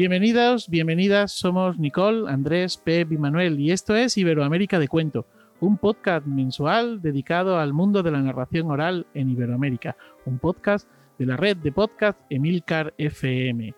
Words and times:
Bienvenidos, 0.00 0.70
bienvenidas, 0.70 1.30
somos 1.30 1.78
Nicole, 1.78 2.32
Andrés, 2.32 2.78
Pep 2.78 3.12
y 3.12 3.18
Manuel 3.18 3.60
y 3.60 3.70
esto 3.70 3.94
es 3.94 4.16
Iberoamérica 4.16 4.78
de 4.78 4.88
Cuento, 4.88 5.26
un 5.60 5.76
podcast 5.76 6.24
mensual 6.24 7.02
dedicado 7.02 7.58
al 7.58 7.74
mundo 7.74 8.02
de 8.02 8.10
la 8.10 8.22
narración 8.22 8.70
oral 8.70 9.06
en 9.12 9.28
Iberoamérica, 9.28 9.98
un 10.24 10.38
podcast 10.38 10.88
de 11.18 11.26
la 11.26 11.36
red 11.36 11.58
de 11.58 11.72
podcast 11.72 12.18
Emilcar 12.30 12.94
FM. 12.96 13.74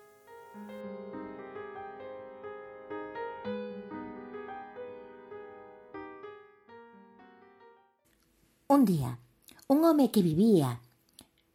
Un 8.67 8.85
día, 8.85 9.19
un 9.67 9.83
home 9.83 10.09
que 10.09 10.23
vivía 10.23 10.79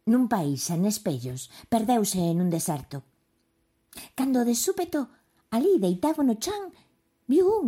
nun 0.05 0.29
país 0.29 0.61
sen 0.61 0.85
espellos 0.85 1.49
perdeuse 1.73 2.21
nun 2.37 2.53
deserto. 2.53 3.01
Cando 4.15 4.45
de 4.45 4.55
súpeto, 4.55 5.09
ali 5.51 5.79
deitado 5.79 6.23
no 6.23 6.35
chan, 6.35 6.69
viu 7.27 7.45
un, 7.49 7.67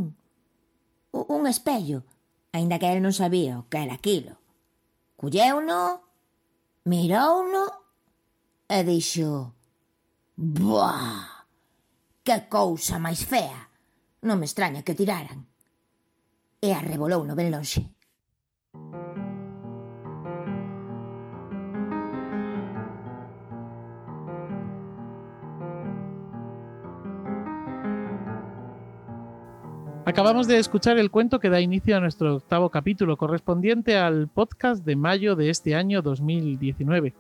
un 1.12 1.44
espello, 1.48 2.04
aínda 2.52 2.80
que 2.80 2.92
el 2.92 3.02
non 3.02 3.16
sabía 3.16 3.60
o 3.60 3.68
que 3.70 3.80
era 3.82 3.96
aquilo. 3.96 4.38
Colleuno, 5.18 6.02
mirouno 6.86 7.64
e 8.66 8.80
dixo 8.84 9.54
Buah, 10.42 11.46
que 12.26 12.50
cousa 12.50 12.98
máis 12.98 13.22
fea! 13.22 13.70
Non 14.26 14.38
me 14.42 14.50
extraña 14.50 14.82
que 14.86 14.98
tiraran. 14.98 15.46
E 16.62 16.74
arrebolou 16.74 17.22
no 17.26 17.38
ben 17.38 17.50
lonxe. 17.54 18.01
Acabamos 30.04 30.48
de 30.48 30.58
escuchar 30.58 30.98
el 30.98 31.12
cuento 31.12 31.40
que 31.40 31.52
da 31.52 31.62
inicio 31.62 31.96
a 31.96 32.00
nuestro 32.00 32.38
octavo 32.38 32.72
capítulo, 32.72 33.18
correspondiente 33.18 33.98
al 33.98 34.28
podcast 34.28 34.84
de 34.84 34.96
mayo 34.96 35.36
de 35.36 35.52
este 35.52 35.76
año 35.76 36.02
2019. 36.02 37.14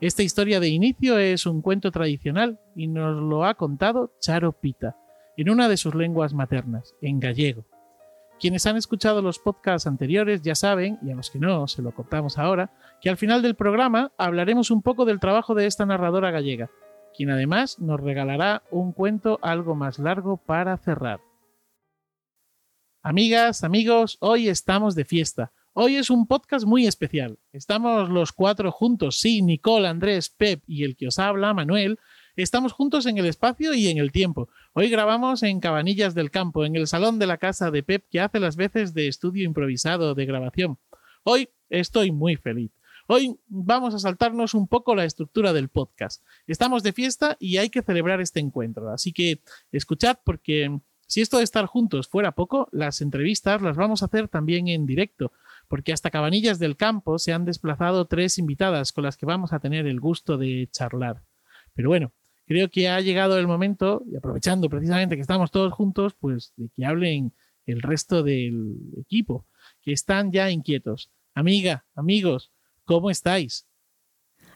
Esta 0.00 0.22
historia 0.22 0.58
de 0.58 0.68
inicio 0.68 1.18
es 1.18 1.44
un 1.44 1.60
cuento 1.60 1.90
tradicional 1.90 2.58
y 2.74 2.88
nos 2.88 3.20
lo 3.22 3.44
ha 3.44 3.54
contado 3.54 4.14
Charo 4.18 4.52
Pita, 4.52 4.96
en 5.36 5.50
una 5.50 5.68
de 5.68 5.76
sus 5.76 5.94
lenguas 5.94 6.32
maternas, 6.32 6.94
en 7.02 7.20
gallego. 7.20 7.66
Quienes 8.40 8.64
han 8.66 8.78
escuchado 8.78 9.20
los 9.20 9.38
podcasts 9.38 9.86
anteriores 9.86 10.40
ya 10.40 10.54
saben, 10.54 10.98
y 11.02 11.10
a 11.10 11.14
los 11.14 11.30
que 11.30 11.38
no 11.38 11.68
se 11.68 11.82
lo 11.82 11.92
contamos 11.92 12.38
ahora, 12.38 12.70
que 13.02 13.10
al 13.10 13.18
final 13.18 13.42
del 13.42 13.56
programa 13.56 14.10
hablaremos 14.16 14.70
un 14.70 14.80
poco 14.80 15.04
del 15.04 15.20
trabajo 15.20 15.54
de 15.54 15.66
esta 15.66 15.84
narradora 15.84 16.30
gallega, 16.30 16.70
quien 17.14 17.28
además 17.28 17.78
nos 17.78 18.00
regalará 18.00 18.62
un 18.70 18.92
cuento 18.92 19.38
algo 19.42 19.74
más 19.74 19.98
largo 19.98 20.38
para 20.38 20.78
cerrar. 20.78 21.20
Amigas, 23.04 23.64
amigos, 23.64 24.16
hoy 24.20 24.48
estamos 24.48 24.94
de 24.94 25.04
fiesta. 25.04 25.50
Hoy 25.72 25.96
es 25.96 26.08
un 26.08 26.28
podcast 26.28 26.64
muy 26.64 26.86
especial. 26.86 27.36
Estamos 27.52 28.08
los 28.08 28.30
cuatro 28.30 28.70
juntos, 28.70 29.18
sí, 29.18 29.42
Nicole, 29.42 29.88
Andrés, 29.88 30.30
Pep 30.30 30.62
y 30.68 30.84
el 30.84 30.94
que 30.94 31.08
os 31.08 31.18
habla, 31.18 31.52
Manuel. 31.52 31.98
Estamos 32.36 32.70
juntos 32.72 33.06
en 33.06 33.18
el 33.18 33.26
espacio 33.26 33.74
y 33.74 33.88
en 33.88 33.98
el 33.98 34.12
tiempo. 34.12 34.48
Hoy 34.72 34.88
grabamos 34.88 35.42
en 35.42 35.58
Cabanillas 35.58 36.14
del 36.14 36.30
Campo, 36.30 36.64
en 36.64 36.76
el 36.76 36.86
salón 36.86 37.18
de 37.18 37.26
la 37.26 37.38
casa 37.38 37.72
de 37.72 37.82
Pep 37.82 38.04
que 38.08 38.20
hace 38.20 38.38
las 38.38 38.54
veces 38.54 38.94
de 38.94 39.08
estudio 39.08 39.42
improvisado 39.42 40.14
de 40.14 40.24
grabación. 40.24 40.78
Hoy 41.24 41.48
estoy 41.70 42.12
muy 42.12 42.36
feliz. 42.36 42.70
Hoy 43.08 43.36
vamos 43.48 43.96
a 43.96 43.98
saltarnos 43.98 44.54
un 44.54 44.68
poco 44.68 44.94
la 44.94 45.04
estructura 45.04 45.52
del 45.52 45.70
podcast. 45.70 46.22
Estamos 46.46 46.84
de 46.84 46.92
fiesta 46.92 47.36
y 47.40 47.56
hay 47.56 47.68
que 47.68 47.82
celebrar 47.82 48.20
este 48.20 48.38
encuentro. 48.38 48.92
Así 48.92 49.12
que 49.12 49.40
escuchad 49.72 50.18
porque 50.24 50.78
si 51.12 51.20
esto 51.20 51.36
de 51.36 51.44
estar 51.44 51.66
juntos 51.66 52.08
fuera 52.08 52.32
poco, 52.32 52.70
las 52.72 53.02
entrevistas 53.02 53.60
las 53.60 53.76
vamos 53.76 54.00
a 54.00 54.06
hacer 54.06 54.28
también 54.28 54.68
en 54.68 54.86
directo, 54.86 55.30
porque 55.68 55.92
hasta 55.92 56.10
Cabanillas 56.10 56.58
del 56.58 56.78
Campo 56.78 57.18
se 57.18 57.34
han 57.34 57.44
desplazado 57.44 58.06
tres 58.06 58.38
invitadas 58.38 58.92
con 58.92 59.04
las 59.04 59.18
que 59.18 59.26
vamos 59.26 59.52
a 59.52 59.60
tener 59.60 59.86
el 59.86 60.00
gusto 60.00 60.38
de 60.38 60.70
charlar. 60.72 61.22
Pero 61.74 61.90
bueno, 61.90 62.14
creo 62.46 62.70
que 62.70 62.88
ha 62.88 62.98
llegado 63.02 63.38
el 63.38 63.46
momento, 63.46 64.02
y 64.10 64.16
aprovechando 64.16 64.70
precisamente 64.70 65.16
que 65.16 65.20
estamos 65.20 65.50
todos 65.50 65.74
juntos, 65.74 66.14
pues 66.18 66.54
de 66.56 66.70
que 66.74 66.86
hablen 66.86 67.34
el 67.66 67.82
resto 67.82 68.22
del 68.22 68.78
equipo, 68.98 69.44
que 69.82 69.92
están 69.92 70.32
ya 70.32 70.50
inquietos. 70.50 71.10
Amiga, 71.34 71.84
amigos, 71.94 72.52
¿cómo 72.86 73.10
estáis? 73.10 73.66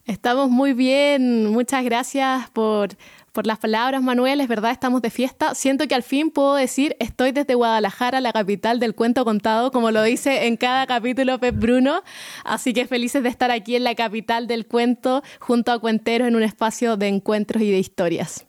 Estamos 0.07 0.49
muy 0.49 0.73
bien, 0.73 1.47
muchas 1.47 1.85
gracias 1.85 2.49
por, 2.51 2.91
por 3.37 3.47
las 3.47 3.59
palabras, 3.59 4.03
Manuel. 4.03 4.41
Es 4.41 4.49
verdad, 4.49 4.71
estamos 4.71 5.03
de 5.03 5.11
fiesta. 5.11 5.55
Siento 5.55 5.87
que 5.87 5.95
al 5.95 6.03
fin 6.03 6.31
puedo 6.31 6.55
decir, 6.55 6.97
estoy 7.01 7.33
desde 7.33 7.55
Guadalajara, 7.55 8.23
la 8.23 8.33
capital 8.33 8.81
del 8.81 8.95
cuento 8.95 9.27
contado, 9.27 9.71
como 9.71 9.91
lo 9.91 10.03
dice 10.03 10.47
en 10.47 10.57
cada 10.57 10.87
capítulo 10.87 11.39
Pep 11.39 11.55
Bruno. 11.55 12.03
Así 12.45 12.73
que 12.73 12.87
felices 12.87 13.23
de 13.23 13.29
estar 13.29 13.51
aquí 13.51 13.77
en 13.77 13.85
la 13.85 13.95
capital 13.95 14.47
del 14.47 14.67
cuento, 14.67 15.23
junto 15.39 15.71
a 15.71 15.79
cuenteros 15.79 16.29
en 16.29 16.35
un 16.35 16.43
espacio 16.43 16.97
de 16.97 17.09
encuentros 17.09 17.63
y 17.63 17.71
de 17.71 17.79
historias. 17.79 18.47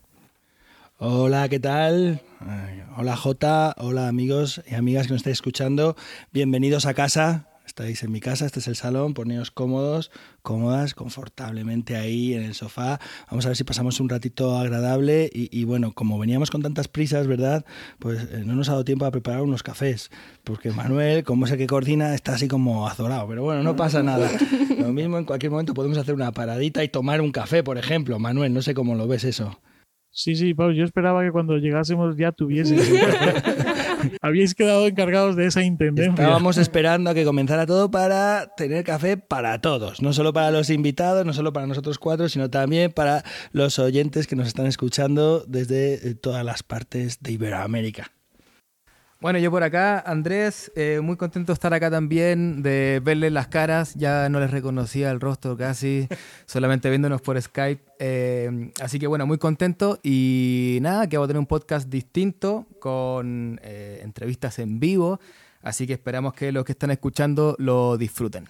Hola, 0.99 1.49
¿qué 1.49 1.59
tal? 1.59 2.21
Hola 2.95 3.17
Jota, 3.17 3.75
hola 3.79 4.07
amigos 4.07 4.61
y 4.71 4.75
amigas 4.75 5.07
que 5.07 5.13
nos 5.13 5.19
estáis 5.19 5.35
escuchando. 5.35 5.97
Bienvenidos 6.31 6.85
a 6.85 6.93
casa. 6.93 7.46
Estáis 7.77 8.01
en 8.01 8.11
mi 8.11 8.19
casa, 8.19 8.47
este 8.47 8.59
es 8.59 8.67
el 8.67 8.75
salón, 8.75 9.13
poneos 9.13 9.51
cómodos, 9.51 10.09
cómodas, 10.41 10.95
confortablemente 10.95 11.95
ahí 11.95 12.33
en 12.33 12.41
el 12.41 12.55
sofá. 12.55 12.99
Vamos 13.29 13.45
a 13.45 13.49
ver 13.49 13.55
si 13.55 13.63
pasamos 13.63 13.99
un 13.99 14.09
ratito 14.09 14.57
agradable 14.57 15.29
y, 15.31 15.63
bueno, 15.63 15.91
como 15.91 16.17
veníamos 16.17 16.49
con 16.49 16.63
tantas 16.63 16.87
prisas, 16.87 17.27
¿verdad? 17.27 17.65
Pues 17.99 18.29
eh, 18.31 18.41
no 18.43 18.55
nos 18.55 18.69
ha 18.69 18.71
dado 18.71 18.83
tiempo 18.83 19.05
a 19.05 19.11
preparar 19.11 19.43
unos 19.43 19.61
cafés, 19.61 20.09
porque 20.43 20.71
Manuel, 20.71 21.23
como 21.23 21.45
es 21.45 21.51
el 21.51 21.59
que 21.59 21.67
coordina, 21.67 22.15
está 22.15 22.33
así 22.33 22.47
como 22.47 22.87
azorado, 22.87 23.27
pero 23.27 23.43
bueno, 23.43 23.61
no 23.61 23.75
pasa 23.75 24.01
nada. 24.01 24.27
Lo 24.79 24.91
mismo 24.91 25.19
en 25.19 25.25
cualquier 25.25 25.51
momento 25.51 25.75
podemos 25.75 25.99
hacer 25.99 26.15
una 26.15 26.31
paradita 26.31 26.83
y 26.83 26.89
tomar 26.89 27.21
un 27.21 27.31
café, 27.31 27.61
por 27.61 27.77
ejemplo. 27.77 28.17
Manuel, 28.17 28.55
no 28.55 28.63
sé 28.63 28.73
cómo 28.73 28.95
lo 28.95 29.07
ves 29.07 29.23
eso. 29.23 29.59
Sí, 30.09 30.35
sí, 30.35 30.55
Pau, 30.55 30.71
yo 30.71 30.83
esperaba 30.83 31.23
que 31.23 31.31
cuando 31.31 31.57
llegásemos 31.57 32.17
ya 32.17 32.31
tuviese. 32.31 32.75
Habíais 34.21 34.55
quedado 34.55 34.87
encargados 34.87 35.35
de 35.35 35.45
esa 35.45 35.63
intendencia. 35.63 36.11
Estábamos 36.11 36.57
esperando 36.57 37.09
a 37.09 37.13
que 37.13 37.25
comenzara 37.25 37.65
todo 37.65 37.91
para 37.91 38.53
tener 38.55 38.83
café 38.83 39.17
para 39.17 39.59
todos, 39.61 40.01
no 40.01 40.13
solo 40.13 40.33
para 40.33 40.51
los 40.51 40.69
invitados, 40.69 41.25
no 41.25 41.33
solo 41.33 41.53
para 41.53 41.67
nosotros 41.67 41.99
cuatro, 41.99 42.29
sino 42.29 42.49
también 42.49 42.91
para 42.91 43.23
los 43.51 43.79
oyentes 43.79 44.27
que 44.27 44.35
nos 44.35 44.47
están 44.47 44.67
escuchando 44.67 45.43
desde 45.47 46.09
eh, 46.09 46.15
todas 46.15 46.43
las 46.43 46.63
partes 46.63 47.21
de 47.21 47.31
Iberoamérica. 47.31 48.16
Bueno, 49.19 49.39
yo 49.39 49.49
por 49.49 49.63
acá, 49.63 49.99
Andrés, 49.99 50.71
eh, 50.75 50.99
muy 51.01 51.17
contento 51.17 51.51
de 51.51 51.55
estar 51.55 51.73
acá 51.73 51.89
también, 51.89 52.61
de 52.61 53.01
verles 53.03 53.31
las 53.31 53.47
caras, 53.47 53.95
ya 53.95 54.29
no 54.29 54.39
les 54.39 54.51
reconocía 54.51 55.09
el 55.09 55.19
rostro 55.19 55.57
casi, 55.57 56.07
solamente 56.45 56.87
viéndonos 56.87 57.21
por 57.21 57.41
Skype. 57.41 57.83
Eh, 57.97 58.71
así 58.79 58.99
que 58.99 59.07
bueno, 59.07 59.25
muy 59.25 59.39
contento 59.39 59.99
y 60.03 60.77
nada, 60.83 61.09
que 61.09 61.17
vamos 61.17 61.25
a 61.25 61.29
tener 61.29 61.39
un 61.39 61.47
podcast 61.47 61.89
distinto 61.89 62.67
con 62.79 63.59
eh, 63.63 64.01
entrevistas 64.03 64.59
en 64.59 64.79
vivo, 64.79 65.19
así 65.63 65.87
que 65.87 65.93
esperamos 65.93 66.35
que 66.35 66.51
los 66.51 66.63
que 66.63 66.73
están 66.73 66.91
escuchando 66.91 67.55
lo 67.57 67.97
disfruten. 67.97 68.45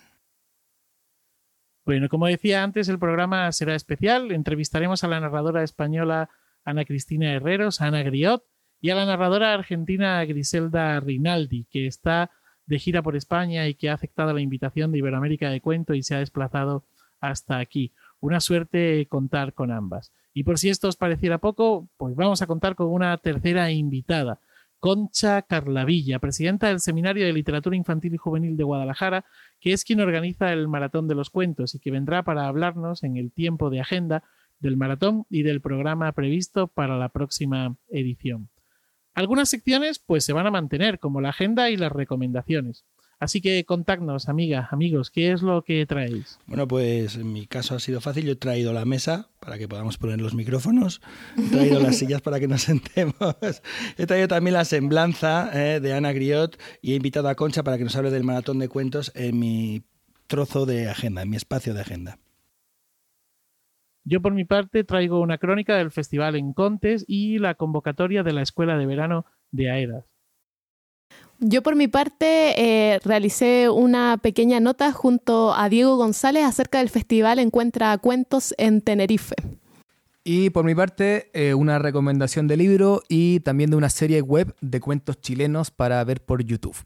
Bueno, 1.85 2.09
como 2.09 2.27
decía 2.27 2.63
antes, 2.63 2.89
el 2.89 2.99
programa 2.99 3.49
será 3.53 3.73
especial, 3.73 4.33
entrevistaremos 4.33 5.01
a 5.05 5.07
la 5.07 5.21
narradora 5.21 5.63
española 5.63 6.29
Ana 6.65 6.83
Cristina 6.83 7.31
Herreros, 7.31 7.79
Ana 7.79 8.03
Griot, 8.03 8.43
y 8.79 8.89
a 8.89 8.95
la 8.95 9.05
narradora 9.05 9.53
argentina 9.53 10.23
Griselda 10.25 10.99
Rinaldi, 10.99 11.65
que 11.69 11.87
está 11.87 12.31
de 12.65 12.79
gira 12.79 13.01
por 13.01 13.15
España 13.15 13.67
y 13.67 13.75
que 13.75 13.89
ha 13.89 13.93
aceptado 13.93 14.33
la 14.33 14.41
invitación 14.41 14.91
de 14.91 14.99
Iberoamérica 14.99 15.49
de 15.49 15.61
Cuento 15.61 15.93
y 15.93 16.03
se 16.03 16.15
ha 16.15 16.19
desplazado 16.19 16.85
hasta 17.19 17.59
aquí. 17.59 17.93
Una 18.19 18.39
suerte 18.39 19.07
contar 19.07 19.53
con 19.53 19.71
ambas. 19.71 20.11
Y 20.33 20.43
por 20.43 20.59
si 20.59 20.69
esto 20.69 20.87
os 20.87 20.97
pareciera 20.97 21.39
poco, 21.39 21.89
pues 21.97 22.15
vamos 22.15 22.41
a 22.41 22.47
contar 22.47 22.75
con 22.75 22.87
una 22.87 23.17
tercera 23.17 23.71
invitada, 23.71 24.39
Concha 24.79 25.41
Carlavilla, 25.41 26.19
presidenta 26.19 26.67
del 26.67 26.79
Seminario 26.79 27.25
de 27.25 27.33
Literatura 27.33 27.75
Infantil 27.75 28.13
y 28.13 28.17
Juvenil 28.17 28.57
de 28.57 28.63
Guadalajara, 28.63 29.25
que 29.59 29.73
es 29.73 29.83
quien 29.83 30.01
organiza 30.01 30.53
el 30.53 30.67
Maratón 30.67 31.07
de 31.07 31.15
los 31.15 31.31
Cuentos 31.31 31.73
y 31.73 31.79
que 31.79 31.89
vendrá 31.89 32.23
para 32.23 32.47
hablarnos 32.47 33.03
en 33.03 33.17
el 33.17 33.31
tiempo 33.31 33.71
de 33.71 33.81
agenda 33.81 34.23
del 34.59 34.77
maratón 34.77 35.25
y 35.29 35.43
del 35.43 35.61
programa 35.61 36.11
previsto 36.11 36.67
para 36.67 36.97
la 36.97 37.09
próxima 37.09 37.75
edición. 37.89 38.49
Algunas 39.17 39.49
secciones 39.49 39.97
pues 39.97 40.23
se 40.23 40.31
van 40.31 40.45
a 40.45 40.51
mantener, 40.51 40.99
como 40.99 41.21
la 41.21 41.29
agenda 41.29 41.71
y 41.71 41.75
las 41.75 41.91
recomendaciones. 41.91 42.85
Así 43.19 43.41
que 43.41 43.65
contactnos, 43.65 44.29
amiga, 44.29 44.69
amigos, 44.69 45.09
¿qué 45.09 45.31
es 45.31 45.41
lo 45.41 45.63
que 45.63 45.83
traéis? 45.87 46.37
Bueno, 46.45 46.67
pues 46.67 47.15
en 47.15 47.33
mi 47.33 47.47
caso 47.47 47.73
ha 47.73 47.79
sido 47.79 47.99
fácil. 47.99 48.25
Yo 48.25 48.33
he 48.33 48.35
traído 48.35 48.73
la 48.73 48.85
mesa 48.85 49.31
para 49.39 49.57
que 49.57 49.67
podamos 49.67 49.97
poner 49.97 50.21
los 50.21 50.35
micrófonos, 50.35 51.01
he 51.35 51.49
traído 51.49 51.79
las 51.79 51.97
sillas 51.97 52.21
para 52.21 52.39
que 52.39 52.47
nos 52.47 52.61
sentemos, 52.61 53.15
he 53.97 54.05
traído 54.05 54.27
también 54.27 54.53
la 54.53 54.65
semblanza 54.65 55.49
eh, 55.51 55.79
de 55.79 55.93
Ana 55.93 56.13
Griot 56.13 56.59
y 56.83 56.91
he 56.93 56.95
invitado 56.95 57.27
a 57.27 57.33
Concha 57.33 57.63
para 57.63 57.79
que 57.79 57.85
nos 57.85 57.95
hable 57.95 58.11
del 58.11 58.23
maratón 58.23 58.59
de 58.59 58.69
cuentos 58.69 59.11
en 59.15 59.39
mi 59.39 59.81
trozo 60.27 60.67
de 60.67 60.91
agenda, 60.91 61.23
en 61.23 61.31
mi 61.31 61.37
espacio 61.37 61.73
de 61.73 61.81
agenda. 61.81 62.19
Yo 64.09 64.21
por 64.21 64.33
mi 64.33 64.45
parte 64.45 64.85
traigo 64.85 65.19
una 65.19 65.37
crónica 65.37 65.75
del 65.75 65.91
festival 65.91 66.37
en 66.37 66.53
Contes 66.53 67.03
y 67.09 67.39
la 67.39 67.55
convocatoria 67.55 68.23
de 68.23 68.31
la 68.31 68.41
Escuela 68.41 68.77
de 68.77 68.85
Verano 68.85 69.25
de 69.51 69.69
AEDAS. 69.69 70.05
Yo 71.39 71.61
por 71.61 71.75
mi 71.75 71.89
parte 71.89 72.55
eh, 72.57 72.99
realicé 73.03 73.69
una 73.69 74.17
pequeña 74.17 74.61
nota 74.61 74.93
junto 74.93 75.53
a 75.53 75.67
Diego 75.67 75.97
González 75.97 76.45
acerca 76.45 76.77
del 76.77 76.89
festival 76.89 77.37
Encuentra 77.39 77.97
Cuentos 77.97 78.55
en 78.57 78.81
Tenerife. 78.81 79.35
Y 80.23 80.51
por 80.51 80.63
mi 80.63 80.73
parte, 80.73 81.29
eh, 81.33 81.53
una 81.53 81.77
recomendación 81.77 82.47
de 82.47 82.55
libro 82.55 83.01
y 83.09 83.41
también 83.41 83.71
de 83.71 83.75
una 83.75 83.89
serie 83.89 84.21
web 84.21 84.55
de 84.61 84.79
cuentos 84.79 85.19
chilenos 85.19 85.69
para 85.69 86.01
ver 86.05 86.23
por 86.23 86.43
YouTube. 86.43 86.77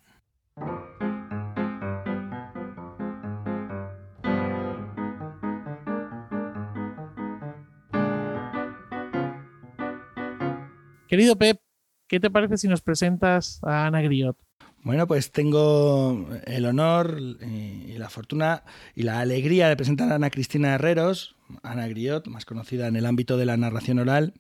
Querido 11.11 11.37
Pep, 11.37 11.59
¿qué 12.07 12.21
te 12.21 12.29
parece 12.29 12.55
si 12.55 12.69
nos 12.69 12.79
presentas 12.79 13.59
a 13.63 13.85
Ana 13.85 14.01
Griot? 14.01 14.37
Bueno, 14.81 15.07
pues 15.07 15.33
tengo 15.33 16.25
el 16.45 16.65
honor 16.65 17.19
y 17.19 17.97
la 17.97 18.09
fortuna 18.09 18.63
y 18.95 19.03
la 19.03 19.19
alegría 19.19 19.67
de 19.67 19.75
presentar 19.75 20.09
a 20.09 20.15
Ana 20.15 20.29
Cristina 20.29 20.73
Herreros, 20.73 21.35
Ana 21.63 21.85
Griot, 21.89 22.27
más 22.27 22.45
conocida 22.45 22.87
en 22.87 22.95
el 22.95 23.05
ámbito 23.05 23.35
de 23.35 23.45
la 23.45 23.57
narración 23.57 23.99
oral. 23.99 24.35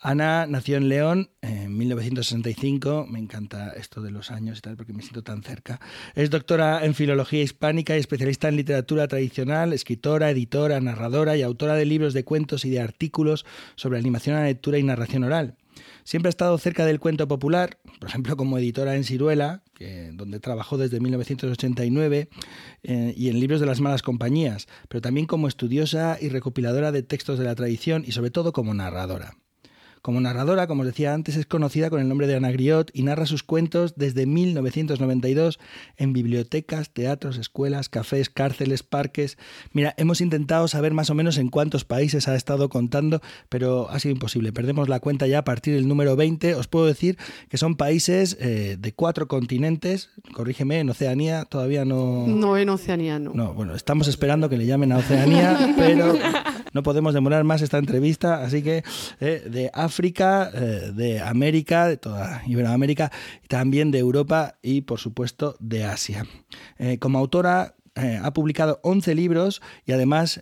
Ana 0.00 0.46
nació 0.48 0.78
en 0.78 0.88
León 0.88 1.30
en 1.42 1.78
1965. 1.78 3.06
Me 3.08 3.20
encanta 3.20 3.70
esto 3.70 4.02
de 4.02 4.10
los 4.10 4.32
años 4.32 4.58
y 4.58 4.62
tal 4.62 4.76
porque 4.76 4.92
me 4.92 5.02
siento 5.02 5.22
tan 5.22 5.44
cerca. 5.44 5.78
Es 6.16 6.28
doctora 6.28 6.84
en 6.84 6.96
filología 6.96 7.40
hispánica 7.40 7.96
y 7.96 8.00
especialista 8.00 8.48
en 8.48 8.56
literatura 8.56 9.06
tradicional, 9.06 9.72
escritora, 9.72 10.28
editora, 10.30 10.80
narradora 10.80 11.36
y 11.36 11.42
autora 11.42 11.76
de 11.76 11.84
libros 11.84 12.14
de 12.14 12.24
cuentos 12.24 12.64
y 12.64 12.70
de 12.70 12.80
artículos 12.80 13.46
sobre 13.76 14.00
animación 14.00 14.34
a 14.34 14.40
la 14.40 14.46
lectura 14.46 14.76
y 14.76 14.82
narración 14.82 15.22
oral. 15.22 15.56
Siempre 16.04 16.28
ha 16.28 16.30
estado 16.30 16.56
cerca 16.58 16.84
del 16.84 17.00
cuento 17.00 17.26
popular, 17.28 17.78
por 17.98 18.08
ejemplo 18.08 18.36
como 18.36 18.58
editora 18.58 18.96
en 18.96 19.04
Ciruela, 19.04 19.62
donde 20.12 20.40
trabajó 20.40 20.78
desde 20.78 21.00
1989, 21.00 22.28
eh, 22.82 23.14
y 23.16 23.28
en 23.28 23.40
libros 23.40 23.60
de 23.60 23.66
las 23.66 23.80
malas 23.80 24.02
compañías, 24.02 24.66
pero 24.88 25.00
también 25.00 25.26
como 25.26 25.48
estudiosa 25.48 26.18
y 26.20 26.28
recopiladora 26.28 26.92
de 26.92 27.02
textos 27.02 27.38
de 27.38 27.44
la 27.44 27.54
tradición 27.54 28.04
y 28.06 28.12
sobre 28.12 28.30
todo 28.30 28.52
como 28.52 28.74
narradora. 28.74 29.36
Como 30.04 30.20
narradora, 30.20 30.66
como 30.66 30.82
os 30.82 30.86
decía 30.86 31.14
antes, 31.14 31.34
es 31.34 31.46
conocida 31.46 31.88
con 31.88 31.98
el 31.98 32.08
nombre 32.08 32.26
de 32.26 32.36
Ana 32.36 32.52
Griot 32.52 32.90
y 32.92 33.04
narra 33.04 33.24
sus 33.24 33.42
cuentos 33.42 33.94
desde 33.96 34.26
1992 34.26 35.58
en 35.96 36.12
bibliotecas, 36.12 36.90
teatros, 36.90 37.38
escuelas, 37.38 37.88
cafés, 37.88 38.28
cárceles, 38.28 38.82
parques. 38.82 39.38
Mira, 39.72 39.94
hemos 39.96 40.20
intentado 40.20 40.68
saber 40.68 40.92
más 40.92 41.08
o 41.08 41.14
menos 41.14 41.38
en 41.38 41.48
cuántos 41.48 41.86
países 41.86 42.28
ha 42.28 42.34
estado 42.34 42.68
contando, 42.68 43.22
pero 43.48 43.88
ha 43.88 43.98
sido 43.98 44.12
imposible. 44.12 44.52
Perdemos 44.52 44.90
la 44.90 45.00
cuenta 45.00 45.26
ya 45.26 45.38
a 45.38 45.44
partir 45.44 45.72
del 45.72 45.88
número 45.88 46.16
20. 46.16 46.54
Os 46.54 46.68
puedo 46.68 46.84
decir 46.84 47.16
que 47.48 47.56
son 47.56 47.76
países 47.76 48.36
eh, 48.40 48.76
de 48.78 48.92
cuatro 48.92 49.26
continentes. 49.26 50.10
Corrígeme, 50.34 50.80
en 50.80 50.90
Oceanía 50.90 51.46
todavía 51.46 51.86
no. 51.86 52.26
No, 52.26 52.58
en 52.58 52.68
Oceanía 52.68 53.18
no. 53.18 53.32
No, 53.32 53.54
bueno, 53.54 53.74
estamos 53.74 54.06
esperando 54.08 54.50
que 54.50 54.58
le 54.58 54.66
llamen 54.66 54.92
a 54.92 54.98
Oceanía, 54.98 55.74
pero 55.78 56.14
no 56.74 56.82
podemos 56.82 57.14
demorar 57.14 57.42
más 57.44 57.62
esta 57.62 57.78
entrevista, 57.78 58.42
así 58.42 58.62
que 58.62 58.84
eh, 59.20 59.48
de 59.48 59.70
África, 59.72 59.93
eh, 59.98 60.92
de 60.94 61.20
América, 61.20 61.86
de 61.86 61.96
toda 61.96 62.42
Iberoamérica, 62.46 63.12
también 63.48 63.90
de 63.90 63.98
Europa 63.98 64.56
y 64.62 64.82
por 64.82 64.98
supuesto 64.98 65.56
de 65.60 65.84
Asia. 65.84 66.26
Eh, 66.78 66.98
como 66.98 67.18
autora 67.18 67.74
eh, 67.94 68.18
ha 68.20 68.32
publicado 68.32 68.80
11 68.82 69.14
libros 69.14 69.62
y 69.86 69.92
además 69.92 70.40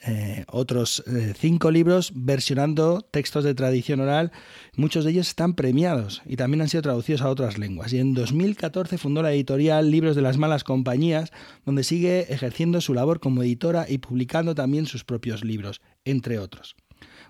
otros 0.48 1.04
5 1.38 1.70
libros 1.70 2.12
versionando 2.14 3.02
textos 3.02 3.44
de 3.44 3.54
tradición 3.54 4.00
oral. 4.00 4.32
Muchos 4.74 5.04
de 5.04 5.10
ellos 5.10 5.28
están 5.28 5.54
premiados 5.54 6.22
y 6.24 6.36
también 6.36 6.62
han 6.62 6.68
sido 6.68 6.82
traducidos 6.82 7.20
a 7.20 7.28
otras 7.28 7.58
lenguas. 7.58 7.92
Y 7.92 7.98
en 7.98 8.14
2014 8.14 8.96
fundó 8.96 9.22
la 9.22 9.32
editorial 9.32 9.90
Libros 9.90 10.16
de 10.16 10.22
las 10.22 10.38
Malas 10.38 10.64
Compañías, 10.64 11.30
donde 11.66 11.84
sigue 11.84 12.32
ejerciendo 12.32 12.80
su 12.80 12.94
labor 12.94 13.20
como 13.20 13.42
editora 13.42 13.84
y 13.86 13.98
publicando 13.98 14.54
también 14.54 14.86
sus 14.86 15.04
propios 15.04 15.44
libros, 15.44 15.82
entre 16.04 16.38
otros. 16.38 16.74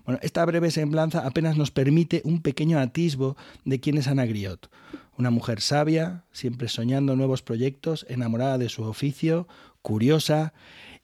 Bueno, 0.05 0.19
esta 0.21 0.45
breve 0.45 0.69
semblanza 0.71 1.25
apenas 1.25 1.57
nos 1.57 1.71
permite 1.71 2.21
un 2.25 2.41
pequeño 2.41 2.79
atisbo 2.79 3.37
de 3.63 3.79
quién 3.79 3.97
es 3.97 4.07
Ana 4.07 4.25
Griot. 4.25 4.69
Una 5.17 5.29
mujer 5.29 5.61
sabia, 5.61 6.25
siempre 6.31 6.67
soñando 6.67 7.15
nuevos 7.15 7.41
proyectos, 7.41 8.05
enamorada 8.09 8.57
de 8.57 8.69
su 8.69 8.83
oficio, 8.83 9.47
curiosa, 9.81 10.53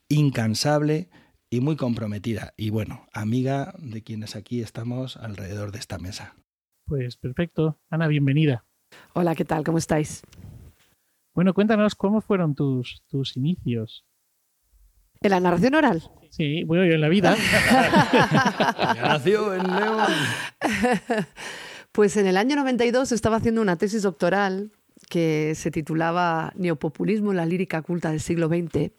incansable 0.08 1.08
y 1.48 1.60
muy 1.60 1.76
comprometida. 1.76 2.52
Y 2.56 2.70
bueno, 2.70 3.06
amiga 3.12 3.74
de 3.78 4.02
quienes 4.02 4.36
aquí 4.36 4.60
estamos 4.60 5.16
alrededor 5.16 5.72
de 5.72 5.78
esta 5.78 5.98
mesa. 5.98 6.34
Pues 6.86 7.16
perfecto. 7.16 7.78
Ana, 7.88 8.08
bienvenida. 8.08 8.66
Hola, 9.14 9.34
¿qué 9.34 9.44
tal? 9.44 9.64
¿Cómo 9.64 9.78
estáis? 9.78 10.22
Bueno, 11.34 11.54
cuéntanos 11.54 11.94
cómo 11.94 12.20
fueron 12.20 12.54
tus, 12.54 13.02
tus 13.08 13.36
inicios. 13.36 14.04
¿En 15.22 15.32
la 15.32 15.40
narración 15.40 15.74
oral? 15.74 16.02
Sí, 16.30 16.64
bueno, 16.64 16.86
yo 16.86 16.94
en 16.94 17.00
la 17.02 17.10
vida. 17.10 17.36
Nació 19.02 19.54
en 19.54 19.66
León. 19.66 20.06
Pues 21.92 22.16
en 22.16 22.28
el 22.28 22.36
año 22.36 22.54
92 22.54 23.10
estaba 23.10 23.38
haciendo 23.38 23.60
una 23.60 23.74
tesis 23.76 24.02
doctoral 24.02 24.70
que 25.08 25.54
se 25.56 25.72
titulaba 25.72 26.52
Neopopulismo 26.54 27.32
en 27.32 27.36
la 27.36 27.44
lírica 27.44 27.82
culta 27.82 28.12
del 28.12 28.20
siglo 28.20 28.46
XX, 28.46 28.92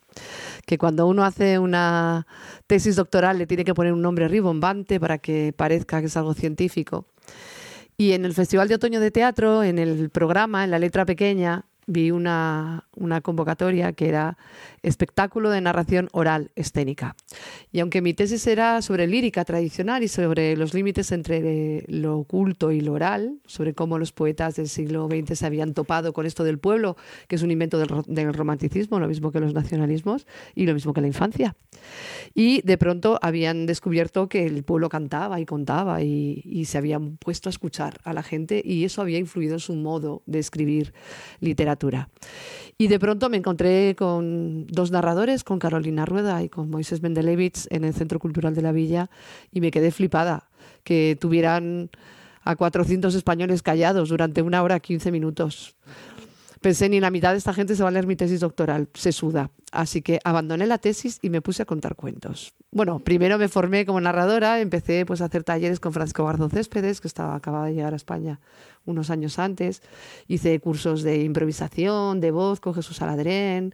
que 0.66 0.78
cuando 0.78 1.08
uno 1.08 1.24
hace 1.24 1.58
una 1.58 2.28
tesis 2.68 2.98
doctoral 2.98 3.38
le 3.38 3.48
tiene 3.48 3.64
que 3.64 3.74
poner 3.74 3.94
un 3.94 4.02
nombre 4.02 4.28
ribombante 4.28 5.00
para 5.00 5.20
que 5.20 5.54
parezca 5.56 6.02
que 6.02 6.08
es 6.08 6.18
algo 6.18 6.34
científico. 6.34 7.08
Y 7.96 8.12
en 8.12 8.26
el 8.26 8.34
Festival 8.34 8.68
de 8.68 8.76
Otoño 8.76 9.00
de 9.00 9.10
Teatro, 9.10 9.64
en 9.64 9.80
el 9.80 10.10
programa, 10.10 10.66
en 10.66 10.72
la 10.72 10.80
letra 10.80 11.06
pequeña, 11.06 11.66
vi 11.88 12.12
una, 12.12 12.86
una, 12.96 13.22
convocatoria 13.22 13.94
que 13.94 14.08
era 14.08 14.38
espectáculo 14.84 15.50
de 15.50 15.62
narración 15.62 16.10
oral 16.12 16.52
escénica. 16.56 17.16
Y 17.72 17.80
aunque 17.80 18.02
mi 18.02 18.14
tesis 18.14 18.46
era 18.48 18.82
sobre 18.82 19.08
lírica 19.08 19.44
tradicional 19.46 20.04
y 20.04 20.08
sobre 20.08 20.56
los 20.56 20.74
límites 20.74 21.12
entre 21.12 21.84
lo 21.88 22.20
oculto 22.20 22.72
y 22.72 22.82
lo 22.82 22.94
oral, 22.94 23.40
sobre 23.46 23.74
cómo 23.74 23.98
los 23.98 24.12
poetas 24.12 24.56
del 24.56 24.70
siglo 24.70 25.08
XX 25.08 25.38
se 25.38 25.46
habían 25.46 25.74
topado 25.74 26.14
con 26.14 26.26
esto 26.26 26.44
del 26.44 26.60
pueblo, 26.60 26.98
que 27.28 27.36
es 27.36 27.44
un 27.44 27.52
invento 27.52 27.78
del, 27.78 27.90
del 28.08 28.34
romanticismo, 28.34 29.00
lo 29.00 29.08
mismo 29.08 29.32
que 29.32 29.40
los 29.40 29.54
nacionalismos 29.54 30.28
y 30.56 30.66
lo 30.66 30.74
mismo 30.74 30.94
que 30.94 31.02
la 31.02 31.08
infancia. 31.08 31.56
Y 32.34 32.62
de 32.62 32.78
pronto 32.78 33.20
habían 33.22 33.66
descubierto 33.66 34.30
que 34.30 34.46
el 34.46 34.64
pueblo 34.64 34.90
cantaba 34.90 35.40
y 35.40 35.46
contaba 35.46 36.02
y, 36.02 36.42
y 36.46 36.66
se 36.66 36.78
habían 36.78 37.18
puesto 37.18 37.50
a 37.50 37.52
escuchar 37.52 38.00
a 38.04 38.14
la 38.14 38.24
gente 38.24 38.62
y 38.64 38.86
eso 38.86 39.02
había 39.02 39.18
influido 39.18 39.54
en 39.54 39.60
su 39.60 39.76
modo 39.76 40.22
de 40.26 40.40
escribir 40.40 40.94
literatura. 41.40 41.81
Y 42.78 42.88
de 42.88 43.00
pronto 43.00 43.30
me 43.30 43.38
encontré 43.38 43.96
con 43.96 44.66
dos 44.68 44.92
narradores, 44.92 45.44
con 45.44 45.60
Carolina 45.60 46.06
Rueda 46.06 46.42
y 46.42 46.50
con 46.50 46.70
Moisés 46.70 47.02
Mendelevich 47.02 47.68
en 47.70 47.84
el 47.84 47.94
Centro 47.94 48.20
Cultural 48.20 48.56
de 48.56 48.62
la 48.62 48.72
Villa 48.72 49.10
y 49.52 49.62
me 49.62 49.72
quedé 49.72 49.92
flipada 49.92 50.50
que 50.84 51.18
tuvieran 51.20 51.90
a 52.44 52.56
400 52.56 53.14
españoles 53.14 53.62
callados 53.62 54.10
durante 54.10 54.42
una 54.42 54.64
hora 54.64 54.80
15 54.80 55.12
minutos. 55.12 55.76
Pensé, 56.62 56.90
ni 56.90 57.00
la 57.00 57.10
mitad 57.10 57.32
de 57.32 57.40
esta 57.40 57.56
gente 57.56 57.76
se 57.76 57.82
va 57.82 57.90
a 57.90 57.92
leer 57.92 58.06
mi 58.06 58.16
tesis 58.16 58.40
doctoral, 58.40 58.88
se 58.94 59.12
suda. 59.12 59.50
Así 59.72 60.04
que 60.04 60.20
abandoné 60.24 60.68
la 60.68 60.78
tesis 60.78 61.18
y 61.24 61.32
me 61.32 61.42
puse 61.42 61.64
a 61.64 61.66
contar 61.66 61.96
cuentos. 61.96 62.54
Bueno, 62.70 63.00
primero 63.00 63.40
me 63.40 63.48
formé 63.48 63.84
como 63.84 64.00
narradora, 64.00 64.60
empecé 64.60 65.04
pues, 65.08 65.22
a 65.22 65.26
hacer 65.26 65.44
talleres 65.44 65.80
con 65.80 65.92
Francisco 65.92 66.24
Garzón 66.24 66.52
Céspedes, 66.52 67.02
que 67.02 67.08
estaba, 67.08 67.34
acababa 67.34 67.66
de 67.66 67.74
llegar 67.74 67.94
a 67.94 67.96
España 67.96 68.40
unos 68.86 69.10
años 69.10 69.40
antes. 69.40 69.82
Hice 70.28 70.60
cursos 70.60 71.02
de 71.02 71.24
improvisación, 71.24 72.22
de 72.22 72.30
voz 72.30 72.60
con 72.60 72.76
Jesús 72.76 73.02
Aladrén, 73.02 73.74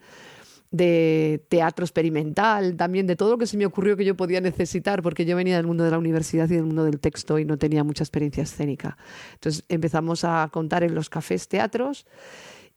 de 0.72 1.44
teatro 1.50 1.84
experimental, 1.84 2.78
también 2.78 3.06
de 3.06 3.18
todo 3.18 3.32
lo 3.32 3.38
que 3.38 3.48
se 3.48 3.58
me 3.58 3.66
ocurrió 3.66 3.98
que 3.98 4.06
yo 4.06 4.16
podía 4.16 4.40
necesitar, 4.40 5.02
porque 5.02 5.26
yo 5.26 5.36
venía 5.36 5.58
del 5.58 5.68
mundo 5.68 5.84
de 5.84 5.92
la 5.92 5.98
universidad 5.98 6.50
y 6.50 6.56
del 6.56 6.64
mundo 6.64 6.86
del 6.86 7.02
texto 7.02 7.38
y 7.38 7.44
no 7.44 7.58
tenía 7.58 7.84
mucha 7.84 8.06
experiencia 8.06 8.44
escénica. 8.44 8.98
Entonces 9.34 9.66
empezamos 9.68 10.24
a 10.24 10.48
contar 10.54 10.84
en 10.84 10.96
los 10.96 11.10
cafés 11.10 11.50
teatros 11.50 12.06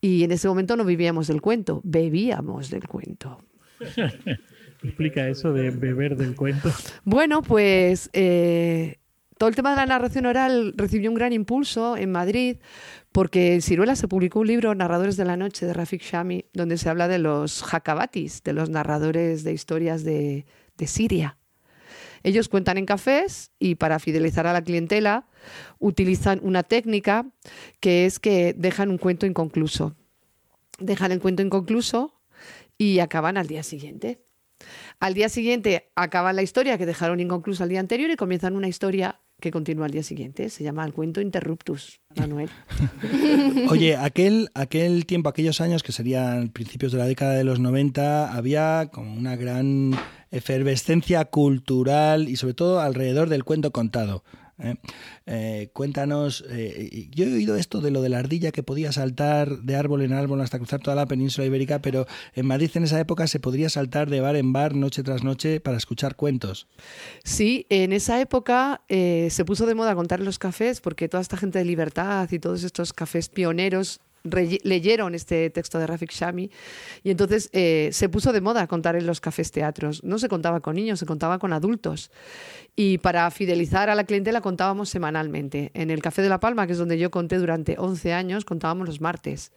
y 0.01 0.25
en 0.25 0.33
ese 0.33 0.49
momento 0.49 0.77
no 0.77 0.85
vivíamos 0.85 1.27
del 1.27 1.41
cuento, 1.41 1.81
bebíamos 1.85 2.71
del 2.71 2.87
cuento. 2.89 3.43
Explica 4.83 5.29
eso 5.29 5.53
de 5.53 5.71
beber 5.71 6.17
del 6.17 6.35
cuento. 6.35 6.71
Bueno, 7.05 7.43
pues 7.43 8.09
eh, 8.15 8.99
todo 9.37 9.49
el 9.49 9.55
tema 9.55 9.71
de 9.71 9.77
la 9.77 9.87
narración 9.87 10.27
oral 10.27 10.75
recibió 10.77 11.11
un 11.11 11.17
gran 11.17 11.33
impulso 11.33 11.97
en 11.97 12.13
Madrid 12.13 12.57
porque 13.13 13.55
en 13.55 13.63
Ciruela 13.63 13.97
se 13.97 14.09
publicó 14.09 14.41
un 14.41 14.47
libro, 14.47 14.75
Narradores 14.75 15.17
de 15.17 15.25
la 15.25 15.37
Noche, 15.37 15.67
de 15.67 15.73
Rafik 15.75 16.03
Shami, 16.03 16.47
donde 16.55 16.79
se 16.79 16.89
habla 16.89 17.09
de 17.09 17.19
los 17.19 17.63
jacabatis, 17.63 18.43
de 18.43 18.53
los 18.53 18.71
narradores 18.71 19.45
de 19.45 19.53
historias 19.53 20.05
de, 20.05 20.47
de 20.79 20.87
Siria. 20.87 21.37
Ellos 22.23 22.49
cuentan 22.49 22.79
en 22.79 22.87
cafés 22.87 23.51
y 23.59 23.77
para 23.77 23.99
fidelizar 23.99 24.47
a 24.47 24.53
la 24.53 24.63
clientela 24.63 25.27
utilizan 25.79 26.41
una 26.43 26.63
técnica 26.63 27.27
que 27.81 28.07
es 28.07 28.19
que 28.19 28.55
dejan 28.55 28.91
un 28.91 28.99
cuento 28.99 29.27
inconcluso. 29.27 29.97
Dejan 30.79 31.13
el 31.13 31.21
cuento 31.21 31.43
inconcluso 31.43 32.21
y 32.77 32.99
acaban 33.01 33.37
al 33.37 33.47
día 33.47 33.63
siguiente. 33.63 34.23
Al 34.99 35.15
día 35.15 35.29
siguiente 35.29 35.91
acaban 35.95 36.37
la 36.37 36.43
historia 36.43 36.77
que 36.77 36.87
dejaron 36.87 37.21
inconclusa 37.21 37.65
el 37.65 37.71
día 37.71 37.81
anterior 37.81 38.11
y 38.11 38.17
comienzan 38.17 38.57
una 38.57 38.69
historia 38.69 39.21
que 39.41 39.51
continúa 39.51 39.87
al 39.87 39.91
día 39.91 40.03
siguiente. 40.03 40.51
Se 40.51 40.63
llama 40.63 40.85
El 40.85 40.93
cuento 40.93 41.21
interruptus, 41.21 42.01
Manuel. 42.15 42.51
Oye, 43.71 43.97
aquel, 43.97 44.51
aquel 44.55 45.07
tiempo, 45.07 45.31
aquellos 45.31 45.61
años 45.61 45.83
que 45.83 45.93
serían 45.93 46.51
principios 46.51 46.93
de 46.93 46.99
la 46.99 47.07
década 47.07 47.35
de 47.35 47.45
los 47.45 47.59
90, 47.59 48.35
había 48.35 48.91
como 48.93 49.15
una 49.15 49.37
gran 49.37 49.93
efervescencia 50.31 51.25
cultural 51.25 52.29
y 52.29 52.37
sobre 52.37 52.55
todo 52.55 52.81
alrededor 52.81 53.29
del 53.29 53.45
cuento 53.45 53.73
contado. 53.73 54.23
¿eh? 54.63 54.77
Eh, 55.27 55.71
cuéntanos, 55.73 56.45
eh, 56.49 57.09
yo 57.11 57.25
he 57.25 57.33
oído 57.33 57.57
esto 57.57 57.81
de 57.81 57.91
lo 57.91 58.03
de 58.03 58.09
la 58.09 58.19
ardilla 58.19 58.53
que 58.53 58.63
podía 58.63 58.93
saltar 58.93 59.61
de 59.63 59.77
árbol 59.77 60.03
en 60.03 60.13
árbol 60.13 60.41
hasta 60.41 60.59
cruzar 60.59 60.81
toda 60.81 60.97
la 60.97 61.07
península 61.07 61.47
ibérica, 61.47 61.81
pero 61.81 62.07
en 62.35 62.47
Madrid 62.47 62.71
en 62.75 62.85
esa 62.85 63.01
época 63.01 63.27
se 63.27 63.41
podría 63.41 63.71
saltar 63.71 64.11
de 64.11 64.21
bar 64.21 64.37
en 64.37 64.53
bar 64.53 64.75
noche 64.75 65.03
tras 65.03 65.25
noche 65.25 65.61
para 65.61 65.77
escuchar 65.77 66.17
cuentos. 66.17 66.69
Sí, 67.25 67.67
en 67.69 67.93
esa 67.93 68.21
época 68.21 68.83
se 68.89 69.45
puso 69.45 69.67
de 69.67 69.75
moda 69.75 69.95
contar 69.95 70.21
los 70.21 70.39
cafés 70.39 70.81
porque 70.81 71.09
toda 71.09 71.21
esta 71.21 71.37
gente 71.37 71.59
de 71.59 71.65
libertad 71.65 72.29
y 72.31 72.39
todos 72.39 72.65
estos 72.65 72.93
cafés 72.93 73.29
pioneros 73.29 74.01
leyeron 74.23 75.15
este 75.15 75.51
texto 75.51 75.79
de 75.79 75.87
Rafik 75.87 76.13
Shami 76.13 76.51
y 77.03 77.11
entonces 77.11 77.49
eh, 77.53 77.91
se 77.93 78.09
puso 78.09 78.33
de 78.33 78.41
moda 78.41 78.67
contar 78.67 78.97
en 78.97 79.07
los 79.07 79.21
cafés 79.21 79.51
teatros. 79.51 80.05
No 80.05 80.19
se 80.19 80.29
contaba 80.29 80.61
con 80.61 80.77
niños, 80.77 80.99
se 80.99 81.07
contaba 81.07 81.39
con 81.39 81.53
adultos. 81.53 82.11
Y 82.77 82.99
para 82.99 83.31
fidelizar 83.31 83.91
a 83.91 83.95
la 83.95 84.05
clientela 84.05 84.41
contábamos 84.41 84.89
semanalmente. 84.89 85.71
En 85.75 85.91
el 85.91 86.03
Café 86.03 86.23
de 86.23 86.29
la 86.29 86.41
Palma, 86.41 86.67
que 86.67 86.73
es 86.73 86.79
donde 86.79 86.99
yo 86.99 87.11
conté 87.11 87.39
durante 87.39 87.77
11 87.79 88.13
años, 88.13 88.45
contábamos 88.45 88.87
los 88.87 89.01
martes. 89.01 89.53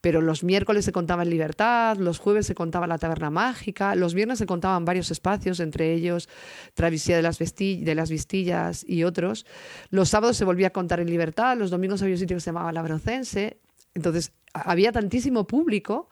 Pero 0.00 0.20
los 0.20 0.44
miércoles 0.44 0.84
se 0.84 0.92
contaba 0.92 1.22
en 1.22 1.30
Libertad, 1.30 1.96
los 1.96 2.18
jueves 2.18 2.46
se 2.46 2.54
contaba 2.54 2.86
la 2.86 2.98
Taberna 2.98 3.30
Mágica, 3.30 3.94
los 3.94 4.14
viernes 4.14 4.38
se 4.38 4.46
contaban 4.46 4.84
varios 4.84 5.10
espacios, 5.10 5.58
entre 5.58 5.92
ellos 5.92 6.28
Travesía 6.74 7.16
de 7.16 7.22
las, 7.22 7.38
de 7.38 7.94
las 7.94 8.10
Vistillas 8.10 8.84
y 8.86 9.04
otros. 9.04 9.46
Los 9.90 10.10
sábados 10.10 10.36
se 10.36 10.44
volvía 10.44 10.68
a 10.68 10.70
contar 10.70 11.00
en 11.00 11.10
Libertad, 11.10 11.56
los 11.56 11.70
domingos 11.70 12.02
había 12.02 12.14
un 12.14 12.20
sitio 12.20 12.36
que 12.36 12.40
se 12.40 12.50
llamaba 12.50 12.72
La 12.72 12.82
Brocense 12.82 13.58
entonces, 13.96 14.32
había 14.52 14.92
tantísimo 14.92 15.46
público 15.46 16.08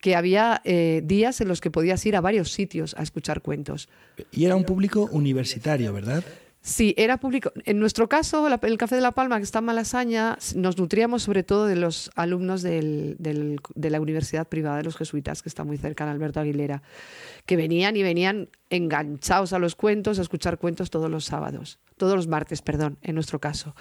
que 0.00 0.16
había 0.16 0.60
eh, 0.64 1.02
días 1.04 1.40
en 1.40 1.48
los 1.48 1.60
que 1.60 1.70
podías 1.70 2.04
ir 2.04 2.16
a 2.16 2.20
varios 2.20 2.52
sitios 2.52 2.94
a 2.98 3.02
escuchar 3.02 3.40
cuentos. 3.40 3.88
Y 4.32 4.44
era 4.44 4.56
un 4.56 4.64
público 4.64 5.08
universitario, 5.12 5.92
¿verdad? 5.92 6.24
Sí, 6.62 6.94
era 6.98 7.18
público. 7.18 7.52
En 7.64 7.78
nuestro 7.78 8.08
caso, 8.08 8.46
el 8.48 8.78
Café 8.78 8.96
de 8.96 9.00
la 9.00 9.12
Palma, 9.12 9.38
que 9.38 9.44
está 9.44 9.60
en 9.60 9.66
Malasaña, 9.66 10.36
nos 10.56 10.76
nutríamos 10.76 11.22
sobre 11.22 11.42
todo 11.42 11.66
de 11.66 11.76
los 11.76 12.10
alumnos 12.16 12.62
de 12.62 13.58
la 13.74 14.00
Universidad 14.00 14.48
Privada 14.48 14.78
de 14.78 14.84
los 14.84 14.96
Jesuitas, 14.96 15.42
que 15.42 15.48
está 15.48 15.64
muy 15.64 15.78
cerca 15.78 16.04
de 16.04 16.10
Alberto 16.10 16.40
Aguilera, 16.40 16.82
que 17.46 17.56
venían 17.56 17.96
y 17.96 18.02
venían 18.02 18.50
enganchados 18.68 19.52
a 19.52 19.58
los 19.58 19.74
cuentos, 19.74 20.18
a 20.18 20.22
escuchar 20.22 20.58
cuentos 20.58 20.90
todos 20.90 21.10
los 21.10 21.24
sábados 21.24 21.78
todos 22.00 22.16
los 22.16 22.26
martes, 22.26 22.62
perdón, 22.62 22.96
en 23.02 23.14
nuestro 23.14 23.38
caso. 23.38 23.76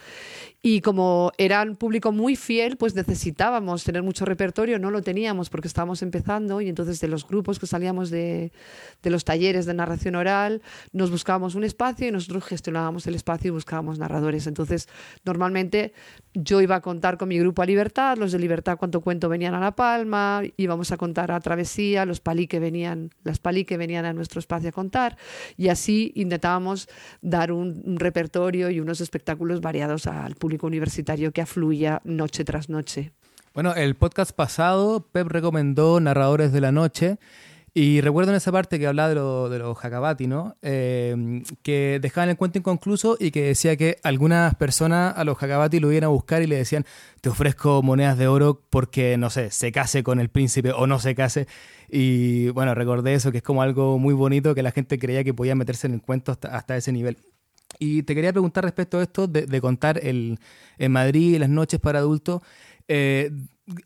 Y 0.62 0.82
como 0.82 1.32
era 1.38 1.64
un 1.64 1.78
público 1.78 2.12
muy 2.12 2.36
fiel, 2.36 2.76
pues 2.76 2.94
necesitábamos 2.94 3.86
tener 3.86 4.04
mucho 4.04 4.26
repertorio, 4.26 4.78
no 4.78 4.92
lo 4.92 5.02
teníamos 5.02 5.50
porque 5.50 5.70
estábamos 5.70 6.02
empezando 6.02 6.60
y 6.60 6.68
entonces 6.68 7.00
de 7.00 7.08
los 7.08 7.26
grupos 7.26 7.60
que 7.60 7.66
salíamos 7.66 8.10
de, 8.10 8.52
de 9.02 9.10
los 9.10 9.24
talleres 9.24 9.66
de 9.66 9.74
narración 9.74 10.16
oral, 10.16 10.62
nos 10.92 11.12
buscábamos 11.12 11.56
un 11.56 11.64
espacio 11.64 12.10
y 12.10 12.12
nosotros 12.12 12.44
gestionábamos 12.44 13.08
el 13.08 13.16
espacio 13.16 13.48
y 13.48 13.52
buscábamos 13.52 14.00
narradores. 14.00 14.48
Entonces, 14.48 14.90
normalmente 15.24 15.94
yo 16.34 16.60
iba 16.60 16.76
a 16.76 16.82
contar 16.82 17.18
con 17.18 17.30
mi 17.30 17.40
grupo 17.40 17.62
a 17.62 17.66
Libertad, 17.66 18.18
los 18.18 18.34
de 18.34 18.40
Libertad 18.40 18.78
Cuánto 18.78 19.00
Cuento 19.00 19.30
venían 19.30 19.54
a 19.54 19.62
La 19.62 19.78
Palma, 19.78 20.42
íbamos 20.58 20.92
a 20.92 20.98
contar 20.98 21.32
a 21.32 21.40
Travesía, 21.40 22.06
los 22.06 22.20
palí 22.20 22.48
que 22.48 22.60
venían, 22.60 23.12
las 23.24 23.40
palí 23.40 23.64
que 23.64 23.78
venían 23.78 24.04
a 24.04 24.12
nuestro 24.12 24.40
espacio 24.40 24.70
a 24.70 24.74
contar 24.74 25.16
y 25.56 25.70
así 25.70 26.12
intentábamos 26.16 26.90
dar 27.22 27.54
un, 27.54 27.82
un 27.86 27.98
repertorio 28.10 28.72
y 28.72 28.80
unos 28.80 29.02
espectáculos 29.02 29.62
variados 29.62 30.08
al 30.08 30.34
público 30.34 30.66
universitario 30.66 31.32
que 31.32 31.42
afluía 31.42 32.02
noche 32.04 32.44
tras 32.44 32.68
noche. 32.68 33.12
Bueno, 33.54 33.76
el 33.76 33.96
podcast 33.96 34.32
pasado 34.32 35.08
Pep 35.12 35.28
recomendó 35.28 36.00
Narradores 36.00 36.52
de 36.52 36.62
la 36.62 36.72
Noche 36.72 37.20
y 37.74 38.02
recuerdo 38.02 38.32
en 38.32 38.38
esa 38.38 38.52
parte 38.52 38.80
que 38.80 38.88
hablaba 38.88 39.10
de, 39.10 39.16
lo, 39.16 39.50
de 39.50 39.60
los 39.60 39.78
Hakabati, 39.78 40.26
¿no? 40.26 40.56
Eh, 40.64 41.44
que 41.62 42.00
dejaban 42.02 42.30
el 42.30 42.38
cuento 42.38 42.58
inconcluso 42.58 43.16
y 43.20 43.30
que 43.30 43.44
decía 43.44 43.78
que 43.78 43.98
algunas 44.02 44.56
personas 44.56 45.16
a 45.16 45.24
los 45.24 45.42
Hakabati 45.42 45.80
lo 45.80 45.92
iban 45.92 46.06
a 46.06 46.08
buscar 46.08 46.42
y 46.42 46.48
le 46.48 46.56
decían, 46.56 46.86
te 47.22 47.30
ofrezco 47.30 47.84
monedas 47.84 48.18
de 48.18 48.28
oro 48.28 48.60
porque, 48.72 49.18
no 49.18 49.30
sé, 49.30 49.52
se 49.52 49.72
case 49.72 50.04
con 50.04 50.20
el 50.20 50.30
príncipe 50.30 50.72
o 50.72 50.88
no 50.88 51.00
se 51.00 51.14
case. 51.14 51.48
Y 51.90 52.50
bueno, 52.50 52.74
recordé 52.74 53.14
eso, 53.14 53.32
que 53.32 53.38
es 53.38 53.44
como 53.44 53.62
algo 53.62 54.00
muy 54.00 54.16
bonito 54.16 54.56
que 54.56 54.64
la 54.64 54.72
gente 54.72 54.98
creía 54.98 55.24
que 55.24 55.34
podía 55.34 55.54
meterse 55.54 55.86
en 55.88 55.94
el 55.94 56.02
cuento 56.02 56.38
hasta 56.42 56.76
ese 56.76 56.92
nivel. 56.92 57.18
Y 57.80 58.04
te 58.04 58.14
quería 58.14 58.34
preguntar 58.34 58.66
respecto 58.66 59.00
a 59.00 59.04
esto 59.04 59.26
de, 59.28 59.62
contar 59.62 60.06
el, 60.06 60.38
en 60.78 60.92
Madrid 60.92 61.38
las 61.40 61.50
noches 61.50 61.80
para 61.80 62.00
adultos. 62.00 62.42
Eh, 62.90 63.32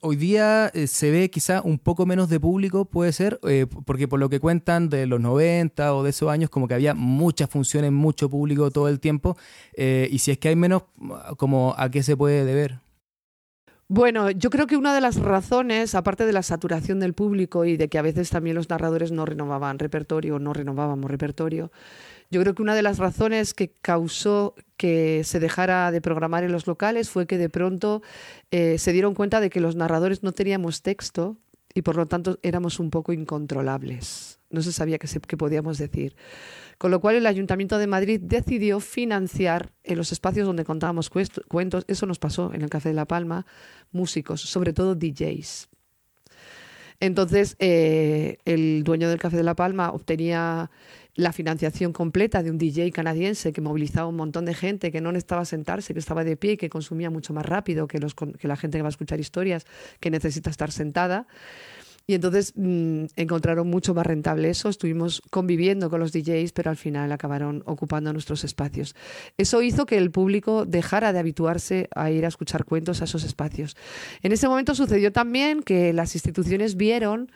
hoy 0.01 0.15
día 0.15 0.71
eh, 0.73 0.87
se 0.87 1.11
ve 1.11 1.29
quizá 1.29 1.61
un 1.61 1.77
poco 1.77 2.07
menos 2.07 2.27
de 2.27 2.39
público, 2.39 2.85
puede 2.85 3.11
ser, 3.11 3.39
eh, 3.47 3.67
porque 3.85 4.07
por 4.07 4.19
lo 4.19 4.29
que 4.29 4.39
cuentan 4.39 4.89
de 4.89 5.05
los 5.05 5.21
90 5.21 5.93
o 5.93 6.01
de 6.01 6.09
esos 6.09 6.29
años, 6.31 6.49
como 6.49 6.67
que 6.67 6.73
había 6.73 6.95
muchas 6.95 7.51
funciones, 7.51 7.91
mucho 7.91 8.31
público 8.31 8.71
todo 8.71 8.89
el 8.89 8.99
tiempo. 8.99 9.37
y 9.77 10.17
si 10.17 10.31
es 10.31 10.39
que 10.39 10.49
hay 10.49 10.55
menos, 10.55 10.85
como 11.37 11.75
¿a 11.77 11.91
qué 11.91 12.01
se 12.01 12.17
puede 12.17 12.45
deber? 12.45 12.79
Bueno, 13.89 14.31
yo 14.31 14.49
creo 14.49 14.65
que 14.65 14.75
una 14.75 14.95
de 14.95 15.01
las 15.01 15.17
razones, 15.17 15.93
aparte 15.93 16.25
de 16.25 16.33
la 16.33 16.41
saturación 16.41 16.99
del 16.99 17.13
público 17.13 17.63
y 17.65 17.77
de 17.77 17.89
que 17.89 17.99
a 17.99 18.01
veces 18.01 18.31
también 18.31 18.55
los 18.55 18.69
narradores 18.69 19.11
no 19.11 19.25
renovaban 19.25 19.77
repertorio, 19.77 20.39
no 20.39 20.51
renovábamos 20.51 21.11
repertorio, 21.11 21.71
yo 22.33 22.41
creo 22.41 22.55
que 22.55 22.63
una 22.63 22.73
de 22.73 22.81
las 22.81 22.97
razones 22.97 23.53
que 23.53 23.69
causó 23.69 24.55
que 24.75 25.23
se 25.23 25.39
dejara 25.39 25.91
de 25.91 26.01
programar 26.01 26.43
en 26.43 26.51
los 26.51 26.65
locales 26.65 27.09
fue 27.09 27.27
que 27.27 27.37
de 27.37 27.47
pronto 27.47 28.01
eh, 28.49 28.79
se 28.79 28.91
dieron 28.91 29.13
cuenta 29.13 29.39
de 29.39 29.51
que 29.51 29.61
los 29.61 29.75
narradores 29.75 30.23
no 30.23 30.31
teníamos 30.31 30.81
texto 30.81 31.37
y 31.75 31.83
por 31.83 31.95
lo 31.95 32.07
tanto 32.07 32.39
éramos 32.41 32.79
un 32.79 32.89
poco 32.89 33.13
incontrolables. 33.13 34.39
No 34.49 34.63
se 34.63 34.71
sabía 34.71 34.97
qué, 34.97 35.37
podíamos 35.37 35.77
decir. 35.77 36.15
Con 36.79 36.89
lo 36.89 36.99
cual 36.99 37.15
el 37.15 37.27
Ayuntamiento 37.27 37.77
de 37.77 37.85
Madrid 37.85 38.19
decidió 38.23 38.79
financiar 38.79 39.71
en 39.83 39.97
los 39.97 40.11
espacios 40.11 40.47
donde 40.47 40.65
contábamos 40.65 41.11
cuentos, 41.11 41.85
eso 41.87 42.07
nos 42.07 42.17
pasó 42.17 42.51
en 42.53 42.63
el 42.63 42.69
Café 42.69 42.89
de 42.89 42.95
la 42.95 43.05
Palma, 43.05 43.45
músicos, 43.91 44.41
sobre 44.41 44.73
todo 44.73 44.95
DJs. 44.95 45.69
Entonces, 46.99 47.57
eh, 47.59 48.37
el 48.45 48.83
dueño 48.83 49.09
del 49.09 49.19
Café 49.19 49.37
de 49.37 49.43
la 49.43 49.55
Palma 49.55 49.91
obtenía 49.91 50.71
la 51.15 51.31
financiación 51.31 51.93
completa 51.93 52.41
de 52.41 52.49
un 52.49 52.57
DJ 52.57 52.91
canadiense 52.91 53.53
que 53.53 53.61
movilizaba 53.61 54.07
un 54.07 54.15
montón 54.15 54.45
de 54.45 54.53
gente, 54.53 54.91
que 54.91 55.01
no 55.01 55.11
necesitaba 55.11 55.45
sentarse, 55.45 55.93
que 55.93 55.99
estaba 55.99 56.23
de 56.23 56.37
pie 56.37 56.53
y 56.53 56.57
que 56.57 56.69
consumía 56.69 57.09
mucho 57.09 57.33
más 57.33 57.45
rápido 57.45 57.87
que, 57.87 57.99
los, 57.99 58.15
que 58.15 58.47
la 58.47 58.55
gente 58.55 58.77
que 58.77 58.81
va 58.81 58.87
a 58.87 58.89
escuchar 58.89 59.19
historias, 59.19 59.65
que 59.99 60.09
necesita 60.09 60.49
estar 60.49 60.71
sentada. 60.71 61.27
Y 62.05 62.15
entonces 62.15 62.53
mm, 62.55 63.05
encontraron 63.15 63.69
mucho 63.69 63.93
más 63.93 64.05
rentable 64.05 64.49
eso. 64.49 64.67
Estuvimos 64.67 65.21
conviviendo 65.29 65.89
con 65.89 66.01
los 66.01 66.11
DJs, 66.11 66.51
pero 66.51 66.69
al 66.69 66.75
final 66.75 67.11
acabaron 67.11 67.63
ocupando 67.65 68.11
nuestros 68.11 68.43
espacios. 68.43 68.95
Eso 69.37 69.61
hizo 69.61 69.85
que 69.85 69.97
el 69.97 70.11
público 70.11 70.65
dejara 70.65 71.13
de 71.13 71.19
habituarse 71.19 71.87
a 71.95 72.11
ir 72.11 72.25
a 72.25 72.27
escuchar 72.27 72.65
cuentos 72.65 73.01
a 73.01 73.05
esos 73.05 73.23
espacios. 73.23 73.77
En 74.21 74.33
ese 74.33 74.49
momento 74.49 74.75
sucedió 74.75 75.13
también 75.13 75.63
que 75.63 75.93
las 75.93 76.15
instituciones 76.15 76.75
vieron 76.75 77.31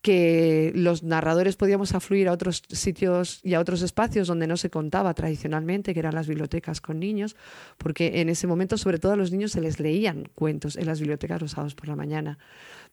que 0.00 0.72
los 0.76 1.02
narradores 1.02 1.56
podíamos 1.56 1.94
afluir 1.94 2.28
a 2.28 2.32
otros 2.32 2.62
sitios 2.68 3.40
y 3.42 3.54
a 3.54 3.60
otros 3.60 3.82
espacios 3.82 4.28
donde 4.28 4.46
no 4.46 4.56
se 4.56 4.70
contaba 4.70 5.12
tradicionalmente, 5.14 5.92
que 5.92 6.00
eran 6.00 6.14
las 6.14 6.28
bibliotecas 6.28 6.80
con 6.80 7.00
niños, 7.00 7.36
porque 7.78 8.20
en 8.20 8.28
ese 8.28 8.46
momento 8.46 8.78
sobre 8.78 8.98
todo 8.98 9.12
a 9.12 9.16
los 9.16 9.32
niños 9.32 9.52
se 9.52 9.60
les 9.60 9.80
leían 9.80 10.28
cuentos 10.34 10.76
en 10.76 10.86
las 10.86 11.00
bibliotecas 11.00 11.42
los 11.42 11.50
sábados 11.52 11.74
por 11.74 11.88
la 11.88 11.96
mañana, 11.96 12.38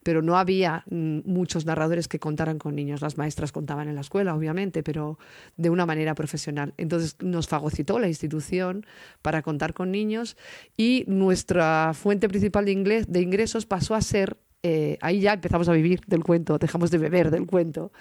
pero 0.02 0.20
no 0.20 0.36
había 0.36 0.84
mm, 0.90 1.20
muchos 1.24 1.64
narradores 1.64 2.08
que 2.08 2.18
contaran 2.18 2.58
con 2.58 2.74
niños. 2.74 3.00
Las 3.00 3.18
maestras 3.18 3.52
contaban 3.52 3.88
en 3.88 3.94
la 3.94 4.00
escuela, 4.00 4.34
obviamente, 4.34 4.82
pero 4.82 5.18
de 5.56 5.70
una 5.70 5.86
manera 5.86 6.14
profesional. 6.14 6.74
Entonces 6.76 7.16
nos 7.20 7.46
fagocitó 7.46 7.98
la 7.98 8.08
institución 8.08 8.84
para 9.22 9.42
contar 9.42 9.74
con 9.74 9.92
niños 9.92 10.36
y 10.76 11.04
nuestra 11.06 11.92
fuente 11.94 12.28
principal 12.28 12.64
de, 12.64 13.04
de 13.06 13.20
ingresos 13.20 13.64
pasó 13.64 13.94
a 13.94 14.00
ser 14.00 14.36
eh, 14.62 14.98
ahí 15.00 15.20
ya 15.20 15.34
empezamos 15.34 15.68
a 15.68 15.72
vivir 15.72 16.00
del 16.06 16.24
cuento, 16.24 16.58
dejamos 16.58 16.90
de 16.90 16.98
beber 16.98 17.30
del 17.30 17.46
cuento, 17.46 17.92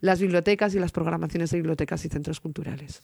las 0.00 0.20
bibliotecas 0.20 0.74
y 0.74 0.78
las 0.78 0.92
programaciones 0.92 1.50
de 1.50 1.58
bibliotecas 1.58 2.04
y 2.04 2.08
centros 2.08 2.40
culturales. 2.40 3.02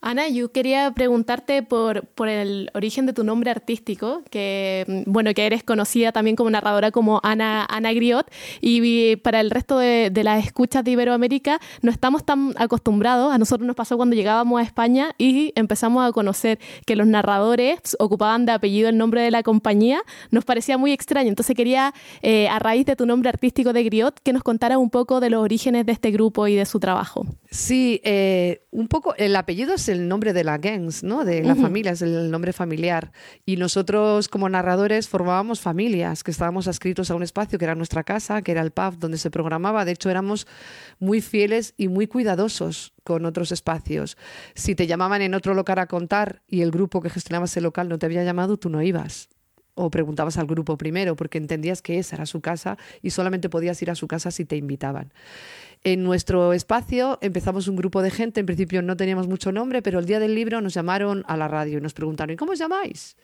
Ana, 0.00 0.28
yo 0.28 0.52
quería 0.52 0.92
preguntarte 0.92 1.64
por, 1.64 2.06
por, 2.06 2.28
el 2.28 2.70
origen 2.74 3.04
de 3.06 3.12
tu 3.12 3.24
nombre 3.24 3.50
artístico, 3.50 4.22
que 4.30 4.84
mm, 4.86 5.10
bueno, 5.10 5.34
que 5.34 5.44
eres 5.44 5.64
conocida 5.64 6.12
también 6.12 6.36
como 6.36 6.50
narradora 6.50 6.92
como 6.92 7.20
Ana, 7.24 7.66
Ana 7.68 7.92
Griot, 7.92 8.30
y 8.60 9.16
para 9.16 9.40
el 9.40 9.50
resto 9.50 9.78
de, 9.78 10.12
las 10.22 10.44
escuchas 10.44 10.84
de 10.84 10.92
Iberoamérica 10.92 11.60
no 11.82 11.90
estamos 11.90 12.24
tan 12.24 12.54
acostumbrados, 12.56 13.32
a 13.32 13.38
nosotros 13.38 13.66
nos 13.66 13.74
pasó 13.74 13.96
cuando 13.96 14.14
llegábamos 14.14 14.60
a 14.60 14.62
España 14.62 15.14
y 15.18 15.52
empezamos 15.56 16.08
a 16.08 16.12
conocer 16.12 16.60
que 16.86 16.94
los 16.94 17.06
narradores 17.08 17.96
ocupaban 17.98 18.46
de 18.46 18.52
apellido 18.52 18.88
el 18.88 18.98
nombre 18.98 19.22
de 19.22 19.32
la 19.32 19.42
compañía, 19.42 20.00
nos 20.30 20.44
parecía 20.44 20.78
muy 20.78 20.92
extraño, 20.92 21.28
entonces 21.28 21.56
quería, 21.56 21.92
eh, 22.22 22.48
a 22.48 22.60
raíz 22.60 22.86
de 22.86 22.94
tu 22.94 23.04
nombre 23.04 23.30
artístico 23.30 23.72
de 23.72 23.82
Griot, 23.82 24.20
que 24.20 24.32
nos 24.32 24.44
contaras 24.44 24.78
un 24.78 24.90
poco 24.90 25.18
de 25.18 25.30
los 25.30 25.42
orígenes 25.42 25.86
de 25.86 25.92
este 25.92 26.12
grupo 26.12 26.46
y 26.46 26.54
de 26.54 26.66
su 26.66 26.78
trabajo. 26.78 27.26
Sí, 27.50 28.00
eh, 28.04 28.62
un 28.70 28.86
poco, 28.86 29.14
el 29.16 29.34
apellido 29.34 29.74
es 29.74 29.87
el 29.88 30.08
nombre 30.08 30.32
de 30.32 30.44
la 30.44 30.58
gangs, 30.58 31.02
¿no? 31.02 31.24
De 31.24 31.42
la 31.42 31.54
familia, 31.54 31.92
es 31.92 32.02
el 32.02 32.30
nombre 32.30 32.52
familiar. 32.52 33.12
Y 33.46 33.56
nosotros 33.56 34.28
como 34.28 34.48
narradores 34.48 35.08
formábamos 35.08 35.60
familias, 35.60 36.22
que 36.22 36.30
estábamos 36.30 36.68
adscritos 36.68 37.10
a 37.10 37.14
un 37.14 37.22
espacio 37.22 37.58
que 37.58 37.64
era 37.64 37.74
nuestra 37.74 38.04
casa, 38.04 38.42
que 38.42 38.52
era 38.52 38.62
el 38.62 38.70
pub 38.70 38.98
donde 38.98 39.18
se 39.18 39.30
programaba. 39.30 39.84
De 39.84 39.92
hecho, 39.92 40.10
éramos 40.10 40.46
muy 40.98 41.20
fieles 41.20 41.74
y 41.76 41.88
muy 41.88 42.06
cuidadosos 42.06 42.94
con 43.04 43.24
otros 43.24 43.52
espacios. 43.52 44.16
Si 44.54 44.74
te 44.74 44.86
llamaban 44.86 45.22
en 45.22 45.34
otro 45.34 45.54
local 45.54 45.78
a 45.78 45.86
contar 45.86 46.42
y 46.48 46.62
el 46.62 46.70
grupo 46.70 47.00
que 47.00 47.10
gestionaba 47.10 47.46
ese 47.46 47.60
local 47.60 47.88
no 47.88 47.98
te 47.98 48.06
había 48.06 48.24
llamado, 48.24 48.58
tú 48.58 48.68
no 48.68 48.82
ibas 48.82 49.28
o 49.78 49.90
preguntabas 49.90 50.36
al 50.38 50.46
grupo 50.46 50.76
primero 50.76 51.16
porque 51.16 51.38
entendías 51.38 51.80
que 51.80 51.98
esa 51.98 52.16
era 52.16 52.26
su 52.26 52.40
casa 52.40 52.76
y 53.00 53.10
solamente 53.10 53.48
podías 53.48 53.80
ir 53.80 53.90
a 53.90 53.94
su 53.94 54.08
casa 54.08 54.30
si 54.30 54.44
te 54.44 54.56
invitaban. 54.56 55.12
En 55.84 56.02
nuestro 56.02 56.52
espacio 56.52 57.18
empezamos 57.22 57.68
un 57.68 57.76
grupo 57.76 58.02
de 58.02 58.10
gente, 58.10 58.40
en 58.40 58.46
principio 58.46 58.82
no 58.82 58.96
teníamos 58.96 59.28
mucho 59.28 59.52
nombre, 59.52 59.80
pero 59.80 60.00
el 60.00 60.06
día 60.06 60.18
del 60.18 60.34
libro 60.34 60.60
nos 60.60 60.74
llamaron 60.74 61.24
a 61.28 61.36
la 61.36 61.46
radio 61.46 61.78
y 61.78 61.80
nos 61.80 61.94
preguntaron, 61.94 62.34
¿y 62.34 62.36
cómo 62.36 62.52
os 62.52 62.58
llamáis? 62.58 63.16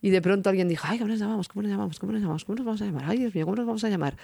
Y 0.00 0.10
de 0.10 0.22
pronto 0.22 0.48
alguien 0.48 0.68
dijo, 0.68 0.86
ay, 0.88 0.98
¿cómo 0.98 1.08
nos 1.08 1.18
llamamos? 1.18 1.48
¿Cómo 1.48 1.62
nos 1.62 1.70
llamamos? 1.70 1.98
¿Cómo 1.98 2.12
nos 2.12 2.20
llamamos? 2.20 2.44
¿Cómo 2.44 2.56
nos 2.56 2.66
vamos 2.66 2.82
a 2.82 2.84
llamar? 2.86 3.04
Ay, 3.06 3.18
Dios 3.18 3.34
mío, 3.34 3.44
¿cómo 3.44 3.56
nos 3.56 3.66
vamos 3.66 3.84
a 3.84 3.88
llamar? 3.88 4.16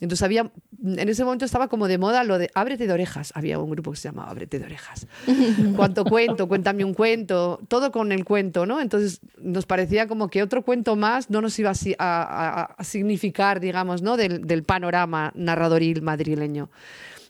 Entonces 0.00 0.22
había, 0.22 0.50
en 0.82 1.08
ese 1.08 1.24
momento 1.24 1.44
estaba 1.44 1.68
como 1.68 1.88
de 1.88 1.98
moda 1.98 2.24
lo 2.24 2.38
de 2.38 2.50
ábrete 2.54 2.86
de 2.86 2.92
orejas. 2.92 3.32
Había 3.34 3.58
un 3.58 3.70
grupo 3.70 3.90
que 3.90 3.96
se 3.98 4.08
llamaba 4.08 4.30
ábrete 4.30 4.58
de 4.58 4.64
orejas. 4.64 5.06
¿Cuánto 5.76 6.04
cuento? 6.04 6.48
Cuéntame 6.48 6.84
un 6.84 6.94
cuento. 6.94 7.60
Todo 7.68 7.92
con 7.92 8.12
el 8.12 8.24
cuento, 8.24 8.66
¿no? 8.66 8.80
Entonces 8.80 9.20
nos 9.40 9.66
parecía 9.66 10.08
como 10.08 10.28
que 10.28 10.42
otro 10.42 10.62
cuento 10.62 10.96
más 10.96 11.30
no 11.30 11.40
nos 11.40 11.58
iba 11.58 11.70
a, 11.70 11.74
a, 11.98 12.62
a 12.64 12.84
significar, 12.84 13.60
digamos, 13.60 14.02
¿no? 14.02 14.16
Del, 14.16 14.46
del 14.46 14.62
panorama 14.62 15.32
narradoril 15.34 16.02
madrileño. 16.02 16.70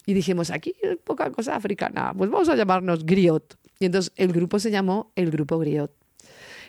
Y 0.07 0.14
dijimos, 0.14 0.50
aquí 0.50 0.75
hay 0.83 0.97
poca 0.97 1.31
cosa 1.31 1.55
africana, 1.55 2.14
pues 2.17 2.31
vamos 2.31 2.49
a 2.49 2.57
llamarnos 2.57 3.05
Griot. 3.05 3.59
Y 3.78 3.87
entonces 3.87 4.12
el 4.17 4.33
grupo 4.33 4.59
se 4.59 4.71
llamó 4.71 5.12
el 5.17 5.31
Grupo 5.31 5.59
Griot. 5.59 5.93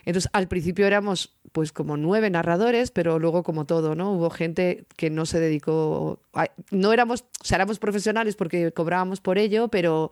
Entonces, 0.05 0.29
al 0.33 0.47
principio 0.47 0.87
éramos 0.87 1.35
pues 1.51 1.71
como 1.71 1.97
nueve 1.97 2.29
narradores, 2.29 2.91
pero 2.91 3.17
luego 3.19 3.43
como 3.43 3.65
todo, 3.65 3.95
¿no? 3.95 4.13
Hubo 4.13 4.29
gente 4.29 4.85
que 4.95 5.09
no 5.09 5.25
se 5.25 5.39
dedicó, 5.39 6.21
a, 6.33 6.47
no 6.69 6.93
éramos, 6.93 7.21
o 7.41 7.43
sea, 7.43 7.55
éramos 7.55 7.79
profesionales 7.79 8.35
porque 8.35 8.71
cobrábamos 8.71 9.19
por 9.19 9.37
ello, 9.37 9.67
pero 9.69 10.11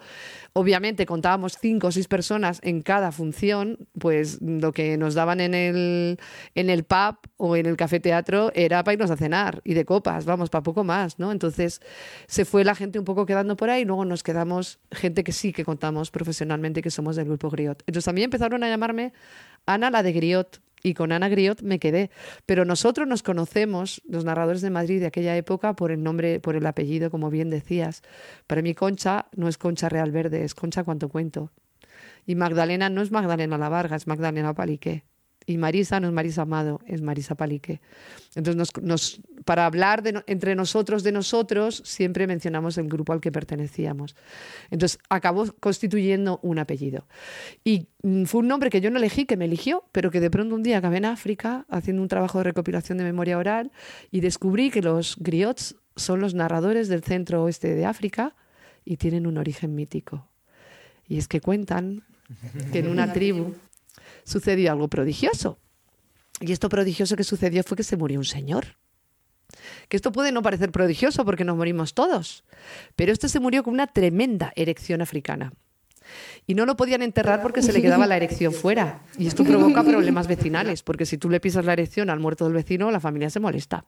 obviamente 0.53 1.06
contábamos 1.06 1.58
cinco 1.62 1.88
o 1.88 1.91
seis 1.91 2.08
personas 2.08 2.60
en 2.63 2.82
cada 2.82 3.12
función, 3.12 3.88
pues 4.00 4.41
lo 4.41 4.72
que 4.72 4.98
nos 4.98 5.13
daban 5.13 5.39
en 5.39 5.53
el, 5.53 6.20
en 6.56 6.70
el 6.70 6.84
pub 6.84 7.17
o 7.38 7.56
en 7.56 7.67
el 7.67 7.77
café 7.77 8.00
teatro 8.00 8.51
era 8.56 8.84
para 8.84 8.94
irnos 8.94 9.12
a 9.12 9.17
cenar 9.17 9.62
y 9.63 9.75
de 9.75 9.86
copas, 9.86 10.25
vamos, 10.25 10.50
para 10.50 10.63
poco 10.63 10.84
más, 10.84 11.20
¿no? 11.20 11.32
Entonces 11.32 11.82
se 12.27 12.46
fue 12.46 12.63
la 12.63 12.74
gente 12.74 12.98
un 12.98 13.06
poco 13.06 13.25
quedando 13.25 13.56
por 13.56 13.70
ahí 13.70 13.84
y 13.84 13.86
luego 13.86 14.06
nos 14.06 14.24
quedamos 14.24 14.79
gente 14.91 15.24
que 15.24 15.32
sí 15.32 15.53
que 15.53 15.63
contamos 15.63 16.10
profesionalmente 16.10 16.82
que 16.82 16.89
somos 16.89 17.15
del 17.15 17.25
grupo 17.25 17.51
Griot. 17.51 17.84
Entonces 17.86 18.08
mí 18.13 18.24
empezaron 18.24 18.63
a 18.63 18.70
llamarme 18.70 19.13
Ana 19.67 19.91
la 19.91 20.01
de 20.01 20.13
Griot, 20.13 20.62
y 20.83 20.93
con 20.93 21.12
Ana 21.12 21.30
Griot 21.30 21.62
me 21.62 21.80
quedé. 21.80 22.10
Pero 22.45 22.65
nosotros 22.65 23.08
nos 23.08 23.21
conocemos, 23.21 24.01
los 24.08 24.25
narradores 24.25 24.62
de 24.62 24.69
Madrid 24.69 24.99
de 24.99 25.08
aquella 25.08 25.36
época, 25.36 25.75
por 25.75 25.91
el 25.91 26.01
nombre, 26.01 26.39
por 26.39 26.56
el 26.56 26.65
apellido, 26.65 27.12
como 27.12 27.30
bien 27.30 27.49
decías. 27.49 28.01
Para 28.47 28.62
mí 28.62 28.73
Concha 28.73 29.27
no 29.36 29.47
es 29.47 29.58
Concha 29.58 29.89
Real 29.89 30.12
Verde, 30.12 30.43
es 30.43 30.56
Concha 30.56 30.84
Cuanto 30.84 31.10
Cuento. 31.10 31.51
Y 32.25 32.36
Magdalena 32.36 32.89
no 32.89 33.01
es 33.01 33.12
Magdalena 33.12 33.58
La 33.58 33.69
Varga, 33.69 33.95
es 33.95 34.08
Magdalena 34.08 34.53
Palique. 34.53 35.03
Y 35.49 35.57
Marisa 35.57 36.01
no 36.01 36.07
es 36.07 36.13
Marisa 36.13 36.41
Amado, 36.41 36.81
es 36.86 37.01
Marisa 37.01 37.36
Palique. 37.36 37.79
Entonces, 38.36 38.57
nos, 38.57 38.83
nos, 38.83 39.21
para 39.45 39.65
hablar 39.65 40.03
de, 40.03 40.21
entre 40.27 40.55
nosotros 40.55 41.03
de 41.03 41.13
nosotros, 41.13 41.81
siempre 41.86 42.27
mencionamos 42.27 42.77
el 42.77 42.89
grupo 42.89 43.13
al 43.13 43.21
que 43.21 43.31
pertenecíamos. 43.31 44.17
Entonces, 44.71 44.99
acabó 45.10 45.45
constituyendo 45.62 46.41
un 46.43 46.60
apellido. 46.60 47.07
Y 47.63 47.88
mm, 48.03 48.25
fue 48.25 48.41
un 48.41 48.49
nombre 48.49 48.69
que 48.69 48.81
yo 48.81 48.91
no 48.91 48.97
elegí, 48.97 49.25
que 49.25 49.38
me 49.38 49.45
eligió, 49.45 49.86
pero 49.93 50.12
que 50.12 50.19
de 50.19 50.29
pronto 50.29 50.53
un 50.53 50.63
día 50.63 50.79
acabé 50.79 50.97
en 50.97 51.05
África 51.05 51.65
haciendo 51.69 52.01
un 52.01 52.10
trabajo 52.10 52.39
de 52.39 52.43
recopilación 52.43 52.97
de 52.97 53.05
memoria 53.05 53.38
oral 53.38 53.71
y 54.12 54.19
descubrí 54.19 54.69
que 54.69 54.81
los 54.81 55.15
griots 55.17 55.77
son 55.95 56.19
los 56.19 56.33
narradores 56.33 56.89
del 56.89 57.03
centro 57.03 57.41
oeste 57.41 57.73
de 57.73 57.86
África 57.86 58.36
y 58.83 58.97
tienen 58.97 59.25
un 59.25 59.38
origen 59.38 59.75
mítico. 59.75 60.27
Y 61.07 61.17
es 61.17 61.29
que 61.29 61.39
cuentan 61.39 62.03
que 62.73 62.79
en 62.79 62.89
una 62.89 63.13
tribu 63.13 63.55
sucedió 64.27 64.73
algo 64.73 64.89
prodigioso. 64.89 65.57
Y 66.41 66.51
esto 66.51 66.69
prodigioso 66.69 67.15
que 67.15 67.23
sucedió 67.23 67.63
fue 67.63 67.77
que 67.77 67.83
se 67.83 67.97
murió 67.97 68.19
un 68.19 68.25
señor. 68.25 68.77
Que 69.87 69.95
esto 69.95 70.11
puede 70.11 70.31
no 70.31 70.41
parecer 70.41 70.71
prodigioso 70.71 71.23
porque 71.23 71.45
nos 71.45 71.55
morimos 71.55 71.93
todos, 71.93 72.43
pero 72.95 73.13
este 73.13 73.29
se 73.29 73.39
murió 73.39 73.63
con 73.63 73.73
una 73.73 73.87
tremenda 73.87 74.51
erección 74.55 75.01
africana. 75.01 75.53
Y 76.45 76.53
no 76.53 76.65
lo 76.65 76.75
podían 76.75 77.01
enterrar 77.01 77.41
porque 77.41 77.61
se 77.61 77.73
le 77.73 77.81
quedaba 77.81 78.05
la 78.05 78.17
erección 78.17 78.53
fuera. 78.53 79.01
Y 79.17 79.27
esto 79.27 79.43
provoca 79.43 79.83
problemas 79.83 80.27
vecinales, 80.27 80.83
porque 80.83 81.05
si 81.05 81.17
tú 81.17 81.29
le 81.29 81.39
pisas 81.39 81.65
la 81.65 81.73
erección 81.73 82.09
al 82.09 82.19
muerto 82.19 82.45
del 82.45 82.53
vecino, 82.53 82.91
la 82.91 82.99
familia 82.99 83.29
se 83.29 83.39
molesta. 83.39 83.85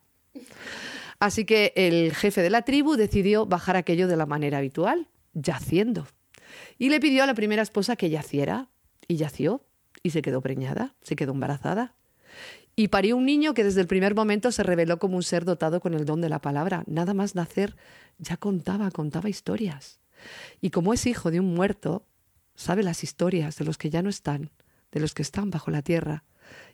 Así 1.20 1.44
que 1.46 1.74
el 1.76 2.14
jefe 2.14 2.42
de 2.42 2.50
la 2.50 2.62
tribu 2.62 2.96
decidió 2.96 3.46
bajar 3.46 3.76
aquello 3.76 4.08
de 4.08 4.16
la 4.16 4.26
manera 4.26 4.58
habitual, 4.58 5.08
yaciendo. 5.34 6.08
Y 6.78 6.90
le 6.90 7.00
pidió 7.00 7.24
a 7.24 7.28
la 7.28 7.34
primera 7.34 7.62
esposa 7.62 7.98
que 7.98 8.10
yaciera, 8.10 8.70
y 9.08 9.18
yació 9.18 9.69
y 10.04 10.12
se 10.12 10.22
quedó 10.22 10.42
preñada, 10.42 10.96
se 11.02 11.16
quedó 11.16 11.34
embarazada. 11.34 11.96
Y 12.76 12.90
parió 12.90 13.18
un 13.18 13.26
niño 13.26 13.54
que 13.54 13.64
desde 13.64 13.82
el 13.82 13.88
primer 13.88 14.16
momento 14.16 14.52
se 14.52 14.64
reveló 14.64 15.00
como 15.00 15.18
un 15.18 15.24
ser 15.24 15.44
dotado 15.44 15.82
con 15.82 15.94
el 15.94 16.06
don 16.06 16.22
de 16.22 16.30
la 16.30 16.40
palabra. 16.40 16.84
Nada 16.88 17.14
más 17.14 17.36
nacer 17.36 17.76
ya 18.18 18.38
contaba, 18.38 18.90
contaba 18.92 19.30
historias. 19.30 20.00
Y 20.62 20.70
como 20.70 20.94
es 20.94 21.06
hijo 21.06 21.32
de 21.32 21.40
un 21.40 21.54
muerto, 21.54 22.06
sabe 22.56 22.84
las 22.84 23.04
historias 23.04 23.58
de 23.58 23.66
los 23.66 23.78
que 23.78 23.90
ya 23.90 24.02
no 24.02 24.10
están, 24.10 24.52
de 24.92 25.00
los 25.00 25.14
que 25.14 25.22
están 25.22 25.50
bajo 25.50 25.72
la 25.72 25.82
tierra, 25.82 26.24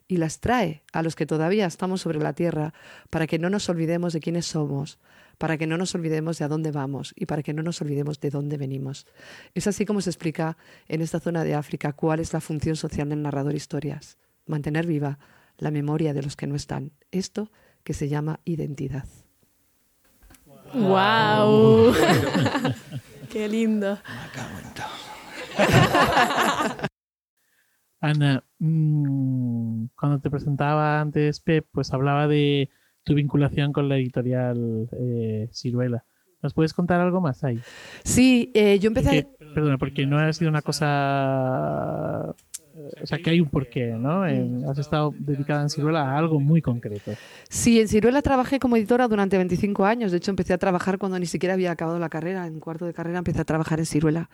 y 0.08 0.18
las 0.18 0.40
trae 0.40 0.84
a 0.94 1.02
los 1.02 1.16
que 1.16 1.26
todavía 1.26 1.66
estamos 1.66 2.02
sobre 2.02 2.20
la 2.20 2.34
tierra 2.34 2.74
para 3.10 3.28
que 3.28 3.40
no 3.40 3.50
nos 3.50 3.68
olvidemos 3.70 4.14
de 4.14 4.20
quiénes 4.20 4.46
somos, 4.46 5.00
para 5.38 5.58
que 5.58 5.67
no 5.67 5.78
nos 5.78 5.95
olvidemos 5.95 6.38
de 6.38 6.45
a 6.45 6.48
dónde 6.48 6.71
vamos 6.71 7.13
y 7.15 7.26
para 7.26 7.43
que 7.43 7.54
no 7.54 7.63
nos 7.63 7.82
olvidemos 7.82 8.19
de 8.19 8.30
dónde 8.30 8.58
venimos. 8.58 9.08
Es 9.54 9.67
así 9.67 9.86
como 9.86 10.02
se 10.02 10.10
explica 10.10 10.58
en 10.88 11.02
esta 11.02 11.19
zona 11.19 11.43
de 11.43 11.56
África 11.56 11.93
cuál 11.93 12.19
es 12.19 12.34
la 12.34 12.41
función 12.41 12.76
social 12.76 13.10
del 13.10 13.21
narrador 13.21 13.56
historias, 13.56 14.17
mantener 14.45 14.86
viva 14.86 15.19
la 15.58 15.71
memoria 15.71 16.13
de 16.13 16.24
los 16.24 16.36
que 16.36 16.48
no 16.48 16.56
están. 16.56 16.91
Esto 17.12 17.52
que 17.84 17.93
se 17.93 18.10
llama 18.10 18.39
identidad. 18.45 19.06
¡Wow! 20.74 21.93
¡Qué 23.32 23.48
lindo! 23.48 23.98
Ana, 28.02 28.43
mmm, 28.60 29.86
cuando 29.95 30.19
te 30.19 30.30
presentaba 30.30 31.00
antes 31.00 31.39
Pep, 31.39 31.65
pues 31.71 31.93
hablaba 31.93 32.28
de 32.28 32.69
tu 33.06 33.13
vinculación 33.13 33.72
con 33.72 33.88
la 33.88 33.98
editorial 33.98 34.89
eh, 34.91 35.48
Ciruela. 35.54 36.04
¿Nos 36.41 36.54
puedes 36.54 36.74
contar 36.74 37.00
algo 37.00 37.22
más 37.22 37.44
ahí? 37.44 37.60
Sí, 38.04 38.52
eh, 38.54 38.78
yo 38.80 38.88
empecé... 38.88 39.28
Porque, 39.39 39.54
perdona, 39.54 39.78
porque 39.78 40.06
no 40.06 40.20
ha 40.20 40.34
sido 40.34 40.50
una 40.50 40.62
cosa... 40.62 42.36
O 43.02 43.06
sea, 43.06 43.20
que 43.20 43.30
hay 43.30 43.39
un 43.39 43.50
porqué, 43.50 43.94
¿no? 43.94 44.28
En, 44.28 44.65
has 44.68 44.78
estado 44.78 45.13
dedicada 45.18 45.62
en 45.62 45.70
Ciruela 45.70 46.02
a 46.02 46.18
algo 46.18 46.41
muy 46.41 46.62
concreto. 46.62 47.13
Sí, 47.48 47.80
en 47.80 47.88
Ciruela 47.88 48.22
trabajé 48.22 48.60
como 48.60 48.76
editora 48.76 49.08
durante 49.08 49.38
25 49.38 49.86
años. 49.86 50.12
De 50.12 50.18
hecho, 50.18 50.32
empecé 50.32 50.54
a 50.54 50.58
trabajar 50.58 50.98
cuando 50.98 51.18
ni 51.18 51.26
siquiera 51.26 51.54
había 51.54 51.72
acabado 51.72 52.00
la 52.00 52.10
carrera. 52.10 52.46
En 52.48 52.60
cuarto 52.60 52.86
de 52.86 52.94
carrera 52.94 53.20
empecé 53.20 53.39
a 53.39 53.46
trabajar 53.46 53.80
en 53.80 53.86
Ciruela 53.86 54.30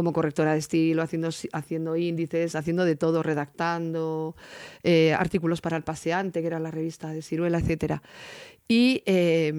como 0.00 0.14
correctora 0.14 0.54
de 0.54 0.60
estilo, 0.60 1.02
haciendo, 1.02 1.28
haciendo 1.52 1.94
índices, 1.94 2.54
haciendo 2.54 2.86
de 2.86 2.96
todo, 2.96 3.22
redactando, 3.22 4.34
eh, 4.82 5.12
artículos 5.12 5.60
para 5.60 5.76
El 5.76 5.82
Paseante, 5.82 6.40
que 6.40 6.46
era 6.46 6.58
la 6.58 6.70
revista 6.70 7.12
de 7.12 7.20
Ciruela, 7.20 7.58
etc. 7.58 8.00
Y 8.66 9.02
eh, 9.04 9.52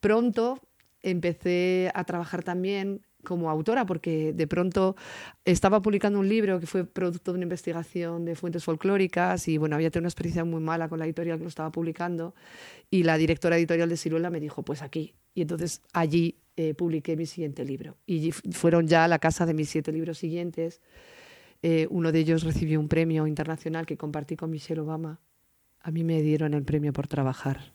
pronto 0.00 0.58
empecé 1.02 1.92
a 1.94 2.02
trabajar 2.02 2.42
también 2.42 3.02
como 3.22 3.48
autora, 3.48 3.86
porque 3.86 4.32
de 4.32 4.48
pronto 4.48 4.96
estaba 5.44 5.80
publicando 5.80 6.18
un 6.18 6.28
libro 6.28 6.58
que 6.58 6.66
fue 6.66 6.84
producto 6.84 7.30
de 7.30 7.36
una 7.36 7.44
investigación 7.44 8.24
de 8.24 8.34
fuentes 8.34 8.64
folclóricas 8.64 9.46
y 9.46 9.56
bueno, 9.56 9.76
había 9.76 9.90
tenido 9.90 10.06
una 10.06 10.08
experiencia 10.08 10.44
muy 10.44 10.60
mala 10.60 10.88
con 10.88 10.98
la 10.98 11.04
editorial 11.04 11.38
que 11.38 11.44
lo 11.44 11.48
estaba 11.48 11.70
publicando 11.70 12.34
y 12.90 13.04
la 13.04 13.16
directora 13.18 13.56
editorial 13.56 13.88
de 13.88 13.96
Ciruela 13.96 14.30
me 14.30 14.40
dijo, 14.40 14.64
pues 14.64 14.82
aquí. 14.82 15.14
Y 15.32 15.42
entonces 15.42 15.82
allí 15.92 16.40
eh, 16.60 16.74
publiqué 16.74 17.16
mi 17.16 17.24
siguiente 17.24 17.64
libro. 17.64 17.96
Y 18.06 18.32
fueron 18.32 18.86
ya 18.86 19.04
a 19.04 19.08
la 19.08 19.18
casa 19.18 19.46
de 19.46 19.54
mis 19.54 19.70
siete 19.70 19.92
libros 19.92 20.18
siguientes. 20.18 20.82
Eh, 21.62 21.86
uno 21.88 22.12
de 22.12 22.18
ellos 22.18 22.42
recibió 22.42 22.78
un 22.78 22.86
premio 22.86 23.26
internacional 23.26 23.86
que 23.86 23.96
compartí 23.96 24.36
con 24.36 24.50
Michelle 24.50 24.82
Obama. 24.82 25.20
A 25.80 25.90
mí 25.90 26.04
me 26.04 26.20
dieron 26.20 26.52
el 26.52 26.62
premio 26.62 26.92
por 26.92 27.08
trabajar. 27.08 27.72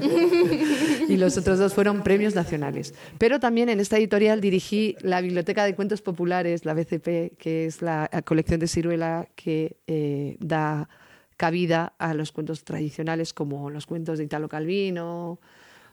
y 1.08 1.18
los 1.18 1.36
otros 1.36 1.58
dos 1.58 1.74
fueron 1.74 2.02
premios 2.02 2.34
nacionales. 2.34 2.94
Pero 3.18 3.38
también 3.38 3.68
en 3.68 3.80
esta 3.80 3.98
editorial 3.98 4.40
dirigí 4.40 4.96
la 5.02 5.20
Biblioteca 5.20 5.66
de 5.66 5.74
Cuentos 5.74 6.00
Populares, 6.00 6.64
la 6.64 6.72
BCP, 6.72 7.36
que 7.36 7.66
es 7.66 7.82
la 7.82 8.08
colección 8.24 8.60
de 8.60 8.66
ciruela 8.66 9.28
que 9.34 9.76
eh, 9.86 10.38
da 10.40 10.88
cabida 11.36 11.92
a 11.98 12.14
los 12.14 12.32
cuentos 12.32 12.64
tradicionales 12.64 13.34
como 13.34 13.68
los 13.68 13.84
cuentos 13.84 14.16
de 14.16 14.24
Italo 14.24 14.48
Calvino 14.48 15.38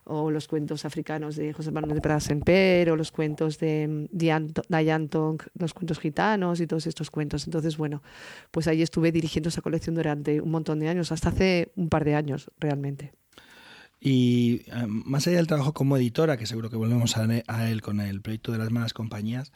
o 0.05 0.31
los 0.31 0.47
cuentos 0.47 0.85
africanos 0.85 1.35
de 1.35 1.53
José 1.53 1.71
Manuel 1.71 1.95
de 1.95 2.01
Prada 2.01 2.19
Semper 2.19 2.89
o 2.89 2.95
los 2.95 3.11
cuentos 3.11 3.59
de 3.59 4.07
Diane 4.11 5.07
Tong, 5.07 5.41
los 5.57 5.73
cuentos 5.73 5.99
gitanos 5.99 6.59
y 6.59 6.67
todos 6.67 6.87
estos 6.87 7.09
cuentos. 7.09 7.45
Entonces, 7.45 7.77
bueno, 7.77 8.01
pues 8.51 8.67
ahí 8.67 8.81
estuve 8.81 9.11
dirigiendo 9.11 9.49
esa 9.49 9.61
colección 9.61 9.95
durante 9.95 10.41
un 10.41 10.51
montón 10.51 10.79
de 10.79 10.89
años, 10.89 11.11
hasta 11.11 11.29
hace 11.29 11.71
un 11.75 11.89
par 11.89 12.05
de 12.05 12.15
años 12.15 12.51
realmente. 12.59 13.13
Y 14.05 14.63
eh, 14.67 14.85
más 14.85 15.27
allá 15.27 15.37
del 15.37 15.47
trabajo 15.47 15.73
como 15.73 15.95
editora, 15.95 16.35
que 16.35 16.45
seguro 16.45 16.69
que 16.69 16.75
volvemos 16.75 17.15
a, 17.15 17.69
él 17.69 17.81
con 17.81 18.01
el 18.01 18.21
proyecto 18.21 18.51
de 18.51 18.57
las 18.57 18.69
malas 18.69 18.93
compañías, 18.93 19.53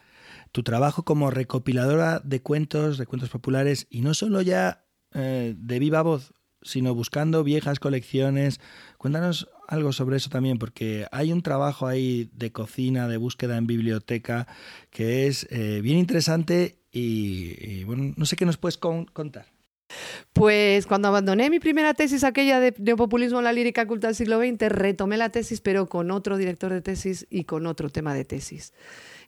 tu 0.54 0.64
trabajo 0.64 1.04
como 1.04 1.32
recopiladora 1.32 2.22
de 2.24 2.42
cuentos, 2.42 2.98
de 2.98 3.06
cuentos 3.06 3.30
populares, 3.30 3.88
y 3.90 4.00
no 4.00 4.14
solo 4.14 4.42
ya 4.42 4.86
eh, 5.14 5.54
de 5.58 5.80
viva 5.80 6.02
voz, 6.02 6.34
sino 6.62 6.94
buscando 6.96 7.44
viejas 7.44 7.80
colecciones. 7.80 8.60
Cuéntanos 8.98 9.50
algo 9.68 9.92
sobre 9.92 10.18
eso 10.18 10.30
también, 10.30 10.58
porque 10.58 11.08
hay 11.12 11.32
un 11.32 11.42
trabajo 11.42 11.88
ahí 11.88 12.30
de 12.34 12.52
cocina, 12.52 13.08
de 13.08 13.18
búsqueda 13.18 13.58
en 13.58 13.68
biblioteca, 13.68 14.48
que 14.90 15.28
es 15.28 15.48
eh, 15.50 15.82
bien 15.82 15.98
interesante 15.98 16.80
y, 16.92 17.84
bueno, 17.84 18.14
no 18.16 18.26
sé 18.26 18.36
qué 18.36 18.46
nos 18.46 18.58
puedes 18.58 18.78
contar. 18.78 19.46
Pues 20.34 20.86
cuando 20.86 21.08
abandoné 21.08 21.50
mi 21.50 21.60
primera 21.60 21.94
tesis, 21.94 22.24
aquella 22.24 22.60
de 22.60 22.74
neopopulismo 22.78 23.40
en 23.40 23.46
la 23.46 23.54
lírica 23.54 23.88
culta 23.88 24.08
del 24.08 24.16
siglo 24.16 24.40
XX, 24.40 24.70
retomé 24.70 25.18
la 25.18 25.30
tesis, 25.30 25.62
pero 25.62 25.88
con 25.88 26.12
otro 26.12 26.38
director 26.38 26.72
de 26.72 26.82
tesis 26.82 27.26
y 27.30 27.46
con 27.46 27.68
otro 27.68 27.90
tema 27.90 28.14
de 28.14 28.26
tesis. 28.26 28.74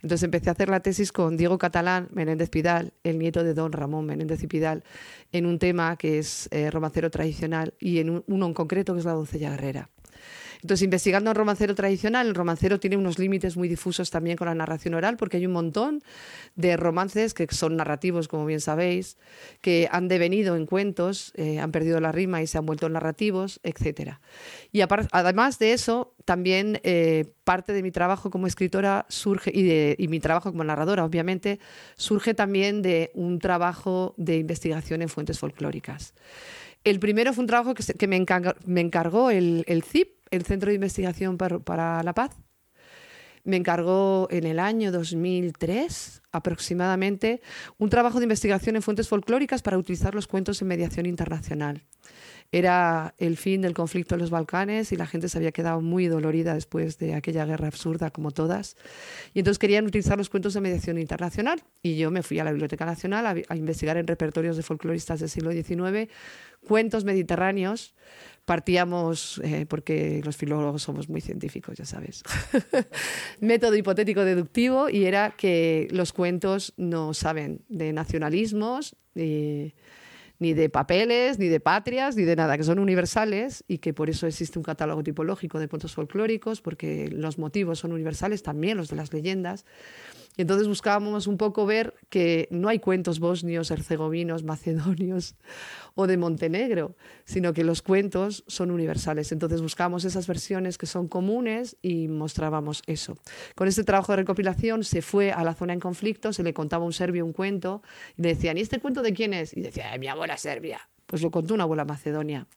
Entonces 0.01 0.23
empecé 0.23 0.49
a 0.49 0.53
hacer 0.53 0.69
la 0.69 0.79
tesis 0.79 1.11
con 1.11 1.35
Diego 1.35 1.57
Catalán 1.57 2.07
Menéndez 2.13 2.49
Pidal, 2.49 2.93
el 3.03 3.19
nieto 3.19 3.43
de 3.43 3.53
don 3.53 3.71
Ramón 3.71 4.05
Menéndez 4.05 4.41
y 4.43 4.47
Pidal, 4.47 4.83
en 5.31 5.45
un 5.45 5.59
tema 5.59 5.97
que 5.97 6.19
es 6.19 6.47
eh, 6.51 6.71
romancero 6.71 7.09
tradicional 7.09 7.73
y 7.79 7.99
en 7.99 8.23
uno 8.25 8.45
en 8.45 8.53
concreto 8.53 8.93
que 8.93 8.99
es 8.99 9.05
la 9.05 9.13
doncella 9.13 9.51
guerrera. 9.51 9.89
Entonces, 10.61 10.83
investigando 10.83 11.29
el 11.29 11.35
romancero 11.35 11.73
tradicional, 11.73 12.27
el 12.27 12.35
romancero 12.35 12.79
tiene 12.79 12.97
unos 12.97 13.17
límites 13.17 13.55
muy 13.55 13.69
difusos 13.69 14.11
también 14.11 14.35
con 14.35 14.47
la 14.47 14.55
narración 14.55 14.93
oral, 14.93 15.15
porque 15.15 15.37
hay 15.37 15.45
un 15.45 15.53
montón 15.53 16.03
de 16.55 16.75
romances 16.75 17.33
que 17.33 17.47
son 17.49 17.77
narrativos, 17.77 18.27
como 18.27 18.45
bien 18.45 18.59
sabéis, 18.59 19.17
que 19.61 19.87
han 19.91 20.09
devenido 20.09 20.57
en 20.57 20.65
cuentos, 20.65 21.31
eh, 21.35 21.59
han 21.59 21.71
perdido 21.71 22.01
la 22.01 22.11
rima 22.11 22.41
y 22.41 22.47
se 22.47 22.57
han 22.57 22.65
vuelto 22.65 22.89
narrativos, 22.89 23.61
etc. 23.63 24.17
Y 24.73 24.81
además 24.81 25.59
de 25.59 25.71
eso, 25.71 26.13
también 26.25 26.81
eh, 26.83 27.25
parte 27.45 27.71
de 27.71 27.81
mi 27.81 27.91
trabajo 27.91 28.29
como 28.29 28.45
escritora 28.45 29.05
surge, 29.07 29.51
y, 29.53 30.07
mi 30.09 30.19
trabajo 30.19 30.51
como 30.51 30.65
narradora, 30.65 31.05
obviamente, 31.05 31.59
surge 31.95 32.33
también 32.33 32.81
de 32.81 33.11
un 33.13 33.39
trabajo 33.39 34.13
de 34.17 34.37
investigación 34.37 35.01
en 35.01 35.09
fuentes 35.09 35.39
folclóricas. 35.39 36.13
El 36.83 36.99
primero 36.99 37.33
fue 37.33 37.41
un 37.41 37.47
trabajo 37.47 37.73
que, 37.73 38.07
me, 38.07 38.15
encargó, 38.15 39.31
el, 39.31 39.83
CIP, 39.83 40.18
el 40.31 40.45
Centro 40.45 40.69
de 40.69 40.75
Investigación 40.75 41.37
para, 41.37 42.03
la 42.03 42.13
Paz. 42.13 42.35
Me 43.43 43.55
encargó 43.55 44.27
en 44.31 44.45
el 44.45 44.59
año 44.59 44.91
2003 44.91 46.21
aproximadamente 46.31 47.41
un 47.77 47.89
trabajo 47.89 48.19
de 48.19 48.25
investigación 48.25 48.75
en 48.75 48.81
fuentes 48.81 49.07
folclóricas 49.07 49.61
para 49.61 49.77
utilizar 49.77 50.13
los 50.13 50.27
cuentos 50.27 50.61
en 50.61 50.67
mediación 50.67 51.05
internacional. 51.05 51.83
Era 52.51 53.13
el 53.19 53.37
fin 53.37 53.61
del 53.61 53.75
conflicto 53.75 54.15
en 54.15 54.21
los 54.21 54.31
Balcanes 54.31 54.91
y 54.91 54.95
la 54.95 55.05
gente 55.05 55.29
se 55.29 55.37
había 55.37 55.51
quedado 55.51 55.81
muy 55.81 56.07
dolorida 56.07 56.55
después 56.55 56.97
de 56.97 57.13
aquella 57.13 57.45
guerra 57.45 57.67
absurda 57.67 58.09
como 58.09 58.31
todas. 58.31 58.75
Y 59.35 59.39
entonces 59.39 59.59
querían 59.59 59.85
utilizar 59.85 60.17
los 60.17 60.29
cuentos 60.29 60.55
de 60.55 60.61
mediación 60.61 60.97
internacional. 60.97 61.61
Y 61.83 61.97
yo 61.97 62.09
me 62.09 62.23
fui 62.23 62.39
a 62.39 62.43
la 62.43 62.51
Biblioteca 62.51 62.85
Nacional 62.85 63.43
a, 63.47 63.55
investigar 63.55 63.97
en 63.97 64.07
repertorios 64.07 64.57
de 64.57 64.63
folcloristas 64.63 65.19
del 65.19 65.29
siglo 65.29 65.51
XIX 65.51 66.09
cuentos 66.67 67.05
mediterráneos. 67.05 67.93
Partíamos, 68.45 69.39
eh, 69.43 69.67
porque 69.69 70.21
los 70.25 70.35
filólogos 70.35 70.81
somos 70.81 71.07
muy 71.07 71.21
científicos, 71.21 71.77
ya 71.77 71.85
sabes, 71.85 72.23
método 73.39 73.75
hipotético 73.75 74.25
deductivo 74.25 74.89
y 74.89 75.05
era 75.05 75.35
que 75.37 75.87
los 75.91 76.13
cuentos 76.13 76.73
no 76.75 77.13
saben 77.13 77.61
de 77.69 77.93
nacionalismos, 77.93 78.95
ni, 79.13 79.75
ni 80.39 80.53
de 80.53 80.69
papeles, 80.69 81.37
ni 81.37 81.47
de 81.47 81.59
patrias, 81.59 82.15
ni 82.15 82.23
de 82.23 82.35
nada, 82.35 82.57
que 82.57 82.63
son 82.63 82.79
universales 82.79 83.63
y 83.67 83.79
que 83.79 83.93
por 83.93 84.09
eso 84.09 84.25
existe 84.25 84.57
un 84.57 84.63
catálogo 84.63 85.03
tipológico 85.03 85.59
de 85.59 85.67
cuentos 85.67 85.93
folclóricos, 85.93 86.61
porque 86.61 87.09
los 87.11 87.37
motivos 87.37 87.79
son 87.79 87.91
universales, 87.91 88.41
también 88.41 88.77
los 88.77 88.89
de 88.89 88.95
las 88.95 89.13
leyendas. 89.13 89.65
Y 90.39 90.43
entonces 90.43 90.69
buscábamos 90.69 91.27
un 91.27 91.35
poco 91.35 91.65
ver 91.65 91.95
que 92.07 92.47
no 92.49 92.69
hay 92.69 92.79
cuentos 92.79 93.19
bosnios, 93.19 93.71
herzegovinos, 93.71 94.45
macedonios 94.45 95.35
o 95.95 96.07
de 96.07 96.15
Montenegro, 96.15 96.95
sino 97.25 97.51
que 97.51 97.65
los 97.65 97.81
cuentos 97.81 98.45
son 98.47 98.71
universales. 98.71 99.33
Entonces 99.33 99.61
buscábamos 99.61 100.05
esas 100.05 100.27
versiones 100.27 100.77
que 100.77 100.85
son 100.85 101.09
comunes 101.09 101.75
y 101.81 102.07
mostrábamos 102.07 102.83
eso. 102.87 103.17
Con 103.53 103.67
este 103.67 103.83
trabajo 103.83 104.13
de 104.13 104.15
recopilación 104.15 104.85
se 104.85 105.01
fue 105.01 105.33
a 105.33 105.43
la 105.43 105.55
zona 105.55 105.73
en 105.73 105.81
conflicto, 105.81 106.31
se 106.31 106.41
le 106.41 106.53
contaba 106.53 106.85
a 106.85 106.87
un 106.87 106.93
serbio 106.93 107.25
un 107.25 107.33
cuento 107.33 107.83
y 108.15 108.21
le 108.21 108.29
decían, 108.29 108.57
¿y 108.57 108.61
este 108.61 108.79
cuento 108.79 109.01
de 109.01 109.11
quién 109.11 109.33
es? 109.33 109.57
Y 109.57 109.59
decía, 109.59 109.91
de 109.91 109.99
mi 109.99 110.07
abuela 110.07 110.37
serbia. 110.37 110.87
Pues 111.05 111.21
lo 111.21 111.31
contó 111.31 111.53
una 111.53 111.63
abuela 111.63 111.83
macedonia. 111.83 112.47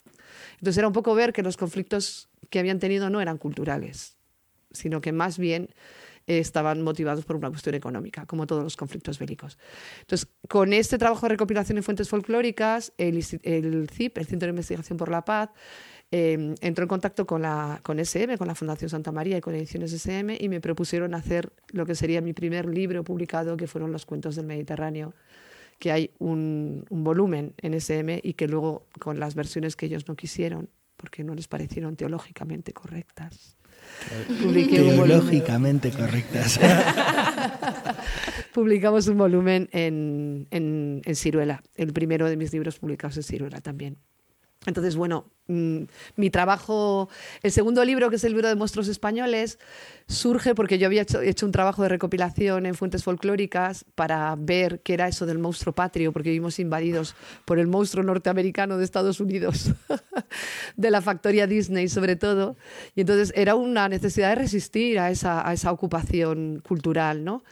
Entonces 0.53 0.79
era 0.79 0.87
un 0.87 0.95
poco 0.95 1.17
ver 1.17 1.33
que 1.33 1.43
los 1.43 1.57
conflictos 1.57 2.29
que 2.49 2.61
habían 2.61 2.79
tenido 2.79 3.11
no 3.11 3.21
eran 3.21 3.39
culturales, 3.39 4.19
sino 4.71 5.01
que 5.01 5.11
más 5.11 5.37
bien 5.37 5.75
estaban 6.27 6.83
motivados 6.83 7.25
por 7.25 7.37
una 7.37 7.51
cuestión 7.51 7.75
económica, 7.75 8.27
como 8.27 8.47
todos 8.47 8.63
los 8.63 8.77
conflictos 8.77 9.19
bélicos. 9.19 9.59
Entonces, 10.01 10.29
con 10.49 10.73
este 10.73 10.99
trabajo 10.99 11.27
de 11.27 11.31
recopilación 11.31 11.79
en 11.79 11.85
fuentes 11.85 12.09
folclóricas, 12.09 12.93
el, 12.99 13.23
CIP, 13.25 14.19
el 14.19 14.27
Centro 14.27 14.47
de 14.47 14.51
Investigación 14.51 14.99
por 14.99 15.11
la 15.11 15.25
Paz, 15.25 15.51
em, 16.11 16.55
entró 16.61 16.85
en 16.85 16.89
contacto 16.89 17.27
con, 17.27 17.43
la, 17.43 17.81
con 17.83 17.99
SM, 17.99 18.37
con 18.39 18.47
la 18.47 18.55
Fundación 18.55 18.91
Santa 18.91 19.13
María 19.13 19.39
y 19.39 19.41
con 19.41 19.55
Ediciones 19.55 19.93
SM, 19.93 20.37
y 20.39 20.49
me 20.49 20.61
propusieron 20.61 21.15
hacer 21.15 21.53
lo 21.69 21.87
que 21.87 21.95
sería 21.95 22.21
mi 22.21 22.33
primer 22.33 22.67
libro 22.67 23.03
publicado, 23.05 23.57
que 23.57 23.67
fueron 23.67 23.93
los 23.93 24.07
cuentos 24.07 24.37
del 24.37 24.47
Mediterráneo 24.47 25.15
que 25.79 25.91
hay 25.91 26.13
un, 26.21 26.85
un 26.91 27.03
volumen 27.03 27.55
en 27.59 27.75
SM 27.75 28.21
y 28.23 28.35
que 28.35 28.47
luego 28.47 28.87
con 29.01 29.19
las 29.19 29.35
versiones 29.35 29.75
que 29.75 29.87
ellos 29.87 30.07
no 30.07 30.15
quisieron, 30.15 30.71
porque 30.97 31.25
no 31.25 31.35
les 31.35 31.49
parecieron 31.49 31.97
teológicamente 31.97 32.73
correctas, 32.73 33.57
Teológicamente 34.53 35.91
correctas. 35.91 36.59
Publicamos 38.55 39.07
un 39.09 39.19
volumen 39.19 39.69
en, 39.73 40.47
en, 40.51 41.01
en 41.05 41.17
Ciruela, 41.17 41.63
el 41.75 41.93
primero 41.93 42.29
de 42.29 42.37
mis 42.37 42.53
libros 42.53 42.79
publicados 42.79 43.17
en 43.17 43.23
Ciruela 43.23 43.61
también. 43.61 43.99
Entonces, 44.67 44.95
bueno, 44.95 45.27
mm, 45.49 45.83
mi 46.17 46.31
trabajo, 46.31 47.09
el 47.43 47.51
segundo 47.51 47.85
libro, 47.85 48.11
que 48.11 48.17
es 48.17 48.25
el 48.25 48.33
libro 48.33 48.49
de 48.49 48.55
monstruos 48.55 48.87
españoles, 48.87 49.59
surge 50.07 50.55
porque 50.55 50.79
yo 50.79 50.87
había 50.87 51.03
hecho, 51.03 51.47
un 51.47 51.53
trabajo 51.53 51.83
de 51.83 51.89
recopilación 51.89 52.67
en 52.67 52.75
fuentes 52.75 53.03
folclóricas 53.03 53.85
para 53.97 54.37
ver 54.39 54.81
qué 54.83 54.95
era 54.95 55.09
eso 55.09 55.27
del 55.27 55.39
monstruo 55.39 55.75
patrio, 55.75 56.13
porque 56.13 56.31
vivimos 56.31 56.61
invadidos 56.61 57.17
por 57.45 57.59
el 57.59 57.67
monstruo 57.67 58.05
norteamericano 58.05 58.79
de 58.79 58.85
Estados 58.85 59.19
Unidos, 59.19 59.73
de 60.77 60.91
la 60.91 61.03
factoría 61.03 61.49
Disney 61.49 61.89
sobre 61.89 62.15
todo. 62.15 62.57
Y 62.95 63.01
entonces 63.01 63.33
era 63.35 63.57
una 63.57 63.89
necesidad 63.89 64.29
de 64.31 64.37
resistir 64.37 65.01
a 65.01 65.11
esa, 65.11 65.47
a 65.47 65.53
esa 65.53 65.73
ocupación 65.73 66.63
cultural, 66.67 67.25
¿no? 67.25 67.43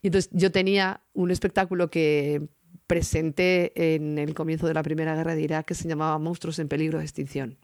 Y 0.00 0.08
entonces 0.08 0.30
yo 0.32 0.50
tenía 0.50 1.00
un 1.12 1.30
espectáculo 1.30 1.90
que 1.90 2.48
presenté 2.86 3.94
en 3.94 4.18
el 4.18 4.34
comienzo 4.34 4.66
de 4.66 4.74
la 4.74 4.82
Primera 4.82 5.14
Guerra 5.14 5.34
de 5.34 5.42
Irak 5.42 5.66
que 5.66 5.74
se 5.74 5.88
llamaba 5.88 6.18
Monstruos 6.18 6.58
en 6.58 6.68
peligro 6.68 6.98
de 6.98 7.04
extinción. 7.04 7.56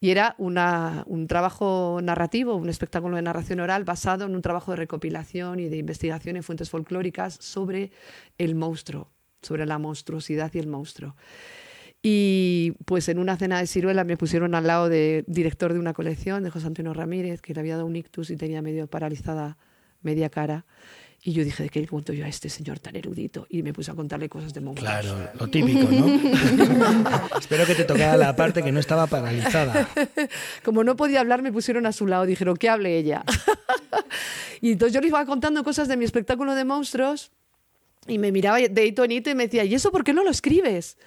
Y 0.00 0.10
era 0.10 0.36
un 0.38 1.26
trabajo 1.26 1.98
narrativo, 2.00 2.54
un 2.54 2.68
espectáculo 2.68 3.16
de 3.16 3.22
narración 3.22 3.58
oral 3.58 3.82
basado 3.82 4.26
en 4.26 4.36
un 4.36 4.42
trabajo 4.42 4.70
de 4.70 4.76
recopilación 4.76 5.58
y 5.58 5.68
de 5.68 5.76
investigación 5.76 6.36
en 6.36 6.44
fuentes 6.44 6.70
folclóricas 6.70 7.34
sobre 7.34 7.90
el 8.38 8.54
monstruo, 8.54 9.10
sobre 9.42 9.66
la 9.66 9.78
monstruosidad 9.78 10.54
y 10.54 10.60
el 10.60 10.68
monstruo. 10.68 11.16
Y 12.00 12.74
pues 12.84 13.08
en 13.08 13.18
una 13.18 13.36
cena 13.36 13.58
de 13.58 13.66
ciruela 13.66 14.04
me 14.04 14.16
pusieron 14.16 14.54
al 14.54 14.68
lado 14.68 14.88
de 14.88 15.24
director 15.26 15.72
de 15.72 15.80
una 15.80 15.94
colección, 15.94 16.44
de 16.44 16.50
José 16.50 16.68
Antonio 16.68 16.94
Ramírez, 16.94 17.40
que 17.42 17.52
le 17.54 17.58
había 17.58 17.74
dado 17.74 17.86
un 17.86 17.96
ictus 17.96 18.30
y 18.30 18.36
tenía 18.36 18.62
medio 18.62 18.86
paralizada 18.86 19.58
media 20.00 20.28
cara. 20.30 20.64
Y 21.20 21.32
yo 21.32 21.44
dije, 21.44 21.64
¿de 21.64 21.68
qué 21.68 21.80
le 21.80 21.88
cuento 21.88 22.12
yo 22.12 22.24
a 22.24 22.28
este 22.28 22.48
señor 22.48 22.78
tan 22.78 22.94
erudito? 22.94 23.46
Y 23.50 23.64
me 23.64 23.72
puse 23.72 23.90
a 23.90 23.94
contarle 23.94 24.28
cosas 24.28 24.54
de 24.54 24.60
monstruos. 24.60 24.88
Claro, 24.88 25.30
lo 25.38 25.48
típico, 25.48 25.90
¿no? 25.90 27.28
Espero 27.38 27.66
que 27.66 27.74
te 27.74 27.84
tocara 27.84 28.16
la 28.16 28.36
parte 28.36 28.62
que 28.62 28.70
no 28.70 28.78
estaba 28.78 29.08
paralizada. 29.08 29.88
Como 30.64 30.84
no 30.84 30.96
podía 30.96 31.20
hablar, 31.20 31.42
me 31.42 31.52
pusieron 31.52 31.86
a 31.86 31.92
su 31.92 32.06
lado. 32.06 32.24
Dijeron, 32.24 32.56
que 32.56 32.68
hable 32.68 32.96
ella. 32.96 33.24
y 34.60 34.72
entonces 34.72 34.94
yo 34.94 35.00
le 35.00 35.08
iba 35.08 35.24
contando 35.26 35.64
cosas 35.64 35.88
de 35.88 35.96
mi 35.96 36.04
espectáculo 36.04 36.54
de 36.54 36.64
monstruos 36.64 37.32
Y 38.06 38.18
me 38.18 38.30
miraba 38.30 38.58
de 38.58 38.86
hito 38.86 39.02
en 39.02 39.10
hito 39.10 39.28
y 39.28 39.34
me 39.34 39.44
decía, 39.44 39.64
¿y 39.64 39.74
eso 39.74 39.90
por 39.90 40.04
qué 40.04 40.12
no 40.12 40.22
lo 40.22 40.30
escribes? 40.30 40.98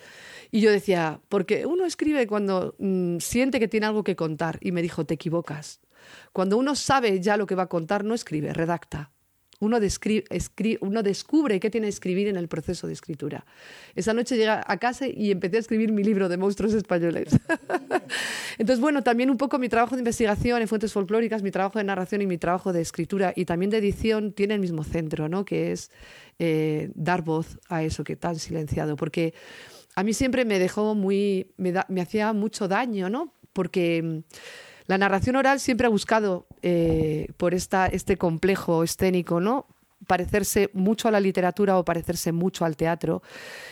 Y 0.52 0.60
yo 0.60 0.72
decía, 0.72 1.22
porque 1.30 1.66
uno 1.66 1.86
escribe 1.86 2.28
cuando 2.28 2.76
mm, 2.80 3.20
siente 3.20 3.62
que 3.62 3.70
tiene 3.70 3.86
algo 3.86 4.04
que 4.04 4.18
contar. 4.18 4.58
Y 4.60 4.74
me 4.74 4.82
dijo, 4.82 5.06
te 5.06 5.14
equivocas. 5.14 5.80
Cuando 6.34 6.58
uno 6.58 6.76
sabe 6.76 7.22
ya 7.22 7.38
lo 7.38 7.48
que 7.48 7.56
va 7.56 7.64
a 7.64 7.70
contar, 7.70 8.04
no 8.04 8.14
escribe, 8.14 8.52
redacta 8.54 9.12
uno, 9.62 9.80
descubre 9.80 11.60
qué 11.60 11.70
tiene 11.70 11.86
que 11.86 11.90
escribir 11.90 12.28
en 12.28 12.36
el 12.36 12.48
proceso 12.48 12.88
de 12.88 12.94
escritura. 12.94 13.46
Esa 13.96 14.14
noche 14.14 14.36
llegué 14.36 14.50
a 14.50 14.78
casa 14.78 15.08
y 15.08 15.30
empecé 15.30 15.58
a 15.58 15.60
escribir 15.60 15.92
mi 15.92 16.04
libro 16.04 16.28
de 16.30 16.38
monstruos 16.38 16.74
españoles. 16.74 17.30
Entonces, 18.58 18.82
bueno, 18.82 19.04
también 19.04 19.30
un 19.30 19.38
poco 19.38 19.60
mi 19.60 19.70
trabajo 19.70 19.96
de 19.96 20.02
investigación 20.02 20.62
en 20.62 20.68
fuentes 20.68 20.92
folclóricas, 20.92 21.44
mi 21.44 21.52
trabajo 21.52 21.78
de 21.78 21.86
narración 21.86 22.22
y 22.24 22.28
mi 22.28 22.40
trabajo 22.40 22.74
de 22.74 22.82
escritura 22.82 23.34
y 23.36 23.46
también 23.46 23.70
de 23.70 23.78
edición 23.78 24.34
tiene 24.34 24.56
el 24.56 24.60
mismo 24.60 24.84
centro, 24.84 25.30
¿no? 25.30 25.46
que 25.46 25.72
es 25.72 25.92
eh, 26.40 26.90
dar 26.96 27.22
voz 27.22 27.60
a 27.70 27.84
eso 27.84 28.04
que 28.04 28.16
tan 28.16 28.38
silenciado. 28.38 28.96
Porque 28.96 29.36
a 29.94 30.04
mí 30.04 30.14
siempre 30.14 30.44
me 30.44 30.58
dejó 30.58 30.96
muy, 30.96 31.52
me, 31.58 31.72
me 31.88 32.02
hacía 32.02 32.34
mucho 32.34 32.68
daño, 32.68 33.10
¿no? 33.10 33.36
Porque 33.54 34.24
la 34.92 34.98
narración 34.98 35.38
oral 35.38 35.62
siempre 35.62 35.88
ha 35.88 35.90
buscado 35.90 36.46
eh, 36.64 37.30
por 37.38 37.54
esta, 37.54 37.86
este 37.86 38.18
complejo 38.18 38.84
escénico, 38.84 39.40
¿no? 39.40 39.66
Parecerse 40.08 40.70
mucho 40.74 41.08
a 41.08 41.12
la 41.12 41.20
literatura 41.20 41.78
o 41.78 41.86
parecerse 41.86 42.32
mucho 42.32 42.66
al 42.66 42.76
teatro 42.76 43.22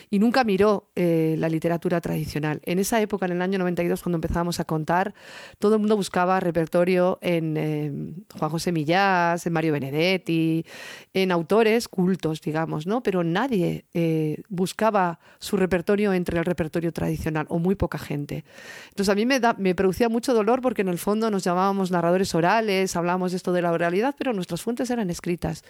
y 0.10 0.20
nunca 0.20 0.44
miró 0.44 0.90
eh, 0.96 1.36
la 1.38 1.50
literatura 1.50 2.02
tradicional. 2.02 2.62
En 2.66 2.80
esa 2.80 3.02
época, 3.02 3.26
en 3.26 3.34
el 3.34 3.42
año 3.42 3.60
92, 3.60 4.02
cuando 4.02 4.18
empezábamos 4.18 4.60
a 4.60 4.66
contar, 4.66 5.14
todo 5.60 5.76
el 5.76 5.80
mundo 5.80 5.96
buscaba 5.96 6.40
repertorio 6.40 7.20
en 7.22 7.58
eh, 7.58 7.92
Juan 8.38 8.52
José 8.52 8.72
Millás, 8.72 9.46
en 9.46 9.54
Mario 9.54 9.74
Benedetti, 9.74 10.66
en 11.14 11.32
autores 11.32 11.88
cultos, 11.88 12.42
digamos, 12.42 12.88
¿no? 12.88 13.04
Pero 13.04 13.24
nadie 13.24 13.86
eh, 13.94 14.42
buscaba 14.50 15.20
su 15.40 15.58
repertorio 15.58 16.14
entre 16.14 16.40
el 16.40 16.46
repertorio 16.46 16.92
tradicional, 16.92 17.46
o 17.50 17.60
muy 17.60 17.76
poca 17.76 17.98
gente. 17.98 18.44
Entonces 18.90 19.10
a 19.10 19.16
mí 19.16 19.26
me, 19.26 19.40
me 19.58 19.76
producía 19.76 20.10
mucho 20.10 20.34
dolor 20.34 20.62
porque 20.62 20.82
en 20.82 20.90
el 20.90 20.98
fondo 20.98 21.30
nos 21.30 21.44
llamábamos 21.44 21.92
narradores 21.92 22.34
orales, 22.36 22.96
hablábamos 22.96 23.32
de 23.32 23.38
esto 23.38 23.54
de 23.54 23.62
la 23.62 23.72
oralidad, 23.72 24.16
pero 24.18 24.34
nuestras 24.34 24.62
fuentes 24.62 24.90
eran 24.90 25.10
escritas 25.10 25.64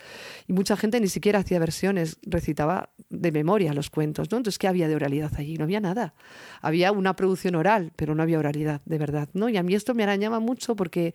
y 0.49 0.53
mucha 0.53 0.75
gente 0.75 0.99
ni 0.99 1.07
siquiera 1.07 1.37
hacía 1.37 1.59
versiones, 1.59 2.17
recitaba 2.23 2.89
de 3.11 3.31
memoria 3.31 3.71
los 3.71 3.91
cuentos, 3.91 4.31
¿no? 4.31 4.37
Entonces, 4.37 4.57
¿qué 4.57 4.67
había 4.67 4.87
de 4.87 4.95
oralidad 4.95 5.31
allí? 5.37 5.57
No 5.57 5.65
había 5.65 5.79
nada. 5.79 6.15
Había 6.59 6.91
una 6.91 7.15
producción 7.15 7.53
oral, 7.53 7.91
pero 7.95 8.15
no 8.15 8.23
había 8.23 8.39
oralidad, 8.39 8.81
de 8.85 8.97
verdad, 8.97 9.29
¿no? 9.33 9.47
Y 9.49 9.57
a 9.57 9.63
mí 9.63 9.75
esto 9.75 9.93
me 9.93 10.01
arañaba 10.01 10.39
mucho 10.39 10.75
porque 10.75 11.13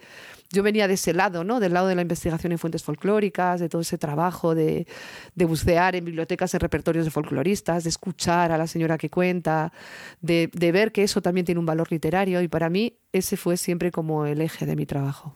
yo 0.53 0.62
venía 0.62 0.87
de 0.87 0.94
ese 0.94 1.12
lado, 1.14 1.42
¿no? 1.42 1.59
Del 1.59 1.73
lado 1.73 1.88
de 1.88 1.97
la 1.97 2.03
investigación 2.03 2.53
en 2.53 2.59
fuentes 2.59 2.85
folclóricas, 2.85 3.59
de 3.59 3.68
todo 3.68 3.83
ese 3.83 3.99
trabajo 3.99 4.55
de, 4.55 4.87
bucear 5.35 5.97
en 5.97 6.05
bibliotecas, 6.05 6.55
en 6.55 6.61
repertorios 6.61 7.05
de 7.05 7.11
folcloristas, 7.11 7.83
de 7.83 7.90
escuchar 7.90 8.53
a 8.53 8.57
la 8.57 8.68
señora 8.68 8.97
que 8.99 9.11
cuenta, 9.11 9.73
de, 10.20 10.49
de 10.53 10.70
ver 10.70 10.92
que 10.92 11.03
eso 11.03 11.23
también 11.23 11.44
tiene 11.44 11.59
un 11.59 11.66
valor 11.66 11.90
literario 11.90 12.40
y 12.40 12.47
para 12.47 12.70
mí 12.70 12.99
ese 13.11 13.37
fue 13.37 13.57
siempre 13.57 13.90
como 13.90 14.27
el 14.27 14.40
eje 14.40 14.64
de 14.64 14.77
mi 14.77 14.87
trabajo. 14.87 15.35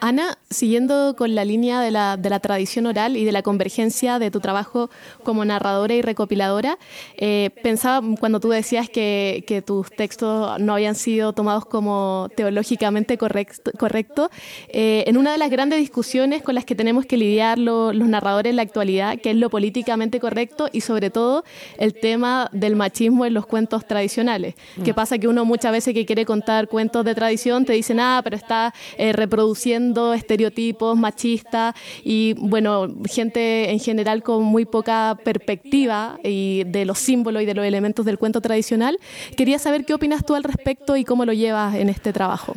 Ana, 0.00 0.36
siguiendo 0.50 1.14
con 1.16 1.34
la 1.34 1.44
línea 1.44 1.80
de 1.80 1.90
la, 1.90 2.18
tradición 2.40 2.86
oral 2.86 3.16
y 3.16 3.24
de 3.24 3.32
la 3.32 3.42
convergencia 3.42 4.18
de 4.18 4.30
tu 4.30 4.40
trabajo 4.40 4.90
como 5.22 5.44
narradora 5.44 5.94
y 5.94 6.02
recopiladora, 6.02 6.78
eh, 7.16 7.50
pensaba 7.62 8.06
cuando 8.18 8.40
tú 8.40 8.50
decías 8.50 8.88
que, 8.88 9.62
tus 9.64 9.88
textos 9.90 10.60
no 10.60 10.74
habían 10.74 10.94
sido 10.94 11.32
tomados 11.32 11.64
como 11.64 12.28
teológicamente 12.36 13.16
correcto, 13.16 14.30
eh, 14.68 15.04
en 15.06 15.16
una 15.16 15.32
de 15.32 15.38
las 15.38 15.48
grandes 15.48 15.78
discusiones 15.78 16.42
con 16.42 16.54
las 16.54 16.64
que 16.64 16.74
tenemos 16.74 17.06
que 17.06 17.16
lidiar 17.16 17.58
los 17.58 17.94
narradores 17.94 18.50
en 18.50 18.56
la 18.56 18.62
actualidad, 18.62 19.18
que 19.18 19.30
es 19.30 19.36
lo 19.36 19.48
políticamente 19.48 20.20
correcto 20.20 20.68
y 20.72 20.80
sobre 20.80 21.10
todo 21.10 21.44
el 21.78 21.94
tema 21.94 22.50
del 22.52 22.76
machismo 22.76 23.24
en 23.24 23.32
los 23.32 23.46
cuentos 23.46 23.86
tradicionales. 23.86 24.54
¿Qué 24.84 24.92
mm. 24.92 24.96
pasa? 24.96 25.18
Que 25.18 25.28
uno 25.28 25.44
muchas 25.44 25.72
veces 25.72 25.94
que 25.94 26.04
quiere 26.04 26.26
contar 26.26 26.68
cuentos 26.68 27.04
de 27.04 27.14
tradición 27.14 27.64
te 27.64 27.72
dicen, 27.72 28.00
ah, 28.00 28.20
pero 28.22 28.36
está 28.36 28.74
eh, 28.98 29.12
reproduciendo 29.12 29.93
estereotipos 30.14 30.96
machistas 30.96 31.74
y, 32.02 32.34
bueno, 32.34 32.88
gente 33.06 33.70
en 33.70 33.80
general 33.80 34.22
con 34.22 34.42
muy 34.42 34.64
poca 34.64 35.16
perspectiva 35.24 36.18
y 36.22 36.64
de 36.64 36.84
los 36.84 36.98
símbolos 36.98 37.42
y 37.42 37.46
de 37.46 37.54
los 37.54 37.64
elementos 37.64 38.04
del 38.04 38.18
cuento 38.18 38.40
tradicional. 38.40 38.98
Quería 39.36 39.58
saber 39.58 39.84
qué 39.84 39.94
opinas 39.94 40.24
tú 40.24 40.34
al 40.34 40.44
respecto 40.44 40.96
y 40.96 41.04
cómo 41.04 41.24
lo 41.24 41.32
llevas 41.32 41.74
en 41.76 41.88
este 41.88 42.12
trabajo. 42.12 42.54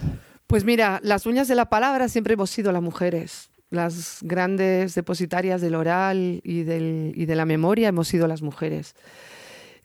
Pues 0.47 0.63
mira, 0.63 0.99
las 1.03 1.25
uñas 1.25 1.47
de 1.47 1.55
la 1.55 1.65
palabra 1.65 2.07
siempre 2.07 2.33
hemos 2.33 2.49
sido 2.49 2.71
las 2.71 2.81
mujeres. 2.81 3.49
Las 3.69 4.19
grandes 4.21 4.95
depositarias 4.95 5.59
del 5.59 5.75
oral 5.75 6.39
y, 6.43 6.63
del, 6.63 7.11
y 7.15 7.25
de 7.25 7.35
la 7.35 7.45
memoria 7.45 7.89
hemos 7.89 8.07
sido 8.07 8.27
las 8.27 8.41
mujeres. 8.41 8.95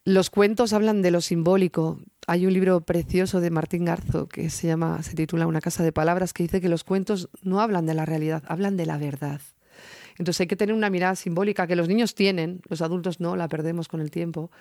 Los 0.05 0.31
cuentos 0.31 0.73
hablan 0.73 1.03
de 1.03 1.11
lo 1.11 1.21
simbólico. 1.21 1.99
Hay 2.29 2.47
un 2.47 2.53
libro 2.53 2.81
precioso 2.83 3.41
de 3.41 3.51
Martín 3.51 3.85
Garzo 3.85 4.29
que 4.29 4.49
se 4.49 4.69
llama, 4.69 5.03
se 5.03 5.15
titula 5.15 5.49
Una 5.49 5.61
casa 5.61 5.83
de 5.83 5.91
palabras, 5.91 6.33
que 6.33 6.45
dice 6.45 6.61
que 6.61 6.69
los 6.69 6.85
cuentos 6.85 7.29
no 7.43 7.61
hablan 7.61 7.85
de 7.85 7.95
la 7.95 8.07
realidad, 8.07 8.45
hablan 8.47 8.77
de 8.77 8.87
la 8.87 8.97
verdad. 8.97 9.41
Entonces 10.19 10.43
hay 10.43 10.47
que 10.47 10.55
tener 10.55 10.75
una 10.75 10.89
mirada 10.89 11.17
simbólica 11.17 11.67
que 11.67 11.75
los 11.75 11.89
niños 11.89 12.15
tienen, 12.15 12.61
los 12.69 12.81
adultos 12.81 13.19
no, 13.19 13.35
la 13.35 13.49
perdemos 13.49 13.89
con 13.89 14.01
el 14.01 14.13
tiempo, 14.13 14.53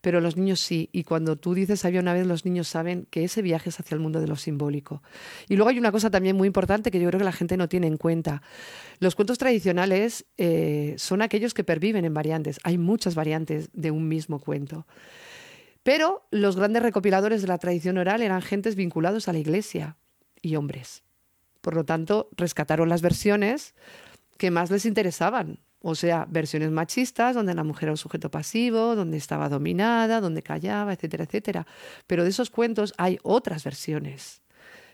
pero 0.00 0.22
los 0.22 0.38
niños 0.38 0.60
sí. 0.60 0.88
Y 0.90 1.04
cuando 1.04 1.36
tú 1.36 1.52
dices 1.52 1.84
había 1.84 2.00
una 2.00 2.14
vez, 2.14 2.26
los 2.26 2.46
niños 2.46 2.68
saben 2.68 3.06
que 3.10 3.24
ese 3.24 3.42
viaje 3.42 3.68
es 3.68 3.78
hacia 3.78 3.94
el 3.94 4.00
mundo 4.00 4.20
de 4.20 4.26
lo 4.26 4.36
simbólico. 4.36 5.02
Y 5.48 5.56
luego 5.56 5.68
hay 5.68 5.78
una 5.78 5.92
cosa 5.92 6.10
también 6.10 6.36
muy 6.36 6.46
importante 6.46 6.90
que 6.90 6.98
yo 6.98 7.08
creo 7.08 7.18
que 7.18 7.24
la 7.24 7.32
gente 7.32 7.58
no 7.58 7.68
tiene 7.68 7.88
en 7.88 7.98
cuenta. 7.98 8.40
Los 9.00 9.14
cuentos 9.14 9.36
tradicionales 9.36 10.24
eh, 10.38 10.94
son 10.96 11.20
aquellos 11.20 11.52
que 11.52 11.62
perviven 11.62 12.06
en 12.06 12.14
variantes. 12.14 12.58
Hay 12.62 12.78
muchas 12.78 13.14
variantes 13.14 13.68
de 13.74 13.90
un 13.90 14.08
mismo 14.08 14.38
cuento. 14.38 14.86
Pero 15.82 16.26
los 16.30 16.56
grandes 16.56 16.82
recopiladores 16.82 17.42
de 17.42 17.48
la 17.48 17.58
tradición 17.58 17.98
oral 17.98 18.22
eran 18.22 18.42
gentes 18.42 18.76
vinculados 18.76 19.28
a 19.28 19.32
la 19.32 19.38
iglesia 19.38 19.96
y 20.40 20.56
hombres. 20.56 21.02
Por 21.60 21.74
lo 21.74 21.84
tanto, 21.84 22.28
rescataron 22.36 22.88
las 22.88 23.02
versiones 23.02 23.74
que 24.36 24.50
más 24.50 24.70
les 24.70 24.86
interesaban. 24.86 25.58
O 25.80 25.96
sea, 25.96 26.26
versiones 26.28 26.70
machistas 26.70 27.34
donde 27.34 27.54
la 27.54 27.64
mujer 27.64 27.84
era 27.84 27.92
un 27.92 27.96
sujeto 27.96 28.30
pasivo, 28.30 28.94
donde 28.94 29.16
estaba 29.16 29.48
dominada, 29.48 30.20
donde 30.20 30.42
callaba, 30.42 30.92
etcétera, 30.92 31.24
etcétera. 31.24 31.66
Pero 32.06 32.22
de 32.22 32.30
esos 32.30 32.50
cuentos 32.50 32.94
hay 32.98 33.18
otras 33.22 33.64
versiones 33.64 34.42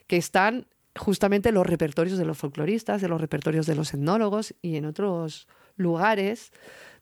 que 0.06 0.16
están 0.16 0.66
justamente 0.96 1.50
en 1.50 1.56
los 1.56 1.66
repertorios 1.66 2.18
de 2.18 2.24
los 2.24 2.38
folcloristas, 2.38 3.02
en 3.02 3.10
los 3.10 3.20
repertorios 3.20 3.66
de 3.66 3.74
los 3.74 3.92
etnólogos 3.92 4.54
y 4.62 4.76
en 4.76 4.86
otros 4.86 5.46
lugares 5.76 6.52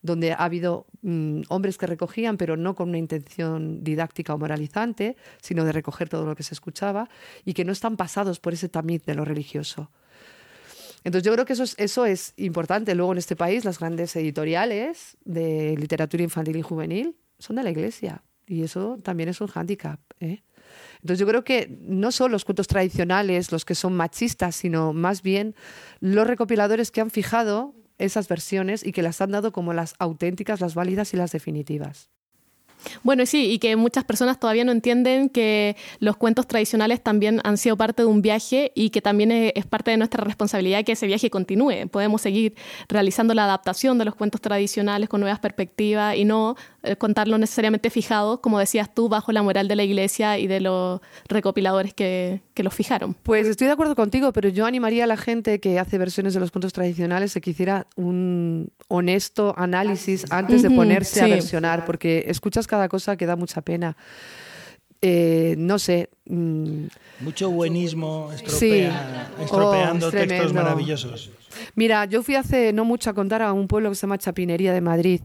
donde 0.06 0.32
ha 0.32 0.36
habido 0.36 0.86
mm, 1.02 1.42
hombres 1.48 1.76
que 1.76 1.86
recogían, 1.86 2.36
pero 2.36 2.56
no 2.56 2.74
con 2.74 2.88
una 2.88 2.98
intención 2.98 3.84
didáctica 3.84 4.34
o 4.34 4.38
moralizante, 4.38 5.16
sino 5.42 5.64
de 5.64 5.72
recoger 5.72 6.08
todo 6.08 6.24
lo 6.24 6.34
que 6.34 6.42
se 6.42 6.54
escuchaba 6.54 7.08
y 7.44 7.52
que 7.52 7.64
no 7.64 7.72
están 7.72 7.96
pasados 7.96 8.40
por 8.40 8.54
ese 8.54 8.68
tamiz 8.68 9.04
de 9.04 9.14
lo 9.14 9.24
religioso. 9.24 9.90
Entonces 11.04 11.24
yo 11.24 11.32
creo 11.32 11.44
que 11.44 11.52
eso 11.52 11.62
es, 11.62 11.74
eso 11.78 12.04
es 12.06 12.32
importante. 12.36 12.94
Luego 12.94 13.12
en 13.12 13.18
este 13.18 13.36
país 13.36 13.64
las 13.64 13.78
grandes 13.78 14.16
editoriales 14.16 15.16
de 15.24 15.76
literatura 15.76 16.22
infantil 16.22 16.56
y 16.56 16.62
juvenil 16.62 17.16
son 17.38 17.56
de 17.56 17.62
la 17.62 17.70
iglesia 17.70 18.22
y 18.46 18.62
eso 18.62 18.98
también 19.02 19.28
es 19.28 19.40
un 19.40 19.48
hándicap. 19.48 20.00
¿eh? 20.20 20.42
Entonces 20.96 21.18
yo 21.18 21.26
creo 21.26 21.44
que 21.44 21.78
no 21.80 22.10
son 22.12 22.32
los 22.32 22.44
cuentos 22.44 22.66
tradicionales 22.66 23.52
los 23.52 23.64
que 23.64 23.74
son 23.74 23.94
machistas, 23.94 24.56
sino 24.56 24.92
más 24.92 25.22
bien 25.22 25.54
los 26.00 26.26
recopiladores 26.26 26.90
que 26.90 27.00
han 27.00 27.10
fijado 27.10 27.74
esas 27.98 28.28
versiones 28.28 28.84
y 28.84 28.92
que 28.92 29.02
las 29.02 29.20
han 29.20 29.30
dado 29.30 29.52
como 29.52 29.72
las 29.72 29.94
auténticas, 29.98 30.60
las 30.60 30.74
válidas 30.74 31.14
y 31.14 31.16
las 31.16 31.32
definitivas. 31.32 32.10
Bueno, 33.02 33.26
sí, 33.26 33.50
y 33.50 33.58
que 33.58 33.76
muchas 33.76 34.04
personas 34.04 34.38
todavía 34.38 34.64
no 34.64 34.72
entienden 34.72 35.28
que 35.28 35.76
los 35.98 36.16
cuentos 36.16 36.46
tradicionales 36.46 37.02
también 37.02 37.40
han 37.44 37.56
sido 37.56 37.76
parte 37.76 38.02
de 38.02 38.08
un 38.08 38.22
viaje 38.22 38.72
y 38.74 38.90
que 38.90 39.00
también 39.00 39.32
es 39.32 39.66
parte 39.66 39.90
de 39.90 39.96
nuestra 39.96 40.22
responsabilidad 40.24 40.84
que 40.84 40.92
ese 40.92 41.06
viaje 41.06 41.30
continúe. 41.30 41.88
Podemos 41.90 42.22
seguir 42.22 42.54
realizando 42.88 43.34
la 43.34 43.44
adaptación 43.44 43.98
de 43.98 44.04
los 44.04 44.14
cuentos 44.14 44.40
tradicionales 44.40 45.08
con 45.08 45.20
nuevas 45.20 45.40
perspectivas 45.40 46.16
y 46.16 46.24
no 46.24 46.56
contarlo 46.94 47.38
necesariamente 47.38 47.90
fijado, 47.90 48.40
como 48.40 48.58
decías 48.58 48.94
tú, 48.94 49.08
bajo 49.08 49.32
la 49.32 49.42
moral 49.42 49.66
de 49.66 49.76
la 49.76 49.82
iglesia 49.82 50.38
y 50.38 50.46
de 50.46 50.60
los 50.60 51.00
recopiladores 51.28 51.94
que, 51.94 52.42
que 52.54 52.62
los 52.62 52.74
fijaron. 52.74 53.14
Pues 53.22 53.46
estoy 53.46 53.66
de 53.66 53.72
acuerdo 53.72 53.96
contigo, 53.96 54.32
pero 54.32 54.48
yo 54.48 54.66
animaría 54.66 55.04
a 55.04 55.06
la 55.06 55.16
gente 55.16 55.58
que 55.58 55.78
hace 55.78 55.98
versiones 55.98 56.34
de 56.34 56.40
los 56.40 56.50
cuentos 56.50 56.72
tradicionales 56.72 57.36
a 57.36 57.40
que 57.40 57.50
hiciera 57.50 57.86
un 57.96 58.68
honesto 58.88 59.54
análisis 59.56 60.24
antes 60.30 60.62
de 60.62 60.70
ponerse 60.70 61.22
a 61.22 61.26
versionar, 61.26 61.84
porque 61.84 62.24
escuchas 62.28 62.66
cada 62.66 62.88
cosa 62.88 63.16
que 63.16 63.26
da 63.26 63.36
mucha 63.36 63.62
pena. 63.62 63.96
Eh, 65.02 65.54
no 65.58 65.78
sé. 65.78 66.10
Mm, 66.26 66.86
Mucho 67.20 67.50
buenísimo 67.50 68.30
estropeando 68.32 70.08
oh, 70.08 70.10
textos 70.10 70.52
maravillosos. 70.52 71.30
Mira, 71.74 72.04
yo 72.06 72.22
fui 72.22 72.34
hace 72.34 72.72
no 72.72 72.84
mucho 72.84 73.10
a 73.10 73.14
contar 73.14 73.42
a 73.42 73.52
un 73.52 73.68
pueblo 73.68 73.90
que 73.90 73.96
se 73.96 74.02
llama 74.02 74.18
Chapinería 74.18 74.72
de 74.72 74.80
Madrid 74.80 75.20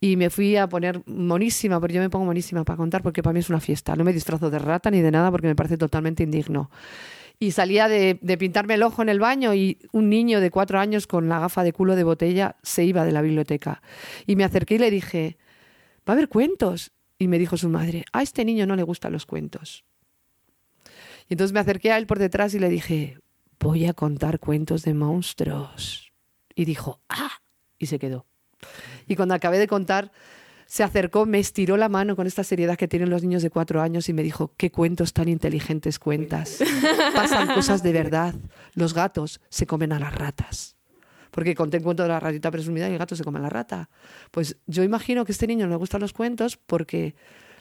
y 0.00 0.16
me 0.16 0.30
fui 0.30 0.56
a 0.56 0.68
poner 0.68 1.02
monísima, 1.06 1.80
porque 1.80 1.94
yo 1.94 2.00
me 2.00 2.10
pongo 2.10 2.26
monísima 2.26 2.64
para 2.64 2.76
contar 2.76 3.02
porque 3.02 3.22
para 3.22 3.32
mí 3.32 3.40
es 3.40 3.50
una 3.50 3.60
fiesta. 3.60 3.96
No 3.96 4.04
me 4.04 4.12
disfrazo 4.12 4.50
de 4.50 4.58
rata 4.58 4.90
ni 4.90 5.00
de 5.00 5.10
nada 5.10 5.30
porque 5.30 5.46
me 5.46 5.54
parece 5.54 5.76
totalmente 5.76 6.22
indigno. 6.22 6.70
y 7.40 7.52
salía 7.52 7.88
de, 7.88 8.16
pintarme 8.38 8.74
el 8.74 8.82
ojo 8.82 9.02
en 9.02 9.08
el 9.08 9.20
baño 9.20 9.54
y 9.54 9.78
un 9.92 10.08
niño 10.08 10.40
de 10.40 10.50
cuatro 10.50 10.80
años 10.80 11.06
con 11.06 11.28
la 11.28 11.38
gafa 11.38 11.62
de 11.62 11.72
culo 11.72 11.94
de 11.94 12.02
botella 12.02 12.56
se 12.62 12.84
iba 12.84 13.04
de 13.04 13.12
la 13.12 13.22
biblioteca. 13.22 13.80
Y 14.26 14.34
me 14.36 14.44
acerqué 14.44 14.74
y 14.74 14.78
le 14.78 14.90
dije, 14.90 15.38
va 16.08 16.12
a 16.12 16.16
haber 16.16 16.28
cuentos. 16.28 16.92
Y 17.20 17.28
me 17.28 17.38
dijo 17.38 17.56
su 17.56 17.68
madre, 17.68 18.04
a 18.12 18.22
este 18.22 18.44
niño 18.44 18.66
no 18.66 18.76
le 18.76 18.82
gustan 18.84 19.12
los 19.12 19.26
cuentos. 19.26 19.84
Y 21.28 21.34
entonces 21.34 21.52
me 21.52 21.60
acerqué 21.60 21.92
a 21.92 21.98
él 21.98 22.06
por 22.06 22.18
detrás 22.18 22.54
y 22.54 22.58
le 22.58 22.68
dije, 22.68 23.18
voy 23.60 23.86
a 23.86 23.94
contar 23.94 24.38
cuentos 24.38 24.82
de 24.82 24.94
monstruos. 24.94 26.12
Y 26.54 26.64
dijo, 26.64 27.00
ah, 27.08 27.40
y 27.78 27.86
se 27.86 27.98
quedó. 27.98 28.26
Y 29.06 29.16
cuando 29.16 29.34
acabé 29.34 29.58
de 29.58 29.68
contar, 29.68 30.10
se 30.66 30.82
acercó, 30.82 31.24
me 31.24 31.38
estiró 31.38 31.76
la 31.76 31.88
mano 31.88 32.14
con 32.14 32.26
esta 32.26 32.44
seriedad 32.44 32.76
que 32.76 32.88
tienen 32.88 33.08
los 33.08 33.22
niños 33.22 33.42
de 33.42 33.50
cuatro 33.50 33.80
años 33.80 34.08
y 34.08 34.12
me 34.12 34.22
dijo, 34.22 34.52
qué 34.56 34.70
cuentos 34.70 35.12
tan 35.12 35.28
inteligentes 35.28 35.98
cuentas. 35.98 36.58
Pasan 37.14 37.54
cosas 37.54 37.82
de 37.82 37.92
verdad. 37.92 38.34
Los 38.74 38.92
gatos 38.92 39.40
se 39.48 39.66
comen 39.66 39.92
a 39.92 39.98
las 39.98 40.14
ratas. 40.14 40.76
Porque 41.30 41.54
conté 41.54 41.78
un 41.78 41.84
cuento 41.84 42.02
de 42.02 42.10
la 42.10 42.20
ratita 42.20 42.50
presumida 42.50 42.88
y 42.88 42.92
el 42.92 42.98
gato 42.98 43.16
se 43.16 43.24
come 43.24 43.38
a 43.38 43.42
la 43.42 43.48
rata. 43.48 43.88
Pues 44.30 44.56
yo 44.66 44.82
imagino 44.82 45.24
que 45.24 45.32
a 45.32 45.34
este 45.34 45.46
niño 45.46 45.66
le 45.66 45.76
gustan 45.76 46.00
los 46.00 46.12
cuentos 46.12 46.56
porque 46.56 47.14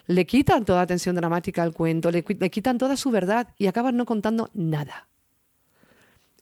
le 0.07 0.25
quitan 0.25 0.65
toda 0.65 0.79
la 0.79 0.87
tensión 0.87 1.15
dramática 1.15 1.63
al 1.63 1.73
cuento, 1.73 2.11
le, 2.11 2.25
le 2.27 2.49
quitan 2.49 2.77
toda 2.77 2.97
su 2.97 3.11
verdad 3.11 3.49
y 3.57 3.67
acaban 3.67 3.95
no 3.95 4.05
contando 4.05 4.49
nada. 4.53 5.07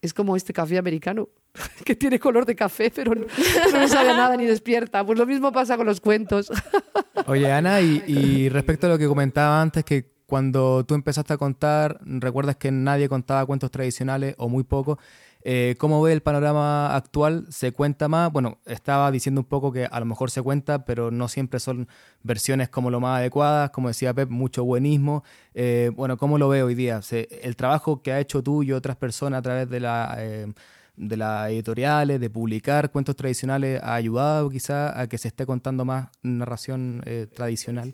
Es 0.05 0.13
como 0.13 0.35
este 0.35 0.53
café 0.53 0.77
americano, 0.77 1.29
que 1.83 1.95
tiene 1.95 2.19
color 2.19 2.45
de 2.45 2.55
café, 2.55 2.91
pero 2.93 3.15
no, 3.15 3.87
sabe 3.87 4.09
nada 4.09 4.37
ni 4.37 4.45
despierta. 4.45 5.05
Pues 5.05 5.17
lo 5.17 5.25
mismo 5.25 5.51
pasa 5.51 5.77
con 5.77 5.85
los 5.85 5.99
cuentos. 5.99 6.51
Oye, 7.27 7.51
Ana, 7.51 7.81
y, 7.81 8.03
y 8.07 8.49
respecto 8.49 8.87
a 8.87 8.89
lo 8.91 8.97
que 8.97 9.07
comentaba 9.07 9.61
antes, 9.61 9.83
que 9.83 10.15
cuando 10.25 10.85
tú 10.85 10.95
empezaste 10.95 11.33
a 11.33 11.37
contar, 11.37 11.99
recuerdas 12.03 12.55
que 12.55 12.71
nadie 12.71 13.09
contaba 13.09 13.45
cuentos 13.45 13.71
tradicionales 13.71 14.35
o 14.37 14.49
muy 14.49 14.63
poco. 14.63 14.97
Eh, 15.47 15.75
¿Cómo 15.77 16.01
ve 16.01 16.11
el 16.11 16.23
panorama 16.23 16.95
actual? 16.95 17.45
¿Se 17.51 17.71
cuenta 17.71 18.07
más? 18.07 18.31
Bueno, 18.31 18.57
estaba 18.65 19.11
diciendo 19.11 19.41
un 19.41 19.45
poco 19.45 19.71
que 19.71 19.85
a 19.85 19.99
lo 19.99 20.05
mejor 20.07 20.31
se 20.31 20.41
cuenta, 20.41 20.85
pero 20.85 21.11
no 21.11 21.27
siempre 21.27 21.59
son 21.59 21.87
versiones 22.23 22.67
como 22.67 22.89
lo 22.89 22.99
más 22.99 23.19
adecuadas. 23.19 23.69
Como 23.69 23.89
decía 23.89 24.11
Pep, 24.11 24.27
mucho 24.31 24.65
buenismo. 24.65 25.23
Eh, 25.53 25.91
bueno, 25.95 26.17
¿cómo 26.17 26.39
lo 26.39 26.49
ve 26.49 26.63
hoy 26.63 26.73
día? 26.73 26.99
El 27.11 27.55
trabajo 27.55 28.01
que 28.01 28.11
ha 28.11 28.19
hecho 28.19 28.41
tú 28.41 28.63
y 28.63 28.71
otras 28.71 28.97
personas 28.97 29.37
a 29.37 29.41
través 29.43 29.69
de 29.69 29.79
la... 29.79 30.15
eh, 30.17 30.51
de 30.97 31.17
las 31.17 31.49
editoriales, 31.49 32.21
de 32.21 32.29
publicar 32.29 32.89
cuentos 32.89 33.17
tradicionales, 33.17 33.83
ha 33.83 33.95
ayudado 33.95 34.49
quizá 34.49 34.97
a 34.97 35.07
que 35.07 35.17
se 35.17 35.27
esté 35.27 35.45
contando 35.45 35.83
más 35.83 36.07
narración 36.23 37.03
tradicional. 37.33 37.93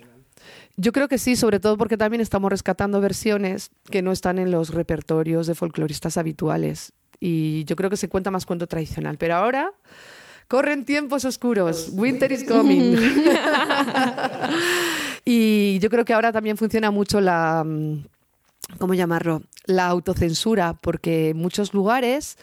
Yo 0.77 0.91
creo 0.91 1.07
que 1.07 1.17
sí, 1.17 1.35
sobre 1.35 1.59
todo 1.59 1.77
porque 1.77 1.97
también 1.97 2.21
estamos 2.21 2.51
rescatando 2.51 3.01
versiones 3.01 3.71
que 3.89 4.03
no 4.03 4.11
están 4.11 4.37
en 4.37 4.51
los 4.51 4.71
repertorios 4.71 5.47
de 5.47 5.55
folcloristas 5.55 6.15
habituales. 6.17 6.93
Y 7.21 7.63
yo 7.65 7.75
creo 7.77 7.89
que 7.89 7.97
se 7.97 8.09
cuenta 8.09 8.31
más 8.31 8.45
cuento 8.45 8.67
tradicional. 8.67 9.17
Pero 9.17 9.35
ahora 9.35 9.71
corren 10.47 10.83
tiempos 10.83 11.23
oscuros. 11.23 11.89
Winter 11.93 12.31
is 12.31 12.43
coming. 12.43 12.97
y 15.25 15.79
yo 15.79 15.89
creo 15.89 16.03
que 16.03 16.13
ahora 16.13 16.33
también 16.33 16.57
funciona 16.57 16.91
mucho 16.91 17.21
la. 17.21 17.63
mm, 17.65 18.03
¿Cómo 18.79 18.93
llamarlo? 18.93 19.43
La 19.65 19.87
autocensura, 19.87 20.73
porque 20.73 21.29
en 21.29 21.37
muchos 21.37 21.73
lugares. 21.73 22.37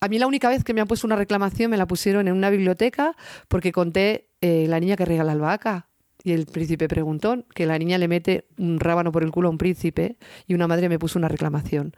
A 0.00 0.08
mí 0.08 0.18
la 0.18 0.26
única 0.26 0.48
vez 0.48 0.64
que 0.64 0.74
me 0.74 0.80
han 0.80 0.88
puesto 0.88 1.06
una 1.06 1.16
reclamación 1.16 1.70
me 1.70 1.76
la 1.76 1.86
pusieron 1.86 2.26
en 2.26 2.34
una 2.34 2.50
biblioteca 2.50 3.14
porque 3.46 3.70
conté 3.70 4.26
eh, 4.40 4.66
La 4.68 4.80
niña 4.80 4.96
que 4.96 5.04
regala 5.04 5.32
albahaca. 5.32 5.86
Y 6.24 6.32
el 6.32 6.46
príncipe 6.46 6.88
preguntó 6.88 7.44
que 7.54 7.66
la 7.66 7.78
niña 7.78 7.98
le 7.98 8.08
mete 8.08 8.46
un 8.58 8.78
rábano 8.80 9.12
por 9.12 9.22
el 9.22 9.30
culo 9.30 9.48
a 9.48 9.50
un 9.50 9.58
príncipe 9.58 10.16
y 10.46 10.54
una 10.54 10.68
madre 10.68 10.88
me 10.88 10.98
puso 10.98 11.18
una 11.18 11.28
reclamación. 11.28 11.94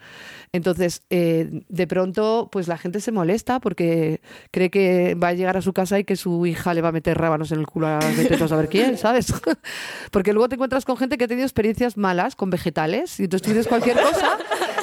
Entonces, 0.52 1.02
eh, 1.10 1.62
de 1.68 1.86
pronto, 1.86 2.48
pues 2.50 2.68
la 2.68 2.78
gente 2.78 3.00
se 3.00 3.12
molesta 3.12 3.60
porque 3.60 4.20
cree 4.50 4.70
que 4.70 5.14
va 5.14 5.28
a 5.28 5.32
llegar 5.34 5.56
a 5.56 5.62
su 5.62 5.72
casa 5.72 5.98
y 5.98 6.04
que 6.04 6.16
su 6.16 6.46
hija 6.46 6.74
le 6.74 6.80
va 6.80 6.88
a 6.88 6.92
meter 6.92 7.18
rábanos 7.18 7.52
en 7.52 7.60
el 7.60 7.66
culo 7.66 7.86
a 7.88 7.98
a 7.98 8.48
saber 8.48 8.68
quién, 8.68 8.98
¿sabes? 8.98 9.32
porque 10.10 10.32
luego 10.32 10.48
te 10.48 10.54
encuentras 10.54 10.84
con 10.84 10.96
gente 10.96 11.18
que 11.18 11.24
ha 11.24 11.28
tenido 11.28 11.46
experiencias 11.46 11.96
malas 11.96 12.36
con 12.36 12.50
vegetales 12.50 13.18
y 13.20 13.24
entonces 13.24 13.48
dices 13.48 13.68
cualquier 13.68 13.96
cosa 14.00 14.38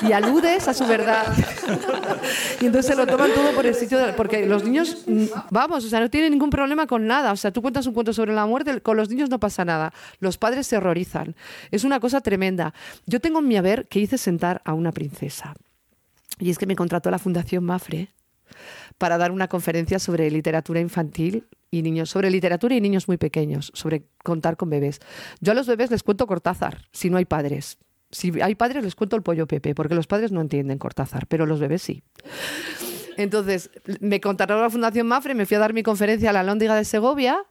y 0.07 0.11
aludes 0.11 0.67
a 0.67 0.73
su 0.73 0.85
verdad. 0.85 1.25
y 2.61 2.65
entonces 2.65 2.91
se 2.91 2.95
lo 2.95 3.05
toman 3.05 3.31
todo 3.33 3.53
por 3.53 3.65
el 3.65 3.75
sitio. 3.75 3.99
Porque 4.15 4.45
los 4.45 4.63
niños, 4.63 5.03
mm, 5.05 5.25
vamos, 5.49 5.85
o 5.85 5.89
sea, 5.89 5.99
no 5.99 6.09
tienen 6.09 6.31
ningún 6.31 6.49
problema 6.49 6.87
con 6.87 7.07
nada. 7.07 7.31
O 7.31 7.35
sea, 7.35 7.51
tú 7.51 7.61
cuentas 7.61 7.85
un 7.87 7.93
cuento 7.93 8.13
sobre 8.13 8.33
la 8.33 8.45
muerte, 8.45 8.81
con 8.81 8.97
los 8.97 9.09
niños 9.09 9.29
no 9.29 9.39
pasa 9.39 9.65
nada. 9.65 9.93
Los 10.19 10.37
padres 10.37 10.67
se 10.67 10.77
horrorizan. 10.77 11.35
Es 11.71 11.83
una 11.83 11.99
cosa 11.99 12.21
tremenda. 12.21 12.73
Yo 13.05 13.19
tengo 13.19 13.39
en 13.39 13.47
mi 13.47 13.57
haber 13.57 13.87
que 13.87 13.99
hice 13.99 14.17
sentar 14.17 14.61
a 14.65 14.73
una 14.73 14.91
princesa. 14.91 15.53
Y 16.39 16.49
es 16.49 16.57
que 16.57 16.65
me 16.65 16.75
contrató 16.75 17.11
la 17.11 17.19
Fundación 17.19 17.63
Mafre 17.63 18.09
para 18.97 19.17
dar 19.17 19.31
una 19.31 19.47
conferencia 19.47 19.99
sobre 19.99 20.29
literatura 20.29 20.79
infantil 20.79 21.47
y 21.69 21.81
niños, 21.81 22.09
sobre 22.09 22.29
literatura 22.29 22.75
y 22.75 22.81
niños 22.81 23.07
muy 23.07 23.17
pequeños, 23.17 23.71
sobre 23.73 24.03
contar 24.23 24.57
con 24.57 24.69
bebés. 24.69 24.99
Yo 25.39 25.53
a 25.53 25.55
los 25.55 25.67
bebés 25.67 25.89
les 25.91 26.03
cuento 26.03 26.27
Cortázar, 26.27 26.85
si 26.91 27.09
no 27.09 27.17
hay 27.17 27.25
padres. 27.25 27.77
Si 28.11 28.41
hay 28.41 28.55
padres 28.55 28.83
les 28.83 28.95
cuento 28.95 29.15
el 29.15 29.21
pollo 29.21 29.47
Pepe, 29.47 29.73
porque 29.73 29.95
los 29.95 30.07
padres 30.07 30.31
no 30.31 30.41
entienden 30.41 30.77
Cortázar, 30.77 31.27
pero 31.27 31.45
los 31.45 31.59
bebés 31.59 31.81
sí. 31.81 32.03
Entonces, 33.17 33.69
me 33.99 34.21
contrató 34.21 34.59
la 34.59 34.69
Fundación 34.69 35.07
Mafre, 35.07 35.35
me 35.35 35.45
fui 35.45 35.55
a 35.55 35.59
dar 35.59 35.73
mi 35.73 35.83
conferencia 35.83 36.29
a 36.29 36.33
la 36.33 36.43
Lóndiga 36.43 36.75
de 36.75 36.85
Segovia 36.85 37.43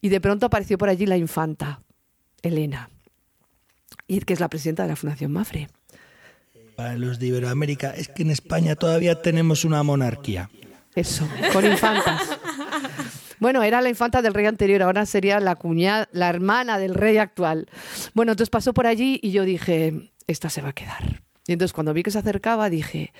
y 0.00 0.08
de 0.08 0.20
pronto 0.20 0.46
apareció 0.46 0.78
por 0.78 0.88
allí 0.88 1.06
la 1.06 1.16
infanta, 1.16 1.82
Elena, 2.42 2.90
y 4.06 4.20
que 4.20 4.34
es 4.34 4.40
la 4.40 4.48
presidenta 4.48 4.82
de 4.84 4.90
la 4.90 4.96
Fundación 4.96 5.32
Mafre. 5.32 5.68
Para 6.76 6.96
los 6.96 7.18
de 7.18 7.28
Iberoamérica, 7.28 7.90
es 7.90 8.08
que 8.08 8.22
en 8.22 8.30
España 8.30 8.76
todavía 8.76 9.22
tenemos 9.22 9.64
una 9.64 9.82
monarquía. 9.82 10.50
Eso, 10.94 11.28
con 11.52 11.64
infantas. 11.64 12.38
Bueno, 13.38 13.62
era 13.62 13.80
la 13.80 13.88
infanta 13.88 14.22
del 14.22 14.34
rey 14.34 14.46
anterior, 14.46 14.82
ahora 14.82 15.06
sería 15.06 15.40
la 15.40 15.56
cuñada, 15.56 16.08
la 16.12 16.28
hermana 16.28 16.78
del 16.78 16.94
rey 16.94 17.18
actual. 17.18 17.66
Bueno, 18.14 18.32
entonces 18.32 18.50
pasó 18.50 18.72
por 18.72 18.86
allí 18.86 19.20
y 19.22 19.30
yo 19.30 19.44
dije, 19.44 20.10
esta 20.26 20.50
se 20.50 20.62
va 20.62 20.70
a 20.70 20.72
quedar. 20.72 21.22
Y 21.46 21.52
entonces 21.52 21.72
cuando 21.72 21.94
vi 21.94 22.02
que 22.02 22.10
se 22.10 22.18
acercaba 22.18 22.68
dije, 22.70 23.12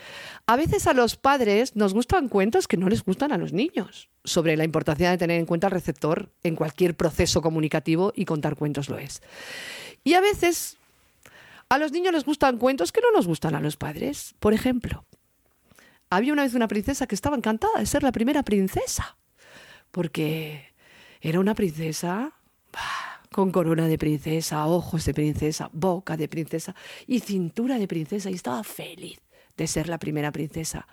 a 0.47 0.57
veces 0.57 0.87
a 0.87 0.95
los 0.95 1.17
padres 1.17 1.77
nos 1.77 1.95
gustan 1.95 2.29
cuentos 2.29 2.67
que 2.67 2.77
no 2.77 2.89
les 2.89 3.05
gustan 3.05 3.31
a 3.31 3.39
los 3.39 3.53
niños, 3.53 4.11
sobre 4.25 4.57
la 4.57 4.65
importancia 4.65 5.11
de 5.11 5.19
tener 5.19 5.39
en 5.39 5.47
cuenta 5.47 5.69
el 5.69 5.73
receptor 5.73 6.33
en 6.43 6.57
cualquier 6.57 6.97
proceso 6.97 7.41
comunicativo 7.41 8.13
y 8.17 8.25
contar 8.25 8.57
cuentos 8.57 8.89
lo 8.89 8.99
es. 8.99 9.23
Y 10.03 10.15
a 10.15 10.21
veces 10.21 10.77
a 11.69 11.79
los 11.79 11.93
niños 11.93 12.13
les 12.13 12.25
gustan 12.25 12.59
cuentos 12.59 12.91
que 12.91 13.01
no 13.01 13.13
nos 13.13 13.27
gustan 13.27 13.55
a 13.55 13.61
los 13.61 13.77
padres. 13.77 14.35
Por 14.41 14.55
ejemplo, 14.55 15.05
había 16.11 16.33
una 16.33 16.43
vez 16.43 16.55
una 16.55 16.69
princesa 16.69 17.07
que 17.07 17.15
estaba 17.15 17.37
encantada 17.37 17.79
de 17.79 17.87
ser 17.87 18.03
la 18.03 18.13
primera 18.13 18.43
princesa, 18.43 19.17
porque 19.91 20.73
era 21.21 21.41
una 21.41 21.55
princesa 21.55 22.33
con 23.33 23.51
corona 23.51 23.87
de 23.87 23.99
princesa, 23.99 24.67
ojos 24.67 25.05
de 25.05 25.15
princesa, 25.15 25.69
boca 25.73 26.17
de 26.17 26.29
princesa 26.29 26.75
y 27.07 27.21
cintura 27.21 27.79
de 27.79 27.87
princesa 27.89 28.31
y 28.31 28.35
estaba 28.35 28.63
feliz 28.65 29.21
de 29.57 29.67
ser 29.67 29.89
la 29.89 29.99
primera 29.99 30.33
princesa. 30.33 30.87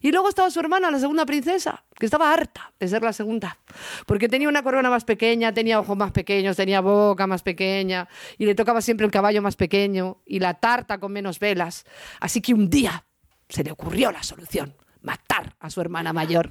Y 0.00 0.10
luego 0.10 0.28
estaba 0.28 0.50
su 0.50 0.60
hermana, 0.60 0.90
la 0.90 0.98
segunda 0.98 1.24
princesa, 1.24 1.84
que 1.98 2.06
estaba 2.06 2.32
harta 2.32 2.72
de 2.78 2.88
ser 2.88 3.02
la 3.02 3.12
segunda, 3.12 3.58
porque 4.06 4.28
tenía 4.28 4.48
una 4.48 4.62
corona 4.62 4.90
más 4.90 5.04
pequeña, 5.04 5.52
tenía 5.54 5.78
ojos 5.78 5.96
más 5.96 6.12
pequeños, 6.12 6.56
tenía 6.56 6.80
boca 6.80 7.26
más 7.26 7.42
pequeña, 7.42 8.08
y 8.36 8.46
le 8.46 8.54
tocaba 8.54 8.80
siempre 8.80 9.06
el 9.06 9.12
caballo 9.12 9.40
más 9.40 9.56
pequeño 9.56 10.18
y 10.26 10.40
la 10.40 10.54
tarta 10.54 10.98
con 10.98 11.12
menos 11.12 11.38
velas. 11.38 11.84
Así 12.20 12.40
que 12.40 12.54
un 12.54 12.68
día 12.68 13.04
se 13.48 13.62
le 13.62 13.70
ocurrió 13.70 14.10
la 14.10 14.22
solución, 14.22 14.74
matar 15.02 15.54
a 15.60 15.70
su 15.70 15.80
hermana 15.80 16.12
mayor. 16.12 16.50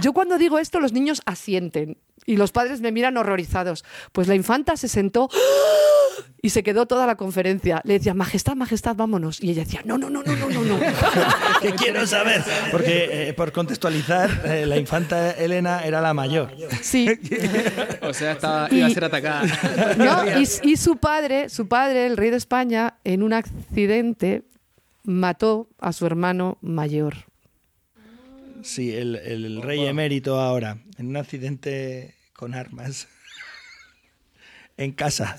Yo 0.00 0.12
cuando 0.12 0.38
digo 0.38 0.58
esto, 0.58 0.80
los 0.80 0.92
niños 0.92 1.22
asienten 1.26 1.98
y 2.26 2.36
los 2.36 2.52
padres 2.52 2.80
me 2.80 2.92
miran 2.92 3.16
horrorizados. 3.16 3.84
Pues 4.12 4.28
la 4.28 4.34
infanta 4.34 4.76
se 4.76 4.88
sentó 4.88 5.28
y 6.42 6.50
se 6.50 6.62
quedó 6.62 6.86
toda 6.86 7.06
la 7.06 7.16
conferencia. 7.16 7.80
Le 7.84 7.94
decía, 7.94 8.12
Majestad, 8.14 8.54
Majestad, 8.54 8.94
vámonos. 8.96 9.42
Y 9.42 9.50
ella 9.50 9.64
decía, 9.64 9.80
no, 9.84 9.96
no, 9.98 10.10
no, 10.10 10.22
no, 10.22 10.36
no, 10.36 10.48
no, 10.50 10.62
no. 10.62 10.78
¿Qué 11.62 11.72
quiero 11.72 12.06
saber? 12.06 12.44
Porque, 12.70 13.28
eh, 13.28 13.32
por 13.32 13.50
contextualizar, 13.52 14.42
eh, 14.44 14.66
la 14.66 14.76
infanta 14.76 15.30
Elena 15.32 15.84
era 15.84 16.00
la 16.00 16.12
mayor. 16.14 16.54
Sí. 16.82 17.08
O 18.02 18.12
sea, 18.12 18.32
estaba, 18.32 18.68
Y- 18.70 18.78
iba 18.78 18.86
a 18.86 18.90
ser 18.90 19.04
atacada. 19.04 19.44
¿No? 19.96 20.40
Y, 20.40 20.46
y 20.70 20.76
su 20.76 20.96
padre, 20.98 21.48
su 21.48 21.66
padre, 21.66 22.06
el 22.06 22.16
rey 22.16 22.30
de 22.30 22.36
España, 22.36 22.98
en 23.04 23.22
un 23.22 23.32
accidente 23.32 24.42
mató 25.04 25.70
a 25.78 25.92
su 25.94 26.04
hermano 26.04 26.58
mayor. 26.60 27.27
Sí, 28.62 28.94
el, 28.94 29.16
el 29.16 29.62
rey 29.62 29.86
emérito 29.86 30.38
ahora, 30.40 30.78
en 30.98 31.08
un 31.08 31.16
accidente 31.16 32.14
con 32.34 32.54
armas. 32.54 33.08
En 34.80 34.92
casa. 34.92 35.36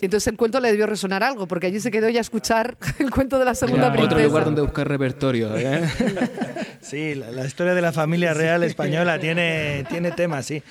Y 0.00 0.06
entonces 0.06 0.26
el 0.28 0.38
cuento 0.38 0.58
le 0.58 0.70
debió 0.70 0.86
resonar 0.86 1.22
algo, 1.22 1.46
porque 1.46 1.66
allí 1.66 1.80
se 1.80 1.90
quedó 1.90 2.08
ya 2.08 2.20
a 2.20 2.22
escuchar 2.22 2.78
el 2.98 3.10
cuento 3.10 3.38
de 3.38 3.44
la 3.44 3.54
segunda 3.54 3.88
Otro 3.88 3.98
princesa. 4.08 4.22
lugar 4.26 4.44
donde 4.46 4.62
buscar 4.62 4.88
repertorio. 4.88 5.54
¿eh? 5.54 5.82
Sí, 6.80 7.14
la, 7.14 7.30
la 7.30 7.44
historia 7.44 7.74
de 7.74 7.82
la 7.82 7.92
familia 7.92 8.32
real 8.32 8.64
española 8.64 9.18
tiene, 9.20 9.84
tiene 9.90 10.12
tema, 10.12 10.42
sí. 10.42 10.62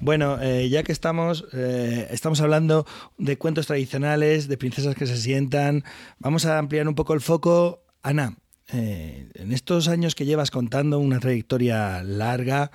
Bueno, 0.00 0.40
eh, 0.40 0.68
ya 0.68 0.82
que 0.82 0.92
estamos, 0.92 1.46
eh, 1.52 2.06
estamos 2.10 2.40
hablando 2.40 2.86
de 3.18 3.36
cuentos 3.36 3.66
tradicionales, 3.66 4.48
de 4.48 4.56
princesas 4.56 4.94
que 4.94 5.06
se 5.06 5.16
sientan, 5.16 5.84
vamos 6.18 6.46
a 6.46 6.58
ampliar 6.58 6.86
un 6.86 6.94
poco 6.94 7.14
el 7.14 7.20
foco. 7.20 7.84
Ana, 8.02 8.36
eh, 8.70 9.30
en 9.34 9.52
estos 9.52 9.88
años 9.88 10.14
que 10.14 10.26
llevas 10.26 10.50
contando 10.50 10.98
una 10.98 11.20
trayectoria 11.20 12.02
larga, 12.02 12.70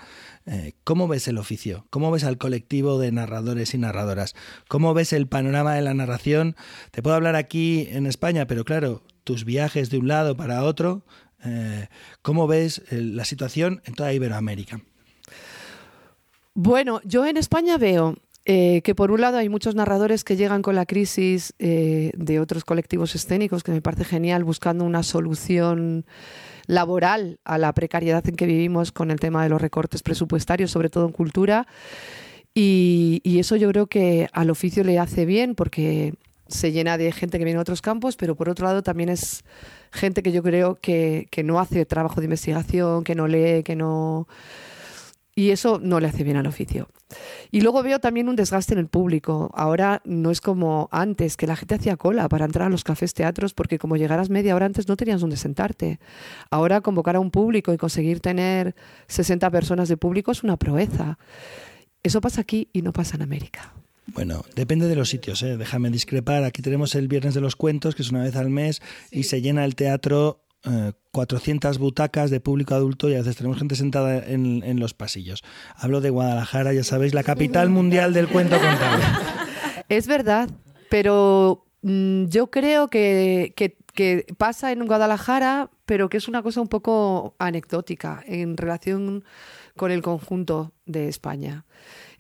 eh, 0.48 0.74
¿cómo 0.84 1.08
ves 1.08 1.28
el 1.28 1.38
oficio? 1.38 1.86
¿Cómo 1.92 2.10
ves 2.10 2.24
al 2.24 2.40
colectivo 2.40 2.98
de 2.98 3.12
narradores 3.12 3.76
y 3.76 3.78
narradoras? 3.78 4.34
¿Cómo 4.68 4.96
ves 4.96 5.14
el 5.14 5.28
panorama 5.28 5.76
de 5.76 5.84
la 5.84 5.94
narración? 5.94 6.56
Te 6.90 7.04
puedo 7.04 7.16
hablar 7.16 7.36
aquí 7.36 7.88
en 7.92 8.08
España, 8.08 8.48
pero 8.48 8.66
claro, 8.66 9.04
tus 9.24 9.46
viajes 9.46 9.92
de 9.92 10.00
un 10.00 10.08
lado 10.08 10.36
para 10.36 10.64
otro, 10.64 11.06
eh, 11.46 11.88
¿cómo 12.24 12.48
ves 12.48 12.82
la 12.90 13.24
situación 13.24 13.84
en 13.86 13.94
toda 13.94 14.14
Iberoamérica? 14.14 14.82
Bueno, 16.56 17.02
yo 17.04 17.26
en 17.26 17.38
España 17.38 17.78
veo 17.78 18.16
eh, 18.46 18.82
que 18.84 18.94
por 18.94 19.12
un 19.12 19.22
lado 19.22 19.38
hay 19.38 19.50
muchos 19.50 19.74
narradores 19.74 20.24
que 20.24 20.36
llegan 20.36 20.62
con 20.62 20.76
la 20.76 20.86
crisis 20.86 21.54
eh, 21.60 22.12
de 22.16 22.40
otros 22.40 22.64
colectivos 22.64 23.16
escénicos, 23.16 23.64
que 23.64 23.72
me 23.72 23.82
parece 23.82 24.04
genial, 24.04 24.44
buscando 24.44 24.84
una 24.84 25.02
solución 25.02 26.06
laboral 26.68 27.40
a 27.44 27.58
la 27.58 27.74
precariedad 27.74 28.28
en 28.28 28.36
que 28.36 28.46
vivimos 28.46 28.92
con 28.92 29.12
el 29.12 29.20
tema 29.20 29.44
de 29.44 29.50
los 29.50 29.62
recortes 29.62 30.04
presupuestarios, 30.04 30.72
sobre 30.72 30.90
todo 30.90 31.08
en 31.08 31.14
cultura. 31.14 31.68
Y, 32.54 33.22
eso 33.40 33.56
yo 33.56 33.70
creo 33.70 33.88
que 33.88 34.30
al 34.32 34.50
oficio 34.50 34.84
le 34.84 35.00
hace 35.00 35.26
bien 35.26 35.56
porque 35.56 36.14
se 36.48 36.72
llena 36.72 36.98
de 36.98 37.12
gente 37.12 37.40
que 37.40 37.46
viene 37.46 37.58
de 37.58 37.62
otros 37.62 37.82
campos, 37.82 38.16
pero 38.16 38.36
por 38.36 38.50
otro 38.50 38.68
lado 38.68 38.84
también 38.84 39.10
es 39.10 39.44
gente 39.92 40.22
que 40.22 40.32
yo 40.32 40.44
creo 40.44 40.76
que, 40.76 41.28
que 41.32 41.44
no 41.44 41.60
hace 41.60 41.86
trabajo 41.86 42.22
de 42.22 42.26
investigación, 42.26 43.04
que 43.04 43.16
no 43.16 43.28
lee, 43.28 43.64
que 43.64 43.76
no 43.76 44.28
y 45.36 45.50
eso 45.50 45.80
no 45.82 46.00
le 46.00 46.08
hace 46.08 46.24
bien 46.24 46.38
al 46.38 46.48
oficio. 46.48 46.90
Y 47.52 47.62
luego 47.62 47.84
veo 47.84 48.00
también 48.00 48.30
un 48.30 48.36
desgaste 48.36 48.74
en 48.74 48.80
el 48.80 48.88
público. 48.88 49.52
Ahora 49.54 50.02
no 50.06 50.32
es 50.32 50.42
como 50.42 50.90
antes, 50.92 51.38
que 51.38 51.48
la 51.48 51.56
gente 51.56 51.76
hacía 51.76 51.98
cola 51.98 52.28
para 52.30 52.46
entrar 52.46 52.68
a 52.68 52.70
los 52.70 52.84
cafés 52.84 53.14
teatros 53.14 53.54
porque 53.54 53.80
como 53.80 53.98
llegaras 53.98 54.30
media 54.30 54.56
hora 54.56 54.66
antes 54.66 54.88
no 54.88 54.98
tenías 54.98 55.22
donde 55.22 55.38
sentarte. 55.38 56.00
Ahora 56.50 56.82
convocar 56.82 57.16
a 57.16 57.20
un 57.20 57.32
público 57.32 57.74
y 57.74 57.78
conseguir 57.78 58.20
tener 58.20 58.76
60 59.08 59.50
personas 59.50 59.90
de 59.90 59.98
público 59.98 60.32
es 60.32 60.44
una 60.44 60.58
proeza. 60.58 61.18
Eso 62.04 62.22
pasa 62.22 62.42
aquí 62.42 62.70
y 62.74 62.82
no 62.82 62.94
pasa 62.94 63.16
en 63.16 63.24
América. 63.24 63.74
Bueno, 64.08 64.44
depende 64.56 64.88
de 64.88 64.96
los 64.96 65.10
sitios, 65.10 65.42
¿eh? 65.44 65.58
déjame 65.58 65.90
discrepar. 65.90 66.44
Aquí 66.44 66.62
tenemos 66.62 66.94
el 66.96 67.08
Viernes 67.08 67.34
de 67.34 67.42
los 67.42 67.56
Cuentos, 67.56 67.96
que 67.96 68.02
es 68.02 68.12
una 68.12 68.24
vez 68.24 68.36
al 68.36 68.50
mes, 68.50 68.82
y 69.12 69.24
se 69.24 69.42
llena 69.42 69.64
el 69.64 69.76
teatro 69.76 70.43
400 71.12 71.76
eh, 71.76 71.80
butacas 71.80 72.30
de 72.32 72.40
público 72.40 72.74
adulto 72.74 73.10
y 73.10 73.16
a 73.16 73.20
veces 73.20 73.36
tenemos 73.36 73.58
gente 73.58 73.76
sentada 73.76 74.24
en, 74.26 74.80
los 74.80 74.94
pasillos. 74.94 75.44
Hablo 75.76 76.02
de 76.02 76.10
Guadalajara, 76.10 76.74
ya 76.74 76.84
sabéis, 76.84 77.14
la 77.14 77.24
capital 77.24 77.70
mundial 77.70 78.14
del 78.14 78.28
cuento 78.28 78.58
contable. 78.60 79.04
Es 79.90 80.08
verdad, 80.08 80.50
pero 80.90 81.66
mm, 81.82 82.26
yo 82.26 82.50
creo 82.50 82.90
que, 82.90 83.54
pasa 84.38 84.72
en 84.72 84.88
Guadalajara, 84.88 85.70
pero 85.86 86.10
que 86.10 86.18
es 86.18 86.28
una 86.28 86.42
cosa 86.42 86.62
un 86.62 86.70
poco 86.70 87.36
anecdótica 87.38 88.24
en 88.26 88.56
relación 88.56 89.24
con 89.76 89.92
el 89.92 90.02
conjunto 90.02 90.72
de 90.86 91.10
España. 91.10 91.66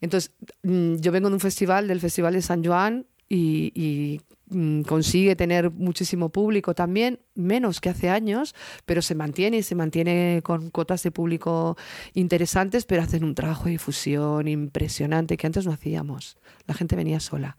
Entonces, 0.01 0.33
mm, 0.63 0.95
yo 0.95 1.11
vengo 1.11 1.29
de 1.29 1.35
un 1.35 1.39
festival, 1.39 1.87
del 1.87 2.01
Festival 2.01 2.33
de 2.33 2.41
San 2.41 2.63
Juan, 2.63 3.07
y 3.29 4.19
consigue 4.49 5.35
tener 5.35 5.71
muchísimo 5.71 6.29
público 6.29 6.75
también, 6.75 7.19
menos 7.33 7.81
que 7.81 7.89
hace 7.89 8.09
años, 8.09 8.53
pero 8.85 9.01
se 9.01 9.15
mantiene 9.15 9.57
y 9.57 9.63
se 9.63 9.75
mantiene 9.75 10.41
con 10.43 10.69
cuotas 10.69 11.01
de 11.03 11.11
público 11.11 11.77
interesantes, 12.13 12.85
pero 12.85 13.01
hacen 13.01 13.23
un 13.23 13.35
trabajo 13.35 13.65
de 13.65 13.71
difusión 13.71 14.47
impresionante 14.47 15.37
que 15.37 15.47
antes 15.47 15.65
no 15.65 15.71
hacíamos. 15.71 16.37
La 16.67 16.73
gente 16.73 16.95
venía 16.95 17.19
sola. 17.19 17.57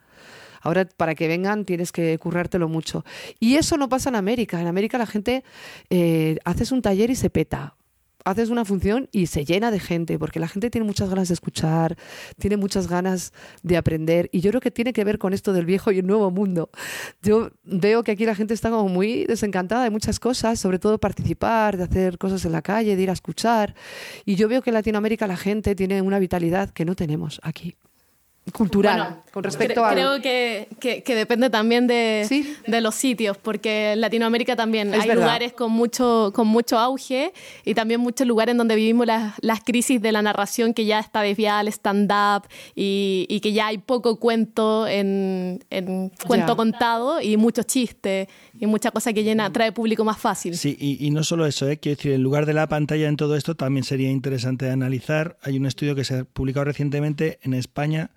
Ahora, 0.60 0.86
para 0.96 1.14
que 1.14 1.28
vengan, 1.28 1.66
tienes 1.66 1.92
que 1.92 2.18
currártelo 2.18 2.68
mucho. 2.68 3.04
Y 3.38 3.56
eso 3.56 3.76
no 3.76 3.88
pasa 3.90 4.08
en 4.08 4.16
América. 4.16 4.60
En 4.60 4.66
América 4.66 4.96
la 4.96 5.06
gente 5.06 5.44
eh, 5.90 6.38
haces 6.44 6.72
un 6.72 6.80
taller 6.80 7.10
y 7.10 7.16
se 7.16 7.28
peta 7.28 7.76
haces 8.24 8.50
una 8.50 8.64
función 8.64 9.08
y 9.12 9.26
se 9.26 9.44
llena 9.44 9.70
de 9.70 9.80
gente, 9.80 10.18
porque 10.18 10.40
la 10.40 10.48
gente 10.48 10.70
tiene 10.70 10.86
muchas 10.86 11.08
ganas 11.08 11.28
de 11.28 11.34
escuchar, 11.34 11.96
tiene 12.38 12.56
muchas 12.56 12.88
ganas 12.88 13.32
de 13.62 13.76
aprender, 13.76 14.28
y 14.32 14.40
yo 14.40 14.50
creo 14.50 14.60
que 14.60 14.70
tiene 14.70 14.92
que 14.92 15.04
ver 15.04 15.18
con 15.18 15.32
esto 15.32 15.52
del 15.52 15.66
viejo 15.66 15.92
y 15.92 15.98
el 15.98 16.06
nuevo 16.06 16.30
mundo. 16.30 16.70
Yo 17.22 17.50
veo 17.64 18.02
que 18.02 18.12
aquí 18.12 18.24
la 18.24 18.34
gente 18.34 18.54
está 18.54 18.70
como 18.70 18.88
muy 18.88 19.24
desencantada 19.26 19.84
de 19.84 19.90
muchas 19.90 20.18
cosas, 20.18 20.58
sobre 20.58 20.78
todo 20.78 20.98
participar, 20.98 21.76
de 21.76 21.84
hacer 21.84 22.18
cosas 22.18 22.44
en 22.44 22.52
la 22.52 22.62
calle, 22.62 22.96
de 22.96 23.02
ir 23.02 23.10
a 23.10 23.14
escuchar, 23.14 23.74
y 24.24 24.36
yo 24.36 24.48
veo 24.48 24.62
que 24.62 24.70
en 24.70 24.74
Latinoamérica 24.74 25.26
la 25.26 25.36
gente 25.36 25.74
tiene 25.74 26.02
una 26.02 26.18
vitalidad 26.18 26.70
que 26.70 26.84
no 26.84 26.94
tenemos 26.94 27.40
aquí 27.42 27.76
cultural 28.52 29.22
con 29.32 29.42
respecto 29.42 29.84
a 29.84 29.92
creo 29.92 30.20
que, 30.20 30.68
que, 30.78 31.14
depende 31.14 31.48
también 31.48 31.86
de, 31.86 32.54
de, 32.66 32.80
los 32.82 32.94
sitios 32.94 33.38
porque 33.38 33.92
en 33.92 34.02
Latinoamérica 34.02 34.54
también 34.54 34.92
hay 34.92 35.10
lugares 35.12 35.54
con 35.54 35.72
mucho 35.72 36.30
con 36.34 36.46
mucho 36.46 36.78
auge 36.78 37.32
y 37.64 37.74
también 37.74 38.00
muchos 38.00 38.26
lugares 38.26 38.52
en 38.52 38.58
donde 38.58 38.76
vivimos 38.76 39.06
las, 39.06 39.34
las 39.40 39.60
crisis 39.60 40.00
de 40.00 40.12
la 40.12 40.20
narración 40.20 40.74
que 40.74 40.84
ya 40.84 41.00
está 41.00 41.22
desviada 41.22 41.60
al 41.60 41.68
stand 41.68 42.12
up 42.12 42.46
y, 42.74 43.26
y, 43.30 43.40
que 43.40 43.52
ya 43.52 43.68
hay 43.68 43.78
poco 43.78 44.20
cuento 44.20 44.86
en, 44.86 45.64
en 45.70 46.12
cuento 46.26 46.54
contado 46.54 47.22
y 47.22 47.36
muchos 47.38 47.66
chistes 47.66 48.28
y 48.60 48.66
mucha 48.66 48.90
cosa 48.90 49.12
que 49.14 49.24
llena 49.24 49.50
trae 49.52 49.72
público 49.72 50.04
más 50.04 50.18
fácil. 50.18 50.56
Sí 50.56 50.76
y, 50.78 51.04
y 51.04 51.10
no 51.10 51.24
solo 51.24 51.46
eso 51.46 51.68
¿eh? 51.68 51.78
quiero 51.78 51.96
decir 51.96 52.12
en 52.12 52.22
lugar 52.22 52.44
de 52.44 52.52
la 52.52 52.68
pantalla 52.68 53.08
en 53.08 53.16
todo 53.16 53.36
esto 53.36 53.54
también 53.54 53.84
sería 53.84 54.10
interesante 54.10 54.70
analizar. 54.70 55.38
Hay 55.42 55.56
un 55.56 55.64
estudio 55.64 55.94
que 55.94 56.04
se 56.04 56.18
ha 56.18 56.24
publicado 56.24 56.64
recientemente 56.64 57.38
en 57.42 57.54
España 57.54 58.10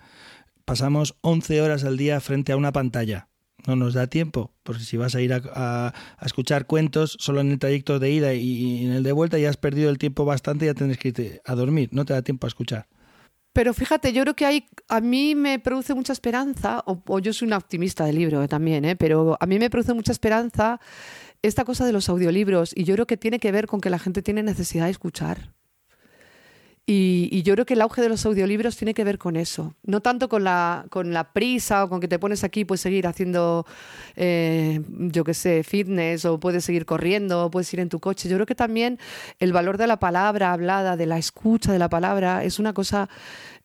pasamos 0.67 1.15
11 1.21 1.61
horas 1.61 1.85
al 1.85 1.95
día 1.95 2.19
frente 2.19 2.51
a 2.51 2.57
una 2.57 2.73
pantalla. 2.73 3.29
No 3.65 3.77
nos 3.77 3.93
da 3.93 4.07
tiempo, 4.07 4.53
porque 4.63 4.83
si 4.83 4.97
vas 4.97 5.15
a 5.15 5.21
ir 5.21 5.33
a, 5.33 5.93
escuchar 6.21 6.67
cuentos 6.67 7.15
solo 7.19 7.39
en 7.39 7.51
el 7.51 7.57
trayecto 7.57 7.99
de 7.99 8.11
ida 8.11 8.33
y, 8.33 8.85
en 8.85 8.91
el 8.91 9.01
de 9.01 9.13
vuelta 9.13 9.39
ya 9.39 9.49
has 9.49 9.55
perdido 9.55 9.89
el 9.89 9.97
tiempo 9.97 10.25
bastante 10.25 10.65
y 10.65 10.67
ya 10.67 10.73
tienes 10.73 10.97
que 10.97 11.07
irte 11.07 11.41
a 11.45 11.55
dormir, 11.55 11.89
no 11.93 12.03
te 12.03 12.13
da 12.13 12.21
tiempo 12.21 12.47
a 12.47 12.49
escuchar. 12.49 12.87
Pero 13.53 13.73
fíjate, 13.73 14.11
yo 14.11 14.23
creo 14.23 14.35
que 14.35 14.45
hay, 14.45 14.65
a 14.89 14.99
mí 14.99 15.35
me 15.35 15.57
produce 15.57 15.93
mucha 15.93 16.11
esperanza, 16.11 16.83
o, 16.85 17.19
yo 17.19 17.31
soy 17.31 17.47
una 17.47 17.57
optimista 17.57 18.05
del 18.05 18.17
libro 18.17 18.45
también, 18.49 18.83
¿eh? 18.83 18.97
pero 18.97 19.37
a 19.39 19.45
mí 19.45 19.57
me 19.59 19.69
produce 19.69 19.93
mucha 19.93 20.11
esperanza 20.11 20.81
esta 21.41 21.63
cosa 21.63 21.85
de 21.85 21.93
los 21.93 22.09
audiolibros 22.09 22.73
y 22.75 22.83
yo 22.83 22.93
creo 22.95 23.07
que 23.07 23.15
tiene 23.15 23.39
que 23.39 23.53
ver 23.53 23.67
con 23.67 23.79
que 23.79 23.89
la 23.89 23.99
gente 23.99 24.21
tiene 24.21 24.43
necesidad 24.43 24.85
de 24.85 24.91
escuchar. 24.91 25.56
Y, 26.89 27.43
yo 27.43 27.53
creo 27.53 27.65
que 27.65 27.73
el 27.73 27.81
auge 27.81 28.01
de 28.01 28.07
los 28.07 28.25
audiolibros 28.25 28.77
tiene 28.77 28.93
que 28.93 29.03
ver 29.03 29.17
con 29.17 29.35
eso. 29.35 29.75
No 29.83 29.99
tanto 29.99 30.29
con 30.29 30.45
la, 30.45 30.85
con 30.89 31.11
la 31.11 31.33
prisa 31.33 31.83
o 31.83 31.89
con 31.89 31.99
que 31.99 32.07
te 32.07 32.17
pones 32.17 32.45
aquí, 32.45 32.63
puedes 32.63 32.79
seguir 32.79 33.07
haciendo, 33.07 33.65
eh, 34.15 34.79
yo 34.87 35.25
qué 35.25 35.33
sé, 35.33 35.63
fitness 35.63 36.23
o 36.23 36.39
puedes 36.39 36.63
seguir 36.63 36.85
corriendo 36.85 37.43
o 37.43 37.51
puedes 37.51 37.73
ir 37.73 37.81
en 37.81 37.89
tu 37.89 37.99
coche. 37.99 38.29
Yo 38.29 38.37
creo 38.37 38.45
que 38.45 38.55
también 38.55 38.99
el 39.39 39.51
valor 39.51 39.77
de 39.77 39.85
la 39.85 39.99
palabra 39.99 40.53
hablada, 40.53 40.95
de 40.95 41.07
la 41.07 41.17
escucha 41.17 41.73
de 41.73 41.79
la 41.79 41.89
palabra, 41.89 42.45
es 42.45 42.57
una 42.57 42.71
cosa 42.71 43.09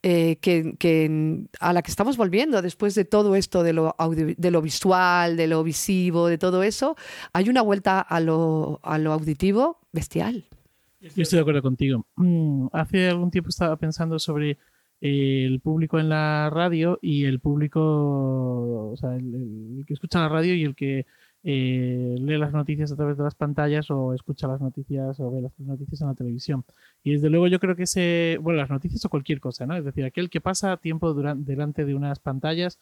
eh, 0.02 0.38
que, 0.40 1.46
a 1.60 1.72
la 1.72 1.82
que 1.82 1.92
estamos 1.92 2.16
volviendo 2.16 2.60
después 2.60 2.96
de 2.96 3.04
todo 3.04 3.36
esto 3.36 3.62
de 3.62 3.72
lo, 3.72 3.94
de 4.36 4.50
lo 4.50 4.62
visual, 4.62 5.36
de 5.36 5.46
lo 5.46 5.62
visivo, 5.62 6.26
de 6.26 6.38
todo 6.38 6.64
eso. 6.64 6.96
Hay 7.32 7.48
una 7.48 7.62
vuelta 7.62 8.00
a 8.00 8.18
lo, 8.18 8.80
a 8.82 8.98
lo 8.98 9.12
auditivo 9.12 9.78
bestial. 9.92 10.44
Yo 11.03 11.22
estoy 11.22 11.36
de 11.36 11.40
acuerdo 11.40 11.62
contigo. 11.62 12.07
Mm, 12.16 12.68
hace 12.72 13.09
algún 13.09 13.30
tiempo 13.30 13.48
estaba 13.50 13.76
pensando 13.76 14.18
sobre 14.18 14.59
eh, 15.00 15.44
el 15.46 15.61
público 15.61 15.98
en 15.98 16.09
la 16.09 16.48
radio 16.48 16.98
y 17.03 17.24
el 17.24 17.40
público, 17.40 18.92
o 18.92 18.96
sea, 18.96 19.16
el, 19.16 19.84
que 19.86 19.94
escucha 19.94 20.20
la 20.20 20.28
radio 20.28 20.55
y 20.55 20.62
el 20.62 20.76
que 20.76 21.07
eh, 21.42 22.16
lee 22.20 22.38
las 22.38 22.53
noticias 22.53 22.92
a 22.92 22.96
través 22.96 23.16
de 23.16 23.24
las 23.24 23.34
pantallas 23.34 23.90
o 23.90 24.14
escucha 24.14 24.46
las 24.46 24.61
noticias 24.61 25.18
o 25.18 25.30
ve 25.32 25.42
las 25.42 25.59
noticias 25.59 26.00
en 26.03 26.07
la 26.07 26.14
televisión. 26.14 26.64
Y 27.03 27.14
desde 27.14 27.30
luego 27.30 27.48
yo 27.48 27.59
creo 27.59 27.74
que 27.74 27.82
ese, 27.82 28.38
bueno, 28.40 28.61
las 28.61 28.70
noticias 28.70 29.05
o 29.05 29.09
cualquier 29.09 29.40
cosa, 29.40 29.66
¿no? 29.66 29.76
Es 29.76 29.84
decir, 29.84 30.05
aquel 30.05 30.30
que 30.30 30.40
pasa 30.40 30.76
tiempo 30.76 31.12
durante, 31.14 31.50
delante 31.50 31.84
de 31.84 31.96
unas 31.96 32.20
pantallas 32.20 32.78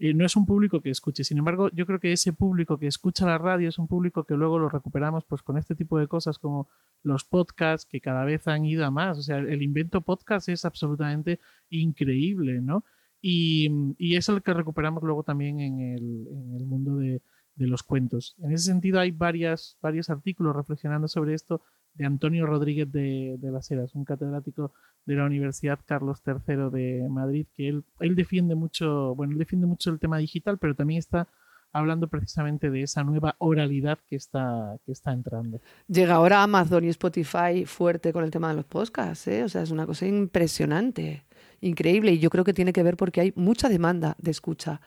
no 0.00 0.24
es 0.24 0.34
un 0.34 0.46
público 0.46 0.80
que 0.80 0.90
escuche. 0.90 1.24
Sin 1.24 1.38
embargo, 1.38 1.68
yo 1.72 1.86
creo 1.86 2.00
que 2.00 2.12
ese 2.12 2.32
público 2.32 2.78
que 2.78 2.86
escucha 2.86 3.26
la 3.26 3.36
radio 3.36 3.68
es 3.68 3.78
un 3.78 3.86
público 3.86 4.24
que 4.24 4.34
luego 4.34 4.58
lo 4.58 4.70
recuperamos 4.70 5.24
pues 5.24 5.42
con 5.42 5.58
este 5.58 5.74
tipo 5.74 5.98
de 5.98 6.08
cosas 6.08 6.38
como 6.38 6.68
los 7.02 7.24
podcasts 7.24 7.86
que 7.86 8.00
cada 8.00 8.24
vez 8.24 8.48
han 8.48 8.64
ido 8.64 8.86
a 8.86 8.90
más. 8.90 9.18
O 9.18 9.22
sea, 9.22 9.38
el 9.38 9.62
invento 9.62 10.00
podcast 10.00 10.48
es 10.48 10.64
absolutamente 10.64 11.38
increíble, 11.68 12.62
¿no? 12.62 12.84
Y, 13.20 13.68
y 13.98 14.16
es 14.16 14.28
el 14.30 14.42
que 14.42 14.54
recuperamos 14.54 15.02
luego 15.02 15.22
también 15.22 15.60
en 15.60 15.80
el, 15.80 16.26
en 16.28 16.54
el 16.56 16.64
mundo 16.64 16.96
de, 16.96 17.20
de, 17.54 17.66
los 17.66 17.82
cuentos. 17.82 18.34
En 18.38 18.52
ese 18.52 18.64
sentido 18.64 19.00
hay 19.00 19.10
varias, 19.10 19.76
varios 19.82 20.08
artículos 20.08 20.56
reflexionando 20.56 21.08
sobre 21.08 21.34
esto 21.34 21.60
de 21.94 22.06
Antonio 22.06 22.46
Rodríguez 22.46 22.90
de, 22.90 23.36
de 23.38 23.50
las 23.50 23.70
un 23.94 24.04
catedrático 24.04 24.72
de 25.06 25.14
la 25.14 25.24
Universidad 25.24 25.78
Carlos 25.84 26.22
III 26.26 26.70
de 26.70 27.08
Madrid, 27.08 27.46
que 27.56 27.68
él, 27.68 27.84
él 28.00 28.14
defiende 28.14 28.54
mucho, 28.54 29.14
bueno, 29.14 29.36
defiende 29.36 29.66
mucho 29.66 29.90
el 29.90 29.98
tema 29.98 30.18
digital, 30.18 30.58
pero 30.58 30.74
también 30.74 30.98
está 30.98 31.28
hablando 31.72 32.08
precisamente 32.08 32.70
de 32.70 32.82
esa 32.82 33.04
nueva 33.04 33.36
oralidad 33.38 33.98
que 34.08 34.16
está, 34.16 34.76
que 34.84 34.92
está 34.92 35.12
entrando. 35.12 35.60
Llega 35.86 36.14
ahora 36.14 36.42
Amazon 36.42 36.84
y 36.84 36.88
Spotify 36.88 37.64
fuerte 37.64 38.12
con 38.12 38.24
el 38.24 38.30
tema 38.30 38.48
de 38.48 38.56
los 38.56 38.64
podcasts, 38.64 39.28
¿eh? 39.28 39.44
o 39.44 39.48
sea, 39.48 39.62
es 39.62 39.70
una 39.70 39.86
cosa 39.86 40.06
impresionante. 40.06 41.24
increíble 41.60 42.12
y 42.12 42.18
yo 42.18 42.30
creo 42.30 42.44
que 42.44 42.54
tiene 42.54 42.72
que 42.72 42.82
ver 42.82 42.96
porque 42.96 43.20
hay 43.20 43.32
mucha 43.36 43.68
demanda 43.68 44.16
de 44.18 44.30
escucha. 44.30 44.80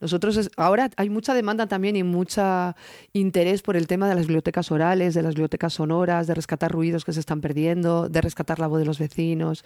Nosotros 0.00 0.50
ahora 0.56 0.90
hay 0.96 1.10
mucha 1.10 1.34
demanda 1.34 1.66
también 1.66 1.96
y 1.96 2.02
mucho 2.02 2.74
interés 3.12 3.62
por 3.62 3.76
el 3.76 3.86
tema 3.86 4.08
de 4.08 4.14
las 4.14 4.26
bibliotecas 4.26 4.70
orales, 4.70 5.14
de 5.14 5.22
las 5.22 5.34
bibliotecas 5.34 5.74
sonoras, 5.74 6.26
de 6.26 6.34
rescatar 6.34 6.72
ruidos 6.72 7.04
que 7.04 7.12
se 7.12 7.20
están 7.20 7.40
perdiendo, 7.40 8.08
de 8.08 8.20
rescatar 8.20 8.58
la 8.58 8.66
voz 8.66 8.78
de 8.80 8.86
los 8.86 8.98
vecinos 8.98 9.64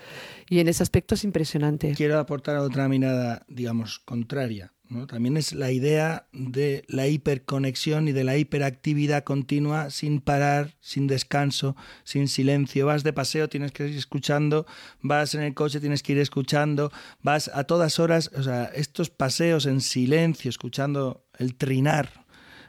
y 0.48 0.60
en 0.60 0.68
ese 0.68 0.82
aspecto 0.82 1.14
es 1.14 1.24
impresionante. 1.24 1.94
Quiero 1.96 2.18
aportar 2.18 2.56
otra 2.56 2.88
mirada, 2.88 3.44
digamos, 3.48 3.98
contraria. 3.98 4.72
También 5.08 5.36
es 5.38 5.54
la 5.54 5.70
idea 5.72 6.26
de 6.32 6.84
la 6.86 7.06
hiperconexión 7.06 8.08
y 8.08 8.12
de 8.12 8.24
la 8.24 8.36
hiperactividad 8.36 9.24
continua 9.24 9.90
sin 9.90 10.20
parar, 10.20 10.74
sin 10.80 11.06
descanso, 11.06 11.76
sin 12.04 12.28
silencio. 12.28 12.86
Vas 12.86 13.02
de 13.02 13.12
paseo, 13.12 13.48
tienes 13.48 13.72
que 13.72 13.88
ir 13.88 13.96
escuchando, 13.96 14.66
vas 15.00 15.34
en 15.34 15.42
el 15.42 15.54
coche, 15.54 15.80
tienes 15.80 16.02
que 16.02 16.12
ir 16.12 16.18
escuchando, 16.18 16.92
vas 17.22 17.50
a 17.54 17.64
todas 17.64 17.98
horas, 17.98 18.30
o 18.36 18.42
sea, 18.42 18.64
estos 18.64 19.08
paseos 19.08 19.64
en 19.64 19.80
silencio, 19.80 20.21
escuchando 20.30 21.24
el 21.38 21.54
trinar, 21.56 22.24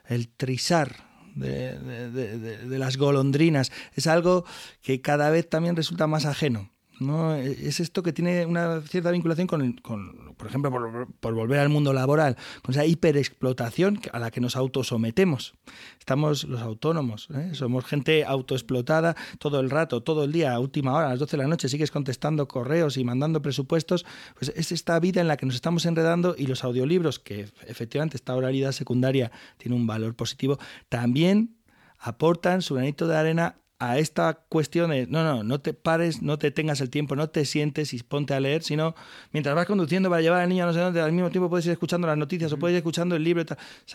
el 0.08 0.30
trisar 0.30 0.96
de, 1.36 1.78
de 1.80 2.80
las 2.80 2.98
golondrinas, 2.98 3.72
es 3.94 4.08
algo 4.08 4.46
que 4.82 5.02
cada 5.02 5.30
vez 5.30 5.50
también 5.50 5.76
resulta 5.76 6.08
más 6.08 6.26
ajeno. 6.26 6.70
¿No? 7.00 7.36
Es 7.36 7.80
esto 7.80 8.04
que 8.04 8.14
tiene 8.14 8.46
una 8.46 8.82
cierta 8.82 9.12
vinculación 9.12 9.48
con, 9.48 9.74
con 9.78 10.34
por 10.36 10.48
ejemplo, 10.48 11.08
por, 11.20 11.34
volver 11.34 11.60
al 11.60 11.70
mundo 11.70 11.94
laboral, 11.94 12.38
con 12.62 12.74
esa 12.74 12.86
hiperexplotación 12.86 14.02
a 14.12 14.20
la 14.20 14.32
que 14.32 14.42
nos 14.42 14.56
autosometemos. 14.56 15.54
Estamos 16.00 16.44
los 16.44 16.62
autónomos, 16.62 17.30
¿eh? 17.34 17.52
somos 17.54 17.86
gente 17.86 18.26
autoexplotada 18.26 19.16
todo 19.40 19.60
el 19.60 19.70
rato, 19.70 20.04
todo 20.04 20.26
el 20.26 20.32
día, 20.32 20.54
a 20.54 20.60
última 20.60 20.94
hora, 20.94 21.08
a 21.08 21.10
las 21.12 21.20
12 21.20 21.38
de 21.38 21.44
la 21.44 21.50
noche, 21.50 21.70
sigues 21.70 21.92
contestando 21.92 22.48
correos 22.48 22.98
y 22.98 23.04
mandando 23.04 23.42
presupuestos. 23.42 24.06
Pues 24.38 24.52
es 24.56 24.72
esta 24.72 25.00
vida 25.00 25.22
en 25.22 25.28
la 25.28 25.38
que 25.38 25.46
nos 25.46 25.56
estamos 25.56 25.86
enredando 25.86 26.36
y 26.38 26.48
los 26.48 26.64
audiolibros, 26.64 27.20
que 27.20 27.48
efectivamente 27.68 28.18
esta 28.18 28.36
oralidad 28.36 28.72
secundaria 28.72 29.32
tiene 29.58 29.76
un 29.76 29.88
valor 29.88 30.16
positivo, 30.16 30.60
también 30.90 31.56
aportan 32.00 32.62
su 32.62 32.76
granito 32.76 33.08
de 33.08 33.16
arena 33.16 33.56
a 33.84 33.98
esta 33.98 34.34
cuestión 34.48 34.92
de, 34.92 35.08
no, 35.08 35.24
no, 35.24 35.44
no 35.44 35.60
te 35.60 35.74
pares, 35.74 36.22
no 36.22 36.38
te 36.38 36.52
tengas 36.52 36.80
el 36.80 36.90
tiempo, 36.90 37.16
no 37.16 37.30
te 37.30 37.44
sientes 37.44 37.94
y 37.94 38.02
ponte 38.02 38.34
a 38.34 38.40
leer, 38.40 38.64
sino 38.64 38.96
mientras 39.34 39.56
vas 39.56 39.66
conduciendo 39.66 40.10
para 40.10 40.22
llevar 40.22 40.42
al 40.42 40.50
niño 40.50 40.64
a 40.64 40.68
no 40.68 40.74
sé 40.74 40.80
dónde, 40.80 41.02
al 41.02 41.12
mismo 41.12 41.30
tiempo 41.30 41.50
puedes 41.50 41.66
ir 41.66 41.74
escuchando 41.74 42.08
las 42.08 42.18
noticias 42.18 42.52
o 42.54 42.58
puedes 42.58 42.76
ir 42.76 42.78
escuchando 42.78 43.16
el 43.16 43.24
libro. 43.24 43.44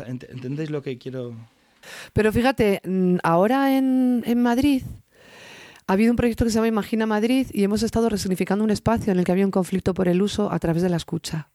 ¿Entendéis 0.06 0.68
lo 0.70 0.82
que 0.82 0.98
quiero? 0.98 1.34
Pero 2.12 2.32
fíjate, 2.32 2.82
mm, 2.84 3.16
ahora 3.22 3.78
en, 3.78 4.22
en 4.26 4.42
Madrid 4.42 4.82
ha 5.86 5.94
habido 5.94 6.12
un 6.12 6.16
proyecto 6.16 6.44
que 6.44 6.50
se 6.50 6.56
llama 6.56 6.68
Imagina 6.68 7.06
Madrid 7.06 7.46
y 7.50 7.64
hemos 7.64 7.82
estado 7.82 8.10
resignificando 8.10 8.62
un 8.62 8.70
espacio 8.70 9.10
en 9.10 9.18
el 9.18 9.24
que 9.24 9.32
había 9.32 9.46
un 9.46 9.50
conflicto 9.50 9.94
por 9.94 10.06
el 10.08 10.20
uso 10.20 10.52
a 10.52 10.58
través 10.58 10.82
de 10.82 10.90
la 10.90 10.98
escucha. 10.98 11.48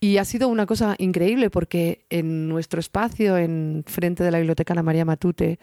Y 0.00 0.18
ha 0.18 0.26
sido 0.26 0.48
una 0.48 0.66
cosa 0.66 0.94
increíble 0.98 1.48
porque 1.48 2.04
en 2.10 2.48
nuestro 2.48 2.78
espacio, 2.78 3.38
en 3.38 3.84
frente 3.86 4.22
de 4.22 4.30
la 4.30 4.36
Biblioteca 4.36 4.74
Ana 4.74 4.82
María 4.82 5.06
Matute, 5.06 5.58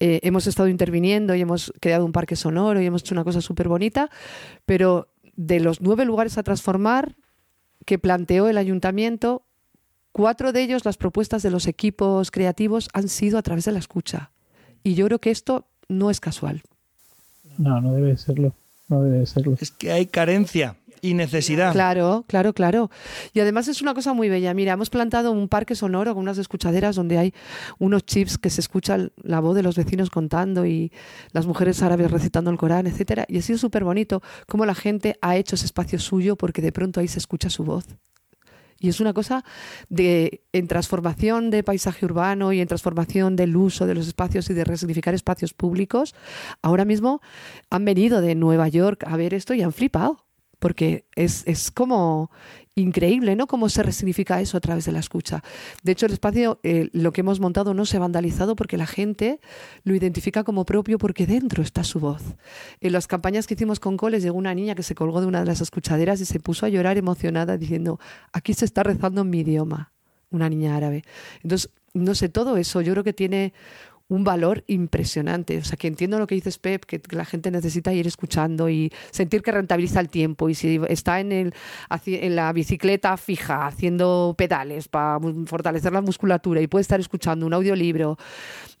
eh, 0.00 0.20
hemos 0.22 0.46
estado 0.46 0.68
interviniendo 0.68 1.34
y 1.34 1.42
hemos 1.42 1.72
creado 1.78 2.06
un 2.06 2.12
parque 2.12 2.34
sonoro 2.34 2.80
y 2.80 2.86
hemos 2.86 3.02
hecho 3.02 3.14
una 3.14 3.24
cosa 3.24 3.40
súper 3.40 3.68
bonita, 3.68 4.10
pero 4.64 5.08
de 5.36 5.60
los 5.60 5.80
nueve 5.80 6.04
lugares 6.04 6.38
a 6.38 6.42
transformar 6.42 7.16
que 7.84 7.98
planteó 7.98 8.48
el 8.48 8.58
ayuntamiento, 8.58 9.42
cuatro 10.12 10.52
de 10.52 10.62
ellos, 10.62 10.84
las 10.84 10.96
propuestas 10.96 11.42
de 11.42 11.50
los 11.50 11.66
equipos 11.66 12.30
creativos, 12.30 12.88
han 12.92 13.08
sido 13.08 13.38
a 13.38 13.42
través 13.42 13.66
de 13.66 13.72
la 13.72 13.78
escucha. 13.78 14.32
Y 14.82 14.94
yo 14.94 15.06
creo 15.06 15.18
que 15.18 15.30
esto 15.30 15.66
no 15.88 16.10
es 16.10 16.20
casual. 16.20 16.62
No, 17.58 17.80
no 17.80 17.92
debe 17.92 18.16
serlo. 18.16 18.54
No 18.88 19.02
debe 19.02 19.26
serlo. 19.26 19.56
Es 19.60 19.70
que 19.70 19.92
hay 19.92 20.06
carencia 20.06 20.76
y 21.02 21.14
necesidad. 21.14 21.72
Claro, 21.72 22.24
claro, 22.26 22.52
claro. 22.52 22.90
Y 23.32 23.40
además 23.40 23.68
es 23.68 23.82
una 23.82 23.94
cosa 23.94 24.12
muy 24.12 24.28
bella. 24.28 24.54
Mira, 24.54 24.72
hemos 24.72 24.90
plantado 24.90 25.32
un 25.32 25.48
parque 25.48 25.74
sonoro 25.74 26.14
con 26.14 26.22
unas 26.22 26.38
escuchaderas 26.38 26.96
donde 26.96 27.18
hay 27.18 27.34
unos 27.78 28.04
chips 28.04 28.38
que 28.38 28.50
se 28.50 28.60
escucha 28.60 28.98
la 29.22 29.40
voz 29.40 29.56
de 29.56 29.62
los 29.62 29.76
vecinos 29.76 30.10
contando 30.10 30.66
y 30.66 30.92
las 31.32 31.46
mujeres 31.46 31.82
árabes 31.82 32.10
recitando 32.10 32.50
el 32.50 32.58
Corán, 32.58 32.86
etcétera. 32.86 33.24
Y 33.28 33.38
ha 33.38 33.42
sido 33.42 33.58
súper 33.58 33.84
bonito 33.84 34.22
cómo 34.46 34.66
la 34.66 34.74
gente 34.74 35.16
ha 35.20 35.36
hecho 35.36 35.54
ese 35.54 35.66
espacio 35.66 35.98
suyo 35.98 36.36
porque 36.36 36.62
de 36.62 36.72
pronto 36.72 37.00
ahí 37.00 37.08
se 37.08 37.18
escucha 37.18 37.50
su 37.50 37.64
voz. 37.64 37.86
Y 38.82 38.88
es 38.88 38.98
una 38.98 39.12
cosa 39.12 39.44
de 39.90 40.42
en 40.52 40.66
transformación 40.66 41.50
de 41.50 41.62
paisaje 41.62 42.06
urbano 42.06 42.54
y 42.54 42.60
en 42.60 42.66
transformación 42.66 43.36
del 43.36 43.54
uso 43.54 43.86
de 43.86 43.94
los 43.94 44.08
espacios 44.08 44.48
y 44.48 44.54
de 44.54 44.64
resignificar 44.64 45.12
espacios 45.12 45.52
públicos. 45.52 46.14
Ahora 46.62 46.86
mismo 46.86 47.20
han 47.68 47.84
venido 47.84 48.22
de 48.22 48.34
Nueva 48.34 48.68
York 48.68 49.04
a 49.06 49.18
ver 49.18 49.34
esto 49.34 49.52
y 49.52 49.60
han 49.60 49.74
flipado 49.74 50.24
porque 50.60 51.06
es, 51.16 51.42
es, 51.46 51.70
como 51.70 52.30
increíble, 52.76 53.34
¿no? 53.34 53.46
Cómo 53.46 53.68
se 53.68 53.82
resignifica 53.82 54.40
eso 54.40 54.56
a 54.56 54.60
través 54.60 54.84
de 54.84 54.92
la 54.92 55.00
escucha. 55.00 55.42
De 55.82 55.92
hecho, 55.92 56.06
el 56.06 56.12
espacio, 56.12 56.60
eh, 56.62 56.88
lo 56.92 57.12
que 57.12 57.22
hemos 57.22 57.40
montado 57.40 57.74
no 57.74 57.84
se 57.84 57.96
ha 57.96 58.00
vandalizado 58.00 58.54
porque 58.54 58.76
la 58.76 58.86
gente 58.86 59.40
lo 59.82 59.94
identifica 59.94 60.44
como 60.44 60.64
propio 60.64 60.98
porque 60.98 61.26
dentro 61.26 61.62
está 61.62 61.82
su 61.82 61.98
voz. 61.98 62.22
En 62.80 62.92
las 62.92 63.08
campañas 63.08 63.46
que 63.46 63.54
hicimos 63.54 63.80
con 63.80 63.96
Coles 63.96 64.22
llegó 64.22 64.38
una 64.38 64.54
niña 64.54 64.74
que 64.74 64.84
se 64.84 64.94
colgó 64.94 65.20
de 65.20 65.26
una 65.26 65.40
de 65.40 65.46
las 65.46 65.60
escuchaderas 65.60 66.20
y 66.20 66.26
se 66.26 66.38
puso 66.38 66.64
a 66.64 66.68
llorar 66.68 66.96
emocionada 66.96 67.56
diciendo, 67.56 67.98
aquí 68.32 68.54
se 68.54 68.66
está 68.66 68.82
rezando 68.82 69.22
en 69.22 69.30
mi 69.30 69.40
idioma, 69.40 69.92
una 70.30 70.48
niña 70.48 70.76
árabe. 70.76 71.02
Entonces, 71.42 71.70
no 71.92 72.14
sé, 72.14 72.28
todo 72.28 72.56
eso 72.56 72.80
yo 72.82 72.92
creo 72.92 73.04
que 73.04 73.12
tiene 73.12 73.52
un 74.10 74.24
valor 74.24 74.64
impresionante. 74.66 75.56
O 75.58 75.64
sea, 75.64 75.76
que 75.76 75.86
entiendo 75.86 76.18
lo 76.18 76.26
que 76.26 76.34
dices, 76.34 76.58
Pep, 76.58 76.84
que 76.84 77.00
la 77.10 77.24
gente 77.24 77.50
necesita 77.50 77.92
ir 77.92 78.06
escuchando 78.06 78.68
y 78.68 78.92
sentir 79.12 79.40
que 79.40 79.52
rentabiliza 79.52 80.00
el 80.00 80.08
tiempo. 80.08 80.48
Y 80.48 80.54
si 80.54 80.80
está 80.88 81.20
en, 81.20 81.30
el, 81.32 81.54
en 82.06 82.36
la 82.36 82.52
bicicleta 82.52 83.16
fija, 83.16 83.66
haciendo 83.66 84.34
pedales 84.36 84.88
para 84.88 85.18
fortalecer 85.46 85.92
la 85.92 86.02
musculatura 86.02 86.60
y 86.60 86.66
puede 86.66 86.82
estar 86.82 86.98
escuchando 86.98 87.46
un 87.46 87.54
audiolibro, 87.54 88.18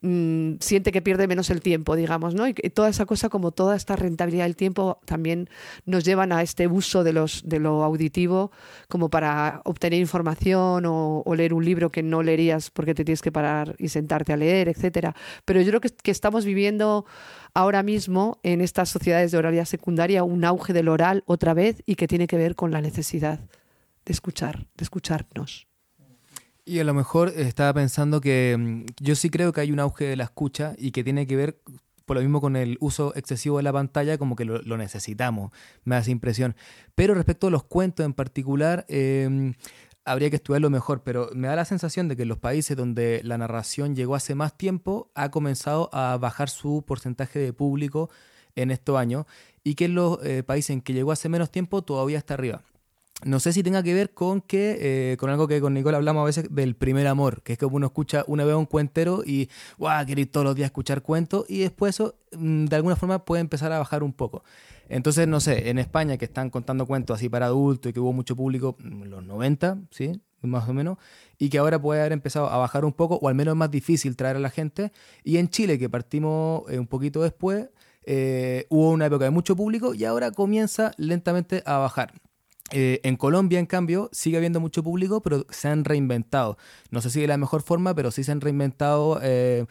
mmm, 0.02 0.54
siente 0.60 0.92
que 0.92 1.02
pierde 1.02 1.26
menos 1.26 1.50
el 1.50 1.60
tiempo, 1.60 1.96
digamos, 1.96 2.34
¿no? 2.34 2.48
Y 2.48 2.54
toda 2.54 2.88
esa 2.88 3.06
cosa, 3.06 3.28
como 3.28 3.52
toda 3.52 3.76
esta 3.76 3.96
rentabilidad 3.96 4.44
del 4.44 4.56
tiempo, 4.56 5.00
también 5.04 5.48
nos 5.84 6.04
llevan 6.04 6.32
a 6.32 6.42
este 6.42 6.66
uso 6.66 7.04
de, 7.04 7.12
los, 7.12 7.42
de 7.44 7.60
lo 7.60 7.84
auditivo 7.84 8.50
como 8.88 9.10
para 9.10 9.62
obtener 9.64 10.00
información 10.00 10.86
o, 10.86 11.22
o 11.24 11.34
leer 11.34 11.54
un 11.54 11.64
libro 11.64 11.90
que 11.90 12.02
no 12.02 12.22
leerías 12.22 12.70
porque 12.70 12.94
te 12.94 13.04
tienes 13.04 13.22
que 13.22 13.32
parar 13.32 13.74
y 13.78 13.88
sentarte 13.88 14.32
a 14.32 14.36
leer, 14.36 14.68
etcétera. 14.68 15.14
Pero 15.44 15.60
yo 15.60 15.68
creo 15.68 15.80
que, 15.80 15.90
que 15.90 16.10
estamos 16.10 16.44
viviendo 16.44 17.06
ahora 17.54 17.82
mismo 17.82 18.38
en 18.42 18.60
estas 18.60 18.88
sociedades 18.88 19.32
de 19.32 19.38
oralidad 19.38 19.64
secundaria 19.64 20.24
un 20.24 20.44
auge 20.44 20.72
del 20.72 20.88
oral 20.88 21.22
otra 21.26 21.54
vez 21.54 21.82
y 21.86 21.96
que 21.96 22.08
tiene 22.08 22.26
que 22.26 22.36
ver 22.36 22.54
con 22.54 22.70
la 22.70 22.80
necesidad 22.80 23.40
de 24.04 24.12
escuchar, 24.12 24.66
de 24.76 24.84
escucharnos. 24.84 25.69
Y 26.70 26.78
a 26.78 26.84
lo 26.84 26.94
mejor 26.94 27.32
estaba 27.34 27.74
pensando 27.74 28.20
que 28.20 28.56
mm, 28.56 28.84
yo 29.00 29.16
sí 29.16 29.28
creo 29.28 29.52
que 29.52 29.60
hay 29.60 29.72
un 29.72 29.80
auge 29.80 30.04
de 30.04 30.14
la 30.14 30.22
escucha 30.22 30.76
y 30.78 30.92
que 30.92 31.02
tiene 31.02 31.26
que 31.26 31.34
ver 31.34 31.60
por 32.04 32.16
lo 32.16 32.22
mismo 32.22 32.40
con 32.40 32.54
el 32.54 32.76
uso 32.78 33.12
excesivo 33.16 33.56
de 33.56 33.64
la 33.64 33.72
pantalla, 33.72 34.18
como 34.18 34.36
que 34.36 34.44
lo, 34.44 34.76
necesitamos, 34.76 35.50
me 35.82 35.98
esa 35.98 36.12
impresión. 36.12 36.54
Pero 36.94 37.14
respecto 37.14 37.48
a 37.48 37.50
los 37.50 37.64
cuentos 37.64 38.06
en 38.06 38.12
particular, 38.12 38.86
eh, 38.88 39.52
habría 40.04 40.30
que 40.30 40.36
estudiarlo 40.36 40.70
mejor, 40.70 41.02
pero 41.02 41.30
me 41.34 41.48
da 41.48 41.56
la 41.56 41.64
sensación 41.64 42.06
de 42.06 42.14
que 42.14 42.22
en 42.22 42.28
los 42.28 42.38
países 42.38 42.76
donde 42.76 43.20
la 43.24 43.36
narración 43.36 43.96
llegó 43.96 44.14
hace 44.14 44.36
más 44.36 44.56
tiempo, 44.56 45.10
ha 45.16 45.32
comenzado 45.32 45.90
a 45.92 46.18
bajar 46.18 46.50
su 46.50 46.84
porcentaje 46.86 47.40
de 47.40 47.52
público 47.52 48.10
en 48.54 48.70
estos 48.70 48.96
años 48.96 49.26
y 49.64 49.74
que 49.74 49.86
en 49.86 49.96
los 49.96 50.24
eh, 50.24 50.44
países 50.44 50.70
en 50.70 50.82
que 50.82 50.92
llegó 50.92 51.10
hace 51.10 51.28
menos 51.28 51.50
tiempo 51.50 51.82
todavía 51.82 52.18
está 52.18 52.34
arriba. 52.34 52.62
No 53.24 53.38
sé 53.38 53.52
si 53.52 53.62
tenga 53.62 53.82
que 53.82 53.92
ver 53.92 54.14
con 54.14 54.40
que, 54.40 55.12
eh, 55.12 55.16
con 55.18 55.28
algo 55.28 55.46
que 55.46 55.60
con 55.60 55.74
Nicole 55.74 55.96
hablamos 55.96 56.22
a 56.22 56.24
veces 56.24 56.46
del 56.50 56.74
primer 56.74 57.06
amor, 57.06 57.42
que 57.42 57.52
es 57.52 57.58
que 57.58 57.66
uno 57.66 57.86
escucha 57.86 58.24
una 58.26 58.44
vez 58.44 58.54
un 58.54 58.64
cuentero 58.64 59.22
y, 59.24 59.50
guau, 59.76 60.06
quiero 60.06 60.22
ir 60.22 60.30
todos 60.30 60.44
los 60.44 60.54
días 60.54 60.66
a 60.66 60.68
escuchar 60.68 61.02
cuentos 61.02 61.44
y 61.48 61.58
después 61.58 61.96
eso 61.96 62.14
mm, 62.32 62.64
de 62.66 62.76
alguna 62.76 62.96
forma 62.96 63.24
puede 63.24 63.42
empezar 63.42 63.72
a 63.72 63.78
bajar 63.78 64.02
un 64.02 64.14
poco. 64.14 64.42
Entonces, 64.88 65.28
no 65.28 65.38
sé, 65.38 65.68
en 65.70 65.78
España 65.78 66.16
que 66.16 66.24
están 66.24 66.50
contando 66.50 66.86
cuentos 66.86 67.16
así 67.16 67.28
para 67.28 67.46
adultos 67.46 67.90
y 67.90 67.92
que 67.92 68.00
hubo 68.00 68.12
mucho 68.12 68.34
público 68.34 68.76
en 68.82 69.10
los 69.10 69.22
90, 69.24 69.78
¿sí? 69.90 70.20
Más 70.42 70.66
o 70.68 70.72
menos, 70.72 70.96
y 71.38 71.50
que 71.50 71.58
ahora 71.58 71.80
puede 71.80 72.00
haber 72.00 72.12
empezado 72.12 72.48
a 72.48 72.56
bajar 72.56 72.86
un 72.86 72.94
poco, 72.94 73.16
o 73.16 73.28
al 73.28 73.34
menos 73.34 73.52
es 73.52 73.58
más 73.58 73.70
difícil 73.70 74.16
traer 74.16 74.36
a 74.36 74.40
la 74.40 74.48
gente. 74.48 74.92
Y 75.22 75.36
en 75.36 75.48
Chile, 75.50 75.78
que 75.78 75.90
partimos 75.90 76.62
eh, 76.70 76.78
un 76.78 76.86
poquito 76.86 77.22
después, 77.22 77.68
eh, 78.04 78.66
hubo 78.70 78.90
una 78.90 79.06
época 79.06 79.26
de 79.26 79.30
mucho 79.30 79.54
público 79.54 79.92
y 79.94 80.04
ahora 80.06 80.30
comienza 80.30 80.92
lentamente 80.96 81.62
a 81.66 81.76
bajar. 81.76 82.14
Eh, 82.72 83.00
en 83.02 83.16
Colombia, 83.16 83.58
en 83.58 83.66
cambio, 83.66 84.08
sigue 84.12 84.36
habiendo 84.36 84.60
mucho 84.60 84.82
público, 84.82 85.20
pero 85.22 85.44
se 85.50 85.68
han 85.68 85.84
reinventado. 85.84 86.56
No 86.90 87.00
sé 87.00 87.10
si 87.10 87.20
de 87.20 87.26
la 87.26 87.36
mejor 87.36 87.62
forma, 87.62 87.94
pero 87.94 88.10
sí 88.10 88.22
se 88.22 88.32
han 88.32 88.40
reinventado. 88.40 89.18
Eh, 89.22 89.66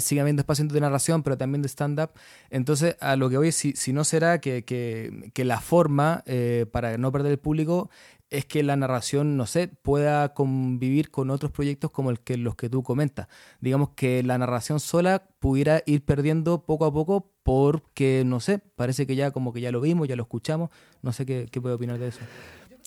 sigue 0.00 0.20
habiendo 0.20 0.40
espacios 0.40 0.68
de 0.68 0.80
narración, 0.80 1.22
pero 1.22 1.38
también 1.38 1.62
de 1.62 1.68
stand-up. 1.68 2.10
Entonces, 2.50 2.96
a 3.00 3.16
lo 3.16 3.30
que 3.30 3.38
voy, 3.38 3.52
si, 3.52 3.72
si 3.72 3.92
no 3.92 4.04
será 4.04 4.40
que, 4.40 4.64
que, 4.64 5.30
que 5.32 5.44
la 5.44 5.60
forma, 5.60 6.22
eh, 6.26 6.66
para 6.70 6.98
no 6.98 7.10
perder 7.10 7.32
el 7.32 7.38
público, 7.38 7.90
es 8.30 8.44
que 8.44 8.62
la 8.62 8.74
narración, 8.76 9.36
no 9.36 9.46
sé, 9.46 9.68
pueda 9.68 10.34
convivir 10.34 11.10
con 11.10 11.30
otros 11.30 11.52
proyectos 11.52 11.90
como 11.90 12.10
el 12.10 12.20
que, 12.20 12.36
los 12.36 12.56
que 12.56 12.68
tú 12.68 12.82
comentas. 12.82 13.28
Digamos 13.60 13.90
que 13.90 14.22
la 14.22 14.36
narración 14.38 14.80
sola 14.80 15.22
pudiera 15.38 15.82
ir 15.86 16.04
perdiendo 16.04 16.64
poco 16.64 16.84
a 16.86 16.92
poco 16.92 17.30
porque, 17.44 18.24
no 18.26 18.40
sé, 18.40 18.58
parece 18.58 19.06
que 19.06 19.14
ya 19.14 19.30
como 19.30 19.52
que 19.52 19.60
ya 19.60 19.70
lo 19.70 19.80
vimos, 19.80 20.08
ya 20.08 20.16
lo 20.16 20.24
escuchamos. 20.24 20.70
No 21.02 21.12
sé 21.12 21.24
qué, 21.24 21.46
qué 21.50 21.60
puede 21.60 21.76
opinar 21.76 21.98
de 21.98 22.08
eso. 22.08 22.18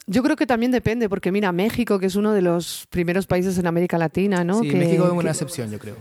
Yo 0.08 0.24
creo 0.24 0.36
que 0.36 0.46
también 0.48 0.72
depende, 0.72 1.08
porque 1.08 1.32
mira, 1.32 1.52
México, 1.52 2.00
que 2.00 2.08
es 2.08 2.16
uno 2.16 2.34
de 2.34 2.42
los 2.42 2.88
primeros 2.90 3.28
países 3.28 3.58
en 3.58 3.68
América 3.68 3.98
Latina, 3.98 4.44
¿no? 4.44 4.60
Sí, 4.62 4.70
que, 4.70 4.76
México 4.76 5.06
es 5.06 5.12
una 5.12 5.22
que- 5.22 5.28
excepción, 5.30 5.72
yo 5.72 5.80
creo. 5.80 5.96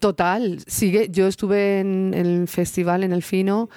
Total, 0.00 0.58
sigue. 0.66 1.08
Yo 1.10 1.28
estuve 1.28 1.80
en 1.80 2.12
el 2.14 2.48
festival 2.48 3.04
en 3.04 3.12
el 3.12 3.22
Fino 3.22 3.70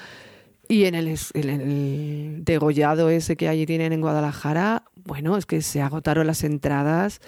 y 0.68 0.86
en 0.86 0.96
el, 0.96 1.16
en 1.36 1.50
el 1.50 2.40
degollado 2.44 3.10
ese 3.10 3.36
que 3.38 3.48
allí 3.48 3.66
tienen 3.68 3.94
en 3.94 4.02
Guadalajara. 4.02 4.84
Bueno, 5.06 5.38
es 5.38 5.46
que 5.46 5.62
se 5.62 5.84
agotaron 5.84 6.26
las 6.26 6.44
entradas 6.44 7.20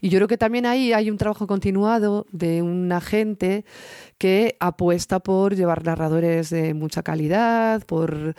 y 0.00 0.08
yo 0.08 0.18
creo 0.18 0.28
que 0.28 0.38
también 0.38 0.66
ahí 0.66 0.92
hay 0.92 1.10
un 1.10 1.18
trabajo 1.18 1.48
continuado 1.48 2.26
de 2.30 2.62
una 2.62 3.00
gente 3.00 3.64
que 4.18 4.56
apuesta 4.60 5.18
por 5.18 5.56
llevar 5.56 5.84
narradores 5.84 6.50
de 6.50 6.74
mucha 6.74 7.02
calidad, 7.02 7.84
por 7.86 8.36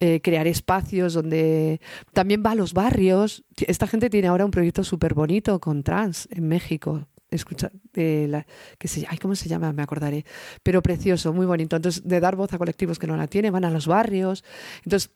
eh, 0.00 0.22
crear 0.22 0.46
espacios 0.46 1.12
donde 1.12 1.82
también 2.14 2.42
va 2.44 2.52
a 2.52 2.54
los 2.54 2.72
barrios. 2.72 3.44
Esta 3.58 3.86
gente 3.86 4.08
tiene 4.08 4.28
ahora 4.28 4.46
un 4.46 4.50
proyecto 4.50 4.82
súper 4.82 5.12
bonito 5.12 5.60
con 5.60 5.82
trans 5.82 6.26
en 6.30 6.48
México. 6.48 7.06
Escucha, 7.30 7.70
de 7.92 8.26
la, 8.28 8.46
que 8.78 8.88
se, 8.88 9.06
ay, 9.06 9.18
¿cómo 9.18 9.34
se 9.34 9.50
llama? 9.50 9.70
Me 9.74 9.82
acordaré. 9.82 10.24
Pero 10.62 10.80
precioso, 10.80 11.34
muy 11.34 11.44
bonito. 11.44 11.76
Entonces, 11.76 12.08
de 12.08 12.20
dar 12.20 12.36
voz 12.36 12.54
a 12.54 12.58
colectivos 12.58 12.98
que 12.98 13.06
no 13.06 13.18
la 13.18 13.26
tienen, 13.26 13.52
van 13.52 13.66
a 13.66 13.70
los 13.70 13.86
barrios. 13.86 14.44
Entonces, 14.84 15.10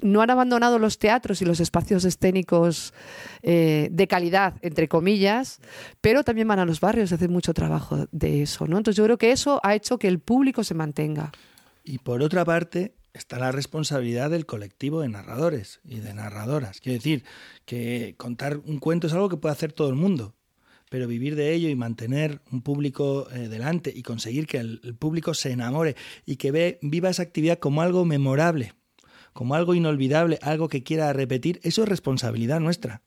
no 0.00 0.22
han 0.22 0.30
abandonado 0.30 0.78
los 0.78 0.98
teatros 0.98 1.42
y 1.42 1.44
los 1.44 1.60
espacios 1.60 2.04
escénicos 2.04 2.94
eh, 3.42 3.88
de 3.90 4.06
calidad, 4.06 4.54
entre 4.62 4.88
comillas, 4.88 5.60
pero 6.00 6.22
también 6.22 6.48
van 6.48 6.60
a 6.60 6.64
los 6.64 6.80
barrios 6.80 7.12
a 7.12 7.16
hacer 7.16 7.30
mucho 7.30 7.52
trabajo 7.54 8.06
de 8.12 8.42
eso, 8.42 8.66
¿no? 8.66 8.78
Entonces 8.78 8.96
yo 8.96 9.04
creo 9.04 9.18
que 9.18 9.32
eso 9.32 9.60
ha 9.62 9.74
hecho 9.74 9.98
que 9.98 10.08
el 10.08 10.20
público 10.20 10.62
se 10.62 10.74
mantenga. 10.74 11.32
Y 11.82 11.98
por 11.98 12.22
otra 12.22 12.44
parte, 12.44 12.94
está 13.12 13.38
la 13.38 13.50
responsabilidad 13.50 14.30
del 14.30 14.46
colectivo 14.46 15.00
de 15.00 15.08
narradores 15.08 15.80
y 15.84 15.98
de 16.00 16.14
narradoras. 16.14 16.80
Quiero 16.80 16.98
decir 16.98 17.24
que 17.64 18.14
contar 18.16 18.58
un 18.58 18.78
cuento 18.78 19.06
es 19.06 19.12
algo 19.12 19.28
que 19.28 19.36
puede 19.36 19.54
hacer 19.54 19.72
todo 19.72 19.88
el 19.88 19.96
mundo, 19.96 20.36
pero 20.90 21.08
vivir 21.08 21.34
de 21.34 21.52
ello 21.54 21.68
y 21.68 21.74
mantener 21.74 22.40
un 22.52 22.62
público 22.62 23.28
eh, 23.32 23.48
delante 23.48 23.92
y 23.94 24.02
conseguir 24.02 24.46
que 24.46 24.58
el, 24.58 24.80
el 24.84 24.94
público 24.94 25.34
se 25.34 25.50
enamore 25.50 25.96
y 26.24 26.36
que 26.36 26.52
ve, 26.52 26.78
viva 26.82 27.10
esa 27.10 27.22
actividad 27.22 27.58
como 27.58 27.82
algo 27.82 28.04
memorable, 28.04 28.74
como 29.32 29.54
algo 29.54 29.74
inolvidable, 29.74 30.38
algo 30.42 30.68
que 30.68 30.82
quiera 30.82 31.12
repetir, 31.12 31.60
eso 31.62 31.82
es 31.82 31.88
responsabilidad 31.88 32.60
nuestra. 32.60 33.02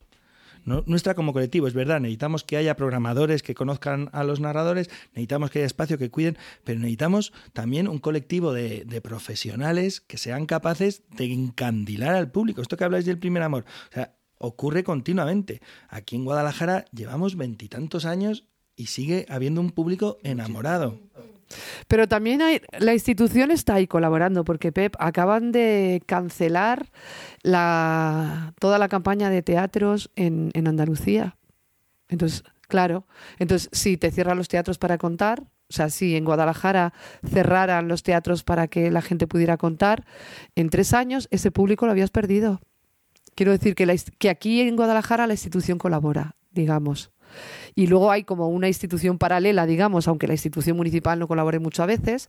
No- 0.64 0.84
nuestra 0.86 1.14
como 1.14 1.32
colectivo, 1.32 1.66
es 1.66 1.74
verdad, 1.74 2.00
necesitamos 2.00 2.44
que 2.44 2.56
haya 2.56 2.76
programadores 2.76 3.42
que 3.42 3.54
conozcan 3.54 4.10
a 4.12 4.22
los 4.22 4.38
narradores, 4.38 4.90
necesitamos 5.08 5.50
que 5.50 5.58
haya 5.58 5.66
espacio 5.66 5.98
que 5.98 6.10
cuiden, 6.10 6.38
pero 6.62 6.78
necesitamos 6.78 7.32
también 7.52 7.88
un 7.88 7.98
colectivo 7.98 8.52
de, 8.52 8.84
de 8.84 9.00
profesionales 9.00 10.00
que 10.00 10.18
sean 10.18 10.46
capaces 10.46 11.02
de 11.16 11.32
encandilar 11.32 12.14
al 12.14 12.30
público. 12.30 12.62
Esto 12.62 12.76
que 12.76 12.84
habláis 12.84 13.06
del 13.06 13.18
primer 13.18 13.42
amor, 13.42 13.64
o 13.90 13.94
sea, 13.94 14.14
ocurre 14.38 14.84
continuamente. 14.84 15.60
Aquí 15.88 16.14
en 16.14 16.24
Guadalajara 16.24 16.84
llevamos 16.92 17.36
veintitantos 17.36 18.04
años 18.04 18.44
y 18.76 18.86
sigue 18.86 19.26
habiendo 19.28 19.60
un 19.60 19.70
público 19.70 20.18
enamorado. 20.22 20.98
Pero 21.88 22.08
también 22.08 22.42
hay, 22.42 22.60
la 22.78 22.94
institución 22.94 23.50
está 23.50 23.74
ahí 23.74 23.86
colaborando, 23.86 24.44
porque 24.44 24.72
Pep, 24.72 24.94
acaban 24.98 25.52
de 25.52 26.02
cancelar 26.06 26.90
la, 27.42 28.54
toda 28.58 28.78
la 28.78 28.88
campaña 28.88 29.30
de 29.30 29.42
teatros 29.42 30.10
en, 30.16 30.50
en 30.54 30.68
Andalucía. 30.68 31.36
Entonces, 32.08 32.44
claro, 32.68 33.06
entonces 33.38 33.68
si 33.72 33.96
te 33.96 34.10
cierran 34.10 34.36
los 34.36 34.48
teatros 34.48 34.78
para 34.78 34.98
contar, 34.98 35.44
o 35.72 35.74
sea, 35.74 35.88
si 35.88 36.16
en 36.16 36.26
Guadalajara 36.26 36.92
cerraran 37.26 37.88
los 37.88 38.02
teatros 38.02 38.44
para 38.44 38.68
que 38.68 38.90
la 38.90 39.00
gente 39.00 39.26
pudiera 39.26 39.56
contar, 39.56 40.04
en 40.54 40.68
tres 40.68 40.92
años 40.92 41.28
ese 41.30 41.50
público 41.50 41.86
lo 41.86 41.92
habías 41.92 42.10
perdido. 42.10 42.60
Quiero 43.34 43.52
decir 43.52 43.74
que, 43.74 43.86
la 43.86 43.94
que 44.18 44.28
aquí 44.28 44.60
en 44.60 44.76
Guadalajara 44.76 45.26
la 45.26 45.32
institución 45.32 45.78
colabora, 45.78 46.36
digamos. 46.50 47.11
Y 47.74 47.86
luego 47.86 48.10
hay 48.10 48.24
como 48.24 48.48
una 48.48 48.68
institución 48.68 49.18
paralela, 49.18 49.66
digamos, 49.66 50.08
aunque 50.08 50.26
la 50.26 50.34
institución 50.34 50.76
municipal 50.76 51.18
no 51.18 51.28
colabore 51.28 51.58
mucho 51.58 51.82
a 51.82 51.86
veces, 51.86 52.28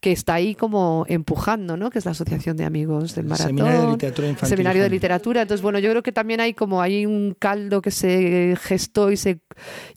que 0.00 0.12
está 0.12 0.34
ahí 0.34 0.54
como 0.54 1.04
empujando, 1.08 1.76
¿no? 1.76 1.90
Que 1.90 1.98
es 1.98 2.04
la 2.04 2.12
Asociación 2.12 2.56
de 2.56 2.64
Amigos 2.64 3.14
del 3.14 3.24
El 3.24 3.30
Maratón. 3.30 3.48
Seminario 3.48 3.80
de 3.82 3.90
Literatura 3.92 4.28
Infantil 4.28 4.48
Seminario 4.48 4.82
de. 4.82 4.90
Literatura. 4.90 5.42
Entonces, 5.42 5.62
bueno, 5.62 5.78
yo 5.78 5.90
creo 5.90 6.02
que 6.02 6.12
también 6.12 6.40
hay 6.40 6.54
como 6.54 6.80
hay 6.80 7.06
un 7.06 7.34
caldo 7.38 7.82
que 7.82 7.90
se 7.90 8.56
gestó 8.60 9.10
y 9.10 9.16
se 9.16 9.40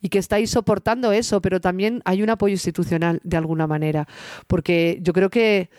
y 0.02 0.10
que 0.10 0.18
está 0.18 0.38
ahí 0.38 0.48
soportando 0.48 1.12
eso, 1.12 1.42
pero 1.42 1.60
también 1.62 2.02
hay 2.06 2.24
un 2.24 2.30
apoyo 2.30 2.54
institucional 2.54 3.20
de 3.24 3.38
alguna 3.38 3.68
manera, 3.68 4.08
porque 4.48 5.00
yo 5.02 5.14
creo 5.14 5.30
que 5.30 5.70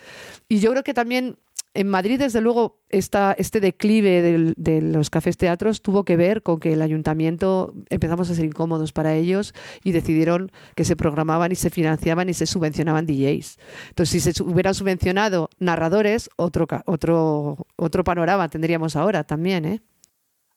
y 0.47 0.59
yo 0.59 0.71
creo 0.71 0.83
que 0.83 0.93
también 0.93 1.37
en 1.79 1.87
Madrid, 1.87 2.19
desde 2.19 2.41
luego, 2.41 2.81
esta, 2.89 3.31
este 3.37 3.61
declive 3.61 4.53
de 4.57 4.81
los 4.81 5.09
cafés 5.09 5.37
teatros 5.37 5.81
tuvo 5.81 6.03
que 6.03 6.17
ver 6.17 6.43
con 6.43 6.59
que 6.59 6.73
el 6.73 6.81
ayuntamiento 6.81 7.73
empezamos 7.89 8.29
a 8.29 8.35
ser 8.35 8.43
incómodos 8.43 8.91
para 8.91 9.15
ellos 9.15 9.53
y 9.81 9.93
decidieron 9.93 10.51
que 10.75 10.83
se 10.83 10.97
programaban 10.97 11.53
y 11.53 11.55
se 11.55 11.69
financiaban 11.69 12.27
y 12.27 12.33
se 12.33 12.47
subvencionaban 12.47 13.05
DJs. 13.05 13.59
Entonces, 13.89 14.09
si 14.23 14.33
se 14.33 14.43
hubieran 14.43 14.73
subvencionado 14.73 15.49
narradores, 15.57 16.29
otro, 16.35 16.67
otro, 16.85 17.65
otro 17.77 18.03
panorama 18.03 18.49
tendríamos 18.49 18.97
ahora 18.97 19.23
también, 19.23 19.63
¿eh? 19.63 19.81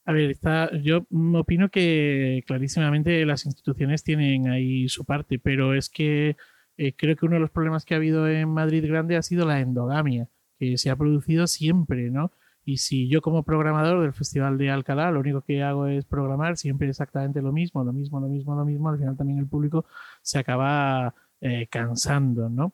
A 0.05 0.13
ver, 0.13 0.33
está, 0.33 0.77
yo 0.83 1.07
opino 1.35 1.69
que 1.69 2.43
clarísimamente 2.49 3.25
las 3.25 3.47
instituciones 3.47 4.03
tienen 4.03 4.49
ahí 4.49 4.89
su 4.89 5.05
parte, 5.05 5.39
pero 5.39 5.75
es 5.75 5.89
que 5.89 6.37
eh, 6.77 6.95
creo 6.97 7.15
que 7.15 7.27
uno 7.27 7.37
de 7.37 7.41
los 7.41 7.51
problemas 7.51 7.85
que 7.85 7.95
ha 7.95 7.99
habido 7.99 8.27
en 8.27 8.49
Madrid 8.49 8.85
Grande 8.85 9.17
ha 9.17 9.23
sido 9.23 9.47
la 9.47 9.61
endogamia, 9.61 10.29
se 10.77 10.91
ha 10.91 10.97
producido 10.97 11.47
siempre, 11.47 12.11
¿no? 12.11 12.33
Y 12.65 12.77
si 12.79 13.09
yo 13.09 13.23
como 13.23 13.43
programador 13.43 14.03
del 14.03 14.13
Festival 14.13 14.57
de 14.57 14.71
Alcalá 14.71 15.11
lo 15.11 15.21
único 15.21 15.43
que 15.43 15.63
hago 15.63 15.87
es 15.89 16.05
programar 16.05 16.57
siempre 16.57 16.89
exactamente 16.89 17.43
lo 17.43 17.53
mismo, 17.53 17.83
lo 17.83 17.93
mismo, 17.93 18.21
lo 18.21 18.29
mismo, 18.29 18.55
lo 18.55 18.65
mismo, 18.65 18.89
al 18.89 18.99
final 18.99 19.17
también 19.17 19.41
el 19.41 19.49
público 19.49 19.85
se 20.23 20.39
acaba 20.39 21.15
eh, 21.41 21.67
cansando, 21.69 22.49
¿no? 22.49 22.73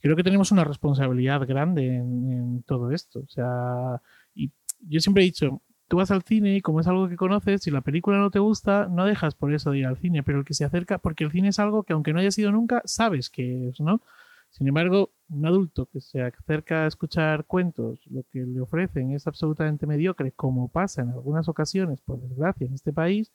Creo 0.00 0.16
que 0.16 0.24
tenemos 0.24 0.52
una 0.52 0.64
responsabilidad 0.64 1.46
grande 1.46 1.86
en, 1.96 2.62
todo 2.66 2.90
esto. 2.90 3.20
O 3.20 3.28
sea, 3.28 4.00
y 4.34 4.50
yo 4.86 5.00
siempre 5.00 5.22
he 5.22 5.26
dicho, 5.26 5.62
tú 5.88 5.96
vas 5.98 6.10
al 6.10 6.22
cine 6.22 6.56
y 6.56 6.60
como 6.60 6.80
es 6.80 6.86
algo 6.86 7.08
que 7.08 7.16
conoces, 7.16 7.62
si 7.62 7.70
la 7.70 7.80
película 7.82 8.18
no 8.18 8.30
te 8.30 8.38
gusta, 8.38 8.88
no 8.90 9.06
dejas 9.06 9.34
por 9.34 9.52
eso 9.54 9.70
de 9.70 9.78
ir 9.78 9.86
al 9.86 9.96
cine, 9.98 10.22
pero 10.22 10.38
el 10.38 10.44
que 10.44 10.54
se 10.54 10.64
acerca, 10.64 10.98
porque 10.98 11.24
el 11.24 11.32
cine 11.32 11.48
es 11.48 11.58
algo 11.58 11.82
que 11.84 11.92
aunque 11.94 12.12
no 12.12 12.20
haya 12.20 12.30
sido 12.30 12.52
nunca, 12.52 12.82
sabes 12.84 13.30
que 13.30 13.68
es, 13.68 13.80
¿no? 13.80 14.02
Sin 14.50 14.68
embargo, 14.68 15.12
un 15.30 15.46
adulto 15.46 15.86
que 15.86 16.00
se 16.00 16.20
acerca 16.22 16.84
a 16.84 16.86
escuchar 16.86 17.44
cuentos, 17.46 18.00
lo 18.06 18.24
que 18.30 18.40
le 18.40 18.60
ofrecen 18.60 19.12
es 19.12 19.26
absolutamente 19.26 19.86
mediocre, 19.86 20.32
como 20.32 20.68
pasa 20.68 21.02
en 21.02 21.10
algunas 21.10 21.48
ocasiones, 21.48 22.00
por 22.00 22.20
desgracia, 22.20 22.66
en 22.66 22.74
este 22.74 22.92
país, 22.92 23.32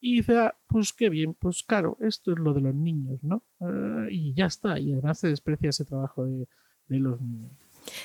y 0.00 0.16
dice, 0.16 0.38
ah, 0.38 0.56
pues 0.68 0.92
qué 0.92 1.08
bien, 1.08 1.34
pues 1.34 1.64
claro, 1.64 1.96
esto 2.00 2.32
es 2.32 2.38
lo 2.38 2.54
de 2.54 2.60
los 2.60 2.74
niños, 2.74 3.22
¿no? 3.22 3.42
Eh, 3.60 4.08
y 4.10 4.34
ya 4.34 4.46
está, 4.46 4.78
y 4.78 4.92
además 4.92 5.18
se 5.18 5.28
desprecia 5.28 5.70
ese 5.70 5.84
trabajo 5.84 6.24
de, 6.24 6.46
de 6.86 6.98
los 6.98 7.20
niños. 7.20 7.52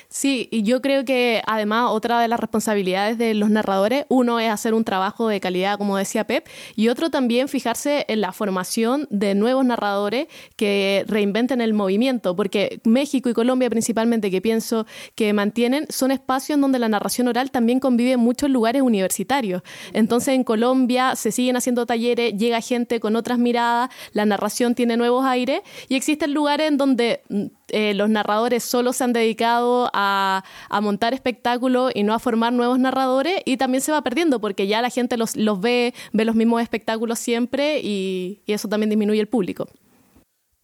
Sí, 0.08 0.48
y 0.50 0.62
yo 0.62 0.80
creo 0.80 1.04
que 1.04 1.42
además 1.46 1.90
otra 1.90 2.20
de 2.20 2.28
las 2.28 2.40
responsabilidades 2.40 3.18
de 3.18 3.34
los 3.34 3.50
narradores, 3.50 4.06
uno 4.08 4.40
es 4.40 4.50
hacer 4.50 4.74
un 4.74 4.84
trabajo 4.84 5.28
de 5.28 5.40
calidad, 5.40 5.78
como 5.78 5.96
decía 5.96 6.24
Pep, 6.24 6.46
y 6.76 6.88
otro 6.88 7.10
también 7.10 7.48
fijarse 7.48 8.04
en 8.08 8.20
la 8.20 8.32
formación 8.32 9.06
de 9.10 9.34
nuevos 9.34 9.64
narradores 9.64 10.28
que 10.56 11.04
reinventen 11.06 11.60
el 11.60 11.74
movimiento, 11.74 12.36
porque 12.36 12.80
México 12.84 13.28
y 13.28 13.34
Colombia 13.34 13.70
principalmente, 13.70 14.30
que 14.30 14.40
pienso 14.40 14.86
que 15.14 15.32
mantienen, 15.32 15.86
son 15.88 16.10
espacios 16.10 16.60
donde 16.60 16.78
la 16.78 16.88
narración 16.88 17.28
oral 17.28 17.50
también 17.50 17.80
convive 17.80 18.12
en 18.12 18.20
muchos 18.20 18.50
lugares 18.50 18.82
universitarios. 18.82 19.62
Entonces 19.92 20.34
en 20.34 20.44
Colombia 20.44 21.16
se 21.16 21.32
siguen 21.32 21.56
haciendo 21.56 21.86
talleres, 21.86 22.34
llega 22.36 22.60
gente 22.60 23.00
con 23.00 23.16
otras 23.16 23.38
miradas, 23.38 23.90
la 24.12 24.24
narración 24.26 24.74
tiene 24.74 24.96
nuevos 24.96 25.24
aires, 25.24 25.60
y 25.88 25.96
existen 25.96 26.34
lugares 26.34 26.68
en 26.68 26.78
donde 26.78 27.22
eh, 27.68 27.94
los 27.94 28.10
narradores 28.10 28.62
solo 28.64 28.92
se 28.92 29.04
han 29.04 29.12
dedicado 29.12 29.90
a, 29.92 30.44
a 30.68 30.80
montar 30.80 31.14
espectáculos 31.14 31.92
y 31.94 32.02
no 32.02 32.14
a 32.14 32.18
formar 32.18 32.52
nuevos 32.52 32.78
narradores 32.78 33.40
y 33.44 33.56
también 33.56 33.80
se 33.80 33.92
va 33.92 34.02
perdiendo 34.02 34.40
porque 34.40 34.66
ya 34.66 34.82
la 34.82 34.90
gente 34.90 35.16
los, 35.16 35.36
los 35.36 35.60
ve, 35.60 35.94
ve 36.12 36.24
los 36.24 36.34
mismos 36.34 36.62
espectáculos 36.62 37.18
siempre 37.18 37.80
y, 37.82 38.42
y 38.46 38.52
eso 38.52 38.68
también 38.68 38.90
disminuye 38.90 39.20
el 39.20 39.28
público. 39.28 39.68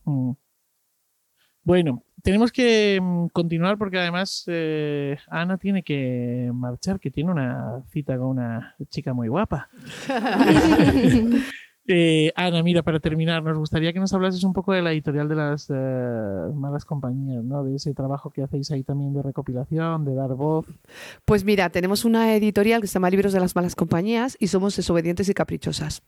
Mm. 0.05 0.33
Bueno, 1.63 2.03
tenemos 2.23 2.53
que 2.53 2.99
mm, 3.01 3.27
continuar 3.29 3.79
porque 3.79 3.99
además 3.99 4.45
eh, 4.47 5.17
Ana 5.29 5.59
tiene 5.59 5.83
que 5.83 6.51
marchar, 6.53 7.01
que 7.01 7.11
tiene 7.11 7.31
una 7.31 7.83
cita 7.91 8.17
con 8.19 8.29
una 8.29 8.75
chica 8.89 9.13
muy 9.13 9.29
guapa. 9.29 9.69
Eh, 11.87 12.31
Ana, 12.37 12.63
mira, 12.63 12.83
para 12.83 13.01
terminar, 13.01 13.43
nos 13.43 13.57
gustaría 13.57 13.93
que 13.93 13.99
nos 13.99 14.13
hablases 14.13 14.45
un 14.45 14.53
poco 14.53 14.73
de 14.73 14.83
la 14.83 14.93
editorial 14.93 15.29
de 15.29 15.35
las 15.35 15.69
eh, 15.71 16.53
malas 16.55 16.85
compañías, 16.85 17.43
¿no? 17.43 17.65
De 17.65 17.75
ese 17.75 17.95
trabajo 17.95 18.31
que 18.31 18.43
hacéis 18.43 18.71
ahí 18.71 18.85
también 18.85 19.13
de 19.13 19.23
recopilación, 19.23 20.05
de 20.05 20.15
dar 20.15 20.35
voz. 20.35 20.67
Pues 21.25 21.45
mira, 21.45 21.71
tenemos 21.71 22.05
una 22.05 22.37
editorial 22.37 22.81
que 22.81 22.87
se 22.87 22.95
llama 22.95 23.11
Libros 23.11 23.33
de 23.33 23.41
las 23.41 23.57
Malas 23.57 23.75
Compañías 23.75 24.37
y 24.39 24.49
somos 24.49 24.77
desobedientes 24.77 25.29
y 25.29 25.35
caprichosas. 25.35 26.03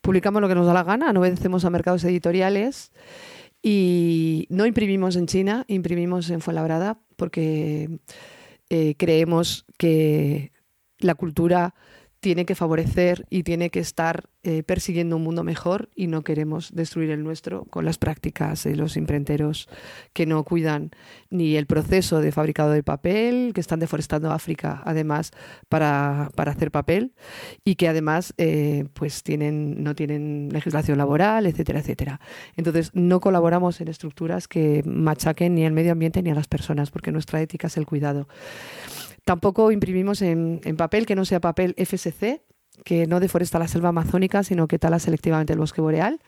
Publicamos 0.00 0.40
lo 0.40 0.48
que 0.48 0.54
nos 0.54 0.66
da 0.66 0.72
la 0.72 0.84
gana, 0.84 1.12
no 1.12 1.20
obedecemos 1.20 1.64
a 1.64 1.70
mercados 1.70 2.04
editoriales 2.04 2.92
y 3.62 4.46
no 4.48 4.64
imprimimos 4.64 5.16
en 5.16 5.26
China, 5.26 5.64
imprimimos 5.66 6.30
en 6.30 6.40
Fuenlabrada 6.40 7.00
porque 7.16 7.98
eh, 8.70 8.94
creemos 8.96 9.66
que 9.76 10.52
la 10.98 11.14
cultura 11.14 11.74
tiene 12.26 12.44
que 12.44 12.56
favorecer 12.56 13.24
y 13.30 13.44
tiene 13.44 13.70
que 13.70 13.78
estar 13.78 14.24
eh, 14.42 14.64
persiguiendo 14.64 15.14
un 15.14 15.22
mundo 15.22 15.44
mejor 15.44 15.90
y 15.94 16.08
no 16.08 16.24
queremos 16.24 16.74
destruir 16.74 17.10
el 17.10 17.22
nuestro 17.22 17.66
con 17.66 17.84
las 17.84 17.98
prácticas 17.98 18.64
de 18.64 18.74
los 18.74 18.96
imprenteros 18.96 19.68
que 20.12 20.26
no 20.26 20.42
cuidan 20.42 20.90
ni 21.30 21.54
el 21.54 21.66
proceso 21.66 22.20
de 22.20 22.32
fabricado 22.32 22.72
de 22.72 22.82
papel, 22.82 23.52
que 23.54 23.60
están 23.60 23.78
deforestando 23.78 24.32
África 24.32 24.82
además 24.84 25.30
para, 25.68 26.30
para 26.34 26.50
hacer 26.50 26.72
papel 26.72 27.12
y 27.64 27.76
que 27.76 27.86
además 27.86 28.34
eh, 28.38 28.86
pues 28.94 29.22
tienen, 29.22 29.84
no 29.84 29.94
tienen 29.94 30.48
legislación 30.50 30.98
laboral, 30.98 31.46
etcétera, 31.46 31.78
etcétera. 31.78 32.20
Entonces 32.56 32.90
no 32.92 33.20
colaboramos 33.20 33.80
en 33.80 33.86
estructuras 33.86 34.48
que 34.48 34.82
machaquen 34.84 35.54
ni 35.54 35.64
al 35.64 35.74
medio 35.74 35.92
ambiente 35.92 36.24
ni 36.24 36.30
a 36.30 36.34
las 36.34 36.48
personas 36.48 36.90
porque 36.90 37.12
nuestra 37.12 37.40
ética 37.40 37.68
es 37.68 37.76
el 37.76 37.86
cuidado. 37.86 38.26
Tampoco 39.26 39.72
imprimimos 39.72 40.22
en, 40.22 40.60
papel 40.76 41.04
que 41.04 41.16
no 41.16 41.24
sea 41.24 41.40
papel 41.40 41.74
FSC, 41.76 42.42
que 42.84 43.08
no 43.08 43.18
deforesta 43.18 43.58
la 43.58 43.66
selva 43.66 43.88
amazónica, 43.88 44.44
sino 44.44 44.68
que 44.68 44.78
tala 44.78 45.00
selectivamente 45.00 45.52
el 45.52 45.58
bosque 45.58 45.80
boreal. 45.80 46.20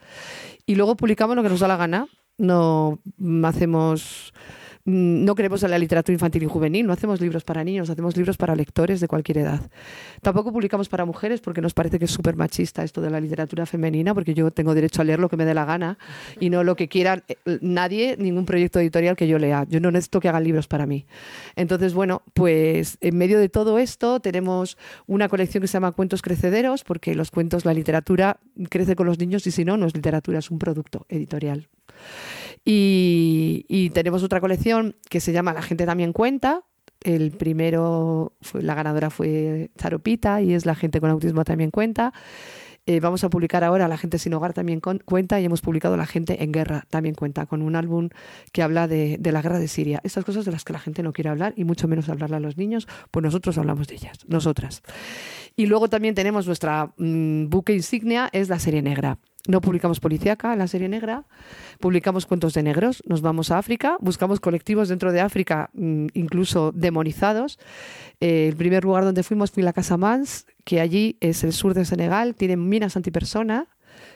Y 0.66 0.74
luego 0.74 0.96
publicamos 0.96 1.36
lo 1.36 1.44
que 1.44 1.48
nos 1.48 1.60
da 1.60 1.68
la 1.68 1.76
gana. 1.76 2.08
No 2.38 2.98
hacemos 3.44 4.34
no 4.88 5.34
creemos 5.34 5.62
en 5.62 5.70
la 5.70 5.78
literatura 5.78 6.14
infantil 6.14 6.42
y 6.42 6.46
juvenil, 6.46 6.86
no 6.86 6.94
hacemos 6.94 7.20
libros 7.20 7.44
para 7.44 7.62
niños, 7.62 7.90
hacemos 7.90 8.16
libros 8.16 8.38
para 8.38 8.56
lectores 8.56 9.00
de 9.00 9.08
cualquier 9.08 9.38
edad. 9.38 9.60
Tampoco 10.22 10.50
publicamos 10.50 10.88
para 10.88 11.04
mujeres 11.04 11.40
porque 11.40 11.60
nos 11.60 11.74
parece 11.74 11.98
que 11.98 12.06
es 12.06 12.10
súper 12.10 12.36
machista 12.36 12.82
esto 12.82 13.02
de 13.02 13.10
la 13.10 13.20
literatura 13.20 13.66
femenina, 13.66 14.14
porque 14.14 14.32
yo 14.32 14.50
tengo 14.50 14.74
derecho 14.74 15.02
a 15.02 15.04
leer 15.04 15.18
lo 15.20 15.28
que 15.28 15.36
me 15.36 15.44
dé 15.44 15.52
la 15.52 15.66
gana 15.66 15.98
y 16.40 16.48
no 16.48 16.64
lo 16.64 16.74
que 16.74 16.88
quiera 16.88 17.22
nadie, 17.60 18.16
ningún 18.18 18.46
proyecto 18.46 18.80
editorial 18.80 19.14
que 19.14 19.28
yo 19.28 19.38
lea. 19.38 19.66
Yo 19.68 19.78
no 19.80 19.90
necesito 19.90 20.20
que 20.20 20.28
hagan 20.28 20.44
libros 20.44 20.68
para 20.68 20.86
mí. 20.86 21.04
Entonces, 21.54 21.92
bueno, 21.92 22.22
pues 22.32 22.96
en 23.02 23.18
medio 23.18 23.38
de 23.38 23.50
todo 23.50 23.78
esto 23.78 24.20
tenemos 24.20 24.78
una 25.06 25.28
colección 25.28 25.60
que 25.60 25.68
se 25.68 25.74
llama 25.74 25.92
Cuentos 25.92 26.22
Crecederos, 26.22 26.84
porque 26.84 27.14
los 27.14 27.30
cuentos, 27.30 27.66
la 27.66 27.74
literatura 27.74 28.38
crece 28.70 28.96
con 28.96 29.06
los 29.06 29.18
niños 29.18 29.46
y 29.46 29.50
si 29.50 29.64
no, 29.66 29.76
no 29.76 29.86
es 29.86 29.94
literatura, 29.94 30.38
es 30.38 30.50
un 30.50 30.58
producto 30.58 31.04
editorial. 31.10 31.68
Y, 32.64 33.90
tenemos 33.94 34.22
otra 34.22 34.40
colección 34.40 34.96
que 35.08 35.20
se 35.20 35.32
llama 35.32 35.52
La 35.52 35.62
gente 35.62 35.86
también 35.86 36.12
cuenta. 36.12 36.62
El 37.00 37.30
primero, 37.30 38.32
fue, 38.40 38.62
la 38.62 38.74
ganadora 38.74 39.10
fue 39.10 39.70
Charopita 39.78 40.42
y 40.42 40.54
es 40.54 40.66
La 40.66 40.74
gente 40.74 41.00
con 41.00 41.10
autismo 41.10 41.44
también 41.44 41.70
cuenta. 41.70 42.12
Eh, 42.86 43.00
vamos 43.00 43.22
a 43.22 43.28
publicar 43.28 43.64
ahora 43.64 43.86
La 43.86 43.98
gente 43.98 44.18
sin 44.18 44.32
hogar 44.32 44.54
también 44.54 44.80
cuenta 44.80 45.38
y 45.38 45.44
hemos 45.44 45.60
publicado 45.60 45.98
La 45.98 46.06
gente 46.06 46.42
en 46.42 46.52
guerra 46.52 46.86
también 46.88 47.14
cuenta 47.14 47.44
con 47.44 47.60
un 47.60 47.76
álbum 47.76 48.08
que 48.50 48.62
habla 48.62 48.88
de, 48.88 49.20
la 49.22 49.42
guerra 49.42 49.58
de 49.58 49.68
Siria. 49.68 50.00
Estas 50.04 50.24
cosas 50.24 50.46
de 50.46 50.52
las 50.52 50.64
que 50.64 50.72
la 50.72 50.78
gente 50.78 51.02
no 51.02 51.12
quiere 51.12 51.28
hablar 51.28 51.52
y 51.54 51.64
mucho 51.64 51.86
menos 51.86 52.08
hablarle 52.08 52.36
a 52.36 52.40
los 52.40 52.56
niños, 52.56 52.88
pues 53.10 53.22
nosotros 53.22 53.58
hablamos 53.58 53.88
de 53.88 53.96
ellas, 53.96 54.18
nosotras. 54.26 54.82
Y 55.54 55.66
luego 55.66 55.88
también 55.88 56.14
tenemos 56.14 56.46
nuestra 56.46 56.94
mm, 56.96 57.50
buque 57.50 57.74
insignia, 57.74 58.30
es 58.32 58.48
la 58.48 58.58
serie 58.58 58.80
negra. 58.80 59.18
No 59.48 59.62
publicamos 59.62 59.98
policíaca, 59.98 60.54
la 60.56 60.68
serie 60.68 60.90
negra, 60.90 61.24
publicamos 61.80 62.26
cuentos 62.26 62.52
de 62.52 62.62
negros, 62.62 63.02
nos 63.06 63.22
vamos 63.22 63.50
a 63.50 63.56
África, 63.56 63.96
buscamos 63.98 64.40
colectivos 64.40 64.90
dentro 64.90 65.10
de 65.10 65.22
África, 65.22 65.70
mm, 65.72 66.08
incluso 66.12 66.70
demonizados. 66.72 67.58
Eh, 68.20 68.48
el 68.48 68.56
primer 68.56 68.84
lugar 68.84 69.04
donde 69.04 69.22
fuimos 69.22 69.50
fue 69.50 69.62
la 69.62 69.72
Casa 69.72 69.96
Mans, 69.96 70.44
que 70.64 70.82
allí 70.82 71.16
es 71.20 71.44
el 71.44 71.54
sur 71.54 71.72
de 71.72 71.86
Senegal, 71.86 72.34
tienen 72.34 72.68
minas 72.68 72.94
antipersona 72.96 73.68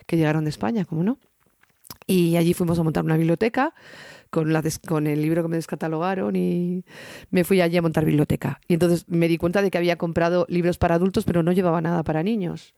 que 0.07 0.19
llegaron 0.19 0.45
de 0.45 0.51
España, 0.51 0.85
como 0.85 1.03
no. 1.03 1.19
Y 2.07 2.37
allí 2.37 2.53
fuimos 2.53 2.79
a 2.79 2.83
montar 2.83 3.03
una 3.03 3.17
biblioteca 3.17 3.73
con, 4.33 5.07
el 5.07 5.21
libro 5.21 5.43
que 5.43 5.49
me 5.49 5.57
descatalogaron 5.57 6.35
y 6.37 6.85
me 7.31 7.45
fui 7.45 7.61
allí 7.61 7.77
a 7.77 7.83
montar 7.83 8.07
biblioteca. 8.07 8.63
Y 8.67 8.73
entonces 8.73 9.05
me 9.07 9.29
di 9.29 9.37
cuenta 9.37 9.61
de 9.61 9.71
que 9.71 9.77
había 9.77 9.99
comprado 9.99 10.47
libros 10.49 10.79
para 10.79 10.95
adultos, 10.95 11.25
pero 11.25 11.43
no 11.43 11.53
llevaba 11.53 11.83
nada 11.83 12.03
para 12.03 12.23
niños. 12.23 12.75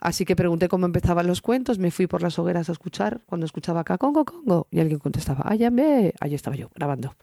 Así 0.00 0.24
que 0.24 0.34
pregunté 0.34 0.68
cómo 0.68 0.86
empezaban 0.86 1.26
los 1.26 1.42
cuentos, 1.42 1.78
me 1.78 1.90
fui 1.90 2.06
por 2.06 2.22
las 2.22 2.38
hogueras 2.38 2.70
a 2.70 2.72
escuchar, 2.72 3.20
cuando 3.26 3.44
escuchaba 3.44 3.80
acá 3.80 3.98
Congo, 3.98 4.24
Congo, 4.24 4.66
y 4.70 4.80
alguien 4.80 4.98
contestaba, 4.98 5.42
Ayame, 5.44 6.14
allí 6.20 6.34
estaba 6.34 6.56
yo, 6.56 6.70
grabando. 6.74 7.14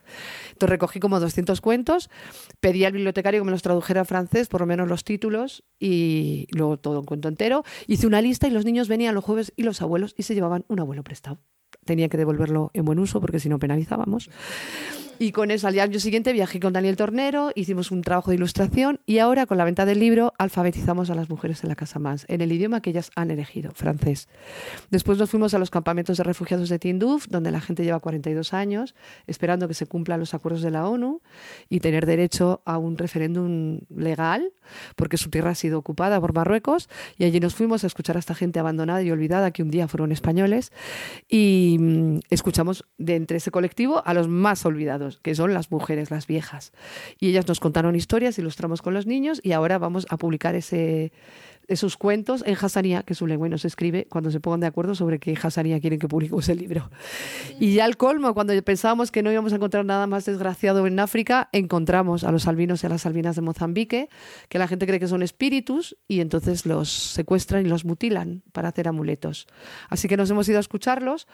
Entonces 0.52 0.70
recogí 0.70 1.00
como 1.00 1.20
200 1.20 1.60
cuentos, 1.60 2.12
pedí 2.60 2.86
al 2.86 2.94
bibliotecario 2.94 3.42
que 3.42 3.46
me 3.46 3.52
los 3.52 3.64
tradujera 3.64 4.02
en 4.02 4.06
francés, 4.06 4.48
por 4.48 4.62
lo 4.62 4.68
menos 4.68 4.88
los 4.88 5.04
títulos, 5.04 5.64
y 5.80 6.46
luego 6.52 6.78
todo 6.78 7.00
un 7.00 7.06
cuento 7.08 7.28
entero. 7.28 7.64
Hice 7.88 8.06
una 8.06 8.22
lista 8.22 8.48
y 8.48 8.52
los 8.52 8.64
niños 8.64 8.88
venían 8.88 9.16
los 9.16 9.24
jueves 9.24 9.54
y 9.56 9.64
los 9.64 9.82
abuelos 9.82 10.14
y 10.18 10.24
se 10.24 10.36
llevaban 10.36 10.66
un 10.68 10.80
abuelo 10.80 11.04
prestado 11.04 11.40
tenía 11.86 12.10
que 12.10 12.18
devolverlo 12.18 12.72
en 12.74 12.86
buen 12.86 13.00
uso 13.00 13.22
porque 13.22 13.40
si 13.40 13.50
no 13.50 13.60
penalizábamos. 13.60 14.30
Y 15.22 15.34
con 15.34 15.52
eso, 15.52 15.68
al 15.68 15.80
año 15.80 16.00
siguiente 16.00 16.34
viajé 16.34 16.60
con 16.60 16.74
Daniel 16.74 16.96
Tornero, 16.96 17.52
hicimos 17.54 17.92
un 17.92 18.02
trabajo 18.02 18.32
de 18.32 18.38
ilustración 18.38 19.02
y 19.06 19.20
ahora 19.20 19.46
con 19.46 19.60
la 19.60 19.66
venta 19.66 19.86
del 19.86 20.00
libro 20.00 20.34
alfabetizamos 20.40 21.12
a 21.12 21.14
las 21.14 21.30
mujeres 21.30 21.62
en 21.62 21.70
la 21.70 21.76
Casa 21.76 22.00
Más, 22.00 22.26
en 22.28 22.42
el 22.42 22.52
idioma 22.52 22.82
que 22.82 22.90
ellas 22.90 23.12
han 23.16 23.30
elegido, 23.30 23.70
francés. 23.76 24.28
Después 24.90 25.20
nos 25.20 25.30
fuimos 25.30 25.54
a 25.54 25.60
los 25.60 25.70
campamentos 25.70 26.18
de 26.18 26.24
refugiados 26.24 26.70
de 26.70 26.80
Tinduf, 26.80 27.28
donde 27.28 27.52
la 27.52 27.62
gente 27.62 27.84
lleva 27.84 28.00
42 28.00 28.52
años 28.56 28.96
esperando 29.28 29.68
que 29.68 29.76
se 29.76 29.86
cumplan 29.86 30.20
los 30.20 30.34
acuerdos 30.34 30.64
de 30.64 30.72
la 30.72 30.88
ONU 30.88 31.22
y 31.70 31.82
tener 31.82 32.08
derecho 32.08 32.64
a 32.66 32.80
un 32.80 32.98
referéndum 32.98 33.82
legal, 33.96 34.52
porque 34.96 35.18
su 35.18 35.30
tierra 35.30 35.52
ha 35.52 35.56
sido 35.56 35.78
ocupada 35.78 36.20
por 36.20 36.34
Marruecos. 36.34 36.90
Y 37.20 37.26
allí 37.26 37.40
nos 37.40 37.54
fuimos 37.54 37.84
a 37.84 37.88
escuchar 37.88 38.16
a 38.16 38.20
esta 38.20 38.34
gente 38.34 38.58
abandonada 38.58 39.04
y 39.04 39.12
olvidada 39.12 39.52
que 39.52 39.62
un 39.62 39.70
día 39.70 39.88
fueron 39.88 40.12
españoles 40.12 40.72
y 41.30 41.78
mm, 41.80 42.20
escuchamos 42.32 42.86
de 42.98 43.18
entre 43.18 43.38
ese 43.38 43.52
colectivo 43.52 44.02
a 44.04 44.16
los 44.16 44.28
más 44.28 44.66
olvidados 44.66 45.11
que 45.18 45.36
son 45.36 45.54
las 45.54 45.72
mujeres, 45.72 46.12
las 46.12 46.28
viejas. 46.28 46.74
Y 47.20 47.30
ellas 47.30 47.48
nos 47.48 47.60
contaron 47.60 47.96
historias, 47.96 48.38
ilustramos 48.38 48.82
con 48.82 48.94
los 48.94 49.06
niños 49.06 49.40
y 49.44 49.52
ahora 49.52 49.78
vamos 49.78 50.06
a 50.10 50.18
publicar 50.18 50.56
ese, 50.56 51.12
esos 51.72 51.98
cuentos 51.98 52.44
en 52.46 52.56
Hassanía, 52.56 53.04
que 53.04 53.14
es 53.14 53.22
un 53.22 53.30
lengua 53.30 53.48
nos 53.50 53.66
escribe 53.66 54.08
cuando 54.10 54.32
se 54.32 54.40
pongan 54.40 54.60
de 54.60 54.68
acuerdo 54.68 54.96
sobre 54.96 55.20
qué 55.20 55.38
Hassanía 55.42 55.80
quieren 55.80 56.00
que 56.00 56.08
publiquemos 56.08 56.48
el 56.50 56.60
libro. 56.60 56.90
Y 57.60 57.76
ya 57.76 57.86
al 57.86 57.98
colmo, 57.98 58.34
cuando 58.34 58.60
pensábamos 58.62 59.12
que 59.12 59.24
no 59.24 59.32
íbamos 59.32 59.54
a 59.54 59.56
encontrar 59.56 59.86
nada 59.86 60.08
más 60.08 60.26
desgraciado 60.26 60.86
en 60.86 61.00
África, 61.00 61.50
encontramos 61.52 62.24
a 62.24 62.32
los 62.32 62.48
albinos 62.48 62.84
y 62.84 62.88
a 62.88 62.90
las 62.90 63.06
albinas 63.06 63.36
de 63.36 63.42
Mozambique, 63.42 64.10
que 64.50 64.60
la 64.60 64.68
gente 64.68 64.86
cree 64.86 65.00
que 65.00 65.08
son 65.08 65.24
espíritus 65.24 65.98
y 66.08 66.20
entonces 66.20 66.66
los 66.66 66.90
secuestran 66.90 67.66
y 67.66 67.70
los 67.70 67.86
mutilan 67.86 68.44
para 68.52 68.70
hacer 68.70 68.88
amuletos. 68.88 69.48
Así 69.90 70.08
que 70.08 70.18
nos 70.18 70.30
hemos 70.30 70.48
ido 70.50 70.58
a 70.58 70.62
escucharlos 70.62 71.28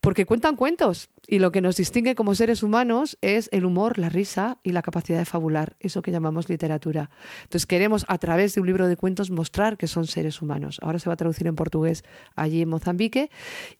porque 0.00 0.26
cuentan 0.26 0.56
cuentos 0.56 1.10
y 1.26 1.40
lo 1.40 1.52
que 1.52 1.60
nos 1.60 1.76
distingue 1.76 2.14
como 2.14 2.34
seres 2.34 2.62
humanos 2.62 3.18
es 3.20 3.48
el 3.52 3.64
humor, 3.64 3.98
la 3.98 4.08
risa 4.08 4.58
y 4.62 4.72
la 4.72 4.82
capacidad 4.82 5.18
de 5.18 5.24
fabular, 5.24 5.76
eso 5.80 6.02
que 6.02 6.10
llamamos 6.10 6.48
literatura. 6.48 7.10
Entonces 7.42 7.66
queremos 7.66 8.04
a 8.08 8.18
través 8.18 8.54
de 8.54 8.60
un 8.60 8.66
libro 8.66 8.88
de 8.88 8.96
cuentos 8.96 9.30
mostrar 9.30 9.76
que 9.76 9.86
son 9.86 10.06
seres 10.06 10.40
humanos. 10.40 10.78
Ahora 10.82 10.98
se 10.98 11.08
va 11.08 11.14
a 11.14 11.16
traducir 11.16 11.46
en 11.46 11.56
portugués 11.56 12.04
allí 12.36 12.62
en 12.62 12.68
Mozambique 12.68 13.30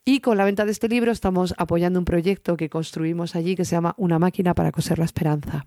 y 0.05 0.19
con 0.19 0.37
la 0.37 0.45
venta 0.45 0.65
de 0.65 0.71
este 0.71 0.89
libro 0.89 1.11
estamos 1.11 1.55
apoyando 1.57 1.99
un 1.99 2.05
proyecto 2.05 2.57
que 2.57 2.69
construimos 2.69 3.35
allí 3.35 3.55
que 3.55 3.65
se 3.65 3.75
llama 3.75 3.95
Una 3.97 4.19
máquina 4.19 4.53
para 4.53 4.71
coser 4.71 4.99
la 4.99 5.05
esperanza. 5.05 5.65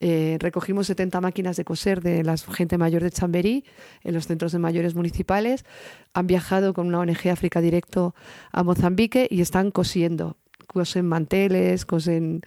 Eh, 0.00 0.38
recogimos 0.40 0.86
70 0.86 1.20
máquinas 1.20 1.56
de 1.56 1.64
coser 1.64 2.00
de 2.00 2.24
la 2.24 2.36
gente 2.38 2.78
mayor 2.78 3.02
de 3.02 3.10
Chamberí 3.10 3.64
en 4.02 4.14
los 4.14 4.26
centros 4.26 4.52
de 4.52 4.58
mayores 4.58 4.94
municipales. 4.94 5.64
Han 6.14 6.26
viajado 6.26 6.72
con 6.72 6.86
una 6.86 7.00
ONG 7.00 7.28
África 7.30 7.60
Directo 7.60 8.14
a 8.50 8.62
Mozambique 8.62 9.28
y 9.30 9.42
están 9.42 9.70
cosiendo. 9.70 10.38
Cosen 10.66 11.06
manteles, 11.06 11.84
cosen 11.84 12.42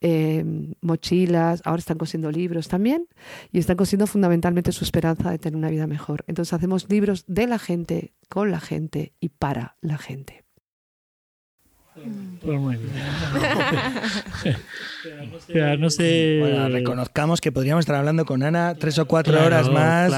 eh, 0.00 0.44
mochilas, 0.80 1.60
ahora 1.64 1.80
están 1.80 1.98
cosiendo 1.98 2.30
libros 2.30 2.68
también 2.68 3.08
y 3.52 3.58
están 3.58 3.76
cosiendo 3.76 4.06
fundamentalmente 4.06 4.72
su 4.72 4.84
esperanza 4.84 5.30
de 5.30 5.38
tener 5.38 5.56
una 5.56 5.70
vida 5.70 5.86
mejor. 5.86 6.24
Entonces 6.26 6.52
hacemos 6.52 6.88
libros 6.88 7.24
de 7.26 7.46
la 7.46 7.58
gente, 7.58 8.12
con 8.28 8.50
la 8.50 8.60
gente 8.60 9.12
y 9.20 9.28
para 9.28 9.76
la 9.80 9.98
gente. 9.98 10.47
Pues 12.40 12.58
muy 12.58 12.76
bien. 12.76 12.92
no 15.80 15.90
sé. 15.90 16.38
Bueno, 16.40 16.68
reconozcamos 16.68 17.40
que 17.40 17.52
podríamos 17.52 17.82
estar 17.82 17.96
hablando 17.96 18.24
con 18.24 18.42
Ana 18.42 18.74
tres 18.78 18.98
o 18.98 19.06
cuatro 19.06 19.44
horas 19.44 19.70
más. 19.70 20.12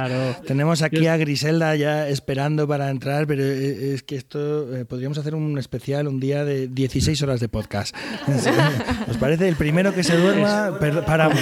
Tenemos 0.46 0.82
aquí 0.82 1.06
a 1.06 1.16
Griselda 1.16 1.74
ya 1.76 2.08
esperando 2.08 2.68
para 2.68 2.90
entrar, 2.90 3.26
pero 3.26 3.42
e, 3.42 3.94
es 3.94 4.02
que 4.02 4.16
esto 4.16 4.76
eh, 4.76 4.84
podríamos 4.84 5.18
hacer 5.18 5.34
un 5.34 5.58
especial 5.58 6.08
un 6.08 6.20
día 6.20 6.44
de 6.44 6.68
16 6.68 7.22
horas 7.22 7.40
de 7.40 7.48
podcast. 7.48 7.96
¿Os 9.08 9.16
parece? 9.16 9.48
El 9.48 9.56
primero 9.56 9.94
que 9.94 10.04
se 10.04 10.16
duerma, 10.16 10.78
paramos. 11.06 11.40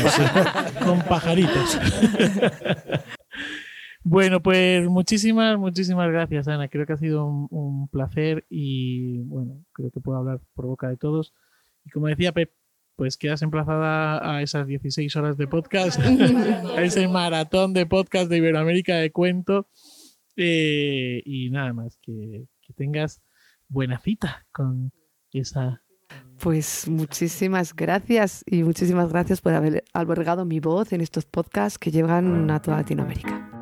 con 0.85 1.01
pajaritos. 1.03 1.79
Bueno, 4.11 4.43
pues 4.43 4.89
muchísimas, 4.89 5.59
muchísimas 5.59 6.11
gracias, 6.11 6.49
Ana. 6.49 6.69
Creo 6.69 6.87
que 6.87 6.95
ha 6.95 6.97
sido 6.97 7.27
un, 7.27 7.47
un 7.51 7.89
placer 7.89 8.47
y 8.49 9.19
bueno, 9.25 9.63
creo 9.75 9.91
que 9.91 10.01
puedo 10.01 10.17
hablar 10.17 10.41
por 10.55 10.65
boca 10.65 10.89
de 10.89 10.97
todos. 10.97 11.35
Y 11.85 11.91
como 11.91 12.07
decía 12.07 12.33
Pep, 12.33 12.51
pues 12.97 13.19
quedas 13.19 13.43
emplazada 13.43 14.35
a 14.35 14.41
esas 14.41 14.67
16 14.67 15.15
horas 15.17 15.37
de 15.37 15.47
podcast, 15.47 16.01
a 16.01 16.83
ese 16.83 17.07
maratón 17.07 17.75
de 17.75 17.85
podcast 17.85 18.31
de 18.31 18.39
Iberoamérica 18.39 18.97
de 18.97 19.13
cuento. 19.13 19.69
Eh, 20.37 21.21
y 21.27 21.51
nada 21.51 21.75
más, 21.75 21.99
que, 22.01 22.47
que 22.63 22.73
tengas 22.73 23.21
buena 23.69 23.99
cita 23.99 24.47
con 24.53 24.91
esa 25.33 25.83
Pues 26.41 26.89
muchísimas 26.89 27.77
gracias 27.77 28.43
y 28.47 28.63
muchísimas 28.63 29.11
gracias 29.11 29.43
por 29.43 29.53
haber 29.53 29.85
albergado 29.93 30.47
mi 30.47 30.61
voz 30.61 30.95
en 30.95 31.03
estos 31.03 31.27
podcasts 31.27 31.79
que 31.79 31.91
llegan 31.91 32.51
a 32.51 32.63
toda 32.63 32.79
Latinoamérica. 32.79 33.58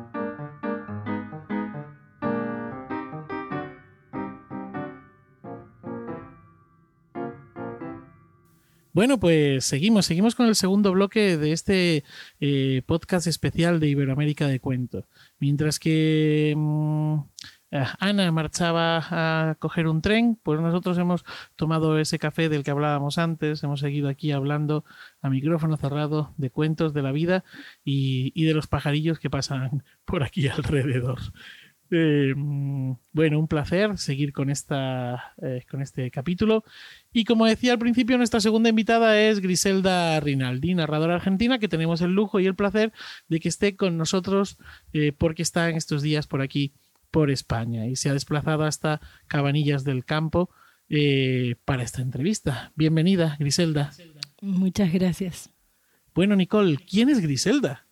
Bueno, 8.97 9.19
pues 9.19 9.63
seguimos, 9.63 10.07
seguimos 10.07 10.33
con 10.33 10.47
el 10.47 10.55
segundo 10.55 10.91
bloque 10.91 11.37
de 11.37 11.51
este 11.51 12.03
eh, 12.39 12.81
podcast 12.87 13.27
especial 13.27 13.79
de 13.79 13.89
Iberoamérica 13.89 14.47
de 14.47 14.59
Cuento. 14.59 15.07
Mientras 15.37 15.77
que 15.77 16.55
mm, 16.57 17.19
eh, 17.69 17.85
Ana 17.99 18.31
marchaba 18.31 19.05
a 19.51 19.55
coger 19.59 19.87
un 19.87 20.01
tren, 20.01 20.39
pues 20.41 20.59
nosotros 20.61 20.97
hemos 20.97 21.25
tomado 21.55 21.99
ese 21.99 22.17
café 22.17 22.49
del 22.49 22.63
que 22.63 22.71
hablábamos 22.71 23.19
antes, 23.19 23.63
hemos 23.63 23.81
seguido 23.81 24.09
aquí 24.09 24.31
hablando 24.31 24.83
a 25.21 25.29
micrófono 25.29 25.77
cerrado 25.77 26.33
de 26.37 26.49
cuentos 26.49 26.91
de 26.95 27.03
la 27.03 27.11
vida 27.11 27.43
y, 27.85 28.31
y 28.33 28.45
de 28.45 28.55
los 28.55 28.65
pajarillos 28.65 29.19
que 29.19 29.29
pasan 29.29 29.83
por 30.05 30.23
aquí 30.23 30.47
alrededor. 30.47 31.19
Eh, 31.89 32.33
mm, 32.35 32.93
bueno, 33.13 33.39
un 33.39 33.47
placer 33.47 33.97
seguir 33.97 34.33
con, 34.33 34.49
esta, 34.49 35.33
eh, 35.41 35.63
con 35.69 35.81
este 35.81 36.11
capítulo. 36.11 36.63
Y 37.13 37.23
como 37.23 37.45
decía 37.45 37.73
al 37.73 37.79
principio, 37.79 38.17
nuestra 38.17 38.39
segunda 38.39 38.69
invitada 38.69 39.19
es 39.19 39.39
Griselda 39.39 40.19
Rinaldi, 40.19 40.75
narradora 40.75 41.15
argentina, 41.15 41.59
que 41.59 41.67
tenemos 41.67 42.01
el 42.01 42.11
lujo 42.11 42.39
y 42.39 42.45
el 42.45 42.55
placer 42.55 42.91
de 43.27 43.39
que 43.39 43.49
esté 43.49 43.75
con 43.75 43.97
nosotros 43.97 44.57
eh, 44.93 45.13
porque 45.17 45.41
está 45.41 45.69
en 45.69 45.77
estos 45.77 46.01
días 46.01 46.27
por 46.27 46.41
aquí, 46.41 46.73
por 47.09 47.31
España, 47.31 47.87
y 47.87 47.95
se 47.95 48.09
ha 48.09 48.13
desplazado 48.13 48.65
hasta 48.65 49.01
Cabanillas 49.27 49.83
del 49.83 50.05
Campo 50.05 50.49
eh, 50.89 51.55
para 51.65 51.83
esta 51.83 52.01
entrevista. 52.01 52.71
Bienvenida, 52.75 53.35
Griselda. 53.39 53.91
Muchas 54.41 54.93
gracias. 54.93 55.49
Bueno, 56.13 56.35
Nicole, 56.35 56.77
¿quién 56.77 57.09
es 57.09 57.19
Griselda? 57.19 57.86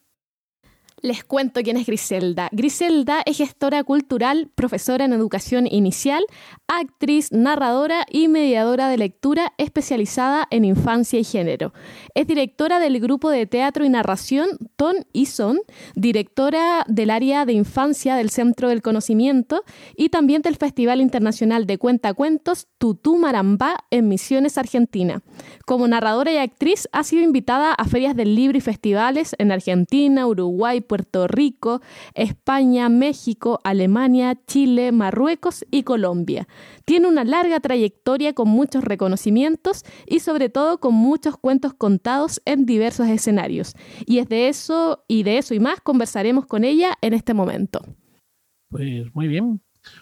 Les 1.01 1.23
cuento 1.25 1.61
quién 1.61 1.75
es 1.75 1.85
Griselda. 1.85 2.49
Griselda 2.53 3.21
es 3.25 3.37
gestora 3.37 3.83
cultural, 3.83 4.49
profesora 4.55 5.03
en 5.03 5.11
educación 5.11 5.67
inicial, 5.67 6.25
actriz, 6.67 7.31
narradora 7.33 8.05
y 8.09 8.29
mediadora 8.29 8.87
de 8.87 8.97
lectura 8.97 9.53
especializada 9.57 10.47
en 10.51 10.63
infancia 10.63 11.19
y 11.19 11.25
género. 11.25 11.73
Es 12.15 12.27
directora 12.27 12.79
del 12.79 12.99
grupo 13.01 13.29
de 13.29 13.45
teatro 13.45 13.83
y 13.83 13.89
narración 13.89 14.47
Ton 14.77 14.95
y 15.11 15.25
Son, 15.25 15.59
directora 15.95 16.85
del 16.87 17.09
área 17.09 17.45
de 17.45 17.53
infancia 17.53 18.15
del 18.15 18.29
Centro 18.29 18.69
del 18.69 18.81
Conocimiento 18.81 19.63
y 19.97 20.09
también 20.09 20.41
del 20.41 20.55
Festival 20.55 21.01
Internacional 21.01 21.67
de 21.67 21.77
Cuentacuentos 21.77 22.67
Tutú 22.77 23.17
Marambá 23.17 23.77
en 23.91 24.07
Misiones, 24.07 24.57
Argentina. 24.57 25.21
Como 25.65 25.87
narradora 25.87 26.31
y 26.31 26.37
actriz 26.37 26.87
ha 26.93 27.03
sido 27.03 27.23
invitada 27.23 27.73
a 27.73 27.85
ferias 27.85 28.15
del 28.15 28.33
libro 28.33 28.57
y 28.57 28.61
festivales 28.61 29.35
en 29.37 29.51
Argentina, 29.51 30.25
Uruguay, 30.25 30.81
Puerto 30.88 31.27
Rico, 31.27 31.81
España, 32.13 32.89
México, 32.89 33.59
Alemania, 33.63 34.38
Chile, 34.47 34.91
Marruecos 34.91 35.65
y 35.71 35.83
Colombia. 35.83 36.47
Tiene 36.86 37.07
una 37.07 37.23
larga 37.23 37.59
trayectoria 37.59 38.33
con 38.33 38.49
muchos 38.49 38.83
reconocimientos 38.83 39.83
y 40.07 40.19
sobre 40.19 40.49
todo 40.49 40.79
con 40.79 40.93
muchos 40.93 41.38
cuentos 41.38 41.73
contados 41.73 42.41
en 42.45 42.65
diversos 42.65 43.07
escenarios. 43.07 43.75
Y 44.05 44.19
es 44.19 44.29
de 44.29 44.47
eso 44.47 45.03
y 45.07 45.23
de 45.23 45.38
eso 45.38 45.53
y 45.53 45.59
más 45.59 45.81
conversaremos 45.81 46.45
con 46.45 46.63
ella 46.63 46.97
en 47.01 47.13
este 47.13 47.33
momento. 47.33 47.81
Pues 48.69 49.13
muy 49.13 49.27
bien. 49.27 49.61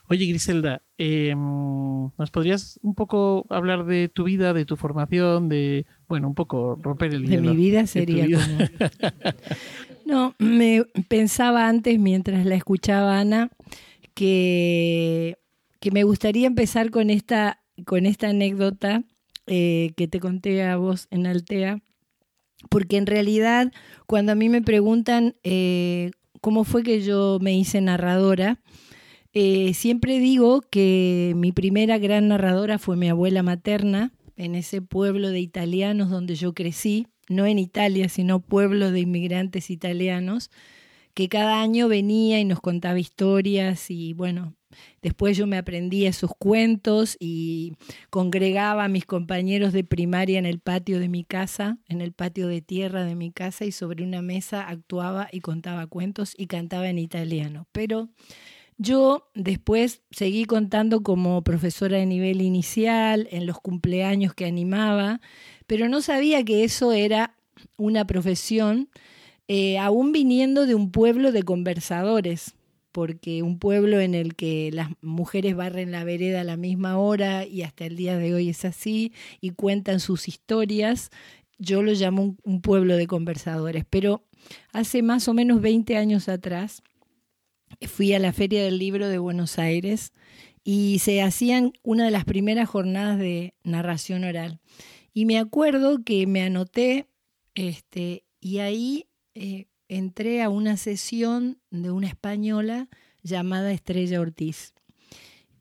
Oye, 0.09 0.25
Griselda, 0.25 0.81
eh, 0.97 1.33
¿nos 1.35 2.31
podrías 2.31 2.79
un 2.83 2.95
poco 2.95 3.45
hablar 3.49 3.85
de 3.85 4.09
tu 4.09 4.23
vida, 4.23 4.53
de 4.53 4.65
tu 4.65 4.77
formación, 4.77 5.49
de, 5.49 5.85
bueno, 6.07 6.27
un 6.27 6.35
poco 6.35 6.79
romper 6.81 7.13
el 7.13 7.25
De 7.25 7.35
hielo? 7.35 7.51
mi 7.51 7.57
vida 7.57 7.85
sería 7.87 8.25
como... 8.25 8.57
No, 10.05 10.35
me 10.37 10.83
pensaba 11.07 11.67
antes, 11.67 11.97
mientras 11.99 12.45
la 12.45 12.55
escuchaba 12.55 13.19
Ana, 13.19 13.49
que, 14.13 15.37
que 15.79 15.91
me 15.91 16.03
gustaría 16.03 16.47
empezar 16.47 16.91
con 16.91 17.09
esta, 17.09 17.61
con 17.85 18.05
esta 18.05 18.29
anécdota 18.29 19.03
eh, 19.47 19.91
que 19.95 20.07
te 20.07 20.19
conté 20.19 20.63
a 20.63 20.77
vos 20.77 21.07
en 21.11 21.27
Altea, 21.27 21.81
porque 22.69 22.97
en 22.97 23.05
realidad 23.05 23.71
cuando 24.07 24.31
a 24.31 24.35
mí 24.35 24.49
me 24.49 24.61
preguntan 24.61 25.35
eh, 25.43 26.11
cómo 26.41 26.63
fue 26.63 26.83
que 26.83 27.01
yo 27.01 27.39
me 27.41 27.53
hice 27.57 27.81
narradora, 27.81 28.59
eh, 29.33 29.73
siempre 29.73 30.19
digo 30.19 30.61
que 30.61 31.33
mi 31.35 31.51
primera 31.51 31.97
gran 31.97 32.27
narradora 32.27 32.77
fue 32.77 32.95
mi 32.95 33.09
abuela 33.09 33.41
materna, 33.41 34.11
en 34.35 34.55
ese 34.55 34.81
pueblo 34.81 35.29
de 35.29 35.39
italianos 35.39 36.09
donde 36.09 36.35
yo 36.35 36.53
crecí, 36.53 37.07
no 37.29 37.45
en 37.45 37.59
Italia, 37.59 38.09
sino 38.09 38.39
pueblo 38.39 38.91
de 38.91 39.01
inmigrantes 39.01 39.69
italianos, 39.69 40.51
que 41.13 41.29
cada 41.29 41.61
año 41.61 41.87
venía 41.87 42.39
y 42.39 42.45
nos 42.45 42.59
contaba 42.59 42.99
historias 42.99 43.91
y 43.91 44.13
bueno, 44.13 44.55
después 45.01 45.37
yo 45.37 45.45
me 45.45 45.57
aprendía 45.57 46.09
esos 46.09 46.31
cuentos 46.37 47.17
y 47.19 47.73
congregaba 48.09 48.85
a 48.85 48.89
mis 48.89 49.05
compañeros 49.05 49.73
de 49.73 49.83
primaria 49.83 50.39
en 50.39 50.45
el 50.45 50.59
patio 50.59 50.99
de 50.99 51.09
mi 51.09 51.23
casa, 51.23 51.77
en 51.87 52.01
el 52.01 52.13
patio 52.13 52.47
de 52.47 52.61
tierra 52.61 53.05
de 53.05 53.15
mi 53.15 53.31
casa 53.31 53.65
y 53.65 53.71
sobre 53.71 54.03
una 54.03 54.21
mesa 54.21 54.67
actuaba 54.67 55.29
y 55.31 55.41
contaba 55.41 55.85
cuentos 55.87 56.33
y 56.35 56.47
cantaba 56.47 56.89
en 56.89 56.97
italiano. 56.97 57.67
Pero 57.71 58.09
yo 58.77 59.29
después 59.35 60.01
seguí 60.11 60.45
contando 60.45 61.03
como 61.03 61.43
profesora 61.43 61.97
de 61.97 62.05
nivel 62.05 62.41
inicial, 62.41 63.27
en 63.31 63.45
los 63.45 63.59
cumpleaños 63.59 64.33
que 64.33 64.45
animaba, 64.45 65.21
pero 65.67 65.89
no 65.89 66.01
sabía 66.01 66.43
que 66.43 66.63
eso 66.63 66.91
era 66.91 67.35
una 67.77 68.05
profesión, 68.05 68.89
eh, 69.47 69.77
aún 69.77 70.11
viniendo 70.11 70.65
de 70.65 70.75
un 70.75 70.91
pueblo 70.91 71.31
de 71.31 71.43
conversadores, 71.43 72.55
porque 72.91 73.41
un 73.41 73.57
pueblo 73.57 73.99
en 73.99 74.13
el 74.13 74.35
que 74.35 74.69
las 74.71 74.89
mujeres 75.01 75.55
barren 75.55 75.91
la 75.91 76.03
vereda 76.03 76.41
a 76.41 76.45
la 76.45 76.57
misma 76.57 76.97
hora 76.97 77.45
y 77.45 77.63
hasta 77.63 77.85
el 77.85 77.95
día 77.95 78.17
de 78.17 78.33
hoy 78.33 78.49
es 78.49 78.65
así 78.65 79.11
y 79.41 79.51
cuentan 79.51 79.99
sus 79.99 80.27
historias, 80.27 81.09
yo 81.57 81.81
lo 81.81 81.93
llamo 81.93 82.21
un, 82.21 82.37
un 82.43 82.61
pueblo 82.61 82.95
de 82.95 83.07
conversadores. 83.07 83.83
Pero 83.89 84.23
hace 84.71 85.01
más 85.01 85.27
o 85.27 85.33
menos 85.33 85.61
20 85.61 85.97
años 85.97 86.29
atrás, 86.29 86.83
fui 87.87 88.13
a 88.13 88.19
la 88.19 88.33
Feria 88.33 88.63
del 88.63 88.77
Libro 88.77 89.07
de 89.07 89.17
Buenos 89.17 89.57
Aires 89.57 90.13
y 90.63 90.99
se 90.99 91.21
hacían 91.21 91.73
una 91.83 92.05
de 92.05 92.11
las 92.11 92.25
primeras 92.25 92.69
jornadas 92.69 93.17
de 93.17 93.53
narración 93.63 94.23
oral. 94.23 94.59
Y 95.13 95.25
me 95.25 95.37
acuerdo 95.37 96.03
que 96.03 96.25
me 96.27 96.41
anoté 96.41 97.07
este, 97.55 98.25
y 98.39 98.59
ahí 98.59 99.07
eh, 99.35 99.67
entré 99.87 100.41
a 100.41 100.49
una 100.49 100.77
sesión 100.77 101.59
de 101.69 101.91
una 101.91 102.07
española 102.07 102.89
llamada 103.21 103.71
Estrella 103.71 104.19
Ortiz. 104.19 104.73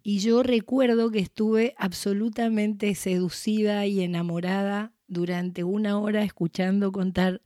Y 0.03 0.19
yo 0.19 0.43
recuerdo 0.43 1.11
que 1.11 1.21
estuve 1.21 1.75
absolutamente 1.77 2.95
seducida 2.95 3.87
y 3.87 4.01
enamorada 4.01 4.93
durante 5.07 5.63
una 5.63 5.99
hora 5.99 6.25
escuchando 6.25 6.91
contar 6.91 7.43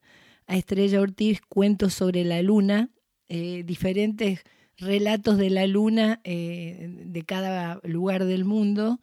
a 0.47 0.57
Estrella 0.57 1.01
Ortiz 1.01 1.41
cuentos 1.43 1.93
sobre 1.93 2.25
la 2.25 2.41
luna, 2.41 2.91
eh, 3.29 3.63
diferentes 3.65 4.45
relatos 4.79 5.37
de 5.39 5.51
la 5.51 5.67
luna 5.67 6.21
eh, 6.25 6.89
de 7.05 7.23
cada 7.23 7.81
lugar 7.83 8.25
del 8.25 8.45
mundo. 8.45 9.01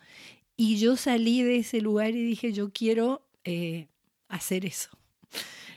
Y 0.65 0.77
yo 0.77 0.95
salí 0.95 1.43
de 1.43 1.57
ese 1.57 1.81
lugar 1.81 2.11
y 2.11 2.23
dije, 2.23 2.53
yo 2.53 2.71
quiero 2.71 3.21
eh, 3.43 3.87
hacer 4.29 4.65
eso. 4.65 4.91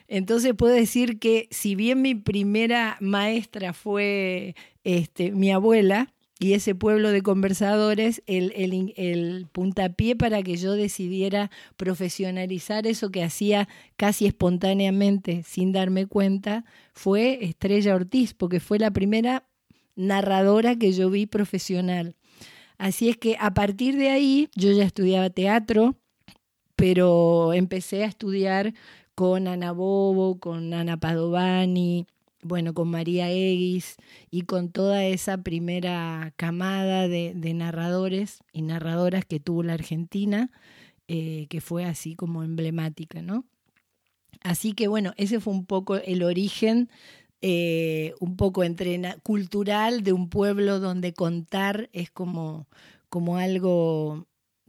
Entonces 0.06 0.54
puedo 0.54 0.74
decir 0.74 1.18
que 1.18 1.48
si 1.50 1.74
bien 1.74 2.02
mi 2.02 2.14
primera 2.14 2.96
maestra 3.00 3.72
fue 3.72 4.54
este, 4.84 5.32
mi 5.32 5.50
abuela 5.50 6.14
y 6.38 6.52
ese 6.52 6.76
pueblo 6.76 7.10
de 7.10 7.22
conversadores, 7.22 8.22
el, 8.26 8.52
el, 8.54 8.94
el, 8.96 9.48
puntapié 9.50 10.14
para 10.14 10.40
que 10.44 10.56
yo 10.56 10.74
decidiera 10.74 11.50
profesionalizar 11.76 12.86
eso 12.86 13.10
que 13.10 13.24
hacía 13.24 13.66
casi 13.96 14.26
espontáneamente, 14.26 15.42
sin 15.42 15.72
darme 15.72 16.06
cuenta, 16.06 16.64
fue 16.92 17.44
Estrella 17.44 17.96
Ortiz, 17.96 18.34
porque 18.34 18.60
fue 18.60 18.78
la 18.78 18.92
primera 18.92 19.48
narradora 19.96 20.76
que 20.76 20.92
yo 20.92 21.10
vi 21.10 21.26
profesional. 21.26 22.14
Así 22.78 23.08
es 23.08 23.16
que 23.16 23.36
a 23.40 23.54
partir 23.54 23.96
de 23.96 24.10
ahí 24.10 24.48
yo 24.54 24.70
ya 24.72 24.84
estudiaba 24.84 25.30
teatro, 25.30 25.96
pero 26.76 27.52
empecé 27.52 28.04
a 28.04 28.06
estudiar 28.06 28.74
con 29.14 29.48
Ana 29.48 29.72
Bobo, 29.72 30.38
con 30.38 30.74
Ana 30.74 30.98
Padovani, 30.98 32.06
bueno, 32.42 32.74
con 32.74 32.88
María 32.88 33.30
Eguis 33.30 33.96
y 34.30 34.42
con 34.42 34.70
toda 34.70 35.04
esa 35.04 35.38
primera 35.38 36.32
camada 36.36 37.08
de, 37.08 37.32
narradores 37.54 38.44
y 38.52 38.62
narradoras 38.62 39.24
que 39.24 39.40
tuvo 39.40 39.62
la 39.62 39.72
Argentina, 39.74 40.50
eh, 41.08 41.46
que 41.48 41.60
fue 41.60 41.84
así 41.84 42.14
como 42.14 42.42
emblemática, 42.42 43.22
¿no? 43.22 43.46
Así 44.42 44.74
que 44.74 44.86
bueno, 44.86 45.12
ese 45.16 45.40
fue 45.40 45.54
un 45.54 45.66
poco 45.66 45.96
el 45.96 46.22
origen 46.22 46.90
eh, 47.42 48.14
un 48.20 48.36
poco 48.36 48.62
cultural 49.22 50.02
de 50.02 50.12
un 50.12 50.28
pueblo 50.28 50.80
donde 50.80 51.12
contar 51.12 51.90
es 51.92 52.10
como, 52.10 52.68
como 53.08 53.36
algo 53.38 54.26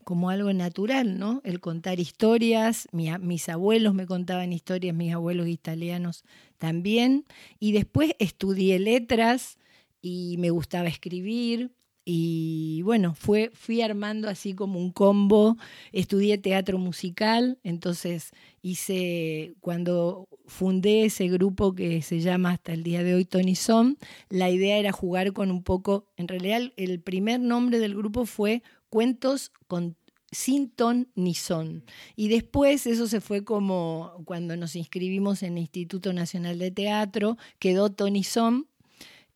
como 0.08 0.30
algo 0.30 0.54
natural, 0.54 1.20
¿no? 1.20 1.42
El 1.44 1.60
contar 1.60 2.00
historias, 2.00 2.88
mis 2.94 3.50
abuelos 3.50 3.94
me 3.94 4.06
contaban 4.08 4.54
historias, 4.54 4.96
mis 4.96 5.14
abuelos 5.14 5.50
italianos 5.50 6.24
también, 6.58 7.26
y 7.60 7.74
después 7.74 8.14
estudié 8.18 8.80
letras 8.80 9.58
y 10.02 10.38
me 10.40 10.50
gustaba 10.50 10.88
escribir, 10.88 11.72
y 12.10 12.84
bueno, 12.84 13.14
fue, 13.16 13.52
fui 13.54 13.82
armando 13.82 14.30
así 14.30 14.54
como 14.54 14.80
un 14.80 14.92
combo. 14.92 15.58
Estudié 15.92 16.38
teatro 16.38 16.78
musical, 16.78 17.60
entonces 17.66 18.32
hice, 18.62 19.56
cuando 19.60 20.26
fundé 20.46 21.04
ese 21.04 21.28
grupo 21.28 21.76
que 21.76 22.02
se 22.02 22.22
llama 22.22 22.52
hasta 22.52 22.72
el 22.72 22.84
día 22.84 23.04
de 23.04 23.14
hoy 23.14 23.26
Tony 23.26 23.56
Son, 23.56 23.98
la 24.30 24.50
idea 24.50 24.78
era 24.78 24.94
jugar 24.94 25.34
con 25.34 25.52
un 25.52 25.64
poco, 25.64 26.06
en 26.16 26.30
realidad 26.30 26.72
el 26.78 27.02
primer 27.02 27.42
nombre 27.42 27.78
del 27.78 27.94
grupo 27.94 28.26
fue 28.26 28.64
Cuentos 28.90 29.52
con 29.68 29.98
sin 30.32 30.70
ton 30.70 31.10
son. 31.36 31.84
Y 32.16 32.30
después 32.30 32.88
eso 32.88 33.08
se 33.08 33.20
fue 33.20 33.44
como 33.44 34.14
cuando 34.24 34.56
nos 34.56 34.78
inscribimos 34.78 35.44
en 35.44 35.58
el 35.58 35.60
Instituto 35.64 36.14
Nacional 36.14 36.58
de 36.58 36.72
Teatro, 36.72 37.38
quedó 37.60 37.92
Tony 37.92 38.24
Son 38.24 38.66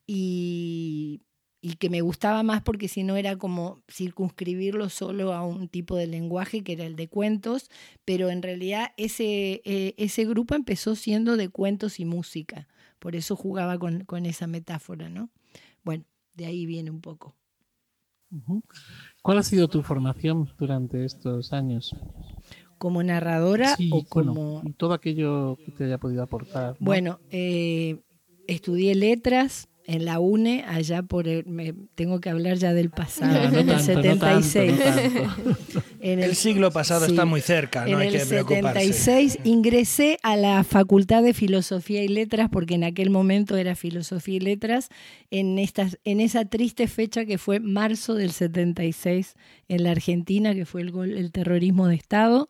y 0.07 1.19
y 1.61 1.75
que 1.75 1.91
me 1.91 2.01
gustaba 2.01 2.41
más 2.41 2.63
porque 2.63 2.87
si 2.87 3.03
no 3.03 3.15
era 3.15 3.37
como 3.37 3.83
circunscribirlo 3.89 4.89
solo 4.89 5.33
a 5.33 5.45
un 5.45 5.67
tipo 5.67 5.95
de 5.95 6.07
lenguaje 6.07 6.63
que 6.63 6.73
era 6.73 6.85
el 6.85 6.95
de 6.95 7.07
cuentos, 7.07 7.69
pero 8.03 8.31
en 8.31 8.41
realidad 8.41 8.93
ese, 8.97 9.61
eh, 9.63 9.93
ese 9.97 10.25
grupo 10.25 10.55
empezó 10.55 10.95
siendo 10.95 11.37
de 11.37 11.49
cuentos 11.49 11.99
y 11.99 12.05
música, 12.05 12.67
por 12.97 13.15
eso 13.15 13.35
jugaba 13.35 13.77
con, 13.77 14.25
esa 14.25 14.47
metáfora, 14.47 15.07
¿no? 15.07 15.29
Bueno, 15.83 16.03
de 16.33 16.47
ahí 16.47 16.65
viene 16.65 16.89
un 16.89 17.01
poco. 17.01 17.35
¿Cuál 19.21 19.37
ha 19.37 19.43
sido 19.43 19.67
tu 19.67 19.83
formación 19.83 20.49
durante 20.57 21.05
estos 21.05 21.53
años? 21.53 21.95
¿Como 22.77 23.03
narradora 23.03 23.75
o 23.91 24.03
como...? 24.05 24.63
todo 24.77 24.93
aquello 24.93 25.57
que 25.63 25.71
te 25.71 25.83
haya 25.83 25.99
podido 25.99 26.23
aportar. 26.23 26.75
Bueno, 26.79 27.19
eh, 27.29 28.01
estudié 28.47 28.95
letras, 28.95 29.67
en 29.85 30.05
la 30.05 30.19
UNE, 30.19 30.63
allá 30.67 31.03
por 31.03 31.27
el, 31.27 31.45
me, 31.45 31.73
tengo 31.95 32.19
que 32.19 32.29
hablar 32.29 32.57
ya 32.57 32.73
del 32.73 32.89
pasado, 32.89 33.57
en 33.57 33.69
el 33.69 33.79
76. 33.79 34.73
en 35.99 36.23
el, 36.23 36.35
siglo 36.35 36.71
pasado 36.71 37.05
está 37.05 37.25
muy 37.25 37.41
cerca, 37.41 37.85
no 37.85 37.93
en 37.93 37.99
hay 37.99 38.07
el 38.07 38.19
que 38.19 38.25
preocuparse. 38.25 38.93
76 38.93 39.39
ingresé 39.43 40.17
a 40.23 40.37
la 40.37 40.63
Facultad 40.63 41.23
de 41.23 41.33
Filosofía 41.33 42.03
y 42.03 42.07
Letras, 42.07 42.49
porque 42.51 42.75
en 42.75 42.83
aquel 42.83 43.09
momento 43.09 43.57
era 43.57 43.75
Filosofía 43.75 44.35
y 44.35 44.39
Letras, 44.39 44.89
en, 45.29 45.59
estas, 45.59 45.99
en 46.03 46.19
esa 46.21 46.45
triste 46.45 46.87
fecha 46.87 47.25
que 47.25 47.37
fue 47.37 47.59
marzo 47.59 48.15
del 48.15 48.31
76 48.31 49.35
en 49.67 49.83
la 49.83 49.91
Argentina, 49.91 50.53
que 50.53 50.65
fue 50.65 50.81
el, 50.81 50.93
el 51.17 51.31
terrorismo 51.31 51.87
de 51.87 51.95
Estado. 51.95 52.49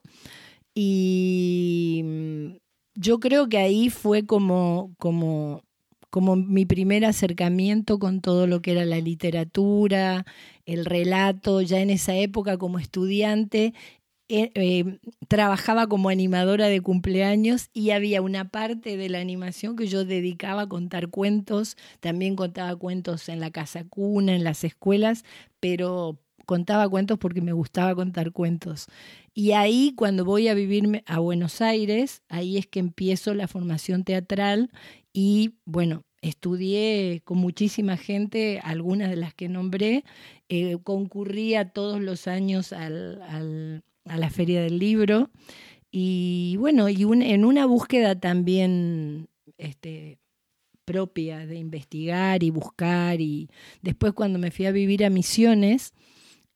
Y 0.74 2.02
mm, 2.04 2.48
yo 2.96 3.20
creo 3.20 3.50
que 3.50 3.58
ahí 3.58 3.90
fue 3.90 4.26
como, 4.26 4.94
como 4.98 5.64
como 6.12 6.36
mi 6.36 6.66
primer 6.66 7.05
acercamiento 7.05 7.97
con 7.97 8.22
todo 8.22 8.45
lo 8.45 8.62
que 8.62 8.74
era 8.74 8.86
la 8.86 8.99
literatura, 8.99 10.26
el 10.66 10.86
relato, 10.86 11.62
ya 11.62 11.80
en 11.80 11.89
esa 11.89 12.16
época 12.16 12.57
como 12.57 12.78
estudiante. 12.78 13.74
Eh, 14.34 14.51
eh, 14.55 14.99
trabajaba 15.28 15.88
como 15.88 16.07
animadora 16.09 16.68
de 16.68 16.80
cumpleaños 16.80 17.70
y 17.74 17.89
había 17.89 18.22
una 18.22 18.49
parte 18.49 18.95
de 18.95 19.09
la 19.09 19.20
animación 19.20 19.76
que 19.76 19.88
yo 19.88 20.05
dedicaba 20.05 20.64
a 20.64 20.70
contar 20.70 21.09
cuentos, 21.09 21.76
también 21.99 22.38
contaba 22.38 22.76
cuentos 22.78 23.28
en 23.28 23.41
la 23.41 23.51
casa 23.51 23.84
cuna, 23.84 24.34
en 24.34 24.45
las 24.45 24.64
escuelas, 24.64 25.26
pero 25.59 26.18
contaba 26.45 26.88
cuentos 26.89 27.18
porque 27.18 27.41
me 27.41 27.53
gustaba 27.53 27.95
contar 27.95 28.32
cuentos. 28.32 28.88
Y 29.34 29.51
ahí 29.51 29.93
cuando 29.95 30.26
voy 30.26 30.47
a 30.49 30.53
vivir 30.53 31.03
a 31.05 31.20
Buenos 31.20 31.62
Aires, 31.62 32.22
ahí 32.30 32.57
es 32.57 32.68
que 32.68 32.80
empiezo 32.80 33.34
la 33.34 33.47
formación 33.47 34.03
teatral 34.03 34.70
y 35.14 35.55
bueno, 35.66 36.03
estudié 36.22 37.22
con 37.24 37.38
muchísima 37.38 37.97
gente, 37.97 38.59
algunas 38.64 39.09
de 39.09 39.16
las 39.16 39.34
que 39.34 39.49
nombré, 39.49 40.03
eh, 40.49 40.78
concurría 40.84 41.70
todos 41.70 42.01
los 42.01 42.28
años 42.28 42.74
a 42.74 42.89
la 42.89 44.30
Feria 44.30 44.62
del 44.62 44.80
Libro 44.80 45.30
y 45.91 46.55
bueno, 46.57 46.88
y 46.88 47.03
en 47.03 47.43
una 47.45 47.66
búsqueda 47.66 48.18
también 48.18 49.28
este, 49.57 50.20
propia 50.86 51.45
de 51.45 51.57
investigar 51.57 52.43
y 52.43 52.49
buscar 52.49 53.20
y 53.20 53.49
después 53.82 54.14
cuando 54.14 54.39
me 54.39 54.51
fui 54.51 54.66
a 54.66 54.72
vivir 54.72 55.03
a 55.03 55.09
Misiones, 55.09 55.93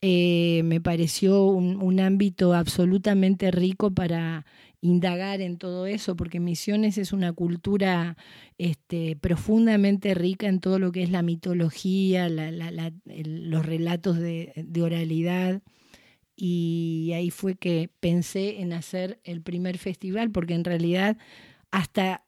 eh, 0.00 0.62
me 0.64 0.80
pareció 0.80 1.44
un, 1.44 2.00
ámbito 2.00 2.54
absolutamente 2.54 3.50
rico 3.50 3.90
para 3.90 4.46
indagar 4.80 5.40
en 5.40 5.58
todo 5.58 5.86
eso, 5.86 6.16
porque 6.16 6.40
Misiones 6.40 6.98
es 6.98 7.12
una 7.12 7.32
cultura 7.32 8.16
este, 8.58 9.16
profundamente 9.16 10.14
rica 10.14 10.48
en 10.48 10.60
todo 10.60 10.78
lo 10.78 10.92
que 10.92 11.02
es 11.02 11.10
la 11.10 11.22
mitología, 11.22 12.28
los 12.28 13.66
relatos 13.66 14.18
de, 14.18 14.52
oralidad. 14.82 15.62
Y 16.36 17.12
ahí 17.14 17.30
fue 17.30 17.54
que 17.54 17.90
pensé 18.00 18.60
en 18.60 18.72
hacer 18.72 19.20
el 19.24 19.40
primer 19.40 19.78
festival, 19.78 20.30
porque 20.30 20.54
en 20.54 20.64
realidad 20.64 21.16
hasta 21.70 22.24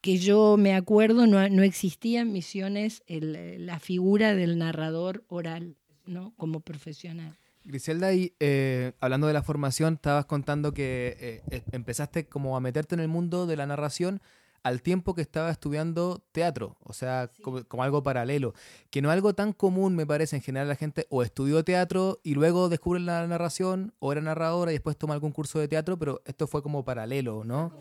que 0.00 0.16
yo 0.16 0.56
me 0.56 0.74
acuerdo 0.74 1.26
no, 1.26 1.48
no 1.48 1.62
existía 1.62 2.22
en 2.22 2.32
Misiones 2.32 3.02
la 3.06 3.78
figura 3.78 4.34
del 4.34 4.58
narrador 4.58 5.24
oral, 5.28 5.76
¿no? 6.06 6.34
Como 6.36 6.60
profesional. 6.60 7.38
Griselda, 7.64 8.12
y 8.12 8.34
eh, 8.40 8.92
hablando 9.00 9.26
de 9.26 9.32
la 9.32 9.42
formación, 9.42 9.94
estabas 9.94 10.26
contando 10.26 10.72
que 10.72 11.16
eh, 11.20 11.42
eh, 11.50 11.62
empezaste 11.72 12.26
como 12.26 12.56
a 12.56 12.60
meterte 12.60 12.94
en 12.94 13.00
el 13.00 13.08
mundo 13.08 13.46
de 13.46 13.56
la 13.56 13.66
narración 13.66 14.20
al 14.62 14.80
tiempo 14.80 15.14
que 15.14 15.22
estaba 15.22 15.50
estudiando 15.50 16.22
teatro, 16.32 16.76
o 16.84 16.92
sea, 16.92 17.30
como, 17.42 17.82
algo 17.82 18.02
paralelo, 18.02 18.54
que 18.90 19.02
no 19.02 19.08
es 19.10 19.14
algo 19.14 19.34
tan 19.34 19.52
común, 19.52 19.96
me 19.96 20.06
parece, 20.06 20.36
en 20.36 20.42
general 20.42 20.68
la 20.68 20.76
gente 20.76 21.06
o 21.10 21.22
estudió 21.22 21.64
teatro 21.64 22.20
y 22.22 22.34
luego 22.34 22.68
descubre 22.68 23.00
la 23.00 23.26
narración, 23.26 23.92
o 23.98 24.12
era 24.12 24.20
narradora 24.20 24.70
y 24.70 24.74
después 24.74 24.96
toma 24.96 25.14
algún 25.14 25.32
curso 25.32 25.58
de 25.58 25.66
teatro, 25.66 25.98
pero 25.98 26.22
esto 26.26 26.46
fue 26.46 26.62
como 26.62 26.84
paralelo, 26.84 27.42
¿no? 27.44 27.72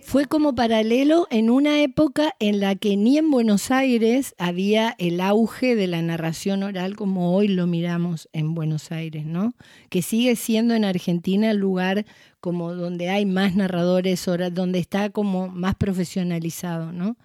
Fue 0.00 0.26
como 0.26 0.54
paralelo 0.54 1.26
en 1.30 1.50
una 1.50 1.80
época 1.80 2.34
en 2.38 2.60
la 2.60 2.76
que 2.76 2.96
ni 2.96 3.18
en 3.18 3.30
Buenos 3.30 3.70
Aires 3.70 4.34
había 4.38 4.94
el 4.98 5.20
auge 5.20 5.74
de 5.74 5.86
la 5.86 6.02
narración 6.02 6.62
oral 6.62 6.94
como 6.94 7.34
hoy 7.34 7.48
lo 7.48 7.66
miramos 7.66 8.28
en 8.32 8.54
Buenos 8.54 8.92
Aires, 8.92 9.24
¿no? 9.24 9.54
Que 9.88 10.02
sigue 10.02 10.36
siendo 10.36 10.74
en 10.74 10.84
Argentina 10.84 11.50
el 11.50 11.56
lugar 11.56 12.04
como 12.44 12.74
donde 12.74 13.08
hay 13.08 13.24
más 13.24 13.56
narradores, 13.56 14.22
donde 14.52 14.78
está 14.78 15.08
como 15.08 15.48
más 15.48 15.76
profesionalizado, 15.76 16.92
¿no? 16.92 17.16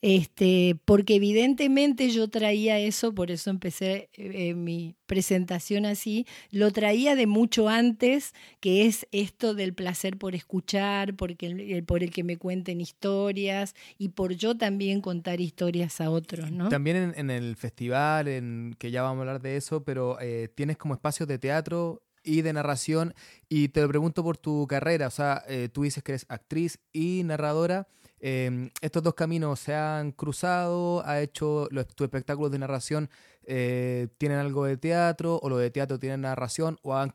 Este, 0.00 0.78
porque 0.86 1.16
evidentemente 1.16 2.08
yo 2.08 2.28
traía 2.28 2.78
eso, 2.78 3.14
por 3.14 3.30
eso 3.30 3.50
empecé 3.50 4.08
eh, 4.14 4.54
mi 4.54 4.96
presentación 5.04 5.84
así, 5.84 6.26
lo 6.50 6.70
traía 6.70 7.14
de 7.16 7.26
mucho 7.26 7.68
antes, 7.68 8.32
que 8.60 8.86
es 8.86 9.06
esto 9.12 9.52
del 9.52 9.74
placer 9.74 10.16
por 10.16 10.34
escuchar, 10.34 11.16
porque, 11.16 11.84
por 11.86 12.02
el 12.02 12.10
que 12.10 12.24
me 12.24 12.38
cuenten 12.38 12.80
historias 12.80 13.74
y 13.98 14.08
por 14.08 14.32
yo 14.32 14.56
también 14.56 15.02
contar 15.02 15.42
historias 15.42 16.00
a 16.00 16.08
otros, 16.08 16.50
¿no? 16.50 16.70
También 16.70 17.12
en, 17.14 17.30
el 17.30 17.56
festival, 17.56 18.74
que 18.78 18.90
ya 18.90 19.02
vamos 19.02 19.18
a 19.18 19.20
hablar 19.20 19.42
de 19.42 19.58
eso, 19.58 19.84
pero 19.84 20.18
eh, 20.18 20.48
tienes 20.54 20.78
como 20.78 20.94
espacios 20.94 21.28
de 21.28 21.38
teatro 21.38 22.00
y 22.22 22.42
de 22.42 22.52
narración 22.52 23.14
y 23.48 23.68
te 23.68 23.82
lo 23.82 23.88
pregunto 23.88 24.22
por 24.22 24.36
tu 24.36 24.66
carrera, 24.66 25.08
o 25.08 25.10
sea, 25.10 25.42
eh, 25.48 25.68
tú 25.72 25.82
dices 25.82 26.02
que 26.02 26.12
eres 26.12 26.26
actriz 26.28 26.78
y 26.92 27.22
narradora. 27.24 27.88
Em, 28.24 28.70
estos 28.80 29.02
dos 29.02 29.14
caminos 29.14 29.58
se 29.58 29.74
han 29.74 30.12
cruzado, 30.12 31.04
ha 31.04 31.20
hecho 31.20 31.66
los, 31.72 31.88
tus 31.88 32.04
espectáculos 32.04 32.52
de 32.52 32.58
narración, 32.60 33.10
eh, 33.44 34.08
tienen 34.16 34.38
algo 34.38 34.64
de 34.64 34.76
teatro, 34.76 35.40
o 35.42 35.48
lo 35.48 35.58
de 35.58 35.70
teatro 35.70 35.98
tienen 35.98 36.20
narración, 36.20 36.78
o 36.82 36.94
han 36.94 37.12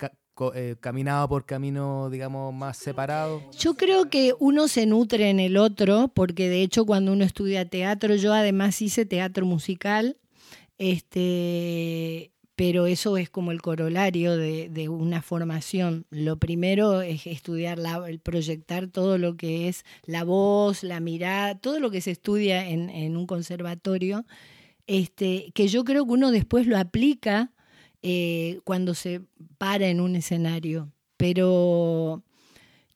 eh, 0.53 0.75
caminado 0.79 1.29
por 1.29 1.45
caminos, 1.45 2.11
digamos, 2.11 2.53
más 2.53 2.77
separados. 2.77 3.41
Yo 3.57 3.75
creo 3.75 4.09
que 4.09 4.35
uno 4.37 4.67
se 4.67 4.85
nutre 4.85 5.29
en 5.29 5.39
el 5.39 5.55
otro, 5.55 6.11
porque 6.13 6.49
de 6.49 6.61
hecho 6.61 6.85
cuando 6.85 7.13
uno 7.13 7.23
estudia 7.23 7.69
teatro, 7.69 8.15
yo 8.15 8.33
además 8.33 8.81
hice 8.81 9.05
teatro 9.05 9.45
musical, 9.45 10.17
este 10.77 12.33
pero 12.57 12.87
eso 12.87 13.17
es 13.17 13.29
como 13.29 13.51
el 13.51 13.61
corolario 13.61 14.35
de, 14.35 14.89
una 14.89 15.21
formación. 15.21 16.07
Lo 16.09 16.37
primero 16.37 17.03
es 17.03 17.27
estudiar, 17.27 17.77
la, 17.77 18.03
proyectar 18.23 18.87
todo 18.87 19.19
lo 19.19 19.37
que 19.37 19.67
es 19.67 19.85
la 20.05 20.23
voz, 20.23 20.81
la 20.81 20.99
mirada, 20.99 21.59
todo 21.59 21.79
lo 21.79 21.91
que 21.91 22.01
se 22.01 22.09
estudia 22.09 22.67
en, 22.67 23.15
un 23.15 23.27
conservatorio, 23.27 24.25
este, 24.87 25.51
que 25.53 25.67
yo 25.67 25.83
creo 25.83 26.07
que 26.07 26.13
uno 26.13 26.31
después 26.31 26.65
lo 26.65 26.79
aplica 26.79 27.51
eh, 28.01 28.59
cuando 28.63 28.95
se 28.95 29.21
para 29.59 29.87
en 29.89 30.01
un 30.01 30.15
escenario. 30.15 30.91
Pero 31.15 32.23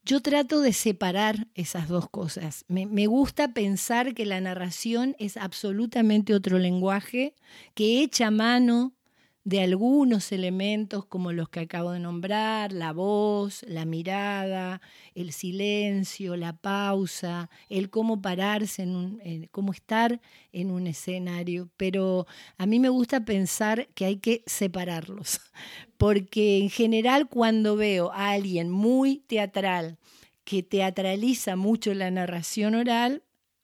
yo 0.04 0.22
trato 0.22 0.62
de 0.62 0.74
separar 0.74 1.50
esas 1.54 1.88
dos 1.88 2.10
cosas. 2.10 2.66
Me, 2.68 3.06
gusta 3.06 3.54
pensar 3.54 4.16
que 4.16 4.26
la 4.26 4.42
narración 4.42 5.16
es 5.20 5.38
absolutamente 5.38 6.34
otro 6.34 6.58
lenguaje, 6.58 7.36
que 7.76 8.02
echa 8.02 8.32
mano 8.32 8.96
de 9.44 9.62
algunos 9.62 10.32
elementos 10.32 11.06
como 11.06 11.32
los 11.32 11.50
que 11.50 11.62
acabo 11.62 11.92
de 11.92 12.00
nombrar, 12.00 12.72
la 12.72 12.94
voz, 12.94 13.64
la 13.68 13.86
mirada, 13.86 14.82
el 15.16 15.32
silencio, 15.32 16.36
la 16.36 16.54
pausa, 16.54 17.50
el 17.68 17.90
cómo 17.90 18.22
pararse, 18.22 18.84
en 18.84 18.96
un, 18.96 19.48
cómo 19.52 19.72
estar 19.72 20.22
en 20.52 20.70
un 20.70 20.86
escenario. 20.86 21.70
Pero 21.76 22.28
a 22.58 22.66
mí 22.68 22.80
me 22.80 22.90
gusta 22.90 23.26
pensar 23.26 23.88
que 23.96 24.06
hay 24.06 24.18
que 24.18 24.44
separarlos, 24.46 25.42
porque 25.98 26.60
en 26.60 26.70
general 26.70 27.28
cuando 27.28 27.76
veo 27.76 28.12
a 28.12 28.32
alguien 28.32 28.70
muy 28.70 29.20
teatral, 29.28 29.98
que 30.44 30.64
teatraliza 30.64 31.56
mucho 31.56 31.94
la 31.94 32.12
narración 32.12 32.76
oral, 32.76 33.24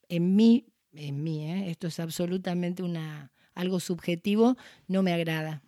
en 0.09 0.35
mí, 0.35 0.67
en 0.93 1.23
mí, 1.23 1.43
¿eh? 1.43 1.69
esto 1.69 1.87
es 1.87 1.99
absolutamente 1.99 2.81
una, 2.81 3.31
algo 3.53 3.79
subjetivo, 3.79 4.55
no 4.87 5.03
me 5.03 5.13
agrada. 5.13 5.63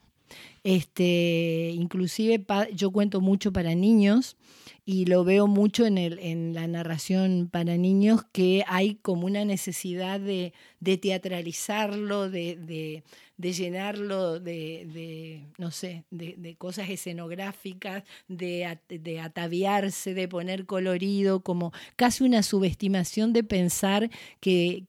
Este, 0.70 1.72
inclusive 1.74 2.46
yo 2.76 2.92
cuento 2.92 3.22
mucho 3.22 3.52
para 3.52 3.74
niños 3.74 4.38
y 4.86 5.06
lo 5.06 5.24
veo 5.24 5.48
mucho 5.48 5.88
en, 5.88 6.54
la 6.54 6.68
narración 6.68 7.50
para 7.52 7.76
niños 7.76 8.22
que 8.32 8.64
hay 8.68 8.94
como 8.94 9.26
una 9.26 9.46
necesidad 9.46 10.20
de, 10.20 10.54
teatralizarlo, 11.02 12.30
de, 12.30 13.04
llenarlo 13.42 14.40
de, 14.40 15.46
no 15.58 15.72
sé, 15.72 16.04
de, 16.12 16.56
cosas 16.58 16.90
escenográficas, 16.90 18.04
de, 18.28 18.66
ataviarse, 19.22 20.14
de 20.14 20.28
poner 20.28 20.66
colorido, 20.66 21.40
como 21.40 21.72
casi 21.96 22.24
una 22.24 22.44
subestimación 22.44 23.32
de 23.32 23.44
pensar 23.44 24.10
que, 24.42 24.86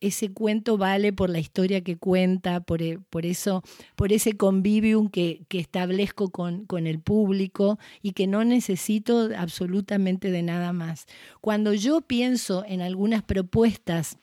ese 0.00 0.32
cuento 0.32 0.78
vale 0.78 1.12
por 1.12 1.30
la 1.30 1.40
historia 1.40 1.80
que 1.80 1.96
cuenta, 1.96 2.60
por, 2.60 2.80
e, 2.82 2.98
por 3.10 3.26
eso, 3.26 3.62
por 3.96 4.12
ese 4.12 4.36
convivium 4.36 5.08
que, 5.08 5.44
establezco 5.50 6.30
con, 6.30 6.64
con 6.66 6.86
el 6.86 7.00
público 7.00 7.78
y 8.02 8.12
que 8.12 8.26
no 8.26 8.44
necesito 8.44 9.30
absolutamente 9.36 10.30
de 10.30 10.42
nada 10.42 10.72
más. 10.72 11.06
Cuando 11.40 11.74
yo 11.74 12.00
pienso 12.00 12.64
en 12.66 12.80
algunas 12.80 13.22
propuestas 13.22 14.18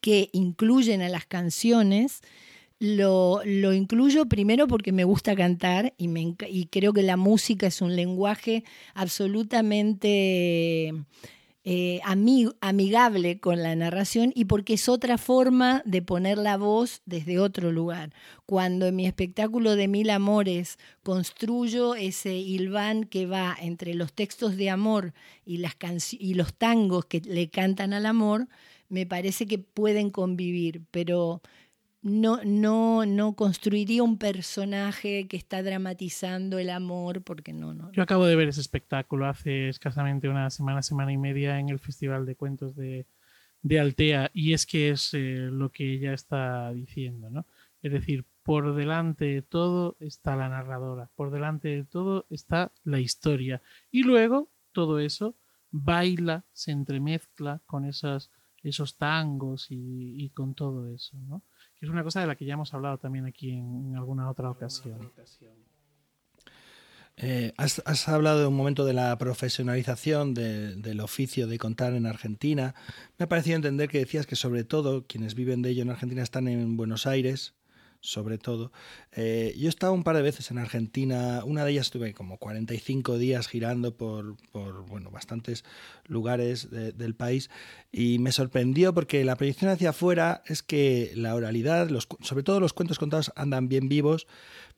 que 0.00 0.30
incluyen 0.32 1.02
a 1.02 1.08
las 1.08 1.26
canciones, 1.26 2.22
lo, 2.80 3.42
incluyo 3.44 4.26
primero 4.26 4.68
porque 4.68 4.92
me 4.92 5.04
gusta 5.04 5.34
cantar 5.34 5.94
y, 5.98 6.08
me, 6.08 6.36
y 6.48 6.66
creo 6.66 6.92
que 6.92 7.02
la 7.02 7.16
música 7.16 7.66
es 7.66 7.82
un 7.82 7.96
lenguaje 7.96 8.64
absolutamente 8.94 10.94
eh, 11.64 12.00
amigable 12.60 13.40
con 13.40 13.62
la 13.62 13.74
narración 13.76 14.32
y 14.34 14.46
porque 14.46 14.74
es 14.74 14.88
otra 14.88 15.18
forma 15.18 15.82
de 15.84 16.02
poner 16.02 16.38
la 16.38 16.56
voz 16.56 17.02
desde 17.04 17.40
otro 17.40 17.72
lugar. 17.72 18.14
Cuando 18.46 18.86
en 18.86 18.96
mi 18.96 19.06
espectáculo 19.06 19.76
de 19.76 19.88
Mil 19.88 20.08
Amores 20.08 20.78
construyo 21.02 21.94
ese 21.94 22.36
hilván 22.36 23.04
que 23.04 23.26
va 23.26 23.56
entre 23.60 23.94
los 23.94 24.12
textos 24.12 24.56
de 24.56 24.70
amor 24.70 25.12
y, 25.44 25.58
las 25.58 25.74
y 26.12 26.34
los 26.34 26.54
tangos 26.54 27.06
que 27.06 27.20
le 27.20 27.50
cantan 27.50 27.92
al 27.92 28.06
amor, 28.06 28.48
me 28.88 29.04
parece 29.04 29.46
que 29.46 29.58
pueden 29.58 30.10
convivir, 30.10 30.82
pero 30.90 31.42
no, 32.08 32.40
no, 32.44 33.06
no 33.06 33.34
construiría 33.34 34.02
un 34.02 34.18
personaje 34.18 35.28
que 35.28 35.36
está 35.36 35.62
dramatizando 35.62 36.58
el 36.58 36.70
amor, 36.70 37.22
porque 37.22 37.52
no, 37.52 37.74
no. 37.74 37.92
Yo 37.92 38.02
acabo 38.02 38.26
de 38.26 38.36
ver 38.36 38.48
ese 38.48 38.60
espectáculo 38.60 39.26
hace 39.26 39.68
escasamente 39.68 40.28
una 40.28 40.50
semana, 40.50 40.82
semana 40.82 41.12
y 41.12 41.18
media 41.18 41.58
en 41.58 41.68
el 41.68 41.78
Festival 41.78 42.26
de 42.26 42.34
Cuentos 42.34 42.74
de, 42.76 43.06
Altea, 43.78 44.30
y 44.32 44.54
es 44.54 44.66
que 44.66 44.90
es 44.90 45.12
eh, 45.14 45.48
lo 45.50 45.70
que 45.70 45.92
ella 45.94 46.12
está 46.12 46.72
diciendo, 46.72 47.30
¿no? 47.30 47.46
Es 47.82 47.92
decir, 47.92 48.24
por 48.42 48.74
delante 48.74 49.26
de 49.26 49.42
todo 49.42 49.96
está 50.00 50.34
la 50.34 50.48
narradora, 50.48 51.10
por 51.14 51.30
delante 51.30 51.68
de 51.68 51.84
todo 51.84 52.26
está 52.30 52.72
la 52.84 52.98
historia, 52.98 53.62
y 53.90 54.02
luego 54.02 54.48
todo 54.72 54.98
eso 55.00 55.34
baila, 55.70 56.44
se 56.52 56.72
entremezcla 56.72 57.60
con 57.66 57.84
esas, 57.84 58.30
esos 58.62 58.96
tangos 58.96 59.70
y, 59.70 60.24
y 60.24 60.30
con 60.30 60.54
todo 60.54 60.88
eso, 60.88 61.16
¿no? 61.18 61.42
Que 61.78 61.86
es 61.86 61.90
una 61.90 62.02
cosa 62.02 62.20
de 62.20 62.26
la 62.26 62.36
que 62.36 62.44
ya 62.44 62.54
hemos 62.54 62.74
hablado 62.74 62.98
también 62.98 63.26
aquí 63.26 63.50
en, 63.50 63.94
alguna 63.96 64.28
otra 64.30 64.50
ocasión. 64.50 65.12
Eh, 67.20 67.52
has, 67.56 68.08
hablado 68.08 68.40
de 68.40 68.46
un 68.46 68.54
momento 68.54 68.84
de 68.84 68.92
la 68.92 69.16
profesionalización 69.18 70.34
del 70.34 71.00
oficio 71.00 71.48
de 71.48 71.58
contar 71.58 71.94
en 71.94 72.06
Argentina. 72.06 72.74
Me 73.18 73.24
ha 73.24 73.28
parecido 73.28 73.56
entender 73.56 73.88
que 73.88 73.98
decías 73.98 74.26
que 74.26 74.36
sobre 74.36 74.62
todo 74.62 75.06
quienes 75.06 75.34
viven 75.34 75.62
de 75.62 75.70
ello 75.70 75.82
en 75.82 75.90
Argentina 75.90 76.22
están 76.22 76.46
en 76.46 76.76
Buenos 76.76 77.06
Aires, 77.06 77.54
sobre 78.00 78.38
todo. 78.38 78.72
Eh, 79.12 79.54
yo 79.58 79.66
he 79.66 79.68
estado 79.68 79.92
un 79.92 80.04
par 80.04 80.16
de 80.16 80.22
veces 80.22 80.50
en 80.50 80.58
Argentina, 80.58 81.42
una 81.44 81.64
de 81.64 81.72
ellas 81.72 81.86
estuve 81.86 82.14
como 82.14 82.38
45 82.38 83.18
días 83.18 83.48
girando 83.48 83.96
por, 83.96 84.36
por 84.52 84.86
bueno, 84.86 85.10
bastantes 85.10 85.64
lugares 86.04 86.70
del 86.70 87.14
país 87.14 87.50
y 87.90 88.18
me 88.18 88.32
sorprendió 88.32 88.94
porque 88.94 89.24
la 89.24 89.36
proyección 89.36 89.70
hacia 89.70 89.90
afuera 89.90 90.42
es 90.46 90.62
que 90.62 91.12
la 91.14 91.34
oralidad, 91.34 91.88
los, 91.88 92.06
sobre 92.20 92.44
todo 92.44 92.60
los 92.60 92.72
cuentos 92.72 92.98
contados 92.98 93.32
andan 93.34 93.68
bien 93.68 93.88
vivos, 93.88 94.26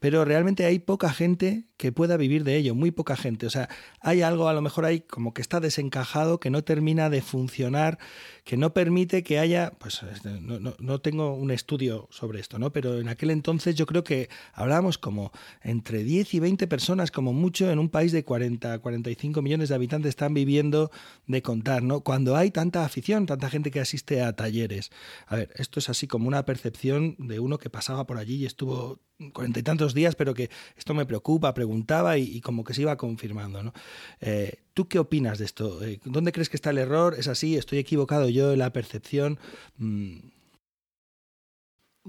pero 0.00 0.24
realmente 0.24 0.64
hay 0.64 0.78
poca 0.78 1.12
gente 1.12 1.66
que 1.76 1.92
pueda 1.92 2.16
vivir 2.16 2.42
de 2.42 2.56
ello, 2.56 2.74
muy 2.74 2.90
poca 2.90 3.16
gente. 3.16 3.46
O 3.46 3.50
sea, 3.50 3.68
hay 4.00 4.22
algo 4.22 4.48
a 4.48 4.54
lo 4.54 4.62
mejor 4.62 4.86
ahí 4.86 5.00
como 5.00 5.34
que 5.34 5.42
está 5.42 5.60
desencajado, 5.60 6.40
que 6.40 6.48
no 6.48 6.64
termina 6.64 7.10
de 7.10 7.20
funcionar, 7.20 7.98
que 8.44 8.56
no 8.56 8.72
permite 8.72 9.22
que 9.22 9.38
haya, 9.38 9.72
pues 9.78 10.02
este, 10.02 10.40
no, 10.40 10.58
no, 10.58 10.74
no 10.78 11.00
tengo 11.00 11.34
un 11.34 11.50
estudio 11.50 12.08
sobre 12.10 12.40
esto, 12.40 12.58
¿no? 12.58 12.72
Pero 12.72 12.98
en 12.98 13.09
aquel 13.10 13.30
entonces 13.30 13.74
yo 13.74 13.86
creo 13.86 14.04
que 14.04 14.28
hablábamos 14.52 14.98
como 14.98 15.32
entre 15.62 16.04
10 16.04 16.34
y 16.34 16.40
20 16.40 16.66
personas, 16.66 17.10
como 17.10 17.32
mucho, 17.32 17.70
en 17.70 17.78
un 17.78 17.88
país 17.88 18.12
de 18.12 18.24
40, 18.24 18.78
45 18.78 19.42
millones 19.42 19.68
de 19.68 19.74
habitantes 19.74 20.10
están 20.10 20.34
viviendo 20.34 20.90
de 21.26 21.42
contar, 21.42 21.82
¿no? 21.82 22.00
Cuando 22.00 22.36
hay 22.36 22.50
tanta 22.50 22.84
afición, 22.84 23.26
tanta 23.26 23.50
gente 23.50 23.70
que 23.70 23.80
asiste 23.80 24.22
a 24.22 24.34
talleres. 24.34 24.90
A 25.26 25.36
ver, 25.36 25.50
esto 25.56 25.78
es 25.78 25.88
así 25.88 26.06
como 26.06 26.28
una 26.28 26.44
percepción 26.44 27.16
de 27.18 27.40
uno 27.40 27.58
que 27.58 27.70
pasaba 27.70 28.06
por 28.06 28.18
allí 28.18 28.36
y 28.36 28.46
estuvo 28.46 29.00
cuarenta 29.32 29.60
y 29.60 29.62
tantos 29.62 29.92
días, 29.94 30.14
pero 30.16 30.32
que 30.34 30.50
esto 30.76 30.94
me 30.94 31.06
preocupa, 31.06 31.52
preguntaba 31.52 32.16
y, 32.16 32.40
como 32.40 32.64
que 32.64 32.74
se 32.74 32.82
iba 32.82 32.96
confirmando. 32.96 33.62
¿no? 33.62 33.72
Eh, 34.20 34.62
¿Tú 34.74 34.88
qué 34.88 34.98
opinas 34.98 35.38
de 35.38 35.44
esto? 35.44 35.84
Eh, 35.84 36.00
¿Dónde 36.04 36.32
crees 36.32 36.48
que 36.48 36.56
está 36.56 36.70
el 36.70 36.78
error? 36.78 37.14
¿Es 37.18 37.28
así? 37.28 37.56
¿Estoy 37.56 37.78
equivocado 37.78 38.28
yo 38.28 38.52
en 38.52 38.58
la 38.60 38.72
percepción? 38.72 39.38
Mm. 39.76 40.39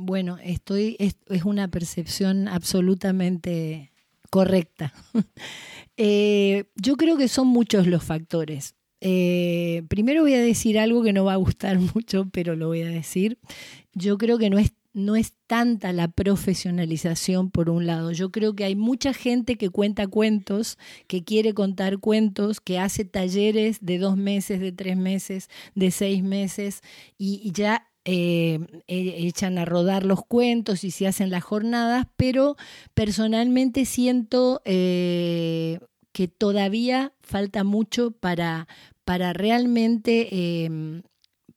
Bueno, 0.01 0.37
estoy, 0.43 0.97
es, 0.99 1.15
una 1.45 1.67
percepción 1.69 2.47
absolutamente 2.47 3.91
correcta. 4.29 4.93
Eh, 6.03 6.63
yo 6.77 6.95
creo 6.95 7.15
que 7.15 7.27
son 7.27 7.45
muchos 7.45 7.85
los 7.85 8.03
factores. 8.03 8.73
primero 8.99 10.21
voy 10.23 10.33
a 10.33 10.41
decir 10.41 10.79
algo 10.79 11.03
que 11.03 11.13
no 11.13 11.25
va 11.25 11.33
a 11.33 11.35
gustar 11.35 11.77
mucho, 11.93 12.27
pero 12.31 12.55
lo 12.55 12.67
voy 12.67 12.81
a 12.81 12.87
decir. 12.87 13.37
Yo 13.93 14.17
creo 14.17 14.39
que 14.39 14.49
no 14.49 14.57
es 14.57 14.73
no 14.93 15.15
es 15.15 15.33
tanta 15.47 15.93
la 15.93 16.09
profesionalización 16.09 17.49
por 17.49 17.69
un 17.69 17.85
lado. 17.85 18.11
Yo 18.11 18.31
creo 18.31 18.55
que 18.55 18.65
hay 18.65 18.75
mucha 18.75 19.13
gente 19.13 19.57
que 19.57 19.69
cuenta 19.69 20.07
cuentos, 20.07 20.77
que 21.07 21.23
quiere 21.23 21.53
contar 21.53 21.99
cuentos, 21.99 22.59
que 22.59 22.79
hace 22.79 23.05
talleres 23.05 23.77
de 23.81 23.97
dos 23.99 24.17
meses, 24.17 24.59
de 24.59 24.71
tres 24.71 24.97
meses, 24.97 25.49
de 25.75 25.91
seis 25.91 26.23
meses 26.23 26.81
y, 27.17 27.51
ya 27.53 27.87
eh, 28.05 28.59
e, 28.87 29.27
echan 29.27 29.57
a 29.57 29.65
rodar 29.65 30.05
los 30.05 30.25
cuentos 30.25 30.83
y 30.83 30.91
se 30.91 31.07
hacen 31.07 31.29
las 31.29 31.43
jornadas, 31.43 32.07
pero 32.15 32.55
personalmente 32.93 33.85
siento 33.85 34.61
eh, 34.65 35.79
que 36.11 36.27
todavía 36.27 37.13
falta 37.21 37.63
mucho 37.63 38.11
para, 38.11 38.67
para 39.05 39.33
realmente 39.33 40.63
em, 40.65 41.03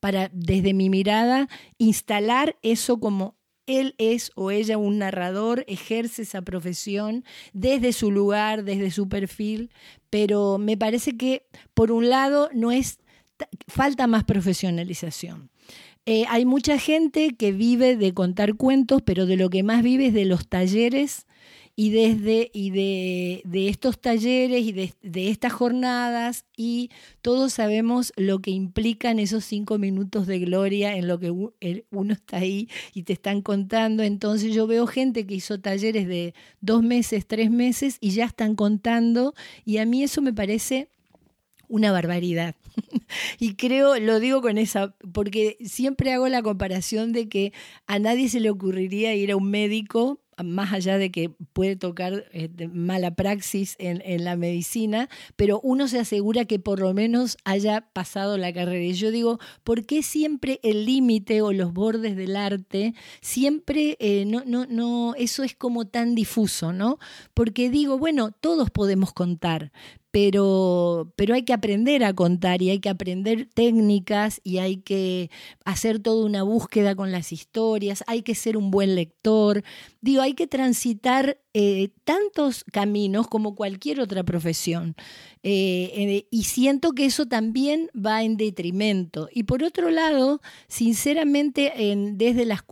para 0.00 0.30
desde 0.34 0.74
mi 0.74 0.90
mirada 0.90 1.48
instalar 1.78 2.58
eso 2.60 3.00
como 3.00 3.36
él 3.66 3.94
es 3.96 4.32
o 4.34 4.50
ella 4.50 4.76
un 4.76 4.98
narrador, 4.98 5.64
ejerce 5.66 6.22
esa 6.22 6.42
profesión 6.42 7.24
desde 7.54 7.94
su 7.94 8.10
lugar, 8.10 8.64
desde 8.64 8.90
su 8.90 9.08
perfil, 9.08 9.70
pero 10.10 10.58
me 10.58 10.76
parece 10.76 11.16
que 11.16 11.46
por 11.72 11.90
un 11.90 12.10
lado 12.10 12.50
no 12.52 12.70
es 12.70 12.98
falta 13.66 14.06
más 14.06 14.24
profesionalización. 14.24 15.50
Eh, 16.06 16.24
hay 16.28 16.44
mucha 16.44 16.78
gente 16.78 17.35
que 17.35 17.52
vive 17.52 17.97
de 17.97 18.12
contar 18.12 18.56
cuentos, 18.56 19.01
pero 19.02 19.24
de 19.24 19.36
lo 19.36 19.48
que 19.48 19.62
más 19.62 19.82
vive 19.82 20.09
es 20.09 20.14
de 20.14 20.26
los 20.26 20.47
talleres 20.48 21.26
y 21.76 21.90
desde 21.90 22.51
y 22.52 22.70
de, 22.70 23.43
de 23.44 23.68
estos 23.68 24.01
talleres 24.01 24.64
y 24.64 24.72
de, 24.72 24.93
de, 25.02 25.31
estas 25.31 25.52
jornadas 25.52 26.44
y 26.56 26.90
todos 27.20 27.55
sabemos 27.55 28.12
lo 28.16 28.39
que 28.40 28.51
implican 28.51 29.18
esos 29.18 29.44
cinco 29.44 29.78
minutos 29.78 30.26
de 30.26 30.39
gloria 30.40 30.97
en 30.97 31.09
lo 31.09 31.18
que 31.18 31.31
uno 31.31 32.12
está 32.12 32.36
ahí 32.39 32.68
y 32.93 33.05
te 33.05 33.14
están 33.14 33.43
contando. 33.43 34.02
Entonces 34.02 34.55
yo 34.55 34.66
veo 34.66 34.86
gente 34.86 35.26
que 35.26 35.35
hizo 35.35 35.60
talleres 35.60 36.06
de 36.06 36.35
dos 36.60 36.82
meses, 36.82 37.26
tres 37.26 37.51
meses 37.51 37.97
y 38.01 38.10
ya 38.10 38.26
están 38.26 38.55
contando 38.56 39.35
y 39.64 39.78
a 39.78 39.86
mí 39.86 40.02
eso 40.02 40.22
me 40.22 40.32
parece 40.32 40.89
una 41.69 41.93
barbaridad. 41.93 42.55
y 43.39 43.55
creo, 43.55 43.99
lo 43.99 44.20
digo 44.20 44.43
con 44.43 44.59
esa, 44.59 44.95
porque 45.12 45.57
siempre 45.65 46.12
hago 46.12 46.28
la 46.28 46.43
comparación 46.43 47.12
de 47.12 47.28
que 47.28 47.53
a 47.86 47.99
nadie 47.99 48.28
se 48.28 48.41
le 48.41 48.51
ocurriría 48.51 49.15
ir 49.15 49.32
a 49.32 49.36
un 49.36 49.51
médico 49.51 50.20
más 50.43 50.73
allá 50.73 50.99
de 50.99 51.11
que 51.11 51.31
puede 51.53 51.77
tocar 51.77 52.24
este, 52.32 52.69
mala 52.69 53.15
praxis 53.15 53.77
en, 53.78 54.24
la 54.24 54.36
medicina, 54.36 55.09
pero 55.36 55.61
uno 55.62 55.86
se 55.86 55.99
asegura 55.99 56.45
que 56.45 56.59
por 56.59 56.81
lo 56.81 56.95
menos 56.95 57.36
haya 57.45 57.82
pasado 57.93 58.39
la 58.39 58.53
carrera. 58.53 58.85
Y 58.85 58.95
yo 58.95 59.11
digo, 59.11 59.39
¿por 59.62 59.85
qué 59.86 60.03
siempre 60.03 60.61
el 60.62 60.86
límite 60.86 61.43
o 61.43 61.53
los 61.53 61.73
bordes 61.73 62.16
del 62.16 62.36
arte, 62.36 62.95
siempre 63.20 63.97
eh, 64.01 64.24
no, 64.27 64.43
no, 64.47 64.66
no, 64.66 65.15
eso 65.16 65.43
es 65.43 65.55
como 65.55 65.86
tan 65.86 66.15
difuso, 66.15 66.73
¿no? 66.73 66.99
Porque 67.35 67.70
digo, 67.70 67.99
bueno, 67.99 68.32
todos 68.32 68.70
podemos 68.70 69.12
contar, 69.12 69.73
pero, 70.15 71.12
pero 71.16 71.35
hay 71.35 71.43
que 71.43 71.53
aprender 71.53 72.05
a 72.05 72.15
contar 72.15 72.62
y 72.62 72.70
hay 72.70 72.78
que 72.78 72.89
aprender 72.89 73.49
técnicas 73.53 74.41
y 74.45 74.59
hay 74.59 74.77
que 74.77 75.28
hacer 75.65 75.99
toda 75.99 76.24
una 76.24 76.45
búsqueda 76.45 76.95
con 76.95 77.11
las 77.11 77.32
historias, 77.32 78.05
hay 78.07 78.23
que 78.23 78.36
ser 78.36 78.57
un 78.57 78.70
buen 78.70 78.95
lector, 78.95 79.65
digo, 80.05 80.20
hay 80.20 80.35
que 80.35 80.47
transitar 80.47 81.39
eh, 81.56 81.90
tantos 82.02 82.64
caminos 82.64 83.28
como 83.28 83.55
cualquier 83.55 84.01
otra 84.01 84.24
profesión. 84.24 84.97
Eh, 85.44 85.93
eh, 85.94 86.26
y 86.28 86.44
siento 86.44 86.93
que 86.93 87.05
eso 87.05 87.26
también 87.26 87.90
va 87.94 88.24
en 88.24 88.36
detrimento. 88.36 89.28
Y 89.32 89.44
por 89.44 89.62
otro 89.62 89.90
lado, 89.90 90.40
sinceramente, 90.66 91.93
en, 91.93 92.18
desde 92.18 92.44
los 92.44 92.64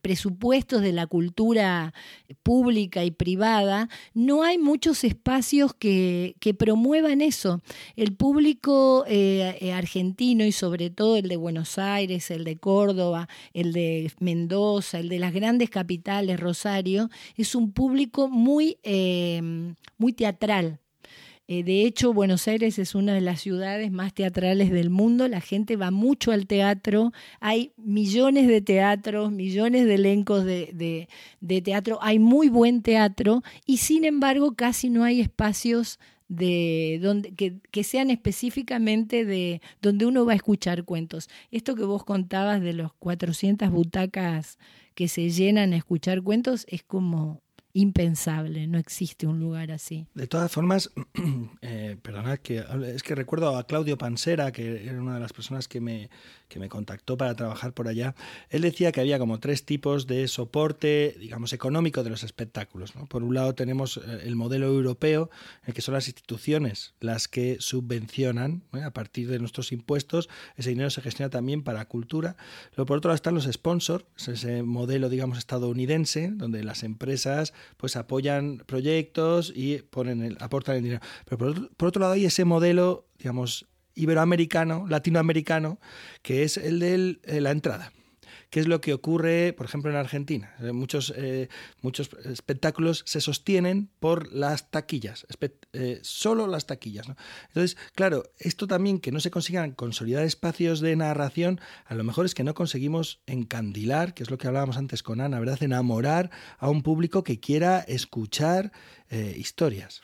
presupuestos 0.00 0.80
de 0.80 0.92
la 0.92 1.06
cultura 1.06 1.92
pública 2.42 3.04
y 3.04 3.10
privada, 3.10 3.90
no 4.14 4.44
hay 4.44 4.56
muchos 4.56 5.04
espacios 5.04 5.74
que 5.74 6.34
promuevan 6.58 7.20
eso. 7.20 7.60
El 7.96 8.14
público 8.14 9.04
argentino 9.74 10.46
y 10.46 10.52
sobre 10.52 10.88
todo 10.88 11.16
el 11.16 11.28
de 11.28 11.36
Buenos 11.36 11.76
Aires, 11.76 12.30
el 12.30 12.44
de 12.44 12.56
Córdoba, 12.56 13.28
el 13.52 13.72
de 13.74 14.10
Mendoza, 14.20 15.00
el 15.00 15.10
de 15.10 15.18
las 15.18 15.34
grandes 15.34 15.68
capitales, 15.68 16.39
Rosario, 16.40 17.10
es 17.36 17.54
un 17.54 17.72
público 17.72 18.28
muy, 18.28 18.78
eh, 18.82 19.40
muy 19.98 20.12
teatral. 20.12 20.80
Eh, 21.52 21.64
de 21.64 21.84
hecho, 21.84 22.12
Buenos 22.12 22.46
Aires 22.46 22.78
es 22.78 22.94
una 22.94 23.12
de 23.12 23.20
las 23.20 23.40
ciudades 23.40 23.90
más 23.90 24.14
teatrales 24.14 24.70
del 24.70 24.88
mundo. 24.88 25.26
La 25.26 25.40
gente 25.40 25.74
va 25.74 25.90
mucho 25.90 26.30
al 26.30 26.46
teatro. 26.46 27.12
Hay 27.40 27.72
millones 27.76 28.46
de 28.46 28.60
teatros, 28.60 29.32
millones 29.32 29.84
de 29.86 29.94
elencos 29.96 30.44
de, 30.44 31.08
de 31.40 31.60
teatro. 31.60 31.98
Hay 32.02 32.20
muy 32.20 32.48
buen 32.48 32.82
teatro 32.82 33.42
y 33.66 33.78
sin 33.78 34.04
embargo 34.04 34.54
casi 34.54 34.90
no 34.90 35.02
hay 35.02 35.20
espacios 35.20 35.98
de 36.30 37.00
donde, 37.02 37.34
que, 37.34 37.56
que, 37.72 37.82
sean 37.82 38.08
específicamente 38.08 39.24
de 39.24 39.60
donde 39.82 40.06
uno 40.06 40.24
va 40.24 40.32
a 40.32 40.36
escuchar 40.36 40.84
cuentos. 40.84 41.28
Esto 41.50 41.74
que 41.74 41.82
vos 41.82 42.04
contabas 42.04 42.62
de 42.62 42.72
los 42.72 42.92
400 42.92 43.68
butacas 43.70 44.56
que 44.94 45.08
se 45.08 45.30
llenan 45.30 45.72
a 45.72 45.76
escuchar 45.76 46.22
cuentos 46.22 46.66
es 46.68 46.82
como 46.82 47.42
impensable, 47.72 48.66
no 48.66 48.78
existe 48.78 49.26
un 49.26 49.38
lugar 49.38 49.70
así. 49.70 50.06
De 50.14 50.26
todas 50.26 50.50
formas, 50.50 50.90
eh, 51.62 51.96
perdonad 52.02 52.38
que 52.38 52.64
es 52.86 53.02
que 53.02 53.14
recuerdo 53.14 53.56
a 53.56 53.66
Claudio 53.66 53.96
Pansera, 53.96 54.50
que 54.50 54.84
era 54.84 55.00
una 55.00 55.14
de 55.14 55.20
las 55.20 55.32
personas 55.32 55.68
que 55.68 55.80
me, 55.80 56.10
que 56.50 56.58
me 56.58 56.68
contactó 56.68 57.16
para 57.16 57.34
trabajar 57.34 57.72
por 57.72 57.88
allá. 57.88 58.14
Él 58.50 58.60
decía 58.60 58.92
que 58.92 59.00
había 59.00 59.18
como 59.18 59.40
tres 59.40 59.64
tipos 59.64 60.06
de 60.06 60.28
soporte, 60.28 61.16
digamos, 61.18 61.54
económico 61.54 62.04
de 62.04 62.10
los 62.10 62.24
espectáculos. 62.24 62.92
Por 63.08 63.22
un 63.22 63.34
lado 63.34 63.54
tenemos 63.54 63.96
eh, 63.96 64.24
el 64.24 64.36
modelo 64.36 64.66
europeo, 64.66 65.30
en 65.62 65.68
el 65.68 65.74
que 65.74 65.80
son 65.80 65.94
las 65.94 66.08
instituciones 66.08 66.92
las 67.00 67.28
que 67.28 67.56
subvencionan 67.60 68.62
¿eh? 68.74 68.82
a 68.82 68.92
partir 68.92 69.28
de 69.28 69.38
nuestros 69.38 69.72
impuestos. 69.72 70.28
Ese 70.56 70.70
dinero 70.70 70.90
se 70.90 71.00
gestiona 71.00 71.30
también 71.30 71.62
para 71.62 71.86
cultura. 71.86 72.36
Luego, 72.76 72.86
por 72.86 72.98
otro 72.98 73.08
lado 73.08 73.14
están 73.14 73.34
los 73.34 73.44
sponsors, 73.50 74.04
ese 74.26 74.62
modelo, 74.62 75.08
digamos, 75.08 75.38
estadounidense, 75.38 76.30
donde 76.32 76.64
las 76.64 76.82
empresas 76.82 77.54
pues 77.76 77.96
apoyan 77.96 78.62
proyectos 78.66 79.52
y 79.54 79.78
ponen 79.78 80.22
el, 80.22 80.36
aportan 80.40 80.76
el 80.76 80.82
dinero. 80.82 81.00
Pero 81.24 81.38
por 81.76 81.88
otro, 81.88 82.00
lado 82.00 82.14
hay 82.14 82.24
ese 82.24 82.44
modelo, 82.44 83.06
digamos, 83.18 83.66
iberoamericano, 84.00 84.86
latinoamericano, 84.88 85.78
que 86.22 86.42
es 86.42 86.56
el 86.56 86.80
de 86.80 87.20
eh, 87.24 87.40
la 87.40 87.50
entrada. 87.50 87.92
¿Qué 88.50 88.58
es 88.58 88.66
lo 88.66 88.80
que 88.80 88.92
ocurre, 88.92 89.52
por 89.52 89.66
ejemplo, 89.66 89.92
en 89.92 89.96
Argentina? 89.96 90.54
Eh, 90.60 90.72
muchos, 90.72 91.14
eh, 91.16 91.48
muchos 91.82 92.10
espectáculos 92.24 93.04
se 93.06 93.20
sostienen 93.20 93.90
por 94.00 94.32
las 94.32 94.72
taquillas, 94.72 95.24
eh, 95.72 96.00
solo 96.02 96.48
las 96.48 96.66
taquillas. 96.66 97.06
Entonces, 97.46 97.76
claro, 97.94 98.24
esto 98.38 98.66
también 98.66 98.98
que 98.98 99.12
no 99.12 99.20
se 99.20 99.30
consigan 99.30 99.70
consolidar 99.70 100.24
espacios 100.24 100.80
de 100.80 100.96
narración, 100.96 101.60
a 101.86 101.94
lo 101.94 102.02
mejor 102.02 102.26
es 102.26 102.34
que 102.34 102.42
no 102.42 102.54
conseguimos 102.54 103.20
encandilar, 103.26 104.14
que 104.14 104.24
es 104.24 104.30
lo 104.30 104.38
que 104.38 104.48
hablábamos 104.48 104.76
antes 104.76 105.04
con 105.04 105.20
Ana, 105.20 105.38
¿verdad? 105.38 105.62
Enamorar 105.62 106.32
a 106.58 106.68
un 106.68 106.82
público 106.82 107.22
que 107.22 107.38
quiera 107.38 107.78
escuchar 107.78 108.72
historias. 109.36 110.02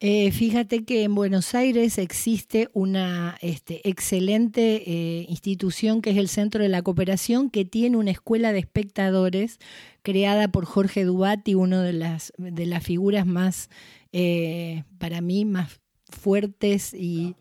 Eh, 0.00 0.30
fíjate 0.32 0.84
que 0.84 1.04
en 1.04 1.14
Buenos 1.14 1.54
Aires 1.54 1.98
existe 1.98 2.68
una 2.72 3.36
este, 3.40 3.88
excelente 3.88 4.82
eh, 4.86 5.26
institución 5.28 6.02
que 6.02 6.10
es 6.10 6.16
el 6.16 6.28
Centro 6.28 6.62
de 6.62 6.68
la 6.68 6.82
Cooperación, 6.82 7.50
que 7.50 7.64
tiene 7.64 7.96
una 7.96 8.10
escuela 8.10 8.52
de 8.52 8.58
espectadores 8.58 9.58
creada 10.02 10.48
por 10.48 10.66
Jorge 10.66 11.04
Dubati, 11.04 11.54
una 11.54 11.82
de 11.82 11.94
las, 11.94 12.32
de 12.36 12.66
las 12.66 12.84
figuras 12.84 13.26
más, 13.26 13.70
eh, 14.12 14.84
para 14.98 15.20
mí, 15.20 15.44
más 15.44 15.80
fuertes 16.10 16.92
y 16.92 17.34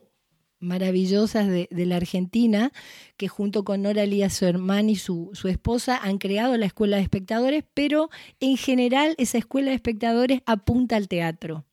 maravillosas 0.59 1.47
de, 1.47 1.67
la 1.71 1.97
Argentina, 1.97 2.71
que 3.17 3.27
junto 3.27 3.65
con 3.65 3.81
Nora 3.81 4.03
Elías 4.03 4.41
Hermán 4.41 4.89
y 4.89 4.95
su, 4.95 5.29
su 5.33 5.49
esposa 5.49 5.97
han 5.97 6.17
creado 6.17 6.57
la 6.57 6.65
escuela 6.65 6.97
de 6.97 7.03
espectadores, 7.03 7.65
pero 7.73 8.09
en 8.39 8.55
general 8.55 9.15
esa 9.17 9.37
escuela 9.37 9.69
de 9.69 9.75
espectadores 9.75 10.41
apunta 10.45 10.95
al 10.95 11.09
teatro. 11.09 11.65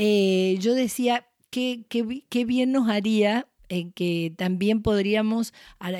Eh, 0.00 0.56
yo 0.60 0.74
decía, 0.74 1.26
qué, 1.50 1.84
qué, 1.88 2.44
bien 2.44 2.70
nos 2.70 2.88
haría 2.88 3.48
eh, 3.68 3.90
que 3.96 4.32
también 4.36 4.80
podríamos, 4.80 5.52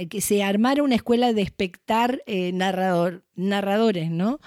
que 0.08 0.20
se 0.20 0.44
armara 0.44 0.84
una 0.84 0.94
escuela 0.94 1.32
de 1.32 1.42
espectar 1.42 2.22
eh, 2.26 2.52
narrador, 2.52 3.24
narradores, 3.34 4.10
¿no? 4.10 4.40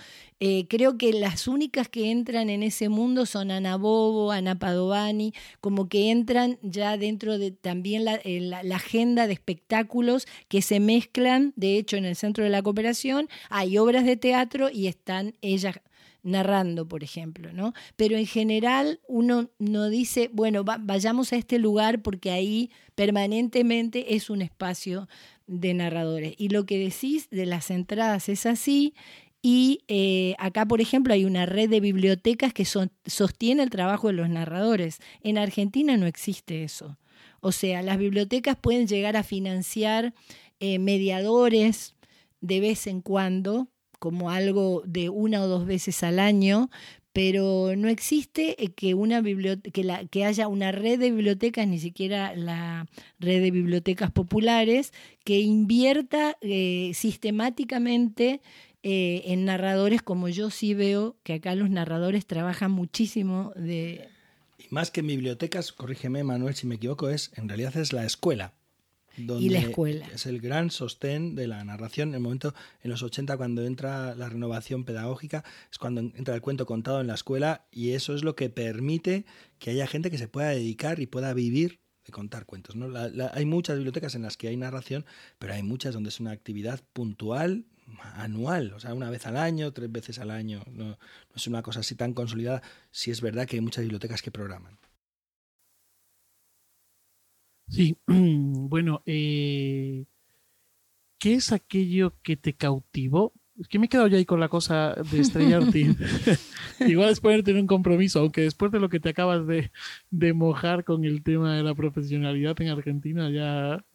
creo 0.70 0.98
que 0.98 1.14
las 1.14 1.48
únicas 1.48 1.88
que 1.88 2.10
entran 2.10 2.50
en 2.50 2.64
ese 2.64 2.90
mundo 2.90 3.28
son 3.28 3.52
Ana 3.52 3.78
Bobo, 3.78 4.32
Ana 4.32 4.58
Padovani, 4.58 5.36
como 5.60 5.88
que 5.88 6.10
entran 6.10 6.58
ya 6.64 6.98
dentro 6.98 7.38
de 7.38 7.52
también 7.52 8.06
la, 8.06 8.20
la, 8.26 8.76
agenda 8.76 9.28
de 9.28 9.34
espectáculos 9.34 10.26
que 10.48 10.64
se 10.64 10.80
mezclan, 10.80 11.54
de 11.58 11.78
hecho 11.78 11.96
en 11.96 12.06
el 12.06 12.16
Centro 12.16 12.44
de 12.44 12.50
la 12.50 12.64
Cooperación 12.64 13.30
hay 13.52 13.78
obras 13.78 14.04
de 14.04 14.18
teatro 14.18 14.72
y 14.72 14.88
están 14.88 15.36
ellas 15.44 15.76
narrando, 16.24 16.88
por 16.88 17.04
ejemplo, 17.04 17.52
¿no? 17.54 17.74
Pero 17.96 18.18
en 18.18 18.26
general 18.26 19.00
uno 19.08 19.50
no 19.60 19.90
dice, 19.90 20.30
bueno, 20.34 20.64
vayamos 20.64 21.34
a 21.34 21.38
este 21.38 21.58
lugar 21.58 22.02
porque 22.02 22.32
ahí 22.32 22.72
permanentemente 22.96 24.16
es 24.16 24.30
un 24.30 24.42
espacio 24.42 25.08
de 25.48 25.74
narradores. 25.74 26.34
Y 26.38 26.50
lo 26.50 26.66
que 26.66 26.78
decís 26.78 27.30
de 27.30 27.46
las 27.46 27.72
entradas 27.72 28.30
es 28.30 28.46
así. 28.46 28.94
Y 29.42 29.84
eh, 29.88 30.36
acá, 30.38 30.68
por 30.68 30.82
ejemplo, 30.82 31.14
hay 31.14 31.26
una 31.26 31.48
red 31.48 31.70
de 31.70 31.80
bibliotecas 31.80 32.54
que 32.54 32.66
sostiene 32.66 33.64
el 33.64 33.72
trabajo 33.72 34.08
de 34.08 34.14
los 34.14 34.30
narradores. 34.30 35.00
En 35.24 35.38
Argentina 35.38 35.98
no 35.98 36.06
existe 36.06 36.64
eso. 36.64 36.98
O 37.40 37.52
sea, 37.52 37.82
las 37.82 37.98
bibliotecas 37.98 38.56
pueden 38.56 38.88
llegar 38.88 39.18
a 39.18 39.24
financiar 39.24 40.14
eh, 40.60 40.78
mediadores 40.78 41.96
de 42.40 42.60
vez 42.60 42.86
en 42.86 43.02
cuando, 43.02 43.68
como 44.02 44.32
algo 44.32 44.82
de 44.84 45.10
una 45.10 45.44
o 45.44 45.48
dos 45.48 45.68
veces 45.68 46.02
al 46.02 46.18
año, 46.18 46.72
pero 47.14 47.76
no 47.76 47.88
existe 47.88 48.64
eh, 48.64 48.70
que, 48.70 48.96
una 48.96 49.22
que, 49.22 50.08
que 50.10 50.26
haya 50.26 50.48
una 50.48 50.72
red 50.72 51.00
de 51.00 51.12
bibliotecas, 51.12 51.68
ni 51.68 51.78
siquiera 51.78 52.36
la 52.36 52.88
red 53.20 53.44
de 53.44 53.52
bibliotecas 53.52 54.10
populares, 54.10 54.92
que 55.24 55.40
invierta 55.40 56.36
eh, 56.42 56.94
sistemáticamente 56.96 58.42
eh, 58.82 59.22
en 59.26 59.46
narradores, 59.46 60.02
como 60.02 60.30
yo 60.30 60.50
sí 60.50 60.74
veo 60.74 61.16
que 61.22 61.34
acá 61.34 61.54
los 61.54 61.70
narradores 61.70 62.26
trabajan 62.26 62.72
muchísimo 62.72 63.54
de... 63.56 64.10
Y 64.58 64.66
más 64.72 64.90
que 64.90 65.02
en 65.02 65.08
bibliotecas, 65.08 65.72
corrígeme 65.74 66.24
Manuel 66.24 66.56
si 66.56 66.66
me 66.66 66.76
equivoco, 66.76 67.08
es 67.08 67.32
en 67.36 67.48
realidad 67.48 67.78
es 67.78 67.94
la 67.94 68.04
escuela 68.04 68.56
donde 69.18 69.46
y 69.46 69.50
la 69.50 69.60
escuela. 69.60 70.08
Es 70.14 70.26
el 70.26 70.40
gran 70.40 70.72
sostén 70.72 71.36
de 71.36 71.48
la 71.48 71.64
narración. 71.64 72.10
En 72.10 72.16
el 72.16 72.22
momento, 72.22 72.54
en 72.82 72.92
los 72.92 73.04
80, 73.04 73.38
cuando 73.38 73.64
entra 73.64 74.16
la 74.16 74.30
renovación 74.30 74.84
pedagógica, 74.84 75.44
es 75.72 75.78
cuando 75.78 76.02
entra 76.02 76.36
el 76.36 76.42
cuento 76.42 76.66
contado 76.66 77.02
en 77.02 77.08
la 77.08 77.16
escuela 77.16 77.66
y 77.72 77.92
eso 77.92 78.16
es 78.16 78.24
lo 78.24 78.36
que 78.36 78.50
permite 78.50 79.26
que 79.60 79.72
haya 79.72 79.88
gente 79.88 80.12
que 80.12 80.18
se 80.18 80.28
pueda 80.28 80.50
dedicar 80.50 81.00
y 81.00 81.08
pueda 81.08 81.34
vivir 81.34 81.80
de 82.06 82.12
contar 82.12 82.46
cuentos. 82.46 82.76
¿no? 82.76 82.90
hay 83.34 83.46
muchas 83.46 83.76
bibliotecas 83.76 84.16
en 84.16 84.24
las 84.24 84.38
que 84.38 84.48
hay 84.48 84.58
narración, 84.58 85.06
pero 85.40 85.54
hay 85.54 85.64
muchas 85.64 85.94
donde 85.94 86.10
es 86.10 86.20
una 86.20 86.32
actividad 86.32 86.82
puntual, 86.94 87.66
anual, 88.16 88.74
o 88.74 88.80
sea, 88.80 88.94
una 88.94 89.10
vez 89.10 89.26
al 89.26 89.38
año, 89.38 89.74
tres 89.74 89.92
veces 89.92 90.20
al 90.20 90.32
año. 90.32 90.64
No, 90.68 90.86
no 90.86 90.98
es 91.36 91.48
una 91.48 91.62
cosa 91.62 91.82
así 91.82 91.96
tan 91.96 92.14
consolidada, 92.14 92.62
si 92.92 93.12
es 93.12 93.22
verdad 93.22 93.48
que 93.48 93.58
hay 93.58 93.62
muchas 93.62 93.84
bibliotecas 93.84 94.22
que 94.22 94.32
programan. 94.32 94.78
Sí, 97.72 97.98
bueno, 98.08 99.02
eh, 99.06 100.06
¿qué 101.18 101.36
es 101.36 101.52
aquello 101.52 102.14
que 102.22 102.36
te 102.36 102.54
cautivó? 102.54 103.34
Es 103.60 103.68
que 103.68 103.80
me 103.80 103.86
he 103.86 103.90
quedado 103.90 104.08
ya 104.08 104.18
ahí 104.18 104.26
con 104.26 104.40
la 104.40 104.50
cosa 104.50 104.96
de 105.12 105.20
Estrella 105.20 105.60
Ortiz. 105.60 105.96
Igual 106.80 107.10
es 107.10 107.20
ponerte 107.20 107.52
en 107.52 107.58
un 107.58 107.68
compromiso, 107.68 108.20
aunque 108.20 108.42
después 108.42 108.72
de 108.72 108.80
lo 108.80 108.90
que 108.90 109.00
te 109.00 109.10
acabas 109.10 109.48
de, 109.48 109.72
de 110.10 110.34
mojar 110.34 110.84
con 110.84 111.06
el 111.06 111.24
tema 111.24 111.56
de 111.56 111.64
la 111.64 111.76
profesionalidad 111.76 112.60
en 112.62 112.70
Argentina, 112.70 113.30
ya 113.30 113.86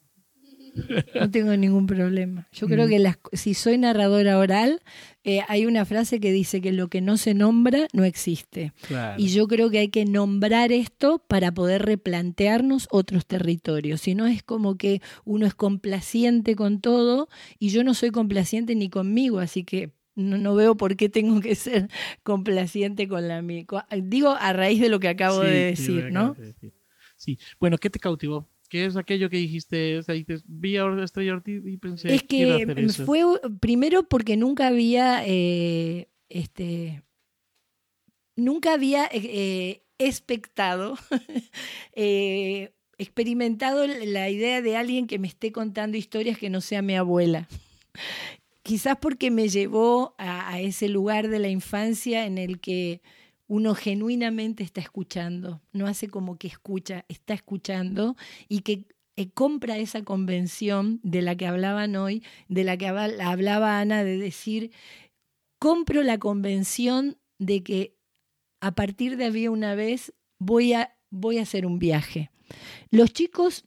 no 1.19 1.31
tengo 1.31 1.55
ningún 1.55 1.87
problema. 1.87 2.47
Yo 2.51 2.67
creo 2.67 2.85
mm. 2.85 2.89
que 2.89 2.99
las, 2.99 3.17
si 3.33 3.53
soy 3.53 3.77
narradora 3.77 4.37
oral, 4.37 4.81
eh, 5.27 5.41
hay 5.49 5.65
una 5.65 5.83
frase 5.83 6.21
que 6.21 6.31
dice 6.31 6.61
que 6.61 6.71
lo 6.71 6.87
que 6.87 7.01
no 7.01 7.17
se 7.17 7.33
nombra 7.33 7.89
no 7.91 8.05
existe. 8.05 8.71
Y 9.17 9.27
yo 9.27 9.49
creo 9.49 9.69
que 9.69 9.79
hay 9.79 9.89
que 9.89 10.05
nombrar 10.05 10.71
esto 10.71 11.19
para 11.19 11.53
poder 11.53 11.81
replantearnos 11.81 12.87
otros 12.91 13.25
territorios. 13.25 13.99
Si 13.99 14.15
no 14.15 14.25
es 14.25 14.41
como 14.41 14.77
que 14.77 15.01
uno 15.25 15.45
es 15.45 15.53
complaciente 15.53 16.55
con 16.55 16.79
todo 16.79 17.27
y 17.59 17.71
yo 17.71 17.83
no 17.83 17.93
soy 17.93 18.11
complaciente 18.11 18.73
ni 18.73 18.89
conmigo, 18.89 19.39
así 19.39 19.65
que 19.65 19.91
no, 20.15 20.55
veo 20.55 20.77
por 20.77 20.95
qué 20.95 21.09
tengo 21.09 21.41
que 21.41 21.55
ser 21.55 21.89
complaciente 22.23 23.09
con 23.09 23.27
la 23.27 23.41
mía. 23.41 23.65
Digo 24.03 24.29
a 24.29 24.53
raíz 24.53 24.79
de 24.79 24.87
lo 24.87 25.01
que 25.01 25.09
acabo 25.09 25.41
de 25.41 25.65
decir, 25.65 26.09
¿no? 26.09 26.37
Sí, 27.17 27.37
bueno, 27.59 27.77
¿qué 27.79 27.89
te 27.89 27.99
cautivó? 27.99 28.47
¿Qué 28.69 28.85
es 28.85 28.97
aquello 28.97 29.29
que 29.29 29.37
dijiste? 29.37 29.97
O 29.97 30.03
sea, 30.03 30.15
dices, 30.15 30.43
vi 30.45 30.77
a 30.77 31.03
Estrella 31.03 31.33
Ortiz 31.33 31.63
y 31.65 31.77
pensé, 31.77 32.13
es 32.13 32.23
que 32.23 32.89
fue 33.05 33.23
primero 33.59 34.03
porque 34.03 34.35
nunca 34.35 34.67
había, 34.67 35.23
eh, 35.25 36.09
este, 36.27 37.03
nunca 38.35 38.73
había 38.73 39.09
eh, 39.11 39.83
expectado, 39.97 40.97
eh, 41.93 42.73
experimentado 42.97 43.87
la 43.87 44.29
idea 44.29 44.61
de 44.61 44.75
alguien 44.75 45.07
que 45.07 45.19
me 45.19 45.27
esté 45.27 45.51
contando 45.53 45.97
historias 45.97 46.37
que 46.37 46.49
no 46.49 46.59
sea 46.59 46.81
mi 46.81 46.95
abuela. 46.95 47.47
Quizás 48.63 48.97
porque 48.99 49.31
me 49.31 49.47
llevó 49.47 50.13
a 50.17 50.59
ese 50.59 50.89
lugar 50.89 51.29
de 51.29 51.39
la 51.39 51.47
infancia 51.47 52.25
en 52.25 52.37
el 52.37 52.59
que 52.59 53.01
uno 53.47 53.75
genuinamente 53.75 54.63
está 54.63 54.81
escuchando, 54.81 55.61
no 55.71 55.87
hace 55.87 56.09
como 56.09 56.37
que 56.37 56.47
escucha, 56.47 57.05
está 57.07 57.33
escuchando 57.33 58.15
y 58.47 58.61
que 58.61 58.85
eh, 59.15 59.29
compra 59.31 59.77
esa 59.77 60.03
convención 60.03 60.99
de 61.03 61.21
la 61.21 61.35
que 61.35 61.47
hablaban 61.47 61.95
hoy, 61.95 62.23
de 62.49 62.63
la 62.63 62.77
que 62.77 62.87
hablaba 62.87 63.79
Ana, 63.79 64.03
de 64.03 64.17
decir, 64.17 64.71
compro 65.59 66.03
la 66.03 66.17
convención 66.17 67.17
de 67.39 67.63
que 67.63 67.95
a 68.61 68.75
partir 68.75 69.17
de 69.17 69.25
había 69.25 69.51
una 69.51 69.75
vez 69.75 70.13
voy 70.39 70.73
a, 70.73 70.97
voy 71.09 71.39
a 71.39 71.43
hacer 71.43 71.65
un 71.65 71.79
viaje. 71.79 72.31
Los 72.91 73.11
chicos 73.13 73.65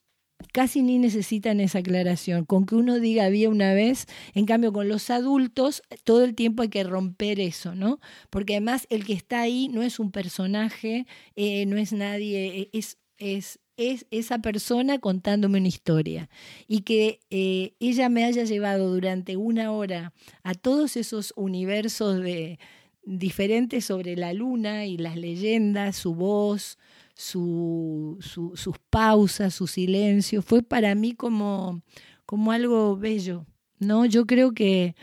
casi 0.53 0.83
ni 0.83 0.99
necesitan 0.99 1.61
esa 1.61 1.79
aclaración. 1.79 2.45
Con 2.45 2.67
que 2.67 2.75
uno 2.75 2.99
diga 2.99 3.25
había 3.25 3.49
una 3.49 3.75
vez, 3.75 4.07
en 4.35 4.47
cambio 4.47 4.73
con 4.73 4.89
los 4.89 5.11
adultos 5.11 5.83
todo 6.05 6.25
el 6.25 6.35
tiempo 6.35 6.63
hay 6.63 6.69
que 6.69 6.85
romper 6.85 7.41
eso, 7.41 7.75
¿no? 7.75 8.01
Porque 8.31 8.55
además 8.55 8.87
el 8.91 9.05
que 9.05 9.13
está 9.13 9.41
ahí 9.41 9.69
no 9.69 9.83
es 9.83 9.99
un 9.99 10.11
personaje, 10.11 11.07
eh, 11.37 11.67
no 11.67 11.77
es 11.77 11.93
nadie, 11.93 12.61
eh, 12.61 12.71
es, 12.73 12.99
es, 13.19 13.61
es 13.77 14.07
esa 14.11 14.39
persona 14.41 14.99
contándome 14.99 15.59
una 15.59 15.69
historia. 15.69 16.29
Y 16.69 16.83
que 16.83 17.21
eh, 17.31 17.75
ella 17.81 18.09
me 18.09 18.25
haya 18.25 18.45
llevado 18.45 18.93
durante 18.93 19.37
una 19.37 19.73
hora 19.73 20.13
a 20.43 20.55
todos 20.55 20.97
esos 20.97 21.33
universos 21.37 22.21
de 22.23 22.59
diferentes 23.03 23.87
sobre 23.87 24.17
la 24.17 24.33
luna 24.33 24.87
y 24.87 24.97
las 24.97 25.17
leyendas, 25.17 25.97
su 25.97 26.15
voz, 26.15 26.79
su, 27.21 28.17
sus 28.21 28.79
pausas, 28.89 29.55
su 29.55 29.67
silencio, 29.67 30.41
fue 30.41 30.63
para 30.63 30.95
mí 30.95 31.13
como, 31.13 31.83
como 32.25 32.51
algo 32.51 32.97
bello. 32.97 33.45
¿no? 33.79 34.07
Yo 34.07 34.27
creo 34.27 34.53
que 34.53 34.95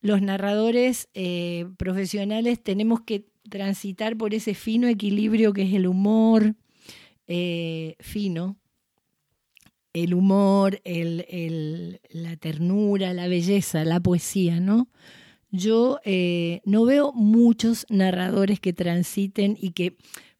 los 0.00 0.20
narradores 0.20 1.08
eh, 1.14 1.66
profesionales 1.76 2.60
tenemos 2.60 3.02
que 3.02 3.26
transitar 3.48 4.16
por 4.16 4.34
ese 4.34 4.54
fino 4.54 4.88
equilibrio 4.88 5.52
que 5.52 5.62
es 5.62 5.74
el 5.74 5.86
humor 5.86 6.56
eh, 7.28 7.94
fino, 8.00 8.56
el 9.92 10.12
humor, 10.12 10.80
el, 10.82 12.00
la 12.10 12.36
ternura, 12.36 13.14
la 13.14 13.28
belleza, 13.28 13.84
la 13.84 14.00
poesía, 14.00 14.58
¿no? 14.58 14.88
Yo 15.52 16.00
eh, 16.04 16.62
no 16.64 16.84
veo 16.84 17.12
muchos 17.12 17.86
narradores 17.88 18.58
que 18.58 18.72
transiten 18.72 19.56
y 19.58 19.70
que 19.70 19.96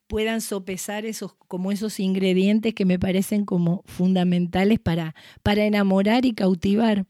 puedan 0.06 0.40
sopesar 0.40 1.06
esos, 1.06 1.34
como 1.48 1.72
esos 1.72 2.00
ingredientes 2.00 2.74
que 2.74 2.84
me 2.84 2.98
parecen 2.98 3.44
como 3.44 3.82
fundamentales 3.86 4.78
para, 4.78 5.14
para 5.42 5.64
enamorar 5.64 6.24
y 6.26 6.32
cautivar. 6.32 7.06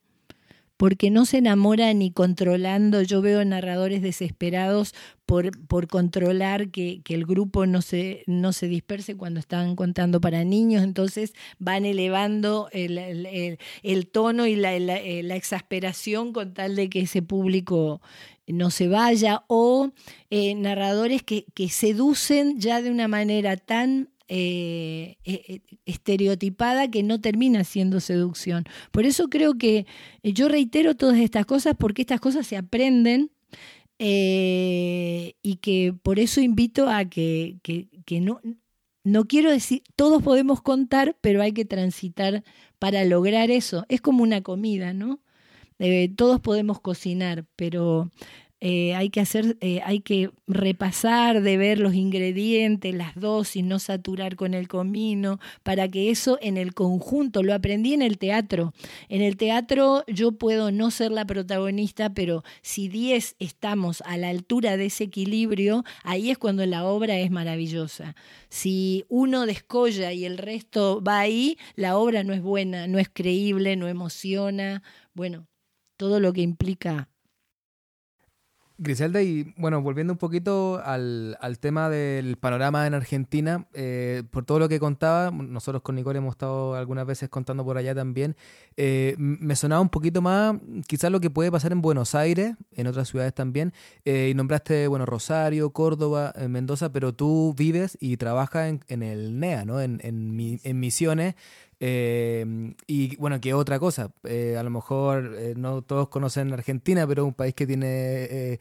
Porque 0.85 1.11
no 1.11 1.25
se 1.25 1.39
enamora 1.39 1.95
ni 1.95 2.11
controlando. 2.11 3.01
Yo 3.01 3.23
veo 3.23 3.43
narradores 3.43 4.03
desesperados 4.03 4.95
por, 5.25 5.67
por 5.67 5.87
controlar 5.87 6.69
que, 6.69 7.01
el 7.09 7.25
grupo 7.25 7.65
no 7.65 7.81
se, 7.81 8.23
no 8.27 8.53
se 8.53 8.69
disperse 8.69 9.17
cuando 9.17 9.41
están 9.41 9.77
contando 9.77 10.21
para 10.21 10.45
niños. 10.45 10.85
Entonces 10.85 11.33
van 11.59 11.87
elevando 11.87 12.69
el, 12.71 13.57
tono 14.13 14.47
y 14.47 14.57
la, 14.57 14.79
la, 14.79 14.99
la 15.23 15.37
exasperación 15.37 16.35
con 16.35 16.53
tal 16.53 16.77
de 16.77 16.91
que 16.91 17.01
ese 17.01 17.23
público 17.23 18.03
no 18.47 18.71
se 18.71 18.89
vaya, 18.89 19.45
o 19.47 19.91
eh, 20.29 20.55
narradores 20.55 21.23
que, 21.23 21.47
seducen 21.71 22.61
ya 22.61 22.83
de 22.83 22.91
una 22.91 23.09
manera 23.09 23.57
tan 23.57 24.11
eh, 24.29 25.17
eh, 25.25 25.61
estereotipada 25.87 26.91
que 26.91 27.03
no 27.03 27.21
termina 27.21 27.65
siendo 27.65 28.01
seducción. 28.01 28.65
Por 28.91 29.05
eso 29.05 29.29
creo 29.29 29.55
que 29.59 29.87
yo 30.23 30.49
reitero 30.49 30.95
todas 30.95 31.19
estas 31.19 31.47
cosas 31.47 31.75
porque 31.79 32.03
estas 32.03 32.21
cosas 32.21 32.47
se 32.47 32.57
aprenden 32.57 33.31
y 33.99 35.59
que 35.63 35.95
por 36.03 36.19
eso 36.19 36.41
invito 36.41 36.89
a 36.89 37.05
que, 37.07 37.59
que, 37.63 38.21
no, 38.21 38.41
no 39.05 39.25
quiero 39.27 39.51
decir, 39.51 39.83
todos 39.97 40.23
podemos 40.23 40.61
contar, 40.63 41.17
pero 41.21 41.41
hay 41.43 41.53
que 41.53 41.65
transitar 41.65 42.43
para 42.79 43.05
lograr 43.05 43.51
eso. 43.51 43.85
Es 43.89 44.01
como 44.01 44.23
una 44.23 44.43
comida, 44.43 44.93
¿no? 44.93 45.21
Eh, 45.79 46.13
todos 46.15 46.41
podemos 46.41 46.81
cocinar, 46.81 47.45
pero 47.57 48.11
eh, 48.67 48.95
hay 48.95 49.11
que 49.11 49.21
hacer, 49.21 49.59
eh, 49.61 49.83
hay 49.85 50.01
que 50.01 50.31
repasar 50.47 51.43
de 51.43 51.59
ver 51.59 51.79
los 51.79 51.93
ingredientes, 51.93 52.95
las 52.95 53.15
dosis, 53.15 53.63
no 53.63 53.79
saturar 53.79 54.37
con 54.37 54.55
el 54.55 54.69
comino, 54.69 55.39
para 55.63 55.87
que 55.91 56.11
eso 56.11 56.39
en 56.41 56.57
el 56.57 56.73
conjunto, 56.73 57.43
lo 57.43 57.53
aprendí 57.53 57.93
en 57.93 58.01
el 58.01 58.17
teatro. 58.17 58.73
En 59.11 59.21
el 59.21 59.37
teatro 59.37 60.03
yo 60.07 60.33
puedo 60.33 60.73
no 60.73 60.91
ser 60.91 61.13
la 61.13 61.27
protagonista, 61.27 62.15
pero 62.15 62.43
si 62.63 62.89
10 62.89 63.37
estamos 63.39 64.03
a 64.07 64.17
la 64.17 64.31
altura 64.31 64.79
de 64.79 64.87
ese 64.87 65.05
equilibrio, 65.05 65.85
ahí 66.03 66.31
es 66.31 66.39
cuando 66.39 66.65
la 66.65 66.87
obra 66.87 67.19
es 67.19 67.31
maravillosa. 67.31 68.17
Si 68.49 69.05
uno 69.11 69.45
descolla 69.45 70.15
y 70.15 70.25
el 70.25 70.39
resto 70.39 71.03
va 71.03 71.19
ahí, 71.19 71.59
la 71.75 71.99
obra 71.99 72.25
no 72.25 72.33
es 72.33 72.41
buena, 72.41 72.87
no 72.87 72.99
es 72.99 73.11
creíble, 73.13 73.77
no 73.77 73.89
emociona. 73.89 74.83
Bueno, 75.13 75.49
todo 75.99 76.19
lo 76.19 76.33
que 76.33 76.41
implica. 76.41 77.11
Griselda, 78.77 79.23
y 79.23 79.55
bueno, 79.57 79.81
volviendo 79.83 80.13
un 80.13 80.19
poquito 80.19 80.81
al, 80.85 81.37
tema 81.61 81.89
del 81.89 82.37
panorama 82.37 82.87
en 82.89 82.95
Argentina, 82.95 83.67
eh, 83.73 84.25
por 84.33 84.45
todo 84.45 84.59
lo 84.59 84.69
que 84.69 84.81
contaba, 84.81 85.31
nosotros 85.31 85.83
con 85.83 85.95
Nicole 85.95 86.19
hemos 86.19 86.33
estado 86.33 86.75
algunas 86.75 87.07
veces 87.07 87.29
contando 87.29 87.65
por 87.65 87.79
allá 87.79 87.95
también, 87.95 88.35
eh, 88.77 89.15
me 89.17 89.55
sonaba 89.55 89.81
un 89.81 89.91
poquito 89.91 90.23
más 90.23 90.57
quizás 90.89 91.13
lo 91.13 91.21
que 91.21 91.31
puede 91.31 91.53
pasar 91.53 91.71
en 91.71 91.83
Buenos 91.83 92.17
Aires, 92.17 92.57
en 92.73 92.89
otras 92.89 93.09
ciudades 93.09 93.33
también, 93.33 93.73
eh, 94.05 94.31
y 94.33 94.35
nombraste, 94.35 94.89
bueno, 94.89 95.07
Rosario, 95.07 95.71
Córdoba, 95.71 96.35
Mendoza, 96.49 96.91
pero 96.91 97.15
tú 97.15 97.55
vives 97.57 97.97
y 98.01 98.17
trabajas 98.17 98.75
en, 98.89 99.03
el 99.05 99.39
NEA, 99.39 99.65
¿no? 99.65 99.81
En, 99.81 100.01
en, 100.03 100.61
en 100.65 100.81
Misiones, 100.81 101.37
eh, 101.81 102.75
y 102.87 103.17
bueno, 103.17 103.41
que 103.41 103.55
otra 103.55 103.79
cosa, 103.79 104.11
eh, 104.25 104.57
a 104.59 104.63
lo 104.63 104.71
mejor 104.71 105.35
eh, 105.39 105.55
no 105.57 105.83
todos 105.83 106.09
conocen 106.09 106.53
Argentina, 106.53 107.07
pero 107.07 107.23
es 107.23 107.29
un 107.29 107.35
país 107.35 107.55
que 107.55 107.67
tiene 107.67 108.59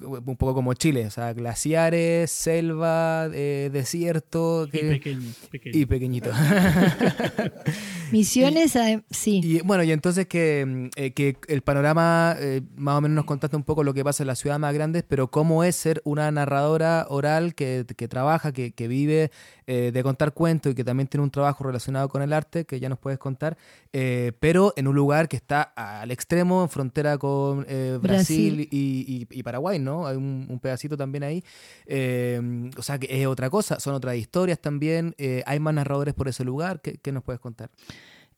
un 0.00 0.36
poco 0.36 0.54
como 0.54 0.72
Chile, 0.74 1.06
o 1.06 1.10
sea, 1.10 1.32
glaciares, 1.32 2.30
selva, 2.30 3.28
eh, 3.32 3.68
desierto. 3.72 4.66
Y 4.66 4.78
pequeño, 4.78 5.28
pequeño. 5.50 5.78
Y 5.78 5.86
pequeñito. 5.86 6.30
Misiones, 8.12 8.76
eh, 8.76 9.02
sí. 9.10 9.40
Y 9.42 9.60
bueno, 9.60 9.82
y 9.84 9.92
entonces 9.92 10.26
que, 10.26 10.64
mm, 10.66 10.88
eh, 10.96 11.12
que 11.12 11.36
el 11.48 11.62
panorama, 11.62 12.36
eh, 12.38 12.60
más 12.76 12.96
o 12.96 13.00
menos 13.00 13.16
nos 13.16 13.24
contaste 13.24 13.56
un 13.56 13.62
poco 13.64 13.84
lo 13.84 13.94
que 13.94 14.04
pasa 14.04 14.22
en 14.22 14.26
las 14.26 14.38
ciudades 14.38 14.60
más 14.60 14.74
grandes, 14.74 15.02
pero 15.06 15.30
cómo 15.30 15.64
es 15.64 15.76
ser 15.76 16.02
una 16.04 16.30
narradora 16.30 17.06
oral 17.08 17.54
que, 17.54 17.86
que 17.96 18.08
trabaja, 18.08 18.52
que, 18.52 18.72
que 18.72 18.88
vive 18.88 19.30
eh, 19.66 19.90
de 19.92 20.02
contar 20.02 20.32
cuentos 20.34 20.72
y 20.72 20.74
que 20.74 20.84
también 20.84 21.06
tiene 21.08 21.24
un 21.24 21.30
trabajo 21.30 21.64
relacionado 21.64 22.08
con 22.08 22.20
el 22.22 22.32
arte, 22.32 22.64
que 22.64 22.80
ya 22.80 22.88
nos 22.88 22.98
puedes 22.98 23.18
contar, 23.18 23.56
eh, 23.92 24.32
pero 24.40 24.74
en 24.76 24.88
un 24.88 24.94
lugar 24.94 25.28
que 25.28 25.36
está 25.36 25.62
al 25.62 26.10
extremo, 26.10 26.62
en 26.62 26.68
frontera 26.68 27.16
con 27.18 27.64
eh, 27.68 27.98
Brasil, 28.00 28.56
Brasil. 28.56 28.68
Y, 28.70 29.26
y- 29.30 29.38
y 29.38 29.42
Paraguay, 29.42 29.78
¿no? 29.82 30.06
Hay 30.06 30.16
un, 30.16 30.46
un 30.48 30.58
pedacito 30.58 30.96
también 30.96 31.24
ahí. 31.24 31.44
Eh, 31.86 32.70
o 32.76 32.82
sea, 32.82 32.98
que 32.98 33.20
es 33.20 33.26
otra 33.26 33.50
cosa, 33.50 33.80
son 33.80 33.94
otras 33.94 34.16
historias 34.16 34.58
también. 34.60 35.14
eh, 35.18 35.42
hay 35.46 35.60
más 35.60 35.74
narradores 35.74 36.14
por 36.14 36.28
ese 36.28 36.44
lugar. 36.44 36.80
¿Qué, 36.80 36.98
qué 37.02 37.12
nos 37.12 37.22
puedes 37.22 37.40
contar? 37.40 37.70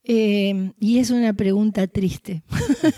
Eh, 0.05 0.73
y 0.79 0.99
es 0.99 1.11
una 1.11 1.33
pregunta 1.33 1.87
triste. 1.87 2.43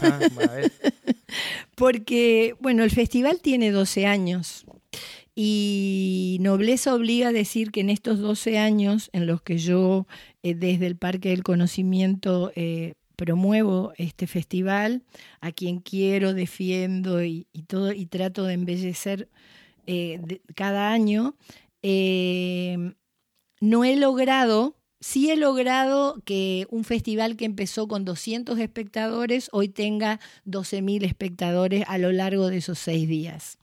Ajá, 0.01 0.19
a 0.43 0.47
ver. 0.49 0.73
Porque, 1.77 2.55
bueno, 2.61 2.83
el 2.83 2.91
festival 2.91 3.41
tiene 3.41 3.71
12 3.71 4.07
años 4.07 4.65
y 5.35 6.39
Nobleza 6.41 6.95
obliga 6.95 7.29
a 7.29 7.33
decir 7.33 7.71
que 7.71 7.81
en 7.81 7.91
estos 7.91 8.19
12 8.19 8.59
años 8.59 9.11
en 9.13 9.27
los 9.27 9.43
que 9.43 9.59
yo 9.59 10.07
eh, 10.43 10.55
desde 10.55 10.87
el 10.87 10.97
Parque 10.97 11.29
del 11.29 11.43
Conocimiento 11.43 12.51
eh, 12.57 12.95
promuevo 13.17 13.93
este 13.97 14.27
festival, 14.27 15.03
a 15.41 15.51
quien 15.53 15.81
quiero, 15.81 16.35
defiendo 16.35 17.25
y, 17.25 17.47
todo, 17.67 17.93
y 17.93 18.07
trato 18.07 18.45
de 18.45 18.55
embellecer 18.55 19.29
eh, 19.87 20.41
cada 20.55 20.93
año, 20.93 21.35
eh, 21.83 22.95
no 23.61 23.85
he 23.85 23.97
logrado, 23.97 24.76
sí 25.01 25.31
he 25.31 25.37
logrado 25.37 26.21
que 26.25 26.67
un 26.71 26.85
festival 26.85 27.37
que 27.37 27.45
empezó 27.45 27.89
con 27.89 28.05
200 28.05 28.59
espectadores 28.59 29.49
hoy 29.53 29.69
tenga 29.69 30.21
12.000 30.47 31.05
espectadores 31.05 31.85
a 31.87 31.99
lo 31.99 32.13
largo 32.13 32.49
de 32.49 32.59
esos 32.59 32.79
seis 32.79 33.09
días. 33.09 33.59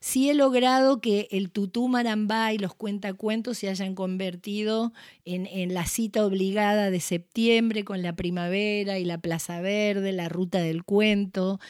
Sí 0.00 0.30
he 0.30 0.34
logrado 0.34 1.00
que 1.00 1.28
el 1.30 1.50
tutú 1.50 1.88
marambá 1.88 2.52
y 2.52 2.58
los 2.58 2.74
cuentacuentos 2.74 3.58
se 3.58 3.68
hayan 3.68 3.94
convertido 3.94 4.92
en, 5.24 5.46
en 5.46 5.74
la 5.74 5.86
cita 5.86 6.24
obligada 6.24 6.90
de 6.90 7.00
septiembre 7.00 7.84
con 7.84 8.02
la 8.02 8.14
primavera 8.14 8.98
y 8.98 9.04
la 9.04 9.18
Plaza 9.18 9.60
Verde, 9.60 10.12
la 10.12 10.28
ruta 10.28 10.58
del 10.58 10.84
cuento. 10.84 11.60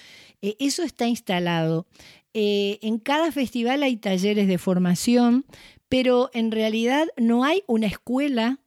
Eh, 0.42 0.56
eso 0.58 0.82
está 0.82 1.06
instalado. 1.06 1.86
Eh, 2.34 2.78
en 2.82 2.98
cada 2.98 3.32
festival 3.32 3.82
hay 3.82 3.96
talleres 3.96 4.46
de 4.46 4.58
formación, 4.58 5.44
pero 5.88 6.30
en 6.34 6.50
realidad 6.52 7.08
no 7.16 7.44
hay 7.44 7.62
una 7.66 7.86
escuela 7.86 8.60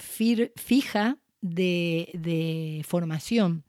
fija 0.00 1.18
de, 1.40 2.10
de 2.14 2.82
formación. 2.86 3.64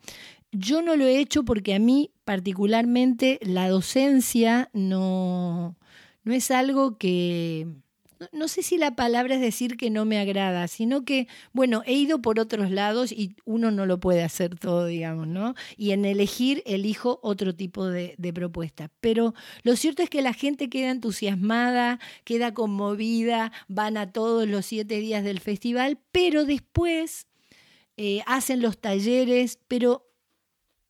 Yo 0.52 0.82
no 0.82 0.96
lo 0.96 1.06
he 1.06 1.20
hecho 1.20 1.44
porque 1.44 1.74
a 1.74 1.80
mí 1.80 2.12
particularmente 2.26 3.40
la 3.42 3.70
docencia 3.70 4.70
no, 4.74 5.78
no 6.24 6.34
es 6.34 6.52
algo 6.52 6.98
que, 6.98 7.68
no, 8.32 8.48
sé 8.48 8.64
si 8.64 8.78
la 8.78 8.96
palabra 8.96 9.36
es 9.36 9.42
decir 9.42 9.78
que 9.78 9.90
no 9.90 10.06
me 10.06 10.20
agrada, 10.20 10.68
sino 10.68 11.04
que, 11.06 11.28
bueno, 11.54 11.84
he 11.86 11.94
ido 11.94 12.22
por 12.22 12.40
otros 12.40 12.72
lados 12.72 13.12
y 13.12 13.36
uno 13.46 13.72
no 13.72 13.86
lo 13.86 14.00
puede 14.00 14.24
hacer 14.24 14.58
todo, 14.58 14.86
digamos, 14.86 15.28
¿no? 15.28 15.56
Y 15.78 15.92
en 15.92 16.06
elegir 16.06 16.64
elijo 16.66 17.20
otro 17.24 17.56
tipo 17.56 17.88
de, 17.88 18.16
de 18.18 18.34
propuesta. 18.34 18.90
Pero 19.02 19.34
lo 19.64 19.76
cierto 19.76 20.04
es 20.04 20.10
que 20.10 20.22
la 20.22 20.34
gente 20.34 20.70
queda 20.70 20.92
entusiasmada, 20.92 22.00
queda 22.24 22.54
conmovida, 22.54 23.52
van 23.68 23.98
a 23.98 24.12
todos 24.12 24.48
los 24.48 24.66
siete 24.66 25.00
días 25.00 25.24
del 25.24 25.40
festival, 25.40 26.00
pero 26.12 26.46
después 26.46 27.28
eh, 27.98 28.22
hacen 28.26 28.62
los 28.62 28.80
talleres, 28.80 29.60
pero 29.68 30.10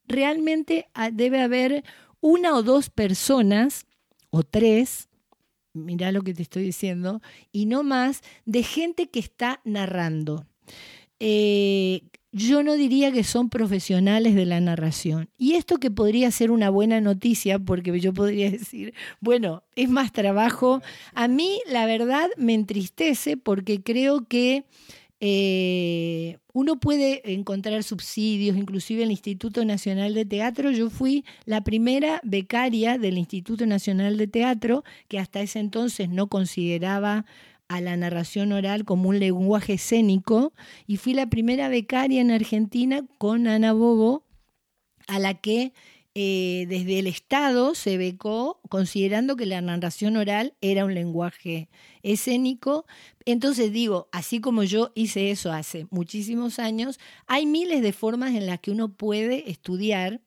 realmente 0.07 0.87
ah, 0.93 1.11
debe 1.11 1.41
haber 1.41 1.83
una 2.19 2.55
o 2.55 2.63
dos 2.63 2.89
personas, 2.89 3.85
o 4.29 4.43
tres, 4.43 5.09
mirá 5.73 6.11
lo 6.11 6.21
que 6.21 6.33
te 6.33 6.41
estoy 6.41 6.63
diciendo, 6.63 7.21
y 7.51 7.65
no 7.65 7.83
más, 7.83 8.21
de 8.45 8.63
gente 8.63 9.09
que 9.09 9.19
está 9.19 9.61
narrando. 9.63 10.45
Eh, 11.19 12.01
yo 12.31 12.63
no 12.63 12.75
diría 12.75 13.11
que 13.11 13.23
son 13.23 13.49
profesionales 13.49 14.35
de 14.35 14.45
la 14.45 14.61
narración. 14.61 15.29
Y 15.37 15.55
esto 15.55 15.77
que 15.77 15.91
podría 15.91 16.31
ser 16.31 16.49
una 16.49 16.69
buena 16.69 17.01
noticia, 17.01 17.59
porque 17.59 17.99
yo 17.99 18.13
podría 18.13 18.49
decir, 18.49 18.93
bueno, 19.19 19.63
es 19.75 19.89
más 19.89 20.13
trabajo. 20.13 20.81
A 21.13 21.27
mí, 21.27 21.59
la 21.67 21.85
verdad, 21.85 22.29
me 22.37 22.53
entristece 22.53 23.35
porque 23.35 23.83
creo 23.83 24.25
que 24.27 24.63
eh, 25.23 26.39
uno 26.51 26.79
puede 26.79 27.31
encontrar 27.31 27.83
subsidios, 27.83 28.57
inclusive 28.57 29.03
el 29.03 29.11
Instituto 29.11 29.63
Nacional 29.63 30.15
de 30.15 30.25
Teatro. 30.25 30.71
Yo 30.71 30.89
fui 30.89 31.23
la 31.45 31.63
primera 31.63 32.19
becaria 32.23 32.97
del 32.97 33.19
Instituto 33.19 33.67
Nacional 33.67 34.17
de 34.17 34.25
Teatro, 34.25 34.83
que 35.07 35.19
hasta 35.19 35.41
ese 35.41 35.59
entonces 35.59 36.09
no 36.09 36.25
consideraba 36.25 37.25
a 37.67 37.81
la 37.81 37.95
narración 37.97 38.51
oral 38.51 38.83
como 38.83 39.09
un 39.09 39.19
lenguaje 39.19 39.73
escénico, 39.73 40.53
y 40.87 40.97
fui 40.97 41.13
la 41.13 41.29
primera 41.29 41.69
becaria 41.69 42.19
en 42.19 42.31
Argentina 42.31 43.05
con 43.19 43.47
Ana 43.47 43.73
Bobo, 43.73 44.25
a 45.07 45.19
la 45.19 45.35
que 45.35 45.71
eh, 46.13 46.65
desde 46.67 46.99
el 46.99 47.07
Estado 47.07 47.73
se 47.73 47.97
becó 47.97 48.59
considerando 48.67 49.37
que 49.37 49.45
la 49.45 49.61
narración 49.61 50.17
oral 50.17 50.53
era 50.59 50.83
un 50.83 50.93
lenguaje 50.93 51.69
escénico. 52.03 52.85
Entonces 53.25 53.71
digo, 53.71 54.09
así 54.11 54.41
como 54.41 54.63
yo 54.63 54.91
hice 54.93 55.31
eso 55.31 55.53
hace 55.53 55.87
muchísimos 55.89 56.59
años, 56.59 56.99
hay 57.27 57.45
miles 57.45 57.81
de 57.81 57.93
formas 57.93 58.35
en 58.35 58.45
las 58.45 58.59
que 58.59 58.71
uno 58.71 58.93
puede 58.93 59.49
estudiar 59.49 60.19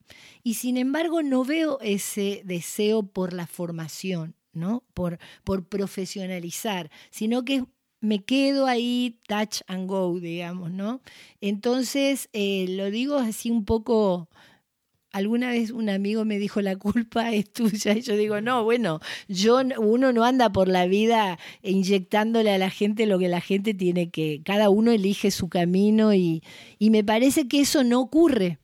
y 0.43 0.55
sin 0.55 0.78
embargo 0.78 1.23
no 1.23 1.44
veo 1.44 1.78
ese 1.81 2.40
deseo 2.47 3.02
por 3.02 3.35
la 3.35 3.47
formación, 3.47 4.36
¿no? 4.55 4.85
Por, 4.94 5.19
por 5.44 5.69
profesionalizar, 5.69 6.90
sino 7.11 7.44
que 7.44 7.65
me 8.01 8.24
quedo 8.24 8.66
ahí 8.66 9.19
touch 9.28 9.61
and 9.66 9.89
go, 9.89 10.19
digamos, 10.19 10.70
¿no? 10.70 11.01
Entonces, 11.40 12.28
eh, 12.32 12.66
lo 12.70 12.90
digo 12.90 13.16
así 13.16 13.51
un 13.51 13.65
poco 13.65 14.28
alguna 15.15 15.51
vez 15.51 15.70
un 15.70 15.89
amigo 15.89 16.24
me 16.24 16.41
dijo 16.41 16.61
la 16.61 16.74
culpa 16.77 17.32
es 17.32 17.51
tuya 17.53 17.93
y 17.93 18.03
yo 18.03 18.16
digo 18.16 18.41
no 18.41 18.65
bueno 18.65 19.01
yo 19.28 19.61
uno 19.78 20.12
no 20.12 20.24
anda 20.24 20.51
por 20.51 20.69
la 20.69 20.86
vida 20.86 21.39
inyectándole 21.62 22.51
a 22.51 22.59
la 22.59 22.69
gente 22.69 23.07
lo 23.07 23.19
que 23.19 23.28
la 23.28 23.41
gente 23.41 23.74
tiene 23.74 24.11
que 24.11 24.43
cada 24.45 24.70
uno 24.70 24.91
elige 24.91 25.31
su 25.31 25.49
camino 25.49 26.15
y, 26.15 26.43
y 26.81 26.91
me 26.91 27.05
parece 27.05 27.47
que 27.47 27.61
eso 27.61 27.85
no 27.85 28.01
ocurre 28.01 28.59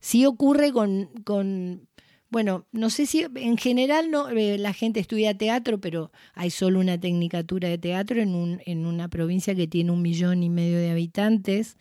sí 0.00 0.24
ocurre 0.24 0.72
con, 0.72 1.10
con 1.24 1.86
bueno, 2.30 2.66
no 2.72 2.90
sé 2.90 3.06
si 3.06 3.24
en 3.36 3.56
general 3.58 4.10
no, 4.10 4.28
eh, 4.30 4.58
la 4.58 4.72
gente 4.72 4.98
estudia 4.98 5.38
teatro, 5.38 5.80
pero 5.80 6.10
hay 6.34 6.50
solo 6.50 6.80
una 6.80 6.98
tecnicatura 6.98 7.68
de 7.68 7.78
teatro 7.78 8.20
en, 8.20 8.34
un, 8.34 8.60
en 8.66 8.86
una 8.86 9.08
provincia 9.08 9.54
que 9.54 9.68
tiene 9.68 9.92
un 9.92 10.02
millón 10.02 10.42
y 10.42 10.50
medio 10.50 10.78
de 10.78 10.90
habitantes. 10.90 11.76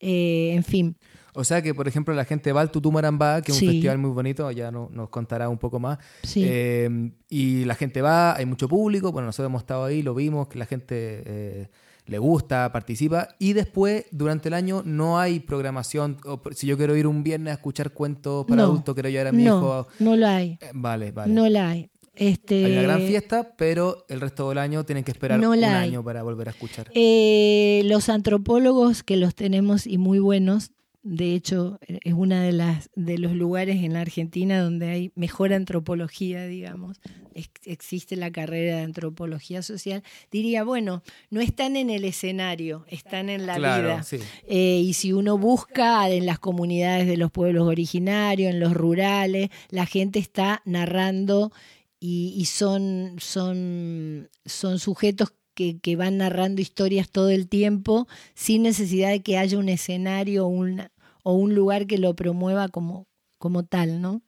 Eh, 0.00 0.52
en 0.54 0.64
fin, 0.64 0.96
O 1.38 1.44
sea 1.44 1.62
que, 1.62 1.72
por 1.74 1.86
ejemplo, 1.86 2.12
la 2.14 2.24
gente 2.24 2.52
va 2.52 2.60
al 2.62 2.70
Tutumarambá, 2.70 3.42
que 3.42 3.52
es 3.52 3.62
un 3.62 3.68
festival 3.68 3.98
muy 3.98 4.10
bonito, 4.10 4.50
ya 4.50 4.70
no- 4.72 4.88
nos 4.92 5.08
contará 5.08 5.48
un 5.48 5.58
poco 5.58 5.78
más. 5.78 5.98
Sí. 6.24 6.42
Eh, 6.46 7.10
y 7.30 7.64
la 7.64 7.74
gente 7.74 8.02
va, 8.02 8.34
hay 8.36 8.44
mucho 8.46 8.68
público, 8.68 9.12
bueno, 9.12 9.26
nosotros 9.26 9.48
hemos 9.50 9.62
estado 9.62 9.84
ahí, 9.84 10.02
lo 10.02 10.14
vimos, 10.14 10.48
que 10.48 10.58
la 10.58 10.66
gente 10.66 11.22
eh, 11.26 11.68
le 12.06 12.18
gusta, 12.18 12.72
participa. 12.72 13.28
Y 13.38 13.52
después, 13.52 14.06
durante 14.10 14.48
el 14.48 14.54
año, 14.54 14.82
no 14.84 15.18
hay 15.20 15.40
programación. 15.40 16.16
O 16.24 16.40
si 16.52 16.66
yo 16.66 16.76
quiero 16.76 16.96
ir 16.96 17.06
un 17.06 17.22
viernes 17.22 17.52
a 17.52 17.54
escuchar 17.54 17.92
cuentos 17.92 18.44
para 18.46 18.62
No, 18.62 18.68
adultos, 18.68 18.94
quiero 18.94 19.08
llevar 19.10 19.28
a 19.28 19.32
mi 19.32 19.44
no, 19.44 19.58
hijo. 19.58 19.88
no 20.00 20.16
lo 20.16 20.26
hay. 20.26 20.58
eh, 20.60 20.70
vale, 20.74 21.12
vale. 21.12 21.32
No 21.32 21.48
la 21.48 21.70
hay. 21.70 21.90
Este, 22.16 22.64
Hay 22.64 22.72
una 22.72 22.82
gran 22.82 23.00
fiesta, 23.02 23.52
pero 23.56 24.04
el 24.08 24.20
resto 24.20 24.48
del 24.48 24.58
año 24.58 24.84
tienen 24.84 25.04
que 25.04 25.12
esperar 25.12 25.38
No 25.38 25.50
un 25.50 25.62
hay. 25.62 25.88
año 25.90 26.02
para 26.02 26.24
volver 26.24 26.48
a 26.48 26.50
escuchar. 26.50 26.90
eh, 26.94 27.82
los 27.84 28.08
antropólogos 28.08 29.04
que 29.04 29.16
los 29.16 29.36
tenemos 29.36 29.86
y 29.86 29.98
muy 29.98 30.18
buenos, 30.18 30.72
de 31.10 31.34
hecho 31.34 31.78
eh, 31.86 31.98
es 32.04 32.12
una 32.12 32.42
de 32.42 32.52
las 32.52 32.90
de 32.94 33.18
los 33.18 33.32
lugares 33.32 33.76
en 33.82 33.94
la 33.94 34.00
Argentina 34.02 34.60
donde 34.60 34.88
hay 34.90 35.12
mejor 35.14 35.52
antropología, 35.52 36.46
digamos. 36.46 37.00
Ex- 37.34 37.66
existe 37.66 38.16
la 38.16 38.30
carrera 38.30 38.76
de 38.78 38.82
antropología 38.82 39.62
social. 39.62 40.02
Diría, 40.30 40.64
bueno, 40.64 41.02
no 41.30 41.40
están 41.40 41.76
en 41.76 41.88
el 41.88 42.04
escenario, 42.04 42.84
están 42.88 43.28
en 43.28 43.46
la 43.46 43.54
claro, 43.56 43.82
vida. 43.88 44.02
sí. 44.02 44.18
Eh, 44.48 44.82
y 44.84 44.92
si 44.94 45.12
uno 45.12 45.38
busca 45.38 46.10
en 46.10 46.26
las 46.26 46.38
comunidades 46.38 47.06
de 47.06 47.16
los 47.16 47.30
pueblos 47.30 47.66
originarios, 47.66 48.50
en 48.52 48.60
los 48.60 48.74
rurales, 48.74 49.50
la 49.70 49.86
gente 49.86 50.18
está 50.18 50.62
narrando 50.64 51.52
y, 52.00 52.34
y 52.36 52.44
son, 52.46 53.16
son, 53.18 54.28
son 54.44 54.78
sujetos 54.78 55.32
que, 55.54 55.78
que 55.78 55.96
van 55.96 56.18
narrando 56.18 56.60
historias 56.60 57.08
todo 57.10 57.30
el 57.30 57.48
tiempo 57.48 58.06
sin 58.34 58.62
necesidad 58.62 59.10
de 59.10 59.22
que 59.22 59.38
haya 59.38 59.58
un 59.58 59.68
escenario 59.68 60.44
o 60.46 60.48
un, 60.48 60.82
o 61.28 61.34
un 61.34 61.54
lugar 61.54 61.86
que 61.86 61.98
lo 61.98 62.14
promueva 62.14 62.68
como, 62.68 63.06
como 63.36 63.62
tal, 63.62 64.00
¿no? 64.00 64.22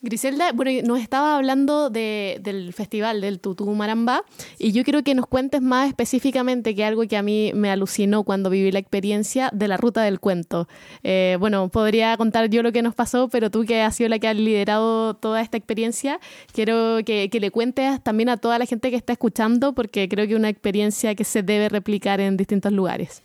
Griselda, 0.00 0.50
bueno, 0.52 0.72
nos 0.84 0.98
estaba 0.98 1.36
hablando 1.36 1.88
de, 1.88 2.38
del 2.42 2.72
festival 2.72 3.20
del 3.20 3.38
Tutú 3.38 3.64
Maramba 3.72 4.24
y 4.58 4.72
yo 4.72 4.82
quiero 4.82 5.04
que 5.04 5.14
nos 5.14 5.28
cuentes 5.28 5.62
más 5.62 5.86
específicamente 5.86 6.74
que 6.74 6.84
algo 6.84 7.06
que 7.06 7.16
a 7.16 7.22
mí 7.22 7.52
me 7.54 7.70
alucinó 7.70 8.24
cuando 8.24 8.50
viví 8.50 8.72
la 8.72 8.80
experiencia 8.80 9.50
de 9.52 9.68
la 9.68 9.76
ruta 9.76 10.02
del 10.02 10.18
cuento. 10.18 10.66
Eh, 11.04 11.36
bueno, 11.38 11.68
podría 11.68 12.16
contar 12.16 12.50
yo 12.50 12.64
lo 12.64 12.72
que 12.72 12.82
nos 12.82 12.96
pasó, 12.96 13.28
pero 13.28 13.48
tú 13.48 13.64
que 13.64 13.82
has 13.82 13.94
sido 13.94 14.08
la 14.08 14.18
que 14.18 14.26
has 14.26 14.36
liderado 14.36 15.14
toda 15.14 15.40
esta 15.40 15.56
experiencia, 15.56 16.18
quiero 16.52 16.98
que, 17.06 17.30
que 17.30 17.38
le 17.38 17.52
cuentes 17.52 18.02
también 18.02 18.30
a 18.30 18.36
toda 18.36 18.58
la 18.58 18.66
gente 18.66 18.90
que 18.90 18.96
está 18.96 19.12
escuchando 19.12 19.74
porque 19.74 20.08
creo 20.08 20.26
que 20.26 20.32
es 20.32 20.38
una 20.38 20.48
experiencia 20.48 21.14
que 21.14 21.22
se 21.22 21.44
debe 21.44 21.68
replicar 21.68 22.20
en 22.20 22.36
distintos 22.36 22.72
lugares. 22.72 23.22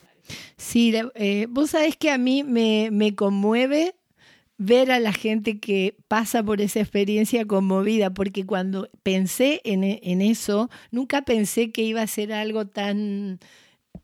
Sí, 0.57 0.93
eh, 1.15 1.47
vos 1.49 1.71
sabés 1.71 1.97
que 1.97 2.11
a 2.11 2.17
mí 2.17 2.43
me, 2.43 2.89
me 2.91 3.15
conmueve 3.15 3.95
ver 4.63 4.91
a 4.91 4.99
la 4.99 5.11
gente 5.11 5.59
que 5.59 5.97
pasa 6.07 6.43
por 6.43 6.61
esa 6.61 6.81
experiencia 6.81 7.45
conmovida, 7.45 8.13
porque 8.13 8.45
cuando 8.45 8.89
pensé 9.01 9.59
en, 9.63 9.83
en, 9.83 10.21
eso, 10.21 10.69
nunca 10.91 11.23
pensé 11.23 11.71
que 11.71 11.81
iba 11.81 12.03
a 12.03 12.07
ser 12.07 12.31
algo 12.31 12.67
tan... 12.67 13.39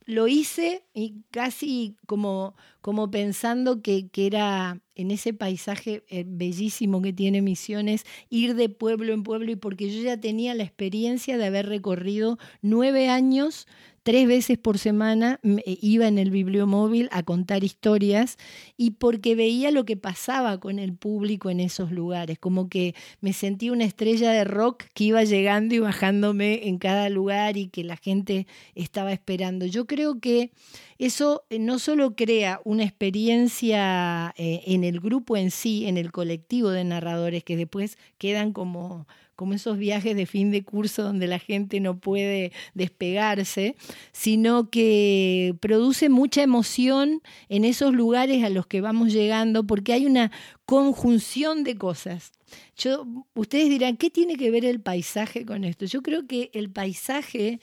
Lo 0.06 0.28
hice 0.28 0.84
y 0.94 1.22
casi 1.32 1.96
como, 2.08 2.56
como 2.82 3.12
pensando 3.12 3.82
que, 3.82 4.08
que 4.10 4.26
era 4.26 4.82
en 4.96 5.12
ese 5.12 5.34
paisaje 5.34 6.04
eh, 6.08 6.24
bellísimo 6.26 7.02
que 7.02 7.14
tiene 7.14 7.42
Misiones, 7.42 8.06
ir 8.30 8.56
de 8.56 8.70
pueblo 8.70 9.14
en 9.14 9.24
pueblo, 9.24 9.52
y 9.52 9.58
porque 9.58 9.92
yo 9.92 10.02
ya 10.02 10.20
tenía 10.20 10.56
la 10.56 10.64
experiencia 10.64 11.38
de 11.38 11.46
haber 11.46 11.68
recorrido 11.68 12.40
nueve 12.62 13.10
años 13.10 13.68
tres 14.08 14.26
veces 14.26 14.58
por 14.58 14.78
semana 14.78 15.42
eh, 15.44 15.78
iba 15.82 16.08
en 16.08 16.18
el 16.18 16.32
bibliomóvil 16.32 17.10
a 17.12 17.24
contar 17.24 17.66
historias 17.66 18.38
y 18.78 18.92
porque 18.92 19.36
veía 19.36 19.70
lo 19.70 19.84
que 19.84 19.98
pasaba 19.98 20.62
con 20.62 20.80
el 20.80 20.96
público 20.96 21.50
en 21.50 21.60
esos 21.60 21.92
lugares, 21.92 22.40
como 22.40 22.70
que 22.70 22.96
me 23.20 23.34
sentí 23.34 23.70
una 23.70 23.84
estrella 23.84 24.32
de 24.32 24.46
rock 24.46 24.86
que 24.94 25.04
iba 25.04 25.26
llegando 25.26 25.76
y 25.76 25.80
bajándome 25.80 26.70
en 26.70 26.78
cada 26.78 27.10
lugar 27.10 27.58
y 27.58 27.68
que 27.68 27.84
la 27.84 27.98
gente 27.98 28.48
estaba 28.76 29.12
esperando. 29.12 29.66
Yo 29.66 29.88
creo 29.88 30.22
que 30.22 30.52
eso 31.00 31.44
eh, 31.50 31.60
no 31.60 31.78
solo 31.78 32.16
crea 32.16 32.62
una 32.64 32.86
experiencia 32.86 34.34
eh, 34.38 34.62
en 34.68 34.86
el 34.86 35.02
grupo 35.02 35.36
en 35.36 35.52
sí, 35.52 35.86
en 35.86 35.98
el 35.98 36.14
colectivo 36.14 36.70
de 36.70 36.86
narradores 36.86 37.44
que 37.44 37.58
después 37.58 37.98
quedan 38.18 38.54
como 38.54 39.06
como 39.38 39.54
esos 39.54 39.78
viajes 39.78 40.16
de 40.16 40.26
fin 40.26 40.50
de 40.50 40.64
curso 40.64 41.04
donde 41.04 41.28
la 41.28 41.38
gente 41.38 41.80
no 41.80 42.00
puede 42.00 42.52
despegarse, 42.74 43.76
sino 44.12 44.70
que 44.72 45.56
produce 45.62 46.10
mucha 46.10 46.42
emoción 46.42 47.22
en 47.48 47.64
esos 47.64 47.94
lugares 47.94 48.44
a 48.44 48.50
los 48.50 48.66
que 48.66 48.82
vamos 48.82 49.14
llegando, 49.14 49.64
porque 49.64 49.94
hay 49.94 50.08
una 50.08 50.32
conjunción 50.66 51.64
de 51.64 51.78
cosas. 51.78 52.32
Yo, 52.76 53.06
ustedes 53.36 53.70
dirán, 53.70 53.96
¿qué 53.96 54.10
tiene 54.10 54.38
que 54.38 54.50
ver 54.50 54.66
el 54.66 54.82
paisaje 54.82 55.46
con 55.46 55.64
esto? 55.64 55.86
Yo 55.86 56.02
creo 56.02 56.26
que 56.26 56.50
el 56.54 56.72
paisaje, 56.72 57.60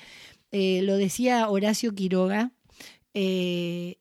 eh, 0.52 0.80
lo 0.82 0.96
decía 0.96 1.48
Horacio 1.48 1.92
Quiroga, 1.92 2.52
eh, 3.14 3.96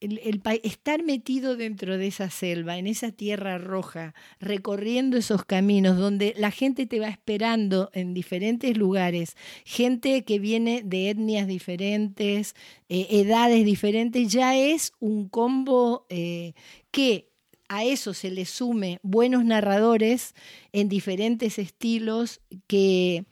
el, 0.00 0.42
estar 0.62 1.02
metido 1.02 1.56
dentro 1.56 1.98
de 1.98 2.06
esa 2.06 2.30
selva, 2.30 2.78
en 2.78 2.86
esa 2.86 3.12
tierra 3.12 3.58
roja, 3.58 4.14
recorriendo 4.40 5.16
esos 5.16 5.44
caminos 5.44 5.98
donde 5.98 6.34
la 6.36 6.50
gente 6.50 6.86
te 6.86 7.00
va 7.00 7.08
esperando 7.08 7.90
en 7.92 8.14
diferentes 8.14 8.76
lugares, 8.76 9.36
gente 9.64 10.24
que 10.24 10.38
viene 10.38 10.82
de 10.84 11.10
etnias 11.10 11.46
diferentes, 11.46 12.54
eh, 12.88 13.06
edades 13.10 13.64
diferentes, 13.64 14.32
ya 14.32 14.56
es 14.56 14.92
un 15.00 15.28
combo 15.28 16.06
eh, 16.08 16.54
que 16.90 17.30
a 17.68 17.84
eso 17.84 18.14
se 18.14 18.32
le 18.32 18.46
sume 18.46 18.98
buenos 19.02 19.44
narradores 19.44 20.34
en 20.72 20.88
diferentes 20.88 21.58
estilos 21.58 22.40
que 22.66 23.26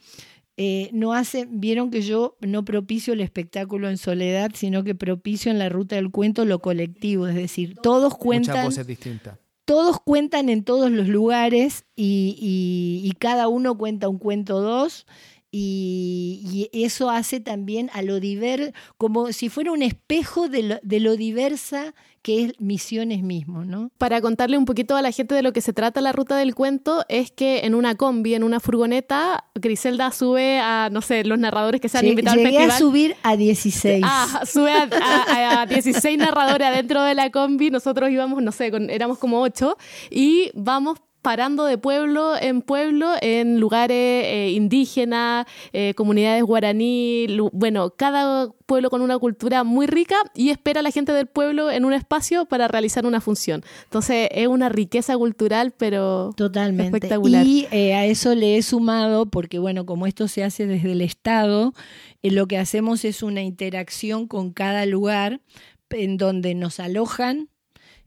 eh, 0.60 0.90
no 0.92 1.12
hace, 1.12 1.46
vieron 1.48 1.92
que 1.92 2.02
yo 2.02 2.36
no 2.40 2.64
propicio 2.64 3.12
el 3.12 3.20
espectáculo 3.20 3.88
en 3.88 3.96
soledad, 3.96 4.50
sino 4.54 4.82
que 4.82 4.96
propicio 4.96 5.52
en 5.52 5.60
la 5.60 5.68
ruta 5.68 5.94
del 5.94 6.10
cuento 6.10 6.44
lo 6.44 6.58
colectivo, 6.58 7.28
es 7.28 7.36
decir, 7.36 7.76
todos 7.80 8.16
cuentan. 8.16 8.56
Muchas 8.56 8.64
voces 8.64 8.86
distintas. 8.88 9.38
Todos 9.64 10.00
cuentan 10.00 10.48
en 10.48 10.64
todos 10.64 10.90
los 10.90 11.06
lugares 11.06 11.84
y, 11.94 13.02
y 13.04 13.12
cada 13.18 13.46
uno 13.46 13.78
cuenta 13.78 14.08
un 14.08 14.18
cuento 14.18 14.60
dos 14.60 15.06
y, 15.50 16.68
eso 16.72 17.10
hace 17.10 17.40
también 17.40 17.90
a 17.94 18.02
lo 18.02 18.20
diverso, 18.20 18.72
como 18.98 19.32
si 19.32 19.48
fuera 19.48 19.72
un 19.72 19.82
espejo 19.82 20.48
de 20.48 20.62
lo, 20.62 20.78
de 20.82 21.00
lo, 21.00 21.16
diversa 21.16 21.94
que 22.28 22.44
es 22.44 22.60
Misiones 22.60 23.22
mismo, 23.22 23.64
¿no? 23.64 23.90
Para 23.96 24.20
contarle 24.20 24.58
un 24.58 24.66
poquito 24.66 24.94
a 24.96 25.00
la 25.00 25.12
gente 25.12 25.34
de 25.34 25.40
lo 25.40 25.54
que 25.54 25.62
se 25.62 25.72
trata 25.72 26.02
la 26.02 26.12
ruta 26.12 26.36
del 26.36 26.54
cuento, 26.54 27.06
es 27.08 27.30
que 27.30 27.60
en 27.60 27.74
una 27.74 27.94
combi, 27.94 28.34
en 28.34 28.42
una 28.42 28.60
furgoneta, 28.60 29.46
Griselda 29.54 30.12
sube 30.12 30.58
a, 30.58 30.90
no 30.92 31.00
sé, 31.00 31.24
los 31.24 31.38
narradores 31.38 31.80
que 31.80 31.88
se 31.88 31.96
han 31.96 32.06
invitado 32.06 32.38
al 32.38 32.42
festival. 32.44 32.70
a 32.70 32.76
subir 32.76 33.16
a 33.22 33.34
16. 33.34 34.04
Ah, 34.06 34.42
sube 34.44 34.70
a, 34.70 35.62
a, 35.62 35.64
16 35.64 36.18
narradores 36.18 36.68
adentro 36.68 37.02
de 37.02 37.14
la 37.14 37.30
combi, 37.30 37.70
nosotros 37.70 38.10
íbamos, 38.10 38.42
no 38.42 38.52
sé, 38.52 38.70
éramos 38.90 39.16
como 39.16 39.40
8, 39.40 39.78
y 40.10 40.50
vamos 40.52 40.98
parando 41.28 41.66
de 41.66 41.76
pueblo 41.76 42.36
en 42.40 42.62
pueblo 42.62 43.12
en 43.20 43.60
lugares 43.60 44.24
eh, 44.24 44.50
indígenas, 44.52 45.44
eh, 45.74 45.92
comunidades 45.94 46.42
guaraní, 46.42 47.26
bueno, 47.52 47.90
cada 47.90 48.50
pueblo 48.64 48.88
con 48.88 49.02
una 49.02 49.18
cultura 49.18 49.62
muy 49.62 49.86
rica 49.86 50.16
y 50.34 50.48
espera 50.48 50.80
a 50.80 50.82
la 50.82 50.90
gente 50.90 51.12
del 51.12 51.26
pueblo 51.26 51.70
en 51.70 51.84
un 51.84 51.92
espacio 51.92 52.46
para 52.46 52.66
realizar 52.66 53.04
una 53.04 53.20
función. 53.20 53.62
Entonces 53.84 54.30
es 54.32 54.48
una 54.48 54.70
riqueza 54.70 55.18
cultural, 55.18 55.74
pero 55.76 56.32
Totalmente. 56.34 56.96
espectacular. 56.96 57.46
Y 57.46 57.66
eh, 57.72 57.92
a 57.92 58.06
eso 58.06 58.34
le 58.34 58.56
he 58.56 58.62
sumado, 58.62 59.26
porque 59.26 59.58
bueno, 59.58 59.84
como 59.84 60.06
esto 60.06 60.28
se 60.28 60.44
hace 60.44 60.66
desde 60.66 60.92
el 60.92 61.02
Estado, 61.02 61.74
lo 62.22 62.46
que 62.46 62.56
hacemos 62.56 63.04
es 63.04 63.22
una 63.22 63.42
interacción 63.42 64.28
con 64.28 64.54
cada 64.54 64.86
lugar 64.86 65.42
en 65.90 66.16
donde 66.16 66.54
nos 66.54 66.80
alojan 66.80 67.50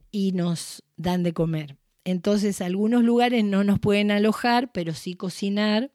y 0.09 0.31
nos 0.31 0.81
dan 0.97 1.21
de 1.21 1.33
comer. 1.33 1.80
Entonces, 2.03 2.61
algunos 2.61 3.03
lugares 3.03 3.43
no 3.43 3.63
nos 3.63 3.79
pueden 3.79 4.11
alojar, 4.11 4.71
pero 4.71 4.93
sí 4.93 5.13
cocinar. 5.13 5.91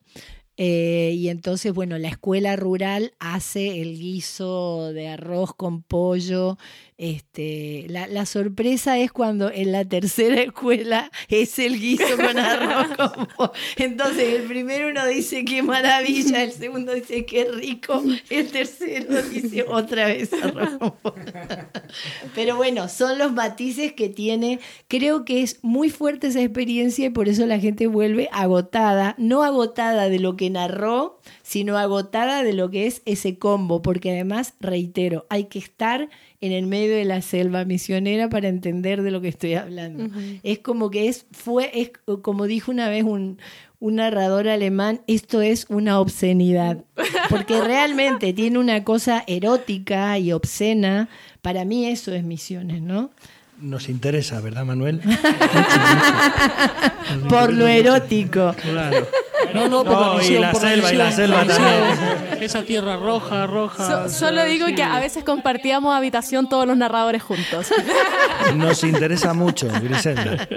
Eh, 0.56 1.12
y 1.14 1.28
entonces, 1.28 1.72
bueno, 1.72 1.98
la 1.98 2.08
escuela 2.08 2.56
rural 2.56 3.12
hace 3.18 3.82
el 3.82 3.98
guiso 3.98 4.92
de 4.92 5.08
arroz 5.08 5.54
con 5.54 5.82
pollo 5.82 6.56
este, 6.98 7.84
la, 7.90 8.06
la, 8.06 8.24
sorpresa 8.24 8.98
es 8.98 9.12
cuando 9.12 9.50
en 9.52 9.70
la 9.70 9.84
tercera 9.84 10.40
escuela 10.40 11.10
es 11.28 11.58
el 11.58 11.78
guiso 11.78 12.16
con 12.16 12.38
arroz. 12.38 12.88
Entonces, 13.76 14.40
el 14.40 14.44
primero 14.44 14.88
uno 14.88 15.06
dice 15.06 15.44
qué 15.44 15.62
maravilla, 15.62 16.42
el 16.42 16.52
segundo 16.52 16.94
dice 16.94 17.26
qué 17.26 17.44
rico, 17.44 18.02
el 18.30 18.50
tercero 18.50 19.22
dice 19.24 19.66
otra 19.68 20.06
vez 20.06 20.32
arroz. 20.32 20.78
Pero 22.34 22.56
bueno, 22.56 22.88
son 22.88 23.18
los 23.18 23.32
matices 23.32 23.92
que 23.92 24.08
tiene. 24.08 24.60
Creo 24.88 25.26
que 25.26 25.42
es 25.42 25.58
muy 25.62 25.90
fuerte 25.90 26.28
esa 26.28 26.40
experiencia 26.40 27.06
y 27.06 27.10
por 27.10 27.28
eso 27.28 27.44
la 27.44 27.58
gente 27.58 27.88
vuelve 27.88 28.30
agotada, 28.32 29.14
no 29.18 29.42
agotada 29.42 30.08
de 30.08 30.18
lo 30.18 30.36
que 30.36 30.45
narró, 30.50 31.18
sino 31.42 31.78
agotada 31.78 32.42
de 32.42 32.52
lo 32.52 32.70
que 32.70 32.86
es 32.86 33.02
ese 33.04 33.38
combo, 33.38 33.82
porque 33.82 34.10
además, 34.10 34.54
reitero, 34.60 35.26
hay 35.28 35.44
que 35.44 35.58
estar 35.58 36.08
en 36.40 36.52
el 36.52 36.66
medio 36.66 36.94
de 36.94 37.04
la 37.04 37.22
selva 37.22 37.64
misionera 37.64 38.28
para 38.28 38.48
entender 38.48 39.02
de 39.02 39.10
lo 39.10 39.20
que 39.20 39.28
estoy 39.28 39.54
hablando. 39.54 40.08
Es 40.42 40.58
como 40.58 40.90
que 40.90 41.08
es, 41.08 41.26
fue, 41.32 41.70
es 41.74 41.92
como 42.22 42.46
dijo 42.46 42.70
una 42.70 42.88
vez 42.88 43.04
un, 43.04 43.38
un 43.78 43.96
narrador 43.96 44.48
alemán, 44.48 45.02
esto 45.06 45.42
es 45.42 45.66
una 45.68 46.00
obscenidad, 46.00 46.84
porque 47.28 47.60
realmente 47.62 48.32
tiene 48.32 48.58
una 48.58 48.84
cosa 48.84 49.24
erótica 49.26 50.18
y 50.18 50.32
obscena. 50.32 51.08
Para 51.42 51.64
mí 51.64 51.86
eso 51.86 52.12
es 52.12 52.24
misiones, 52.24 52.82
¿no? 52.82 53.10
Nos 53.58 53.88
interesa, 53.88 54.40
¿verdad, 54.40 54.64
Manuel? 54.64 55.00
Por 57.28 57.52
lo 57.52 57.66
erótico. 57.66 58.54
Claro. 58.60 59.06
No, 59.54 59.68
no, 59.68 59.84
por 59.84 60.22
y 60.24 60.38
la 60.38 60.52
selva, 60.52 60.92
y 60.92 60.96
la 60.96 61.12
selva 61.12 61.46
también. 61.46 62.42
Esa 62.42 62.64
tierra 62.64 62.96
roja, 62.96 63.46
roja. 63.46 64.08
solo 64.08 64.44
digo 64.44 64.66
que 64.74 64.82
a 64.82 64.98
veces 64.98 65.24
compartíamos 65.24 65.94
habitación 65.94 66.48
todos 66.48 66.66
los 66.66 66.76
narradores 66.76 67.22
juntos. 67.22 67.68
Nos 68.56 68.82
interesa 68.84 69.34
mucho, 69.34 69.68
Griselda. 69.80 70.48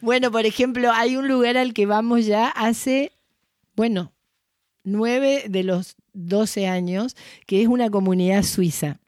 Bueno, 0.00 0.30
por 0.30 0.46
ejemplo, 0.46 0.90
hay 0.92 1.16
un 1.16 1.28
lugar 1.28 1.56
al 1.56 1.74
que 1.74 1.86
vamos 1.86 2.26
ya 2.26 2.48
hace, 2.48 3.12
bueno, 3.76 4.12
nueve 4.82 5.44
de 5.48 5.62
los 5.62 5.96
doce 6.12 6.66
años, 6.66 7.16
que 7.46 7.62
es 7.62 7.68
una 7.68 7.90
comunidad 7.90 8.42
suiza 8.42 8.98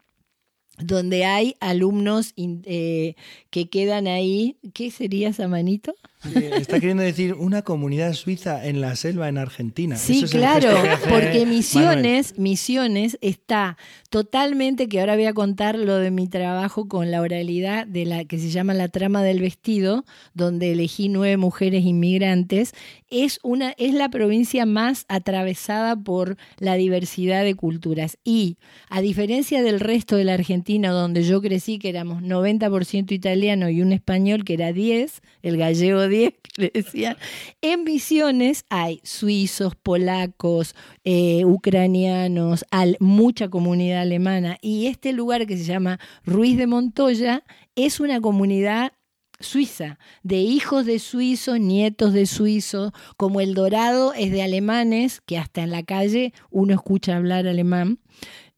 donde 0.86 1.24
hay 1.24 1.56
alumnos 1.60 2.32
eh, 2.36 3.14
que 3.50 3.68
quedan 3.68 4.06
ahí. 4.06 4.56
¿Qué 4.74 4.90
sería 4.90 5.32
Está 6.24 6.78
queriendo 6.78 7.02
decir 7.02 7.34
una 7.34 7.62
comunidad 7.62 8.12
suiza 8.12 8.64
en 8.66 8.80
la 8.80 8.94
selva 8.96 9.28
en 9.28 9.38
Argentina. 9.38 9.96
Sí, 9.96 10.24
Eso 10.24 10.38
claro, 10.38 10.70
porque 11.08 11.40
Manuel. 11.40 11.46
Misiones, 11.48 12.38
Misiones 12.38 13.18
está 13.20 13.76
totalmente, 14.10 14.88
que 14.88 15.00
ahora 15.00 15.16
voy 15.16 15.26
a 15.26 15.32
contar 15.32 15.78
lo 15.78 15.96
de 15.96 16.10
mi 16.10 16.28
trabajo 16.28 16.86
con 16.86 17.10
la 17.10 17.20
oralidad 17.20 17.86
de 17.86 18.04
la 18.04 18.24
que 18.24 18.38
se 18.38 18.50
llama 18.50 18.74
La 18.74 18.88
trama 18.88 19.22
del 19.22 19.40
vestido, 19.40 20.04
donde 20.34 20.72
elegí 20.72 21.08
nueve 21.08 21.36
mujeres 21.36 21.84
inmigrantes, 21.84 22.72
es 23.10 23.40
una 23.42 23.72
es 23.76 23.94
la 23.94 24.08
provincia 24.08 24.64
más 24.64 25.04
atravesada 25.08 25.96
por 25.96 26.36
la 26.58 26.74
diversidad 26.74 27.44
de 27.44 27.54
culturas 27.54 28.18
y 28.24 28.56
a 28.88 29.00
diferencia 29.00 29.62
del 29.62 29.80
resto 29.80 30.16
de 30.16 30.24
la 30.24 30.34
Argentina 30.34 30.90
donde 30.90 31.22
yo 31.22 31.42
crecí 31.42 31.78
que 31.78 31.88
éramos 31.88 32.22
90% 32.22 33.12
italiano 33.12 33.68
y 33.68 33.82
un 33.82 33.92
español 33.92 34.44
que 34.44 34.54
era 34.54 34.72
10, 34.72 35.20
el 35.42 35.56
gallego 35.56 36.08
10 36.12 36.34
que 36.42 36.62
le 36.62 36.70
decían, 36.74 37.16
en 37.62 37.84
Misiones 37.84 38.64
hay 38.70 39.00
suizos, 39.02 39.74
polacos, 39.74 40.74
eh, 41.04 41.44
ucranianos, 41.44 42.64
al- 42.70 42.96
mucha 43.00 43.48
comunidad 43.48 44.02
alemana 44.02 44.58
y 44.60 44.86
este 44.86 45.12
lugar 45.12 45.46
que 45.46 45.56
se 45.56 45.64
llama 45.64 45.98
Ruiz 46.24 46.56
de 46.58 46.66
Montoya 46.66 47.44
es 47.74 47.98
una 48.00 48.20
comunidad 48.20 48.92
suiza, 49.40 49.98
de 50.22 50.36
hijos 50.36 50.86
de 50.86 50.98
suizos, 51.00 51.58
nietos 51.58 52.12
de 52.12 52.26
suizos, 52.26 52.92
como 53.16 53.40
el 53.40 53.54
Dorado 53.54 54.12
es 54.14 54.30
de 54.30 54.42
alemanes, 54.42 55.20
que 55.26 55.36
hasta 55.38 55.62
en 55.62 55.70
la 55.72 55.82
calle 55.82 56.32
uno 56.50 56.74
escucha 56.74 57.16
hablar 57.16 57.48
alemán. 57.48 57.98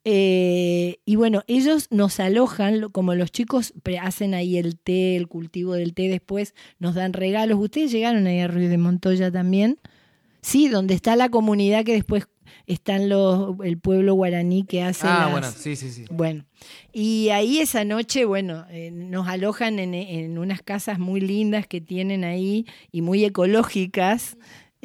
Eh, 0.06 0.98
y 1.06 1.16
bueno, 1.16 1.42
ellos 1.46 1.86
nos 1.90 2.20
alojan, 2.20 2.80
lo- 2.80 2.90
como 2.90 3.14
los 3.14 3.32
chicos 3.32 3.72
hacen 4.00 4.34
ahí 4.34 4.58
el 4.58 4.78
té, 4.78 5.16
el 5.16 5.28
cultivo 5.28 5.72
del 5.74 5.94
té, 5.94 6.08
después 6.08 6.54
nos 6.78 6.94
dan 6.94 7.14
regalos. 7.14 7.58
¿Ustedes 7.58 7.90
llegaron 7.90 8.26
ahí 8.26 8.38
a 8.40 8.48
Ruiz 8.48 8.68
de 8.68 8.76
Montoya 8.78 9.30
también? 9.32 9.78
Sí, 10.42 10.68
donde 10.68 10.92
está 10.92 11.16
la 11.16 11.30
comunidad 11.30 11.84
que 11.84 11.94
después 11.94 12.26
están 12.66 13.08
los, 13.08 13.56
el 13.64 13.78
pueblo 13.78 14.12
guaraní 14.14 14.64
que 14.64 14.82
hace 14.82 15.06
Ah, 15.06 15.20
las- 15.22 15.30
bueno, 15.30 15.50
sí, 15.50 15.74
sí, 15.74 15.90
sí. 15.90 16.04
bueno, 16.10 16.44
y 16.92 17.30
ahí 17.30 17.58
esa 17.60 17.84
noche, 17.84 18.26
bueno, 18.26 18.66
eh, 18.70 18.90
nos 18.90 19.26
alojan 19.26 19.78
en, 19.78 19.94
en 19.94 20.36
unas 20.36 20.60
casas 20.62 20.98
muy 20.98 21.20
lindas 21.22 21.66
que 21.66 21.80
tienen 21.80 22.24
ahí 22.24 22.66
y 22.92 23.00
muy 23.00 23.24
ecológicas. 23.24 24.36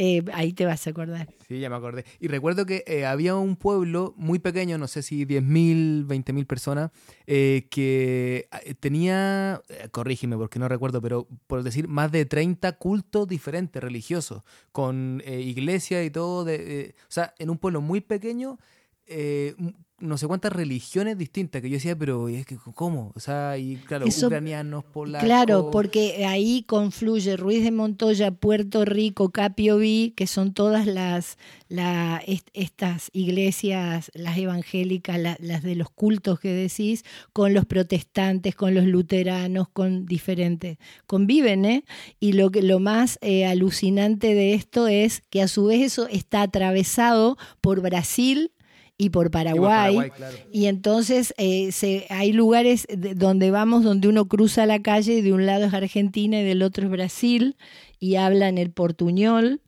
Eh, 0.01 0.23
ahí 0.31 0.53
te 0.53 0.65
vas 0.65 0.87
a 0.87 0.91
acordar. 0.91 1.27
Sí, 1.45 1.59
ya 1.59 1.69
me 1.69 1.75
acordé. 1.75 2.05
Y 2.21 2.29
recuerdo 2.29 2.65
que 2.65 2.85
eh, 2.87 3.05
había 3.05 3.35
un 3.35 3.57
pueblo 3.57 4.13
muy 4.15 4.39
pequeño, 4.39 4.77
no 4.77 4.87
sé 4.87 5.03
si 5.03 5.25
10.000, 5.25 6.07
20.000 6.07 6.45
personas, 6.45 6.91
eh, 7.27 7.67
que 7.69 8.47
eh, 8.63 8.75
tenía, 8.75 9.61
corrígeme 9.91 10.37
porque 10.37 10.57
no 10.57 10.69
recuerdo, 10.69 11.01
pero 11.01 11.27
por 11.47 11.63
decir, 11.63 11.89
más 11.89 12.13
de 12.13 12.23
30 12.23 12.77
cultos 12.77 13.27
diferentes 13.27 13.83
religiosos, 13.83 14.43
con 14.71 15.21
iglesia 15.27 16.01
y 16.05 16.09
todo. 16.09 16.45
De, 16.45 16.95
o 17.01 17.11
sea, 17.11 17.33
en 17.37 17.49
un 17.49 17.57
pueblo 17.57 17.81
muy 17.81 17.99
pequeño, 17.99 18.57
eh, 19.05 19.53
no 20.01 20.17
sé 20.17 20.27
cuántas 20.27 20.53
religiones 20.53 21.17
distintas, 21.17 21.61
que 21.61 21.69
yo 21.69 21.75
decía, 21.75 21.95
pero 21.97 22.27
es 22.29 22.45
que, 22.45 22.57
¿cómo? 22.75 23.11
O 23.15 23.19
sea, 23.19 23.57
y 23.57 23.75
claro, 23.77 24.05
Eso- 24.05 24.27
ucranianos, 24.27 24.83
polacos. 24.85 25.25
Claro, 25.25 25.69
porque 25.71 26.25
ahí 26.25 26.63
confluye 26.63 27.35
Ruiz 27.37 27.63
de 27.63 27.71
Montoya, 27.71 28.31
Puerto 28.31 28.85
Rico, 28.85 29.29
Capioví, 29.31 30.13
que 30.15 30.27
son 30.27 30.53
todas 30.53 30.85
las 30.87 31.37
la, 31.67 32.21
est- 32.25 32.49
estas 32.53 33.09
iglesias, 33.13 34.11
las 34.13 34.37
evangélicas, 34.37 35.19
la- 35.19 35.37
las 35.39 35.63
de 35.63 35.75
los 35.75 35.89
cultos 35.89 36.39
que 36.39 36.51
decís, 36.51 37.03
con 37.33 37.53
los 37.53 37.65
protestantes, 37.65 38.55
con 38.55 38.73
los 38.73 38.85
luteranos, 38.85 39.67
con 39.69 40.05
diferentes. 40.05 40.77
Conviven, 41.05 41.65
¿eh? 41.65 41.83
Y 42.19 42.33
lo, 42.33 42.49
que, 42.51 42.61
lo 42.63 42.79
más 42.79 43.19
eh, 43.21 43.45
alucinante 43.45 44.33
de 44.33 44.53
esto 44.53 44.87
es 44.87 45.21
que 45.29 45.41
a 45.41 45.47
su 45.47 45.65
vez 45.65 45.81
eso 45.81 46.07
está 46.07 46.41
atravesado 46.41 47.37
por 47.61 47.81
Brasil 47.81 48.51
y 48.99 49.09
por 49.09 49.27
Y 49.27 49.29
Paraguay. 49.29 50.11
Claro. 50.11 50.37
Y 50.51 50.65
entonces 50.65 51.33
eh, 51.37 51.71
se, 51.71 52.05
hay 52.09 52.33
lugares 52.33 52.85
de- 52.87 53.15
donde 53.15 53.49
vamos 53.49 53.83
donde 53.83 54.09
uno 54.09 54.27
cruza 54.27 54.67
la 54.67 54.81
calle 54.81 55.13
y 55.13 55.21
de 55.21 55.33
un 55.33 55.47
lado 55.47 55.65
es 55.65 55.73
Argentina 55.73 56.39
y 56.41 56.43
del 56.43 56.61
otro 56.61 56.83
es 56.85 56.91
Brasil 56.91 57.55
y 57.99 58.15
hablan 58.15 58.57
el 58.57 58.71
portuñol 58.71 59.61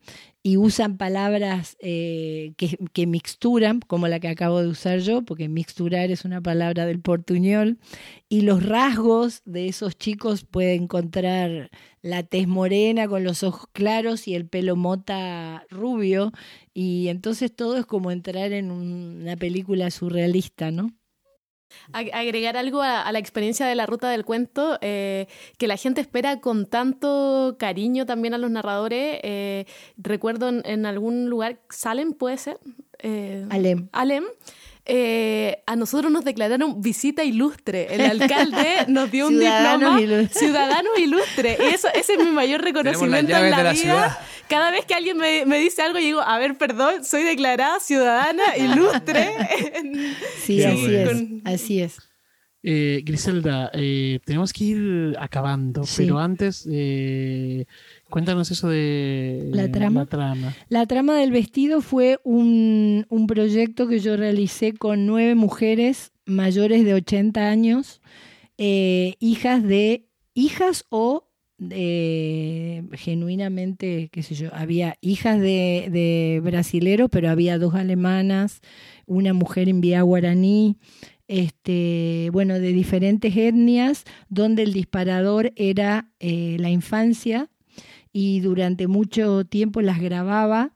y 0.44 0.56
usan 0.56 0.96
palabras 0.96 1.76
eh, 1.80 2.52
que, 2.56 2.76
que 2.92 3.06
mixturan, 3.06 3.78
como 3.78 4.08
la 4.08 4.18
que 4.18 4.26
acabo 4.26 4.60
de 4.60 4.66
usar 4.66 4.98
yo, 4.98 5.22
porque 5.22 5.48
mixturar 5.48 6.10
es 6.10 6.24
una 6.24 6.40
palabra 6.40 6.84
del 6.84 6.98
portuñol, 7.00 7.78
y 8.28 8.40
los 8.40 8.66
rasgos 8.66 9.42
de 9.44 9.68
esos 9.68 9.96
chicos 9.96 10.44
puede 10.44 10.74
encontrar 10.74 11.70
la 12.02 12.24
tez 12.24 12.48
morena 12.48 13.06
con 13.06 13.22
los 13.22 13.44
ojos 13.44 13.68
claros 13.72 14.26
y 14.26 14.34
el 14.34 14.44
pelo 14.46 14.74
mota 14.74 15.64
rubio, 15.70 16.32
y 16.74 17.08
entonces 17.08 17.54
todo 17.54 17.76
es 17.76 17.86
como 17.86 18.10
entrar 18.10 18.52
en 18.52 18.70
un- 18.70 19.20
una 19.22 19.36
película 19.36 19.90
surrealista, 19.90 20.70
¿no? 20.70 20.92
Ag- 21.92 22.10
Agregar 22.12 22.56
algo 22.58 22.82
a, 22.82 23.00
a 23.00 23.12
la 23.12 23.18
experiencia 23.18 23.66
de 23.66 23.74
la 23.74 23.86
ruta 23.86 24.10
del 24.10 24.24
cuento, 24.26 24.78
eh, 24.82 25.26
que 25.56 25.66
la 25.66 25.76
gente 25.78 26.00
espera 26.02 26.40
con 26.40 26.66
tanto 26.66 27.56
cariño 27.58 28.04
también 28.04 28.34
a 28.34 28.38
los 28.38 28.50
narradores. 28.50 29.20
eh, 29.22 29.64
recuerdo 29.96 30.48
en, 30.50 30.62
en 30.66 30.84
algún 30.86 31.30
lugar, 31.30 31.60
Salem 31.70 32.12
puede 32.12 32.36
ser. 32.36 32.58
Eh, 32.98 33.46
Alem. 33.50 33.88
Alem. 33.92 34.24
Eh, 34.84 35.62
a 35.66 35.76
nosotros 35.76 36.10
nos 36.10 36.24
declararon 36.24 36.82
visita 36.82 37.24
ilustre. 37.24 37.94
El 37.94 38.00
alcalde 38.20 38.86
nos 38.88 39.10
dio 39.10 39.28
un 39.28 39.34
Ciudadanos 39.38 39.96
diploma 39.96 40.00
ilustres. 40.00 40.38
ciudadanos 40.38 40.98
ilustre. 40.98 41.58
Y 41.60 41.74
eso, 41.74 41.88
ese 41.94 42.14
es 42.14 42.18
mi 42.18 42.30
mayor 42.30 42.62
reconocimiento 42.62 43.32
en 43.36 43.50
la, 43.50 43.56
de 43.58 43.64
la 43.64 43.72
vida. 43.72 43.74
ciudad. 43.74 44.18
Cada 44.48 44.70
vez 44.70 44.84
que 44.84 44.94
alguien 44.94 45.16
me, 45.16 45.46
me 45.46 45.58
dice 45.58 45.82
algo, 45.82 45.98
yo 45.98 46.04
digo, 46.04 46.20
a 46.20 46.38
ver, 46.38 46.58
perdón, 46.58 47.04
soy 47.04 47.22
declarada 47.22 47.80
ciudadana 47.80 48.56
ilustre. 48.56 49.30
Sí, 50.44 50.62
así 50.64 50.82
bueno. 50.88 51.10
es, 51.10 51.54
así 51.54 51.80
es. 51.80 51.98
Eh, 52.64 53.02
Griselda, 53.04 53.70
eh, 53.74 54.20
tenemos 54.24 54.52
que 54.52 54.64
ir 54.64 55.16
acabando, 55.18 55.84
Sí. 55.84 56.02
pero 56.04 56.18
antes 56.18 56.66
eh, 56.70 57.64
cuéntanos 58.12 58.50
eso 58.50 58.68
de 58.68 59.48
¿La 59.52 59.72
trama? 59.72 60.00
La 60.00 60.06
trama. 60.06 60.56
La 60.68 60.86
trama 60.86 61.16
del 61.16 61.32
vestido 61.32 61.80
fue 61.80 62.20
un, 62.24 63.06
un 63.08 63.26
proyecto 63.26 63.88
que 63.88 64.00
yo 64.00 64.18
realicé 64.18 64.74
con 64.74 65.06
nueve 65.06 65.34
mujeres 65.34 66.12
mayores 66.26 66.84
de 66.84 66.92
80 66.92 67.48
años, 67.48 68.02
eh, 68.58 69.14
hijas 69.18 69.62
de 69.62 70.10
hijas 70.34 70.84
o 70.90 71.28
genuinamente, 72.92 74.08
qué 74.12 74.22
sé 74.22 74.34
yo, 74.34 74.50
había 74.52 74.96
hijas 75.00 75.40
de, 75.40 75.88
de 75.90 76.40
brasileros, 76.42 77.08
pero 77.10 77.30
había 77.30 77.56
dos 77.56 77.74
alemanas, 77.74 78.60
una 79.06 79.32
mujer 79.32 79.68
en 79.68 79.80
vía 79.80 80.02
guaraní, 80.02 80.76
este, 81.28 82.30
bueno, 82.32 82.58
de 82.58 82.72
diferentes 82.72 83.36
etnias, 83.36 84.04
donde 84.28 84.64
el 84.64 84.72
disparador 84.72 85.52
era 85.56 86.10
eh, 86.18 86.56
la 86.58 86.68
infancia 86.68 87.48
y 88.12 88.40
durante 88.40 88.86
mucho 88.86 89.44
tiempo 89.44 89.80
las 89.80 90.00
grababa. 90.00 90.72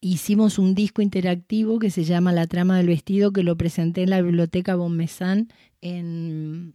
Hicimos 0.00 0.58
un 0.58 0.74
disco 0.74 1.02
interactivo 1.02 1.78
que 1.78 1.90
se 1.90 2.04
llama 2.04 2.32
La 2.32 2.46
trama 2.46 2.78
del 2.78 2.88
vestido, 2.88 3.32
que 3.32 3.44
lo 3.44 3.56
presenté 3.56 4.02
en 4.02 4.10
la 4.10 4.20
biblioteca 4.20 4.74
Bonmesán 4.74 5.48
en, 5.80 6.74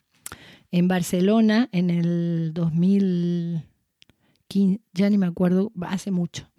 en 0.71 0.87
Barcelona 0.87 1.67
en 1.71 1.89
el 1.89 2.53
2015, 2.53 4.81
ya 4.93 5.09
ni 5.09 5.17
me 5.17 5.25
acuerdo, 5.25 5.73
hace 5.81 6.11
mucho. 6.11 6.49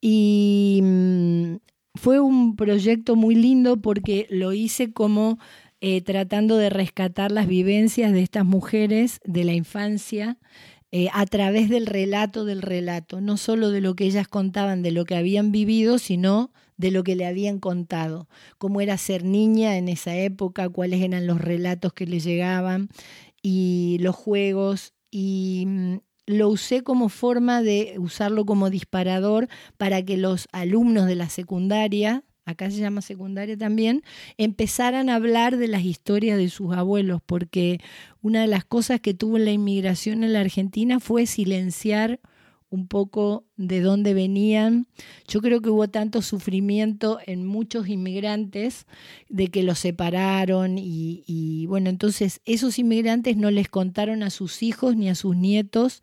Y 0.00 0.80
mm, 0.82 1.54
fue 1.94 2.20
un 2.20 2.56
proyecto 2.56 3.16
muy 3.16 3.34
lindo 3.34 3.78
porque 3.78 4.26
lo 4.30 4.52
hice 4.52 4.92
como 4.92 5.38
eh, 5.80 6.02
tratando 6.02 6.58
de 6.58 6.68
rescatar 6.68 7.32
las 7.32 7.46
vivencias 7.46 8.12
de 8.12 8.22
estas 8.22 8.44
mujeres 8.44 9.20
de 9.24 9.44
la 9.44 9.54
infancia 9.54 10.36
eh, 10.92 11.08
a 11.12 11.24
través 11.26 11.68
del 11.68 11.86
relato 11.86 12.44
del 12.44 12.62
relato, 12.62 13.20
no 13.20 13.36
solo 13.36 13.70
de 13.70 13.80
lo 13.80 13.94
que 13.94 14.04
ellas 14.06 14.26
contaban, 14.26 14.82
de 14.82 14.90
lo 14.90 15.04
que 15.04 15.16
habían 15.16 15.52
vivido, 15.52 15.98
sino 15.98 16.52
de 16.76 16.90
lo 16.90 17.04
que 17.04 17.14
le 17.14 17.26
habían 17.26 17.60
contado, 17.60 18.28
cómo 18.58 18.80
era 18.80 18.96
ser 18.98 19.22
niña 19.22 19.76
en 19.76 19.88
esa 19.88 20.16
época, 20.16 20.68
cuáles 20.68 21.02
eran 21.02 21.26
los 21.26 21.40
relatos 21.40 21.92
que 21.92 22.06
le 22.06 22.20
llegaban 22.20 22.88
y 23.42 23.98
los 24.00 24.16
juegos. 24.16 24.94
Y 25.10 25.64
mm, 25.66 25.96
lo 26.26 26.48
usé 26.48 26.82
como 26.82 27.08
forma 27.08 27.62
de 27.62 27.96
usarlo 27.98 28.44
como 28.46 28.70
disparador 28.70 29.48
para 29.76 30.02
que 30.04 30.16
los 30.16 30.48
alumnos 30.52 31.06
de 31.06 31.16
la 31.16 31.28
secundaria, 31.28 32.24
acá 32.44 32.70
se 32.70 32.78
llama 32.78 33.02
secundaria 33.02 33.56
también, 33.56 34.02
empezaran 34.36 35.08
a 35.08 35.16
hablar 35.16 35.56
de 35.56 35.68
las 35.68 35.84
historias 35.84 36.38
de 36.38 36.48
sus 36.48 36.74
abuelos, 36.74 37.20
porque 37.24 37.80
una 38.22 38.40
de 38.42 38.46
las 38.46 38.64
cosas 38.64 39.00
que 39.00 39.14
tuvo 39.14 39.38
la 39.38 39.52
inmigración 39.52 40.24
en 40.24 40.32
la 40.32 40.40
Argentina 40.40 41.00
fue 41.00 41.26
silenciar 41.26 42.20
un 42.70 42.86
poco 42.86 43.44
de 43.56 43.80
dónde 43.80 44.14
venían. 44.14 44.86
Yo 45.26 45.40
creo 45.40 45.60
que 45.60 45.70
hubo 45.70 45.88
tanto 45.88 46.22
sufrimiento 46.22 47.18
en 47.26 47.44
muchos 47.44 47.88
inmigrantes 47.88 48.86
de 49.28 49.48
que 49.48 49.64
los 49.64 49.80
separaron 49.80 50.78
y, 50.78 51.24
y, 51.26 51.66
bueno, 51.66 51.90
entonces 51.90 52.40
esos 52.44 52.78
inmigrantes 52.78 53.36
no 53.36 53.50
les 53.50 53.68
contaron 53.68 54.22
a 54.22 54.30
sus 54.30 54.62
hijos 54.62 54.96
ni 54.96 55.08
a 55.08 55.16
sus 55.16 55.36
nietos 55.36 56.02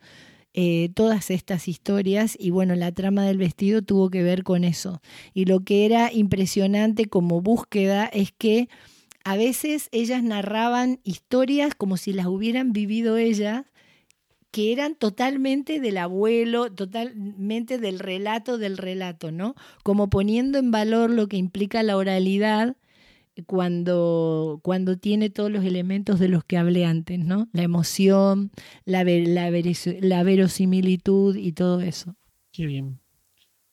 eh, 0.60 0.90
todas 0.92 1.30
estas 1.30 1.68
historias 1.68 2.36
y 2.36 2.50
bueno, 2.50 2.74
la 2.74 2.90
trama 2.90 3.24
del 3.24 3.38
vestido 3.38 3.80
tuvo 3.80 4.10
que 4.10 4.24
ver 4.24 4.42
con 4.42 4.64
eso. 4.64 5.00
Y 5.32 5.44
lo 5.44 5.60
que 5.60 5.86
era 5.86 6.12
impresionante 6.12 7.04
como 7.04 7.40
búsqueda 7.40 8.06
es 8.06 8.32
que 8.32 8.68
a 9.22 9.36
veces 9.36 9.88
ellas 9.92 10.24
narraban 10.24 10.98
historias 11.04 11.76
como 11.76 11.96
si 11.96 12.12
las 12.12 12.26
hubieran 12.26 12.72
vivido 12.72 13.18
ellas 13.18 13.66
que 14.50 14.72
eran 14.72 14.96
totalmente 14.96 15.78
del 15.78 15.96
abuelo, 15.96 16.72
totalmente 16.72 17.78
del 17.78 18.00
relato 18.00 18.58
del 18.58 18.78
relato, 18.78 19.30
¿no? 19.30 19.54
Como 19.84 20.10
poniendo 20.10 20.58
en 20.58 20.72
valor 20.72 21.10
lo 21.10 21.28
que 21.28 21.36
implica 21.36 21.84
la 21.84 21.96
oralidad 21.96 22.74
cuando, 23.46 24.60
cuando 24.62 24.98
tiene 24.98 25.30
todos 25.30 25.50
los 25.50 25.64
elementos 25.64 26.18
de 26.18 26.28
los 26.28 26.44
que 26.44 26.58
hablé 26.58 26.84
antes, 26.84 27.18
¿no? 27.18 27.48
La 27.52 27.62
emoción, 27.62 28.50
la, 28.84 29.04
la, 29.04 29.50
la 29.50 30.22
verosimilitud 30.22 31.36
y 31.36 31.52
todo 31.52 31.80
eso. 31.80 32.16
Qué 32.52 32.66
bien. 32.66 33.00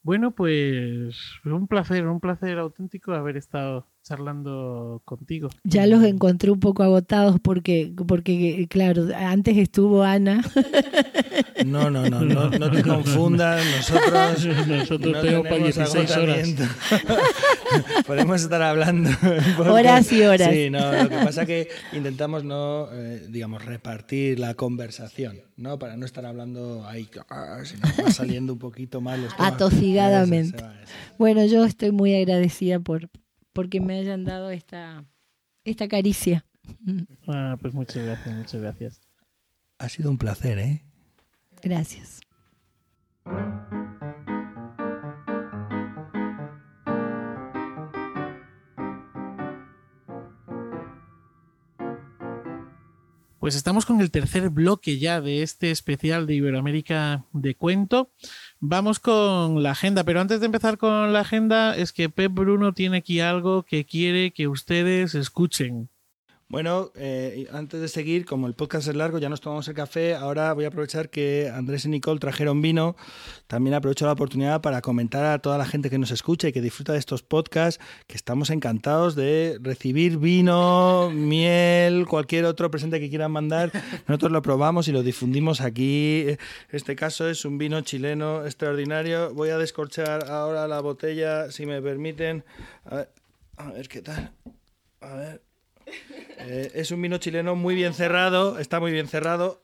Bueno, 0.03 0.35
pues 0.35 1.17
un 1.45 1.67
placer, 1.67 2.05
un 2.07 2.19
placer 2.19 2.59
auténtico 2.59 3.13
haber 3.13 3.37
estado 3.37 3.87
charlando 4.05 5.01
contigo. 5.03 5.49
Ya 5.63 5.87
los 5.87 6.03
encontré 6.03 6.51
un 6.51 6.59
poco 6.59 6.83
agotados 6.83 7.39
porque, 7.41 7.91
porque 8.07 8.67
claro, 8.69 9.07
antes 9.15 9.57
estuvo 9.57 10.03
Ana. 10.03 10.43
No, 11.65 11.89
no, 11.89 12.09
no, 12.09 12.21
no, 12.21 12.49
no 12.49 12.71
te 12.71 12.83
confundas, 12.83 13.65
nosotros, 13.65 14.45
nosotros 14.67 15.13
no 15.13 15.21
tenemos 15.21 15.47
para 15.47 15.63
16 15.63 16.17
horas. 16.17 16.53
Podemos 18.07 18.41
estar 18.41 18.61
hablando. 18.61 19.09
Horas 19.57 20.11
y 20.11 20.21
horas. 20.23 20.51
Sí, 20.51 20.69
no, 20.69 20.91
lo 20.91 21.09
que 21.09 21.15
pasa 21.15 21.41
es 21.41 21.47
que 21.47 21.69
intentamos 21.93 22.43
no, 22.43 22.89
eh, 22.91 23.25
digamos, 23.29 23.65
repartir 23.65 24.37
la 24.39 24.53
conversación, 24.53 25.39
¿no? 25.55 25.79
Para 25.79 25.97
no 25.97 26.05
estar 26.05 26.25
hablando 26.25 26.85
ahí, 26.87 27.09
ah, 27.29 27.59
sino 27.63 27.81
va 28.03 28.11
saliendo 28.11 28.53
un 28.53 28.59
poquito 28.59 29.01
más 29.01 29.17
los 29.19 29.33
Atocigadamente. 29.37 30.63
Bueno, 31.17 31.45
yo 31.45 31.63
estoy 31.65 31.91
muy 31.91 32.15
agradecida 32.15 32.79
por, 32.79 33.09
porque 33.55 33.79
me 33.79 33.97
hayan 33.97 34.25
dado 34.25 34.49
esta, 34.49 35.05
esta 35.63 35.87
caricia. 35.87 36.45
Ah, 37.25 37.55
pues 37.61 37.73
muchas 37.73 38.03
gracias, 38.03 38.35
muchas 38.35 38.61
gracias. 38.61 39.01
Ha 39.77 39.87
sido 39.87 40.11
un 40.11 40.17
placer, 40.17 40.59
¿eh? 40.59 40.83
Gracias. 41.63 42.19
Pues 53.39 53.55
estamos 53.55 53.85
con 53.85 54.01
el 54.01 54.11
tercer 54.11 54.49
bloque 54.49 54.99
ya 54.99 55.21
de 55.21 55.43
este 55.43 55.71
especial 55.71 56.27
de 56.27 56.33
Iberoamérica 56.33 57.25
de 57.31 57.55
cuento. 57.55 58.11
Vamos 58.59 58.99
con 58.99 59.61
la 59.63 59.71
agenda, 59.71 60.03
pero 60.03 60.21
antes 60.21 60.39
de 60.39 60.45
empezar 60.47 60.77
con 60.77 61.13
la 61.13 61.19
agenda 61.19 61.75
es 61.75 61.91
que 61.91 62.09
Pep 62.09 62.31
Bruno 62.31 62.73
tiene 62.73 62.97
aquí 62.97 63.19
algo 63.19 63.63
que 63.63 63.85
quiere 63.85 64.31
que 64.31 64.47
ustedes 64.47 65.13
escuchen. 65.13 65.89
Bueno, 66.55 66.93
eh, 66.95 67.49
antes 67.51 67.81
de 67.81 67.89
seguir, 67.89 68.23
como 68.23 68.47
el 68.47 68.53
podcast 68.53 68.87
es 68.87 68.95
largo, 68.95 69.19
ya 69.19 69.27
nos 69.27 69.41
tomamos 69.41 69.67
el 69.67 69.73
café, 69.73 70.15
ahora 70.15 70.53
voy 70.53 70.63
a 70.63 70.69
aprovechar 70.69 71.09
que 71.09 71.51
Andrés 71.53 71.83
y 71.83 71.89
Nicole 71.89 72.17
trajeron 72.17 72.61
vino. 72.61 72.95
También 73.47 73.73
aprovecho 73.73 74.05
la 74.05 74.13
oportunidad 74.13 74.61
para 74.61 74.79
comentar 74.79 75.25
a 75.25 75.39
toda 75.39 75.57
la 75.57 75.65
gente 75.65 75.89
que 75.89 75.97
nos 75.97 76.11
escucha 76.11 76.47
y 76.47 76.53
que 76.53 76.61
disfruta 76.61 76.93
de 76.93 76.99
estos 76.99 77.23
podcasts 77.23 77.83
que 78.07 78.15
estamos 78.15 78.51
encantados 78.51 79.15
de 79.15 79.57
recibir 79.61 80.17
vino, 80.17 81.11
miel, 81.13 82.05
cualquier 82.07 82.45
otro 82.45 82.71
presente 82.71 83.01
que 83.01 83.09
quieran 83.09 83.33
mandar. 83.33 83.73
Nosotros 84.07 84.31
lo 84.31 84.41
probamos 84.41 84.87
y 84.87 84.93
lo 84.93 85.03
difundimos 85.03 85.59
aquí. 85.59 86.25
Este 86.69 86.95
caso 86.95 87.27
es 87.27 87.43
un 87.43 87.57
vino 87.57 87.81
chileno 87.81 88.45
extraordinario. 88.45 89.33
Voy 89.33 89.49
a 89.49 89.57
descorchar 89.57 90.29
ahora 90.29 90.69
la 90.69 90.79
botella, 90.79 91.51
si 91.51 91.65
me 91.65 91.81
permiten. 91.81 92.45
A 92.85 92.95
ver, 92.95 93.09
a 93.57 93.71
ver 93.73 93.89
qué 93.89 94.01
tal. 94.01 94.31
A 95.01 95.15
ver. 95.15 95.44
Eh, 96.47 96.71
es 96.75 96.91
un 96.91 97.01
vino 97.01 97.17
chileno 97.17 97.55
muy 97.55 97.75
bien 97.75 97.93
cerrado, 97.93 98.59
está 98.59 98.79
muy 98.79 98.91
bien 98.91 99.07
cerrado. 99.07 99.63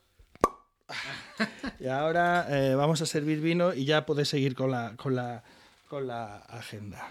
Y 1.80 1.86
ahora 1.86 2.46
eh, 2.50 2.74
vamos 2.74 3.00
a 3.02 3.06
servir 3.06 3.40
vino 3.40 3.74
y 3.74 3.84
ya 3.84 4.06
podéis 4.06 4.28
seguir 4.28 4.54
con 4.54 4.70
la, 4.70 4.94
con 4.96 5.14
la, 5.14 5.42
con 5.88 6.06
la 6.06 6.36
agenda. 6.36 7.08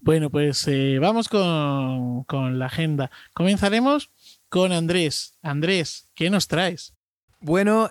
Bueno, 0.00 0.30
pues 0.30 0.66
eh, 0.68 0.98
vamos 1.00 1.28
con, 1.28 2.24
con 2.24 2.58
la 2.58 2.66
agenda. 2.66 3.10
Comenzaremos 3.34 4.10
con 4.48 4.72
Andrés. 4.72 5.36
Andrés, 5.42 6.08
¿qué 6.14 6.30
nos 6.30 6.48
traes? 6.48 6.94
Bueno, 7.40 7.88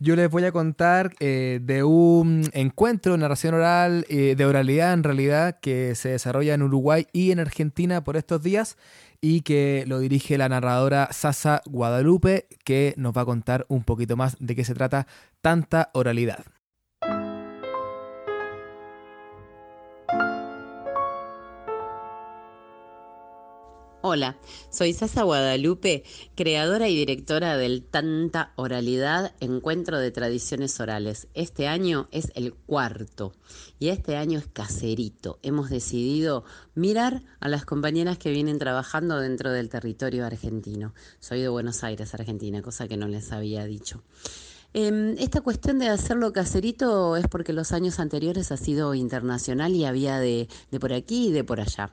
yo 0.00 0.16
les 0.16 0.28
voy 0.28 0.44
a 0.46 0.50
contar 0.50 1.14
de 1.16 1.82
un 1.84 2.50
encuentro, 2.52 3.16
narración 3.16 3.54
oral, 3.54 4.04
de 4.08 4.44
oralidad 4.44 4.94
en 4.94 5.04
realidad, 5.04 5.60
que 5.60 5.94
se 5.94 6.08
desarrolla 6.08 6.54
en 6.54 6.62
Uruguay 6.62 7.06
y 7.12 7.30
en 7.30 7.38
Argentina 7.38 8.02
por 8.02 8.16
estos 8.16 8.42
días 8.42 8.76
y 9.20 9.42
que 9.42 9.84
lo 9.86 9.98
dirige 9.98 10.38
la 10.38 10.48
narradora 10.48 11.08
Sasa 11.12 11.62
Guadalupe, 11.66 12.46
que 12.64 12.94
nos 12.96 13.12
va 13.16 13.22
a 13.22 13.26
contar 13.26 13.66
un 13.68 13.84
poquito 13.84 14.16
más 14.16 14.36
de 14.40 14.56
qué 14.56 14.64
se 14.64 14.74
trata 14.74 15.06
tanta 15.40 15.90
oralidad. 15.92 16.44
Hola, 24.02 24.38
soy 24.70 24.94
Sasa 24.94 25.24
Guadalupe, 25.24 26.04
creadora 26.34 26.88
y 26.88 26.96
directora 26.96 27.58
del 27.58 27.84
Tanta 27.84 28.54
Oralidad, 28.56 29.34
Encuentro 29.40 29.98
de 29.98 30.10
Tradiciones 30.10 30.80
Orales. 30.80 31.28
Este 31.34 31.68
año 31.68 32.08
es 32.10 32.32
el 32.34 32.54
cuarto 32.54 33.34
y 33.78 33.88
este 33.88 34.16
año 34.16 34.38
es 34.38 34.46
caserito. 34.46 35.38
Hemos 35.42 35.68
decidido 35.68 36.44
mirar 36.74 37.24
a 37.40 37.50
las 37.50 37.66
compañeras 37.66 38.16
que 38.16 38.30
vienen 38.30 38.58
trabajando 38.58 39.20
dentro 39.20 39.52
del 39.52 39.68
territorio 39.68 40.24
argentino. 40.24 40.94
Soy 41.18 41.42
de 41.42 41.48
Buenos 41.48 41.84
Aires, 41.84 42.14
Argentina, 42.14 42.62
cosa 42.62 42.88
que 42.88 42.96
no 42.96 43.06
les 43.06 43.32
había 43.32 43.66
dicho. 43.66 44.02
Em, 44.72 45.16
esta 45.18 45.40
cuestión 45.40 45.80
de 45.80 45.88
hacerlo 45.88 46.32
caserito 46.32 47.16
es 47.16 47.26
porque 47.26 47.52
los 47.52 47.72
años 47.72 47.98
anteriores 47.98 48.52
ha 48.52 48.56
sido 48.56 48.94
internacional 48.94 49.74
y 49.74 49.84
había 49.84 50.20
de, 50.20 50.48
de 50.70 50.80
por 50.80 50.92
aquí 50.92 51.28
y 51.28 51.32
de 51.32 51.42
por 51.42 51.60
allá. 51.60 51.92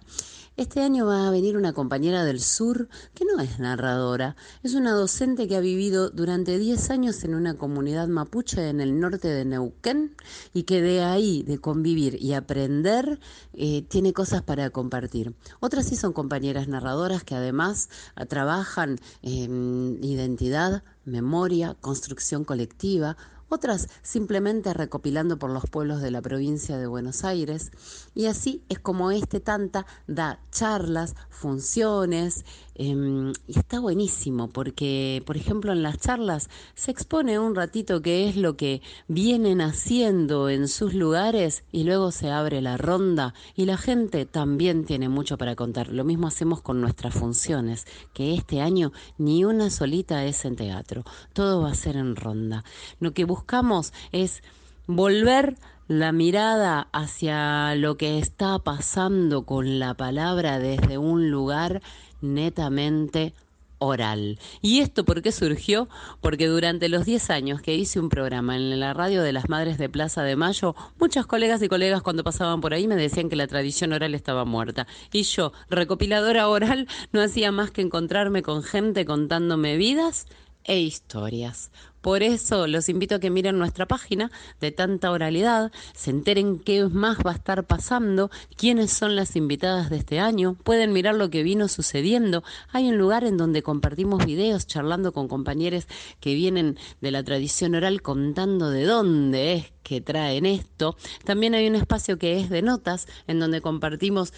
Este 0.58 0.82
año 0.82 1.06
va 1.06 1.28
a 1.28 1.30
venir 1.30 1.56
una 1.56 1.72
compañera 1.72 2.26
del 2.26 2.42
sur 2.42 2.90
que 3.14 3.26
no 3.26 3.40
es 3.44 3.60
narradora, 3.60 4.36
es 4.64 4.74
una 4.74 4.94
docente 4.94 5.48
que 5.48 5.56
ha 5.56 5.60
vivido 5.60 6.10
durante 6.10 6.58
10 6.58 6.90
años 6.90 7.24
en 7.24 7.36
una 7.36 7.60
comunidad 7.60 8.08
mapuche 8.08 8.68
en 8.68 8.82
el 8.82 9.00
norte 9.00 9.28
de 9.28 9.46
Neuquén 9.46 10.16
y 10.56 10.64
que 10.64 10.82
de 10.82 11.04
ahí, 11.04 11.44
de 11.44 11.60
convivir 11.60 12.20
y 12.20 12.34
aprender, 12.34 13.20
eh, 13.54 13.84
tiene 13.84 14.14
cosas 14.14 14.42
para 14.42 14.72
compartir. 14.72 15.36
Otras 15.60 15.86
sí 15.86 15.96
son 15.96 16.12
compañeras 16.12 16.68
narradoras 16.68 17.24
que 17.24 17.36
además 17.36 17.90
trabajan 18.28 18.98
en 19.22 20.00
identidad, 20.02 20.82
memoria, 21.06 21.76
construcción 21.80 22.44
colectiva, 22.44 23.16
otras 23.50 23.90
simplemente 24.02 24.74
recopilando 24.74 25.38
por 25.38 25.50
los 25.52 25.66
pueblos 25.70 26.02
de 26.02 26.12
la 26.12 26.22
provincia 26.22 26.78
de 26.78 26.88
Buenos 26.88 27.24
Aires. 27.24 27.72
Y 28.14 28.26
así 28.26 28.64
es 28.70 28.80
como 28.80 29.12
este 29.12 29.40
Tanta 29.40 29.86
da 30.08 30.40
charlas, 30.52 31.16
funciones, 31.30 32.46
em, 32.78 33.34
y 33.48 33.60
está 33.60 33.80
buenísimo 33.80 34.48
porque, 34.50 35.22
por 35.26 35.38
ejemplo, 35.38 35.72
en 35.72 35.84
las 35.84 35.98
charlas 35.98 36.50
se 36.76 36.92
expone 36.92 37.40
un 37.40 37.56
ratito 37.56 38.02
qué 38.02 38.30
es 38.30 38.38
lo 38.38 38.56
que 38.56 38.82
vienen 39.08 39.62
haciendo 39.62 40.50
en 40.50 40.68
sus 40.68 40.94
lugares 40.94 41.64
y 41.72 41.84
luego 41.84 42.12
se 42.12 42.32
abre 42.32 42.62
la 42.62 42.78
ronda 42.78 43.34
y 43.56 43.66
la 43.66 43.78
gente 43.78 44.26
también 44.26 44.86
tiene 44.86 45.10
mucho 45.10 45.38
para 45.38 45.56
contar. 45.56 45.90
Lo 45.90 46.04
mismo 46.04 46.28
hacemos 46.28 46.62
con 46.62 46.82
nuestras 46.82 47.14
funciones, 47.14 47.86
que 48.14 48.34
este 48.34 48.62
año 48.62 48.92
ni 49.18 49.44
una 49.44 49.70
solita 49.70 50.26
es 50.26 50.46
en 50.46 50.56
teatro, 50.56 51.04
todo 51.34 51.62
va 51.62 51.72
a 51.72 51.76
ser 51.76 51.96
en 51.96 52.16
ronda. 52.16 52.64
Lo 53.00 53.14
que 53.14 53.26
buscamos 53.26 53.94
es 54.12 54.44
volver 54.88 55.58
la 55.88 56.12
mirada 56.12 56.90
hacia 56.92 57.74
lo 57.76 57.96
que 57.96 58.20
está 58.20 58.60
pasando 58.60 59.46
con 59.46 59.80
la 59.80 59.94
palabra 59.94 60.60
desde 60.60 60.98
un 60.98 61.32
lugar 61.32 61.82
netamente 62.22 63.34
oral. 63.80 64.40
¿Y 64.62 64.80
esto 64.80 65.06
por 65.06 65.22
qué 65.22 65.32
surgió? 65.32 65.88
Porque 66.22 66.48
durante 66.48 66.90
los 66.90 67.06
10 67.06 67.30
años 67.30 67.62
que 67.62 67.76
hice 67.76 68.00
un 68.00 68.10
programa 68.10 68.56
en 68.56 68.80
la 68.80 68.94
radio 68.94 69.22
de 69.22 69.34
las 69.34 69.50
Madres 69.50 69.78
de 69.78 69.90
Plaza 69.90 70.24
de 70.24 70.36
Mayo, 70.36 70.76
muchos 71.00 71.28
colegas 71.28 71.62
y 71.62 71.68
colegas 71.68 72.02
cuando 72.02 72.24
pasaban 72.24 72.62
por 72.62 72.74
ahí 72.74 72.88
me 72.88 72.96
decían 72.96 73.30
que 73.30 73.36
la 73.36 73.48
tradición 73.48 73.94
oral 73.94 74.16
estaba 74.16 74.46
muerta. 74.46 74.88
Y 75.12 75.24
yo, 75.24 75.52
recopiladora 75.70 76.50
oral, 76.50 76.88
no 77.12 77.22
hacía 77.22 77.52
más 77.52 77.72
que 77.72 77.82
encontrarme 77.82 78.42
con 78.42 78.64
gente 78.64 79.06
contándome 79.06 79.78
vidas 79.78 80.26
e 80.64 80.80
historias 80.80 81.72
Por 82.08 82.24
eso 82.24 82.68
los 82.68 82.88
invito 82.88 83.16
a 83.16 83.20
que 83.20 83.30
miren 83.30 83.60
nuestra 83.60 83.86
página 83.86 84.32
de 84.62 84.72
tanta 84.72 85.12
oralidad, 85.12 85.74
se 85.94 86.10
enteren 86.10 86.58
qué 86.58 86.86
más 86.86 87.18
va 87.18 87.32
a 87.32 87.36
estar 87.36 87.66
pasando, 87.66 88.32
quiénes 88.56 88.92
son 88.92 89.18
las 89.18 89.36
invitadas 89.36 89.90
de 89.90 89.98
este 89.98 90.22
año, 90.22 90.56
pueden 90.64 90.94
mirar 90.94 91.16
lo 91.16 91.30
que 91.30 91.44
vino 91.44 91.68
sucediendo. 91.68 92.46
Hay 92.72 92.88
un 92.88 92.98
lugar 92.98 93.26
en 93.26 93.36
donde 93.36 93.62
compartimos 93.62 94.26
videos 94.26 94.68
charlando 94.68 95.12
con 95.12 95.28
compañeros 95.28 95.86
que 96.22 96.34
vienen 96.34 96.78
de 97.02 97.12
la 97.12 97.24
tradición 97.24 97.76
oral 97.76 98.02
contando 98.02 98.70
de 98.70 98.86
dónde 98.86 99.54
es 99.56 99.66
que 99.88 100.02
traen 100.02 100.46
esto. 100.46 100.98
También 101.24 101.56
hay 101.56 101.66
un 101.66 101.76
espacio 101.76 102.18
que 102.18 102.40
es 102.42 102.50
de 102.50 102.62
notas 102.62 103.08
en 103.26 103.40
donde 103.40 103.62
compartimos 103.62 104.34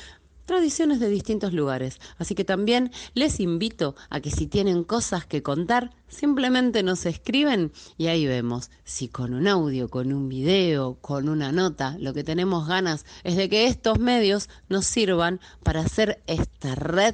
tradiciones 0.50 1.00
de 1.00 1.10
distintos 1.10 1.54
lugares. 1.54 2.00
Así 2.18 2.34
que 2.34 2.44
también 2.44 2.92
les 3.14 3.40
invito 3.40 3.96
a 4.10 4.20
que 4.20 4.32
si 4.32 4.48
tienen 4.48 4.84
cosas 4.84 5.24
que 5.28 5.44
contar, 5.44 5.92
simplemente 6.08 6.82
nos 6.82 7.06
escriben 7.06 7.72
y 8.00 8.08
ahí 8.08 8.26
vemos 8.26 8.72
si 8.84 9.10
con 9.10 9.36
un 9.36 9.48
audio, 9.48 9.90
con 9.90 10.12
un 10.12 10.28
video, 10.28 10.98
con 11.02 11.30
una 11.30 11.52
nota, 11.52 11.98
lo 12.00 12.16
que 12.16 12.24
tenemos 12.24 12.68
ganas 12.68 13.06
es 13.24 13.36
de 13.36 13.48
que 13.48 13.68
estos 13.68 14.00
medios 14.00 14.50
nos 14.70 14.88
sirvan 14.88 15.40
para 15.62 15.82
hacer 15.82 16.24
esta 16.26 16.74
red 16.74 17.14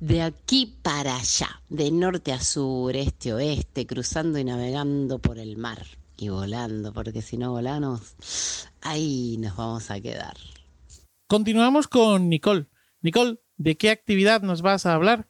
de 0.00 0.22
aquí 0.22 0.74
para 0.82 1.14
allá, 1.14 1.62
de 1.68 1.92
norte 1.92 2.32
a 2.32 2.40
sur, 2.40 2.96
este 2.96 3.32
oeste, 3.32 3.86
cruzando 3.86 4.40
y 4.40 4.44
navegando 4.44 5.20
por 5.20 5.38
el 5.38 5.56
mar 5.56 5.86
y 6.16 6.30
volando, 6.30 6.92
porque 6.92 7.22
si 7.22 7.36
no 7.36 7.52
volamos, 7.52 8.66
ahí 8.80 9.36
nos 9.38 9.54
vamos 9.54 9.88
a 9.92 10.00
quedar. 10.00 10.36
Continuamos 11.30 11.86
con 11.86 12.28
Nicole. 12.28 12.66
Nicole, 13.02 13.38
¿de 13.56 13.76
qué 13.76 13.90
actividad 13.90 14.42
nos 14.42 14.62
vas 14.62 14.84
a 14.84 14.94
hablar? 14.94 15.28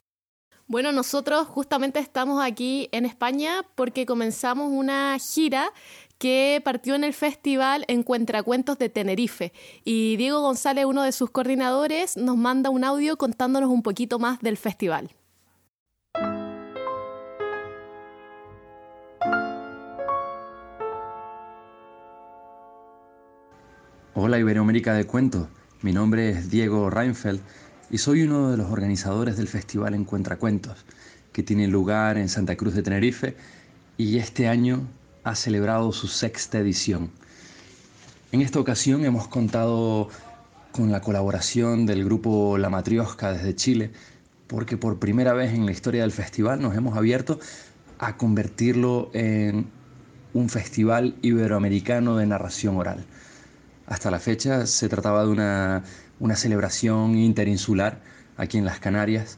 Bueno, 0.67 0.93
nosotros 0.93 1.47
justamente 1.47 1.99
estamos 1.99 2.43
aquí 2.43 2.89
en 2.93 3.05
España 3.05 3.67
porque 3.75 4.07
comenzamos 4.07 4.71
una 4.73 5.19
gira 5.19 5.71
que 6.17 6.63
partió 6.65 6.95
en 6.95 7.05
el 7.05 7.13
festival 7.13 7.85
Encuentracuentos 7.87 8.79
de 8.79 8.89
Tenerife. 8.89 9.53
Y 9.85 10.17
Diego 10.17 10.41
González, 10.41 10.87
uno 10.87 11.03
de 11.03 11.13
sus 11.13 11.29
coordinadores, 11.29 12.17
nos 12.17 12.39
manda 12.39 12.71
un 12.71 12.83
audio 12.85 13.19
contándonos 13.19 13.69
un 13.69 13.83
poquito 13.83 14.19
más 14.19 14.41
del 14.41 14.57
festival. 14.57 15.11
Hola 24.15 24.39
Iberoamérica 24.39 24.95
de 24.95 25.07
Cuentos. 25.07 25.60
Mi 25.83 25.95
nombre 25.95 26.29
es 26.29 26.51
Diego 26.51 26.91
Reinfeld 26.91 27.41
y 27.91 27.97
soy 27.97 28.25
uno 28.25 28.51
de 28.51 28.59
los 28.59 28.71
organizadores 28.71 29.39
del 29.39 29.49
Festival 29.49 29.95
Encuentra 29.95 30.37
Cuentos, 30.37 30.85
que 31.33 31.43
tiene 31.43 31.69
lugar 31.69 32.19
en 32.19 32.29
Santa 32.29 32.55
Cruz 32.55 32.75
de 32.75 32.83
Tenerife 32.83 33.35
y 33.97 34.19
este 34.19 34.47
año 34.47 34.87
ha 35.25 35.35
celebrado 35.35 35.91
su 35.93 36.07
sexta 36.07 36.59
edición. 36.59 37.11
En 38.31 38.43
esta 38.43 38.61
ocasión 38.61 39.07
hemos 39.07 39.27
contado 39.29 40.11
con 40.71 40.93
la 40.93 41.01
colaboración 41.01 41.87
del 41.87 42.05
grupo 42.05 42.59
La 42.59 42.69
Matriosca 42.69 43.33
desde 43.33 43.57
Chile, 43.57 43.91
porque 44.49 44.77
por 44.77 44.99
primera 44.99 45.33
vez 45.33 45.55
en 45.55 45.65
la 45.65 45.73
historia 45.73 46.03
del 46.03 46.13
festival 46.13 46.61
nos 46.61 46.77
hemos 46.77 46.95
abierto 46.95 47.41
a 47.99 48.19
convertirlo 48.19 49.11
en 49.15 49.67
un 50.35 50.51
festival 50.51 51.17
iberoamericano 51.23 52.19
de 52.19 52.27
narración 52.27 52.77
oral. 52.77 53.07
Hasta 53.91 54.09
la 54.13 54.21
fecha 54.21 54.67
se 54.67 54.89
trataba 54.89 55.25
de 55.25 55.31
una, 55.31 55.83
una 56.21 56.37
celebración 56.37 57.19
interinsular 57.19 57.99
aquí 58.37 58.57
en 58.57 58.65
las 58.65 58.79
Canarias 58.79 59.37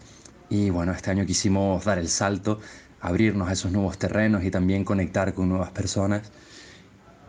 y 0.50 0.68
bueno, 0.68 0.92
este 0.92 1.10
año 1.10 1.24
quisimos 1.24 1.86
dar 1.86 1.98
el 1.98 2.10
salto, 2.10 2.60
abrirnos 3.00 3.48
a 3.48 3.52
esos 3.52 3.72
nuevos 3.72 3.96
terrenos 3.96 4.44
y 4.44 4.50
también 4.50 4.84
conectar 4.84 5.32
con 5.32 5.48
nuevas 5.48 5.70
personas. 5.70 6.30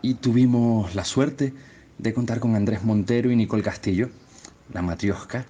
Y 0.02 0.16
tuvimos 0.16 0.94
la 0.94 1.06
suerte 1.06 1.54
de 1.96 2.12
contar 2.12 2.40
con 2.40 2.56
Andrés 2.56 2.84
Montero 2.84 3.30
y 3.30 3.36
Nicole 3.36 3.62
Castillo, 3.62 4.10
la 4.74 4.82
matriosca. 4.82 5.46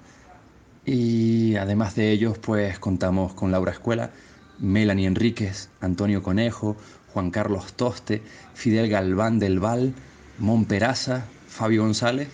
Y 0.84 1.56
además 1.56 1.96
de 1.96 2.12
ellos, 2.12 2.38
pues 2.38 2.78
contamos 2.78 3.34
con 3.34 3.51
Laura 3.51 3.72
Escuela, 3.72 4.12
Melanie 4.60 5.09
Enríquez, 5.09 5.70
Antonio 5.80 6.22
Conejo, 6.22 6.76
Juan 7.12 7.32
Carlos 7.32 7.72
Toste, 7.72 8.22
Fidel 8.55 8.88
Galván 8.88 9.40
del 9.40 9.59
Val, 9.59 9.92
Mon 10.38 10.66
Peraza, 10.66 11.24
Fabio 11.55 11.82
González 11.82 12.28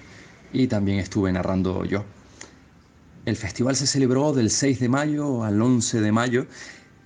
y 0.50 0.66
también 0.66 0.98
estuve 0.98 1.30
narrando 1.30 1.84
yo. 1.84 2.06
El 3.26 3.36
festival 3.36 3.76
se 3.76 3.86
celebró 3.86 4.32
del 4.32 4.48
6 4.48 4.80
de 4.80 4.88
mayo 4.88 5.44
al 5.44 5.60
11 5.60 6.00
de 6.00 6.10
mayo 6.10 6.46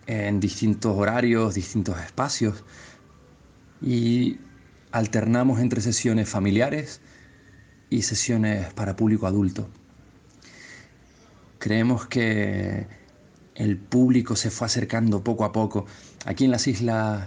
en 0.07 0.39
distintos 0.39 0.97
horarios, 0.97 1.55
distintos 1.55 1.99
espacios 1.99 2.62
y 3.82 4.39
alternamos 4.93 5.59
entre 5.59 5.81
sesiones 5.81 6.28
familiares 6.28 7.01
y 7.91 8.03
sesiones 8.03 8.73
para 8.74 8.95
público 8.95 9.27
adulto. 9.27 9.69
Creemos 11.59 12.07
que 12.07 12.86
el 13.57 13.77
público 13.77 14.36
se 14.36 14.53
fue 14.53 14.69
acercando 14.69 15.24
poco 15.24 15.45
a 15.45 15.51
poco. 15.51 15.85
Aquí 16.27 16.45
en 16.45 16.53
las 16.53 16.69
islas 16.69 17.27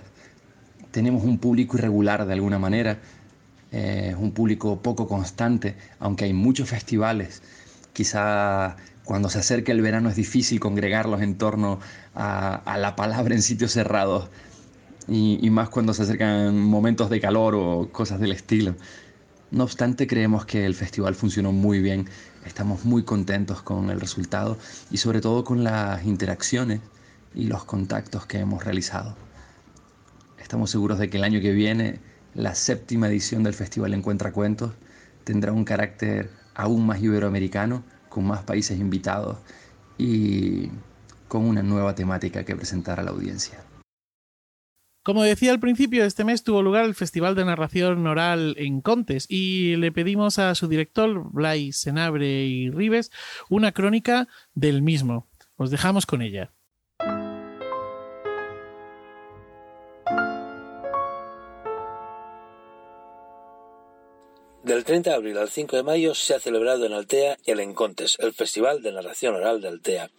tenemos 0.91 1.25
un 1.25 1.39
público 1.39 1.75
irregular 1.77 2.25
de 2.25 2.31
alguna 2.31 2.57
manera, 2.57 3.01
es 3.71 4.15
un 4.15 4.31
público 4.31 4.81
poco 4.81 5.07
constante, 5.07 5.75
aunque 5.99 6.25
hay 6.25 6.33
muchos 6.33 6.69
festivales. 6.69 7.41
Quizá 7.93 8.75
cuando 9.03 9.29
se 9.29 9.39
acerca 9.39 9.71
el 9.71 9.81
verano 9.81 10.09
es 10.09 10.15
difícil 10.15 10.59
congregarlos 10.59 11.21
en 11.21 11.37
torno 11.37 11.79
a, 12.13 12.77
la 12.77 12.95
palabra 12.95 13.35
en 13.35 13.41
sitios 13.41 13.71
cerrados 13.71 14.29
y, 15.07 15.49
más 15.49 15.69
cuando 15.69 15.93
se 15.93 16.03
acercan 16.03 16.59
momentos 16.59 17.09
de 17.09 17.21
calor 17.21 17.55
o 17.55 17.89
cosas 17.91 18.19
del 18.19 18.33
estilo. 18.33 18.75
No 19.49 19.63
obstante, 19.63 20.07
creemos 20.07 20.45
que 20.45 20.65
el 20.65 20.75
festival 20.75 21.15
funcionó 21.15 21.53
muy 21.53 21.79
bien, 21.79 22.09
estamos 22.45 22.83
muy 22.83 23.03
contentos 23.03 23.61
con 23.61 23.89
el 23.89 24.01
resultado 24.01 24.57
y 24.91 24.97
sobre 24.97 25.21
todo 25.21 25.45
con 25.45 25.63
las 25.63 26.03
interacciones 26.03 26.81
y 27.33 27.45
los 27.45 27.63
contactos 27.63 28.25
que 28.25 28.39
hemos 28.39 28.65
realizado. 28.65 29.15
Estamos 30.37 30.69
seguros 30.69 30.99
de 30.99 31.09
que 31.09 31.17
el 31.17 31.23
año 31.23 31.39
que 31.39 31.53
viene 31.53 31.99
la 32.37 32.53
séptima 32.53 33.07
edición 33.07 33.43
del 33.43 33.55
Festival 33.55 33.95
Encuentra 33.95 34.31
Cuentos 34.31 34.71
tendrá 35.23 35.51
un 35.51 35.65
carácter 35.65 36.29
aún 36.53 36.85
más 36.85 37.01
iberoamericano, 37.01 37.83
con 38.09 38.25
más 38.25 38.43
países 38.43 38.79
invitados 38.79 39.39
y 39.97 40.69
con 41.27 41.45
una 41.45 41.63
nueva 41.63 41.95
temática 41.95 42.45
que 42.45 42.55
presentar 42.55 42.99
a 42.99 43.03
la 43.03 43.11
audiencia. 43.11 43.63
Como 45.01 45.23
decía 45.23 45.51
al 45.51 45.59
principio, 45.59 46.05
este 46.05 46.23
mes 46.23 46.43
tuvo 46.43 46.61
lugar 46.61 46.85
el 46.85 46.93
Festival 46.93 47.33
de 47.33 47.45
Narración 47.45 48.05
Oral 48.05 48.55
en 48.57 48.81
Contes 48.81 49.25
y 49.29 49.75
le 49.77 49.91
pedimos 49.91 50.37
a 50.37 50.53
su 50.53 50.67
director, 50.67 51.31
Blay 51.31 51.71
Senabre 51.71 52.45
y 52.45 52.69
Rives, 52.69 53.11
una 53.49 53.71
crónica 53.71 54.27
del 54.53 54.83
mismo. 54.83 55.27
Os 55.55 55.71
dejamos 55.71 56.05
con 56.05 56.21
ella. 56.21 56.51
Del 64.67 64.83
30 64.83 65.11
de 65.11 65.15
abril 65.15 65.37
al 65.37 65.49
5 65.49 65.77
de 65.77 65.83
mayo 65.83 66.13
se 66.13 66.35
ha 66.35 66.41
celebrado 66.41 66.85
en 66.85 66.91
Altea 66.91 67.37
el 67.45 67.61
Encontes, 67.61 68.17
el 68.19 68.33
Festival 68.33 68.81
de 68.81 68.91
Narración 68.91 69.33
Oral 69.33 69.61
de 69.61 69.69
Altea. 69.69 70.11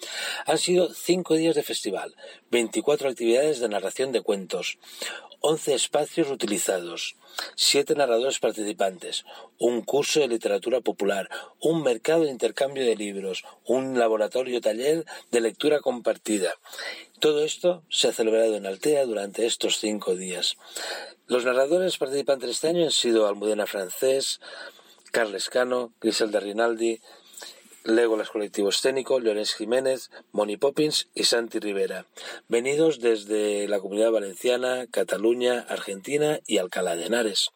Han 0.46 0.56
sido 0.56 0.88
cinco 0.94 1.34
días 1.34 1.54
de 1.54 1.62
festival, 1.62 2.16
24 2.50 3.10
actividades 3.10 3.60
de 3.60 3.68
narración 3.68 4.10
de 4.10 4.22
cuentos, 4.22 4.78
11 5.40 5.74
espacios 5.74 6.30
utilizados, 6.30 7.16
7 7.56 7.94
narradores 7.94 8.38
participantes, 8.38 9.26
un 9.58 9.82
curso 9.82 10.20
de 10.20 10.28
literatura 10.28 10.80
popular, 10.80 11.28
un 11.60 11.82
mercado 11.82 12.24
de 12.24 12.30
intercambio 12.30 12.86
de 12.86 12.96
libros, 12.96 13.44
un 13.66 13.98
laboratorio 13.98 14.62
taller 14.62 15.04
de 15.30 15.42
lectura 15.42 15.80
compartida. 15.80 16.54
Todo 17.20 17.44
esto 17.44 17.84
se 17.90 18.08
ha 18.08 18.12
celebrado 18.14 18.56
en 18.56 18.64
Altea 18.64 19.04
durante 19.04 19.44
estos 19.44 19.76
cinco 19.76 20.16
días. 20.16 20.56
Los 21.28 21.44
narradores 21.44 21.98
participantes 21.98 22.48
este 22.48 22.68
año 22.68 22.84
han 22.84 22.90
sido 22.90 23.28
Almudena 23.28 23.66
Francés, 23.66 24.40
Carles 25.12 25.50
Cano, 25.50 25.92
Griselda 26.00 26.40
Rinaldi, 26.40 27.02
Legolas 27.84 28.30
Colectivo 28.30 28.70
Escénico, 28.70 29.20
Leonés 29.20 29.52
Jiménez, 29.52 30.10
Moni 30.32 30.56
Poppins 30.56 31.08
y 31.14 31.24
Santi 31.24 31.58
Rivera, 31.58 32.06
venidos 32.48 33.00
desde 33.00 33.68
la 33.68 33.78
Comunidad 33.78 34.10
Valenciana, 34.10 34.86
Cataluña, 34.90 35.66
Argentina 35.68 36.40
y 36.46 36.56
Alcalá 36.56 36.96
de 36.96 37.04
Henares. 37.04 37.50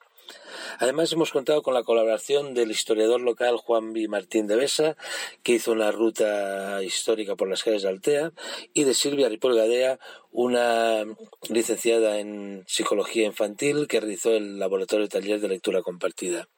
Además, 0.79 1.13
hemos 1.13 1.31
contado 1.31 1.63
con 1.63 1.75
la 1.75 1.83
colaboración 1.83 2.55
del 2.55 2.71
historiador 2.71 3.21
local 3.21 3.57
Juan 3.57 3.93
B. 3.93 4.09
Martín 4.09 4.47
de 4.47 4.57
Besa, 4.57 4.97
que 5.43 5.53
hizo 5.53 5.73
una 5.73 5.93
ruta 5.93 6.83
histórica 6.83 7.37
por 7.37 7.49
las 7.49 7.63
calles 7.63 7.83
de 7.83 7.89
Altea, 7.89 8.33
y 8.73 8.85
de 8.85 8.95
Silvia 8.95 9.29
Ripoll 9.29 9.57
Gadea, 9.57 9.99
una 10.31 11.05
licenciada 11.49 12.19
en 12.19 12.65
psicología 12.67 13.27
infantil 13.27 13.87
que 13.87 14.01
realizó 14.01 14.33
el 14.33 14.59
laboratorio 14.59 15.09
taller 15.09 15.41
de 15.41 15.49
lectura 15.49 15.83
compartida. 15.83 16.49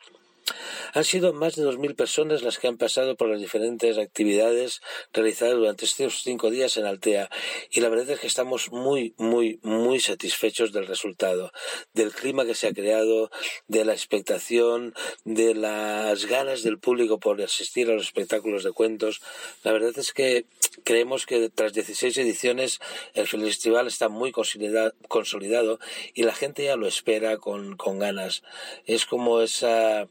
Han 0.92 1.04
sido 1.04 1.32
más 1.32 1.56
de 1.56 1.64
2.000 1.64 1.96
personas 1.96 2.42
las 2.42 2.58
que 2.58 2.68
han 2.68 2.76
pasado 2.76 3.16
por 3.16 3.28
las 3.28 3.40
diferentes 3.40 3.98
actividades 3.98 4.80
realizadas 5.12 5.54
durante 5.54 5.84
estos 5.84 6.22
cinco 6.22 6.50
días 6.50 6.76
en 6.76 6.84
Altea 6.84 7.30
y 7.70 7.80
la 7.80 7.88
verdad 7.88 8.10
es 8.10 8.20
que 8.20 8.26
estamos 8.26 8.70
muy, 8.70 9.14
muy, 9.16 9.58
muy 9.62 10.00
satisfechos 10.00 10.72
del 10.72 10.86
resultado, 10.86 11.52
del 11.94 12.12
clima 12.12 12.44
que 12.44 12.54
se 12.54 12.68
ha 12.68 12.72
creado, 12.72 13.30
de 13.68 13.84
la 13.84 13.92
expectación, 13.92 14.94
de 15.24 15.54
las 15.54 16.26
ganas 16.26 16.62
del 16.62 16.78
público 16.78 17.18
por 17.18 17.40
asistir 17.40 17.90
a 17.90 17.94
los 17.94 18.04
espectáculos 18.04 18.64
de 18.64 18.72
cuentos. 18.72 19.22
La 19.62 19.72
verdad 19.72 19.92
es 19.96 20.12
que 20.12 20.46
creemos 20.84 21.26
que 21.26 21.48
tras 21.50 21.72
16 21.72 22.16
ediciones 22.18 22.80
el 23.14 23.26
festival 23.26 23.86
está 23.86 24.08
muy 24.08 24.32
consolidado 24.32 25.78
y 26.14 26.22
la 26.22 26.34
gente 26.34 26.64
ya 26.64 26.76
lo 26.76 26.86
espera 26.86 27.38
con, 27.38 27.76
con 27.76 27.98
ganas. 27.98 28.42
Es 28.86 29.06
como 29.06 29.40
esa, 29.40 30.08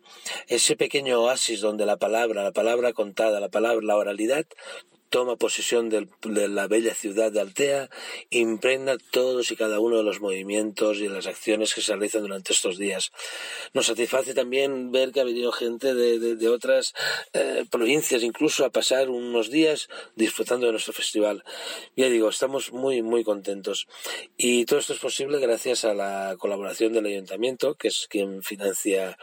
ese 0.48 0.76
pequeño 0.76 1.22
oasis 1.22 1.62
donde 1.62 1.86
la 1.86 1.98
palabra, 1.98 2.44
la 2.44 2.52
palabra 2.52 2.94
contada, 2.94 3.40
la 3.40 3.50
palabra, 3.50 3.86
la 3.86 3.98
oralidad 3.98 4.46
toma 5.14 5.36
posesión 5.36 5.90
de 5.90 6.08
la 6.48 6.68
bella 6.68 6.96
ciudad 6.96 7.32
de 7.32 7.40
Altea, 7.40 7.88
impregna 8.32 8.98
todos 9.12 9.52
y 9.52 9.56
cada 9.56 9.80
uno 9.80 9.98
de 9.98 10.04
los 10.04 10.22
movimientos 10.22 10.98
y 10.98 11.08
las 11.08 11.28
acciones 11.28 11.76
que 11.76 11.82
se 11.82 11.94
realizan 11.94 12.24
durante 12.24 12.52
estos 12.52 12.80
días. 12.80 13.12
Nos 13.76 13.86
satisface 13.86 14.34
también 14.34 14.92
ver 14.92 15.12
que 15.12 15.22
ha 15.22 15.24
venido 15.24 15.52
gente 15.52 15.94
de, 15.94 16.50
otras 16.50 16.96
eh, 17.34 17.64
provincias 17.70 18.24
incluso 18.24 18.66
a 18.66 18.72
pasar 18.72 19.12
unos 19.12 19.52
días 19.52 19.88
disfrutando 20.16 20.66
de 20.66 20.72
nuestro 20.72 20.94
festival. 20.94 21.44
Ya 21.96 22.10
digo, 22.10 22.30
estamos 22.30 22.74
muy, 22.74 23.04
muy 23.04 23.24
contentos. 23.24 23.86
Y 24.36 24.66
todo 24.66 24.80
esto 24.80 24.94
es 24.94 25.00
posible 25.00 25.38
gracias 25.38 25.86
a 25.86 25.94
la 25.94 26.38
colaboración 26.40 26.92
del 26.92 27.06
ayuntamiento, 27.06 27.76
que 27.76 27.90
es 27.90 28.08
quien 28.10 28.42
financia 28.42 29.16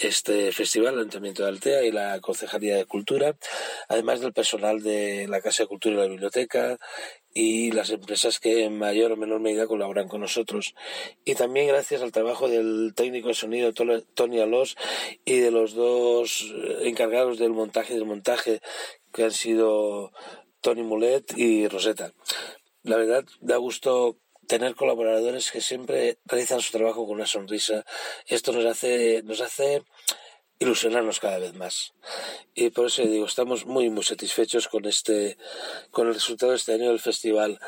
este 0.00 0.52
festival, 0.52 0.94
el 0.94 1.00
Ayuntamiento 1.00 1.42
de 1.42 1.48
Altea 1.50 1.84
y 1.84 1.92
la 1.92 2.20
Concejalía 2.20 2.76
de 2.76 2.86
Cultura, 2.86 3.36
además 3.88 4.20
del 4.20 4.32
personal 4.32 4.82
de 4.82 5.26
la 5.28 5.40
Casa 5.40 5.62
de 5.62 5.68
Cultura 5.68 5.94
y 5.94 5.98
la 5.98 6.06
Biblioteca 6.06 6.78
y 7.32 7.70
las 7.72 7.90
empresas 7.90 8.40
que 8.40 8.64
en 8.64 8.78
mayor 8.78 9.12
o 9.12 9.16
menor 9.16 9.40
medida 9.40 9.66
colaboran 9.66 10.08
con 10.08 10.20
nosotros. 10.20 10.74
Y 11.24 11.34
también 11.34 11.68
gracias 11.68 12.02
al 12.02 12.12
trabajo 12.12 12.48
del 12.48 12.92
técnico 12.94 13.28
de 13.28 13.34
sonido 13.34 13.72
Tony 13.72 14.40
Alós 14.40 14.76
y 15.24 15.38
de 15.38 15.50
los 15.50 15.74
dos 15.74 16.52
encargados 16.80 17.38
del 17.38 17.50
montaje 17.50 17.92
y 17.92 17.96
del 17.96 18.06
montaje 18.06 18.60
que 19.12 19.24
han 19.24 19.32
sido 19.32 20.12
Tony 20.60 20.82
Mulet 20.82 21.36
y 21.36 21.68
Rosetta. 21.68 22.12
La 22.82 22.96
verdad, 22.96 23.24
da 23.40 23.56
gusto 23.56 24.16
tener 24.50 24.74
colaboradores 24.74 25.52
que 25.52 25.60
siempre 25.60 26.18
realizan 26.24 26.60
su 26.60 26.72
trabajo 26.72 27.06
con 27.06 27.14
una 27.14 27.26
sonrisa. 27.26 27.84
Esto 28.26 28.50
nos 28.50 28.64
hace, 28.66 29.22
nos 29.22 29.40
hace 29.40 29.84
ilusionarnos 30.58 31.20
cada 31.20 31.38
vez 31.38 31.54
más. 31.54 31.94
Y 32.52 32.70
por 32.70 32.86
eso 32.86 33.02
digo, 33.02 33.26
estamos 33.26 33.64
muy, 33.64 33.90
muy 33.90 34.02
satisfechos 34.02 34.66
con 34.66 34.86
este, 34.86 35.38
con 35.92 36.08
el 36.08 36.14
resultado 36.14 36.50
de 36.50 36.58
este 36.58 36.74
año 36.74 36.88
del 36.88 36.98
festival. 36.98 37.60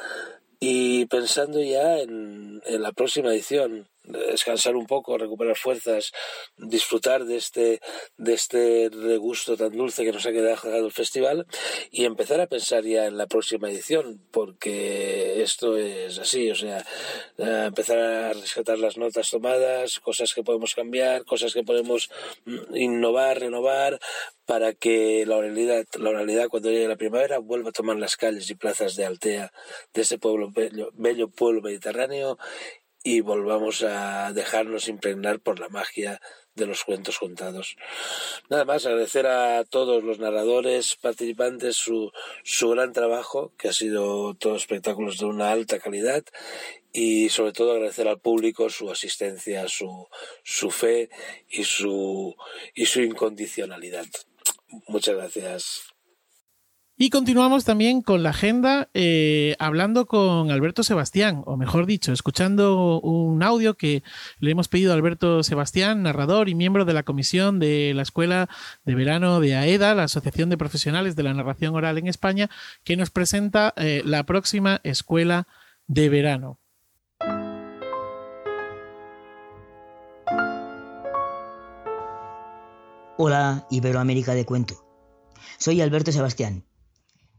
Y 0.58 1.06
pensando 1.06 1.62
ya 1.62 2.00
en, 2.00 2.60
en 2.66 2.82
la 2.82 2.90
próxima 2.90 3.30
edición, 3.30 3.88
descansar 4.04 4.76
un 4.76 4.86
poco, 4.86 5.16
recuperar 5.16 5.56
fuerzas, 5.56 6.12
disfrutar 6.56 7.24
de 7.24 7.36
este, 7.36 7.80
de 8.16 8.34
este 8.34 8.90
regusto 8.90 9.56
tan 9.56 9.76
dulce 9.76 10.04
que 10.04 10.12
nos 10.12 10.26
ha 10.26 10.32
quedado 10.32 10.86
el 10.86 10.92
festival 10.92 11.46
y 11.90 12.04
empezar 12.04 12.40
a 12.40 12.46
pensar 12.46 12.84
ya 12.84 13.06
en 13.06 13.16
la 13.16 13.26
próxima 13.26 13.70
edición, 13.70 14.20
porque 14.30 15.42
esto 15.42 15.76
es 15.76 16.18
así, 16.18 16.50
o 16.50 16.54
sea, 16.54 16.84
empezar 17.38 17.98
a 17.98 18.32
rescatar 18.32 18.78
las 18.78 18.96
notas 18.96 19.30
tomadas, 19.30 20.00
cosas 20.00 20.34
que 20.34 20.42
podemos 20.42 20.74
cambiar, 20.74 21.24
cosas 21.24 21.52
que 21.52 21.62
podemos 21.62 22.10
mm, 22.44 22.76
innovar, 22.76 23.40
renovar, 23.40 24.00
para 24.44 24.74
que 24.74 25.24
la 25.24 25.36
oralidad, 25.36 25.86
la 25.98 26.48
cuando 26.48 26.70
llegue 26.70 26.88
la 26.88 26.96
primavera 26.96 27.38
vuelva 27.38 27.70
a 27.70 27.72
tomar 27.72 27.96
las 27.96 28.16
calles 28.16 28.50
y 28.50 28.54
plazas 28.54 28.96
de 28.96 29.04
Altea, 29.04 29.52
de 29.94 30.02
ese 30.02 30.18
pueblo 30.18 30.50
bello, 30.50 30.90
bello 30.94 31.28
pueblo 31.28 31.62
mediterráneo 31.62 32.38
y 33.04 33.20
volvamos 33.20 33.82
a 33.82 34.32
dejarnos 34.32 34.88
impregnar 34.88 35.40
por 35.40 35.58
la 35.58 35.68
magia 35.68 36.20
de 36.54 36.66
los 36.66 36.84
cuentos 36.84 37.18
contados. 37.18 37.76
Nada 38.50 38.64
más, 38.64 38.84
agradecer 38.84 39.26
a 39.26 39.64
todos 39.64 40.04
los 40.04 40.18
narradores, 40.18 40.96
participantes, 40.96 41.76
su, 41.76 42.12
su 42.44 42.70
gran 42.70 42.92
trabajo, 42.92 43.52
que 43.56 43.68
ha 43.68 43.72
sido 43.72 44.34
todos 44.34 44.62
espectáculos 44.62 45.18
de 45.18 45.26
una 45.26 45.50
alta 45.50 45.78
calidad, 45.80 46.24
y 46.92 47.30
sobre 47.30 47.52
todo 47.52 47.72
agradecer 47.72 48.06
al 48.06 48.20
público 48.20 48.68
su 48.68 48.90
asistencia, 48.90 49.66
su, 49.68 50.08
su 50.42 50.70
fe 50.70 51.08
y 51.48 51.64
su, 51.64 52.36
y 52.74 52.86
su 52.86 53.00
incondicionalidad. 53.00 54.06
Muchas 54.88 55.16
gracias. 55.16 55.91
Y 57.04 57.10
continuamos 57.10 57.64
también 57.64 58.00
con 58.00 58.22
la 58.22 58.30
agenda 58.30 58.88
eh, 58.94 59.56
hablando 59.58 60.06
con 60.06 60.52
Alberto 60.52 60.84
Sebastián, 60.84 61.42
o 61.46 61.56
mejor 61.56 61.84
dicho, 61.84 62.12
escuchando 62.12 63.00
un 63.00 63.42
audio 63.42 63.74
que 63.74 64.04
le 64.38 64.52
hemos 64.52 64.68
pedido 64.68 64.92
a 64.92 64.94
Alberto 64.94 65.42
Sebastián, 65.42 66.04
narrador 66.04 66.48
y 66.48 66.54
miembro 66.54 66.84
de 66.84 66.92
la 66.92 67.02
comisión 67.02 67.58
de 67.58 67.92
la 67.92 68.02
Escuela 68.02 68.48
de 68.84 68.94
Verano 68.94 69.40
de 69.40 69.56
AEDA, 69.56 69.96
la 69.96 70.04
Asociación 70.04 70.48
de 70.48 70.56
Profesionales 70.56 71.16
de 71.16 71.24
la 71.24 71.34
Narración 71.34 71.74
Oral 71.74 71.98
en 71.98 72.06
España, 72.06 72.48
que 72.84 72.96
nos 72.96 73.10
presenta 73.10 73.74
eh, 73.76 74.02
la 74.04 74.22
próxima 74.22 74.80
Escuela 74.84 75.48
de 75.88 76.08
Verano. 76.08 76.60
Hola, 83.18 83.66
Iberoamérica 83.72 84.34
de 84.34 84.44
Cuento. 84.44 84.86
Soy 85.58 85.80
Alberto 85.80 86.12
Sebastián 86.12 86.62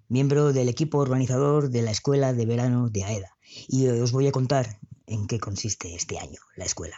miembro 0.07 0.53
del 0.53 0.69
equipo 0.69 0.99
organizador 0.99 1.69
de 1.69 1.81
la 1.81 1.91
Escuela 1.91 2.33
de 2.33 2.45
Verano 2.45 2.89
de 2.89 3.03
AEDA, 3.03 3.37
y 3.67 3.87
os 3.87 4.11
voy 4.11 4.27
a 4.27 4.31
contar 4.31 4.79
en 5.07 5.27
qué 5.27 5.39
consiste 5.39 5.95
este 5.95 6.19
año 6.19 6.39
la 6.55 6.65
escuela. 6.65 6.97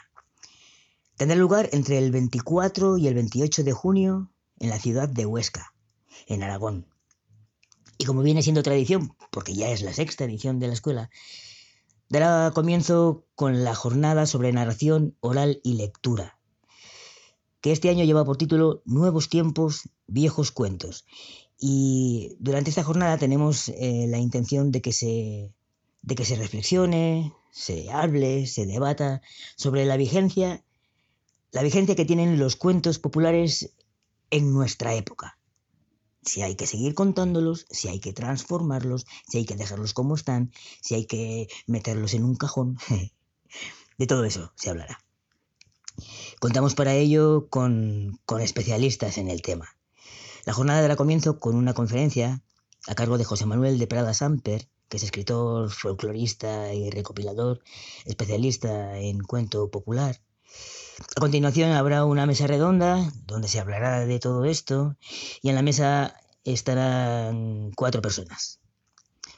Tendrá 1.17 1.37
lugar 1.37 1.69
entre 1.71 1.97
el 1.97 2.11
24 2.11 2.97
y 2.97 3.07
el 3.07 3.13
28 3.13 3.63
de 3.63 3.71
junio 3.71 4.31
en 4.59 4.69
la 4.69 4.79
ciudad 4.79 5.07
de 5.07 5.25
Huesca, 5.25 5.73
en 6.27 6.43
Aragón. 6.43 6.87
Y 7.97 8.05
como 8.05 8.21
viene 8.21 8.41
siendo 8.41 8.63
tradición, 8.63 9.15
porque 9.31 9.53
ya 9.53 9.69
es 9.69 9.81
la 9.81 9.93
sexta 9.93 10.25
edición 10.25 10.59
de 10.59 10.67
la 10.67 10.73
escuela, 10.73 11.09
dará 12.09 12.51
comienzo 12.53 13.25
con 13.35 13.63
la 13.63 13.75
jornada 13.75 14.25
sobre 14.25 14.51
narración 14.51 15.15
oral 15.21 15.61
y 15.63 15.75
lectura, 15.75 16.37
que 17.61 17.71
este 17.71 17.89
año 17.89 18.03
lleva 18.03 18.25
por 18.25 18.37
título 18.37 18.81
Nuevos 18.85 19.29
tiempos, 19.29 19.89
viejos 20.07 20.51
cuentos, 20.51 21.05
y 21.59 22.35
durante 22.39 22.69
esta 22.69 22.83
jornada 22.83 23.17
tenemos 23.17 23.69
eh, 23.69 24.07
la 24.09 24.17
intención 24.17 24.71
de 24.71 24.81
que, 24.81 24.91
se, 24.91 25.53
de 26.01 26.15
que 26.15 26.25
se 26.25 26.35
reflexione, 26.35 27.33
se 27.51 27.89
hable, 27.91 28.47
se 28.47 28.65
debata 28.65 29.21
sobre 29.55 29.85
la 29.85 29.97
vigencia, 29.97 30.63
la 31.51 31.63
vigencia 31.63 31.95
que 31.95 32.05
tienen 32.05 32.37
los 32.37 32.55
cuentos 32.55 32.99
populares 32.99 33.73
en 34.29 34.53
nuestra 34.53 34.93
época. 34.93 35.39
Si 36.21 36.41
hay 36.41 36.55
que 36.55 36.67
seguir 36.67 36.95
contándolos, 36.95 37.67
si 37.69 37.87
hay 37.87 37.99
que 37.99 38.11
transformarlos, 38.11 39.05
si 39.27 39.37
hay 39.37 39.45
que 39.45 39.55
dejarlos 39.55 39.93
como 39.93 40.15
están, 40.15 40.51
si 40.81 40.95
hay 40.95 41.05
que 41.05 41.47
meterlos 41.67 42.13
en 42.13 42.23
un 42.23 42.35
cajón. 42.35 42.77
De 43.97 44.07
todo 44.07 44.25
eso 44.25 44.51
se 44.55 44.71
hablará. 44.71 44.99
Contamos 46.39 46.75
para 46.75 46.93
ello 46.93 47.47
con, 47.49 48.19
con 48.25 48.41
especialistas 48.41 49.17
en 49.17 49.29
el 49.29 49.41
tema. 49.41 49.74
La 50.45 50.53
jornada 50.53 50.81
dará 50.81 50.95
comienzo 50.95 51.39
con 51.39 51.55
una 51.55 51.73
conferencia 51.73 52.43
a 52.85 52.93
cargo 52.93 53.17
de 53.17 53.23
José 53.23 53.47
Manuel 53.47 53.79
de 53.79 53.87
Prada 53.87 54.13
Samper, 54.13 54.69
que 54.89 54.97
es 54.97 55.03
escritor, 55.03 55.71
folclorista 55.71 56.71
y 56.71 56.91
recopilador, 56.91 57.61
especialista 58.05 58.99
en 58.99 59.21
cuento 59.21 59.71
popular. 59.71 60.21
A 61.17 61.19
continuación 61.19 61.71
habrá 61.71 62.05
una 62.05 62.27
mesa 62.27 62.45
redonda 62.45 63.11
donde 63.25 63.47
se 63.47 63.59
hablará 63.59 64.05
de 64.05 64.19
todo 64.19 64.45
esto 64.45 64.95
y 65.41 65.49
en 65.49 65.55
la 65.55 65.63
mesa 65.63 66.15
estarán 66.43 67.71
cuatro 67.75 68.03
personas. 68.03 68.59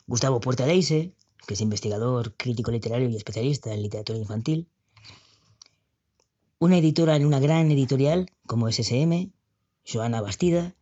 Gustavo 0.08 0.42
Puerta 0.42 0.66
Leise, 0.66 1.14
que 1.48 1.54
es 1.54 1.62
investigador, 1.62 2.36
crítico 2.36 2.70
literario 2.70 3.08
y 3.08 3.16
especialista 3.16 3.74
en 3.74 3.82
literatura 3.82 4.20
infantil. 4.20 4.68
Una 6.60 6.78
editora 6.78 7.16
en 7.16 7.26
una 7.26 7.40
gran 7.40 7.72
editorial 7.72 8.30
como 8.46 8.70
SSM, 8.70 9.32
Joana 9.86 10.20
Bastida, 10.20 10.76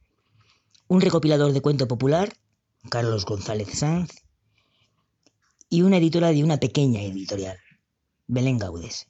un 0.87 1.01
recopilador 1.01 1.51
de 1.51 1.61
cuento 1.61 1.87
popular, 1.87 2.33
Carlos 2.89 3.25
González 3.25 3.79
Sanz, 3.79 4.11
y 5.69 5.81
una 5.81 5.97
editora 5.97 6.29
de 6.29 6.43
una 6.43 6.57
pequeña 6.57 7.01
editorial, 7.01 7.57
Belén 8.27 8.59
Gaudes. 8.59 9.07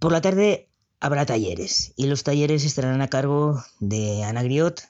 Por 0.00 0.12
la 0.12 0.20
tarde 0.20 0.68
habrá 0.98 1.26
talleres, 1.26 1.92
y 1.96 2.06
los 2.06 2.24
talleres 2.24 2.64
estarán 2.64 3.00
a 3.00 3.08
cargo 3.08 3.62
de 3.78 4.24
Ana 4.24 4.42
Griot, 4.42 4.82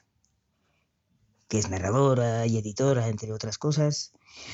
que 1.47 1.59
es 1.59 1.69
narradora 1.69 2.47
y 2.47 2.57
editora, 2.57 3.07
entre 3.07 3.31
otras 3.31 3.57
cosas, 3.57 4.13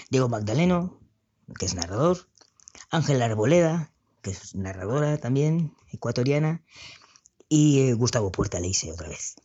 Diego 0.09 0.27
Magdaleno, 0.27 0.99
que 1.57 1.65
es 1.65 1.75
narrador, 1.75 2.27
Ángela 2.89 3.25
Arboleda, 3.25 3.91
que 4.21 4.31
es 4.31 4.55
narradora 4.55 5.17
también, 5.17 5.73
ecuatoriana, 5.93 6.63
y 7.47 7.81
eh, 7.81 7.93
Gustavo 7.93 8.31
Puerta 8.31 8.59
Leise 8.59 8.91
otra 8.91 9.07
vez. 9.07 9.35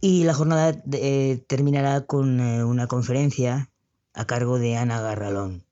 Y 0.00 0.24
la 0.24 0.34
jornada 0.34 0.82
eh, 0.92 1.44
terminará 1.46 2.06
con 2.06 2.40
eh, 2.40 2.64
una 2.64 2.86
conferencia 2.86 3.70
a 4.14 4.24
cargo 4.24 4.58
de 4.58 4.76
Ana 4.76 5.00
Garralón, 5.00 5.66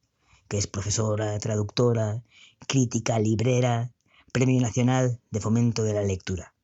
que 0.48 0.59
es 0.59 0.66
profesora, 0.66 1.38
traductora, 1.38 2.22
crítica, 2.66 3.18
librera, 3.18 3.92
Premio 4.32 4.60
Nacional 4.60 5.18
de 5.30 5.40
Fomento 5.40 5.82
de 5.82 5.94
la 5.94 6.02
Lectura. 6.02 6.55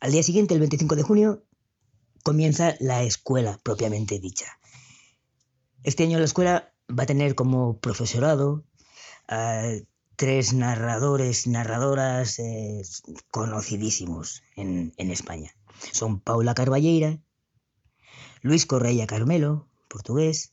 Al 0.00 0.12
día 0.12 0.22
siguiente, 0.22 0.54
el 0.54 0.60
25 0.60 0.96
de 0.96 1.02
junio, 1.02 1.44
comienza 2.22 2.74
la 2.80 3.02
escuela 3.02 3.60
propiamente 3.62 4.18
dicha. 4.18 4.58
Este 5.84 6.04
año 6.04 6.18
la 6.18 6.24
escuela 6.24 6.72
va 6.88 7.02
a 7.02 7.06
tener 7.06 7.34
como 7.34 7.78
profesorado 7.78 8.64
a 9.28 9.62
tres 10.16 10.54
narradores, 10.54 11.46
narradoras 11.46 12.38
eh, 12.38 12.82
conocidísimos 13.30 14.42
en, 14.56 14.92
en 14.96 15.10
España. 15.10 15.54
Son 15.90 16.20
Paula 16.20 16.54
Carballeira, 16.54 17.20
Luis 18.42 18.66
Correia 18.66 19.06
Carmelo, 19.06 19.68
portugués, 19.88 20.52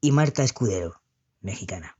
y 0.00 0.12
Marta 0.12 0.44
Escudero, 0.44 1.02
mexicana. 1.40 1.98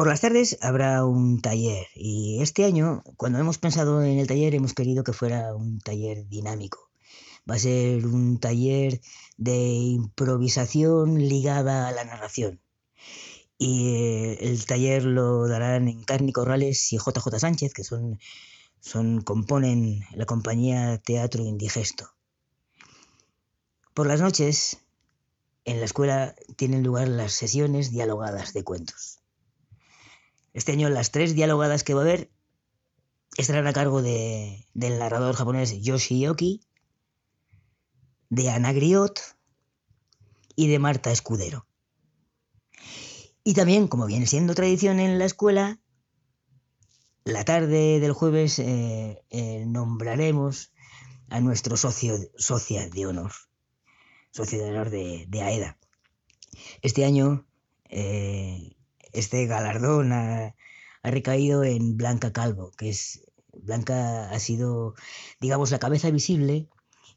Por 0.00 0.08
las 0.08 0.22
tardes 0.22 0.56
habrá 0.62 1.04
un 1.04 1.42
taller 1.42 1.86
y 1.94 2.40
este 2.40 2.64
año, 2.64 3.02
cuando 3.16 3.38
hemos 3.38 3.58
pensado 3.58 4.02
en 4.02 4.18
el 4.18 4.26
taller, 4.26 4.54
hemos 4.54 4.72
querido 4.72 5.04
que 5.04 5.12
fuera 5.12 5.54
un 5.54 5.78
taller 5.78 6.26
dinámico. 6.26 6.90
Va 7.48 7.56
a 7.56 7.58
ser 7.58 8.06
un 8.06 8.40
taller 8.40 9.00
de 9.36 9.58
improvisación 9.58 11.18
ligada 11.18 11.86
a 11.86 11.92
la 11.92 12.04
narración. 12.04 12.62
Y 13.58 13.88
eh, 13.88 14.38
el 14.40 14.64
taller 14.64 15.04
lo 15.04 15.46
darán 15.46 15.86
en 15.86 16.02
Carni 16.04 16.32
Corrales 16.32 16.92
y 16.94 16.96
JJ 16.96 17.38
Sánchez, 17.38 17.74
que 17.74 17.84
son, 17.84 18.18
son, 18.80 19.20
componen 19.20 20.04
la 20.12 20.26
compañía 20.26 20.98
Teatro 20.98 21.44
Indigesto. 21.44 22.10
Por 23.94 24.06
las 24.06 24.20
noches, 24.20 24.78
en 25.64 25.78
la 25.78 25.84
escuela 25.84 26.34
tienen 26.56 26.82
lugar 26.82 27.08
las 27.08 27.32
sesiones 27.32 27.90
dialogadas 27.90 28.52
de 28.52 28.64
cuentos. 28.64 29.20
Este 30.52 30.72
año 30.72 30.88
las 30.88 31.10
tres 31.10 31.34
dialogadas 31.34 31.84
que 31.84 31.94
va 31.94 32.00
a 32.00 32.04
haber 32.04 32.30
estarán 33.36 33.66
a 33.66 33.72
cargo 33.72 34.02
de, 34.02 34.66
del 34.74 34.98
narrador 34.98 35.36
japonés 35.36 35.80
Yoshioki, 35.80 36.62
de 38.30 38.50
Ana 38.50 38.72
Griot 38.72 39.20
y 40.56 40.68
de 40.68 40.78
Marta 40.78 41.10
Escudero. 41.10 41.66
Y 43.44 43.54
también, 43.54 43.88
como 43.88 44.06
viene 44.06 44.26
siendo 44.26 44.54
tradición 44.54 45.00
en 45.00 45.18
la 45.18 45.24
escuela, 45.24 45.80
la 47.30 47.44
tarde 47.44 48.00
del 48.00 48.12
jueves 48.12 48.58
eh, 48.58 49.22
eh, 49.30 49.64
nombraremos 49.66 50.72
a 51.28 51.40
nuestro 51.40 51.76
socio, 51.76 52.18
de 52.18 53.06
honor, 53.06 53.32
socio 54.32 54.58
de 54.62 54.70
honor 54.70 54.90
de, 54.90 55.28
AEDA. 55.40 55.78
Este 56.82 57.04
año 57.04 57.46
eh, 57.88 58.76
este 59.12 59.46
galardón 59.46 60.12
ha, 60.12 60.54
recaído 61.02 61.64
en 61.64 61.96
Blanca 61.96 62.32
Calvo, 62.32 62.72
que 62.76 62.90
es 62.90 63.22
Blanca 63.52 64.30
ha 64.30 64.38
sido, 64.38 64.94
digamos, 65.40 65.70
la 65.70 65.78
cabeza 65.78 66.10
visible 66.10 66.68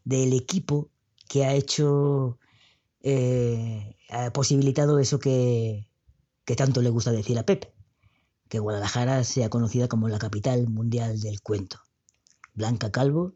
del 0.05 0.33
equipo 0.33 0.89
que 1.27 1.45
ha 1.45 1.53
hecho, 1.53 2.39
ha 4.09 4.31
posibilitado 4.31 4.99
eso 4.99 5.19
que, 5.19 5.87
que 6.45 6.55
tanto 6.55 6.81
le 6.81 6.89
gusta 6.89 7.11
decir 7.11 7.37
a 7.37 7.45
Pep, 7.45 7.65
que 8.53 8.59
Guadalajara 8.59 9.23
sea 9.23 9.49
conocida 9.49 9.87
como 9.87 10.09
la 10.09 10.19
capital 10.19 10.69
mundial 10.69 11.19
del 11.19 11.41
cuento. 11.41 11.79
Blanca 12.53 12.91
Calvo 12.91 13.33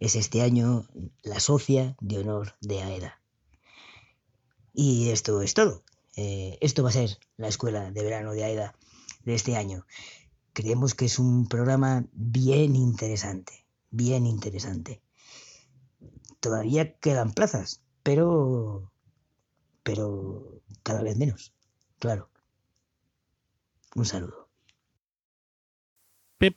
es 0.00 0.16
este 0.16 0.42
año 0.42 0.88
la 1.22 1.38
socia 1.38 1.94
de 2.00 2.18
honor 2.18 2.56
de 2.60 2.82
AEDA. 2.82 3.22
Y 4.72 5.10
esto 5.10 5.40
es 5.40 5.54
todo. 5.54 5.84
Eh, 6.16 6.58
esto 6.60 6.82
va 6.82 6.88
a 6.88 6.92
ser 6.92 7.16
la 7.36 7.46
escuela 7.46 7.92
de 7.92 8.02
verano 8.02 8.32
de 8.32 8.42
AEDA 8.42 8.74
de 9.22 9.36
este 9.36 9.54
año. 9.54 9.86
Creemos 10.52 10.96
que 10.96 11.04
es 11.04 11.20
un 11.20 11.46
programa 11.46 12.04
bien 12.12 12.74
interesante, 12.74 13.64
bien 13.92 14.26
interesante. 14.26 15.00
Todavía 16.40 16.98
quedan 16.98 17.34
plazas, 17.34 17.82
pero, 18.02 18.90
pero 19.84 20.60
cada 20.82 21.02
vez 21.02 21.16
menos, 21.16 21.54
claro. 22.00 22.33
Un 23.94 24.04
saludo. 24.04 24.48
Pep, 26.38 26.56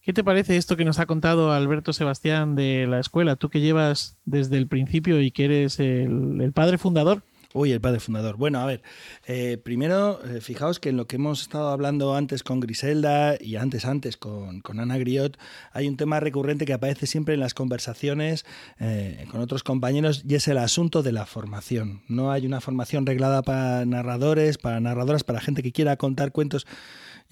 ¿qué 0.00 0.12
te 0.12 0.22
parece 0.22 0.56
esto 0.56 0.76
que 0.76 0.84
nos 0.84 0.98
ha 0.98 1.06
contado 1.06 1.52
Alberto 1.52 1.92
Sebastián 1.92 2.54
de 2.54 2.86
la 2.86 3.00
escuela? 3.00 3.36
Tú 3.36 3.48
que 3.48 3.60
llevas 3.60 4.18
desde 4.24 4.58
el 4.58 4.68
principio 4.68 5.20
y 5.20 5.30
que 5.30 5.46
eres 5.46 5.80
el, 5.80 6.40
el 6.40 6.52
padre 6.52 6.78
fundador. 6.78 7.22
Uy, 7.54 7.72
el 7.72 7.80
padre 7.80 8.00
fundador. 8.00 8.36
Bueno, 8.36 8.60
a 8.60 8.66
ver, 8.66 8.82
eh, 9.26 9.58
primero, 9.62 10.20
eh, 10.24 10.40
fijaos 10.40 10.80
que 10.80 10.88
en 10.88 10.96
lo 10.96 11.06
que 11.06 11.16
hemos 11.16 11.42
estado 11.42 11.68
hablando 11.68 12.14
antes 12.14 12.42
con 12.42 12.60
Griselda 12.60 13.36
y 13.38 13.56
antes, 13.56 13.84
antes 13.84 14.16
con, 14.16 14.62
Ana 14.78 14.96
Griot, 14.96 15.38
hay 15.72 15.86
un 15.86 15.96
tema 15.98 16.18
recurrente 16.18 16.64
que 16.64 16.72
aparece 16.72 17.06
siempre 17.06 17.34
en 17.34 17.40
las 17.40 17.52
conversaciones 17.52 18.46
eh, 18.80 19.26
con 19.30 19.40
otros 19.40 19.62
compañeros 19.62 20.24
y 20.26 20.34
es 20.34 20.48
el 20.48 20.56
asunto 20.56 21.02
de 21.02 21.12
la 21.12 21.26
formación. 21.26 22.02
No 22.08 22.32
hay 22.32 22.46
una 22.46 22.60
formación 22.62 23.04
reglada 23.04 23.42
para 23.42 23.84
narradores, 23.84 24.56
para 24.56 24.80
narradoras, 24.80 25.24
para 25.24 25.40
gente 25.40 25.62
que 25.62 25.72
quiera 25.72 25.96
contar 25.96 26.32
cuentos 26.32 26.66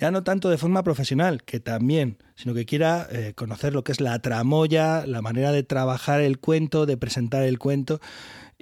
ya 0.01 0.11
no 0.11 0.25
tanto 0.25 0.49
de 0.49 0.57
forma 0.57 0.83
profesional, 0.83 1.43
que 1.43 1.61
también, 1.61 2.17
sino 2.35 2.55
que 2.55 2.65
quiera 2.65 3.07
eh, 3.11 3.35
conocer 3.37 3.75
lo 3.75 3.85
que 3.85 3.93
es 3.93 4.01
la 4.01 4.19
tramoya, 4.19 5.05
la 5.07 5.21
manera 5.21 5.53
de 5.53 5.63
trabajar 5.63 6.23
el 6.23 6.39
cuento, 6.39 6.87
de 6.87 6.97
presentar 6.97 7.43
el 7.43 7.59
cuento. 7.59 8.01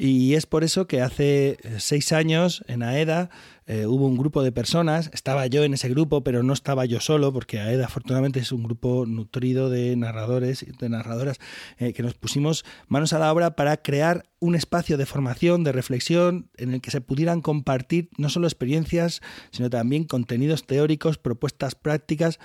Y 0.01 0.35
es 0.35 0.47
por 0.47 0.62
eso 0.62 0.87
que 0.87 1.03
hace 1.03 1.59
eh, 1.61 1.77
seis 1.79 2.12
años 2.12 2.62
en 2.69 2.85
AEDA 2.85 3.31
eh, 3.66 3.85
hubo 3.85 4.07
un 4.07 4.16
grupo 4.16 4.45
de 4.45 4.51
personas, 4.51 5.11
estaba 5.12 5.47
yo 5.49 5.65
en 5.65 5.75
ese 5.75 5.91
grupo, 5.91 6.23
pero 6.23 6.45
no 6.45 6.53
estaba 6.53 6.87
yo 6.87 7.01
solo, 7.01 7.33
porque 7.33 7.59
AEDA 7.59 7.87
afortunadamente 7.87 8.39
es 8.39 8.53
un 8.53 8.62
grupo 8.62 9.05
nutrido 9.07 9.69
de 9.69 9.95
narradores 9.97 10.62
y 10.62 10.70
de 10.70 10.89
narradoras, 10.89 11.39
eh, 11.79 11.93
que 11.93 12.03
nos 12.03 12.15
pusimos 12.15 12.65
manos 12.87 13.12
a 13.12 13.19
la 13.19 13.31
obra 13.33 13.57
para 13.57 13.77
crear 13.77 14.25
un 14.39 14.55
espacio 14.55 14.97
de 14.97 15.05
formación, 15.05 15.65
de 15.65 15.73
reflexión, 15.73 16.49
en 16.57 16.73
el 16.73 16.81
que 16.81 16.93
se 16.93 17.01
pudieran 17.01 17.43
compartir 17.43 18.09
no 18.16 18.31
solo 18.31 18.47
experiencias, 18.47 19.20
sino 19.51 19.69
también 19.69 20.05
contenidos 20.05 20.65
teóricos, 20.65 21.19
propuestas 21.19 21.75
prácticas, 21.75 22.39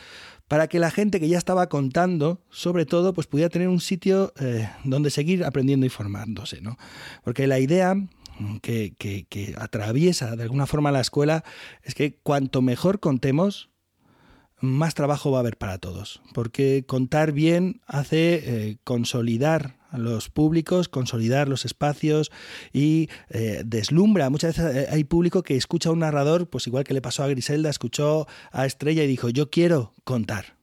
para 0.54 0.68
que 0.68 0.78
la 0.78 0.92
gente 0.92 1.20
que 1.20 1.28
ya 1.28 1.40
estaba 1.40 1.68
contando, 1.68 2.40
sobre 2.52 2.86
todo, 2.86 3.12
pues 3.16 3.26
pudiera 3.26 3.50
tener 3.50 3.70
un 3.70 3.80
sitio 3.80 4.34
eh, 4.40 4.70
donde 4.84 5.10
seguir 5.10 5.44
aprendiendo 5.46 5.88
y 5.88 5.90
formándose, 5.90 6.62
¿no? 6.62 6.78
Porque 7.24 7.48
la 7.48 7.58
idea 7.58 7.96
que, 8.62 8.94
que, 8.96 9.56
atraviesa 9.58 10.36
de 10.36 10.44
alguna 10.44 10.68
forma 10.68 10.92
la 10.92 11.02
escuela 11.02 11.44
es 11.82 11.96
que 11.96 12.20
cuanto 12.22 12.62
mejor 12.62 13.00
contemos, 13.00 13.72
más 14.62 14.94
trabajo 14.94 15.32
va 15.32 15.40
a 15.40 15.40
haber 15.40 15.58
para 15.58 15.80
todos, 15.80 16.22
porque 16.36 16.86
contar 16.86 17.32
bien 17.32 17.82
hace 17.88 18.44
eh, 18.46 18.78
consolidar 18.84 19.80
los 19.98 20.30
públicos, 20.30 20.90
consolidar 20.90 21.48
los 21.48 21.66
espacios 21.66 22.32
y 22.72 23.10
eh, 23.30 23.62
deslumbra. 23.66 24.30
Muchas 24.30 24.58
veces 24.58 24.76
eh, 24.76 24.88
hay 24.92 25.04
público 25.04 25.44
que 25.44 25.56
escucha 25.56 25.90
a 25.90 25.92
un 25.92 26.00
narrador, 26.00 26.48
pues 26.48 26.68
igual 26.68 26.84
que 26.84 26.94
le 26.94 27.02
pasó 27.02 27.24
a 27.24 27.28
Griselda, 27.28 27.70
escuchó 27.70 28.28
a 28.52 28.66
Estrella 28.66 29.04
y 29.04 29.08
dijo, 29.08 29.30
yo 29.30 29.50
quiero 29.50 29.94
contar. 30.04 30.63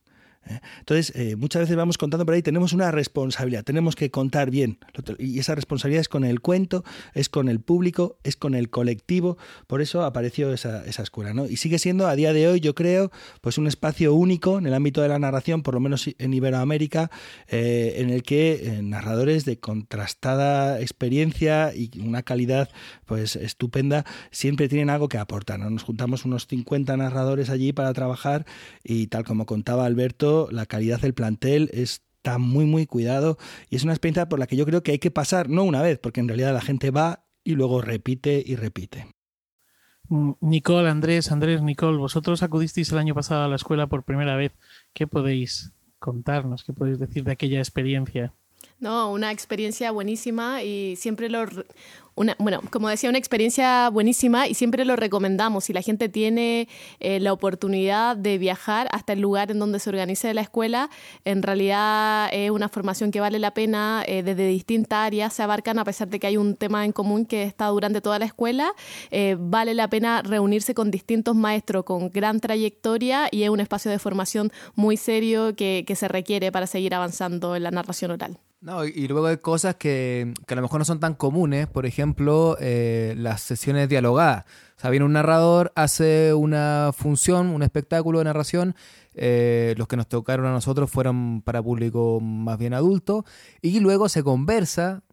¿Eh? 0.50 0.60
Entonces, 0.80 1.12
eh, 1.16 1.36
muchas 1.36 1.60
veces 1.60 1.76
vamos 1.76 1.98
contando 1.98 2.24
por 2.24 2.34
ahí, 2.34 2.42
tenemos 2.42 2.72
una 2.72 2.90
responsabilidad, 2.90 3.64
tenemos 3.64 3.96
que 3.96 4.10
contar 4.10 4.50
bien. 4.50 4.78
Y 5.18 5.38
esa 5.38 5.54
responsabilidad 5.54 6.00
es 6.00 6.08
con 6.08 6.24
el 6.24 6.40
cuento, 6.40 6.84
es 7.14 7.28
con 7.28 7.48
el 7.48 7.60
público, 7.60 8.18
es 8.24 8.36
con 8.36 8.54
el 8.54 8.70
colectivo. 8.70 9.38
Por 9.66 9.80
eso 9.80 10.02
apareció 10.02 10.52
esa, 10.52 10.84
escuela. 10.84 11.32
¿no? 11.32 11.46
Y 11.46 11.56
sigue 11.56 11.78
siendo 11.78 12.06
a 12.06 12.16
día 12.16 12.32
de 12.32 12.48
hoy, 12.48 12.60
yo 12.60 12.74
creo, 12.74 13.10
pues 13.40 13.58
un 13.58 13.66
espacio 13.66 14.14
único 14.14 14.58
en 14.58 14.66
el 14.66 14.74
ámbito 14.74 15.00
de 15.02 15.08
la 15.08 15.18
narración, 15.18 15.62
por 15.62 15.74
lo 15.74 15.80
menos 15.80 16.10
en 16.18 16.34
Iberoamérica, 16.34 17.10
eh, 17.48 17.94
en 17.98 18.10
el 18.10 18.22
que 18.22 18.80
narradores 18.82 19.44
de 19.44 19.58
contrastada 19.58 20.80
experiencia 20.80 21.72
y 21.74 21.90
una 22.00 22.22
calidad 22.22 22.68
pues 23.10 23.34
estupenda 23.34 24.04
siempre 24.30 24.68
tienen 24.68 24.88
algo 24.88 25.08
que 25.08 25.18
aportar. 25.18 25.58
Nos 25.58 25.82
juntamos 25.82 26.24
unos 26.24 26.46
50 26.46 26.96
narradores 26.96 27.50
allí 27.50 27.72
para 27.72 27.92
trabajar 27.92 28.46
y 28.84 29.08
tal 29.08 29.24
como 29.24 29.46
contaba 29.46 29.84
Alberto, 29.84 30.46
la 30.52 30.64
calidad 30.64 31.00
del 31.00 31.12
plantel 31.12 31.70
está 31.72 32.38
muy, 32.38 32.66
muy 32.66 32.86
cuidado 32.86 33.36
y 33.68 33.74
es 33.74 33.82
una 33.82 33.94
experiencia 33.94 34.28
por 34.28 34.38
la 34.38 34.46
que 34.46 34.54
yo 34.54 34.64
creo 34.64 34.84
que 34.84 34.92
hay 34.92 35.00
que 35.00 35.10
pasar, 35.10 35.48
no 35.48 35.64
una 35.64 35.82
vez, 35.82 35.98
porque 35.98 36.20
en 36.20 36.28
realidad 36.28 36.54
la 36.54 36.60
gente 36.60 36.92
va 36.92 37.24
y 37.42 37.56
luego 37.56 37.82
repite 37.82 38.44
y 38.46 38.54
repite. 38.54 39.08
Mm, 40.08 40.34
Nicole, 40.40 40.88
Andrés, 40.88 41.32
Andrés, 41.32 41.62
Nicole, 41.62 41.98
vosotros 41.98 42.44
acudisteis 42.44 42.92
el 42.92 42.98
año 42.98 43.16
pasado 43.16 43.42
a 43.42 43.48
la 43.48 43.56
escuela 43.56 43.88
por 43.88 44.04
primera 44.04 44.36
vez. 44.36 44.52
¿Qué 44.92 45.08
podéis 45.08 45.72
contarnos? 45.98 46.62
¿Qué 46.62 46.72
podéis 46.72 47.00
decir 47.00 47.24
de 47.24 47.32
aquella 47.32 47.58
experiencia? 47.58 48.32
No, 48.80 49.12
una 49.12 49.30
experiencia 49.30 49.90
buenísima 49.90 50.62
y 50.62 50.96
siempre 50.96 51.28
lo 51.28 51.44
bueno, 52.38 52.60
como 52.70 52.88
decía, 52.88 53.08
una 53.08 53.18
experiencia 53.18 53.88
buenísima 53.88 54.46
y 54.46 54.54
siempre 54.54 54.84
lo 54.84 54.96
recomendamos. 54.96 55.64
Si 55.64 55.72
la 55.72 55.80
gente 55.80 56.08
tiene 56.08 56.68
eh, 56.98 57.20
la 57.20 57.32
oportunidad 57.32 58.16
de 58.16 58.36
viajar 58.36 58.88
hasta 58.92 59.14
el 59.14 59.20
lugar 59.20 59.50
en 59.50 59.58
donde 59.58 59.78
se 59.78 59.88
organice 59.90 60.32
la 60.34 60.42
escuela, 60.42 60.90
en 61.24 61.42
realidad 61.42 62.28
es 62.32 62.50
una 62.50 62.68
formación 62.68 63.10
que 63.10 63.20
vale 63.20 63.38
la 63.38 63.52
pena 63.52 64.02
eh, 64.06 64.22
desde 64.22 64.46
distintas 64.46 64.98
áreas, 64.98 65.32
se 65.32 65.42
abarcan 65.42 65.78
a 65.78 65.84
pesar 65.84 66.08
de 66.08 66.20
que 66.20 66.26
hay 66.26 66.36
un 66.36 66.56
tema 66.56 66.84
en 66.84 66.92
común 66.92 67.24
que 67.24 67.44
está 67.44 67.66
durante 67.68 68.00
toda 68.00 68.18
la 68.18 68.26
escuela, 68.26 68.74
eh, 69.10 69.36
vale 69.38 69.74
la 69.74 69.88
pena 69.88 70.22
reunirse 70.22 70.74
con 70.74 70.90
distintos 70.90 71.36
maestros 71.36 71.84
con 71.84 72.10
gran 72.10 72.40
trayectoria 72.40 73.28
y 73.30 73.44
es 73.44 73.50
un 73.50 73.60
espacio 73.60 73.90
de 73.90 73.98
formación 73.98 74.52
muy 74.74 74.96
serio 74.96 75.54
que 75.56 75.94
se 75.96 76.08
requiere 76.08 76.52
para 76.52 76.66
seguir 76.66 76.94
avanzando 76.94 77.56
en 77.56 77.62
la 77.62 77.70
narración 77.70 78.10
oral. 78.10 78.38
No, 78.62 78.84
y 78.84 79.08
luego 79.08 79.26
hay 79.26 79.38
cosas 79.38 79.76
que, 79.76 80.34
a 80.46 80.54
lo 80.54 80.60
mejor 80.60 80.80
no 80.80 80.84
son 80.84 81.00
tan 81.00 81.14
comunes, 81.14 81.66
por 81.66 81.86
ejemplo, 81.86 82.58
eh, 82.60 83.14
las 83.16 83.40
sesiones 83.40 83.88
dialogadas. 83.88 84.44
O 84.76 84.80
sea, 84.80 84.90
viene 84.90 85.06
un 85.06 85.14
narrador, 85.14 85.72
hace 85.76 86.34
una 86.34 86.90
función, 86.94 87.48
un 87.48 87.62
espectáculo 87.62 88.18
de 88.18 88.26
narración, 88.26 88.74
eh, 89.14 89.74
los 89.78 89.88
que 89.88 89.96
nos 89.96 90.08
tocaron 90.08 90.44
a 90.44 90.52
nosotros 90.52 90.90
fueron 90.90 91.40
para 91.40 91.62
público 91.62 92.20
más 92.20 92.58
bien 92.58 92.74
adulto, 92.74 93.24
y 93.62 93.80
luego 93.80 94.10
se 94.10 94.22
conversa 94.22 95.04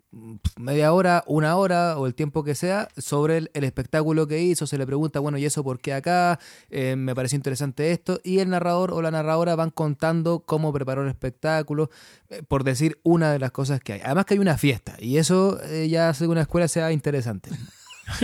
media 0.57 0.93
hora, 0.93 1.23
una 1.27 1.55
hora 1.57 1.97
o 1.97 2.07
el 2.07 2.15
tiempo 2.15 2.43
que 2.43 2.55
sea 2.55 2.87
sobre 2.97 3.37
el, 3.37 3.49
espectáculo 3.53 4.27
que 4.27 4.41
hizo, 4.41 4.65
se 4.65 4.77
le 4.77 4.85
pregunta, 4.85 5.19
bueno, 5.19 5.37
¿y 5.37 5.45
eso 5.45 5.63
por 5.63 5.79
qué 5.79 5.93
acá? 5.93 6.39
Eh, 6.69 6.95
me 6.95 7.13
pareció 7.13 7.35
interesante 7.35 7.91
esto, 7.91 8.19
y 8.23 8.39
el 8.39 8.49
narrador 8.49 8.91
o 8.91 9.01
la 9.01 9.11
narradora 9.11 9.55
van 9.55 9.69
contando 9.69 10.39
cómo 10.39 10.71
preparó 10.71 11.03
el 11.03 11.09
espectáculo, 11.09 11.89
eh, 12.29 12.41
por 12.47 12.63
decir 12.63 12.99
una 13.03 13.31
de 13.31 13.39
las 13.39 13.51
cosas 13.51 13.79
que 13.79 13.93
hay. 13.93 14.01
Además 14.03 14.25
que 14.25 14.35
hay 14.35 14.39
una 14.39 14.57
fiesta, 14.57 14.95
y 14.99 15.17
eso 15.17 15.59
eh, 15.63 15.87
ya 15.89 16.09
hace 16.09 16.25
que 16.25 16.29
una 16.29 16.41
escuela 16.41 16.67
sea 16.67 16.91
interesante. 16.91 17.49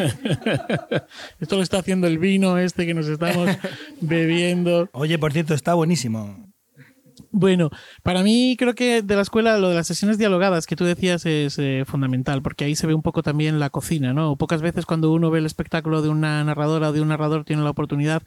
Esto 1.39 1.57
lo 1.57 1.61
está 1.61 1.79
haciendo 1.79 2.07
el 2.07 2.17
vino 2.17 2.57
este 2.57 2.85
que 2.85 2.93
nos 2.93 3.07
estamos 3.07 3.49
bebiendo. 4.01 4.89
Oye, 4.93 5.19
por 5.19 5.33
cierto, 5.33 5.53
está 5.53 5.73
buenísimo. 5.73 6.53
Bueno, 7.35 7.71
para 8.03 8.21
mí 8.21 8.55
creo 8.59 8.75
que 8.75 9.01
de 9.01 9.15
la 9.15 9.23
escuela 9.23 9.57
lo 9.57 9.69
de 9.69 9.73
las 9.73 9.87
sesiones 9.87 10.19
dialogadas 10.19 10.67
que 10.67 10.75
tú 10.75 10.85
decías 10.85 11.25
es 11.25 11.57
eh, 11.57 11.83
fundamental, 11.83 12.43
porque 12.43 12.63
ahí 12.63 12.75
se 12.75 12.85
ve 12.85 12.93
un 12.93 13.01
poco 13.01 13.23
también 13.23 13.59
la 13.59 13.71
cocina, 13.71 14.13
¿no? 14.13 14.35
Pocas 14.35 14.61
veces 14.61 14.85
cuando 14.85 15.11
uno 15.11 15.31
ve 15.31 15.39
el 15.39 15.47
espectáculo 15.47 16.03
de 16.03 16.09
una 16.09 16.43
narradora 16.43 16.89
o 16.89 16.93
de 16.93 17.01
un 17.01 17.07
narrador 17.07 17.43
tiene 17.43 17.63
la 17.63 17.71
oportunidad 17.71 18.21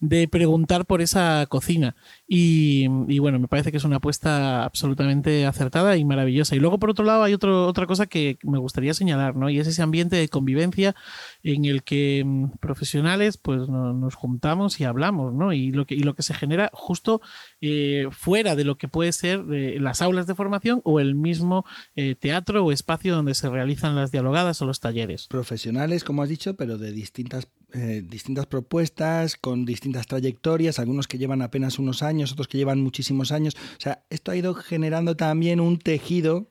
de 0.00 0.26
preguntar 0.26 0.86
por 0.86 1.02
esa 1.02 1.44
cocina. 1.50 1.96
Y, 2.26 2.88
bueno, 3.18 3.38
me 3.38 3.46
parece 3.46 3.70
que 3.70 3.76
es 3.76 3.84
una 3.84 3.96
apuesta 3.96 4.64
absolutamente 4.64 5.44
acertada 5.44 5.98
y 5.98 6.06
maravillosa. 6.06 6.56
Y 6.56 6.58
luego, 6.58 6.78
por 6.78 6.88
otro 6.88 7.04
lado, 7.04 7.24
hay 7.24 7.34
otro, 7.34 7.66
otra 7.66 7.84
cosa 7.84 8.06
que 8.06 8.38
me 8.42 8.56
gustaría 8.58 8.94
señalar, 8.94 9.36
¿no? 9.36 9.50
Y 9.50 9.58
es 9.58 9.66
ese 9.66 9.82
ambiente 9.82 10.16
de 10.16 10.30
convivencia 10.30 10.96
en 11.42 11.66
el 11.66 11.82
que 11.82 12.22
mm, 12.24 12.56
profesionales 12.58 13.36
pues 13.36 13.68
nos 13.68 14.14
juntamos 14.14 14.80
y 14.80 14.84
hablamos, 14.84 15.34
¿no? 15.34 15.52
Y 15.52 15.72
lo 15.72 15.84
que, 15.84 15.94
y 15.94 16.00
lo 16.00 16.14
que 16.14 16.22
se 16.22 16.32
genera 16.32 16.70
justo 16.72 17.20
eh, 17.60 18.08
fuera 18.12 18.45
de 18.54 18.64
lo 18.64 18.76
que 18.78 18.88
puede 18.88 19.12
ser 19.12 19.44
eh, 19.52 19.78
las 19.80 20.02
aulas 20.02 20.26
de 20.26 20.34
formación 20.34 20.80
o 20.84 21.00
el 21.00 21.14
mismo 21.14 21.64
eh, 21.96 22.14
teatro 22.14 22.64
o 22.64 22.72
espacio 22.72 23.14
donde 23.14 23.34
se 23.34 23.48
realizan 23.48 23.96
las 23.96 24.12
dialogadas 24.12 24.60
o 24.62 24.66
los 24.66 24.80
talleres. 24.80 25.26
Profesionales, 25.28 26.04
como 26.04 26.22
has 26.22 26.28
dicho, 26.28 26.54
pero 26.54 26.78
de 26.78 26.92
distintas 26.92 27.48
eh, 27.72 28.02
distintas 28.08 28.46
propuestas, 28.46 29.36
con 29.36 29.66
distintas 29.66 30.06
trayectorias, 30.06 30.78
algunos 30.78 31.08
que 31.08 31.18
llevan 31.18 31.42
apenas 31.42 31.78
unos 31.78 32.02
años, 32.02 32.32
otros 32.32 32.48
que 32.48 32.56
llevan 32.56 32.80
muchísimos 32.80 33.32
años. 33.32 33.54
O 33.76 33.80
sea, 33.80 34.04
esto 34.08 34.30
ha 34.30 34.36
ido 34.36 34.54
generando 34.54 35.16
también 35.16 35.60
un 35.60 35.78
tejido 35.78 36.48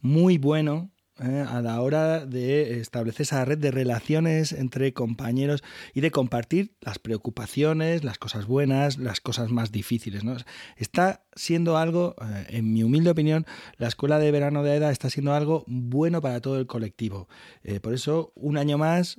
muy 0.00 0.38
bueno 0.38 0.91
¿eh? 1.20 1.44
a 1.46 1.60
la 1.62 1.80
hora 1.80 2.26
de 2.26 2.80
establecer 2.80 3.22
esa 3.22 3.44
red 3.44 3.58
de 3.58 3.70
relaciones 3.70 4.52
entre 4.52 4.92
compañeros 4.92 5.62
y 5.94 6.00
de 6.00 6.10
compartir 6.10 6.74
las 6.80 6.98
preocupaciones, 6.98 8.04
las 8.04 8.18
cosas 8.18 8.46
buenas, 8.46 8.98
las 8.98 9.20
cosas 9.20 9.50
más 9.50 9.72
difíciles. 9.72 10.24
¿no? 10.24 10.36
Está 10.76 11.24
siendo 11.34 11.76
algo, 11.76 12.14
eh, 12.20 12.46
en 12.50 12.72
mi 12.72 12.82
humilde 12.82 13.10
opinión, 13.10 13.46
la 13.78 13.88
escuela 13.88 14.18
de 14.18 14.30
verano 14.30 14.62
de 14.62 14.76
EDA 14.76 14.90
está 14.90 15.10
siendo 15.10 15.34
algo 15.34 15.64
bueno 15.66 16.20
para 16.20 16.40
todo 16.40 16.58
el 16.58 16.66
colectivo. 16.66 17.28
Eh, 17.62 17.80
por 17.80 17.94
eso, 17.94 18.32
un 18.34 18.56
año 18.56 18.78
más, 18.78 19.18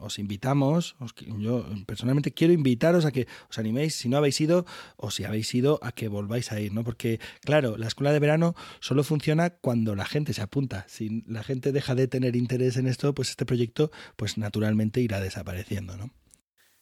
os 0.00 0.18
invitamos, 0.18 0.96
yo 1.38 1.66
personalmente 1.86 2.32
quiero 2.32 2.52
invitaros 2.52 3.04
a 3.04 3.12
que 3.12 3.26
os 3.48 3.58
animéis, 3.58 3.94
si 3.94 4.08
no 4.08 4.16
habéis 4.16 4.40
ido 4.40 4.66
o 4.96 5.10
si 5.10 5.24
habéis 5.24 5.54
ido, 5.54 5.78
a 5.82 5.92
que 5.92 6.08
volváis 6.08 6.52
a 6.52 6.60
ir, 6.60 6.72
¿no? 6.72 6.84
Porque, 6.84 7.20
claro, 7.40 7.76
la 7.76 7.86
escuela 7.86 8.12
de 8.12 8.18
verano 8.18 8.54
solo 8.80 9.04
funciona 9.04 9.50
cuando 9.50 9.94
la 9.94 10.04
gente 10.04 10.32
se 10.32 10.42
apunta. 10.42 10.86
La 11.26 11.42
gente 11.42 11.72
deja 11.72 11.94
de 11.94 12.08
tener 12.08 12.36
interés 12.36 12.76
en 12.76 12.86
esto, 12.86 13.14
pues 13.14 13.30
este 13.30 13.46
proyecto, 13.46 13.90
pues 14.16 14.38
naturalmente 14.38 15.00
irá 15.00 15.20
desapareciendo, 15.20 15.96
¿no? 15.96 16.10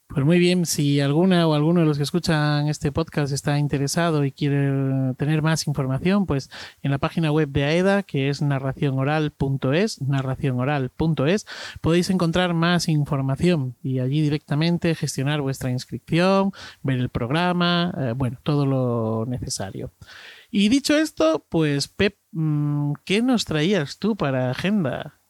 Pues 0.08 0.24
muy 0.24 0.38
bien, 0.38 0.64
si 0.64 1.00
alguna 1.00 1.48
o 1.48 1.54
alguno 1.54 1.80
de 1.80 1.86
los 1.86 1.96
que 1.96 2.04
escuchan 2.04 2.68
este 2.68 2.92
podcast 2.92 3.32
está 3.32 3.58
interesado 3.58 4.24
y 4.24 4.30
quiere 4.30 5.14
tener 5.16 5.42
más 5.42 5.66
información, 5.66 6.26
pues 6.26 6.50
en 6.82 6.92
la 6.92 6.98
página 6.98 7.32
web 7.32 7.48
de 7.48 7.64
AEDA, 7.64 8.02
que 8.04 8.28
es 8.28 8.40
narracionoral.es, 8.40 10.02
narracionoral.es, 10.02 11.46
podéis 11.80 12.10
encontrar 12.10 12.54
más 12.54 12.88
información 12.88 13.74
y 13.82 13.98
allí 13.98 14.20
directamente 14.20 14.94
gestionar 14.94 15.40
vuestra 15.40 15.70
inscripción, 15.70 16.52
ver 16.82 17.00
el 17.00 17.08
programa, 17.08 17.92
eh, 17.98 18.12
bueno, 18.14 18.38
todo 18.44 18.66
lo 18.66 19.24
necesario. 19.26 19.90
Y 20.56 20.68
dicho 20.68 20.96
esto, 20.96 21.44
pues 21.48 21.88
Pep, 21.88 22.16
mm, 22.30 22.92
¿qué 23.04 23.22
nos 23.22 23.44
traías 23.44 23.98
tú 23.98 24.14
para 24.14 24.52
agenda? 24.52 25.20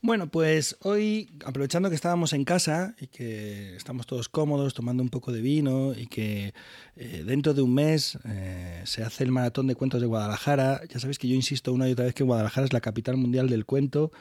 Bueno, 0.00 0.30
pues 0.30 0.78
hoy, 0.80 1.28
aprovechando 1.44 1.90
que 1.90 1.94
estábamos 1.94 2.32
en 2.32 2.46
casa 2.46 2.94
y 2.98 3.08
que 3.08 3.76
estamos 3.76 4.06
todos 4.06 4.30
cómodos 4.30 4.72
tomando 4.72 5.02
un 5.02 5.10
poco 5.10 5.32
de 5.32 5.42
vino 5.42 5.92
y 5.92 6.06
que 6.06 6.54
eh, 6.96 7.24
dentro 7.26 7.52
de 7.52 7.60
un 7.60 7.74
mes 7.74 8.18
eh, 8.24 8.80
se 8.86 9.02
hace 9.02 9.22
el 9.24 9.32
maratón 9.32 9.66
de 9.66 9.74
cuentos 9.74 10.00
de 10.00 10.06
Guadalajara, 10.06 10.80
ya 10.88 10.98
sabéis 10.98 11.18
que 11.18 11.28
yo 11.28 11.34
insisto 11.34 11.70
una 11.74 11.86
y 11.86 11.92
otra 11.92 12.06
vez 12.06 12.14
que 12.14 12.24
Guadalajara 12.24 12.64
es 12.64 12.72
la 12.72 12.80
capital 12.80 13.18
mundial 13.18 13.50
del 13.50 13.66
cuento 13.66 14.12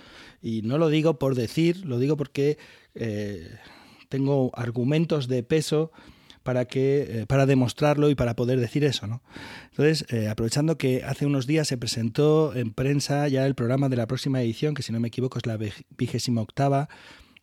y 0.41 0.61
no 0.63 0.77
lo 0.77 0.89
digo 0.89 1.19
por 1.19 1.35
decir, 1.35 1.85
lo 1.85 1.99
digo 1.99 2.17
porque 2.17 2.57
eh, 2.95 3.49
tengo 4.09 4.51
argumentos 4.55 5.29
de 5.29 5.43
peso 5.43 5.93
para, 6.47 6.63
que, 6.63 7.01
eh, 7.01 7.25
para 7.27 7.45
demostrarlo 7.45 8.09
y 8.09 8.15
para 8.15 8.33
poder 8.37 8.57
decir 8.57 8.85
eso. 8.85 9.05
¿no? 9.05 9.21
Entonces, 9.71 10.05
eh, 10.13 10.29
aprovechando 10.29 10.77
que 10.77 11.03
hace 11.03 11.25
unos 11.25 11.45
días 11.45 11.67
se 11.67 11.77
presentó 11.77 12.55
en 12.55 12.71
prensa 12.71 13.27
ya 13.27 13.45
el 13.45 13.53
programa 13.53 13.89
de 13.89 13.97
la 13.97 14.07
próxima 14.07 14.41
edición, 14.41 14.73
que 14.73 14.81
si 14.81 14.93
no 14.93 15.01
me 15.01 15.09
equivoco 15.09 15.39
es 15.39 15.45
la 15.45 15.59
vigésima 15.97 16.39
octava, 16.39 16.87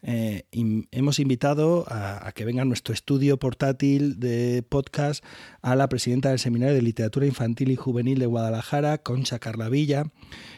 eh, 0.02 0.44
hemos 0.90 1.18
invitado 1.18 1.84
a, 1.86 2.32
que 2.34 2.46
venga 2.46 2.64
nuestro 2.64 2.94
estudio 2.94 3.38
portátil 3.38 4.18
de 4.20 4.64
podcast 4.66 5.22
a 5.60 5.76
la 5.76 5.90
presidenta 5.90 6.30
del 6.30 6.38
Seminario 6.38 6.74
de 6.74 6.80
Literatura 6.80 7.26
Infantil 7.26 7.72
y 7.72 7.76
Juvenil 7.76 8.18
de 8.18 8.24
Guadalajara, 8.24 8.96
Concha 8.96 9.38
Carlavilla, 9.38 10.04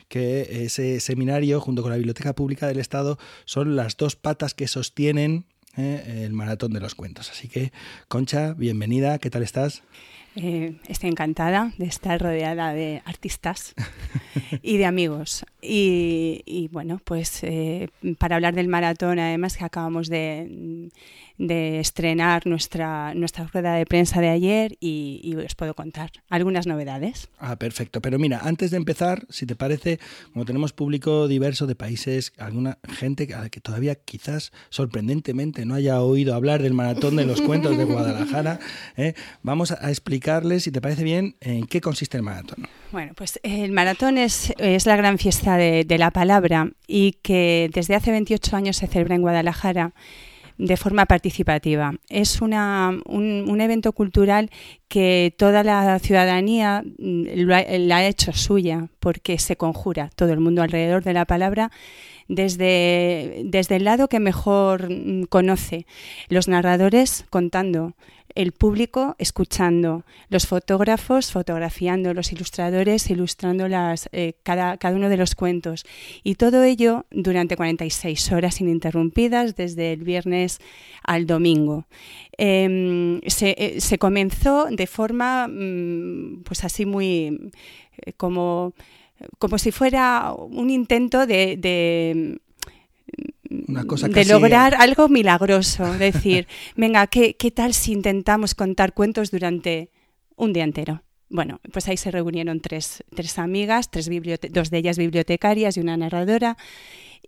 que 0.07 0.65
ese 0.65 1.01
seminario, 1.01 1.61
junto 1.61 1.83
con 1.83 1.91
la 1.91 1.97
Biblioteca 1.97 2.33
Pública 2.33 2.69
del 2.69 2.79
Estado, 2.79 3.19
son 3.45 3.75
las 3.75 3.97
dos 3.97 4.15
patas 4.15 4.55
que 4.55 4.69
sostienen 4.69 5.47
¿eh? 5.77 6.25
el 6.25 6.33
maratón 6.33 6.73
de 6.73 6.81
los 6.81 6.95
cuentos. 6.95 7.31
Así 7.31 7.49
que, 7.49 7.73
Concha, 8.09 8.55
bienvenida, 8.55 9.19
¿qué 9.19 9.31
tal 9.31 9.43
estás? 9.43 9.83
Eh, 10.39 10.77
estoy 10.87 11.09
encantada 11.09 11.73
de 11.79 11.87
estar 11.87 12.21
rodeada 12.21 12.75
de 12.75 13.01
artistas 13.07 13.75
y 14.63 14.77
de 14.77 14.85
amigos. 14.85 15.47
Y, 15.63 16.69
bueno, 16.73 17.01
pues 17.03 17.43
eh, 17.43 17.89
para 18.19 18.37
hablar 18.37 18.55
del 18.55 18.69
maratón, 18.69 19.19
además 19.19 19.57
que 19.57 19.65
acabamos 19.65 20.09
de 20.09 20.91
de 21.39 21.81
estrenar 21.81 22.47
nuestra, 22.47 23.15
nuestra 23.15 23.45
rueda 23.45 23.75
de 23.75 23.87
prensa 23.87 24.21
de 24.21 24.29
ayer 24.29 24.77
y, 24.81 25.35
os 25.37 25.55
puedo 25.55 25.75
contar 25.75 26.11
algunas 26.31 26.67
novedades. 26.67 27.29
Ah, 27.39 27.57
perfecto. 27.57 28.01
Pero 28.01 28.19
mira, 28.19 28.41
antes 28.43 28.71
de 28.71 28.79
empezar, 28.79 29.27
si 29.29 29.45
te 29.45 29.55
parece, 29.55 30.01
como 30.33 30.45
tenemos 30.45 30.73
público 30.73 31.29
diverso 31.29 31.67
de 31.67 31.75
países, 31.75 32.33
alguna 32.39 32.79
gente 32.89 33.27
que 33.27 33.61
todavía 33.61 33.95
quizás 33.97 34.53
sorprendentemente 34.71 35.67
no 35.67 35.75
haya 35.75 36.01
oído 36.01 36.35
hablar 36.35 36.63
del 36.63 36.73
maratón 36.73 37.17
de 37.17 37.27
los 37.27 37.43
cuentos 37.43 37.77
de 37.77 37.85
Guadalajara, 37.85 38.59
¿eh? 38.97 39.15
vamos 39.43 39.73
a 39.73 39.91
explicarles, 39.91 40.65
si 40.65 40.73
te 40.73 40.81
parece 40.81 41.05
bien, 41.05 41.37
en 41.41 41.67
qué 41.67 41.81
consiste 41.81 42.17
el 42.17 42.23
maratón. 42.23 42.67
Bueno, 42.93 43.13
pues 43.15 43.39
el 43.43 43.73
maratón 43.73 44.17
es, 44.17 44.55
es 44.59 44.87
la 44.87 44.97
gran 44.97 45.19
fiesta 45.19 45.57
de, 45.57 45.85
de 45.85 45.99
la 45.99 46.11
palabra 46.11 46.71
y 46.87 47.13
que 47.23 47.71
desde 47.73 47.95
hace 47.95 48.11
28 48.11 48.57
años 48.57 48.77
se 48.77 48.87
celebra 48.87 49.17
en 49.17 49.23
Guadalajara 49.23 49.93
de 50.59 50.77
forma 50.77 51.07
participativa. 51.07 51.95
Es 52.09 52.41
una, 52.41 52.99
un, 53.07 53.61
evento 53.61 53.93
cultural 53.93 54.51
que 54.89 55.35
toda 55.37 55.63
la 55.63 55.99
ciudadanía 55.99 56.83
mm, 56.99 57.25
la 57.47 57.97
ha 57.97 58.07
hecho 58.07 58.33
suya 58.33 58.89
porque 59.01 59.39
se 59.39 59.57
conjura 59.57 60.11
todo 60.15 60.33
el 60.33 60.41
mundo 60.41 60.63
alrededor 60.63 61.03
de 61.03 61.13
la 61.13 61.25
palabra 61.25 61.71
desde, 62.29 63.43
desde 63.45 63.77
el 63.77 63.85
lado 63.85 64.09
que 64.09 64.21
mejor 64.21 64.91
mm, 64.91 65.25
conoce. 65.25 65.87
Los 66.29 66.49
narradores 66.49 67.25
contando 67.31 67.95
el 68.37 68.53
público 68.53 69.17
escuchando, 69.19 70.05
los 70.29 70.47
fotógrafos 70.47 71.33
fotografiando, 71.33 72.13
los 72.15 72.33
ilustradores 72.33 73.11
ilustrando 73.11 73.67
eh, 74.13 74.35
cada, 74.43 74.77
cada, 74.77 74.95
uno 74.95 75.09
de 75.09 75.17
los 75.17 75.35
cuentos. 75.35 75.85
Y 76.23 76.35
todo 76.35 76.63
ello 76.63 77.07
durante 77.11 77.57
46 77.57 78.33
horas 78.33 78.61
ininterrumpidas 78.61 79.57
desde 79.57 79.95
el 79.95 80.05
viernes 80.05 80.61
al 81.03 81.27
domingo. 81.27 81.87
Em, 82.37 83.21
eh, 83.25 83.81
se, 83.81 83.99
comenzó 83.99 84.67
de 84.67 84.87
forma, 84.87 85.49
mm, 85.49 86.43
pues 86.45 86.63
así 86.63 86.85
muy, 86.85 87.53
eh, 88.05 88.13
como, 88.13 88.75
como 89.39 89.59
si 89.59 89.73
fuera 89.73 90.33
un 90.33 90.71
intento 90.71 91.27
de 91.27 91.57
de 93.49 94.25
lograr 94.27 94.75
algo 94.75 95.09
milagroso. 95.09 95.93
Decir, 95.95 96.47
venga, 96.77 97.07
¿qué, 97.07 97.35
tal 97.55 97.75
si 97.75 97.93
intentamos 97.93 98.55
contar 98.55 98.95
cuentos 98.95 99.31
durante 99.31 99.91
un 100.37 100.53
día 100.53 100.65
entero? 100.65 101.03
Bueno, 101.29 101.61
pues 101.73 101.89
ahí 101.89 101.97
se 101.97 102.11
reunieron 102.11 102.61
tres, 102.61 103.03
tres 103.15 103.39
amigas, 103.39 103.91
tres 103.91 104.09
dos 104.51 104.71
de 104.71 104.79
ellas 104.79 104.97
bibliotecarias 104.97 105.77
y 105.77 105.81
una 105.81 105.97
narradora, 105.97 106.57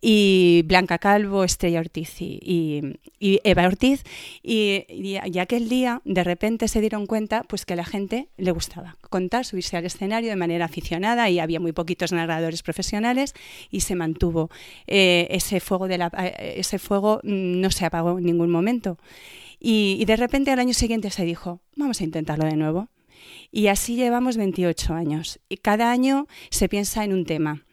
y 0.01 0.63
Blanca 0.67 0.99
Calvo, 0.99 1.45
Estrella 1.45 1.81
Ortiz 1.81 2.21
y, 2.21 2.83
Eva 3.21 3.67
Ortiz. 3.67 4.05
Y, 4.43 4.85
y, 4.91 5.39
aquel 5.39 5.69
día, 5.69 6.03
de 6.05 6.25
repente, 6.25 6.69
se 6.69 6.81
dieron 6.81 7.07
cuenta 7.07 7.45
pues, 7.45 7.65
que 7.65 7.75
a 7.75 7.77
la 7.77 7.85
gente 7.85 8.29
le 8.37 8.51
gustaba 8.53 8.97
contar, 9.11 9.45
subirse 9.45 9.77
al 9.77 9.87
escenario 9.87 10.31
de 10.31 10.37
manera 10.37 10.67
aficionada 10.67 11.31
y 11.31 11.39
había 11.39 11.61
muy 11.61 11.73
poquitos 11.73 12.13
narradores 12.13 12.63
profesionales 12.63 13.35
y 13.71 13.81
se 13.81 13.95
mantuvo. 13.95 14.51
Eh, 14.87 15.27
ese, 15.31 15.61
fuego 15.61 15.89
de 15.89 15.97
eh, 15.97 16.55
ese 16.57 16.79
fuego 16.79 17.21
mm, 17.23 17.61
no 17.61 17.71
se 17.71 17.85
apagó 17.85 18.19
en 18.19 18.25
ningún 18.25 18.51
momento. 18.51 18.99
Y, 19.61 19.97
y 20.01 20.05
de 20.05 20.17
repente 20.17 20.51
al 20.53 20.61
año 20.61 20.75
siguiente 20.75 21.11
se 21.11 21.25
dijo, 21.25 21.61
vamos 21.77 22.01
a 22.01 22.05
intentarlo 22.05 22.45
de 22.45 22.57
nuevo. 22.57 22.89
Y 23.51 23.69
así 23.69 23.97
llevamos 23.97 24.37
28 24.37 24.95
años. 24.95 25.41
Y 25.49 25.57
cada 25.57 25.91
año 25.91 26.27
se 26.51 26.69
piensa 26.69 27.05
en 27.05 27.13
un 27.13 27.25
tema. 27.25 27.65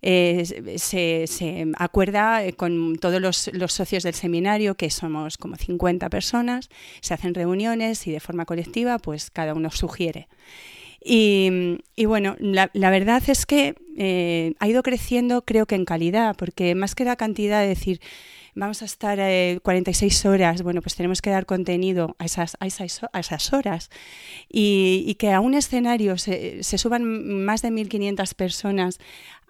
Eh, 0.00 0.44
se, 0.78 1.66
acuerda 1.76 2.44
eh, 2.44 2.52
con 2.52 2.96
todos 2.98 3.20
los, 3.20 3.72
socios 3.72 4.02
del 4.02 4.14
seminario, 4.14 4.76
que 4.76 4.90
somos 4.90 5.36
como 5.38 5.56
50 5.56 6.08
personas, 6.08 6.68
se 7.00 7.14
hacen 7.14 7.34
reuniones 7.34 8.06
y 8.06 8.12
de 8.12 8.20
forma 8.20 8.44
colectiva, 8.44 8.98
pues 8.98 9.30
cada 9.30 9.54
uno 9.54 9.70
sugiere. 9.70 10.28
Y, 11.00 11.78
bueno, 12.04 12.36
la, 12.38 12.68
verdad 12.72 13.22
es 13.28 13.46
que 13.46 13.76
eh, 13.96 14.54
ha 14.58 14.68
ido 14.68 14.82
creciendo, 14.82 15.42
creo 15.42 15.64
que 15.66 15.74
en 15.74 15.84
calidad, 15.84 16.36
porque 16.36 16.74
más 16.74 16.94
que 16.94 17.04
la 17.04 17.16
cantidad 17.16 17.62
de 17.62 17.68
decir, 17.68 18.00
vamos 18.54 18.82
a 18.82 18.84
estar 18.84 19.18
46 19.62 20.26
horas, 20.26 20.62
bueno, 20.62 20.82
pues 20.82 20.96
tenemos 20.96 21.22
que 21.22 21.30
dar 21.30 21.46
contenido 21.46 22.16
a 22.18 22.24
esas, 22.24 22.56
a 22.60 22.66
esas, 22.66 23.52
horas. 23.52 23.90
Y, 24.50 25.14
que 25.14 25.32
a 25.32 25.40
un 25.40 25.54
escenario 25.54 26.18
se, 26.18 26.62
se 26.62 26.78
suban 26.78 27.44
más 27.44 27.62
de 27.62 27.70
1.500 27.70 28.34
personas 28.34 28.98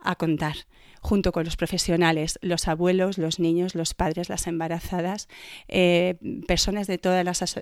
a 0.03 0.16
contar 0.16 0.57
junto 1.01 1.33
con 1.33 1.45
los 1.45 1.57
profesionales, 1.57 2.39
los 2.43 2.69
abuelos, 2.69 3.19
los 3.19 3.39
niños, 3.39 3.75
los 3.75 3.95
padres, 3.95 4.29
las 4.29 4.47
embarazadas, 4.47 5.29
eh, 5.69 6.16
personas 6.47 6.87
de 6.87 6.99
todas 6.99 7.25
las 7.25 7.57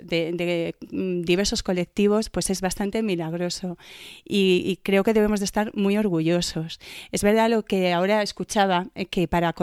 mm, 0.91 1.23
diversos 1.23 1.63
colectivos, 1.63 2.31
pues 2.31 2.51
es 2.51 2.61
bastante 2.61 3.03
milagroso 3.03 3.79
y, 4.25 4.81
creo 4.83 5.05
que 5.05 5.15
debemos 5.15 5.41
de 5.41 5.45
estar 5.47 5.75
muy 5.75 5.97
orgullosos. 5.97 6.81
Es 7.13 7.23
verdad 7.23 7.51
lo 7.51 7.65
que 7.65 7.93
ahora 7.93 8.23
escuchaba 8.23 8.89
eh, 8.95 9.07
que 9.07 9.29
para 9.29 9.55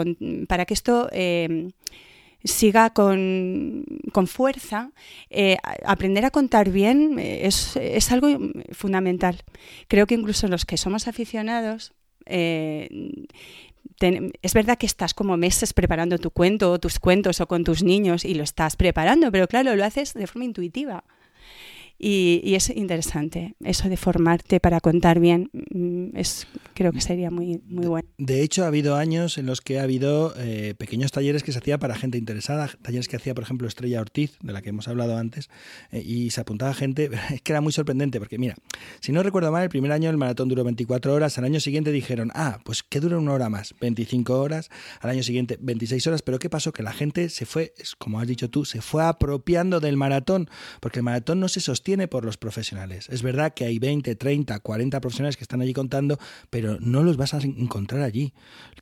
para 0.48 0.64
que 0.64 0.74
esto 0.74 1.08
eh, 1.12 1.70
siga 2.42 2.90
con, 2.90 3.84
fuerza, 4.26 4.90
aprender 5.84 6.24
a 6.24 6.30
contar 6.30 6.70
bien 6.70 7.18
es, 7.18 7.76
es, 7.76 8.12
algo 8.12 8.28
fundamental. 8.72 9.42
Creo 9.88 10.06
que 10.06 10.14
incluso 10.14 10.48
los 10.48 10.64
que 10.66 10.76
somos 10.76 11.08
aficionados 11.08 11.94
eh, 12.26 12.88
es 14.42 14.54
verdad 14.54 14.76
que 14.76 14.86
estás 14.86 15.14
como 15.14 15.36
meses 15.36 15.72
preparando 15.72 16.18
tu 16.18 16.30
cuento 16.30 16.72
o 16.72 16.78
tus 16.78 16.98
cuentos 16.98 17.40
o 17.40 17.46
con 17.46 17.64
tus 17.64 17.82
niños 17.82 18.24
y 18.24 18.34
lo 18.34 18.42
estás 18.42 18.76
preparando, 18.76 19.30
pero 19.30 19.46
claro, 19.46 19.74
lo 19.76 19.84
haces 19.84 20.14
de 20.14 20.26
forma 20.26 20.44
intuitiva. 20.44 21.04
Y, 21.98 22.54
es 22.54 22.70
interesante 22.70 23.54
eso 23.64 23.88
de 23.88 23.96
formarte 23.96 24.60
para 24.60 24.80
contar 24.80 25.20
bien. 25.20 25.50
Mm, 25.70 26.16
es, 26.16 26.46
creo 26.74 26.92
que 26.92 27.00
sería 27.00 27.30
muy, 27.30 27.60
muy 27.66 27.86
bueno. 27.86 28.08
De 28.18 28.42
hecho, 28.42 28.64
ha 28.64 28.66
habido 28.66 28.96
años 28.96 29.38
en 29.38 29.46
los 29.46 29.60
que 29.60 29.78
ha 29.78 29.84
habido 29.84 30.34
eh, 30.36 30.74
pequeños 30.76 31.12
talleres 31.12 31.42
que 31.42 31.52
se 31.52 31.58
hacía 31.58 31.78
para 31.78 31.94
gente 31.94 32.18
interesada, 32.18 32.68
talleres 32.82 33.08
que 33.08 33.16
hacía, 33.16 33.34
por 33.34 33.44
ejemplo, 33.44 33.68
Estrella 33.68 34.00
Ortiz, 34.00 34.36
de 34.42 34.52
la 34.52 34.60
que 34.60 34.70
hemos 34.70 34.88
hablado 34.88 35.16
antes, 35.16 35.48
eh, 35.92 36.02
y 36.04 36.30
se 36.30 36.40
apuntaba 36.40 36.74
gente. 36.74 37.10
Es 37.34 37.42
que 37.42 37.52
era 37.52 37.60
muy 37.60 37.72
sorprendente, 37.72 38.18
porque 38.18 38.38
mira, 38.38 38.54
si 39.00 39.12
no 39.12 39.22
recuerdo 39.22 39.50
mal, 39.50 39.62
el 39.62 39.68
primer 39.68 39.92
año 39.92 40.10
el 40.10 40.16
maratón 40.16 40.48
duró 40.48 40.62
24 40.64 41.14
horas, 41.14 41.38
al 41.38 41.44
año 41.44 41.60
siguiente 41.60 41.90
dijeron, 41.90 42.30
ah, 42.34 42.60
pues 42.64 42.82
que 42.82 43.00
dura 43.00 43.18
una 43.18 43.32
hora 43.32 43.48
más, 43.48 43.74
25 43.80 44.38
horas, 44.38 44.68
al 45.00 45.10
año 45.10 45.22
siguiente 45.22 45.58
26 45.60 46.06
horas, 46.06 46.22
pero 46.22 46.38
¿qué 46.38 46.50
pasó? 46.50 46.72
Que 46.72 46.82
la 46.82 46.92
gente 46.92 47.28
se 47.28 47.46
fue, 47.46 47.72
como 47.98 48.20
has 48.20 48.26
dicho 48.28 48.50
tú, 48.50 48.64
se 48.64 48.82
fue 48.82 49.04
apropiando 49.04 49.80
del 49.80 49.96
maratón, 49.96 50.48
porque 50.80 50.98
el 50.98 51.04
maratón 51.04 51.40
no 51.40 51.48
se 51.48 51.60
sostiene 51.60 51.83
por 52.08 52.24
los 52.24 52.38
profesionales. 52.38 53.08
Es 53.10 53.22
verdad 53.22 53.52
que 53.52 53.66
hay 53.66 53.78
20, 53.78 54.16
30, 54.16 54.58
40 54.58 55.00
profesionales 55.00 55.36
que 55.36 55.44
están 55.44 55.60
allí 55.60 55.74
contando, 55.74 56.18
pero 56.48 56.78
no 56.80 57.02
los 57.02 57.18
vas 57.18 57.34
a 57.34 57.38
encontrar 57.38 58.00
allí. 58.02 58.32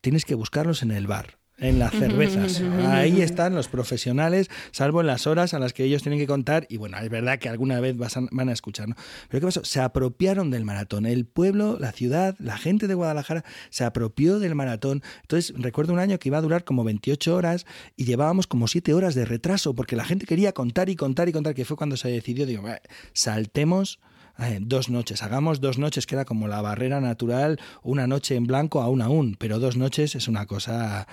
Tienes 0.01 0.25
que 0.25 0.37
buscarlos 0.37 0.83
en 0.83 0.93
el 0.93 1.09
bar 1.09 1.42
en 1.59 1.79
las 1.79 1.93
cervezas. 1.93 2.61
Ahí 2.87 3.21
están 3.21 3.55
los 3.55 3.69
profesionales, 3.69 4.49
salvo 4.73 5.01
en 5.01 5.07
las 5.07 5.27
horas 5.27 5.55
a 5.55 5.59
las 5.59 5.73
que 5.73 5.85
ellos 5.85 6.03
tienen 6.03 6.19
que 6.19 6.27
contar. 6.27 6.67
Y 6.69 6.77
bueno, 6.77 6.99
es 6.99 7.09
verdad 7.09 7.39
que 7.39 7.49
alguna 7.49 7.81
vez 7.81 7.97
van 7.97 8.49
a 8.49 8.53
escuchar. 8.53 8.89
¿no? 8.89 8.97
Pero 9.29 9.41
¿qué 9.41 9.47
pasó? 9.47 9.65
Se 9.65 9.81
apropiaron 9.81 10.51
del 10.51 10.65
maratón. 10.65 11.07
El 11.07 11.25
pueblo, 11.25 11.79
la 11.79 11.93
ciudad, 11.93 12.37
la 12.39 12.59
gente 12.59 12.89
de 12.89 12.95
Guadalajara 12.95 13.45
se 13.71 13.85
apropió 13.85 14.39
del 14.39 14.55
maratón. 14.55 15.03
Entonces, 15.23 15.55
recuerdo 15.57 15.93
un 15.93 15.99
año 15.99 16.19
que 16.19 16.29
iba 16.29 16.39
a 16.39 16.43
durar 16.43 16.65
como 16.65 16.85
28 16.85 17.35
horas 17.35 17.67
y 17.97 18.05
llevábamos 18.05 18.47
como 18.47 18.67
7 18.67 18.95
horas 18.95 19.15
de 19.15 19.25
retraso 19.25 19.75
porque 19.75 19.97
la 19.97 20.05
gente 20.05 20.27
quería 20.27 20.53
contar 20.53 20.89
y 20.89 20.97
contar 20.97 21.29
y 21.29 21.33
contar, 21.33 21.55
que 21.55 21.65
fue 21.65 21.77
cuando 21.77 21.97
se 21.97 22.09
decidió, 22.09 22.47
digo, 22.47 22.65
saltemos 23.13 24.01
eh, 24.39 24.59
dos 24.61 24.89
noches, 24.89 25.23
hagamos 25.23 25.61
dos 25.61 25.79
noches, 25.79 26.07
que 26.07 26.15
era 26.15 26.25
como 26.25 26.49
la 26.49 26.63
barrera 26.63 27.01
natural, 27.01 27.61
una 27.83 28.07
noche 28.07 28.35
en 28.35 28.47
blanco 28.47 28.81
aún 28.81 29.03
aún, 29.03 29.37
pero 29.39 29.59
dos 29.59 29.77
noches 29.77 30.15
es 30.15 30.27
una 30.27 30.47
cosa 30.47 31.07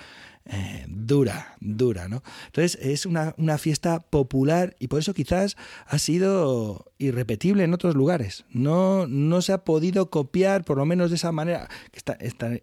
eh, 0.52 0.84
dura, 0.88 1.56
dura, 1.60 2.08
¿no? 2.08 2.24
Entonces 2.46 2.76
es 2.82 3.06
una, 3.06 3.34
fiesta 3.58 4.00
popular 4.00 4.74
y 4.80 4.88
por 4.88 4.98
eso 4.98 5.14
quizás 5.14 5.56
ha 5.86 5.98
sido 5.98 6.86
irrepetible 6.98 7.62
en 7.62 7.72
otros 7.72 7.94
lugares. 7.94 8.44
No, 8.50 9.06
no 9.06 9.42
se 9.42 9.52
ha 9.52 9.64
podido 9.64 10.10
copiar, 10.10 10.64
por 10.64 10.78
lo 10.78 10.84
menos 10.86 11.10
de 11.10 11.16
esa 11.16 11.30
manera. 11.30 11.68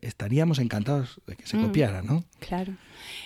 estaríamos 0.02 0.60
encantados 0.60 1.22
de 1.28 1.36
que 1.38 1.48
se 1.48 1.56
mm, 1.56 1.64
copiara, 1.64 2.02
¿no? 2.02 2.26
Claro. 2.40 2.74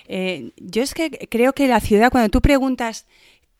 Eh, 0.08 0.52
yo 0.58 0.84
es 0.84 0.94
que 0.94 1.10
creo 1.30 1.54
que 1.54 1.68
la 1.68 1.80
ciudad, 1.80 2.12
cuando 2.12 2.30
tú 2.30 2.42
preguntas 2.42 3.08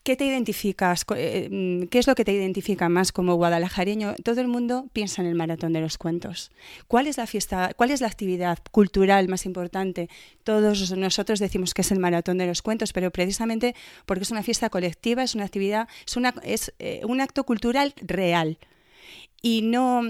¿Qué 0.02 0.16
te 0.16 0.26
identificas? 0.26 1.04
Eh, 1.14 1.48
mm, 1.48 1.86
¿Qué 1.86 2.00
es 2.00 2.08
lo 2.08 2.16
que 2.16 2.24
te 2.24 2.32
identifica 2.32 2.88
más 2.88 3.12
como 3.12 3.36
guadalajareño? 3.36 4.16
Todo 4.24 4.40
el 4.40 4.48
mundo 4.48 4.86
piensa 4.92 5.22
en 5.22 5.28
el 5.28 5.36
maratón 5.36 5.72
de 5.72 5.80
los 5.80 5.96
cuentos. 5.96 6.50
¿Cuál 6.88 7.06
es 7.06 7.18
la 7.18 7.28
fiesta, 7.28 7.72
cuál 7.76 7.92
es 7.92 8.00
la 8.00 8.08
actividad 8.08 8.58
cultural 8.72 9.28
más 9.28 9.46
importante? 9.46 10.08
Todos 10.42 10.90
nosotros 10.96 11.38
decimos 11.38 11.72
que 11.72 11.82
es 11.82 11.92
el 11.92 12.00
maratón 12.00 12.38
de 12.38 12.46
los 12.46 12.62
cuentos, 12.62 12.92
pero 12.92 13.12
precisamente 13.12 13.76
porque 14.04 14.24
es 14.24 14.32
una 14.32 14.42
fiesta 14.42 14.70
colectiva, 14.70 15.22
es 15.22 15.36
una 15.36 15.44
actividad, 15.44 15.88
es, 16.04 16.16
una, 16.16 16.34
es 16.42 16.72
eh, 16.80 17.02
un 17.04 17.20
acto 17.20 17.44
cultural 17.44 17.94
real 18.00 18.58
y 19.40 19.62
no 19.62 20.02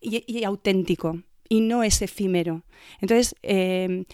y, 0.00 0.44
auténtico 0.44 1.20
y 1.46 1.60
no 1.60 1.82
es 1.82 2.00
efímero. 2.00 2.62
Entonces, 3.02 3.34
eh, 3.42 4.06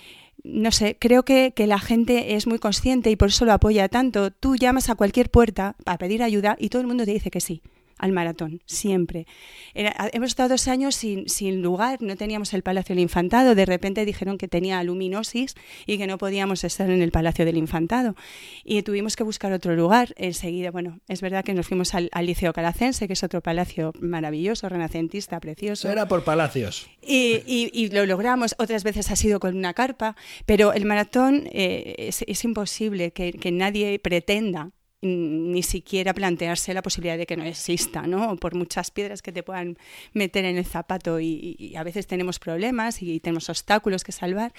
no 0.44 0.72
sé, 0.72 0.96
creo 0.98 1.24
que, 1.24 1.52
que, 1.54 1.66
la 1.66 1.78
gente 1.78 2.34
es 2.34 2.46
muy 2.46 2.58
consciente 2.58 3.10
y 3.10 3.16
por 3.16 3.28
eso 3.28 3.44
lo 3.44 3.52
apoya 3.52 3.88
tanto. 3.88 4.30
Tú 4.30 4.56
llamas 4.56 4.90
a 4.90 4.94
cualquier 4.94 5.30
puerta 5.30 5.76
a 5.86 5.98
pedir 5.98 6.22
ayuda 6.22 6.56
y 6.58 6.68
todo 6.68 6.82
el 6.82 6.88
mundo 6.88 7.04
te 7.04 7.12
dice 7.12 7.30
que 7.30 7.40
sí 7.40 7.62
al 8.02 8.10
maratón, 8.10 8.60
siempre. 8.66 9.26
hemos 9.74 10.30
estado 10.30 10.50
dos 10.50 10.66
años 10.66 10.96
sin, 10.96 11.28
sin, 11.28 11.62
lugar, 11.62 12.02
no 12.02 12.16
teníamos 12.16 12.52
el 12.52 12.64
Palacio 12.64 12.96
del 12.96 13.02
Infantado, 13.02 13.54
de 13.54 13.64
repente 13.64 14.04
dijeron 14.04 14.38
que 14.38 14.48
tenía 14.48 14.82
luminosis 14.82 15.54
y 15.86 15.98
que 15.98 16.08
no 16.08 16.18
podíamos 16.18 16.64
estar 16.64 16.90
en 16.90 17.00
el 17.00 17.12
Palacio 17.12 17.44
del 17.44 17.56
Infantado. 17.56 18.16
Y 18.64 18.82
tuvimos 18.82 19.14
que 19.14 19.22
buscar 19.22 19.52
otro 19.52 19.76
lugar. 19.76 20.14
Enseguida, 20.16 20.72
bueno, 20.72 20.98
es 21.06 21.20
verdad 21.20 21.44
que 21.44 21.54
nos 21.54 21.68
fuimos 21.68 21.94
al, 21.94 22.10
Liceo 22.22 22.52
Calacense, 22.52 23.06
que 23.06 23.12
es 23.12 23.22
otro 23.22 23.40
palacio 23.40 23.92
maravilloso, 24.00 24.68
renacentista, 24.68 25.38
precioso. 25.38 25.88
Era 25.88 26.08
por 26.08 26.24
palacios. 26.24 26.88
Y, 27.00 27.70
y, 27.72 27.88
lo 27.90 28.04
logramos, 28.04 28.56
otras 28.58 28.82
veces 28.82 29.12
ha 29.12 29.16
sido 29.16 29.38
con 29.38 29.56
una 29.56 29.74
carpa, 29.74 30.16
pero 30.44 30.72
el 30.72 30.86
maratón 30.86 31.48
eh, 31.52 31.94
es, 31.98 32.24
es, 32.26 32.42
imposible 32.42 33.12
que, 33.12 33.32
que 33.32 33.52
nadie 33.52 34.00
pretenda 34.00 34.72
ni 35.02 35.64
siquiera 35.64 36.14
plantearse 36.14 36.72
la 36.72 36.82
posibilidad 36.82 37.18
de 37.18 37.26
que 37.26 37.36
no 37.36 37.44
exista, 37.44 38.02
¿no? 38.06 38.36
Por 38.36 38.54
muchas 38.54 38.92
piedras 38.92 39.20
que 39.20 39.32
te 39.32 39.42
puedan 39.42 39.76
meter 40.12 40.44
en 40.44 40.56
el 40.56 40.64
zapato 40.64 41.18
y, 41.20 41.74
a 41.76 41.82
veces 41.82 42.06
tenemos 42.06 42.38
problemas 42.38 43.02
y 43.02 43.18
tenemos 43.18 43.48
obstáculos 43.48 44.04
que 44.04 44.12
salvar. 44.12 44.52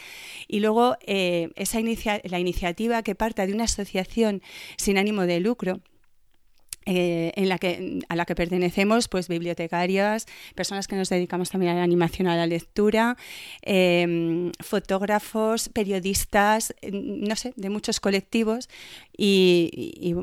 Y 0.48 0.60
luego 0.60 0.98
eh, 1.02 1.49
esa 1.56 1.80
la 1.80 2.40
iniciativa 2.40 3.03
que 3.03 3.15
parta 3.15 3.48
de 3.48 3.53
una 3.53 3.64
asociación 3.64 4.41
sin 4.78 4.98
ánimo 4.98 5.26
de 5.26 5.40
lucro, 5.40 5.80
eh, 6.85 7.31
en 7.35 7.49
la 7.49 7.57
que, 7.57 7.99
a 8.10 8.15
la 8.15 8.26
que 8.26 8.35
pertenecemos, 8.35 9.07
pues 9.07 9.27
bibliotecarias, 9.27 10.26
personas 10.55 10.88
que 10.88 10.95
nos 10.95 11.10
dedicamos 11.10 11.49
también 11.49 11.73
a 11.73 11.76
la 11.76 11.84
animación, 11.84 12.27
a 12.27 12.35
la 12.35 12.45
lectura, 12.45 13.15
em, 13.61 14.51
fotógrafos, 14.60 15.69
periodistas, 15.69 16.76
no 16.91 17.35
sé, 17.35 17.53
de 17.55 17.69
muchos 17.69 17.99
colectivos 17.99 18.69
y, 19.18 20.14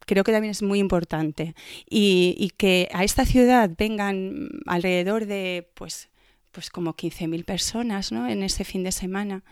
creo 0.00 0.24
que 0.24 0.32
también 0.32 0.50
es 0.50 0.62
muy 0.62 0.78
importante. 0.78 1.54
Y, 1.88 2.52
que 2.56 2.88
a 2.92 3.04
esta 3.04 3.24
ciudad 3.24 3.70
vengan 3.76 4.48
alrededor 4.66 5.26
de, 5.26 5.68
pues, 5.74 6.10
pues 6.50 6.70
como 6.70 6.94
15.000 6.94 7.44
personas 7.44 8.12
¿no? 8.12 8.28
en 8.28 8.42
ese 8.42 8.64
fin 8.64 8.84
de 8.84 8.92
semana. 8.92 9.42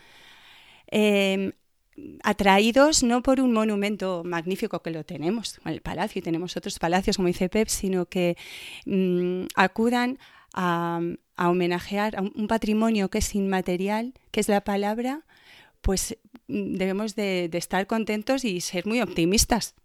Em, 0.87 1.53
atraídos 2.23 3.03
no 3.03 3.21
por 3.21 3.41
un 3.41 3.53
monumento 3.53 4.23
magnífico 4.25 4.81
que 4.81 4.91
lo 4.91 5.03
tenemos, 5.03 5.59
el 5.65 5.81
palacio, 5.81 6.19
y 6.19 6.21
tenemos 6.21 6.55
otros 6.57 6.79
palacios, 6.79 7.17
como 7.17 7.27
dice 7.27 7.49
Pep, 7.49 7.67
sino 7.67 8.05
que 8.05 8.37
mm, 8.85 9.45
acudan 9.55 10.17
a, 10.53 11.01
homenajear 11.37 12.15
a 12.17 12.21
un 12.21 12.47
patrimonio 12.47 13.09
que 13.09 13.19
es 13.19 13.35
inmaterial, 13.35 14.13
que 14.31 14.39
es 14.39 14.47
la 14.47 14.61
palabra, 14.61 15.21
pues 15.81 16.17
mm, 16.47 16.75
debemos 16.75 17.15
de, 17.15 17.49
estar 17.53 17.87
contentos 17.87 18.45
y 18.45 18.61
ser 18.61 18.85
muy 18.85 19.01
optimistas. 19.01 19.75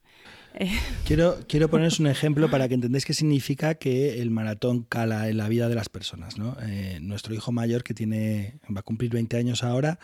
Quiero, 1.04 1.38
quiero 1.46 1.68
poneros 1.68 2.00
un 2.00 2.06
ejemplo 2.06 2.50
para 2.50 2.66
que 2.66 2.72
entendáis 2.72 3.04
qué 3.04 3.12
significa 3.12 3.74
que 3.74 4.22
el 4.22 4.30
maratón 4.30 4.84
cala 4.84 5.28
en 5.28 5.36
la 5.36 5.50
vida 5.50 5.68
de 5.68 5.74
las 5.74 5.90
personas. 5.90 6.36
Eh, 6.62 6.98
nuestro 7.02 7.34
hijo 7.34 7.52
mayor, 7.52 7.84
que 7.84 7.92
tiene 7.92 8.58
va 8.74 8.80
a 8.80 8.82
cumplir 8.82 9.10
20 9.10 9.36
años 9.36 9.62
ahora, 9.62 9.98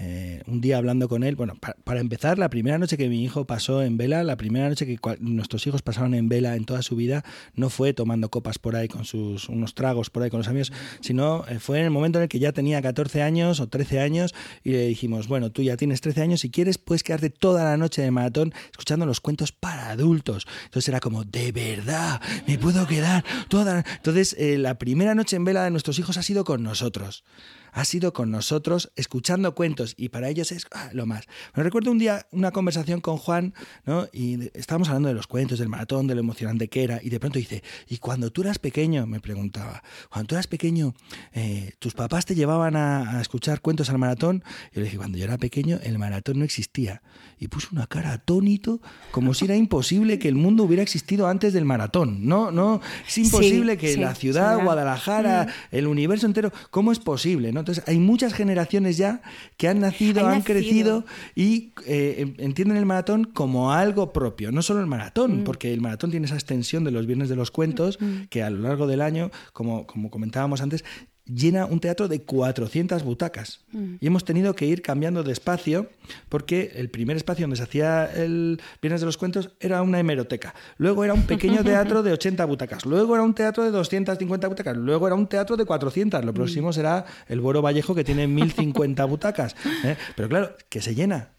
eh, 0.00 0.42
un 0.46 0.60
día 0.60 0.76
hablando 0.76 1.08
con 1.08 1.24
él, 1.24 1.34
bueno, 1.34 1.56
para, 1.84 1.98
empezar, 1.98 2.38
la 2.38 2.48
primera 2.50 2.78
noche 2.78 2.96
que 2.96 3.08
mi 3.08 3.24
hijo 3.24 3.46
pasó 3.46 3.82
en 3.82 3.96
vela, 3.96 4.22
la 4.22 4.36
primera 4.36 4.68
noche 4.68 4.86
que 4.86 4.96
nuestros 5.18 5.66
hijos 5.66 5.82
pasaron 5.82 6.14
en 6.14 6.28
vela 6.28 6.54
en 6.54 6.66
toda 6.66 6.82
su 6.82 6.94
vida, 6.94 7.24
no 7.54 7.68
fue 7.68 7.92
tomando 7.94 8.28
copas 8.28 8.60
por 8.60 8.76
ahí 8.76 8.86
con 8.86 9.04
sus 9.04 9.48
unos 9.48 9.74
tragos 9.74 10.08
por 10.10 10.22
ahí 10.22 10.30
con 10.30 10.38
los 10.38 10.46
amigos, 10.46 10.72
sino 11.00 11.44
eh, 11.48 11.58
fue 11.58 11.80
en 11.80 11.86
el 11.86 11.90
momento 11.90 12.20
en 12.20 12.24
el 12.24 12.28
que 12.28 12.38
ya 12.38 12.52
tenía 12.52 12.80
14 12.80 13.22
años 13.22 13.58
o 13.58 13.66
13 13.66 13.98
años 13.98 14.36
y 14.62 14.70
le 14.70 14.86
dijimos, 14.86 15.26
bueno, 15.26 15.50
tú 15.50 15.62
ya 15.62 15.76
tienes 15.76 16.00
13 16.00 16.22
años, 16.22 16.40
si 16.42 16.50
quieres 16.50 16.78
puedes 16.78 17.02
quedarte 17.02 17.30
toda 17.30 17.64
la 17.64 17.76
noche 17.76 18.00
de 18.00 18.12
maratón 18.12 18.54
escuchando 18.70 19.04
los 19.04 19.20
cuentos 19.20 19.50
para 19.50 19.90
adultos. 19.90 20.46
Entonces 20.66 20.88
era 20.88 21.00
como, 21.00 21.24
de 21.24 21.50
verdad, 21.50 22.22
me 22.46 22.56
puedo 22.56 22.86
quedar 22.86 23.24
toda. 23.48 23.84
Entonces, 23.96 24.36
eh, 24.38 24.58
la 24.58 24.78
primera 24.78 25.16
noche 25.16 25.34
en 25.34 25.44
vela 25.44 25.64
de 25.64 25.72
nuestros 25.72 25.98
hijos 25.98 26.16
ha 26.18 26.22
sido 26.22 26.44
con 26.44 26.62
nosotros 26.62 27.24
ha 27.72 27.84
sido 27.84 28.12
con 28.12 28.30
nosotros 28.30 28.90
escuchando 28.96 29.54
cuentos 29.54 29.94
y 29.96 30.08
para 30.08 30.28
ellos 30.28 30.52
es 30.52 30.66
ah, 30.72 30.90
lo 30.92 31.06
más. 31.06 31.26
Me 31.54 31.62
recuerdo 31.62 31.90
un 31.90 31.98
día 31.98 32.26
una 32.30 32.50
conversación 32.50 33.00
con 33.00 33.16
Juan, 33.16 33.54
¿no? 33.86 34.08
Y 34.12 34.50
estábamos 34.54 34.88
hablando 34.88 35.08
de 35.08 35.14
los 35.14 35.26
cuentos, 35.26 35.58
del 35.58 35.68
maratón, 35.68 36.06
de 36.06 36.14
lo 36.14 36.20
emocionante 36.20 36.68
que 36.68 36.84
era, 36.84 37.00
y 37.02 37.10
de 37.10 37.20
pronto 37.20 37.38
dice, 37.38 37.62
¿y 37.88 37.98
cuando 37.98 38.30
tú 38.30 38.42
eras 38.42 38.58
pequeño? 38.58 39.06
Me 39.06 39.20
preguntaba, 39.20 39.82
cuando 40.10 40.28
tú 40.28 40.34
eras 40.34 40.46
pequeño, 40.46 40.94
eh, 41.32 41.72
¿tus 41.78 41.94
papás 41.94 42.26
te 42.26 42.34
llevaban 42.34 42.76
a, 42.76 43.20
escuchar 43.20 43.60
cuentos 43.60 43.90
al 43.90 43.98
maratón? 43.98 44.42
Y 44.72 44.76
yo 44.76 44.80
le 44.80 44.84
dije, 44.84 44.96
cuando 44.96 45.18
yo 45.18 45.24
era 45.24 45.38
pequeño, 45.38 45.78
el 45.82 45.98
maratón 45.98 46.38
no 46.38 46.44
existía. 46.44 47.02
Y 47.38 47.48
puso 47.48 47.68
una 47.72 47.86
cara 47.86 48.12
atónito, 48.12 48.80
como 49.10 49.34
si 49.34 49.44
era 49.44 49.56
imposible 49.56 50.18
que 50.18 50.28
el 50.28 50.34
mundo 50.34 50.64
hubiera 50.64 50.82
existido 50.82 51.28
antes 51.28 51.52
del 51.52 51.64
maratón. 51.64 52.26
No, 52.26 52.50
no, 52.50 52.80
es 53.06 53.18
imposible 53.18 53.76
que 53.76 53.96
la 53.96 54.14
ciudad, 54.14 54.62
Guadalajara, 54.62 55.44
mm. 55.44 55.76
el 55.76 55.86
universo 55.86 56.26
entero, 56.26 56.52
¿cómo 56.70 56.92
es 56.92 56.98
posible? 56.98 57.52
Entonces 57.60 57.84
hay 57.86 57.98
muchas 57.98 58.34
generaciones 58.34 58.96
ya 58.96 59.22
que 59.56 59.68
han 59.68 59.80
nacido, 59.80 60.26
han, 60.26 60.42
crecido 60.42 61.04
y 61.34 61.72
eh, 61.86 62.34
entienden 62.38 62.76
el 62.76 62.86
maratón 62.86 63.24
como 63.24 63.72
algo 63.72 64.12
propio. 64.12 64.52
No 64.52 64.62
solo 64.62 64.80
el 64.80 64.86
maratón, 64.86 65.40
mm. 65.40 65.44
porque 65.44 65.72
el 65.72 65.80
maratón 65.80 66.10
tiene 66.10 66.26
esa 66.26 66.34
extensión 66.34 66.84
de 66.84 66.90
los 66.90 67.06
viernes 67.06 67.28
de 67.28 67.36
los 67.36 67.50
cuentos 67.50 67.98
mm. 68.00 68.24
que 68.30 68.42
a 68.42 68.50
lo 68.50 68.60
largo 68.60 68.86
del 68.86 69.00
año, 69.00 69.30
como, 69.52 69.86
como 69.86 70.10
comentábamos 70.10 70.60
antes, 70.60 70.84
llena 71.32 71.66
un 71.66 71.80
teatro 71.80 72.08
de 72.08 72.22
400 72.22 73.02
butacas. 73.02 73.60
Mm. 73.72 73.94
Y 74.00 74.06
hemos 74.06 74.24
tenido 74.24 74.54
que 74.54 74.66
ir 74.66 74.82
cambiando 74.82 75.22
de 75.22 75.32
espacio 75.32 75.90
porque 76.28 76.72
el 76.76 76.90
primer 76.90 77.16
espacio 77.16 77.44
donde 77.44 77.56
se 77.56 77.62
hacía 77.62 78.06
el 78.06 78.60
Viernes 78.80 79.00
de 79.00 79.06
los 79.06 79.16
Cuentos 79.16 79.50
era 79.60 79.82
una 79.82 80.00
hemeroteca. 80.00 80.54
Luego 80.76 81.04
era 81.04 81.14
un 81.14 81.22
pequeño 81.22 81.62
teatro 81.64 82.02
de 82.02 82.12
80 82.12 82.44
butacas. 82.44 82.86
Luego 82.86 83.14
era 83.14 83.22
un 83.22 83.34
teatro 83.34 83.64
de 83.64 83.70
250 83.70 84.48
butacas. 84.48 84.76
Luego 84.76 85.06
era 85.06 85.16
un 85.16 85.26
teatro 85.26 85.56
de 85.56 85.64
400. 85.64 86.24
Lo 86.24 86.32
mm. 86.32 86.34
próximo 86.34 86.72
será 86.72 87.04
el 87.28 87.40
Boro 87.40 87.62
Vallejo 87.62 87.94
que 87.94 88.04
tiene 88.04 88.26
1050 88.26 89.04
butacas. 89.06 89.54
¿eh? 89.84 89.96
Pero 90.16 90.28
claro, 90.28 90.56
que 90.68 90.80
se 90.80 90.94
llena. 90.94 91.30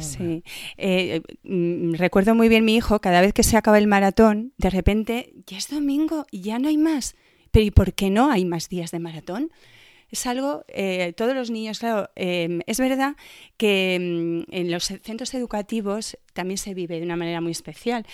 Sí. 0.00 0.42
Eh, 0.76 1.22
mm, 1.44 1.94
recuerdo 1.94 2.34
muy 2.34 2.48
bien 2.48 2.64
mi 2.64 2.74
hijo, 2.74 3.00
cada 3.00 3.20
vez 3.20 3.32
que 3.32 3.44
se 3.44 3.56
acaba 3.56 3.78
el 3.78 3.86
maratón, 3.86 4.52
de 4.58 4.70
repente 4.70 5.34
ya 5.46 5.56
es 5.56 5.68
domingo 5.68 6.26
y 6.30 6.40
ya 6.40 6.58
no 6.58 6.68
hay 6.68 6.76
más. 6.76 7.14
¿Y 7.62 7.70
por 7.70 7.92
qué 7.94 8.10
no 8.10 8.30
hay 8.30 8.44
más 8.44 8.68
días 8.68 8.90
de 8.90 8.98
maratón? 8.98 9.50
Es 10.10 10.26
algo, 10.26 10.64
eh, 10.68 11.12
todos 11.14 11.34
los 11.34 11.50
niños, 11.50 11.80
claro, 11.80 12.08
em, 12.16 12.60
es 12.66 12.80
verdad 12.80 13.14
que 13.58 13.98
mm, 14.00 14.54
en 14.54 14.70
los 14.70 14.84
centros 14.84 15.34
educativos 15.34 16.16
también 16.32 16.56
se 16.56 16.72
vive 16.72 16.98
de 16.98 17.04
una 17.04 17.16
manera 17.16 17.42
muy 17.42 17.52
especial, 17.52 18.06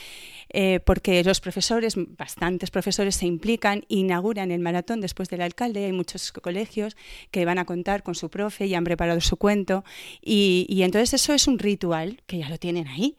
eh, 0.52 0.80
porque 0.84 1.22
los 1.22 1.40
profesores, 1.40 1.94
bastantes 1.96 2.72
profesores 2.72 3.14
se 3.14 3.26
implican, 3.26 3.84
inauguran 3.86 4.50
el 4.50 4.60
maratón 4.60 5.00
después 5.00 5.28
del 5.28 5.42
alcalde, 5.42 5.84
hay 5.84 5.92
muchos 5.92 6.32
colegios 6.32 6.96
que 7.30 7.44
van 7.44 7.58
a 7.58 7.64
contar 7.64 8.02
con 8.02 8.16
su 8.16 8.28
profe 8.28 8.66
y 8.66 8.74
han 8.74 8.82
preparado 8.82 9.20
su 9.20 9.36
cuento, 9.36 9.84
y 10.20 10.82
entonces 10.82 11.14
eso 11.14 11.32
es 11.32 11.46
un 11.46 11.60
ritual 11.60 12.22
que 12.26 12.38
ya 12.38 12.48
lo 12.48 12.58
tienen 12.58 12.88
ahí. 12.88 13.16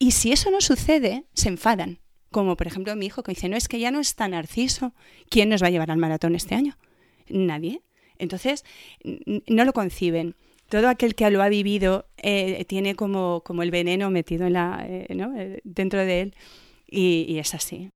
Y 0.00 0.12
si 0.12 0.32
eso 0.32 0.50
no 0.50 0.60
sucede, 0.60 1.24
se 1.32 1.48
enfadan 1.48 2.00
como 2.30 2.56
por 2.56 2.66
ejemplo 2.66 2.94
mi 2.96 3.06
hijo 3.06 3.22
que 3.22 3.32
dice, 3.32 3.48
no, 3.48 3.56
es 3.56 3.68
que 3.68 3.78
ya 3.78 3.90
no 3.90 4.00
está 4.00 4.28
Narciso. 4.28 4.94
¿Quién 5.30 5.48
nos 5.48 5.62
va 5.62 5.68
a 5.68 5.70
llevar 5.70 5.90
al 5.90 5.98
maratón 5.98 6.34
este 6.34 6.54
año? 6.54 6.76
Nadie. 7.28 7.82
Entonces, 8.18 8.64
no 9.46 9.64
lo 9.64 9.72
conciben. 9.72 10.34
Todo 10.68 10.88
aquel 10.88 11.14
que 11.14 11.30
lo 11.30 11.42
ha 11.42 11.48
vivido 11.48 12.08
eh, 12.16 12.64
tiene 12.64 12.94
como, 12.94 13.42
como 13.44 13.62
el 13.62 13.70
veneno 13.70 14.10
metido 14.10 14.46
en 14.46 14.54
la, 14.54 14.84
eh, 14.88 15.06
eh, 15.08 15.60
dentro 15.64 16.00
de 16.00 16.20
él 16.22 16.34
y 16.88 17.38
es 17.38 17.54
así. 17.54 17.90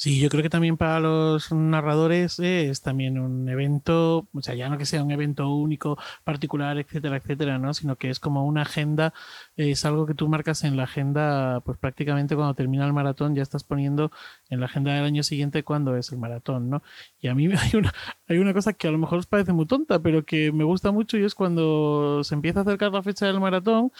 Sí, 0.00 0.20
yo 0.20 0.28
creo 0.28 0.44
que 0.44 0.48
también 0.48 0.76
para 0.76 1.00
los 1.00 1.50
narradores 1.50 2.38
es 2.38 2.82
también 2.82 3.18
un 3.18 3.48
evento, 3.48 4.28
o 4.32 4.42
sea, 4.42 4.54
ya 4.54 4.68
no 4.68 4.78
que 4.78 4.86
sea 4.86 5.02
un 5.02 5.10
evento 5.10 5.52
único, 5.52 5.98
particular, 6.22 6.78
etcétera, 6.78 7.16
etcétera, 7.16 7.58
¿no? 7.58 7.74
Sino 7.74 7.96
que 7.96 8.08
es 8.08 8.20
como 8.20 8.46
una 8.46 8.62
agenda, 8.62 9.12
es 9.56 9.84
algo 9.84 10.06
que 10.06 10.14
tú 10.14 10.28
marcas 10.28 10.62
en 10.62 10.76
la 10.76 10.84
agenda, 10.84 11.62
pues 11.64 11.78
prácticamente 11.78 12.36
cuando 12.36 12.54
termina 12.54 12.86
el 12.86 12.92
maratón 12.92 13.34
ya 13.34 13.42
estás 13.42 13.64
poniendo 13.64 14.12
en 14.50 14.60
la 14.60 14.66
agenda 14.66 14.92
del 14.94 15.04
año 15.04 15.24
siguiente 15.24 15.64
cuándo 15.64 15.96
es 15.96 16.12
el 16.12 16.18
maratón, 16.18 16.70
¿no? 16.70 16.80
Y 17.20 17.26
a 17.26 17.34
mí 17.34 17.46
hay 17.60 17.76
una, 17.76 17.92
hay 18.28 18.38
una 18.38 18.54
cosa 18.54 18.74
que 18.74 18.86
a 18.86 18.92
lo 18.92 18.98
mejor 18.98 19.18
os 19.18 19.26
parece 19.26 19.52
muy 19.52 19.66
tonta, 19.66 19.98
pero 20.00 20.24
que 20.24 20.52
me 20.52 20.62
gusta 20.62 20.92
mucho 20.92 21.18
y 21.18 21.24
es 21.24 21.34
cuando 21.34 22.22
se 22.22 22.36
empieza 22.36 22.60
a 22.60 22.62
acercar 22.62 22.92
la 22.92 23.02
fecha 23.02 23.26
del 23.26 23.40
maratón, 23.40 23.90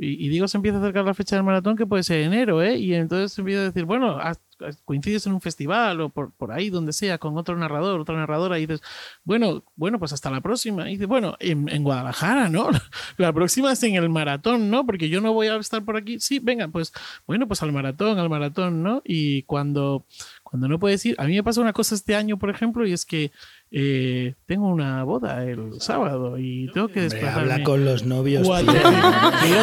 y, 0.00 0.28
digo, 0.28 0.46
se 0.46 0.56
empieza 0.56 0.78
a 0.78 0.80
acercar 0.80 1.04
la 1.04 1.14
fecha 1.14 1.34
del 1.34 1.44
maratón 1.44 1.76
que 1.76 1.84
puede 1.86 2.04
ser 2.04 2.20
enero, 2.20 2.62
¿eh? 2.62 2.76
Y 2.78 2.94
entonces 2.94 3.32
se 3.32 3.40
empieza 3.40 3.62
a 3.62 3.64
decir, 3.64 3.84
bueno, 3.84 4.16
coincides 4.84 5.26
en 5.26 5.32
un 5.32 5.40
festival 5.40 6.00
o 6.00 6.08
por, 6.08 6.32
por, 6.32 6.52
ahí 6.52 6.70
donde 6.70 6.92
sea 6.92 7.18
con 7.18 7.36
otro 7.38 7.56
narrador, 7.56 8.00
otra 8.00 8.16
narradora 8.16 8.58
y 8.58 8.66
dices, 8.66 8.82
bueno, 9.24 9.64
bueno, 9.76 9.98
pues 9.98 10.12
hasta 10.12 10.30
la 10.30 10.40
próxima. 10.40 10.88
Y 10.88 10.94
dices, 10.94 11.06
bueno, 11.06 11.36
en, 11.40 11.82
Guadalajara, 11.82 12.48
¿no? 12.48 12.70
La 13.16 13.32
próxima 13.32 13.72
es 13.72 13.82
en 13.82 13.94
el 13.94 14.08
maratón, 14.08 14.70
¿no? 14.70 14.84
Porque 14.84 15.08
yo 15.08 15.20
no 15.20 15.32
voy 15.32 15.48
a 15.48 15.56
estar 15.56 15.84
por 15.84 15.96
aquí. 15.96 16.20
Sí, 16.20 16.38
venga, 16.38 16.68
pues 16.68 16.92
bueno, 17.26 17.46
pues 17.46 17.62
al 17.62 17.72
maratón, 17.72 18.18
al 18.18 18.28
maratón, 18.28 18.82
¿no? 18.82 19.02
Y 19.04 19.42
cuando, 19.44 20.04
cuando 20.42 20.68
no 20.68 20.78
puedes 20.78 21.04
ir, 21.06 21.14
a 21.18 21.24
mí 21.24 21.34
me 21.34 21.42
pasa 21.42 21.60
una 21.60 21.72
cosa 21.72 21.94
este 21.94 22.14
año, 22.14 22.38
por 22.38 22.50
ejemplo, 22.50 22.86
y 22.86 22.92
es 22.92 23.06
que 23.06 23.30
eh, 23.70 24.34
tengo 24.46 24.68
una 24.68 25.04
boda 25.04 25.44
el 25.44 25.78
sábado 25.78 26.38
y 26.38 26.70
tengo 26.72 26.88
que 26.88 27.02
desplazarme. 27.02 27.52
habla 27.52 27.64
con 27.64 27.84
los 27.84 28.02
novios. 28.06 28.48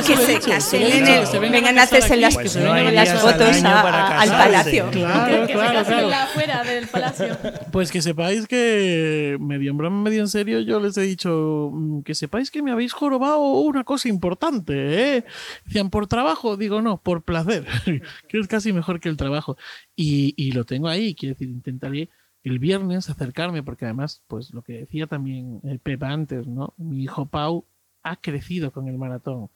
que 0.05 0.17
se 0.17 0.39
casen 0.39 1.41
vengan 1.41 1.79
a 1.79 1.83
hacerse 1.83 2.15
las, 2.15 2.35
fotos 2.35 3.63
al 3.63 4.29
palacio. 4.29 4.91
Claro, 4.91 5.47
claro, 5.47 6.69
del 6.69 6.87
palacio. 6.87 7.37
Pues 7.71 7.91
que 7.91 8.03
sepáis 8.03 8.47
que, 8.47 9.37
medio 9.39 9.71
en 9.71 9.77
broma, 9.77 10.03
medio 10.03 10.21
en 10.21 10.29
serio, 10.29 10.59
yo 10.59 10.79
les 10.79 10.95
he 10.97 11.01
dicho 11.01 11.71
mm, 11.73 12.01
que 12.01 12.13
sepáis 12.13 12.51
que 12.51 12.61
me 12.61 12.71
habéis 12.71 12.93
jorobado 12.93 13.39
una 13.39 13.83
cosa 13.83 14.07
importante. 14.07 15.17
¿eh? 15.17 15.25
Decían, 15.65 15.89
por 15.89 16.05
trabajo, 16.05 16.57
digo 16.57 16.81
no, 16.83 16.97
por 17.01 17.23
placer, 17.23 17.65
que 18.29 18.39
es 18.39 18.47
casi 18.47 18.71
mejor 18.71 18.99
que 18.99 19.09
el 19.09 19.17
trabajo. 19.17 19.57
Y, 19.95 20.35
y 20.37 20.51
lo 20.51 20.63
tengo 20.63 20.87
ahí, 20.87 21.15
quiero 21.15 21.33
decir, 21.33 21.49
intentaré 21.49 22.09
el 22.45 22.59
viernes 22.59 23.09
acercarme, 23.09 23.63
porque 23.63 23.85
además, 23.85 24.23
pues 24.27 24.53
lo 24.53 24.61
que 24.61 24.73
decía 24.73 25.07
también 25.07 25.61
el 25.63 25.79
Pepa 25.79 26.09
antes, 26.09 26.45
¿no? 26.45 26.75
Mi 26.77 27.01
hijo 27.01 27.25
Pau 27.25 27.65
ha 28.03 28.17
crecido 28.17 28.71
con 28.71 28.87
el 28.87 28.99
maratón. 28.99 29.49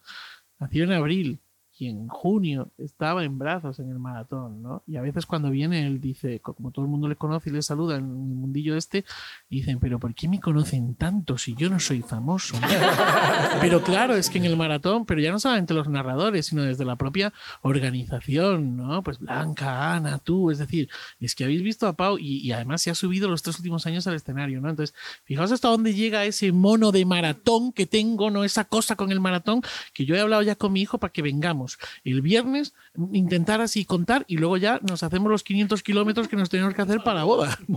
Nació 0.60 0.86
en 0.86 0.94
abril. 0.94 1.40
Y 1.80 1.88
en 1.88 2.10
junio 2.10 2.72
estaba 2.78 3.24
en 3.24 3.38
brazos 3.38 3.80
en 3.80 3.90
el 3.90 4.00
maratón, 4.00 4.62
¿no? 4.62 4.84
Y 4.86 4.98
a 4.98 5.02
veces 5.02 5.26
cuando 5.26 5.50
viene 5.50 5.88
él 5.88 6.02
dice, 6.02 6.42
como 6.42 6.72
todo 6.72 6.84
el 6.84 6.92
mundo 6.92 7.08
le 7.08 7.16
conoce 7.16 7.50
y 7.50 7.54
le 7.54 7.62
saluda 7.62 7.96
en 7.96 8.04
el 8.04 8.10
mundillo 8.10 8.76
este, 8.76 9.06
dicen, 9.50 9.80
pero 9.80 9.98
¿por 9.98 10.14
qué 10.14 10.28
me 10.28 10.42
conocen 10.42 10.96
tanto 10.96 11.38
si 11.38 11.56
yo 11.56 11.70
no 11.70 11.80
soy 11.80 12.02
famoso? 12.02 12.58
pero 13.62 13.82
claro, 13.82 14.16
es 14.16 14.30
que 14.30 14.40
en 14.40 14.46
el 14.46 14.58
maratón, 14.58 15.06
pero 15.06 15.22
ya 15.22 15.32
no 15.32 15.40
solamente 15.40 15.74
los 15.74 15.88
narradores, 15.88 16.48
sino 16.48 16.64
desde 16.64 16.84
la 16.84 16.98
propia 16.98 17.32
organización, 17.62 18.76
¿no? 18.76 19.02
Pues 19.02 19.20
Blanca, 19.20 19.96
Ana, 19.96 20.18
tú, 20.20 20.52
es 20.52 20.58
decir, 20.58 20.90
es 21.22 21.34
que 21.34 21.46
habéis 21.46 21.64
visto 21.64 21.88
a 21.88 21.94
Pau 21.94 22.18
y, 22.18 22.40
y 22.40 22.52
además 22.52 22.82
se 22.82 22.92
ha 22.92 22.96
subido 22.96 23.30
los 23.30 23.42
tres 23.42 23.58
últimos 23.58 23.86
años 23.86 24.06
al 24.06 24.16
escenario, 24.16 24.60
¿no? 24.60 24.70
Entonces, 24.70 24.94
fijaos 25.24 25.54
hasta 25.54 25.70
dónde 25.70 25.94
llega 25.94 26.26
ese 26.26 26.52
mono 26.52 26.92
de 26.92 27.06
maratón 27.06 27.72
que 27.72 27.86
tengo, 27.86 28.30
¿no? 28.32 28.44
Esa 28.44 28.66
cosa 28.66 28.98
con 28.98 29.14
el 29.14 29.22
maratón 29.22 29.62
que 29.94 30.04
yo 30.06 30.16
he 30.16 30.20
hablado 30.20 30.42
ya 30.42 30.56
con 30.56 30.74
mi 30.74 30.82
hijo 30.82 30.98
para 30.98 31.14
que 31.14 31.22
vengamos 31.22 31.69
el 32.04 32.22
viernes, 32.22 32.74
intentar 33.14 33.62
así 33.62 33.86
contar 33.86 34.26
y 34.28 34.38
luego 34.38 34.58
ya 34.58 34.80
nos 34.88 35.04
hacemos 35.04 35.30
los 35.30 35.44
500 35.44 35.84
kilómetros 35.84 36.28
que 36.28 36.36
nos 36.36 36.50
tenemos 36.50 36.74
que 36.74 36.82
hacer 36.82 37.02
para 37.04 37.24
boda. 37.24 37.58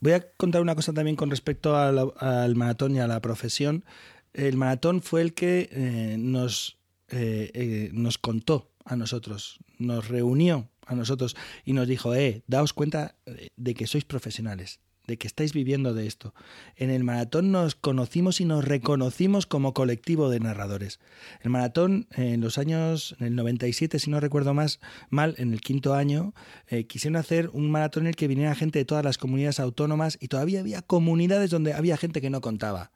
Voy 0.00 0.12
a 0.12 0.30
contar 0.32 0.62
una 0.62 0.74
cosa 0.74 0.94
también 0.94 1.16
con 1.16 1.28
respecto 1.28 1.76
al, 1.76 2.12
al 2.18 2.56
maratón 2.56 2.96
y 2.96 3.00
a 3.00 3.06
la 3.06 3.20
profesión. 3.20 3.84
El 4.32 4.56
maratón 4.56 5.02
fue 5.02 5.20
el 5.20 5.34
que 5.34 5.68
eh, 5.72 6.16
nos, 6.18 6.78
eh, 7.08 7.50
eh, 7.52 7.90
nos 7.92 8.16
contó 8.16 8.70
a 8.84 8.96
nosotros, 8.96 9.58
nos 9.78 10.08
reunió 10.08 10.68
a 10.86 10.94
nosotros 10.94 11.36
y 11.64 11.72
nos 11.74 11.86
dijo, 11.86 12.14
eh, 12.14 12.42
daos 12.46 12.72
cuenta 12.72 13.14
de 13.56 13.74
que 13.74 13.86
sois 13.86 14.04
profesionales, 14.04 14.80
de 15.06 15.18
que 15.18 15.26
estáis 15.26 15.52
viviendo 15.52 15.94
de 15.94 16.06
esto. 16.06 16.34
En 16.76 16.90
el 16.90 17.04
maratón 17.04 17.50
nos 17.50 17.74
conocimos 17.74 18.40
y 18.40 18.44
nos 18.44 18.64
reconocimos 18.64 19.46
como 19.46 19.74
colectivo 19.74 20.30
de 20.30 20.40
narradores. 20.40 21.00
El 21.42 21.50
maratón 21.50 22.06
en 22.12 22.40
los 22.40 22.58
años, 22.58 23.16
en 23.18 23.26
el 23.26 23.36
97, 23.36 23.98
si 23.98 24.10
no 24.10 24.20
recuerdo 24.20 24.54
más 24.54 24.80
mal, 25.08 25.34
en 25.38 25.52
el 25.52 25.60
quinto 25.60 25.94
año, 25.94 26.34
eh, 26.68 26.86
quisieron 26.86 27.16
hacer 27.16 27.50
un 27.52 27.70
maratón 27.70 28.04
en 28.04 28.08
el 28.08 28.16
que 28.16 28.28
viniera 28.28 28.54
gente 28.54 28.78
de 28.78 28.84
todas 28.84 29.04
las 29.04 29.18
comunidades 29.18 29.60
autónomas 29.60 30.18
y 30.20 30.28
todavía 30.28 30.60
había 30.60 30.82
comunidades 30.82 31.50
donde 31.50 31.74
había 31.74 31.96
gente 31.96 32.20
que 32.20 32.30
no 32.30 32.40
contaba. 32.40 32.92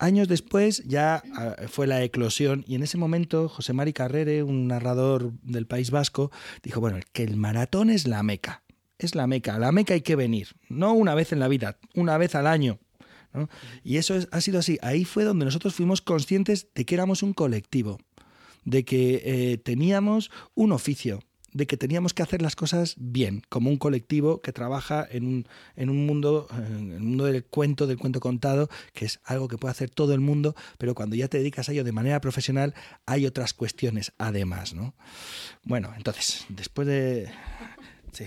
Años 0.00 0.28
después 0.28 0.84
ya 0.86 1.22
ah, 1.34 1.56
fue 1.68 1.88
la 1.88 2.02
eclosión 2.04 2.64
y 2.68 2.76
en 2.76 2.84
ese 2.84 2.98
momento 2.98 3.48
José 3.48 3.72
Mari 3.72 3.92
Carrere, 3.92 4.44
un 4.44 4.68
narrador 4.68 5.32
del 5.42 5.66
País 5.66 5.90
Vasco, 5.90 6.30
dijo, 6.62 6.80
bueno, 6.80 6.98
que 7.12 7.24
el 7.24 7.36
maratón 7.36 7.90
es 7.90 8.06
la 8.06 8.22
meca 8.22 8.62
es 9.06 9.14
la 9.14 9.26
Meca. 9.26 9.54
A 9.54 9.58
la 9.58 9.72
Meca 9.72 9.94
hay 9.94 10.02
que 10.02 10.16
venir, 10.16 10.48
no 10.68 10.92
una 10.92 11.14
vez 11.14 11.32
en 11.32 11.40
la 11.40 11.48
vida, 11.48 11.78
una 11.94 12.18
vez 12.18 12.34
al 12.34 12.46
año. 12.46 12.78
Y 13.84 13.96
eso 13.98 14.18
ha 14.30 14.40
sido 14.40 14.58
así. 14.58 14.78
Ahí 14.82 15.04
fue 15.04 15.24
donde 15.24 15.44
nosotros 15.44 15.74
fuimos 15.74 16.00
conscientes 16.00 16.68
de 16.74 16.84
que 16.84 16.94
éramos 16.94 17.22
un 17.22 17.34
colectivo, 17.34 17.98
de 18.64 18.84
que 18.84 19.22
eh, 19.24 19.58
teníamos 19.58 20.30
un 20.54 20.72
oficio, 20.72 21.20
de 21.52 21.66
que 21.66 21.76
teníamos 21.76 22.14
que 22.14 22.22
hacer 22.22 22.42
las 22.42 22.56
cosas 22.56 22.94
bien, 22.98 23.42
como 23.48 23.70
un 23.70 23.76
colectivo 23.76 24.40
que 24.42 24.52
trabaja 24.52 25.06
en 25.10 25.26
un, 25.26 25.48
en 25.76 25.90
un 25.90 26.06
mundo, 26.06 26.46
en 26.52 26.92
el 26.92 27.00
mundo 27.00 27.24
del 27.24 27.44
cuento, 27.44 27.86
del 27.86 27.98
cuento 27.98 28.20
contado, 28.20 28.68
que 28.92 29.06
es 29.06 29.20
algo 29.24 29.48
que 29.48 29.56
puede 29.56 29.72
hacer 29.72 29.90
todo 29.90 30.14
el 30.14 30.20
mundo, 30.20 30.54
pero 30.78 30.94
cuando 30.94 31.16
ya 31.16 31.28
te 31.28 31.38
dedicas 31.38 31.68
a 31.68 31.72
ello 31.72 31.84
de 31.84 31.92
manera 31.92 32.20
profesional, 32.20 32.74
hay 33.06 33.26
otras 33.26 33.54
cuestiones 33.54 34.12
además, 34.18 34.74
¿no? 34.74 34.94
Bueno, 35.64 35.92
entonces, 35.96 36.44
después 36.48 36.86
de... 36.86 37.30
Sí. 38.12 38.24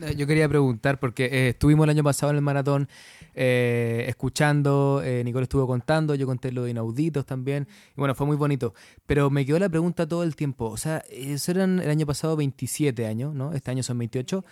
Eh, 0.00 0.14
yo 0.16 0.26
quería 0.26 0.48
preguntar, 0.48 1.00
porque 1.00 1.24
eh, 1.26 1.48
estuvimos 1.50 1.84
el 1.84 1.90
año 1.90 2.04
pasado 2.04 2.30
en 2.30 2.36
el 2.36 2.42
maratón 2.42 2.88
eh, 3.34 4.04
escuchando, 4.08 5.02
Nicole 5.24 5.44
estuvo 5.44 5.66
contando, 5.66 6.14
yo 6.14 6.26
conté 6.26 6.52
lo 6.52 6.64
de 6.64 6.70
inauditos 6.70 7.26
también, 7.26 7.66
y 7.96 8.00
bueno, 8.00 8.14
fue 8.14 8.26
muy 8.26 8.36
bonito. 8.36 8.74
Pero 9.06 9.30
me 9.30 9.44
quedó 9.44 9.58
la 9.58 9.68
pregunta 9.68 10.06
todo 10.06 10.22
el 10.22 10.36
tiempo, 10.36 10.66
o 10.66 10.76
sea, 10.76 11.02
eso 11.10 11.50
eran 11.50 11.80
el 11.80 11.90
año 11.90 12.06
pasado 12.06 12.36
27 12.36 13.06
años, 13.06 13.34
¿no? 13.34 13.52
Este 13.52 13.70
año 13.70 13.82
son 13.82 13.98
28. 13.98 14.44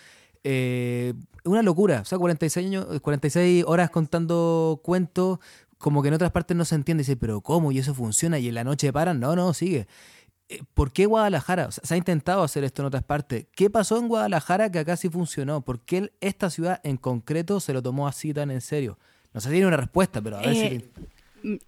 una 1.45 1.63
locura, 1.63 2.01
o 2.03 2.05
sea, 2.05 2.19
46, 2.19 2.67
años, 2.67 2.87
46 3.01 3.65
horas 3.67 3.91
contando 3.91 4.81
cuentos, 4.83 5.39
como 5.79 6.03
que 6.03 6.09
en 6.09 6.15
otras 6.15 6.33
partes 6.33 6.57
no 6.57 6.65
se 6.65 6.75
entiende, 6.75 7.03
dice, 7.03 7.17
pero 7.17 7.41
¿cómo? 7.41 7.73
¿Y 7.73 7.79
eso 7.79 7.95
funciona? 7.95 8.39
¿Y 8.39 8.49
en 8.49 8.55
la 8.55 8.65
noche 8.65 8.93
paran? 8.93 9.21
No, 9.21 9.37
no, 9.37 9.53
sigue. 9.53 9.87
Eh, 10.49 10.63
¿Por 10.75 10.93
qué 10.93 11.07
Guadalajara? 11.07 11.71
se 11.71 11.93
ha 11.93 11.97
intentado 11.97 12.43
hacer 12.43 12.63
esto 12.65 12.83
en 12.83 12.87
otras 12.87 13.03
partes. 13.03 13.47
¿Qué 13.55 13.69
pasó 13.69 13.99
en 13.99 14.09
Guadalajara 14.09 14.71
que 14.71 14.79
acá 14.79 14.97
sí 14.97 15.09
funcionó? 15.09 15.63
¿Por 15.63 15.81
qué 15.81 16.13
esta 16.21 16.51
ciudad 16.51 16.81
en 16.85 16.97
concreto 16.97 17.59
se 17.61 17.73
lo 17.73 17.83
tomó 17.83 18.07
así 18.07 18.33
tan 18.33 18.51
en 18.51 18.61
serio? 18.61 18.99
No 19.33 19.41
sé 19.41 19.49
si 19.49 19.55
tiene 19.55 19.67
una 19.67 19.77
respuesta, 19.77 20.21
pero 20.21 20.39
a 20.39 20.43
ver 20.43 20.55
si... 20.55 20.91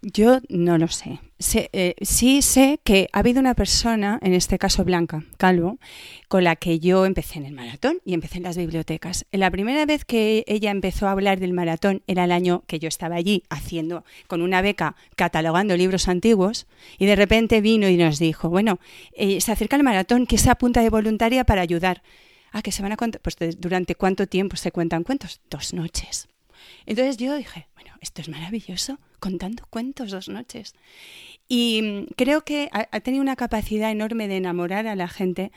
Yo 0.03 0.41
no 0.49 0.79
lo 0.79 0.89
sé. 0.89 1.21
Eh, 1.55 1.95
sí 2.01 2.43
sé 2.43 2.81
que 2.83 3.09
ha 3.13 3.21
habido 3.21 3.39
una 3.39 3.55
persona, 3.55 4.19
en 4.23 4.35
este 4.35 4.59
caso 4.59 4.85
Blanca 4.85 5.23
Calvo, 5.37 5.79
con 6.27 6.43
la 6.43 6.57
que 6.57 6.81
yo 6.81 7.07
empecé 7.07 7.39
en 7.39 7.47
el 7.47 7.53
maratón 7.53 7.99
y 8.05 8.15
empecé 8.15 8.39
en 8.39 8.43
las 8.43 8.57
bibliotecas. 8.57 9.25
La 9.31 9.51
primera 9.51 9.87
vez 9.87 10.05
que 10.05 10.45
ella 10.49 10.71
empezó 10.71 11.07
a 11.07 11.13
hablar 11.13 11.39
del 11.39 11.53
maratón 11.53 12.03
era 12.07 12.25
el 12.25 12.33
año 12.33 12.65
que 12.67 12.81
yo 12.81 12.89
estaba 12.89 13.15
allí 13.15 13.45
haciendo 13.51 14.05
con 14.27 14.43
una 14.43 14.63
beca 14.63 14.97
catalogando 15.15 15.77
libros 15.77 16.09
antiguos 16.09 16.67
y 16.99 17.07
de 17.07 17.15
repente 17.15 17.61
vino 17.61 17.89
y 17.89 17.97
nos 17.97 18.19
dijo, 18.19 18.49
bueno, 18.49 18.81
eh, 19.13 19.41
se 19.41 19.53
acerca 19.53 19.77
el 19.77 19.85
maratón, 19.85 20.27
que 20.27 20.39
se 20.39 20.51
apunta 20.51 20.83
de 20.83 20.91
voluntaria 20.91 21.45
para 21.45 21.63
ayudar. 21.63 22.03
Ah, 22.51 22.63
que 22.63 22.73
se 22.73 22.83
van 22.83 22.93
a 22.93 22.97
contar, 22.97 23.21
pues 23.21 23.37
durante 23.59 23.95
cuánto 23.95 24.27
tiempo 24.27 24.57
se 24.57 24.73
cuentan 24.73 25.05
cuentos? 25.05 25.41
Dos 25.51 25.75
noches. 25.75 26.29
Entonces 26.89 27.19
yo 27.19 27.37
dije, 27.37 27.69
bueno, 27.75 27.91
esto 28.01 28.23
es 28.23 28.31
maravilloso 28.31 28.99
contando 29.21 29.63
cuentos 29.69 30.11
dos 30.11 30.31
noches. 30.31 30.75
Y 31.47 31.83
mm, 31.83 32.15
creo 32.17 32.47
que 32.47 32.71
ha, 32.73 33.01
tenido 33.01 33.21
una 33.21 33.37
capacidad 33.37 33.91
enorme 33.91 34.27
de 34.27 34.39
enamorar 34.39 34.87
a 34.87 34.97
la 34.97 35.07
gente 35.07 35.53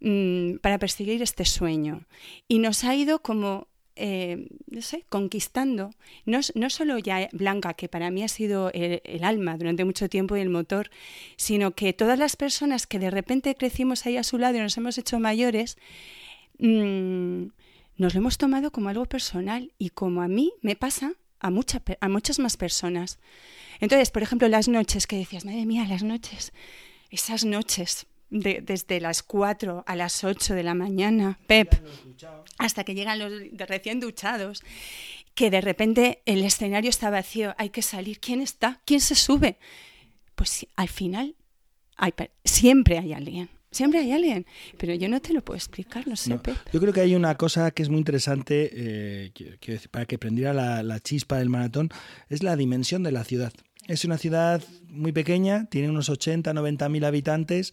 mm, 0.00 0.58
para 0.58 0.78
perseguir 0.78 1.22
este 1.22 1.44
sueño. 1.44 2.06
Y 2.46 2.60
nos 2.60 2.84
ha 2.84 2.94
ido 2.94 3.20
como, 3.20 3.66
eh, 3.96 4.46
no 4.68 4.80
sé, 4.80 5.04
conquistando. 5.08 5.90
No, 6.24 6.38
no, 6.54 6.70
solo 6.70 6.98
ya 6.98 7.28
Blanca, 7.32 7.74
que 7.74 7.88
para 7.88 8.12
mí 8.12 8.22
ha 8.22 8.28
sido 8.28 8.70
el, 8.72 9.24
alma 9.24 9.56
durante 9.56 9.84
mucho 9.84 10.08
tiempo 10.08 10.36
y 10.36 10.40
el 10.40 10.50
motor, 10.50 10.88
sino 11.34 11.72
que 11.72 11.92
todas 11.92 12.16
las 12.16 12.36
personas 12.36 12.86
que 12.86 13.00
de 13.00 13.10
repente 13.10 13.56
crecimos 13.56 14.06
ahí 14.06 14.16
a 14.16 14.22
su 14.22 14.38
lado 14.38 14.56
y 14.56 14.60
nos 14.60 14.76
hemos 14.76 14.98
hecho 14.98 15.18
mayores, 15.18 15.78
mm, 16.60 17.46
nos 18.00 18.14
lo 18.14 18.20
hemos 18.20 18.38
tomado 18.38 18.72
como 18.72 18.88
algo 18.88 19.04
personal 19.04 19.72
y 19.76 19.90
como 19.90 20.22
a 20.22 20.28
mí 20.28 20.54
me 20.62 20.74
pasa 20.74 21.12
a, 21.38 21.48
a 21.48 22.08
muchas 22.08 22.38
más 22.38 22.56
personas. 22.56 23.18
Entonces, 23.78 24.10
por 24.10 24.22
ejemplo, 24.22 24.48
las 24.48 24.68
noches 24.68 25.06
que 25.06 25.16
decías, 25.16 25.44
madre 25.44 25.66
mía, 25.66 25.84
las 25.86 26.02
noches, 26.02 26.54
esas 27.10 27.44
noches 27.44 28.06
de, 28.30 28.62
desde 28.62 29.00
las 29.00 29.22
4 29.22 29.84
a 29.86 29.96
las 29.96 30.24
8 30.24 30.54
de 30.54 30.62
la 30.62 30.72
mañana, 30.72 31.38
Pep, 31.46 31.74
hasta 32.56 32.84
que 32.84 32.94
llegan 32.94 33.18
los 33.18 33.32
recién 33.68 34.00
duchados, 34.00 34.62
que 35.34 35.50
de 35.50 35.60
repente 35.60 36.22
el 36.24 36.42
escenario 36.42 36.88
está 36.88 37.10
vacío, 37.10 37.54
hay 37.58 37.68
que 37.68 37.82
salir, 37.82 38.18
¿quién 38.18 38.40
está? 38.40 38.80
¿Quién 38.86 39.02
se 39.02 39.14
sube? 39.14 39.58
Pues 40.36 40.66
al 40.74 40.88
final 40.88 41.36
hay, 41.96 42.14
siempre 42.46 42.96
hay 42.96 43.12
alguien. 43.12 43.50
Siempre 43.72 44.00
hay 44.00 44.10
alguien, 44.10 44.46
pero 44.78 44.94
yo 44.94 45.08
no 45.08 45.20
te 45.20 45.32
lo 45.32 45.42
puedo 45.42 45.56
explicar, 45.56 46.08
no 46.08 46.16
sé. 46.16 46.38
yo 46.72 46.80
creo 46.80 46.92
que 46.92 47.02
hay 47.02 47.14
una 47.14 47.36
cosa 47.36 47.70
que 47.70 47.84
es 47.84 47.88
muy 47.88 47.98
interesante 47.98 48.68
eh, 48.72 49.32
para 49.92 50.06
que 50.06 50.18
prendiera 50.18 50.52
la, 50.82 51.00
chispa 51.00 51.38
del 51.38 51.50
maratón, 51.50 51.88
es 52.28 52.42
la 52.42 52.56
dimensión 52.56 53.04
de 53.04 53.12
la 53.12 53.22
ciudad. 53.22 53.52
Es 53.86 54.04
una 54.04 54.18
ciudad 54.18 54.60
muy 54.88 55.12
pequeña, 55.12 55.66
tiene 55.66 55.88
unos 55.88 56.08
80, 56.08 56.52
90 56.52 56.88
mil 56.88 57.04
habitantes, 57.04 57.72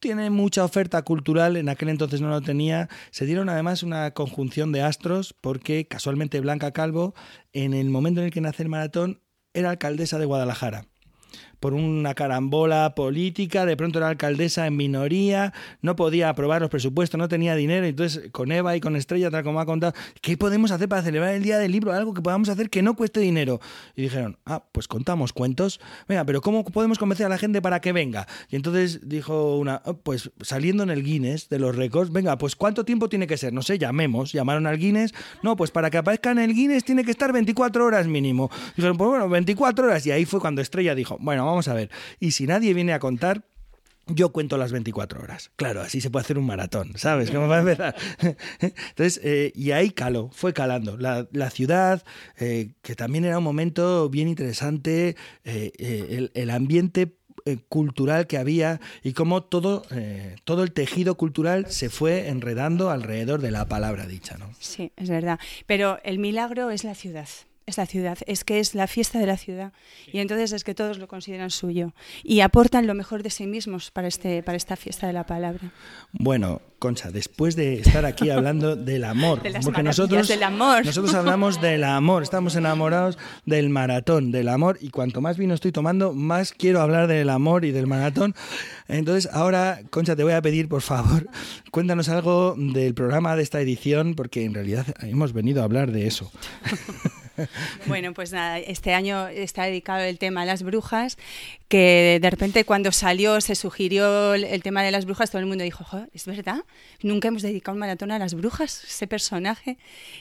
tiene 0.00 0.30
mucha 0.30 0.64
oferta 0.64 1.02
cultural, 1.02 1.58
en 1.58 1.68
aquel 1.68 1.90
entonces 1.90 2.22
no 2.22 2.30
lo 2.30 2.40
tenía. 2.40 2.88
Se 3.10 3.26
dieron 3.26 3.50
además 3.50 3.82
una 3.82 4.12
conjunción 4.12 4.72
de 4.72 4.80
astros 4.80 5.34
porque 5.38 5.86
casualmente 5.86 6.40
Blanca 6.40 6.72
Calvo, 6.72 7.14
en 7.52 7.74
el 7.74 7.90
momento 7.90 8.20
en 8.20 8.26
el 8.26 8.32
que 8.32 8.40
nace 8.40 8.62
el 8.62 8.70
maratón, 8.70 9.20
era 9.52 9.70
alcaldesa 9.70 10.18
de 10.18 10.24
Guadalajara 10.24 10.86
por 11.60 11.74
una 11.74 12.14
carambola 12.14 12.94
política, 12.94 13.66
de 13.66 13.76
pronto 13.76 13.98
era 13.98 14.08
alcaldesa 14.08 14.66
en 14.66 14.76
minoría, 14.76 15.52
no 15.82 15.96
podía 15.96 16.28
aprobar 16.28 16.60
los 16.60 16.70
presupuestos, 16.70 17.18
no 17.18 17.28
tenía 17.28 17.54
dinero, 17.54 17.86
entonces 17.86 18.30
con 18.30 18.52
Eva 18.52 18.76
y 18.76 18.80
con 18.80 18.96
Estrella, 18.96 19.30
tal 19.30 19.44
como 19.44 19.60
ha 19.60 19.66
contado, 19.66 19.92
¿qué 20.20 20.36
podemos 20.36 20.70
hacer 20.70 20.88
para 20.88 21.02
celebrar 21.02 21.34
el 21.34 21.42
Día 21.42 21.58
del 21.58 21.72
Libro? 21.72 21.92
Algo 21.92 22.14
que 22.14 22.22
podamos 22.22 22.48
hacer 22.48 22.70
que 22.70 22.82
no 22.82 22.94
cueste 22.94 23.20
dinero. 23.20 23.60
Y 23.96 24.02
dijeron, 24.02 24.38
ah, 24.46 24.64
pues 24.72 24.88
contamos 24.88 25.32
cuentos, 25.32 25.80
venga, 26.08 26.24
pero 26.24 26.40
¿cómo 26.40 26.64
podemos 26.64 26.98
convencer 26.98 27.26
a 27.26 27.28
la 27.28 27.38
gente 27.38 27.60
para 27.60 27.80
que 27.80 27.92
venga? 27.92 28.26
Y 28.50 28.56
entonces 28.56 29.08
dijo 29.08 29.56
una, 29.56 29.82
oh, 29.84 29.94
pues 29.94 30.30
saliendo 30.40 30.82
en 30.82 30.90
el 30.90 31.02
Guinness 31.02 31.48
de 31.48 31.58
los 31.58 31.74
récords, 31.74 32.12
venga, 32.12 32.38
pues 32.38 32.56
¿cuánto 32.56 32.84
tiempo 32.84 33.08
tiene 33.08 33.26
que 33.26 33.36
ser? 33.36 33.52
No 33.52 33.62
sé, 33.62 33.78
llamemos, 33.78 34.32
llamaron 34.32 34.66
al 34.66 34.78
Guinness, 34.78 35.12
no, 35.42 35.56
pues 35.56 35.70
para 35.70 35.90
que 35.90 35.98
aparezca 35.98 36.30
en 36.30 36.38
el 36.38 36.54
Guinness 36.54 36.84
tiene 36.84 37.04
que 37.04 37.10
estar 37.10 37.32
24 37.32 37.84
horas 37.84 38.06
mínimo. 38.06 38.50
Dijeron, 38.76 38.96
pues 38.96 39.10
bueno, 39.10 39.28
24 39.28 39.86
horas, 39.86 40.06
y 40.06 40.10
ahí 40.10 40.24
fue 40.24 40.40
cuando 40.40 40.60
Estrella 40.60 40.94
dijo, 40.94 41.16
bueno, 41.20 41.47
vamos 41.48 41.68
a 41.68 41.74
ver. 41.74 41.90
Y 42.20 42.32
si 42.32 42.46
nadie 42.46 42.74
viene 42.74 42.92
a 42.92 42.98
contar, 42.98 43.44
yo 44.06 44.30
cuento 44.30 44.56
las 44.56 44.72
24 44.72 45.20
horas. 45.20 45.50
Claro, 45.56 45.82
así 45.82 46.00
se 46.00 46.10
puede 46.10 46.24
hacer 46.24 46.38
un 46.38 46.46
maratón, 46.46 46.92
¿sabes? 46.96 47.30
¿Cómo 47.30 47.46
va 47.46 47.56
a 47.56 47.60
empezar? 47.60 47.94
Entonces, 48.60 49.20
eh, 49.22 49.52
y 49.54 49.72
ahí 49.72 49.90
caló, 49.90 50.30
fue 50.32 50.52
calando. 50.54 50.96
La, 50.96 51.50
ciudad, 51.50 52.02
eh, 52.38 52.72
que 52.82 52.94
también 52.94 53.24
era 53.24 53.38
un 53.38 53.44
momento 53.44 54.08
bien 54.08 54.28
interesante, 54.28 55.16
eh, 55.44 56.30
el, 56.34 56.50
ambiente 56.50 57.18
eh, 57.48 57.56
cultural 57.68 58.26
que 58.26 58.36
había 58.36 58.78
y 59.02 59.14
cómo 59.14 59.42
todo, 59.42 59.82
eh, 59.90 60.36
todo 60.44 60.62
el 60.62 60.72
tejido 60.72 61.14
cultural 61.14 61.70
se 61.70 61.88
fue 61.88 62.28
enredando 62.28 62.90
alrededor 62.90 63.40
de 63.40 63.50
la 63.50 63.66
palabra 63.66 64.06
dicha. 64.06 64.36
¿no? 64.36 64.50
Sí, 64.58 64.92
es 64.96 65.08
verdad. 65.08 65.38
Pero 65.66 65.98
el 66.04 66.18
milagro 66.18 66.70
es 66.70 66.84
la 66.84 66.94
ciudad 66.94 67.28
es 67.68 67.76
la 67.76 67.86
ciudad, 67.86 68.18
es 68.26 68.44
que 68.44 68.60
es 68.60 68.74
la 68.74 68.86
fiesta 68.86 69.18
de 69.18 69.26
la 69.26 69.36
ciudad. 69.36 69.72
Y 70.10 70.20
entonces 70.20 70.52
es 70.52 70.64
que 70.64 70.74
todos 70.74 70.98
lo 70.98 71.06
consideran 71.06 71.50
suyo 71.50 71.92
y 72.24 72.40
aportan 72.40 72.86
lo 72.86 72.94
mejor 72.94 73.22
de 73.22 73.30
sí 73.30 73.46
mismos 73.46 73.90
para, 73.90 74.08
este, 74.08 74.42
para 74.42 74.56
esta 74.56 74.74
fiesta 74.76 75.06
de 75.06 75.12
la 75.12 75.26
palabra. 75.26 75.70
Bueno, 76.12 76.62
Concha, 76.78 77.10
después 77.10 77.56
de 77.56 77.80
estar 77.80 78.06
aquí 78.06 78.30
hablando 78.30 78.76
del 78.76 79.04
amor, 79.04 79.42
porque 79.64 79.82
nosotros, 79.82 80.28
del 80.28 80.42
amor. 80.44 80.86
nosotros 80.86 81.12
hablamos 81.14 81.60
del 81.60 81.84
amor, 81.84 82.22
estamos 82.22 82.56
enamorados 82.56 83.18
del 83.44 83.68
maratón, 83.68 84.30
del 84.30 84.48
amor, 84.48 84.78
y 84.80 84.90
cuanto 84.90 85.20
más 85.20 85.36
vino 85.36 85.54
estoy 85.54 85.72
tomando, 85.72 86.14
más 86.14 86.52
quiero 86.52 86.80
hablar 86.80 87.06
del 87.06 87.28
amor 87.28 87.64
y 87.64 87.72
del 87.72 87.86
maratón. 87.86 88.34
Entonces, 88.86 89.28
ahora, 89.32 89.80
Concha, 89.90 90.16
te 90.16 90.22
voy 90.22 90.32
a 90.32 90.40
pedir, 90.40 90.68
por 90.68 90.82
favor, 90.82 91.28
cuéntanos 91.70 92.08
algo 92.08 92.54
del 92.56 92.94
programa 92.94 93.36
de 93.36 93.42
esta 93.42 93.60
edición, 93.60 94.14
porque 94.14 94.44
en 94.44 94.54
realidad 94.54 94.86
hemos 95.02 95.34
venido 95.34 95.60
a 95.60 95.64
hablar 95.64 95.92
de 95.92 96.06
eso. 96.06 96.30
Bueno, 97.86 98.12
pues 98.12 98.32
nada, 98.32 98.58
este 98.58 98.92
año 98.94 99.28
está 99.28 99.64
dedicado 99.64 100.00
el 100.00 100.18
tema 100.18 100.42
a 100.42 100.44
las 100.44 100.62
brujas, 100.62 101.16
que 101.68 102.18
de 102.20 102.30
repente 102.30 102.64
cuando 102.64 102.92
salió, 102.92 103.40
se 103.40 103.54
sugirió 103.54 104.34
el 104.34 104.62
tema 104.62 104.82
de 104.82 104.90
las 104.90 105.04
brujas, 105.04 105.30
todo 105.30 105.40
el 105.40 105.46
mundo 105.46 105.64
dijo, 105.64 105.84
es 106.12 106.26
verdad, 106.26 106.64
nunca 107.02 107.28
hemos 107.28 107.42
dedicado 107.42 107.74
un 107.74 107.80
maratón 107.80 108.10
a 108.10 108.18
las 108.18 108.34
brujas, 108.34 108.84
ese 108.84 109.06
personaje 109.06 109.78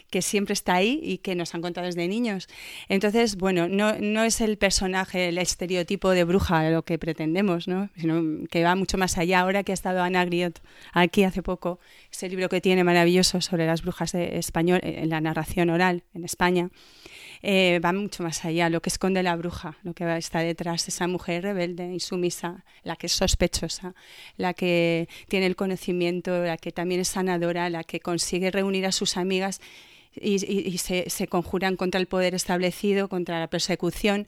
que 0.09 0.21
siempre 0.21 0.53
está 0.53 0.75
ahí 0.75 0.99
y 1.01 1.19
que 1.19 1.35
nos 1.35 1.55
han 1.55 1.61
contado 1.61 1.85
desde 1.87 2.07
niños. 2.07 2.47
Entonces, 2.89 3.37
bueno, 3.37 3.67
no, 3.67 3.97
no 3.99 4.23
es 4.23 4.41
el 4.41 4.57
personaje, 4.57 5.29
el 5.29 5.37
estereotipo 5.37 6.11
de 6.11 6.23
bruja 6.23 6.69
lo 6.69 6.83
que 6.83 6.97
pretendemos, 6.97 7.67
¿no? 7.67 7.89
sino 7.97 8.47
que 8.49 8.63
va 8.63 8.75
mucho 8.75 8.97
más 8.97 9.17
allá. 9.17 9.41
Ahora 9.41 9.63
que 9.63 9.71
ha 9.71 9.73
estado 9.73 10.01
Ana 10.01 10.25
Griot 10.25 10.61
aquí 10.93 11.23
hace 11.23 11.43
poco, 11.43 11.79
ese 12.11 12.29
libro 12.29 12.49
que 12.49 12.61
tiene 12.61 12.83
maravilloso 12.83 13.41
sobre 13.41 13.65
las 13.65 13.81
brujas 13.81 14.11
de 14.11 14.37
español, 14.37 14.79
en 14.83 15.09
la 15.09 15.21
narración 15.21 15.69
oral 15.69 16.03
en 16.13 16.23
España, 16.23 16.69
eh, 17.41 17.79
va 17.83 17.93
mucho 17.93 18.23
más 18.23 18.43
allá, 18.45 18.69
lo 18.69 18.81
que 18.81 18.89
esconde 18.89 19.23
la 19.23 19.35
bruja, 19.35 19.77
lo 19.83 19.93
que 19.93 20.17
está 20.17 20.39
detrás, 20.39 20.87
esa 20.87 21.07
mujer 21.07 21.43
rebelde, 21.43 21.85
insumisa, 21.85 22.63
la 22.83 22.95
que 22.95 23.07
es 23.07 23.13
sospechosa, 23.13 23.93
la 24.37 24.53
que 24.53 25.07
tiene 25.27 25.45
el 25.45 25.55
conocimiento, 25.55 26.43
la 26.43 26.57
que 26.57 26.71
también 26.71 27.01
es 27.01 27.09
sanadora, 27.09 27.69
la 27.69 27.83
que 27.83 27.99
consigue 27.99 28.51
reunir 28.51 28.85
a 28.85 28.91
sus 28.91 29.17
amigas 29.17 29.59
y, 30.21 30.77
se, 30.77 31.27
conjuran 31.27 31.75
contra 31.75 31.99
el 31.99 32.07
poder 32.07 32.33
establecido, 32.35 33.07
contra 33.07 33.39
la 33.39 33.47
persecución 33.47 34.27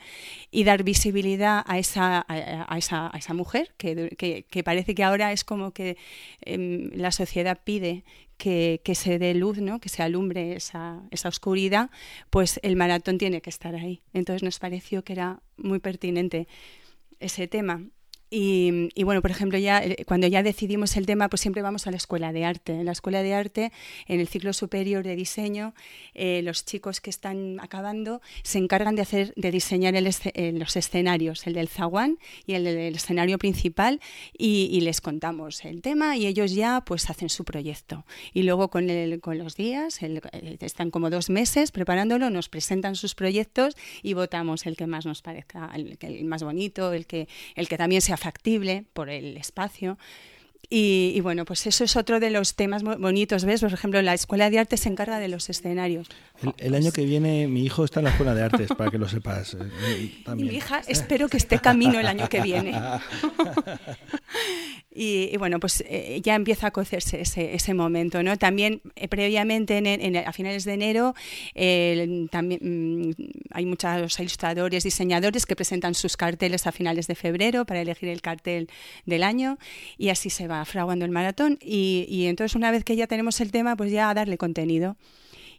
y 0.52 0.64
dar 0.64 0.84
visibilidad 0.84 1.64
a 1.66 1.80
esa, 1.80 2.26
a, 2.28 2.78
esa, 2.78 3.10
a 3.14 3.18
esa, 3.18 3.34
mujer 3.34 3.72
que, 3.78 4.46
que, 4.50 4.64
parece 4.64 4.96
que 4.96 5.04
ahora 5.04 5.32
es 5.32 5.44
como 5.44 5.72
que 5.72 5.98
em, 6.42 6.92
la 6.94 7.12
sociedad 7.12 7.60
pide 7.64 8.04
que, 8.40 8.82
se 8.96 9.20
dé 9.20 9.36
luz, 9.36 9.60
¿no? 9.60 9.80
que 9.80 9.90
se 9.90 10.02
alumbre 10.02 10.56
esa, 10.56 11.04
esa 11.12 11.30
oscuridad, 11.30 11.92
pues 12.30 12.60
el 12.64 12.76
maratón 12.76 13.18
tiene 13.18 13.42
que 13.42 13.50
estar 13.50 13.76
ahí. 13.76 14.02
Entonces 14.14 14.42
nos 14.42 14.58
pareció 14.58 15.04
que 15.04 15.14
era 15.14 15.42
muy 15.58 15.80
pertinente 15.80 16.48
ese 17.20 17.48
tema. 17.48 17.84
Y, 18.32 19.04
bueno, 19.04 19.22
por 19.22 19.32
ejemplo, 19.32 19.58
ya 19.58 19.84
eh, 19.84 20.06
cuando 20.06 20.28
ya 20.28 20.44
decidimos 20.44 20.96
el 20.98 21.08
tema, 21.08 21.30
pues 21.30 21.42
siempre 21.42 21.64
vamos 21.64 21.88
a 21.88 21.92
la 21.92 21.98
escuela 21.98 22.32
de 22.32 22.46
arte. 22.46 22.74
En 22.74 22.86
la 22.86 22.92
escuela 22.92 23.24
de 23.24 23.34
arte, 23.34 23.72
en 24.08 24.20
el 24.20 24.28
ciclo 24.28 24.54
superior 24.54 25.04
de 25.04 25.16
diseño, 25.16 25.74
eh, 26.14 26.42
los 26.44 26.64
chicos 26.64 27.02
que 27.02 27.10
están 27.10 27.60
acabando 27.60 28.22
se 28.44 28.60
encargan 28.60 28.96
de 28.96 29.02
hacer, 29.02 29.34
de 29.36 29.50
diseñar 29.50 29.96
eh, 29.96 30.52
los 30.54 30.76
escenarios, 30.76 31.48
el 31.48 31.54
del 31.54 31.70
zaguán 31.70 32.20
y 32.46 32.54
el 32.54 32.66
del 32.66 32.96
escenario 32.96 33.40
principal, 33.40 34.00
y, 34.38 34.80
les 34.80 35.02
contamos 35.02 35.66
el 35.66 35.82
tema 35.82 36.16
y 36.16 36.26
ellos 36.26 36.54
ya 36.54 36.82
pues 36.82 37.10
hacen 37.10 37.30
su 37.30 37.44
proyecto. 37.44 38.06
Y 38.34 38.44
luego 38.44 38.70
con, 38.70 38.90
el, 38.90 39.20
con 39.20 39.38
los 39.38 39.56
días, 39.56 40.00
están 40.62 40.90
como 40.90 41.10
dos 41.10 41.30
meses 41.30 41.72
preparándolo, 41.72 42.30
nos 42.30 42.48
presentan 42.48 42.96
sus 42.96 43.14
proyectos 43.14 43.76
y 44.02 44.14
votamos 44.14 44.66
el 44.66 44.78
que 44.78 44.88
más 44.88 45.06
nos 45.06 45.22
parezca, 45.22 45.70
el, 45.76 45.98
el 46.00 46.26
más 46.26 46.44
bonito, 46.44 46.94
el 46.94 47.08
que, 47.08 47.28
el 47.56 47.68
que 47.68 47.78
también 47.78 48.02
sea 48.02 48.16
factible 48.20 48.86
por 48.94 49.10
el 49.10 49.38
espacio. 49.38 49.98
Y, 50.72 51.20
bueno, 51.22 51.46
pues 51.46 51.66
eso 51.66 51.84
es 51.84 51.96
otro 51.96 52.20
de 52.20 52.30
los 52.30 52.56
temas 52.56 52.84
bonitos, 52.84 53.44
¿ves? 53.44 53.62
Por 53.62 53.74
ejemplo, 53.74 54.00
la 54.04 54.14
Escuela 54.14 54.52
de 54.52 54.60
Arte 54.60 54.78
se 54.78 54.88
encarga 54.88 55.18
de 55.18 55.28
los 55.28 55.50
escenarios. 55.50 56.08
El, 56.60 56.76
año 56.76 56.92
que 56.92 57.06
viene 57.06 57.48
mi 57.48 57.66
hijo 57.66 57.84
está 57.84 58.02
en 58.02 58.04
la 58.04 58.12
Escuela 58.12 58.36
de 58.36 58.44
Artes, 58.44 58.70
para 58.78 58.92
que 58.92 59.00
lo 59.00 59.10
sepas. 59.10 59.56
Eh, 59.56 60.22
y 60.28 60.36
mi 60.36 60.56
hija 60.56 60.84
espero 60.88 61.28
que 61.28 61.38
esté 61.38 61.58
camino 61.58 62.00
el 62.00 62.06
año 62.06 62.30
que 62.30 62.42
viene. 62.42 62.80
Y, 65.02 65.38
bueno, 65.38 65.62
pues 65.62 65.82
eh, 65.88 66.20
ya 66.22 66.36
empieza 66.36 66.68
a 66.68 66.72
cocerse 66.72 67.22
ese, 67.22 67.56
ese 67.56 67.74
momento, 67.74 68.22
¿no? 68.22 68.36
También 68.38 68.82
eh, 68.98 69.08
previamente, 69.08 69.78
en, 69.78 70.18
a 70.18 70.34
finales 70.34 70.66
de 70.66 70.74
enero, 70.74 71.16
también 72.32 72.60
mm, 72.62 73.12
hay 73.52 73.66
muchos 73.66 74.20
ilustradores, 74.20 74.84
diseñadores 74.84 75.46
que 75.46 75.56
presentan 75.56 75.96
sus 75.96 76.18
carteles 76.18 76.68
a 76.68 76.74
finales 76.74 77.08
de 77.08 77.16
febrero 77.16 77.64
para 77.64 77.80
elegir 77.80 78.10
el 78.10 78.22
cartel 78.22 78.68
del 79.06 79.24
año 79.24 79.58
y 79.98 80.10
así 80.10 80.30
se 80.30 80.50
va 80.50 80.66
fraguando 80.66 81.06
el 81.06 81.12
maratón 81.12 81.58
y, 81.62 82.06
y 82.10 82.26
entonces 82.26 82.58
una 82.58 82.70
vez 82.70 82.84
que 82.84 82.98
ya 82.98 83.08
tenemos 83.08 83.40
el 83.40 83.52
tema, 83.52 83.78
pues 83.78 83.94
ya 83.94 84.10
a 84.10 84.14
darle 84.14 84.38
contenido. 84.38 84.98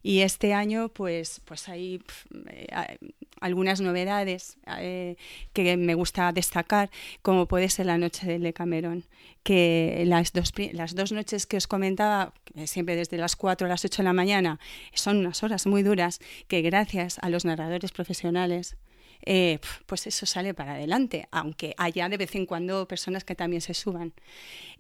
Y 0.03 0.21
este 0.21 0.55
año, 0.55 0.89
pues, 0.89 1.41
pues 1.45 1.69
hay 1.69 2.03
eh, 2.49 2.99
algunas 3.41 3.81
novedades 3.81 4.57
eh, 4.79 5.17
que 5.53 5.77
me 5.77 5.95
gusta 5.95 6.33
destacar, 6.33 6.91
como 7.23 7.47
puede 7.47 7.69
ser 7.69 7.87
la 7.87 7.99
noche 7.99 8.27
del 8.27 8.43
Decamerón, 8.43 9.05
que 9.43 10.03
las 10.07 10.33
dos, 10.33 10.53
las 10.73 10.95
dos 10.95 11.13
noches 11.13 11.47
que 11.47 11.57
os 11.57 11.67
comentaba, 11.67 12.33
siempre 12.65 12.97
desde 12.97 13.19
las 13.19 13.37
4 13.37 13.67
a 13.67 13.71
las 13.71 13.85
8 13.85 14.03
de 14.03 14.05
la 14.05 14.13
mañana, 14.13 14.59
son 14.95 15.19
unas 15.19 15.43
horas 15.43 15.67
muy 15.67 15.83
duras 15.83 16.21
que 16.49 16.63
gracias 16.63 17.19
a 17.21 17.29
los 17.31 17.45
narradores 17.45 17.93
profesionales, 17.93 18.77
eh, 19.25 19.59
pues 19.87 20.07
eso 20.07 20.27
sale 20.27 20.55
para 20.55 20.75
adelante, 20.75 21.29
aunque 21.31 21.75
haya 21.77 22.09
de 22.09 22.17
vez 22.17 22.35
en 22.35 22.47
cuando 22.47 22.87
personas 22.87 23.25
que 23.25 23.35
también 23.35 23.61
se 23.61 23.75
suban. 23.75 24.13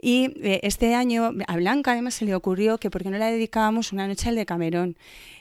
Y 0.00 0.32
eh, 0.42 0.60
este 0.62 0.94
año 0.94 1.34
a 1.46 1.56
Blanca 1.56 1.92
además 1.92 2.14
se 2.14 2.24
le 2.24 2.34
ocurrió 2.34 2.78
que 2.78 2.90
por 2.90 3.02
qué 3.02 3.10
no 3.10 3.18
la 3.18 3.30
dedicábamos 3.30 3.92
una 3.92 4.08
noche 4.08 4.30
al 4.30 4.34
de 4.34 4.46
Camerón, 4.46 4.96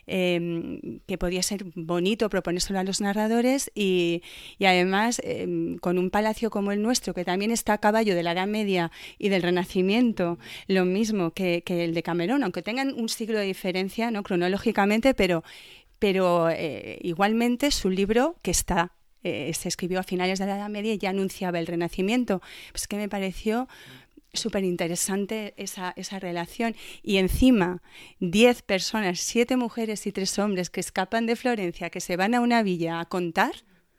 em, 0.06 1.00
que 1.08 1.18
podía 1.18 1.42
ser 1.44 1.64
bonito 1.76 2.30
proponérselo 2.30 2.80
a 2.80 2.84
los 2.84 3.00
narradores 3.00 3.72
y, 3.74 4.22
además 4.60 5.22
em, 5.24 5.78
con 5.78 5.98
un 5.98 6.10
palacio 6.10 6.50
como 6.50 6.72
el 6.72 6.82
nuestro, 6.82 7.14
que 7.14 7.24
también 7.24 7.52
está 7.52 7.74
a 7.74 7.78
caballo 7.78 8.16
de 8.16 8.24
la 8.24 8.34
Edad 8.34 8.48
Media 8.48 8.92
y 9.18 9.30
del 9.30 9.44
Renacimiento, 9.44 10.40
lo 10.68 10.84
mismo 10.86 11.32
que, 11.32 11.64
el 11.68 11.94
de 11.94 12.04
Camerón, 12.04 12.44
aunque 12.44 12.62
tengan 12.62 12.94
un 13.00 13.08
siglo 13.08 13.40
de 13.40 13.46
diferencia 13.46 14.12
¿no? 14.12 14.24
cronológicamente, 14.24 15.14
pero 15.14 15.44
pero 16.00 16.50
eh, 16.50 16.98
igualmente 17.02 17.72
su 17.72 17.90
libro, 17.90 18.38
que 18.42 18.52
está 18.52 18.94
eh, 19.24 19.52
se 19.54 19.68
escribió 19.68 20.00
a 20.00 20.04
finales 20.04 20.40
de 20.40 20.46
la 20.46 20.56
Edad 20.56 20.70
Media 20.70 20.94
y 20.94 20.98
ya 20.98 21.10
anunciaba 21.10 21.60
el 21.60 21.68
Renacimiento, 21.68 22.42
pues 22.72 22.88
que 22.88 22.96
me 22.96 23.10
pareció 23.10 23.68
súper 24.34 24.64
interesante 24.64 25.54
esa, 25.58 25.94
esa 25.98 26.20
relación. 26.20 26.76
Y 27.04 27.18
encima, 27.18 27.82
diez 28.20 28.62
personas, 28.62 29.20
siete 29.20 29.58
mujeres 29.58 30.08
y 30.08 30.14
tres 30.14 30.40
hombres 30.40 30.70
que 30.70 30.80
escapan 30.80 31.26
de 31.26 31.36
Florencia, 31.36 31.90
que 31.90 32.00
se 32.00 32.16
van 32.16 32.34
a 32.34 32.40
una 32.40 32.64
villa 32.64 33.02
a 33.02 33.06
contar, 33.06 33.52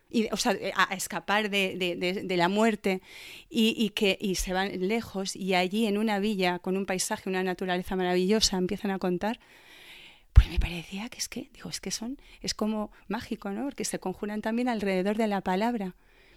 y, 0.08 0.28
o 0.32 0.36
sea, 0.36 0.56
a 0.74 0.94
escapar 0.94 1.50
de, 1.50 1.76
de, 1.76 2.24
de, 2.24 2.36
la 2.36 2.48
muerte 2.48 3.00
y, 3.48 3.76
y, 3.78 3.90
que 3.90 4.18
y 4.20 4.34
se 4.34 4.52
van 4.52 4.88
lejos 4.88 5.36
y 5.36 5.54
allí 5.54 5.86
en 5.86 5.98
una 5.98 6.18
villa 6.18 6.58
con 6.58 6.76
un 6.76 6.84
paisaje, 6.84 7.28
una 7.28 7.44
naturaleza 7.44 7.94
maravillosa 7.94 8.56
empiezan 8.56 8.90
a 8.90 8.98
contar 8.98 9.38
pues 10.32 10.48
me 10.48 10.58
parecía 10.58 11.08
que 11.08 11.18
es 11.18 11.28
que, 11.28 11.50
digo, 11.52 11.70
es 11.70 11.80
que 11.80 11.90
son, 11.90 12.18
es 12.40 12.54
como 12.54 12.90
mágico, 13.08 13.50
¿no? 13.50 13.64
Porque 13.64 13.84
se 13.84 13.98
conjuran 13.98 14.42
también 14.42 14.68
alrededor 14.68 15.16
de 15.16 15.26
la 15.26 15.40
palabra. 15.40 15.94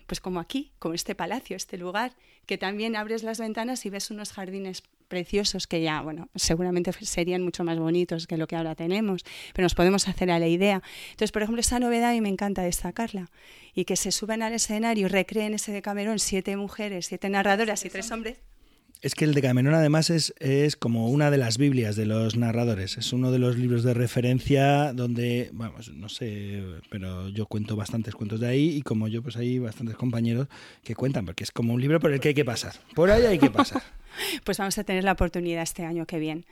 Pues 0.08 0.20
como 0.20 0.40
aquí, 0.40 0.72
como 0.80 0.94
este 0.94 1.16
palacio, 1.16 1.56
este 1.56 1.78
lugar, 1.78 2.14
que 2.46 2.58
también 2.58 2.96
abres 2.96 3.24
las 3.24 3.40
ventanas 3.40 3.86
y 3.86 3.90
ves 3.90 4.12
unos 4.12 4.34
jardines 4.34 4.84
preciosos 5.08 5.68
que 5.68 5.82
ya, 5.82 6.02
bueno, 6.02 6.30
seguramente 6.36 6.92
serían 6.92 7.44
mucho 7.44 7.64
más 7.64 7.78
bonitos 7.78 8.28
que 8.28 8.36
lo 8.36 8.48
que 8.48 8.56
ahora 8.56 8.76
tenemos, 8.76 9.24
pero 9.54 9.64
nos 9.66 9.76
podemos 9.76 10.08
hacer 10.08 10.32
a 10.32 10.40
la 10.40 10.48
idea. 10.48 10.82
Entonces, 11.12 11.32
por 11.32 11.44
ejemplo, 11.44 11.62
esa 11.62 11.80
novedad 11.80 12.12
mí 12.14 12.22
me 12.22 12.30
encanta 12.30 12.64
destacarla 12.64 13.30
y 13.74 13.86
que 13.86 13.96
se 13.96 14.12
suban 14.12 14.42
al 14.42 14.54
escenario 14.54 15.06
y 15.06 15.10
recreen 15.10 15.54
ese 15.54 15.72
de 15.72 15.82
Camerón 15.82 16.20
siete 16.20 16.58
mujeres, 16.58 17.06
siete 17.06 17.30
narradoras 17.30 17.86
y 17.86 17.90
tres 17.90 18.12
hombres. 18.12 18.40
Es 19.04 19.16
que 19.16 19.26
el 19.26 19.34
Decamerón 19.34 19.74
además 19.74 20.10
es, 20.10 20.34
es 20.40 20.78
como 20.78 21.10
una 21.10 21.30
de 21.30 21.38
las 21.38 21.58
Biblias 21.58 21.98
de 21.98 22.06
los 22.06 22.38
narradores. 22.38 22.98
Es 22.98 23.12
uno 23.12 23.32
de 23.34 23.38
los 23.38 23.58
libros 23.58 23.84
de 23.84 23.94
referencia 23.94 24.94
donde, 24.94 25.50
vamos, 25.52 25.92
no 25.92 26.08
sé, 26.08 26.64
pero 26.90 27.28
yo 27.28 27.46
cuento 27.48 27.76
bastantes 27.76 28.16
cuentos 28.16 28.40
de 28.40 28.48
ahí 28.48 28.78
y 28.78 28.82
como 28.82 29.10
yo, 29.10 29.22
pues 29.22 29.36
hay 29.36 29.60
bastantes 29.60 29.98
compañeros 29.98 30.48
que 30.86 30.96
cuentan, 30.96 31.26
porque 31.26 31.44
es 31.44 31.52
como 31.52 31.74
un 31.74 31.82
libro 31.82 32.00
por 32.00 32.14
el 32.14 32.22
que 32.22 32.30
hay 32.30 32.34
que 32.34 32.46
pasar. 32.46 32.76
Por 32.96 33.12
ahí 33.12 33.26
hay 33.26 33.40
que 33.40 33.52
pasar. 33.52 33.84
pues 34.46 34.58
vamos 34.58 34.78
a 34.78 34.86
tener 34.86 35.04
la 35.04 35.12
oportunidad 35.12 35.64
este 35.64 35.84
año 35.84 36.06
que 36.06 36.20
viene. 36.20 36.46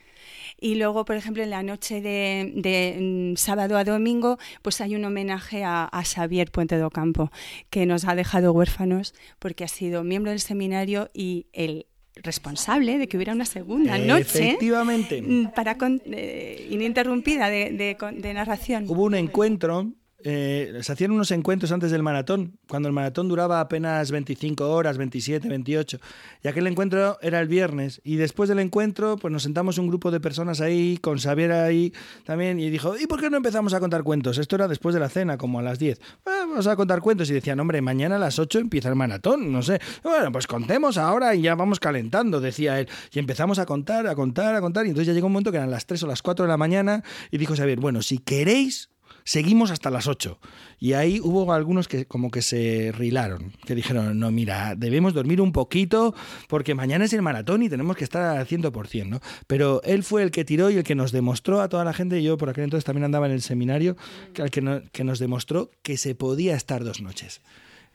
Y 0.60 0.74
luego, 0.74 1.06
por 1.06 1.16
ejemplo, 1.16 1.42
en 1.42 1.48
la 1.48 1.62
noche 1.62 2.02
de, 2.02 3.32
mm, 3.32 3.36
sábado 3.36 3.78
a 3.78 3.84
domingo, 3.84 4.38
pues 4.60 4.82
hay 4.82 4.94
un 4.94 5.06
homenaje 5.06 5.64
a, 5.64 5.88
Xavier 6.04 6.50
Puente 6.50 6.76
de 6.76 6.84
Ocampo, 6.84 7.32
que 7.70 7.86
nos 7.86 8.04
ha 8.04 8.14
dejado 8.14 8.52
huérfanos 8.52 9.14
porque 9.38 9.64
ha 9.64 9.68
sido 9.68 10.04
miembro 10.04 10.32
del 10.32 10.40
seminario 10.40 11.10
y 11.14 11.46
el 11.54 11.86
responsable 12.16 12.98
de 12.98 13.08
que 13.08 13.16
hubiera 13.16 13.32
una 13.32 13.44
segunda 13.44 13.98
noche 13.98 14.50
Efectivamente. 14.50 15.22
Mm, 15.22 15.52
para 15.54 15.76
eh, 16.06 16.68
ininterrumpida 16.70 17.48
de, 17.48 17.96
de 18.16 18.34
narración. 18.34 18.84
Hubo 18.88 19.04
un 19.04 19.14
encuentro 19.14 19.92
eh, 20.24 20.78
se 20.82 20.92
hacían 20.92 21.10
unos 21.10 21.30
encuentros 21.30 21.72
antes 21.72 21.90
del 21.90 22.02
maratón, 22.02 22.58
cuando 22.68 22.88
el 22.88 22.94
maratón 22.94 23.28
duraba 23.28 23.60
apenas 23.60 24.10
25 24.10 24.68
horas, 24.70 24.98
27, 24.98 25.48
28. 25.48 25.98
Y 26.42 26.48
aquel 26.48 26.66
encuentro 26.66 27.18
era 27.20 27.40
el 27.40 27.48
viernes. 27.48 28.00
Y 28.04 28.16
después 28.16 28.48
del 28.48 28.58
encuentro, 28.58 29.16
pues 29.16 29.32
nos 29.32 29.42
sentamos 29.42 29.78
un 29.78 29.88
grupo 29.88 30.10
de 30.10 30.20
personas 30.20 30.60
ahí, 30.60 30.98
con 30.98 31.18
Xavier 31.18 31.52
ahí 31.52 31.92
también, 32.24 32.60
y 32.60 32.70
dijo, 32.70 32.96
¿y 32.98 33.06
por 33.06 33.20
qué 33.20 33.30
no 33.30 33.36
empezamos 33.36 33.74
a 33.74 33.80
contar 33.80 34.02
cuentos? 34.02 34.38
Esto 34.38 34.56
era 34.56 34.68
después 34.68 34.94
de 34.94 35.00
la 35.00 35.08
cena, 35.08 35.38
como 35.38 35.58
a 35.58 35.62
las 35.62 35.78
10. 35.78 36.00
vamos 36.24 36.66
a 36.66 36.76
contar 36.76 37.00
cuentos. 37.00 37.28
Y 37.30 37.34
decían, 37.34 37.58
hombre, 37.60 37.80
mañana 37.82 38.16
a 38.16 38.18
las 38.18 38.38
8 38.38 38.58
empieza 38.58 38.88
el 38.88 38.96
maratón, 38.96 39.52
no 39.52 39.62
sé. 39.62 39.80
Bueno, 40.02 40.30
pues 40.32 40.46
contemos 40.46 40.98
ahora 40.98 41.34
y 41.34 41.42
ya 41.42 41.54
vamos 41.54 41.80
calentando, 41.80 42.40
decía 42.40 42.80
él. 42.80 42.88
Y 43.12 43.18
empezamos 43.18 43.58
a 43.58 43.66
contar, 43.66 44.06
a 44.06 44.14
contar, 44.14 44.54
a 44.54 44.60
contar. 44.60 44.86
Y 44.86 44.90
entonces 44.90 45.08
ya 45.08 45.12
llegó 45.12 45.26
un 45.26 45.32
momento 45.32 45.50
que 45.50 45.58
eran 45.58 45.70
las 45.70 45.86
3 45.86 46.02
o 46.04 46.06
las 46.06 46.22
4 46.22 46.44
de 46.44 46.48
la 46.48 46.56
mañana 46.56 47.02
y 47.30 47.38
dijo 47.38 47.54
Xavier, 47.56 47.80
bueno, 47.80 48.02
si 48.02 48.18
queréis 48.18 48.91
seguimos 49.24 49.70
hasta 49.70 49.90
las 49.90 50.06
8. 50.06 50.38
Y 50.78 50.94
ahí 50.94 51.20
hubo 51.22 51.52
algunos 51.52 51.88
que 51.88 52.06
como 52.06 52.30
que 52.30 52.42
se 52.42 52.92
rilaron, 52.92 53.52
que 53.64 53.74
dijeron, 53.74 54.18
no, 54.18 54.30
mira, 54.30 54.74
debemos 54.76 55.14
dormir 55.14 55.40
un 55.40 55.52
poquito 55.52 56.14
porque 56.48 56.74
mañana 56.74 57.04
es 57.04 57.12
el 57.12 57.22
maratón 57.22 57.62
y 57.62 57.68
tenemos 57.68 57.96
que 57.96 58.04
estar 58.04 58.36
al 58.36 58.46
100%, 58.46 59.06
¿no? 59.06 59.20
Pero 59.46 59.82
él 59.84 60.02
fue 60.02 60.22
el 60.22 60.30
que 60.30 60.44
tiró 60.44 60.70
y 60.70 60.76
el 60.76 60.84
que 60.84 60.94
nos 60.94 61.12
demostró 61.12 61.60
a 61.60 61.68
toda 61.68 61.84
la 61.84 61.92
gente, 61.92 62.18
y 62.18 62.24
yo 62.24 62.36
por 62.36 62.50
aquel 62.50 62.64
entonces 62.64 62.84
también 62.84 63.04
andaba 63.04 63.26
en 63.26 63.32
el 63.32 63.42
seminario, 63.42 63.96
que, 64.34 64.44
que, 64.50 64.82
que 64.92 65.04
nos 65.04 65.18
demostró 65.18 65.70
que 65.82 65.96
se 65.96 66.14
podía 66.14 66.56
estar 66.56 66.84
dos 66.84 67.00
noches. 67.00 67.40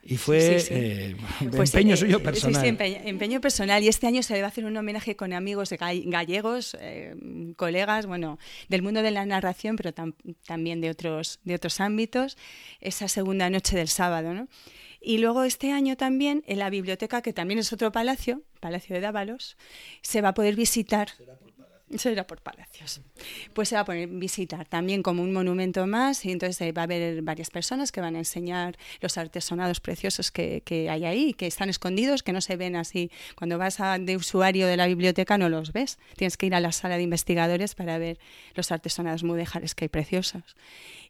Y 0.10 0.16
fue 0.16 0.58
eh, 0.69 1.18
pues, 1.52 1.74
empeño 1.74 1.95
eh, 1.95 1.98
suyo 1.98 2.24
personal. 2.24 2.61
Sí, 2.61 2.68
empeño, 2.69 3.42
personal. 3.42 3.84
Y 3.84 3.90
este 3.90 4.08
año 4.08 4.24
se 4.24 4.36
le 4.36 4.40
va 4.40 4.45
a 4.45 4.50
hacer 4.50 4.64
un 4.64 4.77
homenaje 4.77 5.18
con 5.18 5.34
amigos 5.34 5.72
gallegos, 5.77 6.77
eh, 6.80 7.14
colegas, 7.58 8.06
bueno, 8.06 8.40
del 8.69 8.84
mundo 8.84 9.02
de 9.02 9.11
la 9.11 9.26
narración, 9.26 9.76
pero 9.76 9.94
también 10.45 10.80
de 10.80 10.90
otros, 10.90 11.42
de 11.44 11.56
otros 11.56 11.82
ámbitos, 11.82 12.38
esa 12.80 13.10
segunda 13.10 13.50
noche 13.50 13.76
del 13.76 13.90
sábado, 13.90 14.34
¿no? 14.34 14.48
Y 15.02 15.18
luego 15.18 15.44
este 15.44 15.74
año 15.74 15.98
también 15.98 16.42
en 16.48 16.60
la 16.60 16.69
biblioteca, 16.69 17.22
que 17.22 17.34
también 17.34 17.60
es 17.60 17.74
otro 17.74 17.92
palacio, 17.92 18.44
Palacio 18.61 18.95
de 18.95 19.02
Dávalos, 19.02 19.58
se 20.02 20.22
va 20.22 20.30
a 20.30 20.34
poder 20.34 20.56
visitar. 20.56 21.10
Eso 21.90 22.10
era 22.10 22.28
por 22.28 22.42
palacios. 22.42 23.00
Pues 23.54 23.70
se 23.70 23.76
va 23.76 23.82
a 23.82 23.86
poner 23.86 24.10
visitar 24.10 24.68
también 24.68 25.02
como 25.02 25.24
un 25.24 25.32
monumento 25.32 25.88
más 25.88 26.26
y 26.26 26.32
entonces 26.32 26.74
va 26.76 26.82
a 26.82 26.84
haber 26.84 27.22
varias 27.22 27.50
personas 27.50 27.94
que 27.94 28.02
van 28.02 28.16
a 28.16 28.20
enseñar 28.20 28.78
los 29.00 29.18
artesonados 29.18 29.80
preciosos 29.80 30.30
que, 30.30 30.62
hay 30.92 31.06
ahí, 31.06 31.34
que 31.34 31.48
están 31.48 31.70
escondidos, 31.70 32.24
que 32.24 32.34
no 32.34 32.42
se 32.42 32.58
ven 32.58 32.76
así. 32.76 33.10
Cuando 33.36 33.58
vas 33.58 33.80
a, 33.80 34.00
de 34.00 34.18
usuario 34.18 34.68
de 34.68 34.76
la 34.76 34.88
biblioteca 34.88 35.38
no 35.38 35.48
los 35.48 35.72
ves. 35.72 35.98
Tienes 36.18 36.36
que 36.36 36.48
ir 36.48 36.56
a 36.56 36.60
la 36.60 36.74
sala 36.74 36.98
de 36.98 37.04
investigadores 37.04 37.74
para 37.74 37.98
ver 37.98 38.20
los 38.54 38.70
artesonados 38.74 39.24
mudéjares 39.24 39.74
que 39.74 39.86
hay 39.86 39.90
preciosos. 39.90 40.58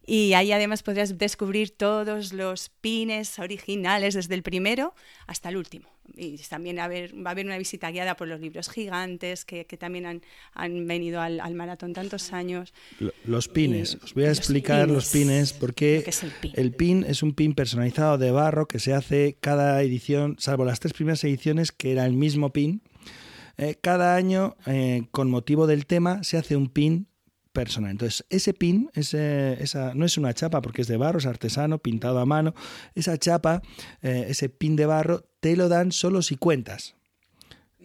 Y 0.06 0.34
ahí 0.34 0.52
además 0.52 0.84
podrás 0.84 1.18
descubrir 1.18 1.72
todos 1.72 2.34
los 2.34 2.70
pines 2.70 3.40
originales 3.40 4.14
desde 4.14 4.36
el 4.36 4.44
primero 4.44 4.94
hasta 5.26 5.50
el 5.50 5.58
último. 5.58 5.90
Y 6.16 6.38
también 6.38 6.77
va 6.77 6.84
a 6.84 6.86
haber, 6.86 7.14
va 7.16 7.30
a 7.30 7.32
haber 7.32 7.45
una 7.45 7.58
visita 7.58 7.92
guiada 7.92 8.16
por 8.16 8.27
los 8.27 8.40
libros 8.40 8.69
gigantes 8.69 9.45
que, 9.45 9.66
que 9.66 9.77
también 9.77 10.06
han, 10.06 10.22
han 10.53 10.88
venido 10.88 11.22
al, 11.22 11.40
al, 11.40 11.53
maratón 11.53 11.94
tantos 11.94 12.34
años. 12.34 12.74
Los 13.26 13.48
pines, 13.48 13.98
os 14.03 14.14
voy 14.14 14.26
a 14.26 14.30
explicar 14.30 14.90
los 14.90 15.10
pines, 15.11 15.53
porque 15.53 16.03
el 16.53 16.72
pin. 16.72 17.03
es 17.08 17.24
un 17.24 17.34
pin 17.34 17.53
personalizado 17.53 18.18
de 18.18 18.32
barro 18.32 18.68
que 18.68 18.80
se 18.80 18.94
hace 18.94 19.38
cada 19.40 19.82
edición, 19.82 20.36
salvo 20.40 20.66
las 20.66 20.80
tres 20.80 20.94
primeras 20.94 21.24
ediciones 21.24 21.72
que 21.72 21.92
era 21.92 22.06
el 22.06 22.14
mismo 22.14 22.52
pin. 22.52 22.82
Eh, 23.58 23.76
cada 23.82 24.16
año, 24.16 24.56
eh, 24.68 25.03
con 25.11 25.30
motivo 25.30 25.66
del 25.66 25.88
tema, 25.88 26.24
se 26.24 26.38
hace 26.38 26.56
un 26.56 26.69
pin 26.69 27.08
Entonces, 27.61 28.26
ese 28.30 28.53
pin, 28.53 28.90
ese, 28.94 29.61
esa, 29.61 29.94
no 29.94 30.06
es 30.06 30.18
una 30.18 30.34
chapa 30.34 30.61
porque 30.61 30.82
es 30.82 30.88
de 30.88 30.98
barro, 30.98 31.19
es 31.19 31.26
artesano, 31.26 31.80
pintado 31.80 32.19
a 32.19 32.26
mano. 32.26 32.53
Esa 32.95 33.18
chapa, 33.18 33.61
eh, 34.02 34.26
ese 34.30 34.50
pin 34.50 34.76
de 34.76 34.86
barro, 34.86 35.26
te 35.40 35.56
lo 35.56 35.69
dan 35.69 35.92
solo 35.92 36.22
si 36.22 36.36
cuentas 36.36 36.97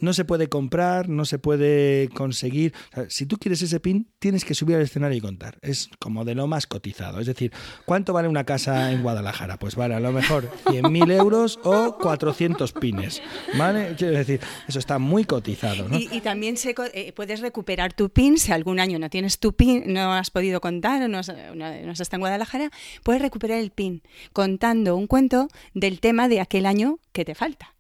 no 0.02 0.12
se 0.12 0.24
puede 0.24 0.48
comprar, 0.48 1.08
no 1.08 1.24
se 1.24 1.38
puede 1.38 2.08
conseguir. 2.10 2.74
si 3.08 3.24
tú 3.24 3.38
quieres 3.38 3.62
ese 3.62 3.80
pin, 3.80 4.08
tienes 4.18 4.44
que 4.44 4.54
subir 4.54 4.76
al 4.76 4.82
escenario 4.82 5.16
y 5.16 5.20
contar. 5.20 5.58
Es 5.62 5.88
como 6.00 6.24
de 6.24 6.34
lo 6.34 6.46
más 6.48 6.66
cotizado. 6.66 7.20
Es 7.20 7.26
decir, 7.26 7.52
¿cuánto 7.86 8.12
vale 8.12 8.28
una 8.28 8.44
casa 8.44 8.92
en 8.92 9.02
Guadalajara? 9.02 9.58
Pues 9.58 9.76
vale 9.76 9.94
a 9.94 10.00
lo 10.00 10.10
mejor 10.12 10.50
100.000 10.66 11.12
euros 11.12 11.60
o 11.62 11.96
400 11.98 12.72
pines. 12.72 13.22
¿Vale? 13.56 13.94
Quiero 13.96 14.18
decir, 14.18 14.40
eso 14.66 14.80
está 14.80 14.98
muy 14.98 15.24
cotizado. 15.24 15.86
Y, 15.96 16.20
también 16.20 16.56
se, 16.56 16.74
eh, 16.94 17.12
puedes 17.12 17.40
recuperar 17.40 17.92
tu 17.92 18.10
pin 18.10 18.38
si 18.38 18.50
algún 18.50 18.80
año 18.80 18.98
no 18.98 19.08
tienes 19.08 19.38
tu 19.38 19.54
pin, 19.54 19.84
no 19.86 20.12
has 20.12 20.30
podido 20.30 20.60
contar 20.60 21.02
o 21.02 21.08
no, 21.08 21.20
no, 21.54 21.92
estás 21.92 22.12
en 22.12 22.20
Guadalajara, 22.20 22.70
puedes 23.04 23.22
recuperar 23.22 23.58
el 23.58 23.70
pin 23.70 24.02
contando 24.32 24.96
un 24.96 25.06
cuento 25.06 25.48
del 25.74 26.00
tema 26.00 26.28
de 26.28 26.40
aquel 26.40 26.66
año 26.66 26.98
que 27.12 27.24
te 27.24 27.34
falta 27.34 27.71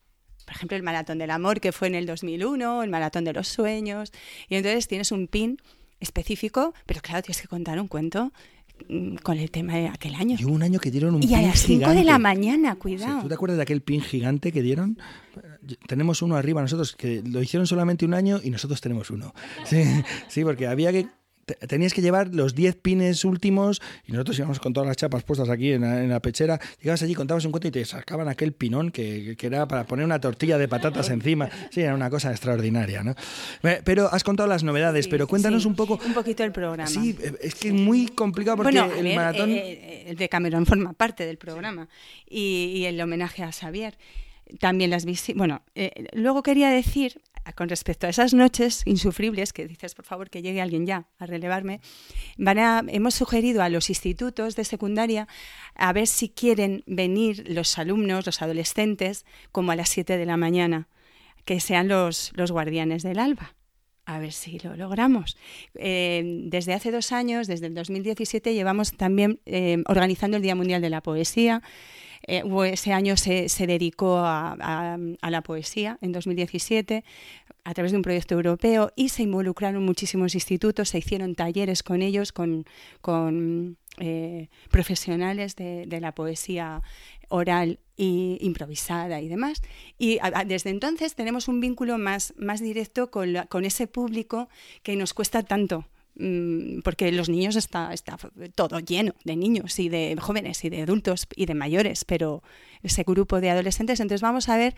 por 0.52 0.58
ejemplo, 0.58 0.76
el 0.76 0.82
Maratón 0.82 1.16
del 1.16 1.30
Amor, 1.30 1.60
que 1.60 1.72
fue 1.72 1.88
en 1.88 1.94
el 1.94 2.04
2001, 2.04 2.82
el 2.82 2.90
Maratón 2.90 3.24
de 3.24 3.32
los 3.32 3.48
Sueños, 3.48 4.12
y 4.50 4.56
entonces 4.56 4.86
tienes 4.86 5.10
un 5.10 5.26
pin 5.26 5.56
específico, 5.98 6.74
pero 6.84 7.00
claro, 7.00 7.22
tienes 7.22 7.40
que 7.40 7.48
contar 7.48 7.80
un 7.80 7.88
cuento 7.88 8.34
mm, 8.86 9.14
con 9.22 9.38
el 9.38 9.50
tema 9.50 9.76
de 9.76 9.88
aquel 9.88 10.14
año. 10.14 10.36
Y 10.38 10.44
un 10.44 10.62
año 10.62 10.78
que 10.78 10.90
dieron 10.90 11.14
un 11.14 11.22
y 11.22 11.28
pin 11.28 11.36
a 11.36 11.40
las 11.40 11.60
5 11.60 11.90
de 11.92 12.04
la 12.04 12.18
mañana, 12.18 12.74
cuidado. 12.74 13.22
¿Tú 13.22 13.28
te 13.28 13.34
acuerdas 13.34 13.56
de 13.56 13.62
aquel 13.62 13.80
pin 13.80 14.02
gigante 14.02 14.52
que 14.52 14.60
dieron? 14.60 14.98
Tenemos 15.86 16.20
uno 16.20 16.36
arriba 16.36 16.60
nosotros, 16.60 16.94
que 16.96 17.22
lo 17.24 17.40
hicieron 17.40 17.66
solamente 17.66 18.04
un 18.04 18.12
año 18.12 18.38
y 18.44 18.50
nosotros 18.50 18.82
tenemos 18.82 19.08
uno. 19.08 19.32
Sí, 19.64 19.82
sí 20.28 20.44
porque 20.44 20.66
había 20.66 20.92
que 20.92 21.06
tenías 21.68 21.92
que 21.94 22.02
llevar 22.02 22.34
los 22.34 22.54
10 22.54 22.76
pines 22.76 23.24
últimos 23.24 23.80
y 24.06 24.12
nosotros 24.12 24.38
íbamos 24.38 24.60
con 24.60 24.72
todas 24.72 24.86
las 24.86 24.96
chapas 24.96 25.22
puestas 25.22 25.48
aquí 25.48 25.72
en 25.72 26.08
la, 26.08 26.20
pechera. 26.20 26.60
Llegabas 26.80 27.02
allí, 27.02 27.14
contabas 27.14 27.44
un 27.44 27.52
cuento 27.52 27.68
y 27.68 27.70
te 27.70 27.84
sacaban 27.84 28.28
aquel 28.28 28.52
pinón 28.52 28.90
que, 28.90 29.36
que, 29.36 29.46
era 29.46 29.66
para 29.66 29.84
poner 29.84 30.04
una 30.04 30.20
tortilla 30.20 30.58
de 30.58 30.68
patatas 30.68 31.10
encima. 31.10 31.48
Sí, 31.70 31.80
era 31.80 31.94
una 31.94 32.10
cosa 32.10 32.30
extraordinaria, 32.30 33.02
¿no? 33.02 33.14
Pero 33.84 34.12
has 34.12 34.24
contado 34.24 34.48
las 34.48 34.62
novedades, 34.62 35.08
pero 35.08 35.26
cuéntanos 35.26 35.66
un 35.66 35.74
poco... 35.74 35.98
Un 36.04 36.14
poquito 36.14 36.44
el 36.44 36.52
programa. 36.52 36.86
Sí, 36.86 37.16
es 37.40 37.54
que 37.54 37.68
es 37.68 37.74
muy 37.74 38.08
complicado 38.08 38.56
porque 38.56 38.78
el 38.78 39.16
maratón... 39.16 39.50
Eh, 39.50 39.72
eh, 39.72 40.04
el 40.08 40.16
de 40.16 40.28
Cameron 40.28 40.66
forma 40.66 40.92
parte 40.92 41.26
del 41.26 41.38
programa 41.38 41.88
y, 42.28 42.72
y 42.74 42.84
el 42.86 43.00
homenaje 43.00 43.42
a 43.42 43.52
Xavier 43.52 43.96
también 44.60 44.90
las 44.90 45.04
Bueno, 45.34 45.62
eh, 45.74 46.06
luego 46.12 46.42
quería 46.42 46.70
decir, 46.70 47.20
con 47.54 47.68
respecto 47.68 48.06
a 48.06 48.10
esas 48.10 48.34
noches 48.34 48.82
insufribles, 48.84 49.52
que 49.52 49.66
dices, 49.66 49.94
por 49.94 50.04
favor, 50.04 50.30
que 50.30 50.42
llegue 50.42 50.60
alguien 50.60 50.86
ya 50.86 51.08
a 51.18 51.26
relevarme, 51.26 51.80
van 52.36 52.58
a, 52.58 52.82
hemos 52.88 53.14
sugerido 53.14 53.62
a 53.62 53.68
los 53.68 53.88
institutos 53.90 54.56
de 54.56 54.64
secundaria 54.64 55.28
a 55.74 55.92
ver 55.92 56.06
si 56.06 56.28
quieren 56.28 56.82
venir 56.86 57.44
los 57.48 57.78
alumnos, 57.78 58.26
los 58.26 58.42
adolescentes, 58.42 59.24
como 59.50 59.72
a 59.72 59.76
las 59.76 59.88
7 59.88 60.16
de 60.16 60.26
la 60.26 60.36
mañana, 60.36 60.88
que 61.44 61.60
sean 61.60 61.88
los, 61.88 62.32
los 62.34 62.52
guardianes 62.52 63.02
del 63.02 63.18
alba. 63.18 63.54
A 64.04 64.18
ver 64.18 64.32
si 64.32 64.58
lo 64.58 64.76
logramos. 64.76 65.36
Eh, 65.76 66.22
desde 66.46 66.74
hace 66.74 66.90
dos 66.90 67.12
años, 67.12 67.46
desde 67.46 67.66
el 67.66 67.74
2017, 67.74 68.52
llevamos 68.52 68.96
también 68.96 69.40
eh, 69.46 69.82
organizando 69.86 70.36
el 70.36 70.42
Día 70.42 70.56
Mundial 70.56 70.82
de 70.82 70.90
la 70.90 71.02
Poesía. 71.02 71.62
Eh, 72.26 72.42
ese 72.66 72.92
año 72.92 73.16
se, 73.16 73.48
se 73.48 73.66
dedicó 73.66 74.18
a, 74.18 74.52
a, 74.52 75.30
la 75.30 75.42
poesía, 75.42 75.98
en 76.00 76.12
2017, 76.12 77.04
a 77.64 77.74
través 77.74 77.92
de 77.92 77.96
un 77.96 78.02
proyecto 78.02 78.34
europeo 78.34 78.92
y 78.96 79.08
se 79.08 79.22
involucraron 79.22 79.84
muchísimos 79.84 80.34
institutos, 80.34 80.90
se 80.90 80.98
hicieron 80.98 81.34
talleres 81.34 81.82
con 81.82 82.02
ellos, 82.02 82.32
con, 82.32 82.64
con 83.00 83.76
eh, 83.98 84.48
profesionales 84.70 85.56
de, 85.56 85.86
de, 85.86 86.00
la 86.00 86.14
poesía 86.14 86.82
oral 87.28 87.78
e 87.96 88.38
improvisada 88.40 89.20
y 89.20 89.28
demás. 89.28 89.62
Y 89.98 90.18
desde 90.46 90.70
entonces 90.70 91.14
tenemos 91.14 91.48
un 91.48 91.60
vínculo 91.60 91.98
más, 91.98 92.34
más 92.36 92.60
directo 92.60 93.10
con, 93.10 93.34
con 93.48 93.64
ese 93.64 93.86
público 93.86 94.48
que 94.82 94.96
nos 94.96 95.14
cuesta 95.14 95.42
tanto 95.42 95.86
porque 96.84 97.10
los 97.12 97.28
niños 97.28 97.56
está, 97.56 97.92
está 97.92 98.18
todo 98.54 98.78
lleno 98.80 99.14
de 99.24 99.36
niños 99.36 99.78
y 99.78 99.88
de 99.88 100.16
jóvenes 100.20 100.64
y 100.64 100.68
de 100.68 100.82
adultos 100.82 101.26
y 101.34 101.46
de 101.46 101.54
mayores, 101.54 102.04
pero 102.04 102.42
ese 102.82 103.02
grupo 103.04 103.40
de 103.40 103.50
adolescentes, 103.50 104.00
entonces 104.00 104.20
vamos 104.20 104.48
a 104.48 104.56
ver 104.56 104.74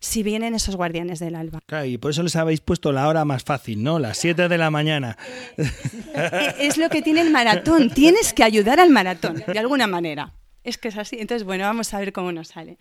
si 0.00 0.22
vienen 0.22 0.54
esos 0.54 0.76
guardianes 0.76 1.18
del 1.18 1.34
alba. 1.34 1.60
Claro, 1.66 1.84
y 1.84 1.98
por 1.98 2.12
eso 2.12 2.22
les 2.22 2.34
habéis 2.34 2.60
puesto 2.60 2.90
la 2.90 3.06
hora 3.06 3.26
más 3.26 3.44
fácil, 3.44 3.82
¿no? 3.82 3.98
Las 3.98 4.16
7 4.18 4.48
de 4.48 4.58
la 4.58 4.70
mañana. 4.70 5.18
Es 6.58 6.78
lo 6.78 6.88
que 6.88 7.02
tiene 7.02 7.20
el 7.20 7.30
maratón, 7.30 7.90
tienes 7.90 8.32
que 8.32 8.42
ayudar 8.42 8.80
al 8.80 8.90
maratón, 8.90 9.42
de 9.46 9.58
alguna 9.58 9.86
manera. 9.86 10.32
Es 10.62 10.76
que 10.76 10.88
es 10.88 10.98
así. 10.98 11.16
Entonces, 11.18 11.44
bueno, 11.44 11.64
vamos 11.64 11.92
a 11.94 11.98
ver 11.98 12.12
cómo 12.12 12.32
nos 12.32 12.48
sale. 12.48 12.78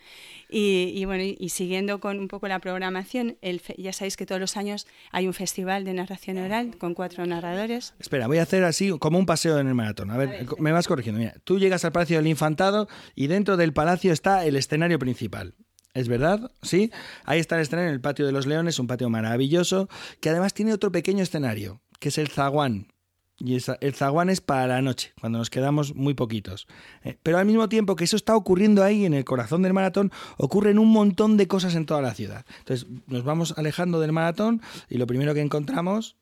Y, 0.49 1.03
bueno, 1.05 1.23
y, 1.23 1.49
siguiendo 1.49 1.99
con 1.99 2.19
un 2.19 2.27
poco 2.27 2.47
la 2.47 2.59
programación, 2.59 3.37
el 3.41 3.61
ya 3.77 3.93
sabéis 3.93 4.17
que 4.17 4.25
todos 4.25 4.41
los 4.41 4.57
años 4.57 4.87
hay 5.11 5.27
un 5.27 5.33
festival 5.33 5.85
de 5.85 5.93
narración 5.93 6.37
oral 6.37 6.77
con 6.77 6.93
cuatro 6.93 7.25
narradores. 7.25 7.93
Espera, 7.99 8.27
voy 8.27 8.39
a 8.39 8.43
hacer 8.43 8.63
así 8.63 8.91
como 8.99 9.17
un 9.17 9.25
paseo 9.25 9.59
en 9.59 9.67
el 9.67 9.75
maratón. 9.75 10.11
A 10.11 10.17
ver, 10.17 10.47
me 10.59 10.71
vas 10.71 10.87
corrigiendo. 10.87 11.19
Mira, 11.19 11.35
tú 11.43 11.59
llegas 11.59 11.85
al 11.85 11.91
Palacio 11.91 12.17
del 12.17 12.27
Infantado 12.27 12.87
y 13.15 13.27
dentro 13.27 13.57
del 13.57 13.73
palacio 13.73 14.11
está 14.11 14.45
el 14.45 14.55
escenario 14.55 14.99
principal. 14.99 15.55
¿Es 15.93 16.07
verdad? 16.07 16.51
Sí. 16.61 16.91
Ahí 17.25 17.39
está 17.39 17.55
el 17.55 17.61
escenario 17.61 17.89
en 17.89 17.95
el 17.95 18.01
Patio 18.01 18.25
de 18.25 18.31
los 18.31 18.45
Leones, 18.45 18.79
un 18.79 18.87
patio 18.87 19.09
maravilloso, 19.09 19.89
que 20.21 20.29
además 20.29 20.53
tiene 20.53 20.73
otro 20.73 20.91
pequeño 20.91 21.23
escenario, 21.23 21.81
que 21.99 22.09
es 22.09 22.17
el 22.17 22.27
zaguán. 22.29 22.87
Y 23.39 23.55
el 23.55 23.93
zaguán 23.93 24.29
es 24.29 24.41
para 24.41 24.67
la 24.67 24.81
noche, 24.81 25.13
cuando 25.19 25.39
nos 25.39 25.49
quedamos 25.49 25.95
muy 25.95 26.13
poquitos. 26.13 26.67
Eh, 27.03 27.17
pero 27.23 27.37
al 27.37 27.45
mismo 27.45 27.69
tiempo 27.69 27.95
que 27.95 28.03
eso 28.03 28.17
está 28.17 28.35
ocurriendo 28.35 28.83
ahí 28.83 29.05
en 29.05 29.13
el 29.13 29.23
corazón 29.23 29.61
del 29.61 29.73
maratón, 29.73 30.11
ocurren 30.37 30.77
un 30.77 30.91
montón 30.91 31.37
de 31.37 31.47
cosas 31.47 31.75
en 31.75 31.85
toda 31.85 32.01
la 32.01 32.13
ciudad. 32.13 32.45
Entonces 32.59 32.87
nos 33.07 33.23
vamos 33.23 33.53
alejando 33.57 34.01
del 34.01 34.11
maratón 34.11 34.61
y 34.89 34.97
lo 34.97 35.07
primero 35.07 35.33
que 35.33 35.41
encontramos... 35.41 36.17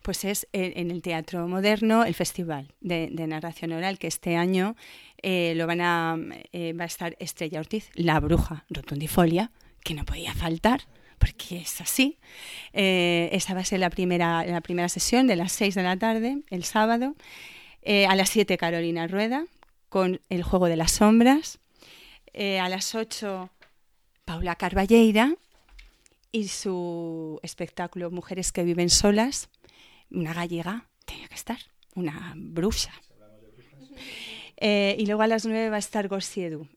Pues 0.00 0.24
es 0.24 0.48
en 0.52 0.90
el 0.90 1.02
Teatro 1.02 1.46
Moderno 1.48 2.04
el 2.04 2.14
Festival 2.14 2.72
de, 2.80 3.10
Narración 3.10 3.72
Oral, 3.72 3.98
que 3.98 4.06
este 4.06 4.34
año 4.34 4.74
eh, 5.20 5.52
lo 5.54 5.66
van 5.66 6.32
eh, 6.52 6.72
va 6.72 6.84
a 6.84 6.86
estar 6.86 7.14
Estrella 7.20 7.60
Ortiz, 7.60 7.90
la 7.92 8.18
bruja 8.18 8.64
rotundifolia, 8.70 9.50
que 9.84 9.92
no 9.92 10.06
podía 10.06 10.32
faltar 10.32 10.86
porque 11.18 11.58
es 11.58 11.80
así. 11.80 12.18
Eh, 12.72 13.28
esa 13.32 13.54
va 13.54 13.60
a 13.60 13.64
ser 13.64 13.80
la 13.80 13.90
primera, 13.90 14.44
la 14.44 14.60
primera 14.60 14.88
sesión 14.88 15.26
de 15.26 15.36
las 15.36 15.52
6 15.52 15.74
de 15.74 15.82
la 15.82 15.96
tarde, 15.96 16.42
el 16.50 16.64
sábado. 16.64 17.14
Eh, 17.82 18.06
a 18.06 18.16
las 18.16 18.30
7 18.30 18.56
Carolina 18.58 19.06
Rueda, 19.06 19.44
con 19.88 20.20
El 20.28 20.42
Juego 20.42 20.66
de 20.66 20.76
las 20.76 20.92
Sombras. 20.92 21.58
Eh, 22.32 22.58
a 22.58 22.68
las 22.68 22.94
8 22.94 23.50
Paula 24.24 24.56
Carballeira 24.56 25.34
y 26.32 26.48
su 26.48 27.40
espectáculo 27.42 28.10
Mujeres 28.10 28.52
que 28.52 28.64
viven 28.64 28.90
solas. 28.90 29.48
Una 30.10 30.34
gallega, 30.34 30.88
tenía 31.04 31.28
que 31.28 31.34
estar, 31.34 31.58
una 31.94 32.34
bruja. 32.36 32.92
y 34.60 35.06
luego 35.06 35.22
a 35.22 35.26
las 35.26 35.44
9 35.46 35.70
va 35.70 35.76
a 35.76 35.78
estar 35.78 36.08
Gorsiedu 36.08 36.68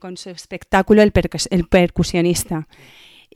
con 0.00 0.16
su 0.16 0.30
espectáculo 0.30 1.02
El, 1.02 1.12
el 1.50 1.68
Percusionista. 1.68 2.68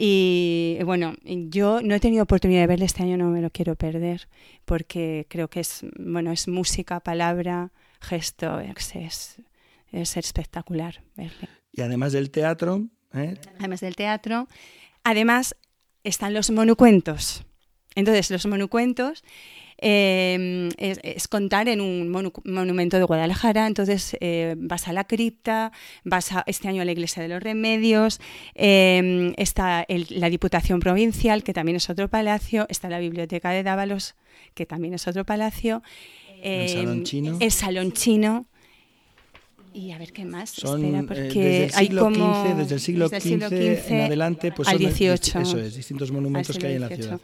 Y 0.01 0.79
bueno, 0.85 1.15
yo 1.25 1.81
no 1.83 1.97
he 1.97 1.99
tenido 1.99 2.23
oportunidad 2.23 2.61
de 2.61 2.67
verle 2.69 2.85
este 2.85 3.03
año, 3.03 3.17
no 3.17 3.31
me 3.31 3.43
lo 3.43 3.51
quiero 3.51 3.75
perder, 3.75 4.29
porque 4.65 5.27
creo 5.29 5.51
que 5.51 5.59
es, 5.59 5.85
bueno, 5.99 6.31
es 6.31 6.47
música, 6.47 7.01
palabra, 7.01 7.73
gesto, 8.01 8.61
es, 8.61 9.41
es, 9.91 10.17
espectacular 10.17 11.03
verle. 11.17 11.49
Y 11.73 11.81
además 11.81 12.13
del 12.13 12.31
teatro. 12.31 12.87
¿eh? 13.13 13.35
Además 13.59 13.81
del 13.81 13.97
teatro. 13.97 14.47
Además 15.03 15.57
están 16.05 16.33
los 16.33 16.53
monucuentos. 16.53 17.45
Entonces, 17.97 18.31
los 18.31 18.47
monucuentos 18.47 19.25
Em, 19.81 20.71
es, 20.77 21.29
contar 21.29 21.69
en 21.69 21.81
un 21.81 22.11
monumento 22.45 22.99
de 22.99 23.05
Guadalajara. 23.05 23.67
Entonces 23.67 24.17
eh, 24.21 24.57
vas 24.59 24.89
a 24.89 24.93
la 24.93 25.05
cripta, 25.05 25.71
vas 26.05 26.33
a, 26.33 26.43
este 26.47 26.67
año 26.67 26.83
a 26.83 26.85
la 26.85 26.93
Iglesia 26.93 27.23
de 27.23 27.29
los 27.29 27.41
Remedios, 27.41 28.21
em, 28.55 29.35
está 29.37 29.87
la 29.89 30.31
Diputación 30.31 30.81
Provincial, 30.81 31.45
que 31.45 31.53
también 31.53 31.77
es 31.77 31.89
otro 31.91 32.09
palacio, 32.09 32.67
está 32.69 32.89
la 32.89 32.99
Biblioteca 32.99 33.51
de 33.51 33.63
Dávalos, 33.63 34.17
que 34.55 34.67
también 34.67 34.95
es 34.95 35.07
otro 35.07 35.25
palacio. 35.25 35.83
el 36.43 36.69
Salón 36.69 36.99
em, 36.99 37.05
Chino. 37.05 37.37
El 37.41 37.53
Salón 37.53 37.93
Chino 37.93 38.47
y 39.75 39.93
a 39.93 39.99
ver 39.99 40.13
qué 40.13 40.25
más. 40.25 40.51
Son, 40.51 40.85
Espera, 40.85 41.01
eh, 41.01 41.07
porque 41.07 41.41
desde 41.41 41.65
el 41.65 41.71
siglo 41.71 42.09
hay 42.09 42.13
como, 42.13 42.45
XV, 42.45 42.57
desde 42.57 42.75
el 42.75 42.81
siglo, 42.81 43.09
XV, 43.09 43.93
en 43.93 44.01
adelante, 44.01 44.53
pues 44.53 44.69
al 44.69 44.75
son 44.75 44.83
18, 44.87 45.41
eso 45.41 45.59
es, 45.59 45.77
distintos 45.77 46.11
monumentos 46.11 46.59
que 46.59 46.67
hay 46.67 46.75
en 46.75 46.81
la 46.81 46.89
ciudad. 46.89 47.21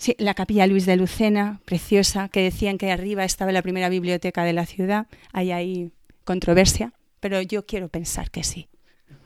Sí, 0.00 0.16
la 0.18 0.32
capilla 0.32 0.66
Luis 0.66 0.86
de 0.86 0.96
Lucena, 0.96 1.60
preciosa, 1.66 2.30
que 2.30 2.40
decían 2.40 2.78
que 2.78 2.90
arriba 2.90 3.22
estaba 3.22 3.52
la 3.52 3.60
primera 3.60 3.90
biblioteca 3.90 4.44
de 4.44 4.54
la 4.54 4.64
ciudad. 4.64 5.06
Hay 5.30 5.52
ahí 5.52 5.92
controversia, 6.24 6.94
pero 7.20 7.42
yo 7.42 7.66
quiero 7.66 7.90
pensar 7.90 8.30
que 8.30 8.42
sí. 8.42 8.70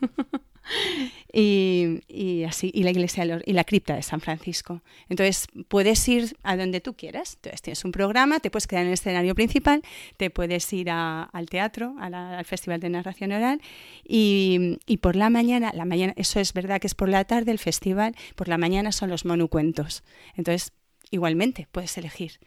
y, 1.37 2.45
así, 2.45 2.71
y 2.73 2.85
la 2.85 2.91
iglesia 2.91 3.43
y 3.45 3.53
la 3.53 3.65
cripta 3.65 3.97
de 3.97 4.03
San 4.03 4.21
Francisco. 4.21 4.83
Entonces, 5.09 5.49
puedes 5.69 6.07
ir 6.09 6.37
a 6.43 6.57
donde 6.57 6.81
tú 6.81 6.95
quieras. 6.95 7.35
Entonces, 7.37 7.63
tienes 7.63 7.85
un 7.85 7.93
programa, 7.93 8.41
te 8.41 8.51
puedes 8.51 8.67
quedar 8.67 8.83
en 8.83 8.89
el 8.89 8.95
escenario 8.95 9.35
principal, 9.35 9.83
te 10.17 10.31
puedes 10.31 10.73
ir 10.73 10.91
al 10.91 11.47
teatro, 11.51 11.97
al 11.99 12.45
Festival 12.45 12.81
de 12.81 12.91
Narración 12.91 13.33
Oral, 13.33 13.61
y, 14.05 14.79
y, 14.87 14.99
por 14.99 15.17
la 15.17 15.29
mañana, 15.31 15.73
la 15.75 15.85
mañana, 15.85 16.13
eso 16.17 16.39
es 16.39 16.53
verdad 16.53 16.81
que 16.81 16.87
es 16.87 16.95
por 16.95 17.09
la 17.09 17.25
tarde 17.25 17.51
el 17.51 17.59
festival, 17.59 18.15
por 18.37 18.49
la 18.49 18.59
mañana 18.59 18.93
son 18.93 19.11
los 19.11 19.25
monucuentos. 19.25 20.05
Entonces, 20.37 20.73
igualmente 21.11 21.69
puedes 21.71 21.97
elegir. 21.99 22.41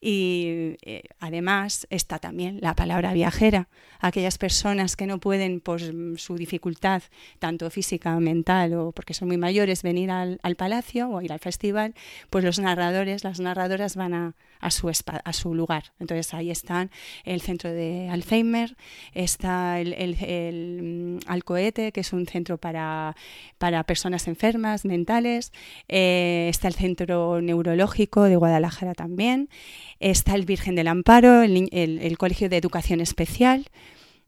Y 0.00 0.76
eh, 0.82 1.02
además 1.18 1.86
está 1.90 2.18
también 2.18 2.58
la 2.60 2.74
palabra 2.74 3.12
viajera. 3.12 3.68
Aquellas 4.00 4.38
personas 4.38 4.96
que 4.96 5.06
no 5.06 5.18
pueden, 5.18 5.60
por 5.60 5.80
su 6.18 6.36
dificultad, 6.36 7.02
tanto 7.38 7.70
física 7.70 8.18
mental, 8.20 8.74
o 8.74 8.92
porque 8.92 9.14
son 9.14 9.28
muy 9.28 9.36
mayores, 9.36 9.82
venir 9.82 10.10
al, 10.10 10.38
palacio 10.56 11.08
o 11.08 11.22
ir 11.22 11.32
al 11.32 11.38
festival, 11.38 11.94
pues 12.28 12.44
los 12.44 12.58
narradores, 12.58 13.24
las 13.24 13.40
narradoras 13.40 13.96
van 13.96 14.14
a, 14.14 14.34
a, 14.60 14.70
su, 14.70 14.88
a 14.88 15.32
su 15.32 15.54
lugar. 15.54 15.92
Entonces 15.98 16.32
ahí 16.34 16.50
están 16.50 16.90
el 17.24 17.40
centro 17.40 17.70
de 17.70 18.08
Alzheimer, 18.10 18.76
está 19.14 19.80
el, 19.80 19.94
el, 19.94 20.82
mm, 20.82 21.18
Alcoete, 21.26 21.92
que 21.92 22.00
es 22.00 22.12
un 22.12 22.26
centro 22.26 22.58
para, 22.58 23.16
para 23.58 23.82
personas 23.84 24.28
enfermas 24.28 24.84
mentales, 24.84 25.52
eh, 25.88 26.48
está 26.50 26.68
el 26.68 26.74
centro 26.74 27.40
neurológico 27.40 28.24
de 28.24 28.36
Guadalajara 28.36 28.94
también, 28.94 29.48
está 29.98 30.34
el 30.34 30.44
Virgen 30.44 30.74
del 30.74 30.88
Amparo, 30.88 31.42
el, 31.42 32.18
Colegio 32.18 32.48
de 32.48 32.56
Educación 32.56 33.00
Especial. 33.00 33.66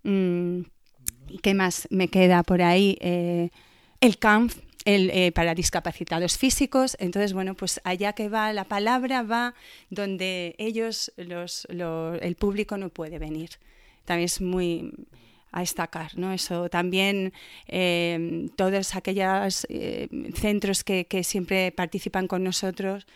Mm, 0.02 0.62
¿Qué 1.43 1.55
más 1.55 1.86
me 1.91 2.09
queda 2.09 2.43
por 2.43 2.62
ahí? 2.62 2.97
Eh, 3.01 3.51
el 4.01 4.19
CAMP, 4.19 4.52
el, 4.85 5.11
eh, 5.11 5.33
para 5.33 5.55
discapacitados 5.55 6.39
físicos. 6.39 6.97
Entonces, 7.01 7.33
bueno, 7.33 7.55
pues 7.55 7.81
allá 7.85 8.12
que 8.12 8.28
va 8.28 8.52
la 8.52 8.65
palabra, 8.65 9.23
va 9.23 9.55
donde 9.91 10.55
ellos, 10.59 11.12
los, 11.17 11.67
el 11.69 12.36
público 12.36 12.77
no 12.77 12.89
puede 12.89 13.19
venir. 13.19 13.51
También 14.05 14.27
es 14.27 14.41
muy 14.41 14.93
a 15.52 15.61
destacar, 15.61 16.17
¿no? 16.17 16.33
Eso 16.33 16.70
también 16.70 17.33
eh, 17.69 18.49
todos 18.57 18.94
aquellos 18.94 19.67
centros 20.35 20.83
que, 20.83 21.05
que 21.05 21.25
siempre 21.25 21.73
participan 21.73 22.27
con 22.27 22.43
nosotros 22.43 23.07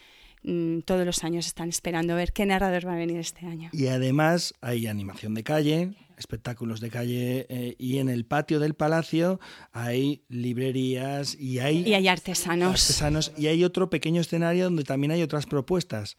Mm, 0.46 0.82
todos 0.82 1.04
los 1.04 1.24
años 1.24 1.46
están 1.46 1.68
esperando 1.68 2.14
ver 2.14 2.32
qué 2.32 2.46
narrador 2.46 2.86
va 2.86 2.92
a 2.92 2.96
venir 2.96 3.18
este 3.18 3.46
año. 3.46 3.68
Y 3.72 3.88
además 3.88 4.54
hay 4.60 4.86
animación 4.86 5.34
de 5.34 5.42
calle, 5.42 5.90
espectáculos 6.16 6.80
de 6.80 6.90
calle 6.90 7.46
eh, 7.48 7.74
y 7.78 7.98
en 7.98 8.08
el 8.08 8.24
patio 8.24 8.60
del 8.60 8.74
palacio 8.74 9.40
hay 9.72 10.22
librerías 10.28 11.34
y 11.38 11.58
hay, 11.58 11.86
y 11.86 11.94
hay 11.94 12.08
artesanos. 12.08 12.82
artesanos. 12.82 13.32
Y 13.36 13.48
hay 13.48 13.64
otro 13.64 13.90
pequeño 13.90 14.20
escenario 14.20 14.64
donde 14.64 14.84
también 14.84 15.10
hay 15.10 15.22
otras 15.22 15.46
propuestas. 15.46 16.16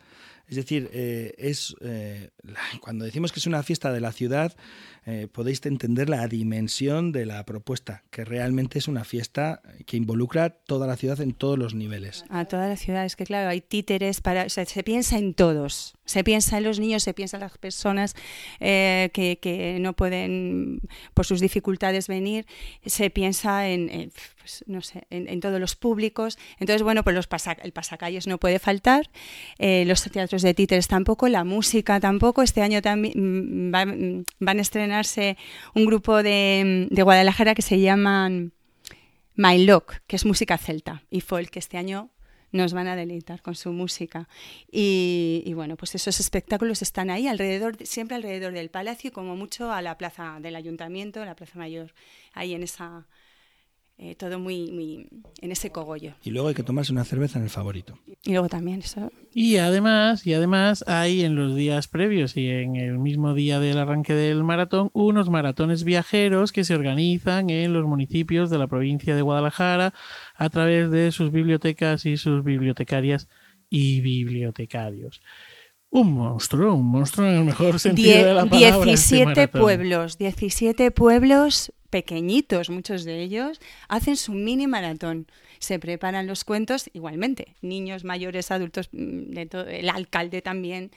Es 0.48 0.56
decir, 0.56 0.90
eh, 0.94 1.34
es 1.38 1.76
eh, 1.82 2.30
cuando 2.82 3.04
decimos 3.04 3.32
que 3.32 3.40
es 3.40 3.48
una 3.48 3.64
fiesta 3.64 3.92
de 3.92 4.00
la 4.00 4.14
ciudad, 4.14 4.56
eh, 5.10 5.30
podéis 5.32 5.66
entender 5.66 6.10
la 6.10 6.28
dimensión 6.28 7.14
de 7.14 7.26
la 7.26 7.46
propuesta, 7.46 8.04
que 8.12 8.26
realmente 8.26 8.78
es 8.78 8.90
una 8.90 9.06
fiesta 9.06 9.62
que 9.86 9.96
involucra 9.96 10.50
toda 10.50 10.86
la 10.86 10.98
ciudad 10.98 11.22
en 11.22 11.34
todos 11.34 11.58
los 11.58 11.74
niveles. 11.74 12.26
A 12.30 12.44
toda 12.44 12.68
la 12.68 12.76
ciudad, 12.76 13.06
es 13.06 13.16
que 13.16 13.26
claro, 13.26 13.50
hay 13.50 13.62
títeres 13.62 14.20
para, 14.20 14.50
se 14.50 14.84
piensa 14.84 15.18
en 15.18 15.34
todos, 15.34 15.96
se 16.04 16.26
piensa 16.26 16.58
en 16.58 16.66
los 16.66 16.82
niños, 16.82 17.04
se 17.04 17.14
piensa 17.14 17.38
en 17.38 17.42
las 17.42 17.58
personas 17.58 18.16
que, 18.60 19.40
que, 19.42 19.78
no 19.80 19.94
pueden 19.94 20.82
por 21.14 21.26
sus 21.26 21.40
dificultades 21.40 22.10
venir, 22.10 22.46
se 22.86 23.10
piensa 23.10 23.70
en, 23.70 24.12
pues, 24.48 24.64
no 24.68 24.82
sé, 24.82 25.08
en, 25.10 25.40
todos 25.40 25.60
los 25.60 25.76
públicos. 25.76 26.38
Entonces, 26.60 26.84
bueno, 26.84 27.04
pues 27.04 27.16
los 27.16 27.28
el 27.62 27.72
pasacalles 27.72 28.28
no 28.28 28.38
puede 28.40 28.60
faltar, 28.60 29.10
los 29.60 30.04
teatros 30.04 30.42
de 30.42 30.54
títeres 30.54 30.88
tampoco, 30.88 31.28
la 31.28 31.44
música 31.44 32.00
tampoco. 32.00 32.42
Este 32.42 32.62
año 32.62 32.82
también 32.82 33.14
mm, 33.16 33.72
mm, 33.72 34.24
van 34.40 34.60
a 34.60 34.62
un 35.74 35.86
grupo 35.86 36.24
de, 36.24 36.88
Guadalajara 36.92 37.56
que 37.56 37.62
se 37.62 37.80
llaman 37.80 38.54
My 39.36 39.64
Lock, 39.66 39.98
que 40.08 40.16
es 40.16 40.26
música 40.26 40.58
celta 40.58 41.04
y 41.10 41.22
folk, 41.22 41.56
este 41.58 41.78
año 41.78 42.10
nos 42.52 42.74
van 42.74 42.88
a 42.88 42.96
deleitar 42.96 43.42
con 43.42 43.56
su 43.56 43.72
música. 43.72 44.28
Y, 44.72 45.52
bueno, 45.54 45.76
pues 45.76 45.96
esos 45.96 46.20
espectáculos 46.20 46.82
están 46.82 47.10
ahí, 47.10 47.28
alrededor, 47.28 47.78
siempre 47.86 48.16
alrededor 48.16 48.54
del 48.54 48.70
palacio 48.70 49.10
y 49.10 49.12
como 49.12 49.36
mucho 49.36 49.72
a 49.72 49.82
la 49.82 49.98
plaza 49.98 50.38
del 50.42 50.56
ayuntamiento, 50.56 51.24
la 51.26 51.36
plaza 51.36 51.60
mayor, 51.60 51.94
ahí 52.34 52.54
en 52.54 52.64
esa, 52.64 53.06
eh, 54.00 54.14
todo 54.16 54.38
muy, 54.38 54.72
muy 54.72 55.08
en 55.42 55.52
ese 55.52 55.72
cogollo. 55.72 56.14
Y 56.24 56.30
luego 56.30 56.50
hay 56.50 56.54
que 56.54 56.62
tomarse 56.64 56.92
una 56.92 57.04
cerveza 57.04 57.40
en 57.40 57.44
el 57.46 57.50
favorito. 57.50 57.98
Y 58.24 58.32
luego 58.34 58.48
también 58.48 58.80
eso. 58.82 59.12
Y 59.34 59.58
además, 59.58 60.26
y 60.28 60.34
además 60.36 60.84
hay 60.88 61.24
en 61.24 61.36
los 61.36 61.56
días 61.56 61.88
previos 61.88 62.38
y 62.38 62.48
en 62.50 62.76
el 62.76 63.00
mismo 63.00 63.34
día 63.34 63.60
del 63.60 63.78
arranque 63.80 64.14
del 64.14 64.44
maratón 64.44 64.90
unos 64.94 65.30
maratones 65.30 65.84
viajeros 65.84 66.52
que 66.52 66.64
se 66.64 66.76
organizan 66.76 67.50
en 67.50 67.74
los 67.74 67.86
municipios 67.88 68.50
de 68.50 68.58
la 68.60 68.68
provincia 68.68 69.16
de 69.16 69.22
Guadalajara 69.24 69.94
a 70.36 70.50
través 70.50 70.92
de 70.92 71.12
sus 71.12 71.32
bibliotecas 71.32 72.06
y 72.06 72.18
sus 72.18 72.44
bibliotecarias 72.44 73.28
y 73.70 74.02
bibliotecarios. 74.02 75.22
Un 75.90 76.14
monstruo, 76.14 76.76
un 76.76 76.86
monstruo 76.86 77.28
en 77.28 77.36
el 77.36 77.44
mejor 77.46 77.80
sentido 77.80 78.12
Die- 78.14 78.24
de 78.26 78.34
la 78.34 78.46
palabra. 78.46 78.68
este 78.70 78.86
17 78.86 79.26
maratón. 79.26 79.62
pueblos, 79.62 80.18
17 80.18 80.92
pueblos 80.92 81.72
pequeñitos, 81.90 82.70
muchos 82.70 83.04
de 83.04 83.22
ellos, 83.22 83.60
hacen 83.88 84.18
su 84.18 84.34
mini 84.34 84.68
maratón. 84.68 85.28
Se 85.60 85.80
preparan 85.80 86.28
los 86.28 86.44
cuentos 86.44 86.90
igualmente, 86.94 87.56
niños, 87.62 88.04
mayores, 88.04 88.52
adultos, 88.52 88.90
mm, 88.92 89.32
de 89.34 89.46
todo, 89.48 89.66
el 89.68 89.90
alcalde 89.90 90.42
también, 90.42 90.92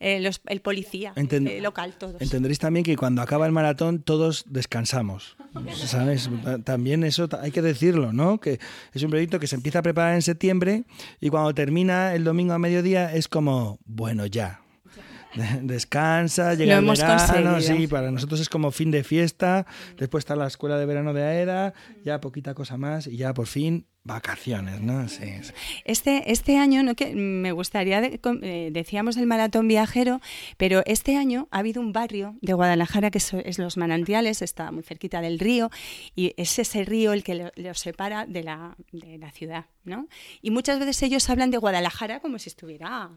eh, 0.00 0.20
los- 0.20 0.40
el 0.46 0.60
policía 0.60 1.12
Enten- 1.16 1.48
eh, 1.48 1.60
local, 1.60 1.94
todos. 1.98 2.22
Entenderéis 2.22 2.58
también 2.60 2.84
que 2.84 2.96
cuando 2.96 3.20
acaba 3.20 3.46
el 3.46 3.52
maratón 3.52 4.00
todos 4.00 4.44
descansamos. 4.48 5.36
¿Sabes? 5.74 6.30
También 6.64 7.02
eso 7.04 7.28
hay 7.40 7.50
que 7.50 7.62
decirlo, 7.62 8.12
¿no? 8.12 8.38
Que 8.38 8.60
es 8.94 9.02
un 9.02 9.10
proyecto 9.10 9.40
que 9.40 9.46
se 9.48 9.56
empieza 9.56 9.80
a 9.80 9.82
preparar 9.82 10.14
en 10.14 10.22
septiembre 10.22 10.84
y 11.20 11.30
cuando 11.30 11.52
termina 11.54 12.14
el 12.14 12.22
domingo 12.24 12.52
a 12.54 12.58
mediodía 12.58 13.12
es 13.14 13.26
como, 13.28 13.78
bueno, 13.86 14.26
ya. 14.26 14.60
Descansa, 15.62 16.54
llega 16.54 16.80
Lo 16.80 16.92
el 16.92 16.98
verano, 16.98 17.60
sí, 17.60 17.86
para 17.86 18.10
nosotros 18.10 18.40
es 18.40 18.48
como 18.48 18.70
fin 18.70 18.90
de 18.90 19.04
fiesta, 19.04 19.66
después 19.96 20.22
está 20.22 20.36
la 20.36 20.46
escuela 20.46 20.78
de 20.78 20.86
verano 20.86 21.12
de 21.12 21.22
AEDA, 21.22 21.74
ya 22.04 22.20
poquita 22.20 22.54
cosa 22.54 22.76
más 22.76 23.06
y 23.06 23.16
ya 23.18 23.34
por 23.34 23.46
fin 23.46 23.86
vacaciones, 24.04 24.80
¿no? 24.80 25.06
Sí, 25.08 25.26
sí. 25.42 25.52
Este, 25.84 26.32
este 26.32 26.56
año, 26.56 26.82
no 26.82 26.94
que 26.94 27.14
me 27.14 27.52
gustaría, 27.52 28.00
de- 28.00 28.18
eh, 28.42 28.70
decíamos 28.72 29.18
el 29.18 29.26
maratón 29.26 29.68
viajero, 29.68 30.20
pero 30.56 30.82
este 30.86 31.16
año 31.16 31.46
ha 31.50 31.58
habido 31.58 31.82
un 31.82 31.92
barrio 31.92 32.34
de 32.40 32.54
Guadalajara 32.54 33.10
que 33.10 33.18
es 33.18 33.58
Los 33.58 33.76
Manantiales, 33.76 34.40
está 34.40 34.72
muy 34.72 34.82
cerquita 34.82 35.20
del 35.20 35.38
río, 35.38 35.70
y 36.16 36.32
es 36.38 36.58
ese 36.58 36.84
río 36.84 37.12
el 37.12 37.22
que 37.22 37.34
lo, 37.34 37.50
lo 37.56 37.74
separa 37.74 38.24
de 38.24 38.42
la, 38.44 38.76
de 38.92 39.18
la 39.18 39.30
ciudad, 39.30 39.66
¿no? 39.84 40.08
Y 40.40 40.52
muchas 40.52 40.78
veces 40.78 41.02
ellos 41.02 41.28
hablan 41.28 41.50
de 41.50 41.58
Guadalajara 41.58 42.20
como 42.20 42.38
si 42.38 42.48
estuviera 42.48 43.10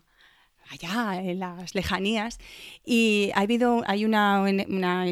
allá 0.72 1.22
en 1.22 1.40
las 1.40 1.76
lejanías 1.76 2.40
y 2.86 3.32
ha 3.36 3.42
habido 3.42 3.84
hay 3.88 4.06
una, 4.06 4.42
una 4.42 5.06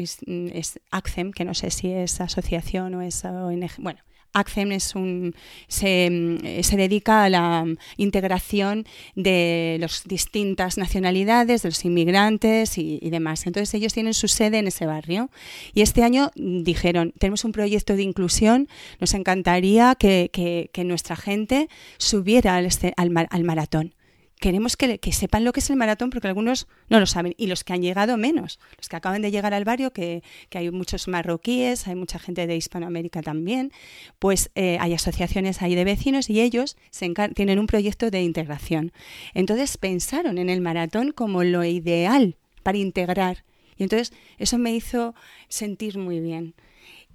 ACCEM 0.90 1.32
que 1.32 1.44
no 1.44 1.54
sé 1.54 1.70
si 1.70 1.90
es 1.92 2.20
asociación 2.20 2.94
o 2.94 3.02
es 3.02 3.24
ONG 3.24 3.70
bueno 3.78 4.00
ACCEM 4.32 4.70
es 4.70 4.94
un, 4.94 5.34
se, 5.66 6.38
se 6.62 6.76
dedica 6.76 7.24
a 7.24 7.28
la 7.28 7.66
integración 7.96 8.86
de 9.16 9.76
las 9.80 10.04
distintas 10.04 10.78
nacionalidades, 10.78 11.62
de 11.62 11.68
los 11.70 11.84
inmigrantes 11.84 12.78
y, 12.78 13.00
demás. 13.10 13.44
Entonces 13.48 13.74
ellos 13.74 13.92
tienen 13.92 14.14
su 14.14 14.28
sede 14.28 14.60
en 14.60 14.68
ese 14.68 14.86
barrio. 14.86 15.30
Y 15.74 15.80
este 15.80 16.04
año 16.04 16.30
dijeron, 16.36 17.12
tenemos 17.18 17.44
un 17.44 17.50
proyecto 17.50 17.96
de 17.96 18.04
inclusión, 18.04 18.68
nos 19.00 19.14
encantaría 19.14 19.96
que, 19.98 20.30
que- 20.32 20.70
que 20.72 20.84
nuestra 20.84 21.16
gente 21.16 21.68
subiera 21.98 22.54
al, 22.54 22.66
este- 22.66 22.94
al 22.96 23.10
mar- 23.10 23.26
al 23.32 23.42
maratón 23.42 23.96
queremos 24.40 24.76
que, 24.76 24.98
que 24.98 25.12
sepan 25.12 25.44
lo 25.44 25.52
que 25.52 25.60
es 25.60 25.70
el 25.70 25.76
maratón 25.76 26.10
porque 26.10 26.26
algunos 26.26 26.66
no 26.88 26.98
lo 26.98 27.06
saben 27.06 27.34
y 27.36 27.46
los 27.46 27.62
que 27.62 27.74
han 27.74 27.82
llegado 27.82 28.16
menos, 28.16 28.58
los 28.76 28.88
que 28.88 28.96
acaban 28.96 29.22
de 29.22 29.30
llegar 29.30 29.54
al 29.54 29.64
barrio, 29.64 29.92
que, 29.92 30.22
hay 30.52 30.70
muchos 30.70 31.06
marroquíes, 31.08 31.86
hay 31.86 31.94
mucha 31.94 32.18
gente 32.18 32.46
de 32.46 32.56
Hispanoamérica 32.56 33.22
también, 33.22 33.72
pues 34.18 34.50
eh, 34.54 34.78
hay 34.80 34.94
asociaciones 34.94 35.62
ahí 35.62 35.74
de 35.74 35.84
vecinos 35.84 36.28
y 36.30 36.40
ellos 36.40 36.76
tienen 37.34 37.58
un 37.58 37.66
proyecto 37.66 38.10
de 38.10 38.22
integración. 38.22 38.92
Entonces 39.34 39.76
pensaron 39.76 40.38
en 40.38 40.50
el 40.50 40.60
maratón 40.60 41.12
como 41.12 41.44
lo 41.44 41.64
ideal 41.64 42.36
para 42.62 42.78
integrar 42.78 43.44
y 43.80 43.84
entonces 43.84 44.12
eso 44.36 44.58
me 44.58 44.74
hizo 44.74 45.14
sentir 45.48 45.96
muy 45.96 46.20
bien. 46.20 46.54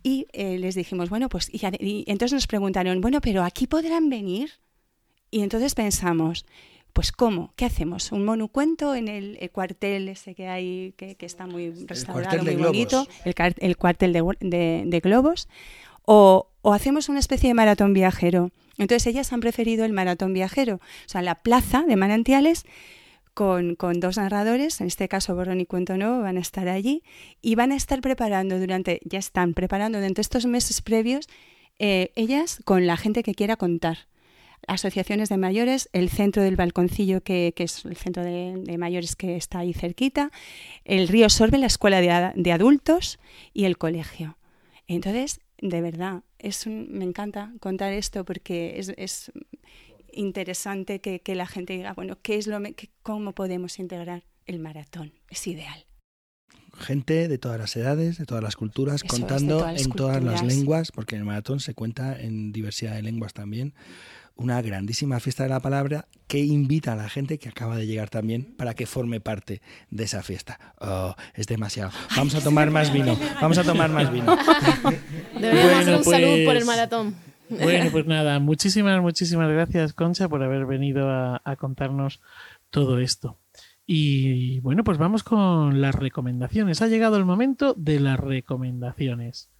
Y 0.02 0.26
eh, 0.34 0.58
les 0.58 0.74
dijimos, 0.74 1.10
bueno, 1.10 1.30
pues, 1.30 1.50
y 1.52 1.60
entonces 2.08 2.34
nos 2.34 2.48
preguntaron, 2.48 3.02
bueno, 3.02 3.22
pero 3.22 3.44
aquí 3.44 3.68
podrán 3.68 4.10
venir. 4.10 4.52
Y 5.30 5.42
entonces 5.42 5.76
pensamos, 5.76 6.46
pues 6.96 7.12
¿cómo? 7.12 7.52
¿Qué 7.58 7.66
hacemos? 7.66 8.14
¿Un 8.14 8.24
monucuento 8.24 8.96
en 8.96 9.10
el, 9.10 9.38
el 9.42 9.52
cuartel 9.52 10.08
ese 10.08 10.34
que 10.34 10.48
hay, 10.48 10.94
que, 10.96 11.16
que 11.16 11.26
está 11.26 11.46
muy 11.46 11.72
restaurado, 11.86 12.42
muy 12.42 12.56
globos. 12.56 12.68
bonito, 12.72 13.08
el, 13.60 13.76
cuartel 13.76 14.14
de, 14.14 14.24
gu- 14.24 14.38
de- 14.40 14.84
de 14.88 15.00
globos? 15.02 15.50
O, 16.04 16.48
o 16.62 16.74
hacemos 16.74 17.10
una 17.10 17.20
especie 17.20 17.50
de 17.50 17.54
maratón 17.54 17.94
viajero? 17.94 18.52
Entonces 18.78 19.08
ellas 19.08 19.34
han 19.34 19.42
preferido 19.42 19.84
el 19.84 19.92
maratón 19.92 20.34
viajero, 20.34 20.76
o 20.76 21.08
sea, 21.10 21.22
la 21.22 21.36
plaza 21.36 21.84
de 21.84 21.96
manantiales 21.98 22.64
con, 23.34 23.76
con 23.76 24.00
dos 24.00 24.16
narradores, 24.18 24.80
en 24.80 24.88
este 24.88 25.10
caso 25.10 25.36
Borrón 25.36 25.60
y 25.60 25.66
Cuento 25.66 25.98
Nuevo, 25.98 26.22
van 26.22 26.38
a 26.38 26.42
estar 26.42 26.70
allí 26.70 27.04
y 27.42 27.56
van 27.56 27.74
a 27.74 27.76
estar 27.76 28.00
preparando 28.00 28.58
durante, 28.58 29.02
ya 29.04 29.20
están 29.20 29.54
preparando 29.54 29.98
durante 29.98 30.22
estos 30.22 30.46
meses 30.46 30.82
previos, 30.82 31.28
eh, 31.78 32.12
ellas 32.16 32.60
con 32.64 32.88
la 32.88 32.96
gente 32.96 33.22
que 33.24 33.34
quiera 33.36 33.58
contar 33.58 34.08
asociaciones 34.68 35.30
de 35.30 35.38
mayores, 35.38 35.90
el 35.94 36.10
centro 36.10 36.42
del 36.44 36.56
balconcillo, 36.56 37.22
que, 37.22 37.54
que 37.56 37.64
es 37.64 37.86
el 37.86 37.96
centro 37.98 38.24
de, 38.24 38.54
de 38.58 38.78
mayores 38.78 39.16
que 39.16 39.36
está 39.36 39.60
ahí 39.60 39.74
cerquita, 39.74 40.32
el 40.84 41.08
río 41.08 41.30
Sorbe, 41.30 41.58
la 41.58 41.68
escuela 41.68 42.02
de, 42.02 42.32
de 42.36 42.52
adultos 42.52 43.20
y 43.54 43.66
el 43.66 43.78
colegio. 43.78 44.38
Entonces, 44.88 45.40
de 45.62 45.82
verdad, 45.82 46.24
es 46.40 46.66
un- 46.68 46.88
me 46.92 47.06
encanta 47.06 47.54
contar 47.60 47.94
esto 47.94 48.24
porque 48.26 48.78
es, 48.80 48.94
es 48.98 49.32
interesante 50.12 51.00
que, 51.02 51.20
que 51.20 51.36
la 51.36 51.46
gente 51.48 51.74
diga, 51.74 51.94
bueno, 51.94 52.18
¿qué 52.22 52.36
es 52.38 52.48
lo 52.48 52.62
qué- 52.62 52.90
¿cómo 53.04 53.34
podemos 53.34 53.80
integrar 53.80 54.24
el 54.46 54.60
maratón? 54.60 55.14
Es 55.30 55.46
ideal. 55.48 55.86
Gente 56.78 57.28
de 57.30 57.38
todas 57.38 57.58
las 57.58 57.76
edades, 57.78 58.18
de 58.18 58.26
todas 58.26 58.44
las 58.44 58.56
culturas, 58.58 59.02
Eso 59.04 59.08
contando 59.08 59.60
todas 59.60 59.74
las 59.74 59.86
en 59.86 59.92
todas 59.92 60.24
las 60.24 60.42
culturas. 60.42 60.58
lenguas, 60.58 60.92
porque 60.92 61.16
en 61.16 61.22
el 61.22 61.26
maratón 61.26 61.60
se 61.62 61.74
cuenta 61.74 62.20
en 62.20 62.52
diversidad 62.52 62.96
de 62.96 63.02
lenguas 63.02 63.34
también. 63.34 63.74
Una 64.38 64.62
grandísima 64.62 65.20
fiesta 65.22 65.44
de 65.44 65.50
la 65.50 65.62
palabra 65.62 66.08
que 66.28 66.40
invita 66.40 66.92
a 66.94 66.96
la 66.98 67.08
gente 67.08 67.38
que 67.40 67.48
acaba 67.48 67.78
de 67.78 67.88
llegar 67.88 68.10
también 68.10 68.54
para 68.58 68.74
que 68.74 68.86
forme 68.86 69.22
parte 69.22 69.62
de 69.90 70.04
esa 70.04 70.24
fiesta. 70.24 70.60
Oh, 70.82 71.16
es 71.36 71.48
demasiado. 71.48 71.92
Vamos 72.18 72.36
a 72.36 72.42
tomar 72.42 72.70
más 72.70 72.92
vino. 72.92 73.18
Vamos 73.42 73.58
a 73.58 73.64
tomar 73.64 73.90
más 73.90 74.12
vino. 74.12 74.36
Deberíamos 75.40 75.74
hacer 75.76 75.86
Bueno, 75.86 75.98
un 76.00 76.04
salud 76.04 76.36
por 76.36 76.46
pues- 76.46 76.58
el 76.60 76.66
maratón. 76.66 77.16
Bueno, 77.50 77.92
pues 77.92 78.06
nada, 78.08 78.40
muchísimas, 78.40 79.02
muchísimas 79.02 79.50
gracias, 79.50 79.94
Concha, 79.94 80.28
por 80.28 80.42
haber 80.44 80.66
venido 80.66 81.10
a, 81.10 81.42
a 81.46 81.56
contarnos 81.56 82.20
todo 82.72 83.00
esto. 83.00 83.40
Y 83.86 84.60
bueno, 84.62 84.84
pues 84.84 84.98
vamos 84.98 85.24
con 85.24 85.80
las 85.80 85.94
recomendaciones. 85.96 86.82
Ha 86.82 86.88
llegado 86.88 87.18
el 87.18 87.26
momento 87.26 87.74
de 87.78 88.00
las 88.00 88.20
recomendaciones. 88.20 89.52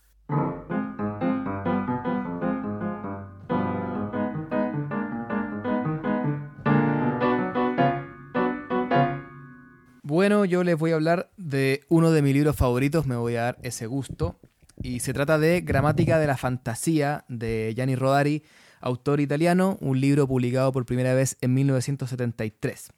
Bueno, 10.16 10.46
yo 10.46 10.64
les 10.64 10.80
voy 10.80 10.92
a 10.92 10.96
hablar 10.96 11.30
de 11.36 11.84
uno 11.90 12.10
de 12.10 12.22
mis 12.22 12.34
libros 12.34 12.56
favoritos, 12.56 13.06
me 13.06 13.18
voy 13.18 13.36
a 13.36 13.42
dar 13.42 13.58
ese 13.64 13.86
gusto. 13.86 14.40
Y 14.82 15.02
se 15.02 15.12
trata 15.12 15.38
de 15.38 15.60
Gramática 15.60 16.20
de 16.20 16.26
la 16.26 16.38
Fantasía 16.38 17.26
de 17.28 17.74
Gianni 17.76 17.98
Rodari, 17.98 18.42
autor 18.80 19.20
italiano, 19.20 19.78
un 19.82 20.00
libro 20.00 20.26
publicado 20.26 20.72
por 20.72 20.86
primera 20.86 21.14
vez 21.14 21.36
en 21.42 21.54
1973. 21.56 22.94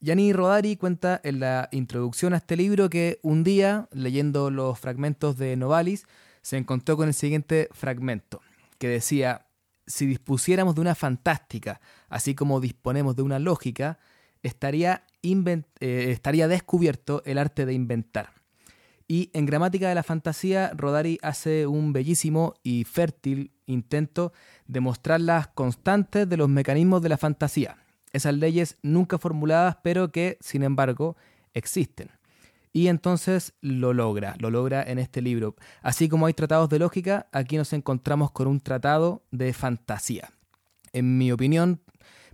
Gianni 0.00 0.32
Rodari 0.32 0.74
cuenta 0.74 1.20
en 1.22 1.38
la 1.38 1.68
introducción 1.70 2.34
a 2.34 2.38
este 2.38 2.56
libro 2.56 2.90
que 2.90 3.20
un 3.22 3.44
día, 3.44 3.88
leyendo 3.92 4.50
los 4.50 4.80
fragmentos 4.80 5.38
de 5.38 5.54
Novalis, 5.54 6.06
se 6.40 6.56
encontró 6.56 6.96
con 6.96 7.06
el 7.06 7.14
siguiente 7.14 7.68
fragmento, 7.70 8.40
que 8.78 8.88
decía, 8.88 9.46
si 9.86 10.06
dispusiéramos 10.06 10.74
de 10.74 10.80
una 10.80 10.96
fantástica, 10.96 11.80
así 12.08 12.34
como 12.34 12.60
disponemos 12.60 13.14
de 13.14 13.22
una 13.22 13.38
lógica, 13.38 14.00
estaría, 14.42 15.04
eh, 15.22 16.10
estaría 16.10 16.48
descubierto 16.48 17.22
el 17.24 17.38
arte 17.38 17.66
de 17.66 17.72
inventar. 17.72 18.34
Y 19.08 19.30
en 19.34 19.46
Gramática 19.46 19.88
de 19.88 19.94
la 19.94 20.02
Fantasía, 20.02 20.72
Rodari 20.74 21.18
hace 21.22 21.66
un 21.66 21.92
bellísimo 21.92 22.54
y 22.62 22.84
fértil 22.84 23.52
intento 23.66 24.32
de 24.66 24.80
mostrar 24.80 25.20
las 25.20 25.48
constantes 25.48 26.28
de 26.28 26.36
los 26.36 26.48
mecanismos 26.48 27.02
de 27.02 27.08
la 27.08 27.18
fantasía, 27.18 27.76
esas 28.12 28.34
leyes 28.34 28.78
nunca 28.82 29.18
formuladas, 29.18 29.76
pero 29.82 30.10
que, 30.12 30.38
sin 30.40 30.62
embargo, 30.62 31.16
existen. 31.54 32.10
Y 32.72 32.88
entonces 32.88 33.52
lo 33.60 33.92
logra, 33.92 34.34
lo 34.38 34.50
logra 34.50 34.82
en 34.82 34.98
este 34.98 35.20
libro. 35.20 35.56
Así 35.82 36.08
como 36.08 36.26
hay 36.26 36.32
tratados 36.32 36.70
de 36.70 36.78
lógica, 36.78 37.26
aquí 37.32 37.56
nos 37.56 37.72
encontramos 37.72 38.30
con 38.30 38.46
un 38.46 38.60
tratado 38.60 39.22
de 39.30 39.52
fantasía. 39.52 40.30
En 40.92 41.18
mi 41.18 41.32
opinión, 41.32 41.80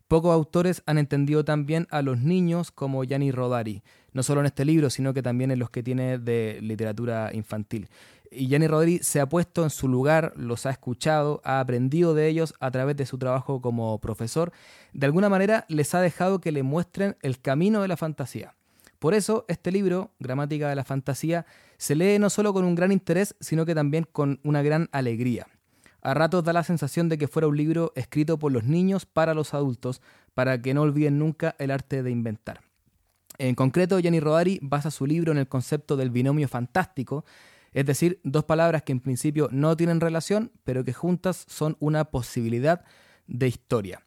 pocos 0.08 0.32
autores 0.32 0.82
han 0.86 0.98
entendido 0.98 1.44
tan 1.44 1.66
bien 1.66 1.86
a 1.90 2.02
los 2.02 2.18
niños 2.18 2.72
como 2.72 3.04
Gianni 3.04 3.30
Rodari, 3.30 3.82
no 4.12 4.22
solo 4.22 4.40
en 4.40 4.46
este 4.46 4.64
libro, 4.64 4.90
sino 4.90 5.14
que 5.14 5.22
también 5.22 5.50
en 5.50 5.58
los 5.58 5.70
que 5.70 5.82
tiene 5.82 6.18
de 6.18 6.58
literatura 6.60 7.30
infantil. 7.32 7.88
Y 8.30 8.48
Jenny 8.48 8.66
Rodríguez 8.66 9.06
se 9.06 9.20
ha 9.20 9.28
puesto 9.28 9.64
en 9.64 9.70
su 9.70 9.88
lugar, 9.88 10.32
los 10.36 10.66
ha 10.66 10.70
escuchado, 10.70 11.40
ha 11.44 11.60
aprendido 11.60 12.14
de 12.14 12.28
ellos 12.28 12.54
a 12.60 12.70
través 12.70 12.96
de 12.96 13.06
su 13.06 13.18
trabajo 13.18 13.62
como 13.62 13.98
profesor. 14.00 14.52
De 14.92 15.06
alguna 15.06 15.28
manera 15.28 15.64
les 15.68 15.94
ha 15.94 16.00
dejado 16.00 16.40
que 16.40 16.52
le 16.52 16.62
muestren 16.62 17.16
el 17.22 17.40
camino 17.40 17.80
de 17.80 17.88
la 17.88 17.96
fantasía. 17.96 18.54
Por 18.98 19.14
eso, 19.14 19.44
este 19.48 19.70
libro, 19.70 20.10
Gramática 20.18 20.68
de 20.68 20.74
la 20.74 20.84
Fantasía, 20.84 21.46
se 21.76 21.94
lee 21.94 22.18
no 22.18 22.30
solo 22.30 22.52
con 22.52 22.64
un 22.64 22.74
gran 22.74 22.90
interés, 22.90 23.36
sino 23.38 23.64
que 23.64 23.74
también 23.74 24.06
con 24.10 24.40
una 24.42 24.60
gran 24.62 24.88
alegría. 24.90 25.46
A 26.00 26.14
ratos 26.14 26.44
da 26.44 26.52
la 26.52 26.62
sensación 26.62 27.08
de 27.08 27.18
que 27.18 27.28
fuera 27.28 27.48
un 27.48 27.56
libro 27.56 27.92
escrito 27.96 28.38
por 28.38 28.52
los 28.52 28.64
niños 28.64 29.06
para 29.06 29.34
los 29.34 29.54
adultos, 29.54 30.00
para 30.34 30.62
que 30.62 30.74
no 30.74 30.82
olviden 30.82 31.18
nunca 31.18 31.56
el 31.58 31.70
arte 31.70 32.02
de 32.02 32.10
inventar. 32.10 32.60
En 33.38 33.54
concreto, 33.54 33.98
Gianni 33.98 34.20
Rodari 34.20 34.58
basa 34.62 34.90
su 34.90 35.06
libro 35.06 35.32
en 35.32 35.38
el 35.38 35.48
concepto 35.48 35.96
del 35.96 36.10
binomio 36.10 36.48
fantástico, 36.48 37.24
es 37.72 37.86
decir, 37.86 38.20
dos 38.24 38.44
palabras 38.44 38.82
que 38.82 38.92
en 38.92 39.00
principio 39.00 39.48
no 39.52 39.76
tienen 39.76 40.00
relación, 40.00 40.50
pero 40.64 40.84
que 40.84 40.92
juntas 40.92 41.44
son 41.48 41.76
una 41.80 42.06
posibilidad 42.06 42.84
de 43.26 43.46
historia. 43.46 44.02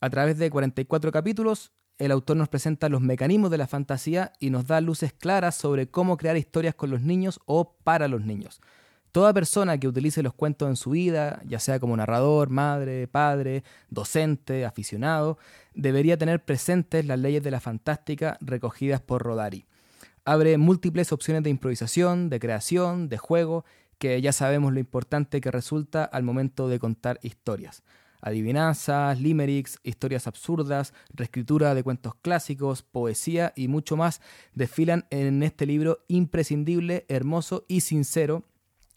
A 0.00 0.08
través 0.08 0.38
de 0.38 0.48
44 0.48 1.12
capítulos, 1.12 1.72
el 1.98 2.12
autor 2.12 2.38
nos 2.38 2.48
presenta 2.48 2.88
los 2.88 3.02
mecanismos 3.02 3.50
de 3.50 3.58
la 3.58 3.66
fantasía 3.66 4.32
y 4.40 4.48
nos 4.48 4.66
da 4.66 4.80
luces 4.80 5.12
claras 5.12 5.54
sobre 5.54 5.90
cómo 5.90 6.16
crear 6.16 6.38
historias 6.38 6.74
con 6.74 6.90
los 6.90 7.02
niños 7.02 7.40
o 7.44 7.76
para 7.84 8.08
los 8.08 8.22
niños. 8.22 8.62
Toda 9.12 9.34
persona 9.34 9.76
que 9.78 9.88
utilice 9.88 10.22
los 10.22 10.34
cuentos 10.34 10.68
en 10.68 10.76
su 10.76 10.90
vida, 10.90 11.42
ya 11.44 11.58
sea 11.58 11.80
como 11.80 11.96
narrador, 11.96 12.48
madre, 12.48 13.08
padre, 13.08 13.64
docente, 13.88 14.64
aficionado, 14.64 15.36
debería 15.74 16.16
tener 16.16 16.44
presentes 16.44 17.04
las 17.04 17.18
leyes 17.18 17.42
de 17.42 17.50
la 17.50 17.58
fantástica 17.58 18.38
recogidas 18.40 19.00
por 19.00 19.22
Rodari. 19.22 19.66
Abre 20.24 20.58
múltiples 20.58 21.12
opciones 21.12 21.42
de 21.42 21.50
improvisación, 21.50 22.30
de 22.30 22.38
creación, 22.38 23.08
de 23.08 23.18
juego, 23.18 23.64
que 23.98 24.20
ya 24.22 24.32
sabemos 24.32 24.72
lo 24.72 24.78
importante 24.78 25.40
que 25.40 25.50
resulta 25.50 26.04
al 26.04 26.22
momento 26.22 26.68
de 26.68 26.78
contar 26.78 27.18
historias. 27.22 27.82
Adivinanzas, 28.20 29.20
limericks, 29.20 29.80
historias 29.82 30.28
absurdas, 30.28 30.94
reescritura 31.12 31.74
de 31.74 31.82
cuentos 31.82 32.14
clásicos, 32.14 32.82
poesía 32.82 33.52
y 33.56 33.66
mucho 33.66 33.96
más 33.96 34.20
desfilan 34.54 35.06
en 35.10 35.42
este 35.42 35.66
libro 35.66 36.04
imprescindible, 36.06 37.06
hermoso 37.08 37.64
y 37.66 37.80
sincero 37.80 38.44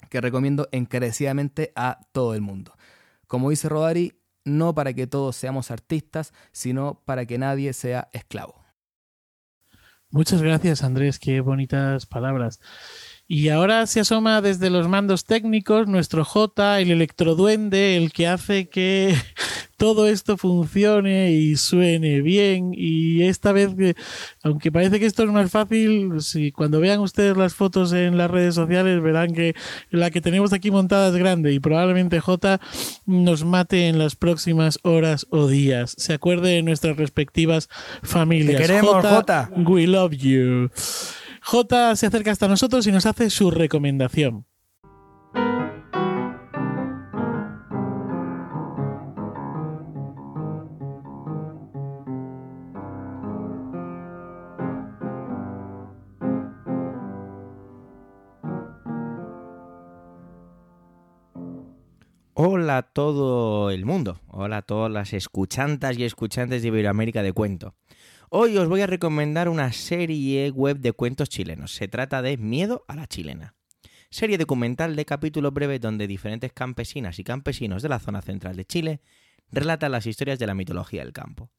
que 0.09 0.22
recomiendo 0.22 0.67
encarecidamente 0.72 1.72
a 1.75 1.99
todo 2.11 2.35
el 2.35 2.41
mundo. 2.41 2.75
Como 3.27 3.49
dice 3.49 3.69
Rodari, 3.69 4.19
no 4.45 4.73
para 4.75 4.93
que 4.93 5.07
todos 5.07 5.35
seamos 5.35 5.72
artistas, 5.72 6.33
sino 6.51 7.01
para 7.06 7.25
que 7.25 7.38
nadie 7.38 7.73
sea 7.73 8.09
esclavo. 8.14 8.64
Muchas 10.09 10.41
gracias 10.41 10.83
Andrés, 10.83 11.17
qué 11.17 11.41
bonitas 11.41 12.06
palabras. 12.06 12.59
Y 13.33 13.49
ahora 13.49 13.87
se 13.87 13.99
asoma 13.99 14.41
desde 14.41 14.69
los 14.69 14.87
mandos 14.87 15.25
técnicos 15.25 15.87
nuestro 15.87 16.23
J, 16.23 16.79
el 16.79 16.91
electroduende, 16.91 17.97
el 17.97 18.11
que 18.11 18.27
hace 18.27 18.69
que 18.69 19.15
todo 19.77 20.07
esto 20.07 20.37
funcione 20.37 21.31
y 21.31 21.55
suene 21.55 22.21
bien. 22.21 22.73
Y 22.75 23.23
esta 23.23 23.51
vez, 23.51 23.71
aunque 24.43 24.71
parece 24.71 24.99
que 24.99 25.07
esto 25.07 25.23
es 25.23 25.31
más 25.31 25.49
fácil, 25.49 26.21
si 26.21 26.51
cuando 26.51 26.79
vean 26.79 26.99
ustedes 26.99 27.35
las 27.35 27.55
fotos 27.55 27.91
en 27.93 28.19
las 28.19 28.29
redes 28.29 28.53
sociales 28.53 29.01
verán 29.01 29.33
que 29.33 29.55
la 29.89 30.11
que 30.11 30.21
tenemos 30.21 30.53
aquí 30.53 30.69
montada 30.69 31.09
es 31.09 31.15
grande 31.15 31.53
y 31.53 31.59
probablemente 31.59 32.19
J 32.19 32.61
nos 33.07 33.43
mate 33.45 33.87
en 33.87 33.97
las 33.97 34.15
próximas 34.15 34.77
horas 34.83 35.25
o 35.31 35.47
días. 35.47 35.95
Se 35.97 36.13
acuerde 36.13 36.51
de 36.51 36.61
nuestras 36.61 36.97
respectivas 36.97 37.67
familias. 38.03 38.57
Te 38.57 38.67
queremos, 38.67 39.03
J. 39.03 39.49
We 39.55 39.87
love 39.87 40.11
you. 40.11 40.69
J 41.45 41.95
se 41.97 42.07
acerca 42.07 42.31
hasta 42.31 42.47
nosotros 42.47 42.88
y 42.88 42.91
nos 42.93 43.05
hace 43.05 43.30
su 43.30 43.51
recomendación. 43.51 44.45
Hola 62.35 62.77
a 62.77 62.81
todo 62.83 63.69
el 63.69 63.85
mundo, 63.85 64.22
hola 64.27 64.57
a 64.57 64.61
todas 64.61 64.91
las 64.91 65.13
escuchantas 65.13 65.99
y 65.99 66.05
escuchantes 66.05 66.61
de 66.61 66.69
Iberoamérica 66.69 67.22
de 67.22 67.33
Cuento. 67.33 67.75
Hoy 68.35 68.57
os 68.57 68.67
voy 68.67 68.81
a 68.81 68.87
recomendar 68.87 69.47
una 69.47 69.71
serie 69.73 70.49
web 70.49 70.79
de 70.79 70.91
cuentos 70.91 71.29
chilenos. 71.29 71.75
Se 71.75 71.87
trata 71.87 72.23
de 72.23 72.35
Miedo 72.35 72.83
a 72.87 72.95
la 72.95 73.05
chilena. 73.05 73.53
Serie 74.09 74.39
documental 74.39 74.95
de 74.95 75.05
capítulos 75.05 75.53
breves 75.53 75.79
donde 75.79 76.07
diferentes 76.07 76.51
campesinas 76.51 77.19
y 77.19 77.23
campesinos 77.23 77.83
de 77.83 77.89
la 77.89 77.99
zona 77.99 78.23
central 78.23 78.55
de 78.55 78.65
Chile 78.65 79.01
relatan 79.51 79.91
las 79.91 80.07
historias 80.07 80.39
de 80.39 80.47
la 80.47 80.55
mitología 80.55 81.03
del 81.03 81.13
campo. 81.13 81.51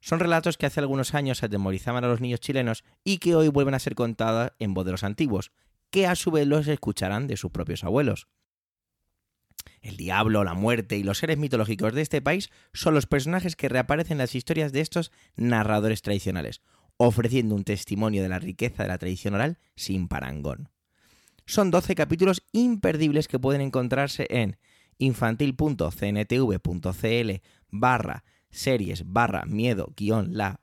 Son 0.00 0.18
relatos 0.18 0.58
que 0.58 0.66
hace 0.66 0.80
algunos 0.80 1.14
años 1.14 1.44
atemorizaban 1.44 2.02
a 2.02 2.08
los 2.08 2.20
niños 2.20 2.40
chilenos 2.40 2.82
y 3.04 3.18
que 3.18 3.36
hoy 3.36 3.46
vuelven 3.46 3.74
a 3.74 3.78
ser 3.78 3.94
contados 3.94 4.50
en 4.58 4.74
voz 4.74 4.86
de 4.86 4.90
los 4.90 5.04
antiguos, 5.04 5.52
que 5.90 6.08
a 6.08 6.16
su 6.16 6.32
vez 6.32 6.48
los 6.48 6.66
escucharán 6.66 7.28
de 7.28 7.36
sus 7.36 7.52
propios 7.52 7.84
abuelos. 7.84 8.26
El 9.80 9.96
diablo, 9.96 10.44
la 10.44 10.54
muerte 10.54 10.96
y 10.96 11.02
los 11.02 11.18
seres 11.18 11.38
mitológicos 11.38 11.94
de 11.94 12.02
este 12.02 12.20
país 12.20 12.50
son 12.72 12.94
los 12.94 13.06
personajes 13.06 13.56
que 13.56 13.68
reaparecen 13.68 14.12
en 14.12 14.18
las 14.18 14.34
historias 14.34 14.72
de 14.72 14.80
estos 14.80 15.12
narradores 15.36 16.02
tradicionales, 16.02 16.62
ofreciendo 16.96 17.54
un 17.54 17.64
testimonio 17.64 18.22
de 18.22 18.28
la 18.28 18.38
riqueza 18.38 18.82
de 18.82 18.88
la 18.88 18.98
tradición 18.98 19.34
oral 19.34 19.58
sin 19.76 20.08
parangón. 20.08 20.70
Son 21.46 21.70
12 21.70 21.94
capítulos 21.94 22.42
imperdibles 22.52 23.28
que 23.28 23.38
pueden 23.38 23.60
encontrarse 23.60 24.26
en 24.30 24.58
infantil.cntv.cl 24.98 27.30
barra 27.70 28.24
series 28.50 29.04
barra 29.06 29.44
miedo 29.44 29.92
guion 29.96 30.36
la 30.36 30.60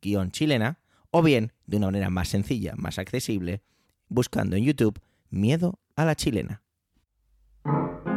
guion 0.00 0.30
chilena 0.30 0.78
o 1.10 1.22
bien 1.22 1.52
de 1.66 1.76
una 1.76 1.86
manera 1.86 2.10
más 2.10 2.28
sencilla, 2.28 2.74
más 2.76 2.98
accesible, 2.98 3.62
buscando 4.08 4.56
en 4.56 4.64
YouTube 4.64 5.00
Miedo 5.30 5.80
a 5.96 6.04
la 6.04 6.14
chilena. 6.14 6.62
Thank 7.64 7.90
you. 8.06 8.11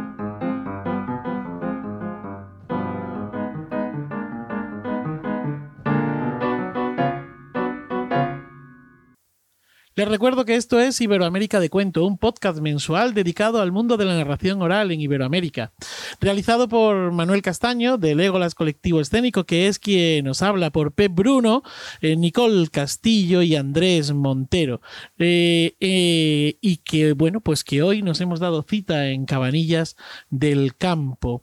Les 9.96 10.06
recuerdo 10.06 10.44
que 10.44 10.56
esto 10.56 10.78
es 10.78 11.00
Iberoamérica 11.00 11.58
de 11.58 11.70
Cuento, 11.70 12.04
un 12.04 12.18
podcast 12.18 12.58
mensual 12.58 13.14
dedicado 13.14 13.62
al 13.62 13.72
mundo 13.72 13.96
de 13.96 14.04
la 14.04 14.14
narración 14.14 14.60
oral 14.60 14.92
en 14.92 15.00
Iberoamérica, 15.00 15.72
realizado 16.20 16.68
por 16.68 17.12
Manuel 17.12 17.40
Castaño 17.40 17.96
de 17.96 18.14
Legolas 18.14 18.54
Colectivo 18.54 19.00
Escénico, 19.00 19.44
que 19.44 19.68
es 19.68 19.78
quien 19.78 20.26
nos 20.26 20.42
habla 20.42 20.68
por 20.68 20.92
Pep 20.92 21.14
Bruno, 21.14 21.62
eh, 22.02 22.14
Nicole 22.14 22.68
Castillo 22.68 23.40
y 23.40 23.56
Andrés 23.56 24.12
Montero. 24.12 24.82
Eh, 25.18 25.76
eh, 25.80 26.58
y 26.60 26.76
que, 26.76 27.14
bueno, 27.14 27.40
pues 27.40 27.64
que 27.64 27.82
hoy 27.82 28.02
nos 28.02 28.20
hemos 28.20 28.38
dado 28.38 28.66
cita 28.68 29.08
en 29.08 29.24
Cabanillas 29.24 29.96
del 30.28 30.76
Campo. 30.76 31.42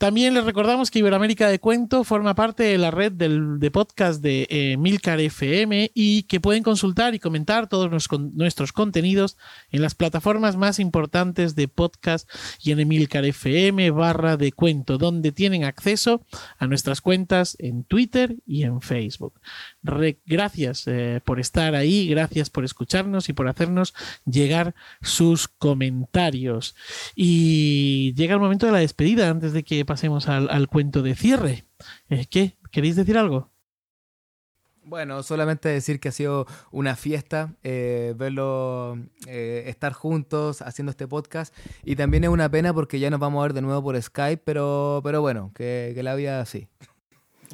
También 0.00 0.32
les 0.32 0.46
recordamos 0.46 0.90
que 0.90 1.00
Iberoamérica 1.00 1.50
de 1.50 1.58
Cuento 1.60 2.04
forma 2.04 2.34
parte 2.34 2.62
de 2.62 2.78
la 2.78 2.90
red 2.90 3.12
de 3.12 3.70
podcast 3.70 4.22
de 4.22 4.46
eh, 4.48 4.78
Milcar 4.78 5.20
FM 5.20 5.90
y 5.92 6.22
que 6.22 6.40
pueden 6.40 6.62
consultar 6.62 7.14
y 7.14 7.18
comentar 7.18 7.68
todos 7.68 8.08
nuestros 8.32 8.72
contenidos 8.72 9.36
en 9.70 9.82
las 9.82 9.94
plataformas 9.94 10.56
más 10.56 10.78
importantes 10.78 11.54
de 11.54 11.68
podcast 11.68 12.26
y 12.62 12.70
en 12.70 12.80
Emilcar 12.80 13.26
FM 13.26 13.90
barra 13.90 14.38
de 14.38 14.52
cuento, 14.52 14.96
donde 14.96 15.32
tienen 15.32 15.64
acceso 15.64 16.24
a 16.56 16.66
nuestras 16.66 17.02
cuentas 17.02 17.58
en 17.58 17.84
Twitter 17.84 18.36
y 18.46 18.62
en 18.62 18.80
Facebook. 18.80 19.38
Gracias 19.82 20.86
eh, 20.86 21.20
por 21.24 21.40
estar 21.40 21.74
ahí, 21.74 22.08
gracias 22.08 22.50
por 22.50 22.64
escucharnos 22.64 23.28
y 23.28 23.32
por 23.32 23.48
hacernos 23.48 23.94
llegar 24.24 24.74
sus 25.00 25.48
comentarios. 25.48 26.74
Y 27.14 28.14
llega 28.14 28.34
el 28.34 28.40
momento 28.40 28.66
de 28.66 28.72
la 28.72 28.78
despedida 28.78 29.30
antes 29.30 29.52
de 29.52 29.62
que 29.62 29.84
pasemos 29.84 30.28
al, 30.28 30.68
cuento 30.68 31.02
de 31.02 31.14
cierre. 31.14 31.64
Eh, 32.08 32.26
¿Qué? 32.28 32.56
¿Queréis 32.70 32.96
decir 32.96 33.18
algo? 33.18 33.50
Bueno, 34.90 35.22
solamente 35.22 35.68
decir 35.68 36.00
que 36.00 36.08
ha 36.08 36.12
sido 36.12 36.46
una 36.72 36.96
fiesta 36.96 37.54
eh, 37.62 38.14
verlo 38.16 38.98
eh, 39.28 39.64
estar 39.66 39.92
juntos 39.92 40.62
haciendo 40.62 40.90
este 40.90 41.06
podcast 41.06 41.54
y 41.84 41.94
también 41.96 42.24
es 42.24 42.30
una 42.30 42.48
pena 42.48 42.74
porque 42.74 42.98
ya 42.98 43.08
nos 43.08 43.20
vamos 43.20 43.40
a 43.40 43.42
ver 43.44 43.52
de 43.52 43.62
nuevo 43.62 43.82
por 43.84 44.02
Skype, 44.02 44.42
pero, 44.44 45.00
pero 45.04 45.20
bueno, 45.20 45.52
que, 45.54 45.92
que 45.94 46.02
la 46.02 46.16
vida 46.16 46.40
así. 46.40 46.66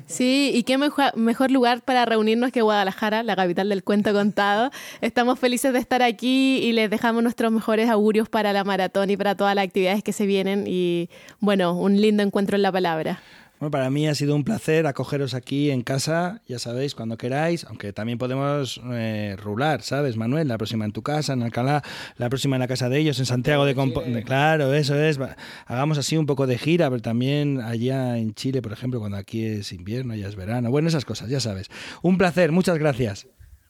Sí, 0.05 0.50
y 0.55 0.62
qué 0.65 0.76
mejor, 0.76 1.50
lugar 1.50 1.83
para 1.83 2.05
reunirnos 2.05 2.52
que 2.52 2.60
Guadalajara, 2.60 3.23
la 3.23 3.34
capital 3.34 3.70
del 3.70 3.83
cuento 3.83 4.12
contado. 4.12 4.70
Estamos 5.00 5.39
felices 5.39 5.73
de 5.73 5.78
estar 5.78 6.02
aquí 6.02 6.58
y 6.58 6.73
les 6.73 6.91
dejamos 6.91 7.23
nuestros 7.23 7.50
mejores 7.50 7.89
augurios 7.89 8.28
para 8.28 8.52
la 8.52 8.62
maratón 8.62 9.10
y 9.10 9.16
para 9.16 9.34
todas 9.34 9.55
las 9.55 9.65
actividades 9.65 10.02
que 10.02 10.12
se 10.12 10.26
vienen 10.26 10.65
y 10.66 11.08
bueno, 11.41 11.75
un 11.75 12.00
lindo 12.00 12.23
encuentro 12.23 12.57
en 12.57 12.62
la 12.62 12.70
palabra. 12.70 13.20
Bueno, 13.59 13.70
para 13.70 13.89
mí 13.89 14.07
ha 14.07 14.15
sido 14.15 14.35
un 14.35 14.44
placer 14.44 14.86
acogeros 14.86 15.33
aquí 15.33 15.70
en 15.70 15.81
casa, 15.83 16.43
ya 16.47 16.59
sabéis, 16.59 16.94
cuando 16.94 17.17
queráis, 17.17 17.65
aunque 17.65 17.94
también 17.94 18.18
podemos 18.18 18.78
eh, 18.93 19.35
rular, 19.43 19.81
¿sabes, 19.81 20.18
Manuel? 20.18 20.47
La 20.49 20.59
próxima 20.59 20.85
en 20.85 20.93
tu 20.93 21.02
casa, 21.02 21.33
en 21.33 21.43
Alcalá, 21.43 21.83
la 22.18 22.28
próxima 22.28 22.57
en 22.57 22.60
la 22.60 22.68
casa 22.68 22.91
de 22.91 22.99
ellos, 22.99 23.18
en 23.18 23.25
Santiago 23.25 23.65
de 23.65 23.75
Compostela. 23.75 24.20
Claro, 24.23 24.75
eso 24.75 25.01
es. 25.01 25.18
Hagamos 25.67 25.97
así 25.97 26.18
un 26.18 26.26
poco 26.26 26.47
de 26.47 26.59
gira, 26.59 26.91
pero 26.91 27.01
también 27.01 27.62
allá 27.62 28.18
en 28.18 28.35
Chile, 28.35 28.60
por 28.60 28.73
ejemplo, 28.73 29.01
cuando 29.01 29.17
aquí 29.17 29.47
es 29.47 29.73
invierno, 29.73 30.15
ya 30.15 30.28
es 30.28 30.36
verano. 30.36 30.70
Bueno, 30.70 30.89
esas 30.89 31.07
cosas, 31.07 31.31
ya 31.31 31.41
sabes. 31.41 31.68
Un 32.02 32.18
placer, 32.18 32.52
muchas 32.52 32.76
gracias. 32.78 33.26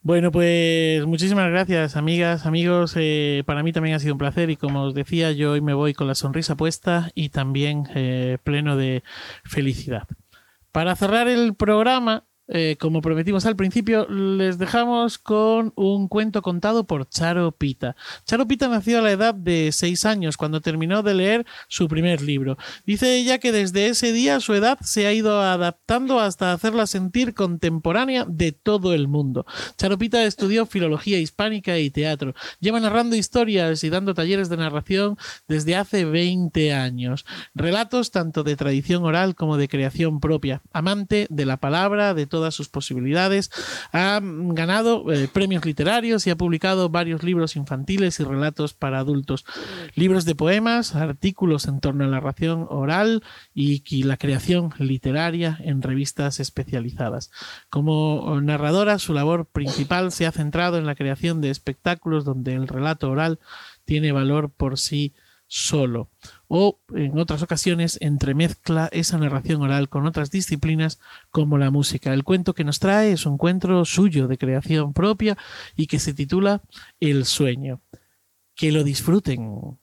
Bueno, 0.07 0.31
pues 0.31 1.05
muchísimas 1.05 1.51
gracias, 1.51 1.97
amigas, 1.97 2.47
amigos. 2.47 2.95
Eh, 2.95 3.43
para 3.45 3.65
mí 3.65 3.73
también 3.73 3.97
ha 3.97 3.99
sido 3.99 4.15
un 4.15 4.19
placer 4.19 4.51
y 4.51 4.57
como 4.57 4.85
os 4.85 4.95
decía, 4.95 5.33
yo 5.33 5.51
hoy 5.51 5.61
me 5.61 5.75
voy 5.75 5.95
con 5.95 6.07
la 6.07 6.15
sonrisa 6.15 6.55
puesta 6.55 7.11
y 7.17 7.31
también 7.31 7.89
eh, 7.93 8.39
pleno 8.45 8.77
de 8.77 9.03
felicidad. 9.43 10.07
Para 10.71 10.95
cerrar 10.95 11.27
el 11.27 11.57
programa, 11.57 12.25
eh, 12.49 12.77
como 12.79 13.03
prometimos 13.03 13.45
al 13.45 13.57
principio, 13.57 14.07
les 14.09 14.59
dejamos 14.59 15.19
con 15.19 15.73
un 15.75 16.07
cuento 16.07 16.43
contado 16.43 16.87
por 16.87 17.09
Charo 17.09 17.51
Pita. 17.53 17.97
Charo 18.25 18.47
Pita 18.47 18.69
nació 18.69 18.99
a 18.99 19.03
la 19.03 19.11
edad 19.11 19.35
de 19.35 19.71
seis 19.73 20.05
años 20.05 20.37
cuando 20.37 20.61
terminó 20.61 21.03
de 21.03 21.15
leer 21.15 21.47
su 21.69 21.89
primer 21.89 22.23
libro. 22.23 22.57
Dice 22.85 23.17
ella 23.17 23.39
que 23.39 23.51
desde 23.51 23.89
ese 23.89 24.13
día 24.13 24.39
su 24.41 24.55
edad 24.55 24.79
se 24.83 25.07
ha 25.07 25.13
ido 25.13 25.41
adaptando 25.41 26.21
hasta 26.21 26.53
hacerla 26.53 26.87
sentir 26.87 27.35
contemporánea 27.35 28.25
de 28.29 28.53
todo 28.53 28.95
el 28.95 29.09
mundo. 29.09 29.45
Charo 29.77 29.99
Pita 29.99 30.25
estudió 30.25 30.67
filología 30.67 31.19
hispánica 31.19 31.79
y 31.79 31.91
teatro. 31.91 32.35
Lleva 32.61 32.79
narrando 32.79 33.17
historias 33.17 33.83
y 33.83 33.91
dando 33.91 34.15
talleres 34.15 34.49
de 34.49 34.57
narración 34.57 35.19
desde 35.49 35.75
hace 35.75 36.05
20 36.05 36.73
años. 36.75 37.27
Relatos 37.55 38.13
tanto 38.13 38.45
de 38.45 38.55
tradición 38.55 39.05
oral 39.05 39.35
como 39.35 39.57
de 39.57 39.69
creación 39.69 40.21
propia. 40.21 40.63
Amante 40.73 41.27
de 41.29 41.45
la 41.45 41.57
palabra, 41.57 42.15
de 42.15 42.27
todas 42.37 42.55
sus 42.55 42.69
posibilidades. 42.69 43.51
Ha 43.93 44.21
ganado 44.23 45.11
eh, 45.11 45.27
premios 45.27 45.65
literarios 45.65 46.27
y 46.27 46.31
ha 46.31 46.37
publicado 46.37 46.91
varios 46.91 47.23
libros 47.23 47.57
infantiles 47.57 48.21
y 48.21 48.25
relatos 48.25 48.75
para 48.75 48.99
adultos. 48.99 49.47
Libros 49.95 50.27
de 50.27 50.35
poemas, 50.35 50.95
artículos 50.95 51.67
en 51.67 51.81
torno 51.81 52.05
a 52.05 52.09
la 52.09 52.17
narración 52.17 52.67
oral 52.69 53.25
y, 53.55 53.83
y 53.89 54.03
la 54.03 54.19
creación 54.19 54.75
literaria 54.79 55.59
en 55.63 55.81
revistas 55.81 56.39
especializadas. 56.39 57.31
Como 57.71 58.39
narradora, 58.43 58.99
su 58.99 59.15
labor 59.15 59.47
principal 59.47 60.13
se 60.13 60.27
ha 60.27 60.33
centrado 60.33 60.77
en 60.77 60.85
la 60.85 60.95
creación 60.95 61.41
de 61.41 61.49
espectáculos 61.49 62.27
donde 62.27 62.53
el 62.53 62.69
relato 62.69 63.11
oral 63.11 63.39
tiene 63.87 64.13
valor 64.13 64.51
por 64.51 64.79
sí 64.79 65.15
solo 65.47 66.11
o 66.49 66.79
en 66.95 67.19
otras 67.19 67.43
ocasiones 67.43 67.99
entremezcla 68.01 68.89
esa 68.93 69.19
narración 69.19 69.63
oral 69.63 69.89
con 69.89 70.07
otras 70.07 70.31
disciplinas 70.31 71.01
como 71.31 71.59
la 71.59 71.71
música. 71.71 72.13
El 72.13 72.25
cuento 72.25 72.55
que 72.55 72.65
nos 72.65 72.79
trae 72.79 73.13
es 73.13 73.27
un 73.27 73.35
encuentro 73.35 73.85
suyo 73.85 74.29
de 74.29 74.39
creación 74.39 74.93
propia 74.93 75.37
y 75.77 75.87
que 75.87 75.99
se 75.99 76.15
titula 76.15 76.63
El 77.01 77.25
sueño. 77.25 77.81
Que 78.55 78.73
lo 78.73 78.85
disfruten. 78.85 79.79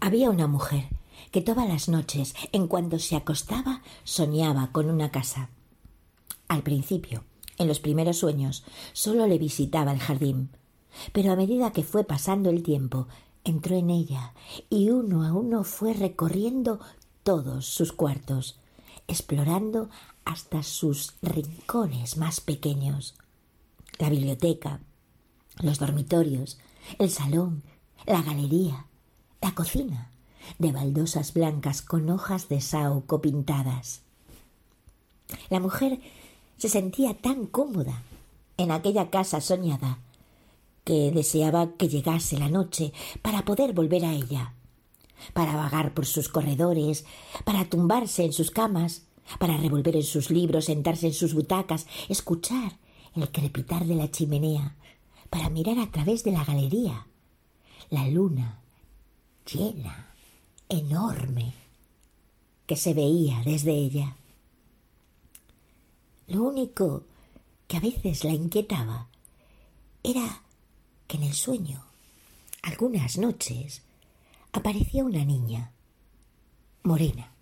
Había 0.00 0.30
una 0.30 0.46
mujer 0.46 0.84
que 1.30 1.42
todas 1.42 1.68
las 1.68 1.88
noches, 1.88 2.34
en 2.52 2.68
cuanto 2.68 2.98
se 2.98 3.16
acostaba, 3.16 3.82
soñaba 4.04 4.68
con 4.72 4.88
una 4.88 5.10
casa. 5.10 5.50
Al 6.48 6.62
principio, 6.62 7.24
en 7.58 7.68
los 7.68 7.80
primeros 7.80 8.18
sueños, 8.18 8.64
solo 8.92 9.26
le 9.26 9.38
visitaba 9.38 9.92
el 9.92 9.98
jardín, 9.98 10.50
pero 11.12 11.32
a 11.32 11.36
medida 11.36 11.72
que 11.72 11.82
fue 11.82 12.04
pasando 12.04 12.50
el 12.50 12.62
tiempo, 12.62 13.08
entró 13.44 13.76
en 13.76 13.90
ella 13.90 14.34
y 14.70 14.90
uno 14.90 15.24
a 15.24 15.32
uno 15.32 15.64
fue 15.64 15.92
recorriendo 15.92 16.80
todos 17.22 17.66
sus 17.66 17.92
cuartos, 17.92 18.58
explorando 19.06 19.90
hasta 20.24 20.62
sus 20.62 21.14
rincones 21.22 22.16
más 22.16 22.40
pequeños. 22.40 23.14
La 23.98 24.08
biblioteca, 24.08 24.80
los 25.60 25.78
dormitorios, 25.78 26.58
el 26.98 27.10
salón, 27.10 27.62
la 28.06 28.22
galería, 28.22 28.86
la 29.40 29.54
cocina, 29.54 30.10
de 30.58 30.72
baldosas 30.72 31.32
blancas 31.32 31.82
con 31.82 32.10
hojas 32.10 32.48
de 32.48 32.60
saúco 32.60 33.20
pintadas. 33.20 34.02
La 35.48 35.60
mujer 35.60 36.00
se 36.58 36.68
sentía 36.68 37.14
tan 37.14 37.46
cómoda 37.46 38.02
en 38.56 38.70
aquella 38.70 39.10
casa 39.10 39.40
soñada 39.40 39.98
que 40.84 41.10
deseaba 41.10 41.72
que 41.76 41.88
llegase 41.88 42.38
la 42.38 42.48
noche 42.48 42.92
para 43.22 43.44
poder 43.44 43.72
volver 43.72 44.04
a 44.04 44.12
ella, 44.12 44.54
para 45.32 45.56
vagar 45.56 45.94
por 45.94 46.06
sus 46.06 46.28
corredores, 46.28 47.04
para 47.44 47.68
tumbarse 47.68 48.24
en 48.24 48.32
sus 48.32 48.50
camas, 48.50 49.02
para 49.38 49.56
revolver 49.56 49.96
en 49.96 50.02
sus 50.02 50.30
libros, 50.30 50.66
sentarse 50.66 51.06
en 51.06 51.14
sus 51.14 51.34
butacas, 51.34 51.86
escuchar 52.08 52.78
el 53.16 53.30
crepitar 53.30 53.86
de 53.86 53.94
la 53.94 54.10
chimenea, 54.10 54.76
para 55.30 55.48
mirar 55.48 55.78
a 55.78 55.90
través 55.90 56.22
de 56.24 56.32
la 56.32 56.44
galería 56.44 57.06
la 57.90 58.08
luna 58.08 58.60
llena, 59.46 60.14
enorme, 60.68 61.52
que 62.66 62.76
se 62.76 62.94
veía 62.94 63.42
desde 63.44 63.72
ella. 63.72 64.16
Lo 66.26 66.42
único 66.44 67.04
que 67.66 67.76
a 67.76 67.80
veces 67.80 68.24
la 68.24 68.32
inquietaba 68.32 69.08
era 70.02 70.43
que 71.06 71.16
en 71.16 71.24
el 71.24 71.34
sueño, 71.34 71.84
algunas 72.62 73.18
noches, 73.18 73.82
aparecía 74.52 75.04
una 75.04 75.24
niña, 75.24 75.72
morena, 76.82 77.32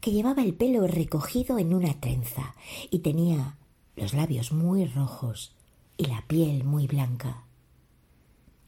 que 0.00 0.12
llevaba 0.12 0.42
el 0.42 0.54
pelo 0.54 0.86
recogido 0.86 1.58
en 1.58 1.72
una 1.72 1.98
trenza 1.98 2.54
y 2.90 2.98
tenía 2.98 3.56
los 3.96 4.12
labios 4.12 4.52
muy 4.52 4.84
rojos 4.84 5.54
y 5.96 6.06
la 6.06 6.22
piel 6.26 6.64
muy 6.64 6.86
blanca. 6.86 7.44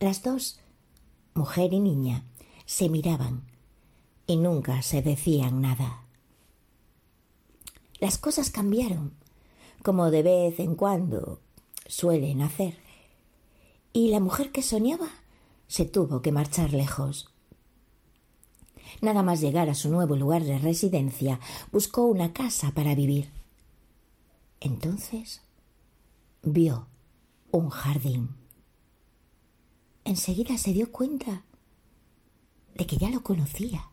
Las 0.01 0.23
dos, 0.23 0.59
mujer 1.35 1.73
y 1.73 1.81
niña, 1.81 2.25
se 2.65 2.89
miraban 2.89 3.43
y 4.27 4.37
nunca 4.37 4.83
se 4.83 5.03
decían 5.03 5.61
nada. 5.61 6.05
Las 8.01 8.19
cosas 8.19 8.51
cambiaron, 8.51 9.13
como 9.83 10.11
de 10.11 10.23
vez 10.23 10.61
en 10.61 10.75
cuando 10.75 11.41
suelen 11.87 12.43
hacer 12.43 12.86
y 13.97 14.09
la 14.09 14.21
mujer 14.21 14.53
que 14.53 14.61
soñaba 14.61 15.09
se 15.69 15.87
tuvo 15.87 16.21
que 16.21 16.31
marchar 16.31 16.75
lejos. 16.75 17.33
Nada 19.01 19.23
más 19.23 19.41
llegar 19.41 19.71
a 19.71 19.75
su 19.75 19.89
nuevo 19.89 20.17
lugar 20.17 20.45
de 20.45 20.59
residencia, 20.59 21.41
buscó 21.73 22.03
una 22.03 22.35
casa 22.35 22.73
para 22.73 22.95
vivir. 22.95 23.31
Entonces 24.61 25.41
vio 26.43 26.89
un 27.53 27.71
jardín. 27.71 28.37
Enseguida 30.05 30.59
se 30.59 30.75
dio 30.75 30.93
cuenta 30.93 31.45
de 32.75 32.87
que 32.87 32.99
ya 32.99 33.09
lo 33.09 33.23
conocía. 33.23 33.89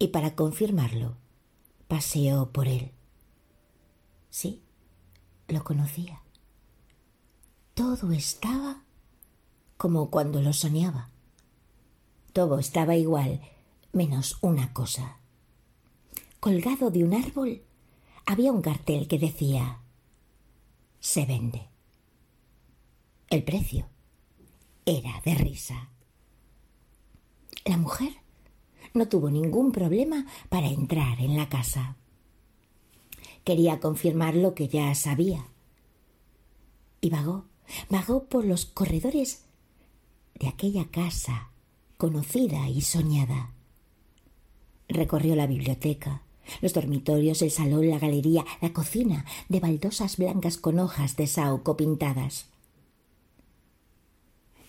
Y 0.00 0.08
para 0.08 0.34
confirmarlo, 0.34 1.16
paseó 1.86 2.50
por 2.50 2.66
él. 2.66 2.90
Sí, 4.28 4.60
lo 5.46 5.62
conocía. 5.62 6.25
Todo 7.76 8.10
estaba 8.12 8.84
como 9.76 10.08
cuando 10.08 10.40
lo 10.40 10.54
soñaba. 10.54 11.10
Todo 12.32 12.58
estaba 12.58 12.96
igual, 12.96 13.42
menos 13.92 14.38
una 14.40 14.72
cosa. 14.72 15.18
Colgado 16.40 16.90
de 16.90 17.04
un 17.04 17.12
árbol 17.12 17.60
había 18.24 18.50
un 18.50 18.62
cartel 18.62 19.06
que 19.08 19.18
decía 19.18 19.82
se 21.00 21.26
vende. 21.26 21.68
El 23.28 23.44
precio 23.44 23.90
era 24.86 25.20
de 25.26 25.34
risa. 25.34 25.90
La 27.66 27.76
mujer 27.76 28.14
no 28.94 29.06
tuvo 29.06 29.28
ningún 29.28 29.70
problema 29.70 30.24
para 30.48 30.68
entrar 30.68 31.20
en 31.20 31.36
la 31.36 31.50
casa. 31.50 31.98
Quería 33.44 33.80
confirmar 33.80 34.34
lo 34.34 34.54
que 34.54 34.66
ya 34.66 34.94
sabía. 34.94 35.46
Y 37.02 37.10
vagó 37.10 37.44
vagó 37.90 38.24
por 38.24 38.44
los 38.44 38.66
corredores 38.66 39.44
de 40.34 40.48
aquella 40.48 40.86
casa 40.90 41.50
conocida 41.96 42.68
y 42.68 42.82
soñada. 42.82 43.52
Recorrió 44.88 45.34
la 45.34 45.46
biblioteca, 45.46 46.22
los 46.60 46.72
dormitorios, 46.74 47.42
el 47.42 47.50
salón, 47.50 47.88
la 47.88 47.98
galería, 47.98 48.44
la 48.60 48.72
cocina, 48.72 49.24
de 49.48 49.60
baldosas 49.60 50.16
blancas 50.16 50.58
con 50.58 50.78
hojas 50.78 51.16
de 51.16 51.26
saúco 51.26 51.76
pintadas. 51.76 52.46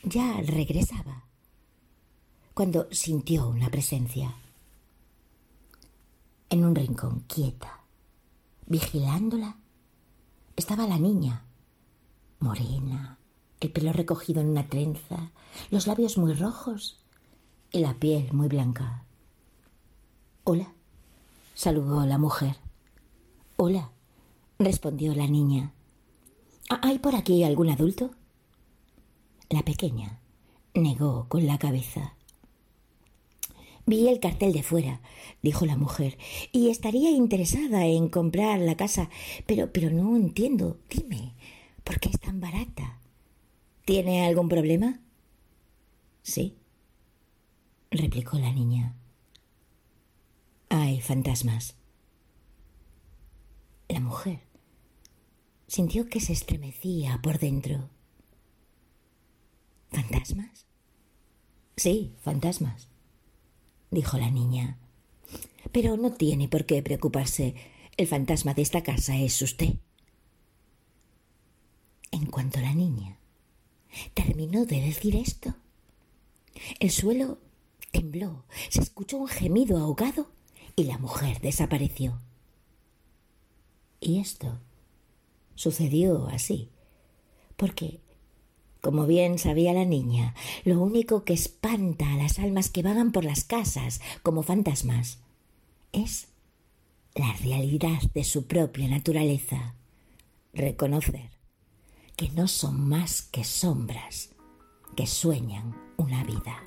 Ya 0.04 0.42
regresaba, 0.42 1.26
cuando 2.54 2.88
sintió 2.92 3.50
una 3.50 3.70
presencia. 3.70 4.34
En 6.50 6.64
un 6.64 6.74
rincón 6.74 7.26
quieta, 7.28 7.82
vigilándola, 8.66 9.58
estaba 10.56 10.88
la 10.88 10.98
niña, 10.98 11.47
morena, 12.40 13.18
el 13.60 13.72
pelo 13.72 13.94
recogido 13.94 14.42
en 14.42 14.50
una 14.50 14.68
trenza, 14.68 15.32
los 15.72 15.88
labios 15.88 16.18
muy 16.18 16.34
rojos 16.34 17.00
y 17.72 17.80
la 17.80 17.94
piel 17.96 18.32
muy 18.34 18.48
blanca. 18.48 19.04
Hola, 20.44 20.74
saludó 21.54 22.06
la 22.06 22.18
mujer. 22.18 22.56
Hola, 23.58 23.92
respondió 24.60 25.14
la 25.14 25.28
niña. 25.28 25.74
¿Hay 26.70 27.00
por 27.00 27.16
aquí 27.16 27.44
algún 27.44 27.70
adulto? 27.70 28.12
La 29.50 29.64
pequeña 29.64 30.20
negó 30.74 31.28
con 31.30 31.48
la 31.48 31.58
cabeza. 31.58 32.14
Vi 33.86 34.10
el 34.10 34.20
cartel 34.20 34.52
de 34.52 34.64
fuera, 34.64 35.00
dijo 35.42 35.66
la 35.66 35.78
mujer, 35.78 36.18
y 36.52 36.70
estaría 36.70 37.10
interesada 37.10 37.86
en 37.86 38.10
comprar 38.10 38.60
la 38.60 38.76
casa, 38.76 39.10
pero, 39.46 39.72
pero 39.72 39.90
no 39.90 40.18
entiendo. 40.18 40.78
Dime, 40.90 41.34
¿por 41.88 42.02
qué 42.02 42.10
es 42.10 42.20
tan 42.20 42.42
barata? 42.42 43.00
¿Tiene 43.86 44.26
algún 44.26 44.50
problema? 44.50 45.00
Sí, 46.22 46.58
replicó 47.90 48.38
la 48.38 48.52
niña. 48.52 48.94
Hay 50.68 51.00
fantasmas. 51.00 51.78
La 53.88 54.02
mujer 54.02 54.42
sintió 55.68 56.10
que 56.10 56.20
se 56.20 56.34
estremecía 56.34 57.22
por 57.24 57.40
dentro. 57.40 57.90
¿Fantasmas? 59.90 60.66
Sí, 61.78 62.18
fantasmas, 62.20 62.90
dijo 63.92 64.18
la 64.18 64.30
niña. 64.30 64.78
Pero 65.72 65.96
no 65.96 66.12
tiene 66.12 66.50
por 66.50 66.66
qué 66.66 66.84
preocuparse. 66.84 67.56
El 67.96 68.08
fantasma 68.08 68.54
de 68.54 68.62
esta 68.62 68.84
casa 68.84 69.16
es 69.16 69.42
usted. 69.42 69.76
En 72.18 72.26
cuanto 72.26 72.60
la 72.60 72.74
niña 72.74 73.20
terminó 74.16 74.66
de 74.66 74.82
decir 74.82 75.16
esto, 75.16 75.54
el 76.80 76.90
suelo 76.90 77.38
tembló, 77.92 78.44
se 78.70 78.82
escuchó 78.82 79.18
un 79.18 79.28
gemido 79.28 79.78
ahogado 79.78 80.32
y 80.76 80.86
la 80.86 80.98
mujer 80.98 81.40
desapareció. 81.42 82.20
Y 84.00 84.18
esto 84.20 84.60
sucedió 85.54 86.28
así, 86.30 86.72
porque, 87.56 88.02
como 88.82 89.06
bien 89.06 89.38
sabía 89.38 89.74
la 89.74 89.86
niña, 89.86 90.34
lo 90.66 90.82
único 90.82 91.24
que 91.24 91.34
espanta 91.34 92.12
a 92.14 92.18
las 92.18 92.40
almas 92.40 92.72
que 92.72 92.82
vagan 92.82 93.12
por 93.12 93.26
las 93.26 93.44
casas 93.44 94.02
como 94.24 94.42
fantasmas 94.42 95.20
es 95.92 96.30
la 97.14 97.32
realidad 97.34 98.02
de 98.16 98.24
su 98.24 98.48
propia 98.48 98.88
naturaleza, 98.88 99.76
reconocer 100.52 101.37
que 102.18 102.30
no 102.30 102.48
son 102.48 102.90
más 102.90 103.22
que 103.22 103.44
sombras 103.44 104.32
que 104.96 105.06
sueñan 105.06 105.76
una 105.98 106.24
vida. 106.24 106.67